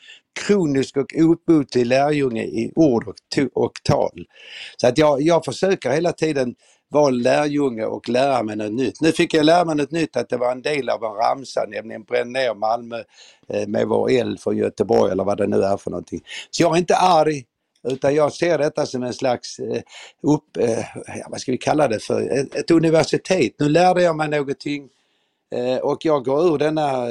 kronisk 0.48 0.98
och 0.98 1.14
obotlig 1.16 1.86
lärjunge 1.86 2.44
i 2.44 2.72
ord 2.76 3.08
och, 3.08 3.16
och 3.54 3.72
tal. 3.84 4.26
Så 4.78 4.88
att 4.88 4.98
jag, 4.98 5.22
jag 5.22 5.46
försöker 5.46 5.92
hela 5.92 6.12
tiden 6.12 6.56
vara 6.90 7.10
lärjunge 7.10 7.86
och 7.86 8.10
lära 8.10 8.44
mig 8.44 8.56
något 8.56 8.72
nytt. 8.72 9.02
Nu 9.02 9.12
fick 9.12 9.34
jag 9.34 9.46
lära 9.46 9.66
mig 9.66 9.76
något 9.76 9.92
nytt 9.92 10.18
att 10.18 10.30
det 10.30 10.38
var 10.38 10.52
en 10.52 10.62
del 10.62 10.90
av 10.90 11.04
en 11.04 11.14
ramsa, 11.14 11.66
nämligen 11.68 12.04
bränn 12.04 12.34
ner 12.34 12.54
Malmö 12.54 13.04
eh, 13.48 13.68
med 13.68 13.88
vår 13.88 14.12
eld 14.12 14.40
från 14.40 14.58
Göteborg 14.58 15.12
eller 15.12 15.24
vad 15.24 15.38
det 15.38 15.48
nu 15.48 15.64
är 15.64 15.78
för 15.78 15.92
någonting. 15.92 16.22
Så 16.52 16.64
jag 16.64 16.74
är 16.74 16.80
inte 16.80 16.96
arg 16.96 17.44
utan 17.84 18.16
jag 18.16 18.34
ser 18.34 18.58
detta 18.58 18.86
som 18.86 19.04
en 19.04 19.14
slags 19.14 19.60
eh, 19.60 19.82
upp, 20.24 20.58
eh, 20.58 20.86
vad 21.30 21.42
ska 21.42 21.52
vi 21.52 21.58
kalla 21.58 21.88
det 21.88 22.00
för, 22.00 22.48
ett, 22.56 22.72
universitet. 22.72 23.54
Nu 23.60 23.70
lärde 23.70 24.02
jag 24.02 24.16
mig 24.16 24.30
någonting 24.30 24.90
Eh, 25.56 25.78
och 25.78 26.06
jag 26.06 26.26
går 26.26 26.54
ur 26.54 26.58
denna, 26.58 27.08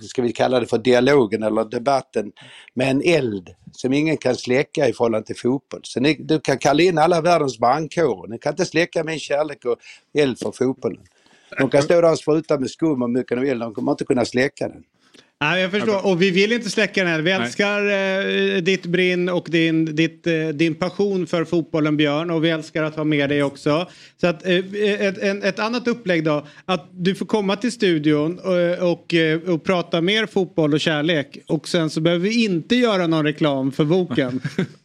ska 0.00 0.22
vi 0.22 0.32
kalla 0.32 0.60
det 0.60 0.66
för 0.66 0.78
dialogen 0.78 1.42
eller 1.42 1.64
debatten, 1.64 2.32
med 2.74 2.90
en 2.90 3.02
eld 3.04 3.54
som 3.72 3.92
ingen 3.92 4.16
kan 4.16 4.36
släcka 4.36 4.88
i 4.88 4.92
förhållande 4.92 5.26
till 5.26 5.36
fotboll. 5.36 5.80
Så 5.82 6.00
ni, 6.00 6.14
du 6.14 6.40
kan 6.40 6.58
kalla 6.58 6.82
in 6.82 6.98
alla 6.98 7.20
världens 7.20 7.58
brandkårer, 7.58 8.28
ni 8.28 8.38
kan 8.38 8.52
inte 8.52 8.64
släcka 8.64 9.04
min 9.04 9.18
kärlek 9.18 9.64
och 9.64 9.76
eld 10.18 10.38
för 10.38 10.52
fotbollen. 10.52 11.02
De 11.58 11.70
kan 11.70 11.82
stå 11.82 12.00
där 12.00 12.12
och 12.12 12.18
spruta 12.18 12.58
med 12.58 12.70
skum 12.70 13.02
och 13.02 13.10
mycket 13.10 13.36
de 13.36 13.40
vill, 13.40 13.58
de 13.58 13.74
kommer 13.74 13.92
inte 13.92 14.04
kunna 14.04 14.24
släcka 14.24 14.68
den. 14.68 14.84
Ja, 15.44 15.58
jag 15.58 15.70
förstår. 15.70 16.06
Och 16.06 16.22
vi 16.22 16.30
vill 16.30 16.52
inte 16.52 16.70
släcka 16.70 17.04
den 17.04 17.12
här. 17.12 17.20
Vi 17.20 17.30
älskar 17.30 17.86
eh, 17.86 18.62
ditt 18.62 18.86
brinn 18.86 19.28
och 19.28 19.46
din, 19.50 19.84
ditt, 19.84 20.26
eh, 20.26 20.48
din 20.48 20.74
passion 20.74 21.26
för 21.26 21.44
fotbollen 21.44 21.96
Björn. 21.96 22.30
Och 22.30 22.44
vi 22.44 22.50
älskar 22.50 22.82
att 22.82 22.96
ha 22.96 23.04
med 23.04 23.28
dig 23.28 23.42
också. 23.42 23.88
Så 24.20 24.26
att, 24.26 24.46
eh, 24.46 24.58
ett, 25.00 25.18
en, 25.18 25.42
ett 25.42 25.58
annat 25.58 25.88
upplägg 25.88 26.24
då. 26.24 26.46
Att 26.64 26.88
du 26.92 27.14
får 27.14 27.26
komma 27.26 27.56
till 27.56 27.72
studion 27.72 28.38
och, 28.38 28.58
eh, 28.58 28.82
och, 28.82 29.14
eh, 29.14 29.40
och 29.40 29.64
prata 29.64 30.00
mer 30.00 30.26
fotboll 30.26 30.74
och 30.74 30.80
kärlek. 30.80 31.38
Och 31.46 31.68
sen 31.68 31.90
så 31.90 32.00
behöver 32.00 32.28
vi 32.28 32.44
inte 32.44 32.76
göra 32.76 33.06
någon 33.06 33.24
reklam 33.24 33.72
för 33.72 33.84
boken. 33.84 34.40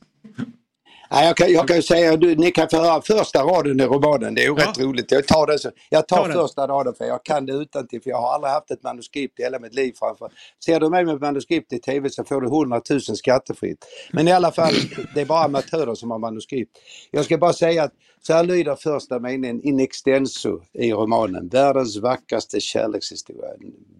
Nej, 1.11 1.25
jag, 1.27 1.37
kan, 1.37 1.51
jag 1.51 1.67
kan 1.67 1.81
säga 1.81 2.13
att 2.13 2.19
ni 2.19 2.51
kan 2.51 2.69
få 2.69 2.77
höra 2.77 3.01
första 3.01 3.43
raden 3.43 3.79
i 3.79 3.83
romanen, 3.83 4.35
det 4.35 4.41
är 4.41 4.45
ju 4.45 4.55
ja. 4.57 4.67
rätt 4.67 4.79
roligt. 4.79 5.11
Jag 5.11 5.27
tar, 5.27 5.47
det 5.47 5.59
så, 5.59 5.71
jag 5.89 6.07
tar 6.07 6.27
Ta 6.27 6.33
första 6.33 6.67
raden 6.67 6.93
för 6.93 7.05
jag 7.05 7.25
kan 7.25 7.45
det 7.45 7.53
utan 7.53 7.87
till 7.87 8.01
för 8.01 8.09
jag 8.09 8.21
har 8.21 8.33
aldrig 8.33 8.51
haft 8.51 8.71
ett 8.71 8.83
manuskript 8.83 9.39
i 9.39 9.43
hela 9.43 9.59
mitt 9.59 9.73
liv 9.73 9.93
framför. 9.99 10.31
Ser 10.65 10.79
du 10.79 10.89
mig 10.89 11.05
med 11.05 11.15
ett 11.15 11.21
manuskript 11.21 11.73
i 11.73 11.79
TV 11.79 12.09
så 12.09 12.23
får 12.23 12.41
du 12.41 12.47
100 12.47 12.81
000 12.89 13.01
skattefritt. 13.01 13.85
Men 14.11 14.27
i 14.27 14.31
alla 14.31 14.51
fall, 14.51 14.73
det 15.15 15.21
är 15.21 15.25
bara 15.25 15.43
amatörer 15.43 15.95
som 15.95 16.11
har 16.11 16.19
manuskript. 16.19 16.77
Jag 17.11 17.25
ska 17.25 17.37
bara 17.37 17.53
säga 17.53 17.83
att 17.83 17.93
så 18.21 18.33
här 18.33 18.43
lyder 18.43 18.75
första 18.75 19.19
meningen 19.19 19.61
in 19.61 19.79
extenso 19.79 20.61
i 20.73 20.93
romanen. 20.93 21.49
Världens 21.49 21.97
vackraste 21.97 22.59
kärlekshistoria. 22.59 23.49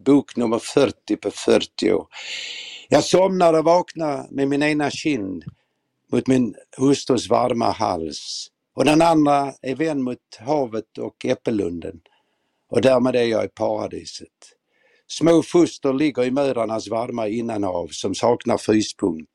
Bok 0.05 0.35
nummer 0.35 0.59
40 0.59 1.15
på 1.15 1.31
40 1.31 1.93
år. 1.93 2.07
Jag 2.89 3.03
somnar 3.03 3.53
och 3.53 3.65
vaknar 3.65 4.27
med 4.31 4.47
min 4.47 4.63
ena 4.63 4.91
kind 4.91 5.43
mot 6.11 6.27
min 6.27 6.55
hustrus 6.77 7.29
varma 7.29 7.71
hals 7.71 8.47
och 8.75 8.85
den 8.85 9.01
andra 9.01 9.53
är 9.61 9.75
vän 9.75 10.03
mot 10.03 10.17
havet 10.39 10.97
och 10.97 11.25
äppellunden 11.25 12.01
och 12.69 12.81
därmed 12.81 13.15
är 13.15 13.23
jag 13.23 13.45
i 13.45 13.47
paradiset. 13.47 14.27
Små 15.07 15.43
foster 15.43 15.93
ligger 15.93 16.23
i 16.23 16.31
mödrarnas 16.31 16.87
varma 16.87 17.27
innanhav 17.27 17.87
som 17.87 18.15
saknar 18.15 18.57
fryspunkt. 18.57 19.31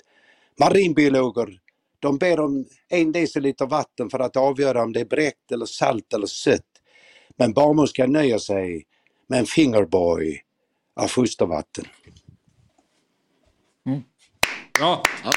Marinbiologer 0.60 1.60
de 2.04 2.18
ber 2.18 2.40
om 2.40 2.64
en 2.88 3.12
deciliter 3.12 3.66
vatten 3.66 4.10
för 4.10 4.18
att 4.18 4.36
avgöra 4.36 4.82
om 4.82 4.92
det 4.92 5.00
är 5.00 5.04
bräckt 5.04 5.52
eller 5.52 5.66
salt 5.66 6.12
eller 6.12 6.26
sött. 6.26 6.60
Men 7.36 7.52
barnmorskan 7.52 8.12
nöjer 8.12 8.38
sig 8.38 8.86
med 9.26 9.38
en 9.38 9.46
fingerboy 9.46 10.40
av 10.96 11.08
fostervatten. 11.08 11.84
Mm. 13.86 14.02
Ja. 14.80 15.02
ja. 15.24 15.30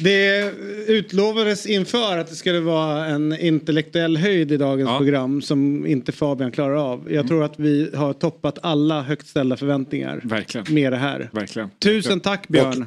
Det 0.00 0.52
utlovades 0.86 1.66
inför 1.66 2.18
att 2.18 2.26
det 2.26 2.34
skulle 2.34 2.60
vara 2.60 3.06
en 3.06 3.40
intellektuell 3.40 4.16
höjd 4.16 4.52
i 4.52 4.56
dagens 4.56 4.90
ja. 4.90 4.98
program 4.98 5.42
som 5.42 5.86
inte 5.86 6.12
Fabian 6.12 6.52
klarar 6.52 6.92
av. 6.92 7.02
Jag 7.04 7.12
mm. 7.14 7.28
tror 7.28 7.44
att 7.44 7.58
vi 7.58 7.90
har 7.96 8.12
toppat 8.12 8.58
alla 8.62 9.02
högt 9.02 9.26
ställda 9.26 9.56
förväntningar 9.56 10.20
Verkligen. 10.24 10.74
med 10.74 10.92
det 10.92 10.96
här. 10.96 11.30
Verkligen. 11.32 11.70
Tusen 11.78 12.20
tack 12.20 12.48
Björn. 12.48 12.86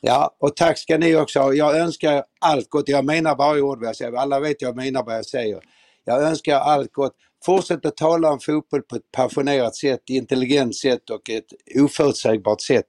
Ja, 0.00 0.36
och 0.40 0.56
tack 0.56 0.78
ska 0.78 0.98
ni 0.98 1.16
också 1.16 1.40
ha. 1.40 1.52
Jag 1.52 1.78
önskar 1.78 2.24
allt 2.40 2.70
gott. 2.70 2.88
Jag 2.88 3.04
menar 3.04 3.36
varje 3.36 3.62
ord 3.62 3.78
vad 3.78 3.88
jag 3.88 3.96
säger. 3.96 4.12
Alla 4.12 4.40
vet 4.40 4.62
jag 4.62 4.76
menar 4.76 5.04
vad 5.04 5.14
jag 5.14 5.26
säger. 5.26 5.60
Jag 6.04 6.22
önskar 6.22 6.56
allt 6.56 6.92
gott. 6.92 7.12
Fortsätt 7.44 7.86
att 7.86 7.96
tala 7.96 8.32
om 8.32 8.40
fotboll 8.40 8.82
på 8.82 8.96
ett 8.96 9.12
passionerat 9.16 9.76
sätt, 9.76 10.00
intelligent 10.06 10.76
sätt 10.76 11.10
och 11.10 11.30
ett 11.30 11.80
oförutsägbart 11.80 12.60
sätt. 12.60 12.86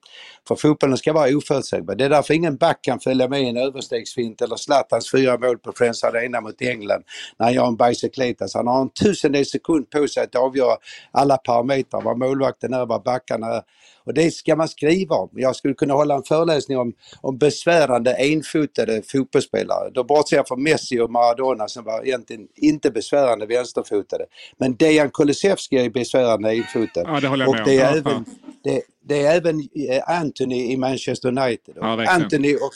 För 0.50 0.56
fotbollen 0.56 0.98
ska 0.98 1.14
vara 1.14 1.38
oförutsägbar. 1.38 1.96
Det 1.96 2.06
är 2.06 2.10
därför 2.10 2.34
ingen 2.34 2.56
back 2.58 2.80
kan 2.82 3.00
följa 3.00 3.28
med 3.28 3.42
i 3.42 3.50
en 3.50 3.58
överstegsfint 3.58 4.42
eller 4.42 4.56
Zlatans 4.56 5.12
fyra 5.12 5.38
mål 5.38 5.58
på 5.58 5.72
Friends 5.72 6.04
Arena 6.04 6.42
mot 6.42 6.62
England 6.62 7.04
när 7.38 7.46
han 7.46 7.54
gör 7.54 7.68
en 7.68 7.76
bicycletas. 7.76 8.54
Han 8.54 8.68
har 8.68 8.82
en 8.82 8.90
tusendels 8.90 9.52
sekund 9.52 9.90
på 9.90 10.08
sig 10.08 10.24
att 10.24 10.36
avgöra 10.36 10.78
alla 11.12 11.38
parametrar, 11.38 12.02
vad 12.02 12.18
målvakten 12.18 12.74
är, 12.74 12.86
vad 12.86 13.04
backarna 13.04 13.48
är. 13.48 13.62
Och 14.04 14.14
det 14.14 14.32
ska 14.32 14.56
man 14.56 14.68
skriva 14.68 15.16
om. 15.16 15.30
Jag 15.32 15.56
skulle 15.56 15.74
kunna 15.74 15.94
hålla 15.94 16.16
en 16.16 16.24
föreläsning 16.24 16.78
om, 16.78 16.94
om 17.22 17.38
besvärande 17.38 18.14
enfotade 18.14 19.02
fotbollsspelare. 19.02 19.90
Då 19.94 20.04
bortser 20.04 20.38
jag 20.38 20.48
från 20.48 20.64
Messi 20.64 21.00
och 21.00 21.12
Maradona 21.12 21.68
som 21.68 21.84
var 21.84 22.08
egentligen 22.08 22.48
inte 22.56 22.92
besvärande 22.92 23.46
vänsterfotade. 23.46 24.26
Men 24.58 24.76
Dejan 24.76 25.10
Kulusevski 25.10 25.78
är 25.78 25.90
besvärande 25.90 26.50
enfotad. 26.50 27.04
Ja, 27.08 27.20
det 27.20 27.28
håller 27.28 27.46
jag 27.46 27.52
med 27.52 27.62
och 27.62 27.68
det 27.68 27.78
är 27.78 27.92
om. 27.92 27.98
även, 27.98 28.26
det, 28.64 28.82
det, 29.02 29.26
är 29.26 29.38
även 29.38 29.60
eh, 29.60 30.04
Anthony 30.08 30.72
i 30.72 30.78
Manchester 30.78 31.28
United. 31.30 31.76
Ja, 31.76 32.10
Anthony 32.10 32.56
och 32.56 32.74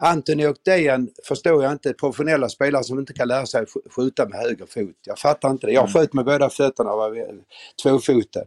Anthony 0.00 0.46
och 0.46 0.56
Dejan 0.64 1.08
förstår 1.24 1.62
jag 1.62 1.72
inte, 1.72 1.92
professionella 1.92 2.48
spelare 2.48 2.84
som 2.84 2.98
inte 2.98 3.12
kan 3.12 3.28
lära 3.28 3.46
sig 3.46 3.66
skjuta 3.96 4.28
med 4.28 4.38
höger 4.40 4.66
fot. 4.66 4.96
Jag 5.06 5.18
fattar 5.18 5.50
inte 5.50 5.66
det. 5.66 5.72
Jag 5.72 5.92
sköt 5.92 6.12
med 6.12 6.24
båda 6.24 6.50
fötterna 6.50 6.92
och 6.92 6.98
var 6.98 7.28
tvåfotad. 7.82 8.44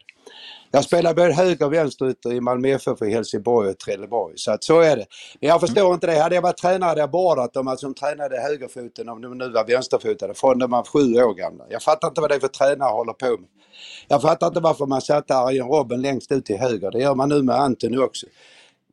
Jag 0.72 0.84
spelar 0.84 1.14
både 1.14 1.34
höger 1.34 1.65
och 1.65 1.73
vänsterytter 1.73 2.34
i 2.34 2.41
Malmö 2.41 2.69
FF, 2.69 3.02
i 3.02 3.11
Helsingborg 3.11 3.69
och 3.69 3.80
Trelleborg. 3.80 4.34
Så 4.38 4.52
att 4.52 4.64
så 4.64 4.80
är 4.80 4.98
det. 4.98 5.06
Men 5.41 5.49
jag 5.49 5.60
förstår 5.61 5.93
inte 5.93 6.07
det. 6.07 6.19
Hade 6.19 6.35
jag 6.35 6.41
varit 6.41 6.57
tränare 6.57 6.88
hade 6.89 7.02
jag 7.02 7.11
beordrat 7.11 7.53
dem 7.53 7.68
att 7.68 7.80
som 7.80 7.93
tränade 7.93 8.41
högerfoten, 8.41 9.10
om 9.10 9.22
de 9.22 9.38
nu 9.38 9.49
var 9.49 9.65
vänsterfotade, 9.68 10.34
från 10.34 10.60
de 10.60 10.72
var 10.72 10.84
sju 10.84 10.99
år 11.23 11.34
gamla. 11.34 11.64
Jag 11.69 11.84
fattar 11.84 12.07
inte 12.07 12.22
vad 12.22 12.30
det 12.31 12.35
är 12.35 12.39
för 12.39 12.48
tränare 12.48 12.91
håller 12.91 13.14
på 13.14 13.27
med. 13.27 13.49
Jag 14.07 14.22
fattar 14.22 14.48
inte 14.48 14.60
varför 14.60 14.85
man 14.85 15.02
satte 15.02 15.35
Arjen 15.35 15.68
Robben 15.68 16.02
längst 16.02 16.31
ut 16.31 16.45
till 16.45 16.57
höger. 16.57 16.91
Det 16.91 16.99
gör 16.99 17.15
man 17.15 17.30
nu 17.30 17.43
med 17.43 17.56
Antoni 17.56 17.98
också. 17.98 18.27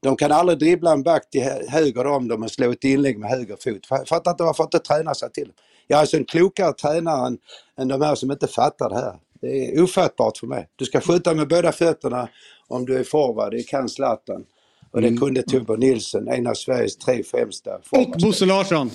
De 0.02 0.16
kan 0.16 0.32
aldrig 0.32 0.59
dribbla 0.59 0.92
en 0.92 1.02
back 1.02 1.30
till 1.30 1.42
hö- 1.44 1.68
höger 1.68 2.06
om 2.06 2.28
dem 2.28 2.42
och 2.42 2.50
slå 2.50 2.70
ett 2.72 2.84
inlägg 2.84 3.18
med 3.18 3.30
höger 3.30 3.56
fot. 3.64 4.09
Fattar 4.09 4.30
inte 4.30 4.44
varför 4.44 4.64
inte 4.64 4.78
träna 4.78 5.14
sig 5.14 5.32
till. 5.32 5.52
Jag 5.86 5.96
är 5.96 6.00
alltså 6.00 6.16
en 6.16 6.24
klokare 6.24 6.72
tränare 6.72 7.26
än, 7.26 7.38
än 7.80 7.88
de 7.88 8.02
här 8.02 8.14
som 8.14 8.30
inte 8.32 8.46
fattar 8.46 8.88
det 8.88 8.96
här. 8.96 9.16
Det 9.40 9.47
är 9.74 9.82
ofattbart 9.82 10.39
för 10.39 10.47
mig. 10.47 10.69
Du 10.77 10.85
ska 10.85 11.01
skjuta 11.01 11.35
med 11.35 11.48
båda 11.48 11.73
fötterna 11.73 12.28
om 12.69 12.86
du 12.86 12.98
är 12.98 13.05
forward. 13.05 13.52
Det 13.52 13.62
kan 13.62 13.89
Zlatan. 13.89 14.44
Och 14.90 15.01
det 15.02 15.16
kunde 15.16 15.43
Tobbe 15.43 15.77
Nilsson, 15.77 16.28
en 16.28 16.47
av 16.47 16.55
Sveriges 16.55 16.97
tre 16.97 17.23
främsta 17.23 17.81
Och 17.90 18.10
Bosse 18.10 18.47
Larsson. 18.47 18.90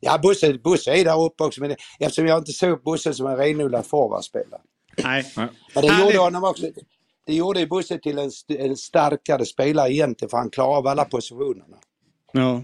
Ja, 0.00 0.18
Bosse, 0.18 0.58
Bosse 0.58 0.90
är 0.90 1.04
där 1.04 1.22
uppe 1.24 1.44
också. 1.44 1.60
Men 1.60 1.76
eftersom 1.98 2.26
jag 2.26 2.38
inte 2.38 2.52
såg 2.52 2.82
Bosse 2.82 3.14
som 3.14 3.26
en 3.26 3.36
renodlad 3.36 3.86
forwardspelare. 3.86 4.60
Nej. 5.02 5.32
Men 5.36 5.48
det 5.74 6.00
gjorde 6.04 6.18
honom 6.18 6.44
också. 6.44 6.66
Det 7.26 7.34
gjorde 7.34 7.60
ju 7.60 7.66
Bosse 7.66 7.98
till 7.98 8.18
en, 8.18 8.28
st- 8.28 8.58
en 8.58 8.76
starkare 8.76 9.44
spelare 9.44 9.92
egentligen 9.92 10.30
för 10.30 10.36
han 10.38 10.50
klarar 10.50 10.76
av 10.76 10.86
alla 10.86 11.04
positionerna. 11.04 11.76
Ja. 12.32 12.62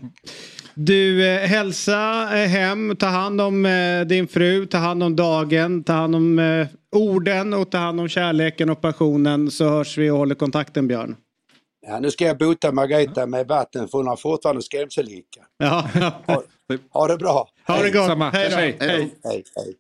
Du, 0.75 1.27
eh, 1.27 1.49
hälsa 1.49 2.29
eh, 2.39 2.49
hem, 2.49 2.97
ta 2.97 3.07
hand 3.07 3.41
om 3.41 3.67
eh, 3.67 4.01
din 4.01 4.29
fru, 4.29 4.67
ta 4.67 4.79
hand 4.79 5.03
om 5.03 5.17
dagen, 5.17 5.85
ta 5.85 5.93
hand 5.93 6.17
om 6.17 6.39
eh, 6.39 6.67
orden 6.97 7.55
och 7.55 7.71
ta 7.71 7.79
hand 7.79 8.01
om 8.01 8.09
kärleken 8.09 8.71
och 8.71 8.81
passionen 8.81 9.51
så 9.51 9.69
hörs 9.69 9.99
vi 9.99 10.11
och 10.11 10.19
håller 10.19 10.35
kontakten 10.35 10.89
Björn. 10.89 11.17
Ja, 11.87 12.01
nu 12.01 12.11
ska 12.11 12.25
jag 12.25 12.39
bota 12.39 12.73
Margareta 12.73 13.27
med 13.27 13.47
vatten 13.47 13.89
för 13.89 13.99
hon 13.99 14.07
har 14.07 14.17
fortfarande 14.17 14.63
skrämselhicka. 14.63 15.41
Ja. 15.59 15.89
ha, 16.27 16.43
ha 16.91 17.09
det 17.09 17.17
bra. 17.17 17.49
Ha 17.67 17.83
det 17.83 17.91
gott. 17.91 18.07
Samma. 18.07 18.31
Hej 18.31 18.51
då. 18.51 18.57
Hej. 18.57 18.77
Hej. 18.81 19.15
Hej, 19.25 19.45
hej. 19.57 19.75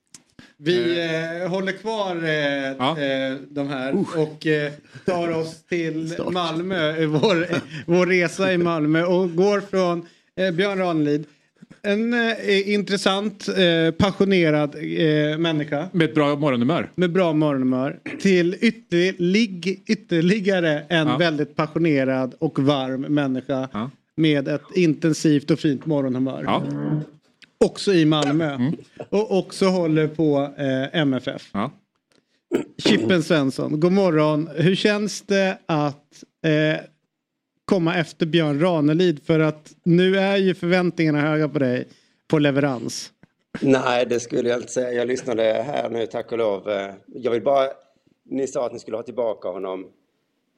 Vi 0.57 1.01
eh, 1.43 1.51
håller 1.51 1.73
kvar 1.73 2.17
eh, 2.17 2.71
eh, 2.71 3.37
de 3.51 3.69
här 3.69 3.95
och 4.17 4.47
eh, 4.47 4.73
tar 5.07 5.29
oss 5.29 5.67
till 5.69 6.15
Malmö, 6.31 7.03
eh, 7.03 7.09
vår, 7.09 7.47
vår 7.87 8.07
resa 8.07 8.53
i 8.53 8.59
Malmö 8.59 9.05
och 9.05 9.37
går 9.37 9.61
från 9.61 10.07
eh, 10.41 10.51
Björn 10.51 10.79
Ranelid. 10.79 11.27
En 11.83 12.15
eh, 12.15 12.71
intressant, 12.75 13.49
eh, 13.49 13.91
passionerad 13.99 14.75
eh, 14.75 15.39
människa. 15.39 15.89
Med 15.93 16.05
ett 16.09 16.15
bra 16.15 16.37
morgonhumör. 16.37 16.91
Med 16.95 17.13
bra 17.13 17.33
morgonhumör. 17.33 17.99
Till 18.21 18.57
ytterlig, 18.61 19.83
ytterligare 19.87 20.83
en 20.89 21.07
Ja. 21.09 21.17
väldigt 21.17 21.57
passionerad 21.57 22.35
och 22.39 22.59
varm 22.59 23.01
människa. 23.01 23.69
Med 24.17 24.49
ett 24.49 24.63
intensivt 24.75 25.51
och 25.51 25.59
fint 25.59 25.87
morgonhumör. 25.87 26.43
Ja. 26.47 26.63
Också 27.65 27.95
i 27.95 28.05
Malmö. 28.05 28.73
Och 29.09 29.39
också 29.39 29.67
håller 29.67 30.09
på 30.09 30.55
eh, 30.59 31.01
MFF. 31.01 31.51
Chippen 32.79 33.23
Svensson, 33.23 33.81
god 33.81 33.93
morgon. 33.93 34.49
Hur 34.57 34.75
känns 34.75 35.23
det 35.23 35.59
att 35.67 36.25
eh, 36.45 36.81
komma 37.73 37.95
efter 37.97 38.27
Björn 38.27 38.61
Ranelid? 38.61 39.23
För 39.23 39.41
att 39.41 39.75
nu 39.83 40.17
är 40.17 40.37
ju 40.37 40.55
förväntningarna 40.55 41.21
höga 41.21 41.49
på 41.49 41.59
dig 41.59 41.89
på 42.29 42.39
leverans. 42.39 43.13
Nej, 43.61 44.07
det 44.07 44.21
skulle 44.21 44.49
jag 44.49 44.59
inte 44.59 44.73
säga. 44.73 44.93
Jag 44.93 45.09
lyssnade 45.09 45.43
här 45.43 45.91
nu, 45.91 46.07
tack 46.07 46.33
och 46.33 46.39
lov. 46.39 46.71
Eh, 46.71 46.95
Jag 47.07 47.31
vill 47.31 47.43
bara... 47.43 47.69
Ni 48.25 48.47
sa 48.47 48.67
att 48.67 48.73
ni 48.73 48.79
skulle 48.79 48.97
ha 48.97 49.03
tillbaka 49.03 49.49
honom. 49.49 49.87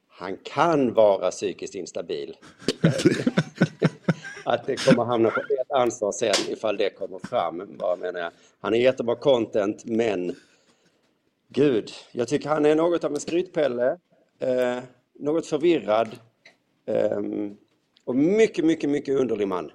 Han 0.08 0.36
kan 0.36 0.94
vara 0.94 1.30
psykiskt 1.30 1.74
instabil. 1.74 2.36
att 4.44 4.66
det 4.66 4.84
kommer 4.86 5.04
hamna 5.04 5.30
på 5.30 5.40
ert 5.40 5.70
ansvar 5.70 6.12
sen 6.12 6.34
ifall 6.48 6.76
det 6.76 6.90
kommer 6.90 7.18
fram. 7.18 7.62
Bara 7.78 7.96
menar 7.96 8.20
jag. 8.20 8.30
Han 8.60 8.74
är 8.74 8.78
jättebra 8.78 9.16
content, 9.16 9.84
men 9.84 10.34
gud, 11.48 11.90
jag 12.12 12.28
tycker 12.28 12.48
han 12.48 12.66
är 12.66 12.74
något 12.74 13.04
av 13.04 13.14
en 13.14 13.20
skrytpelle. 13.20 13.98
Eh, 14.38 14.78
något 15.18 15.46
förvirrad. 15.46 16.08
Ehm, 16.86 17.54
och 18.04 18.16
mycket, 18.16 18.64
mycket, 18.64 18.90
mycket 18.90 19.20
underlig 19.20 19.48
man. 19.48 19.70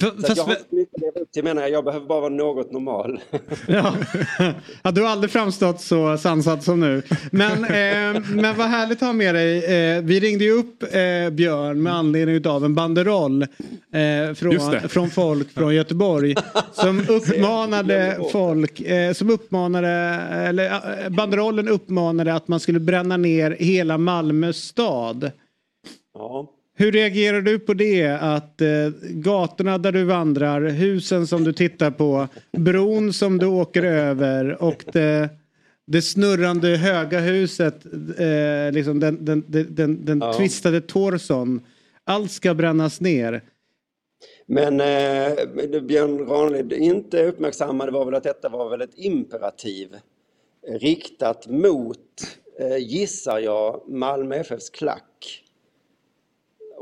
Så 0.00 0.06
att 0.06 0.36
jag 0.36 0.44
har 0.44 0.52
inte 0.52 0.74
mycket 0.74 0.94
att 0.94 1.00
leva 1.00 1.20
upp 1.20 1.32
till 1.32 1.44
menar 1.44 1.62
jag. 1.62 1.70
Jag 1.70 1.84
behöver 1.84 2.06
bara 2.06 2.20
vara 2.20 2.32
något 2.32 2.72
normal. 2.72 3.20
Ja. 3.66 3.94
ja, 4.82 4.90
du 4.90 5.02
har 5.02 5.08
aldrig 5.08 5.30
framstått 5.30 5.80
så 5.80 6.18
sansad 6.18 6.62
som 6.62 6.80
nu. 6.80 7.02
Men, 7.32 7.64
eh, 7.64 8.22
men 8.34 8.56
vad 8.56 8.66
härligt 8.66 9.02
att 9.02 9.08
ha 9.08 9.12
med 9.12 9.34
dig. 9.34 9.64
Eh, 9.64 10.02
vi 10.02 10.20
ringde 10.20 10.44
ju 10.44 10.52
upp 10.52 10.82
eh, 10.82 11.30
Björn 11.30 11.82
med 11.82 11.94
anledning 11.94 12.46
av 12.46 12.64
en 12.64 12.74
banderoll 12.74 13.42
eh, 13.42 14.34
från, 14.34 14.80
från 14.88 15.10
folk 15.10 15.50
från 15.50 15.74
Göteborg. 15.74 16.34
Som 16.72 17.00
uppmanade 17.08 18.18
folk, 18.32 18.80
eh, 18.80 19.12
som 19.12 19.30
uppmanade, 19.30 19.88
eller 19.88 20.64
eh, 21.04 21.08
banderollen 21.10 21.68
uppmanade 21.68 22.34
att 22.34 22.48
man 22.48 22.60
skulle 22.60 22.80
bränna 22.80 23.16
ner 23.16 23.56
hela 23.58 23.98
Malmö 23.98 24.52
stad. 24.52 25.30
Ja. 26.14 26.50
Hur 26.74 26.92
reagerar 26.92 27.40
du 27.42 27.58
på 27.58 27.74
det? 27.74 28.06
Att 28.20 28.60
eh, 28.60 28.68
gatorna 29.02 29.78
där 29.78 29.92
du 29.92 30.04
vandrar, 30.04 30.62
husen 30.62 31.26
som 31.26 31.44
du 31.44 31.52
tittar 31.52 31.90
på, 31.90 32.28
bron 32.56 33.12
som 33.12 33.38
du 33.38 33.46
åker 33.46 33.82
över 33.82 34.62
och 34.62 34.84
det, 34.92 35.28
det 35.86 36.02
snurrande 36.02 36.68
höga 36.68 37.20
huset, 37.20 37.84
eh, 38.18 38.72
liksom 38.72 39.00
den, 39.00 39.24
den, 39.24 39.44
den, 39.48 40.04
den, 40.04 40.18
Ja. 40.18 40.34
twistade 40.38 40.80
torson. 40.80 41.60
Allt 42.04 42.30
ska 42.30 42.54
brännas 42.54 43.00
ner. 43.00 43.42
Men 44.46 44.80
eh, 44.80 45.36
det 45.70 45.80
Björn 45.80 46.26
Ranelid 46.26 46.72
inte 46.72 47.24
uppmärksammade 47.24 47.92
var 47.92 48.04
väl 48.04 48.14
att 48.14 48.22
detta 48.22 48.48
var 48.48 48.70
väl 48.70 48.80
ett 48.80 48.94
imperativ 48.98 49.88
riktat 50.68 51.48
mot, 51.48 51.98
eh, 52.58 52.76
gissar 52.76 53.38
jag, 53.38 53.82
Malmö 53.88 54.36
FFs 54.36 54.70
klack. 54.70 55.41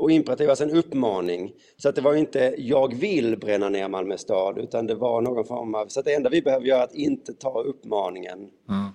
Och 0.01 0.11
imperativ 0.11 0.49
alltså 0.49 0.63
en 0.63 0.69
uppmaning. 0.77 1.51
Så 1.77 1.89
att 1.89 1.95
det 1.95 2.01
var 2.01 2.15
inte 2.15 2.55
jag 2.57 2.95
vill 2.95 3.37
bränna 3.37 3.69
ner 3.69 3.87
Malmö 3.87 4.17
stad 4.17 4.57
utan 4.57 4.87
det 4.87 4.95
var 4.95 5.21
någon 5.21 5.45
form 5.45 5.75
av, 5.75 5.87
så 5.87 5.99
att 5.99 6.05
det 6.05 6.13
enda 6.13 6.29
vi 6.29 6.41
behöver 6.41 6.65
göra 6.65 6.79
är 6.79 6.83
att 6.83 6.95
inte 6.95 7.33
ta 7.33 7.61
uppmaningen. 7.61 8.39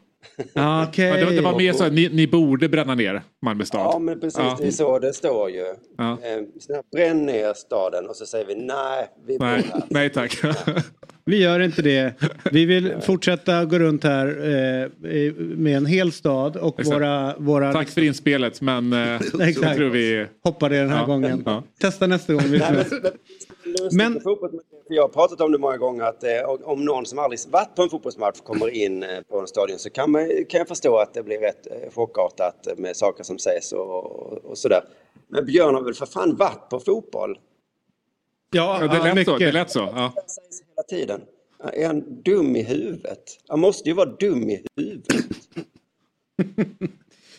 Ah, 0.55 0.87
Okej. 0.89 1.07
Ja, 1.07 1.17
det, 1.17 1.37
det 1.37 1.43
var 1.43 1.57
mer 1.59 1.73
så 1.73 1.85
att 1.85 1.93
ni, 1.93 2.09
ni 2.09 2.27
borde 2.27 2.69
bränna 2.69 2.95
ner 2.95 3.23
Malmö 3.43 3.65
stad. 3.65 3.81
Ja 3.93 3.99
men 3.99 4.21
precis, 4.21 4.39
Ja. 4.39 4.57
det 4.61 4.67
är 4.67 4.71
så 4.71 4.99
det 4.99 5.13
står 5.13 5.51
ju. 5.51 5.75
Ja. 5.97 6.13
Eh, 6.13 6.43
bränn 6.93 7.27
ner 7.27 7.55
staden 7.55 8.07
och 8.09 8.17
så 8.17 8.27
säger 8.27 8.47
vi 8.47 8.55
nej, 8.55 9.09
vi 9.27 9.39
Nej, 9.39 9.71
nej 9.91 10.11
tack. 10.11 10.37
Vi 11.29 11.43
gör 11.43 11.61
inte 11.61 11.83
det. 11.83 12.15
Vi 12.53 12.65
vill 12.65 12.95
fortsätta 13.03 13.65
gå 13.65 13.79
runt 13.79 14.05
här 14.05 14.27
eh, 14.29 15.33
med 15.39 15.77
en 15.77 15.87
hel 15.87 16.13
stad 16.13 16.57
och 16.57 16.81
Exakt. 16.81 16.97
våra... 16.97 17.35
våra 17.39 17.73
Tack 17.73 17.89
för 17.89 18.01
inspelet 18.01 18.61
men 18.61 18.93
eh, 18.93 19.15
Exakt. 19.41 19.77
tror 19.77 19.91
vi... 19.91 20.27
Hoppar 20.45 20.71
det 20.71 20.77
den 20.79 20.91
här 20.91 21.01
Ja. 21.01 21.07
gången. 21.07 21.43
Ja. 21.47 21.63
Testa 21.81 22.07
nästa 22.07 22.33
gång. 22.33 22.43
Men, 23.93 24.21
jag 24.89 25.03
har 25.03 25.09
pratat 25.09 25.41
om 25.41 25.53
det 25.53 25.59
många 25.59 25.77
gånger 25.77 26.05
att 26.05 26.25
eh, 26.25 26.31
om 26.65 26.85
någon 26.85 27.07
som 27.07 27.19
aldrig 27.19 27.41
varit 27.51 27.75
på 27.77 27.83
en 27.83 27.89
fotbollsmatch 27.91 28.41
kommer 28.41 28.69
in 28.75 29.03
eh, 29.03 29.09
på 29.31 29.41
en 29.41 29.47
stadion 29.47 29.79
så 29.79 29.91
kan, 29.91 30.11
man, 30.11 30.29
kan 30.49 30.59
jag 30.59 30.69
förstå 30.69 30.97
att 30.99 31.15
det 31.15 31.23
blir 31.23 31.39
rätt 31.39 31.67
eh, 31.67 31.91
chockartat 31.95 32.69
med 32.77 32.97
saker 32.97 33.25
som 33.25 33.39
sägs 33.39 33.73
och, 33.73 34.45
och, 34.45 34.59
sådär. 34.59 34.81
Men 35.29 35.47
Björn 35.47 35.75
har 35.75 35.83
väl 35.83 35.95
för 35.95 36.07
fan 36.07 36.37
varit 36.37 36.69
på 36.71 36.81
fotboll 36.81 37.39
Ja, 38.53 38.79
Ja, 38.81 38.87
det, 38.89 39.15
lät 39.15 39.27
så, 39.27 39.33
mycket. 39.33 39.39
det 39.39 39.53
lät 39.53 39.71
så. 39.71 39.89
Ja. 39.95 40.13
Hela 40.77 40.83
tiden. 40.89 41.21
Är 41.73 41.87
han 41.87 42.23
dum 42.23 42.57
i 42.57 42.63
huvudet? 42.63 43.39
Han 43.49 43.61
måste 43.61 43.89
ju 43.89 43.95
vara 43.95 44.11
dum 44.11 44.51
i 44.51 44.63
huvudet. 44.77 45.25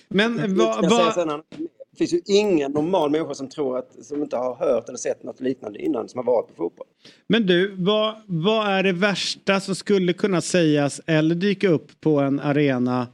Men 0.08 0.56
vad... 0.58 0.90
Va, 0.90 1.44
det 1.92 1.98
finns 1.98 2.14
ju 2.14 2.22
ingen 2.26 2.72
normal 2.72 3.12
människa 3.12 3.34
som 3.34 3.50
tror 3.50 3.78
att, 3.78 4.06
som 4.06 4.24
inte 4.24 4.38
har 4.38 4.56
hört 4.56 4.90
eller 4.90 4.98
sett 4.98 5.24
något 5.24 5.42
liknande 5.42 5.80
innan 5.82 6.10
som 6.10 6.18
har 6.18 6.26
varit 6.26 6.48
på 6.48 6.54
fotboll. 6.54 6.88
men 7.28 7.46
du, 7.46 7.76
vad, 7.76 8.16
vad 8.26 8.68
är 8.68 8.84
det 8.84 8.92
värsta 8.92 9.60
som 9.60 9.76
skulle 9.76 10.14
kunna 10.14 10.42
sägas 10.42 11.02
eller 11.06 11.36
dyka 11.36 11.70
upp 11.70 12.02
på 12.02 12.20
en 12.20 12.40
arena 12.40 13.08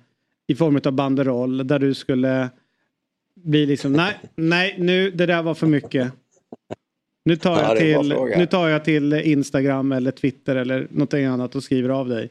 i 0.48 0.56
form 0.56 0.82
av 0.86 0.92
banderoll 0.92 1.68
där 1.68 1.80
du 1.80 1.94
skulle 1.94 2.50
bli 3.36 3.66
liksom 3.66 3.94
nej, 3.94 4.20
nej, 4.36 4.76
nu 4.80 5.12
det 5.12 5.26
där 5.26 5.44
var 5.44 5.54
för 5.54 5.68
mycket. 5.68 6.14
Nu 7.26 7.36
tar, 7.36 7.52
Ja, 7.52 7.68
jag 7.70 7.78
till, 7.78 8.10
nu 8.38 8.46
tar 8.46 8.70
jag 8.70 8.86
till 8.86 9.14
Instagram 9.14 9.92
eller 9.92 10.12
Twitter 10.12 10.56
eller 10.56 10.88
någonting 10.92 11.26
annat 11.26 11.56
och 11.56 11.64
skriver 11.64 11.90
av 11.90 12.10
dig. 12.10 12.30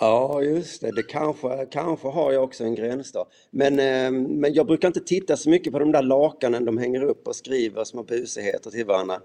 Ja, 0.00 0.42
just 0.42 0.80
det. 0.80 0.90
Det 0.90 1.02
kanske, 1.02 1.66
kanske 1.70 2.08
har 2.08 2.32
jag 2.32 2.44
också 2.44 2.64
en 2.64 2.74
gräns 2.74 3.12
då. 3.12 3.26
Men, 3.50 3.78
eh, 3.78 4.10
men 4.28 4.54
jag 4.54 4.66
brukar 4.66 4.88
inte 4.88 5.00
titta 5.00 5.36
så 5.36 5.50
mycket 5.50 5.72
på 5.72 5.78
de 5.78 5.92
där 5.92 6.02
lakanen 6.02 6.64
de 6.64 6.78
hänger 6.78 7.02
upp 7.02 7.28
och 7.28 7.36
skriver 7.36 7.84
små 7.84 8.02
busigheter 8.02 8.70
till 8.70 8.86
varandra. 8.86 9.20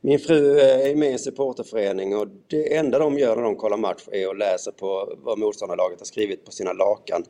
Min 0.00 0.18
fru 0.18 0.58
eh, 0.58 0.90
är 0.90 0.94
med 0.94 1.08
i 1.08 1.12
en 1.12 1.18
supporterförening 1.18 2.16
och 2.16 2.28
det 2.46 2.76
enda 2.76 2.98
de 2.98 3.18
gör 3.18 3.36
när 3.36 3.42
de 3.42 3.56
kollar 3.56 3.76
match 3.76 4.08
är 4.12 4.28
att 4.28 4.38
läsa 4.38 4.72
på 4.72 5.14
vad 5.18 5.38
motståndarlaget 5.38 5.98
har 5.98 6.06
skrivit 6.06 6.44
på 6.44 6.52
sina 6.52 6.72
lakan. 6.72 7.22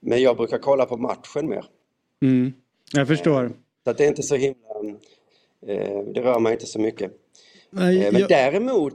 Men 0.00 0.22
jag 0.22 0.36
brukar 0.36 0.58
kolla 0.58 0.86
på 0.86 0.96
matchen 0.96 1.48
mer. 1.48 1.64
Mm. 2.22 2.52
Jag 2.92 3.08
förstår. 3.08 3.52
Så 3.84 3.90
att 3.90 3.98
det 3.98 4.04
är 4.04 4.08
inte 4.08 4.22
så 4.22 4.36
himla... 4.36 4.98
Eh, 5.66 6.02
det 6.14 6.20
rör 6.20 6.38
mig 6.38 6.52
inte 6.52 6.66
så 6.66 6.78
mycket. 6.80 7.12
Nej, 7.70 8.04
Eh, 8.06 8.12
men 8.12 8.20
jag- 8.20 8.28
däremot 8.28 8.94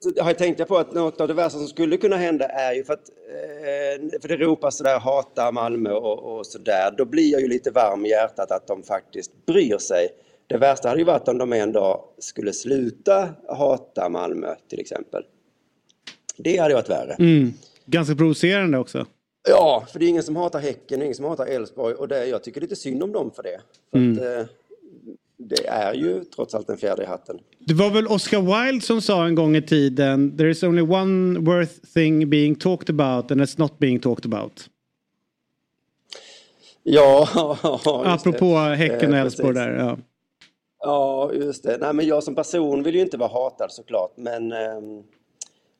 så 0.00 0.22
har 0.22 0.30
jag 0.30 0.38
tänkt 0.38 0.68
på 0.68 0.78
att 0.78 0.92
något 0.94 1.20
av 1.20 1.28
det 1.28 1.34
värsta 1.34 1.58
som 1.58 1.68
skulle 1.68 1.96
kunna 1.96 2.16
hända 2.16 2.44
är 2.48 2.74
ju 2.74 2.84
för 2.84 2.92
att 2.92 3.08
eh, 3.08 4.20
för 4.20 4.28
det 4.28 4.36
ropas 4.36 4.76
sådär 4.76 4.98
hata 4.98 5.52
Malmö 5.52 5.90
och, 5.92 6.38
och 6.38 6.46
sådär. 6.46 6.94
Då 6.98 7.04
blir 7.04 7.32
jag 7.32 7.40
ju 7.40 7.48
lite 7.48 7.70
varm 7.70 8.06
i 8.06 8.08
hjärtat 8.08 8.50
att 8.50 8.66
de 8.66 8.82
faktiskt 8.82 9.46
bryr 9.46 9.78
sig. 9.78 10.08
Det 10.46 10.56
värsta 10.58 10.88
hade 10.88 11.00
ju 11.00 11.04
varit 11.06 11.28
om 11.28 11.38
de 11.38 11.52
en 11.52 11.72
dag 11.72 12.04
skulle 12.18 12.52
sluta 12.52 13.28
hata 13.48 14.08
Malmö 14.08 14.54
till 14.68 14.80
exempel. 14.80 15.22
Det 16.36 16.56
hade 16.56 16.74
varit 16.74 16.90
värre. 16.90 17.16
Mm. 17.18 17.52
Ganska 17.86 18.14
provocerande 18.14 18.78
också. 18.78 19.06
Ja, 19.48 19.86
för 19.92 19.98
det 19.98 20.04
är 20.04 20.08
ingen 20.08 20.22
som 20.22 20.36
hatar 20.36 20.58
Häcken, 20.60 21.02
ingen 21.02 21.14
som 21.14 21.24
hatar 21.24 21.46
Elfsborg 21.46 21.94
och 21.94 22.08
det, 22.08 22.26
jag 22.26 22.42
tycker 22.44 22.60
lite 22.60 22.76
synd 22.76 23.02
om 23.02 23.12
dem 23.12 23.30
för 23.36 23.42
det. 23.42 23.60
För 23.90 23.98
Mm. 23.98 24.18
att, 24.42 24.48
det 25.38 25.66
är 25.66 25.94
ju 25.94 26.24
trots 26.24 26.54
allt 26.54 26.70
en 26.70 26.76
fjäder 26.76 27.02
i 27.02 27.06
hatten. 27.06 27.38
Det 27.58 27.74
var 27.74 27.90
väl 27.90 28.06
Oscar 28.06 28.40
Wilde 28.40 28.86
som 28.86 29.00
sa 29.00 29.26
en 29.26 29.34
gång 29.34 29.56
i 29.56 29.62
tiden 29.62 30.36
There 30.36 30.50
is 30.50 30.62
only 30.62 30.82
one 30.82 31.38
worth 31.40 31.74
thing 31.94 32.30
being 32.30 32.54
talked 32.54 33.00
about 33.00 33.30
and 33.30 33.40
it's 33.40 33.58
not 33.58 33.78
being 33.78 33.98
talked 33.98 34.32
about. 34.32 34.68
Ja, 36.82 37.28
Apropå 38.04 38.54
det. 38.54 38.76
Häcken 38.76 39.10
och 39.10 39.16
Eh, 39.16 39.22
Elfsborg 39.22 39.54
där. 39.54 39.78
Ja. 39.78 39.98
Ja, 40.80 41.32
just 41.32 41.64
det. 41.64 41.78
Nej, 41.80 41.92
men 41.94 42.06
jag 42.06 42.22
som 42.22 42.34
person 42.34 42.82
vill 42.82 42.94
ju 42.94 43.00
inte 43.00 43.16
vara 43.16 43.32
hatad 43.32 43.72
såklart, 43.72 44.12
men, 44.16 44.52
ehm, 44.52 45.02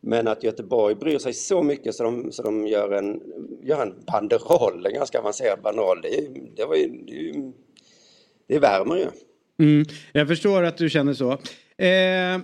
men 0.01 0.29
att 0.29 0.43
Göteborg 0.43 0.95
bryr 0.95 1.19
sig 1.19 1.33
så 1.33 1.63
mycket 1.63 1.95
så 1.95 2.05
de, 2.05 2.33
så 2.33 2.43
de 2.43 2.67
gör, 2.67 2.91
en, 2.91 3.23
gör 3.63 3.83
en 3.83 3.95
banderoll, 4.13 4.87
en 4.87 4.95
ganska 4.95 5.19
avancerad 5.19 5.63
banderoll, 5.63 6.01
det, 6.03 6.29
det, 6.57 6.65
var 6.65 6.75
ju, 6.75 6.89
det, 6.89 7.53
det 8.47 8.59
värmer 8.59 8.97
ju. 8.97 9.07
Mm. 9.63 9.85
Jag 10.13 10.29
förstår 10.29 10.63
att 10.63 10.77
du 10.77 10.91
känner 10.91 11.15
så. 11.15 11.33
Eh, 11.83 12.41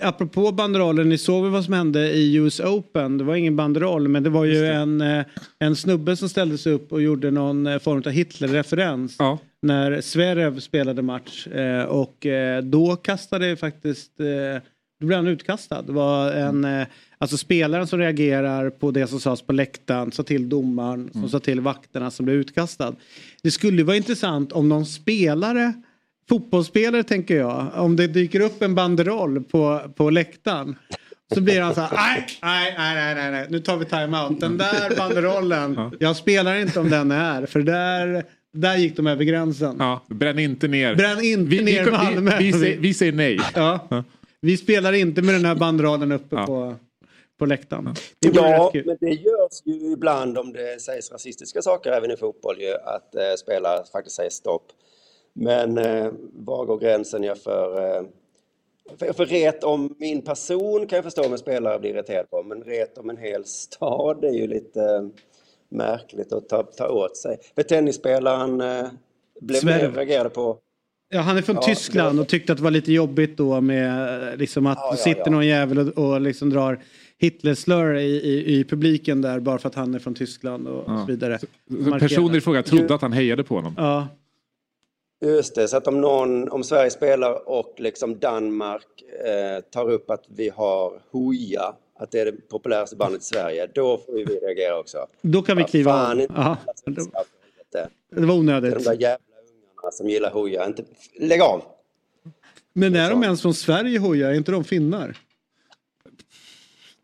Apropå 0.00 0.52
banderollen, 0.52 1.08
ni 1.08 1.18
såg 1.18 1.42
väl 1.42 1.52
vad 1.52 1.64
som 1.64 1.74
hände 1.74 2.10
i 2.12 2.34
US 2.34 2.60
Open? 2.60 3.18
Det 3.18 3.24
var 3.24 3.34
ingen 3.36 3.56
banderoll 3.56 4.08
men 4.08 4.22
det 4.22 4.30
var 4.30 4.44
ju 4.44 4.66
en, 4.66 5.00
eh, 5.00 5.24
en 5.58 5.76
snubbe 5.76 6.16
som 6.16 6.28
ställde 6.28 6.58
sig 6.58 6.72
upp 6.72 6.92
och 6.92 7.02
gjorde 7.02 7.30
någon 7.30 7.66
eh, 7.66 7.78
form 7.78 8.02
av 8.06 8.12
Hitler-referens. 8.12 9.16
När 9.62 10.00
Zverev 10.00 10.60
spelade 10.60 11.02
match 11.02 11.46
eh, 11.46 11.82
och 11.84 12.26
eh, 12.26 12.62
då 12.62 12.96
kastade 12.96 13.56
faktiskt 13.56 14.20
eh, 14.20 14.62
då 15.00 15.06
blev 15.06 15.16
han 15.18 15.26
utkastad. 15.26 15.82
Det 15.82 15.92
var 15.92 16.32
en, 16.32 16.64
eh, 16.64 16.86
alltså 17.18 17.36
spelaren 17.36 17.86
som 17.86 17.98
reagerar 17.98 18.70
på 18.70 18.90
det 18.90 19.06
som 19.06 19.20
sades 19.20 19.42
på 19.42 19.52
läktaren, 19.52 20.12
sa 20.12 20.22
till 20.22 20.48
domaren, 20.48 21.10
som 21.12 21.28
sa 21.28 21.40
till 21.40 21.60
vakterna 21.60 22.10
som 22.10 22.24
blev 22.24 22.36
utkastad. 22.36 22.94
Det 23.42 23.50
skulle 23.50 23.82
vara 23.82 23.96
intressant 23.96 24.52
om 24.52 24.68
någon 24.68 24.86
spelare, 24.86 25.72
fotbollsspelare 26.28 27.02
tänker 27.02 27.36
jag, 27.36 27.66
om 27.74 27.96
det 27.96 28.06
dyker 28.06 28.40
upp 28.40 28.62
en 28.62 28.74
banderoll 28.74 29.42
på, 29.44 29.80
på 29.96 30.10
läktaren. 30.10 30.76
Så 31.34 31.40
blir 31.40 31.60
han 31.60 31.74
så 31.74 31.80
här, 31.80 31.90
nej, 31.96 32.26
nej, 32.42 32.74
nej, 32.78 33.14
nej, 33.14 33.30
nej, 33.30 33.46
nu 33.50 33.60
tar 33.60 33.76
vi 33.76 33.84
timeout. 33.84 34.40
Den 34.40 34.58
där 34.58 34.96
banderollen, 34.96 35.90
jag 36.00 36.16
spelar 36.16 36.56
inte 36.56 36.80
om 36.80 36.90
den 36.90 37.10
är, 37.10 37.46
för 37.46 37.60
där, 37.60 38.24
där 38.52 38.76
gick 38.76 38.96
de 38.96 39.06
över 39.06 39.24
gränsen. 39.24 39.76
Ja, 39.78 40.04
bränn 40.08 40.38
inte 40.38 40.68
ner. 40.68 40.94
Bränn 40.94 41.24
inte 41.24 41.50
Vi- 41.50 41.58
vi- 41.58 41.64
ner 41.64 41.84
vi- 41.84 41.90
Malmö. 41.90 42.38
vi 42.38 42.52
säger- 42.52 42.78
vi 42.78 42.94
säger 42.94 43.12
nej. 43.12 43.40
Ja. 43.54 43.88
Vi 44.40 44.56
spelar 44.56 44.92
inte 44.92 45.22
med 45.22 45.34
den 45.34 45.44
här 45.44 45.54
banderollen 45.54 46.12
uppe 46.12 46.36
på, 46.36 46.74
på 47.38 47.46
läktaren. 47.46 47.94
Ja, 48.20 48.72
men 48.74 48.96
det 49.00 49.10
görs 49.10 49.62
ju 49.64 49.92
ibland 49.92 50.38
om 50.38 50.52
det 50.52 50.80
sägs 50.82 51.12
rasistiska 51.12 51.62
saker 51.62 51.90
även 51.92 52.10
i 52.10 52.16
fotboll 52.16 52.56
ju, 52.60 52.72
att 52.74 53.14
eh, 53.14 53.22
spelare 53.38 53.82
faktiskt 53.92 54.16
säger 54.16 54.30
stopp. 54.30 54.66
Men 55.34 55.78
eh, 55.78 56.12
var 56.32 56.64
går 56.64 56.78
gränsen 56.78 57.22
jag 57.22 57.38
för, 57.38 57.96
eh, 57.96 58.02
för... 58.98 59.12
För 59.12 59.26
ret 59.26 59.64
om 59.64 59.94
min 59.98 60.22
person 60.22 60.86
kan 60.86 60.96
jag 60.96 61.04
förstå 61.04 61.26
om 61.26 61.32
en 61.32 61.38
spelare 61.38 61.78
blir 61.78 61.90
irriterad 61.90 62.30
på, 62.30 62.42
men 62.42 62.62
ret 62.62 62.98
om 62.98 63.10
en 63.10 63.16
hel 63.16 63.44
stad 63.44 64.24
är 64.24 64.32
ju 64.32 64.46
lite 64.46 64.80
eh, 64.80 65.06
märkligt 65.68 66.32
att 66.32 66.48
ta, 66.48 66.62
ta 66.62 66.88
åt 66.88 67.16
sig. 67.16 67.38
För 67.54 67.62
tennisspelaren 67.62 68.60
eh, 68.60 68.86
blev 69.40 69.58
Sverige. 69.58 69.88
reagerade 69.90 70.30
på... 70.30 70.58
Ja, 71.08 71.20
han 71.20 71.36
är 71.36 71.42
från 71.42 71.56
Ja, 71.56 71.62
Tyskland 71.62 72.20
och 72.20 72.28
tyckte 72.28 72.52
att 72.52 72.58
det 72.58 72.64
var 72.64 72.70
lite 72.70 72.92
jobbigt 72.92 73.36
då 73.36 73.60
med 73.60 74.28
eh, 74.28 74.36
liksom 74.36 74.66
att 74.66 74.78
Ja, 74.78 74.88
ja, 74.90 74.96
sitter 74.96 75.22
ja. 75.24 75.30
någon 75.30 75.46
jävel 75.46 75.78
och, 75.78 75.98
och 75.98 76.20
liksom 76.20 76.50
drar 76.50 76.82
Hitlerslör 77.18 77.94
i, 77.94 78.20
i, 78.20 78.58
i 78.58 78.64
publiken 78.64 79.22
där 79.22 79.40
bara 79.40 79.58
för 79.58 79.68
att 79.68 79.74
han 79.74 79.94
är 79.94 79.98
från 79.98 80.14
Tyskland 80.14 80.68
och, 80.68 80.88
och 80.88 81.00
så 81.00 81.06
vidare. 81.06 81.38
Personer 82.00 82.36
i 82.36 82.40
fråga 82.40 82.62
trodde 82.62 82.94
att 82.94 83.02
han 83.02 83.12
hejade 83.12 83.44
på 83.44 83.54
honom. 83.54 83.74
Ja. 83.76 84.08
Just 85.24 85.54
det, 85.54 85.68
så 85.68 85.76
att 85.76 85.86
om 85.86 86.00
någon, 86.00 86.48
om 86.48 86.64
Sverige 86.64 86.90
spelar 86.90 87.48
och 87.48 87.74
liksom 87.78 88.18
Danmark 88.18 88.86
eh, 89.26 89.60
tar 89.70 89.90
upp 89.90 90.10
att 90.10 90.24
vi 90.28 90.48
har 90.48 91.02
Hooja, 91.10 91.74
att 91.98 92.10
det 92.10 92.20
är 92.20 92.24
det 92.24 92.48
populäraste 92.48 92.96
bandet 92.96 93.20
i 93.20 93.24
Sverige, 93.24 93.68
då 93.74 93.98
får 93.98 94.12
vi 94.12 94.24
reagera 94.24 94.78
också. 94.78 95.06
Då 95.22 95.42
kan 95.42 95.56
vi 95.56 95.64
kliva 95.64 95.92
fan, 95.92 96.20
av. 96.20 96.56
inte 96.86 97.02
för 97.02 97.10
helvete. 97.12 97.94
Det 98.10 98.26
var 98.26 98.34
onödigt. 98.34 98.74
De 98.74 98.82
där 98.82 98.92
jävla 98.92 99.24
ungarna 99.76 99.92
som 99.92 100.08
gillar 100.08 100.30
Hooja, 100.30 100.66
inte... 100.66 100.84
lägg 101.20 101.40
av! 101.40 101.62
Men 102.72 102.96
är 102.96 103.10
de 103.10 103.22
ens 103.22 103.42
från 103.42 103.54
Sverige 103.54 103.98
Hoja? 103.98 104.30
Är 104.30 104.34
inte 104.34 104.52
de 104.52 104.64
finnar? 104.64 105.16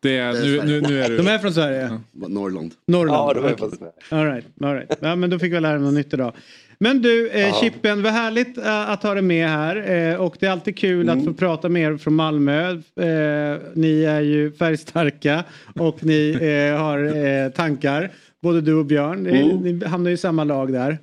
Det 0.00 0.16
är, 0.16 0.32
nu, 0.32 0.62
nu, 0.64 0.80
nu 0.80 1.02
är 1.02 1.08
du... 1.08 1.16
De 1.16 1.26
är 1.26 1.38
från 1.38 1.54
Sverige? 1.54 2.00
Norrland. 2.12 2.74
Norrland? 2.86 3.18
Ja, 3.18 3.42
de 3.42 3.52
är 3.52 3.56
från 3.56 3.70
Sverige. 3.70 3.92
All 4.10 4.24
right, 4.24 4.46
all 4.60 4.74
right. 4.74 4.98
Ja, 5.00 5.16
men 5.16 5.30
då 5.30 5.38
fick 5.38 5.52
vi 5.52 5.60
lära 5.60 5.72
mig 5.72 5.82
något 5.82 5.94
nytt 5.94 6.14
idag. 6.14 6.34
Men 6.82 7.02
du, 7.02 7.28
eh, 7.30 7.48
Ja. 7.48 7.60
Chippen, 7.60 8.02
vad 8.02 8.12
härligt 8.12 8.58
eh, 8.58 8.90
att 8.90 9.02
ha 9.02 9.14
dig 9.14 9.22
med 9.22 9.48
här. 9.48 9.90
Eh, 9.90 10.20
och 10.20 10.36
det 10.40 10.46
är 10.46 10.50
alltid 10.50 10.78
kul 10.78 11.10
att 11.10 11.24
få 11.24 11.32
prata 11.32 11.68
med 11.68 11.82
er 11.82 11.96
från 11.96 12.14
Malmö. 12.14 12.70
Eh, 12.70 13.58
ni 13.74 14.04
är 14.04 14.20
ju 14.20 14.52
färgstarka 14.52 15.44
och 15.74 16.04
ni 16.04 16.38
eh, 16.40 16.80
har 16.80 17.26
eh, 17.26 17.50
tankar. 17.50 18.10
Både 18.42 18.60
du 18.60 18.74
och 18.74 18.86
Björn. 18.86 19.26
Mm. 19.26 19.56
Ni 19.56 19.84
hamnar 19.84 20.10
ju 20.10 20.14
i 20.14 20.18
samma 20.18 20.44
lag 20.44 20.72
där. 20.72 20.98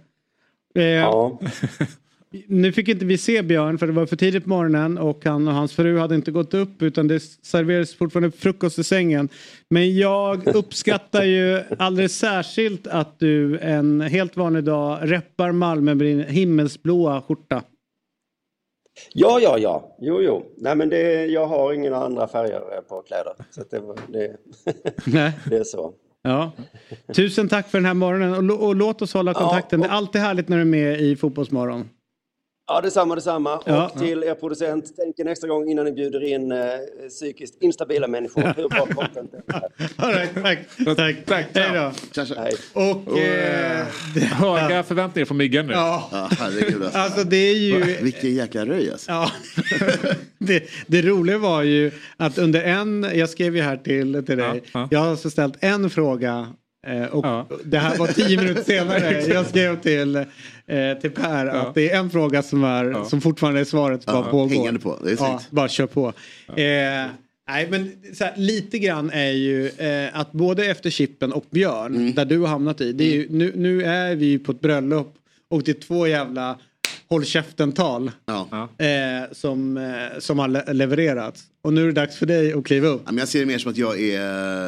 Ja. 0.73 1.39
Nu 2.47 2.71
fick 2.71 2.87
inte 2.87 3.05
vi 3.05 3.17
se 3.17 3.41
Björn 3.41 3.77
för 3.77 3.87
det 3.87 3.93
var 3.93 4.05
för 4.05 4.15
tidigt 4.15 4.43
på 4.43 4.49
morgonen 4.49 4.97
och 4.97 5.25
han 5.25 5.47
och 5.47 5.53
hans 5.53 5.73
fru 5.73 5.97
hade 5.97 6.15
inte 6.15 6.31
gått 6.31 6.53
upp 6.53 6.81
utan 6.81 7.07
det 7.07 7.19
serverades 7.19 7.95
fortfarande 7.95 8.31
frukost 8.31 8.79
i 8.79 8.83
sängen. 8.83 9.29
Men 9.69 9.97
jag 9.97 10.47
uppskattar 10.47 11.23
ju 11.23 11.63
alldeles 11.79 12.17
särskilt 12.17 12.87
att 12.87 13.19
du 13.19 13.59
en 13.59 14.01
helt 14.01 14.37
vanlig 14.37 14.63
dag 14.63 14.99
reppar 15.01 15.51
Malmö 15.51 15.95
med 15.95 16.07
din 16.07 16.23
himmelsblåa 16.23 17.21
skjorta. 17.21 17.63
Ja, 19.13 19.39
ja, 19.41 19.57
ja. 19.57 19.95
Jo, 19.99 20.21
jo. 20.21 20.45
Nej, 20.57 20.75
men 20.75 20.89
det, 20.89 21.25
jag 21.25 21.47
har 21.47 21.73
ingen 21.73 21.93
andra 21.93 22.27
färger 22.27 22.81
på 22.81 23.01
kläder. 23.01 23.33
Så 23.51 23.63
det, 23.69 23.81
det, 24.07 24.37
det 25.49 25.57
är 25.57 25.63
så. 25.63 25.93
Ja. 26.21 26.51
Tusen 27.15 27.49
tack 27.49 27.69
för 27.69 27.77
den 27.77 27.85
här 27.85 27.93
morgonen 27.93 28.51
och, 28.51 28.67
och 28.67 28.75
låt 28.75 29.01
oss 29.01 29.13
hålla 29.13 29.33
kontakten. 29.33 29.79
Det 29.79 29.87
är 29.87 29.91
alltid 29.91 30.21
härligt 30.21 30.49
när 30.49 30.57
du 30.57 30.61
är 30.61 30.65
med 30.65 31.01
i 31.01 31.15
Fotbollsmorgon. 31.15 31.89
Ja, 32.69 32.81
detsamma, 32.81 33.15
detsamma. 33.15 33.61
Ja. 33.65 33.85
Och 33.85 33.99
till 33.99 34.23
er 34.23 34.34
producent, 34.34 34.94
tänk 34.98 35.19
en 35.19 35.27
extra 35.27 35.48
gång 35.48 35.69
innan 35.69 35.85
ni 35.85 35.91
bjuder 35.91 36.23
in 36.23 36.52
eh, 36.52 36.60
psykiskt 37.10 37.61
instabila 37.61 38.07
människor. 38.07 38.41
Hur 38.41 38.69
bra 38.69 38.85
content 38.85 39.34
är 39.34 39.41
det? 39.48 39.89
All 39.95 40.14
right, 40.14 40.34
tack. 40.44 40.60
tack. 40.98 41.26
tack. 41.26 41.45
Hej 41.53 41.91
då. 42.15 42.23
Hej. 42.38 42.53
Och... 42.73 43.19
Eh, 43.19 43.85
Höga 44.31 44.84
förväntningar 44.84 45.26
från 45.26 45.38
Myggan 45.38 45.68
nu. 45.68 45.73
Ja. 45.73 46.10
Ja, 46.11 46.30
herregud 46.39 46.84
alltså. 46.84 46.99
Alltså 46.99 47.23
det 47.23 47.38
är 47.38 47.56
ju... 47.56 47.98
Vilken 48.02 48.35
jäkla 48.35 48.65
röj 48.65 48.91
alltså. 48.91 49.11
Ja. 49.11 49.31
det, 50.38 50.64
det 50.88 51.02
roliga 51.02 51.38
var 51.38 51.64
ju 51.64 51.91
att 52.18 52.38
under 52.38 52.61
en, 52.61 53.07
jag 53.14 53.30
skrev 53.30 53.56
ju 53.56 53.61
här 53.61 53.77
till, 53.77 54.26
till 54.26 54.38
dig, 54.38 54.64
jag 54.89 54.99
har 54.99 55.10
alltså 55.10 55.30
ställt 55.30 55.56
en 55.60 55.89
fråga 55.89 56.48
eh, 56.88 57.06
och 57.06 57.52
det 57.64 57.77
här 57.77 57.98
var 57.98 58.07
tio 58.07 58.38
minuter 58.38 58.64
senare. 58.64 59.23
Jag 59.27 59.45
skrev 59.45 59.81
till, 59.81 60.26
eh, 60.72 60.98
till 61.02 61.11
Per 61.11 61.45
att 61.45 61.76
det 61.76 61.89
är 61.91 61.98
en 61.99 62.10
fråga 62.10 62.44
som, 62.44 62.64
är, 62.64 63.03
som 63.03 63.22
fortfarande 63.22 63.60
är 63.60 63.64
svaret 63.65 64.06
bara 64.06 64.15
Ja, 64.15 64.23
pågår. 64.31 64.49
hängande 64.56 64.80
på. 64.80 64.98
Det 65.03 65.11
är 65.11 65.15
ja, 65.19 65.41
bara 65.49 65.68
kör 65.69 65.85
på. 65.88 66.07
Eh, 66.48 67.06
nej 67.49 67.68
men 67.69 67.91
så 68.14 68.23
här, 68.23 68.34
lite 68.38 68.80
grann 68.80 69.10
är 69.14 69.31
ju 69.31 69.68
eh, 69.69 70.19
att 70.19 70.31
både 70.31 70.65
efter 70.65 70.89
Chippen 70.89 71.34
och 71.34 71.45
Björn, 71.49 71.95
Mm. 71.95 72.14
där 72.14 72.26
du 72.26 72.38
har 72.39 72.48
hamnat 72.48 72.81
i, 72.81 72.91
det 72.91 73.03
är 73.03 73.15
ju, 73.15 73.27
nu, 73.30 73.52
nu 73.56 73.84
är 73.84 74.15
vi 74.15 74.26
ju 74.26 74.39
på 74.39 74.52
ett 74.52 74.61
bröllop 74.61 75.14
och 75.49 75.64
det 75.64 75.72
är 75.72 75.81
två 75.81 76.07
jävla 76.07 76.57
håll 77.10 77.26
käften-tal 77.26 78.11
eh, 78.77 79.31
som, 79.31 79.77
eh, 79.77 80.19
som 80.19 80.39
har 80.39 80.48
le- 80.48 80.73
levererats. 80.73 81.44
Och 81.61 81.73
nu 81.73 81.81
är 81.81 81.85
det 81.85 81.91
dags 81.91 82.15
för 82.18 82.26
dig 82.26 82.53
att 82.53 82.65
kliva 82.65 82.88
upp. 82.88 83.02
Ja, 83.06 83.11
men 83.11 83.18
jag 83.19 83.27
ser 83.27 83.39
det 83.39 83.45
mer 83.45 83.57
som 83.57 83.72
att 83.72 83.77
jag 83.77 83.99
är 83.99 84.22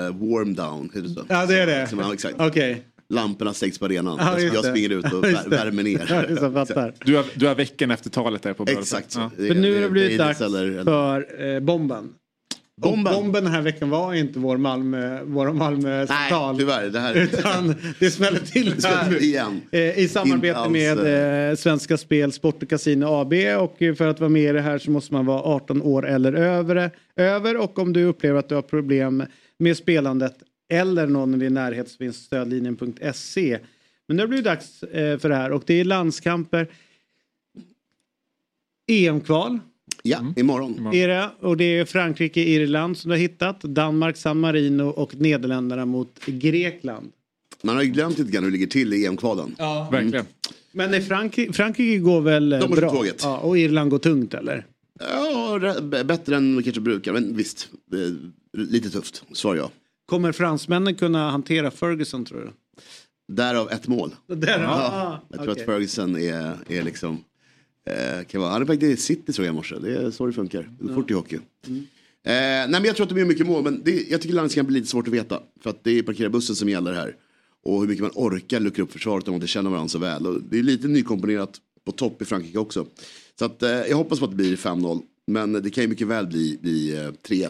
eh, 0.05 0.13
warm 0.15 0.53
down. 0.55 0.91
Ja, 1.29 1.45
det 1.45 1.59
är 1.59 1.65
det. 1.65 1.89
Ja. 2.37 2.47
Okej. 2.47 2.81
Lamporna 3.13 3.53
stängs 3.53 3.79
på 3.79 3.85
arenan. 3.85 4.17
Ja, 4.21 4.39
jag, 4.39 4.65
springer 4.65 4.89
ut 4.89 5.13
och 5.13 5.23
värmer 5.51 5.83
ner. 5.83 6.05
Ja. 6.09 6.91
Du 7.05 7.15
har, 7.15 7.25
du 7.35 7.47
har 7.47 7.55
veckan 7.55 7.91
efter 7.91 8.09
talet 8.09 8.41
där 8.43 8.53
på 8.53 8.65
bröllopet. 8.65 8.85
Exakt. 8.87 9.15
Ja. 9.15 9.31
Det- 9.37 9.47
För 9.47 9.55
nu 9.55 9.73
har 9.75 9.81
det- 9.81 9.89
blivit 9.89 10.17
dags 10.17 10.41
eller- 10.41 10.65
eller- 10.65 10.83
för 10.83 11.53
eh, 11.55 11.59
bomben. 11.59 12.09
Bomben. 12.81 13.13
bomben 13.13 13.43
den 13.43 13.53
här 13.53 13.61
veckan 13.61 13.89
var 13.89 14.13
inte 14.13 14.39
vår 14.39 14.57
Malmö, 14.57 15.19
vår 15.23 15.53
Malmö 15.53 16.07
central. 16.07 16.55
Nej, 16.55 16.59
tyvärr. 16.59 16.89
Det 16.89 16.99
här... 16.99 17.15
Utan 17.15 17.75
det 17.99 18.11
smäller 18.11 18.39
till 18.39 18.73
Det 18.81 18.87
här. 18.87 19.23
igen. 19.23 19.61
Eh, 19.71 19.99
I 19.99 20.07
samarbete 20.07 20.57
alls, 20.57 20.71
med 20.71 21.49
eh, 21.49 21.55
Svenska 21.55 21.97
Spel, 21.97 22.31
Sport 22.31 22.63
och 22.63 22.69
Casino 22.69 23.05
AB. 23.05 23.33
Och 23.59 23.81
eh, 23.81 23.95
för 23.95 24.07
att 24.07 24.19
vara 24.19 24.29
med 24.29 24.43
i 24.49 24.51
det 24.53 24.61
här 24.61 24.77
så 24.77 24.91
måste 24.91 25.13
man 25.13 25.25
vara 25.25 25.41
18 25.41 25.81
år 25.81 26.07
eller 26.07 26.33
över. 26.33 26.91
över. 27.15 27.57
Och 27.57 27.79
om 27.79 27.93
du 27.93 28.03
upplever 28.03 28.39
att 28.39 28.49
du 28.49 28.55
har 28.55 28.61
problem 28.61 29.23
med 29.59 29.77
spelandet 29.77 30.33
eller 30.69 31.07
någon 31.07 31.35
i 31.35 31.37
din 31.37 31.53
närhet 31.53 31.89
så 31.89 31.97
finns 31.97 32.17
stödlinjen.se. 32.17 33.59
Men 34.07 34.17
nu 34.17 34.23
har 34.23 34.27
det 34.27 34.41
dags 34.41 34.83
eh, 34.83 35.17
för 35.19 35.29
det 35.29 35.35
här 35.35 35.51
och 35.51 35.63
det 35.65 35.73
är 35.73 35.83
landskamper. 35.85 36.67
EM-kval. 38.87 39.59
Ja, 40.03 40.33
imorgon. 40.37 40.93
Är 40.93 41.07
det, 41.07 41.29
och 41.39 41.57
det 41.57 41.63
är 41.63 41.85
Frankrike, 41.85 42.41
Irland 42.41 42.97
som 42.97 43.09
du 43.09 43.15
har 43.15 43.19
hittat. 43.21 43.61
Danmark, 43.61 44.17
San 44.17 44.39
Marino 44.39 44.83
och 44.83 45.15
Nederländerna 45.15 45.85
mot 45.85 46.25
Grekland. 46.25 47.11
Man 47.63 47.75
har 47.75 47.83
ju 47.83 47.89
glömt 47.89 48.17
lite 48.17 48.31
grann 48.31 48.43
hur 48.43 48.51
det 48.51 48.57
ligger 48.57 48.67
till 48.67 48.93
i 48.93 49.05
EM-kvalen. 49.05 49.55
Ja. 49.57 49.89
Verkligen. 49.91 50.25
Men 50.71 50.93
är 50.93 51.01
Frankrike, 51.01 51.53
Frankrike 51.53 51.97
går 51.97 52.21
väl 52.21 52.53
eh, 52.53 52.59
De 52.59 52.71
bra? 52.71 52.89
tåget. 52.89 53.19
Ja, 53.23 53.37
och 53.37 53.57
Irland 53.57 53.89
går 53.89 53.99
tungt 53.99 54.33
eller? 54.33 54.65
Ja, 54.99 55.59
bättre 56.03 56.35
än 56.35 56.57
vi 56.57 56.63
kanske 56.63 56.81
brukar. 56.81 57.13
Men 57.13 57.35
visst, 57.35 57.69
eh, 57.93 58.59
lite 58.61 58.89
tufft. 58.89 59.23
Svar 59.33 59.55
ja. 59.55 59.71
Kommer 60.09 60.31
fransmännen 60.31 60.95
kunna 60.95 61.29
hantera 61.31 61.71
Ferguson 61.71 62.25
tror 62.25 62.39
du? 62.39 62.51
Därav 63.35 63.71
ett 63.71 63.87
mål. 63.87 64.15
Där, 64.27 64.59
Ja. 64.63 64.69
ah, 64.69 65.19
Jag 65.29 65.39
tror 65.39 65.51
okej. 65.51 65.61
att 65.61 65.65
Ferguson 65.69 66.15
är, 66.15 66.57
är 66.67 66.83
liksom... 66.83 67.23
Eh, 67.89 68.25
kan 68.25 68.41
vara, 68.41 68.51
han 68.51 68.61
är 68.61 68.65
på 68.65 68.71
väg 68.71 68.79
till 68.79 68.97
City 68.97 69.33
såg 69.33 69.45
jag 69.45 69.51
i 69.51 69.55
morse. 69.55 69.75
Det 69.81 69.95
är 69.97 70.11
så 70.11 70.25
det 70.25 70.33
funkar. 70.33 70.69
Det 70.79 70.87
går 70.87 70.93
fort 70.93 71.11
i 71.11 71.13
hockey. 71.13 71.39
Mm. 71.67 71.79
Eh, 71.79 71.83
nej 72.33 72.69
men 72.69 72.83
jag 72.83 72.95
tror 72.95 73.03
att 73.05 73.09
de 73.09 73.19
gör 73.19 73.25
mycket 73.25 73.47
mål. 73.47 73.63
Men 73.63 73.81
det, 73.85 74.09
jag 74.09 74.21
tycker 74.21 74.35
landskamp 74.35 74.67
blir 74.67 74.77
lite 74.79 74.91
svårt 74.91 75.07
att 75.07 75.13
veta. 75.13 75.39
För 75.61 75.69
att 75.69 75.83
det 75.83 75.91
är 75.91 76.03
parkera 76.03 76.29
bussen 76.29 76.55
som 76.55 76.69
gäller 76.69 76.93
här. 76.93 77.15
Och 77.63 77.81
hur 77.81 77.87
mycket 77.87 78.01
man 78.01 78.11
orkar 78.15 78.59
luckra 78.59 78.83
upp 78.83 78.91
försvaret 78.91 79.27
om 79.27 79.31
man 79.31 79.35
inte 79.35 79.47
känner 79.47 79.69
varandra 79.69 79.89
så 79.89 79.99
väl. 79.99 80.27
Och 80.27 80.41
det 80.49 80.59
är 80.59 80.63
lite 80.63 80.87
nykomponerat 80.87 81.57
på 81.85 81.91
topp 81.91 82.21
i 82.21 82.25
Frankrike 82.25 82.57
också. 82.59 82.85
Så 83.39 83.45
att, 83.45 83.63
eh, 83.63 83.69
jag 83.69 83.97
hoppas 83.97 84.19
på 84.19 84.25
att 84.25 84.31
det 84.31 84.37
blir 84.37 84.55
5-0. 84.55 85.01
Men 85.27 85.53
det 85.53 85.69
kan 85.69 85.83
ju 85.83 85.87
mycket 85.87 86.07
väl 86.07 86.27
bli, 86.27 86.59
bli 86.61 86.97
eh, 86.97 87.11
3-1. 87.27 87.49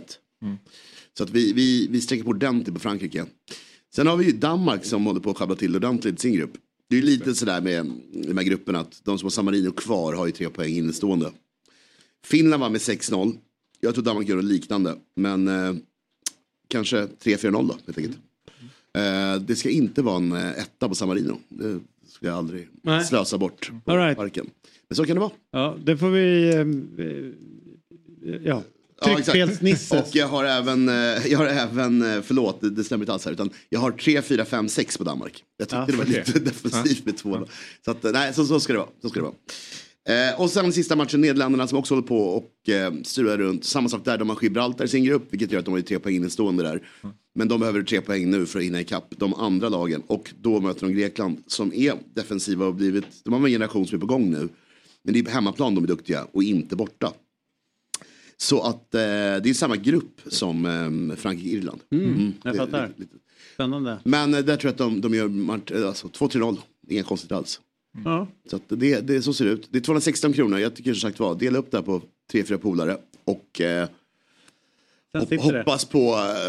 Så 1.18 1.24
att 1.24 1.30
vi, 1.30 1.54
vi, 1.54 1.88
vi 1.88 2.02
sträcker 2.02 2.24
på 2.24 2.30
ordentligt 2.30 2.74
på 2.74 2.80
Frankrike. 2.80 3.26
Sen 3.96 4.08
har 4.08 4.18
vi 4.18 4.26
ju 4.26 4.32
Danmark 4.32 4.86
som 4.86 5.06
håller 5.06 5.20
på 5.20 5.30
att 5.32 5.38
sjabbla 5.38 5.56
till 5.56 5.76
ordentligt 5.76 6.20
sin 6.20 6.34
grupp. 6.34 6.52
Det 6.90 6.96
är 6.96 7.00
ju 7.00 7.06
lite 7.06 7.36
sådär 7.36 7.62
med 7.62 7.92
de 8.28 8.38
här 8.38 8.44
grupperna 8.44 8.80
att 8.80 9.02
de 9.04 9.18
som 9.20 9.26
har 9.26 9.30
San 9.30 9.46
Marino 9.46 9.72
kvar 9.72 10.14
har 10.14 10.26
ju 10.26 10.32
tre 10.32 10.50
poäng 10.50 10.74
innestående. 10.74 11.32
Finland 12.26 12.62
var 12.62 12.70
med 12.70 12.82
6-0. 12.82 13.38
Jag 13.80 13.94
tror 13.94 14.04
Danmark 14.04 14.28
gör 14.30 14.36
något 14.36 14.46
liknande. 14.46 14.96
Men 15.16 15.48
eh, 15.48 15.76
kanske 16.68 17.06
3-4-0 17.06 17.52
då 17.68 17.78
helt 17.86 17.98
enkelt. 17.98 18.18
Eh, 18.94 19.42
det 19.42 19.56
ska 19.56 19.70
inte 19.70 20.02
vara 20.02 20.16
en 20.16 20.32
eh, 20.32 20.50
etta 20.50 20.90
på 20.90 20.96
San 20.96 21.08
Marino. 21.08 21.40
Det 21.50 21.80
skulle 22.08 22.30
jag 22.32 22.38
aldrig 22.38 22.68
Nej. 22.84 23.04
slösa 23.06 23.38
bort 23.38 23.72
på 23.86 23.92
All 23.92 23.98
right. 23.98 24.18
parken. 24.18 24.50
Men 24.88 24.96
så 24.96 25.06
kan 25.06 25.16
det 25.16 25.20
vara. 25.20 25.32
Ja, 25.52 25.78
det 25.86 25.98
får 25.98 26.10
vi... 26.10 26.50
eh, 26.54 26.60
eh, 28.56 28.62
ja, 29.02 29.10
Ja, 29.10 29.16
tryckfelsnisse. 29.16 30.00
Och 30.00 30.08
jag 30.16 30.28
har 30.28 30.44
även, 30.46 30.90
eh, 30.90 31.28
jag 31.28 31.38
har 31.38 31.46
även 31.46 32.02
eh, 32.02 32.22
förlåt 32.22 32.58
det, 32.62 32.84
stämmer 32.84 33.04
inte 33.04 33.14
alls 33.14 33.26
här, 33.26 33.32
utan 33.32 33.50
jag 33.70 33.80
har 33.80 33.92
3, 33.92 34.22
4, 34.22 34.46
5, 34.46 34.70
6 34.70 34.98
på 34.98 35.04
Danmark. 35.04 35.44
Jag 35.58 35.68
tyckte 35.70 35.76
Ja, 35.76 35.86
det 35.86 35.94
var 35.98 36.04
okej. 36.04 36.24
lite 36.28 36.40
defensivt 36.52 37.06
med 37.06 37.18
två. 37.18 37.48
Så, 37.86 37.92
att, 37.92 38.06
eh, 38.06 38.12
nej, 38.12 38.34
så, 38.34 38.46
så 38.46 38.60
ska 38.60 38.74
det 38.74 38.80
vara. 38.80 38.90
Så 39.02 39.10
ska 39.10 39.20
det 39.20 39.24
vara. 39.24 39.34
Eh, 40.10 40.42
och 40.42 40.50
sen 40.50 40.74
sista 40.74 40.96
matchen, 40.96 41.22
Nederländerna 41.22 41.68
som 41.68 41.78
också 41.78 41.94
håller 41.94 42.08
på 42.08 42.20
och 42.20 42.70
eh, 42.70 42.94
strular 43.04 43.38
runt. 43.38 43.66
Samma 43.66 43.90
sak 43.90 44.06
där, 44.06 44.18
de 44.18 44.30
har 44.30 44.38
Gibraltar 44.42 44.86
i 44.86 44.88
sin 44.88 45.04
grupp, 45.04 45.24
vilket 45.30 45.52
gör 45.52 45.60
att 45.60 45.66
de 45.66 45.74
har 45.74 45.82
tre 45.82 46.00
poäng 46.00 46.16
innestående 46.16 46.64
där. 46.64 46.82
Men 47.36 47.48
de 47.48 47.60
behöver 47.60 47.84
tre 47.84 48.02
poäng 48.02 48.30
nu 48.30 48.46
för 48.46 48.60
att 48.60 48.66
hinna 48.66 48.82
ikapp 48.82 49.14
de 49.18 49.34
andra 49.34 49.70
lagen. 49.70 50.02
Och 50.08 50.34
då 50.42 50.60
möter 50.60 50.88
de 50.88 50.94
Grekland 50.94 51.44
som 51.48 51.74
är 51.74 51.94
defensiva 52.14 52.66
och 52.66 52.76
blivit, 52.76 53.06
de 53.24 53.34
har 53.34 53.40
en 53.40 53.46
generation 53.52 53.88
som 53.88 53.96
är 53.96 54.00
på 54.00 54.06
gång 54.08 54.32
nu. 54.32 54.50
Men 55.04 55.14
det 55.14 55.20
är 55.20 55.24
på 55.24 55.32
hemmaplan 55.32 55.76
de 55.76 55.84
är 55.84 55.88
duktiga 55.88 56.28
och 56.32 56.44
inte 56.44 56.76
borta. 56.76 57.14
Så 58.42 58.62
att 58.62 58.96
eh, 58.96 59.00
det 59.00 59.50
är 59.50 59.54
samma 59.54 59.76
grupp 59.76 60.22
som 60.28 60.66
eh, 60.66 61.16
Frankrike-Irland. 61.16 61.80
Mm, 61.92 62.34
jag 62.44 62.54
det- 62.54 62.58
fattar. 62.58 62.92
lite- 62.98 63.16
Spännande. 63.54 63.98
Men 64.04 64.34
eh, 64.34 64.40
där 64.40 64.58
tror 64.58 64.68
jag 64.68 64.72
att 64.72 65.02
de, 65.02 65.02
de 65.02 65.14
gör 65.14 65.80
eh, 65.82 65.88
alltså, 65.88 66.08
2-3-0. 66.08 66.58
Inga 66.90 67.04
konstigt 67.04 67.32
alls. 67.32 67.62
Ja. 68.06 68.28
Så 68.50 68.56
att 68.56 68.62
det, 68.68 69.00
det, 69.08 69.22
så 69.22 69.34
ser 69.34 69.46
det 69.46 69.52
ut. 69.52 69.68
Det 69.72 69.78
är 69.78 69.82
216 69.82 70.34
kronor. 70.34 70.60
Jag 70.60 70.76
tycker 70.76 70.94
som 70.94 71.10
sagt 71.10 71.20
var, 71.20 71.36
dela 71.36 71.60
upp 71.60 71.72
det 71.72 71.78
här 71.78 71.84
på 71.84 72.02
tre, 72.32 72.44
fyra 72.44 72.58
polare. 72.58 72.98
Och 73.24 73.62
eh, 73.62 73.88
hop, 75.20 75.30
det. 75.30 75.38
hoppas 75.38 75.86
på, 75.86 76.00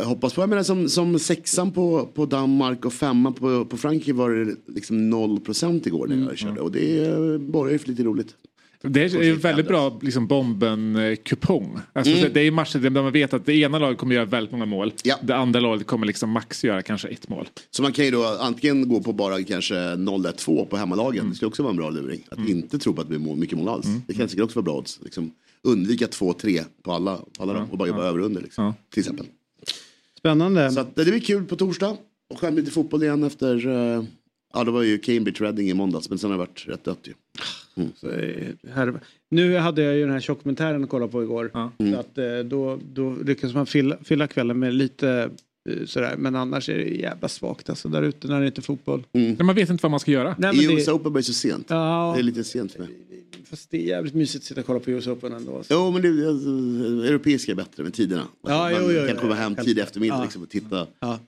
eh, 0.01 0.09
hoppas 0.09 0.35
på, 0.35 0.43
jag 0.43 0.49
menar 0.49 0.63
som, 0.63 0.89
som 0.89 1.19
sexan 1.19 1.73
på, 1.73 2.07
på 2.15 2.27
Danmark 2.27 2.85
och 2.85 2.93
femman 2.93 3.35
på, 3.35 3.65
på 3.65 3.77
Frankrike 3.77 4.13
var 4.13 4.31
det 4.31 4.57
liksom 4.67 5.15
0% 5.15 5.87
igår 5.87 6.07
när 6.07 6.29
jag 6.29 6.39
körde. 6.39 6.61
Och 6.61 6.73
det 6.73 7.07
eh, 7.07 7.39
borgar 7.39 7.73
ju 7.73 7.79
för 7.79 7.89
lite 7.89 8.03
roligt. 8.03 8.35
Det 8.83 9.03
är 9.03 9.23
ju 9.23 9.35
väldigt 9.37 9.69
bra 9.69 9.99
liksom, 10.03 10.27
bomben-kupong. 10.27 11.79
Alltså, 11.93 12.13
Mm. 12.13 12.33
Det 12.33 12.41
är 12.41 12.51
matcher 12.51 12.79
där 12.79 12.91
man 12.91 13.13
vet 13.13 13.35
att 13.35 13.47
det 13.47 13.55
ena 13.55 13.79
laget 13.79 13.99
kommer 13.99 14.15
göra 14.15 14.25
väldigt 14.25 14.53
många 14.53 14.65
mål. 14.67 14.93
Det 15.23 15.37
andra 15.37 15.61
laget 15.61 15.87
kommer 15.87 16.07
liksom 16.07 16.31
max 16.31 16.65
göra 16.65 16.83
kanske 16.83 17.09
ett 17.09 17.29
mål. 17.29 17.49
Så 17.71 17.83
man 17.83 17.93
kan 17.93 18.05
ju 18.05 18.11
då 18.11 18.25
antingen 18.41 18.89
gå 18.89 19.03
på 19.03 19.13
bara 19.13 19.43
kanske 19.43 19.75
0-1-2 19.75 20.67
på 20.67 20.77
hemmalagen. 20.77 21.19
Mm. 21.19 21.31
Det 21.31 21.37
skulle 21.37 21.49
också 21.49 21.63
vara 21.63 21.71
en 21.71 21.77
bra 21.77 21.91
luring. 21.91 22.27
Att 22.31 22.49
inte 22.49 22.79
tro 22.79 22.93
på 22.93 23.01
att 23.01 23.11
det 23.11 23.19
blir 23.19 23.35
mycket 23.37 23.59
mål 23.59 23.69
alls. 23.69 23.87
Det 24.07 24.15
kan 24.15 24.29
säkert 24.29 24.45
också 24.45 24.59
vara 24.59 24.65
bra 24.65 24.75
odds. 24.79 25.01
Liksom, 25.05 25.33
undvika 25.63 26.07
2-3 26.07 26.65
på 26.83 26.93
alla, 26.93 27.17
på 27.17 27.43
alla 27.43 27.53
dem 27.53 27.69
och 27.71 27.79
bara 27.79 27.89
jobba 27.89 28.05
över 28.05 28.19
och 28.19 28.27
under. 28.27 28.41
Liksom, 28.41 28.75
Till 28.91 29.01
exempel. 29.01 29.27
Spännande. 30.19 30.71
Så 30.71 30.81
att, 30.81 30.99
eh, 30.99 31.05
det 31.05 31.11
blir 31.11 31.21
kul 31.21 31.45
på 31.45 31.57
torsdag. 31.57 31.97
Och 32.31 32.39
själv 32.39 32.57
lite 32.57 32.71
fotboll 32.71 33.03
igen 33.03 33.25
efter... 33.25 33.67
ja, 34.55 34.65
det 34.65 34.71
var 34.71 34.83
ju 34.83 34.99
Cambridge 34.99 35.45
Reading 35.45 35.69
i 35.71 35.75
måndags. 35.75 36.09
Men 36.09 36.19
sen 36.19 36.31
har 36.31 36.39
det 36.39 36.45
varit 36.45 36.65
rätt 36.69 36.85
dött 36.85 36.99
ju. 37.05 37.13
Mm. 37.77 37.89
Så, 37.97 38.11
eh, 38.11 38.47
här, 38.75 39.01
nu 39.31 39.57
hade 39.57 39.83
jag 39.83 39.95
ju 39.95 40.01
den 40.03 40.11
här 40.13 40.21
tjockmentären 40.21 40.85
att 40.85 40.91
kolla 40.91 41.09
på 41.09 41.23
igår. 41.23 41.51
Mm. 41.79 41.93
Så 41.95 42.01
att, 42.01 42.19
eh, 42.19 42.39
då, 42.39 42.79
då 42.93 43.17
lyckas 43.25 43.55
man 43.55 43.67
fylla, 43.67 43.97
fylla 44.05 44.27
kvällen 44.27 44.59
med 44.59 44.75
lite 44.75 45.31
eh, 45.71 45.87
sådär. 45.87 46.15
Men 46.19 46.37
annars 46.37 46.69
är 46.69 46.79
det 46.79 46.85
jävla 46.85 47.29
svagt 47.29 47.71
alltså 47.71 47.89
där 47.89 48.03
ute 48.03 48.29
när 48.29 48.41
det 48.41 48.47
inte 48.47 48.61
är 48.61 48.63
fotboll. 48.63 49.03
Men 49.13 49.47
man 49.47 49.55
vet 49.55 49.71
inte 49.71 49.83
vad 49.83 49.91
man 49.91 50.01
ska 50.01 50.11
göra. 50.11 50.35
Nej, 50.39 50.57
men 50.57 50.77
US 50.79 50.87
det, 50.87 50.93
Open 50.93 51.13
var 51.13 51.19
ju 51.19 51.25
så 51.25 51.33
sent. 51.33 51.67
Ja. 51.69 52.13
Det 52.15 52.21
är 52.21 52.23
lite 52.23 52.45
sent 52.45 52.73
för 52.73 52.79
mig. 52.81 52.89
fast 53.45 53.71
det 53.71 53.77
är 53.77 53.87
jävligt 53.89 54.15
mysigt 54.15 54.43
att 54.43 54.47
sitta 54.49 54.61
och 54.61 54.67
kolla 54.67 54.81
på 54.81 54.91
US 54.91 55.07
Open 55.07 55.33
ändå. 55.33 55.57
alltså. 55.57 55.75
Jo, 55.75 55.91
men 55.91 56.03
det, 56.03 56.29
alltså, 56.29 56.49
europeiska 57.09 57.53
är 57.53 57.57
bättre 57.57 57.83
med 57.83 57.95
tiderna. 57.95 58.23
Alltså, 58.23 58.39
Ja, 58.43 58.59
man 58.63 58.73
jo, 58.73 58.91
jo, 59.01 59.07
kan 59.07 59.15
jo, 59.15 59.21
komma 59.21 59.35
jo. 59.35 59.43
hem 59.43 59.55
tidig 59.57 59.83
eftermiddag 59.83 60.17
Ja. 60.17 60.23
liksom, 60.23 60.43
och 60.43 60.49
titta. 60.49 60.87
Ja, 61.01 61.19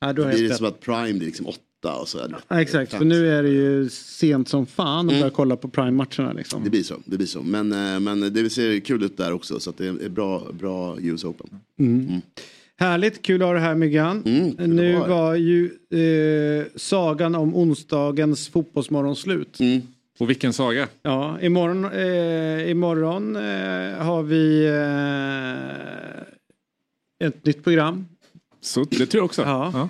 du 0.00 0.06
Då 0.06 0.12
blir 0.12 0.24
helt 0.38 0.48
det 0.48 0.54
som 0.54 0.66
att 0.66 0.80
Prime 0.80 1.12
blir 1.12 1.26
liksom 1.26 1.46
åtta 1.46 1.60
och 1.88 2.08
så. 2.08 2.18
Ja, 2.48 2.60
exakt, 2.60 2.94
för 2.94 3.04
nu 3.04 3.28
är 3.32 3.42
det 3.42 3.48
ju 3.48 3.88
sent 3.90 4.48
som 4.48 4.66
fan 4.66 5.06
att 5.06 5.12
Mm. 5.12 5.20
börja 5.20 5.30
kolla 5.30 5.56
på 5.56 5.68
Prime-matcherna. 5.68 6.32
Liksom. 6.32 6.64
Det 6.64 6.70
blir 6.70 6.82
så. 6.82 6.94
Det 7.04 7.16
blir 7.16 7.26
så. 7.26 7.42
Men, 7.42 7.72
eh, 7.72 8.00
men 8.00 8.32
det 8.34 8.50
ser 8.50 8.80
kul 8.80 9.02
ut 9.02 9.16
där 9.16 9.32
också. 9.32 9.60
Så 9.60 9.70
att 9.70 9.78
det 9.78 9.86
är 9.86 10.08
bra, 10.08 10.46
bra 10.52 10.96
US 11.00 11.24
Open. 11.24 11.46
Mm. 11.78 12.20
Härligt, 12.76 13.22
kul 13.22 13.42
att 13.42 13.48
ha 13.48 13.54
det 13.54 13.60
här 13.60 13.74
Myggan. 13.74 14.22
Mm, 14.26 14.76
nu 14.76 14.92
här. 14.92 15.08
var 15.08 15.34
ju 15.34 15.64
eh, 15.90 16.66
sagan 16.76 17.34
om 17.34 17.54
onsdagens 17.54 18.48
fotbollsmorgon 18.48 19.16
slut. 19.16 19.60
Mm. 19.60 19.80
Och 20.18 20.30
vilken 20.30 20.52
saga. 20.52 20.88
Ja, 21.02 21.40
imorgon, 21.40 21.84
eh, 21.84 22.70
imorgon 22.70 23.36
eh, 23.36 23.42
har 24.04 24.22
vi 24.22 24.66
eh, 27.20 27.26
ett 27.28 27.44
nytt 27.46 27.64
program. 27.64 28.06
Så 28.60 28.84
det 28.84 29.06
tror 29.06 29.18
jag 29.18 29.24
också. 29.24 29.42
Ja. 29.42 29.88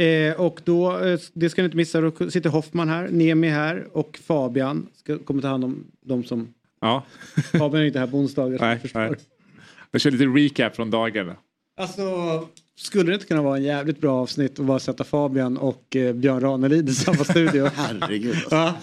Eh, 0.00 0.40
och 0.40 0.60
då, 0.64 0.98
eh, 0.98 1.18
det 1.32 1.50
ska 1.50 1.62
ni 1.62 1.64
inte 1.64 1.76
missa, 1.76 2.00
då 2.00 2.30
sitter 2.30 2.50
Hoffman 2.50 2.88
här, 2.88 3.08
Nemi 3.08 3.48
här 3.48 3.86
och 3.92 4.18
Fabian 4.26 4.86
ska, 4.94 5.18
kommer 5.18 5.42
ta 5.42 5.48
hand 5.48 5.64
om 5.64 5.86
de 6.00 6.24
som... 6.24 6.54
Ja. 6.80 7.04
Fabian 7.52 7.82
är 7.82 7.86
inte 7.86 7.98
här 7.98 8.06
på 8.06 8.16
onsdagar. 8.16 8.58
Nej, 8.60 8.80
nej. 8.94 9.14
Jag 9.90 10.00
kör 10.00 10.10
lite 10.10 10.24
recap 10.24 10.76
från 10.76 10.90
dagen. 10.90 11.32
Alltså, 11.80 12.02
skulle 12.76 13.10
det 13.10 13.14
inte 13.14 13.26
kunna 13.26 13.42
vara 13.42 13.56
en 13.56 13.62
jävligt 13.62 14.00
bra 14.00 14.22
avsnitt 14.22 14.60
att 14.60 14.66
bara 14.66 14.78
sätta 14.78 15.04
Fabian 15.04 15.56
och 15.56 15.96
eh, 15.96 16.12
Björn 16.12 16.40
Ranelid 16.40 16.88
i 16.88 16.94
samma 16.94 17.24
studio? 17.24 17.70
Herregud. 17.74 18.34
Alltså. 18.34 18.54
ja. 18.54 18.74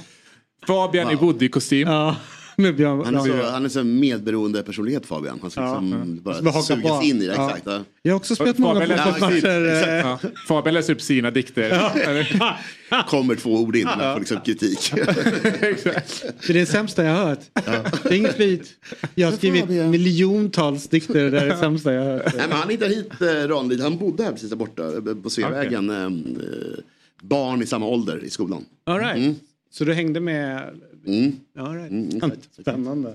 Fabian 0.68 1.11
i 1.11 1.15
Woody-kostym. 1.15 1.88
Ja, 1.88 2.15
Björn 2.77 3.01
Han 3.05 3.15
är 3.15 3.19
så, 3.19 3.49
han 3.51 3.65
är 3.65 3.69
så 3.69 3.84
medberoende 3.84 4.63
personlighet 4.63 5.05
Fabian. 5.05 5.39
Han 5.41 5.51
ska 5.51 5.61
Ja. 5.61 5.79
liksom 5.81 6.19
bara 6.23 6.35
Som 6.35 6.45
hakar 6.47 6.61
sugas 6.61 6.99
på. 6.99 7.03
in 7.03 7.21
i 7.21 7.27
det. 7.27 7.34
Ja. 7.34 7.47
Exakt. 7.49 7.63
Ja. 7.67 7.84
Jag 8.01 8.11
har 8.13 8.17
också 8.17 8.35
spelat 8.35 8.57
många 8.57 8.79
fotbollsmatcher. 8.88 9.65
eh, 9.84 9.89
ja. 9.99 10.19
Fabian 10.47 10.73
läser 10.73 10.93
upp 10.93 11.01
sina 11.01 11.31
dikter. 11.31 11.81
Kommer 13.07 13.35
två 13.35 13.49
ord 13.53 13.75
in 13.75 13.88
och 13.88 13.93
får 13.93 14.19
liksom 14.19 14.38
kritik. 14.45 14.91
Det 14.95 16.49
är 16.49 16.53
det 16.53 16.65
sämsta 16.65 17.03
jag 17.03 17.13
har 17.15 17.25
hört. 17.25 17.39
Det 18.03 18.09
är 18.09 18.13
inget 18.13 18.35
flit. 18.35 18.69
Jag 19.15 19.27
har 19.31 19.38
skrivit 19.38 19.69
miljontals 19.69 20.88
dikter 20.88 21.31
det 21.31 21.39
är 21.39 21.45
det 21.45 21.57
sämsta 21.57 21.93
jag 21.93 22.03
har 22.03 22.11
hört. 22.11 22.34
Nej, 22.38 22.45
men 22.49 22.57
han 22.57 22.69
hittade 22.69 22.95
hit 22.95 23.11
eh, 23.21 23.25
Ranelid. 23.47 23.81
Han 23.81 23.97
bodde 23.97 24.23
här 24.23 24.31
precis 24.31 24.49
där 24.49 24.57
borta 24.57 24.84
eh, 24.84 25.15
på 25.23 25.29
Sveavägen. 25.29 25.89
Eh, 25.89 26.09
barn 27.21 27.61
i 27.61 27.65
samma 27.65 27.85
ålder 27.85 28.23
i 28.23 28.29
skolan. 28.29 28.65
All 28.85 28.99
right. 28.99 29.17
Mm. 29.17 29.35
Så 29.71 29.84
du 29.84 29.93
hängde 29.93 30.19
med? 30.19 30.63
Mm. 31.07 31.31
Ja, 31.55 31.61
right. 31.63 31.91
Mm, 31.91 32.09
exakt, 32.15 32.49
Spännande. 32.61 33.09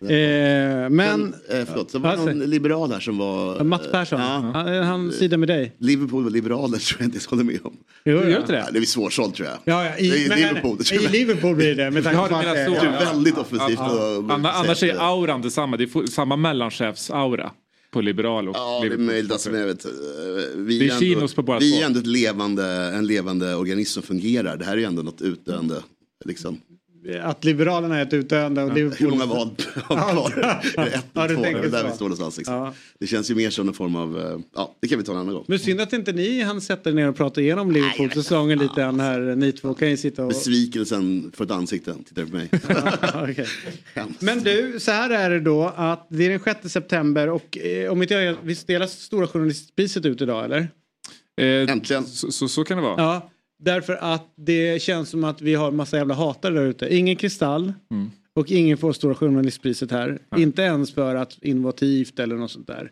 Eh, 0.00 0.90
men... 0.90 1.34
eh, 1.48 1.64
förlåt, 1.66 1.92
det 1.92 1.98
var 1.98 2.10
Alltså- 2.10 2.26
någon 2.26 2.38
liberal 2.38 2.92
här 2.92 3.00
som 3.00 3.18
var... 3.18 3.56
Ja, 3.56 3.64
Mats 3.64 3.90
Persson, 3.90 4.20
Ja. 4.20 4.26
han, 4.54 4.84
han 4.84 5.12
sidar 5.12 5.36
med 5.38 5.48
dig. 5.48 5.72
Liverpool 5.78 6.24
och 6.24 6.30
liberaler 6.30 6.78
tror 6.88 7.00
jag 7.00 7.06
inte 7.06 7.18
jag 7.22 7.30
håller 7.30 7.44
med 7.44 7.58
om. 7.64 7.76
Jo, 8.04 8.12
Gör 8.16 8.40
inte 8.40 8.52
det? 8.52 8.58
Ja, 8.58 8.70
det 8.72 8.78
är 8.78 8.82
svårsålt 8.82 9.34
tror 9.34 9.48
jag. 9.48 9.56
Ja, 9.64 9.84
ja, 9.84 9.98
i, 9.98 10.26
men- 10.28 10.38
Liverpool. 10.38 10.78
I 10.92 11.54
blir 11.56 11.74
det 11.74 11.90
med 11.90 12.04
tanke 12.04 12.18
Ja, 12.18 12.22
på 12.22 12.28
du 12.28 12.34
att 12.34 12.42
menar 12.44 12.54
det. 12.54 12.80
Det 12.80 12.86
är 12.86 13.04
väldigt 13.12 13.38
offensivt. 13.38 13.78
och- 13.80 14.30
annars 14.30 14.82
är 14.82 14.94
auran 15.00 15.42
detsamma. 15.42 15.76
Det 15.76 15.84
är 15.84 16.06
samma 16.06 16.36
mellanchefs-aura 16.36 17.50
på 17.90 18.00
liberal 18.00 18.48
och 18.48 18.56
Ja, 18.56 18.80
det 18.88 18.94
är 18.94 18.98
möjligt. 18.98 19.32
Alltså, 19.32 19.50
men 19.50 19.60
jag 19.60 19.66
vet, 19.66 19.84
eh, 19.84 19.90
vi 20.56 20.78
Det 20.78 20.86
är 20.88 21.14
ändå- 21.14 21.28
på 21.28 21.42
båda 21.42 21.58
Vi 21.58 21.80
är 21.82 21.86
ändå 21.86 22.00
ett 22.00 22.06
levande, 22.06 22.64
en 22.94 23.06
levande 23.06 23.54
organism 23.54 23.92
som 23.92 24.02
fungerar. 24.02 24.56
Det 24.56 24.64
här 24.64 24.72
är 24.72 24.76
ju 24.76 24.84
ändå 24.84 25.02
något 25.02 25.22
utdöende. 25.22 25.82
Liksom. 26.24 26.60
Att 27.22 27.44
Liberalerna 27.44 27.98
är 27.98 28.02
ett 28.02 28.12
utdöende 28.12 28.62
och 28.62 28.74
Liverpool... 28.74 28.98
Hur 28.98 29.10
många 29.10 29.26
val 29.26 29.50
har 29.84 30.30
kvar? 30.72 30.86
Ett 30.86 31.04
Ja, 31.12 31.28
två? 31.28 31.42
Det 31.42 31.48
är 31.48 31.68
där 31.70 31.80
så. 31.80 31.86
vi 31.86 31.92
står 31.92 32.04
någonstans. 32.04 32.36
Liksom. 32.36 32.54
Ja. 32.54 32.74
Det 33.00 33.06
känns 33.06 33.30
ju 33.30 33.34
mer 33.34 33.50
som 33.50 33.68
en 33.68 33.74
form 33.74 33.96
av, 33.96 34.20
eh, 34.20 34.38
ja 34.54 34.76
det 34.80 34.88
kan 34.88 34.98
vi 34.98 35.04
ta 35.04 35.12
en 35.12 35.18
annan 35.18 35.34
gång. 35.34 35.44
Men 35.48 35.58
synd 35.58 35.80
att 35.80 35.92
inte 35.92 36.12
ni 36.12 36.42
hann 36.42 36.60
sätta 36.60 36.90
er 36.90 36.94
ner 36.94 37.08
och 37.08 37.16
prata 37.16 37.40
igenom 37.40 37.70
Liverpool-säsongen 37.72 38.58
lite 38.58 38.82
än 38.82 39.00
här. 39.00 39.20
Ni 39.20 39.52
två 39.52 39.74
kan 39.74 39.90
ju 39.90 39.96
sitta 39.96 40.22
och... 40.22 40.28
Besvikelsen 40.28 41.32
för 41.36 41.44
ett 41.44 41.50
ansikte, 41.50 41.94
tittar 42.08 42.24
på 42.24 42.36
mig. 42.36 42.48
Okej. 43.30 43.46
Men 44.18 44.42
du, 44.42 44.80
så 44.80 44.90
här 44.90 45.10
är 45.10 45.30
det 45.30 45.40
då 45.40 45.72
att 45.76 46.06
det 46.10 46.24
är 46.26 46.30
den 46.30 46.40
6 46.62 46.72
september 46.72 47.28
och 47.28 47.58
eh, 47.58 47.92
om 47.92 48.02
inte 48.02 48.14
jag 48.14 48.36
visst 48.42 48.66
delas 48.66 48.92
Stora 48.92 49.26
Journalistpriset 49.26 50.06
ut 50.06 50.20
idag 50.22 50.44
eller? 50.44 50.68
Äntligen. 51.40 52.04
Så, 52.06 52.32
så, 52.32 52.48
så 52.48 52.64
kan 52.64 52.76
det 52.76 52.82
vara. 52.82 52.94
Ja, 53.02 53.30
därför 53.60 53.98
att 54.00 54.32
det 54.36 54.82
känns 54.82 55.08
som 55.08 55.24
att 55.24 55.40
vi 55.42 55.54
har 55.54 55.70
massa 55.70 55.96
jävla 55.96 56.14
hatare 56.14 56.54
där 56.54 56.66
ute. 56.66 56.94
Ingen 56.96 57.16
kristall 57.16 57.72
Mm. 57.90 58.10
och 58.34 58.50
ingen 58.50 58.78
får 58.78 58.92
Stora 58.92 59.14
Journalistpriset 59.14 59.90
här. 59.90 60.18
Inte 60.36 60.62
ens 60.62 60.92
för 60.94 61.14
att 61.14 61.38
innovativt 61.42 62.18
eller 62.18 62.36
något 62.36 62.50
sånt 62.50 62.66
där. 62.66 62.90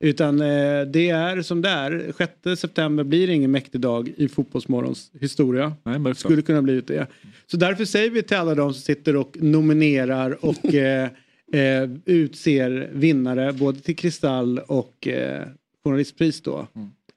Utan 0.00 0.40
eh, 0.40 0.82
det 0.82 1.10
är 1.10 1.42
som 1.42 1.62
det 1.62 1.68
är. 1.68 2.12
6 2.44 2.60
september 2.60 3.04
blir 3.04 3.30
ingen 3.30 3.50
mäktig 3.50 3.80
dag 3.80 4.12
i 4.16 4.28
Fotbollsmorgons 4.28 5.10
historia. 5.20 5.72
Nej. 5.84 6.14
Skulle 6.14 6.42
kunna 6.42 6.62
bli 6.62 6.80
det. 6.80 7.06
Så 7.46 7.56
därför 7.56 7.84
säger 7.84 8.10
vi 8.10 8.22
till 8.22 8.36
alla 8.36 8.54
de 8.54 8.74
som 8.74 8.82
sitter 8.82 9.16
och 9.16 9.36
nominerar 9.40 10.44
och 10.44 10.64
eh, 10.74 11.08
eh, 11.52 11.90
utser 12.04 12.90
vinnare 12.92 13.52
både 13.52 13.80
till 13.80 13.96
Kristall 13.96 14.58
och 14.58 15.08
eh, 15.08 15.46
Journalistpris 15.84 16.40
då. 16.40 16.66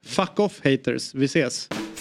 Fuck 0.06 0.40
off 0.40 0.60
haters, 0.64 1.14
vi 1.14 1.24
ses. 1.24 1.68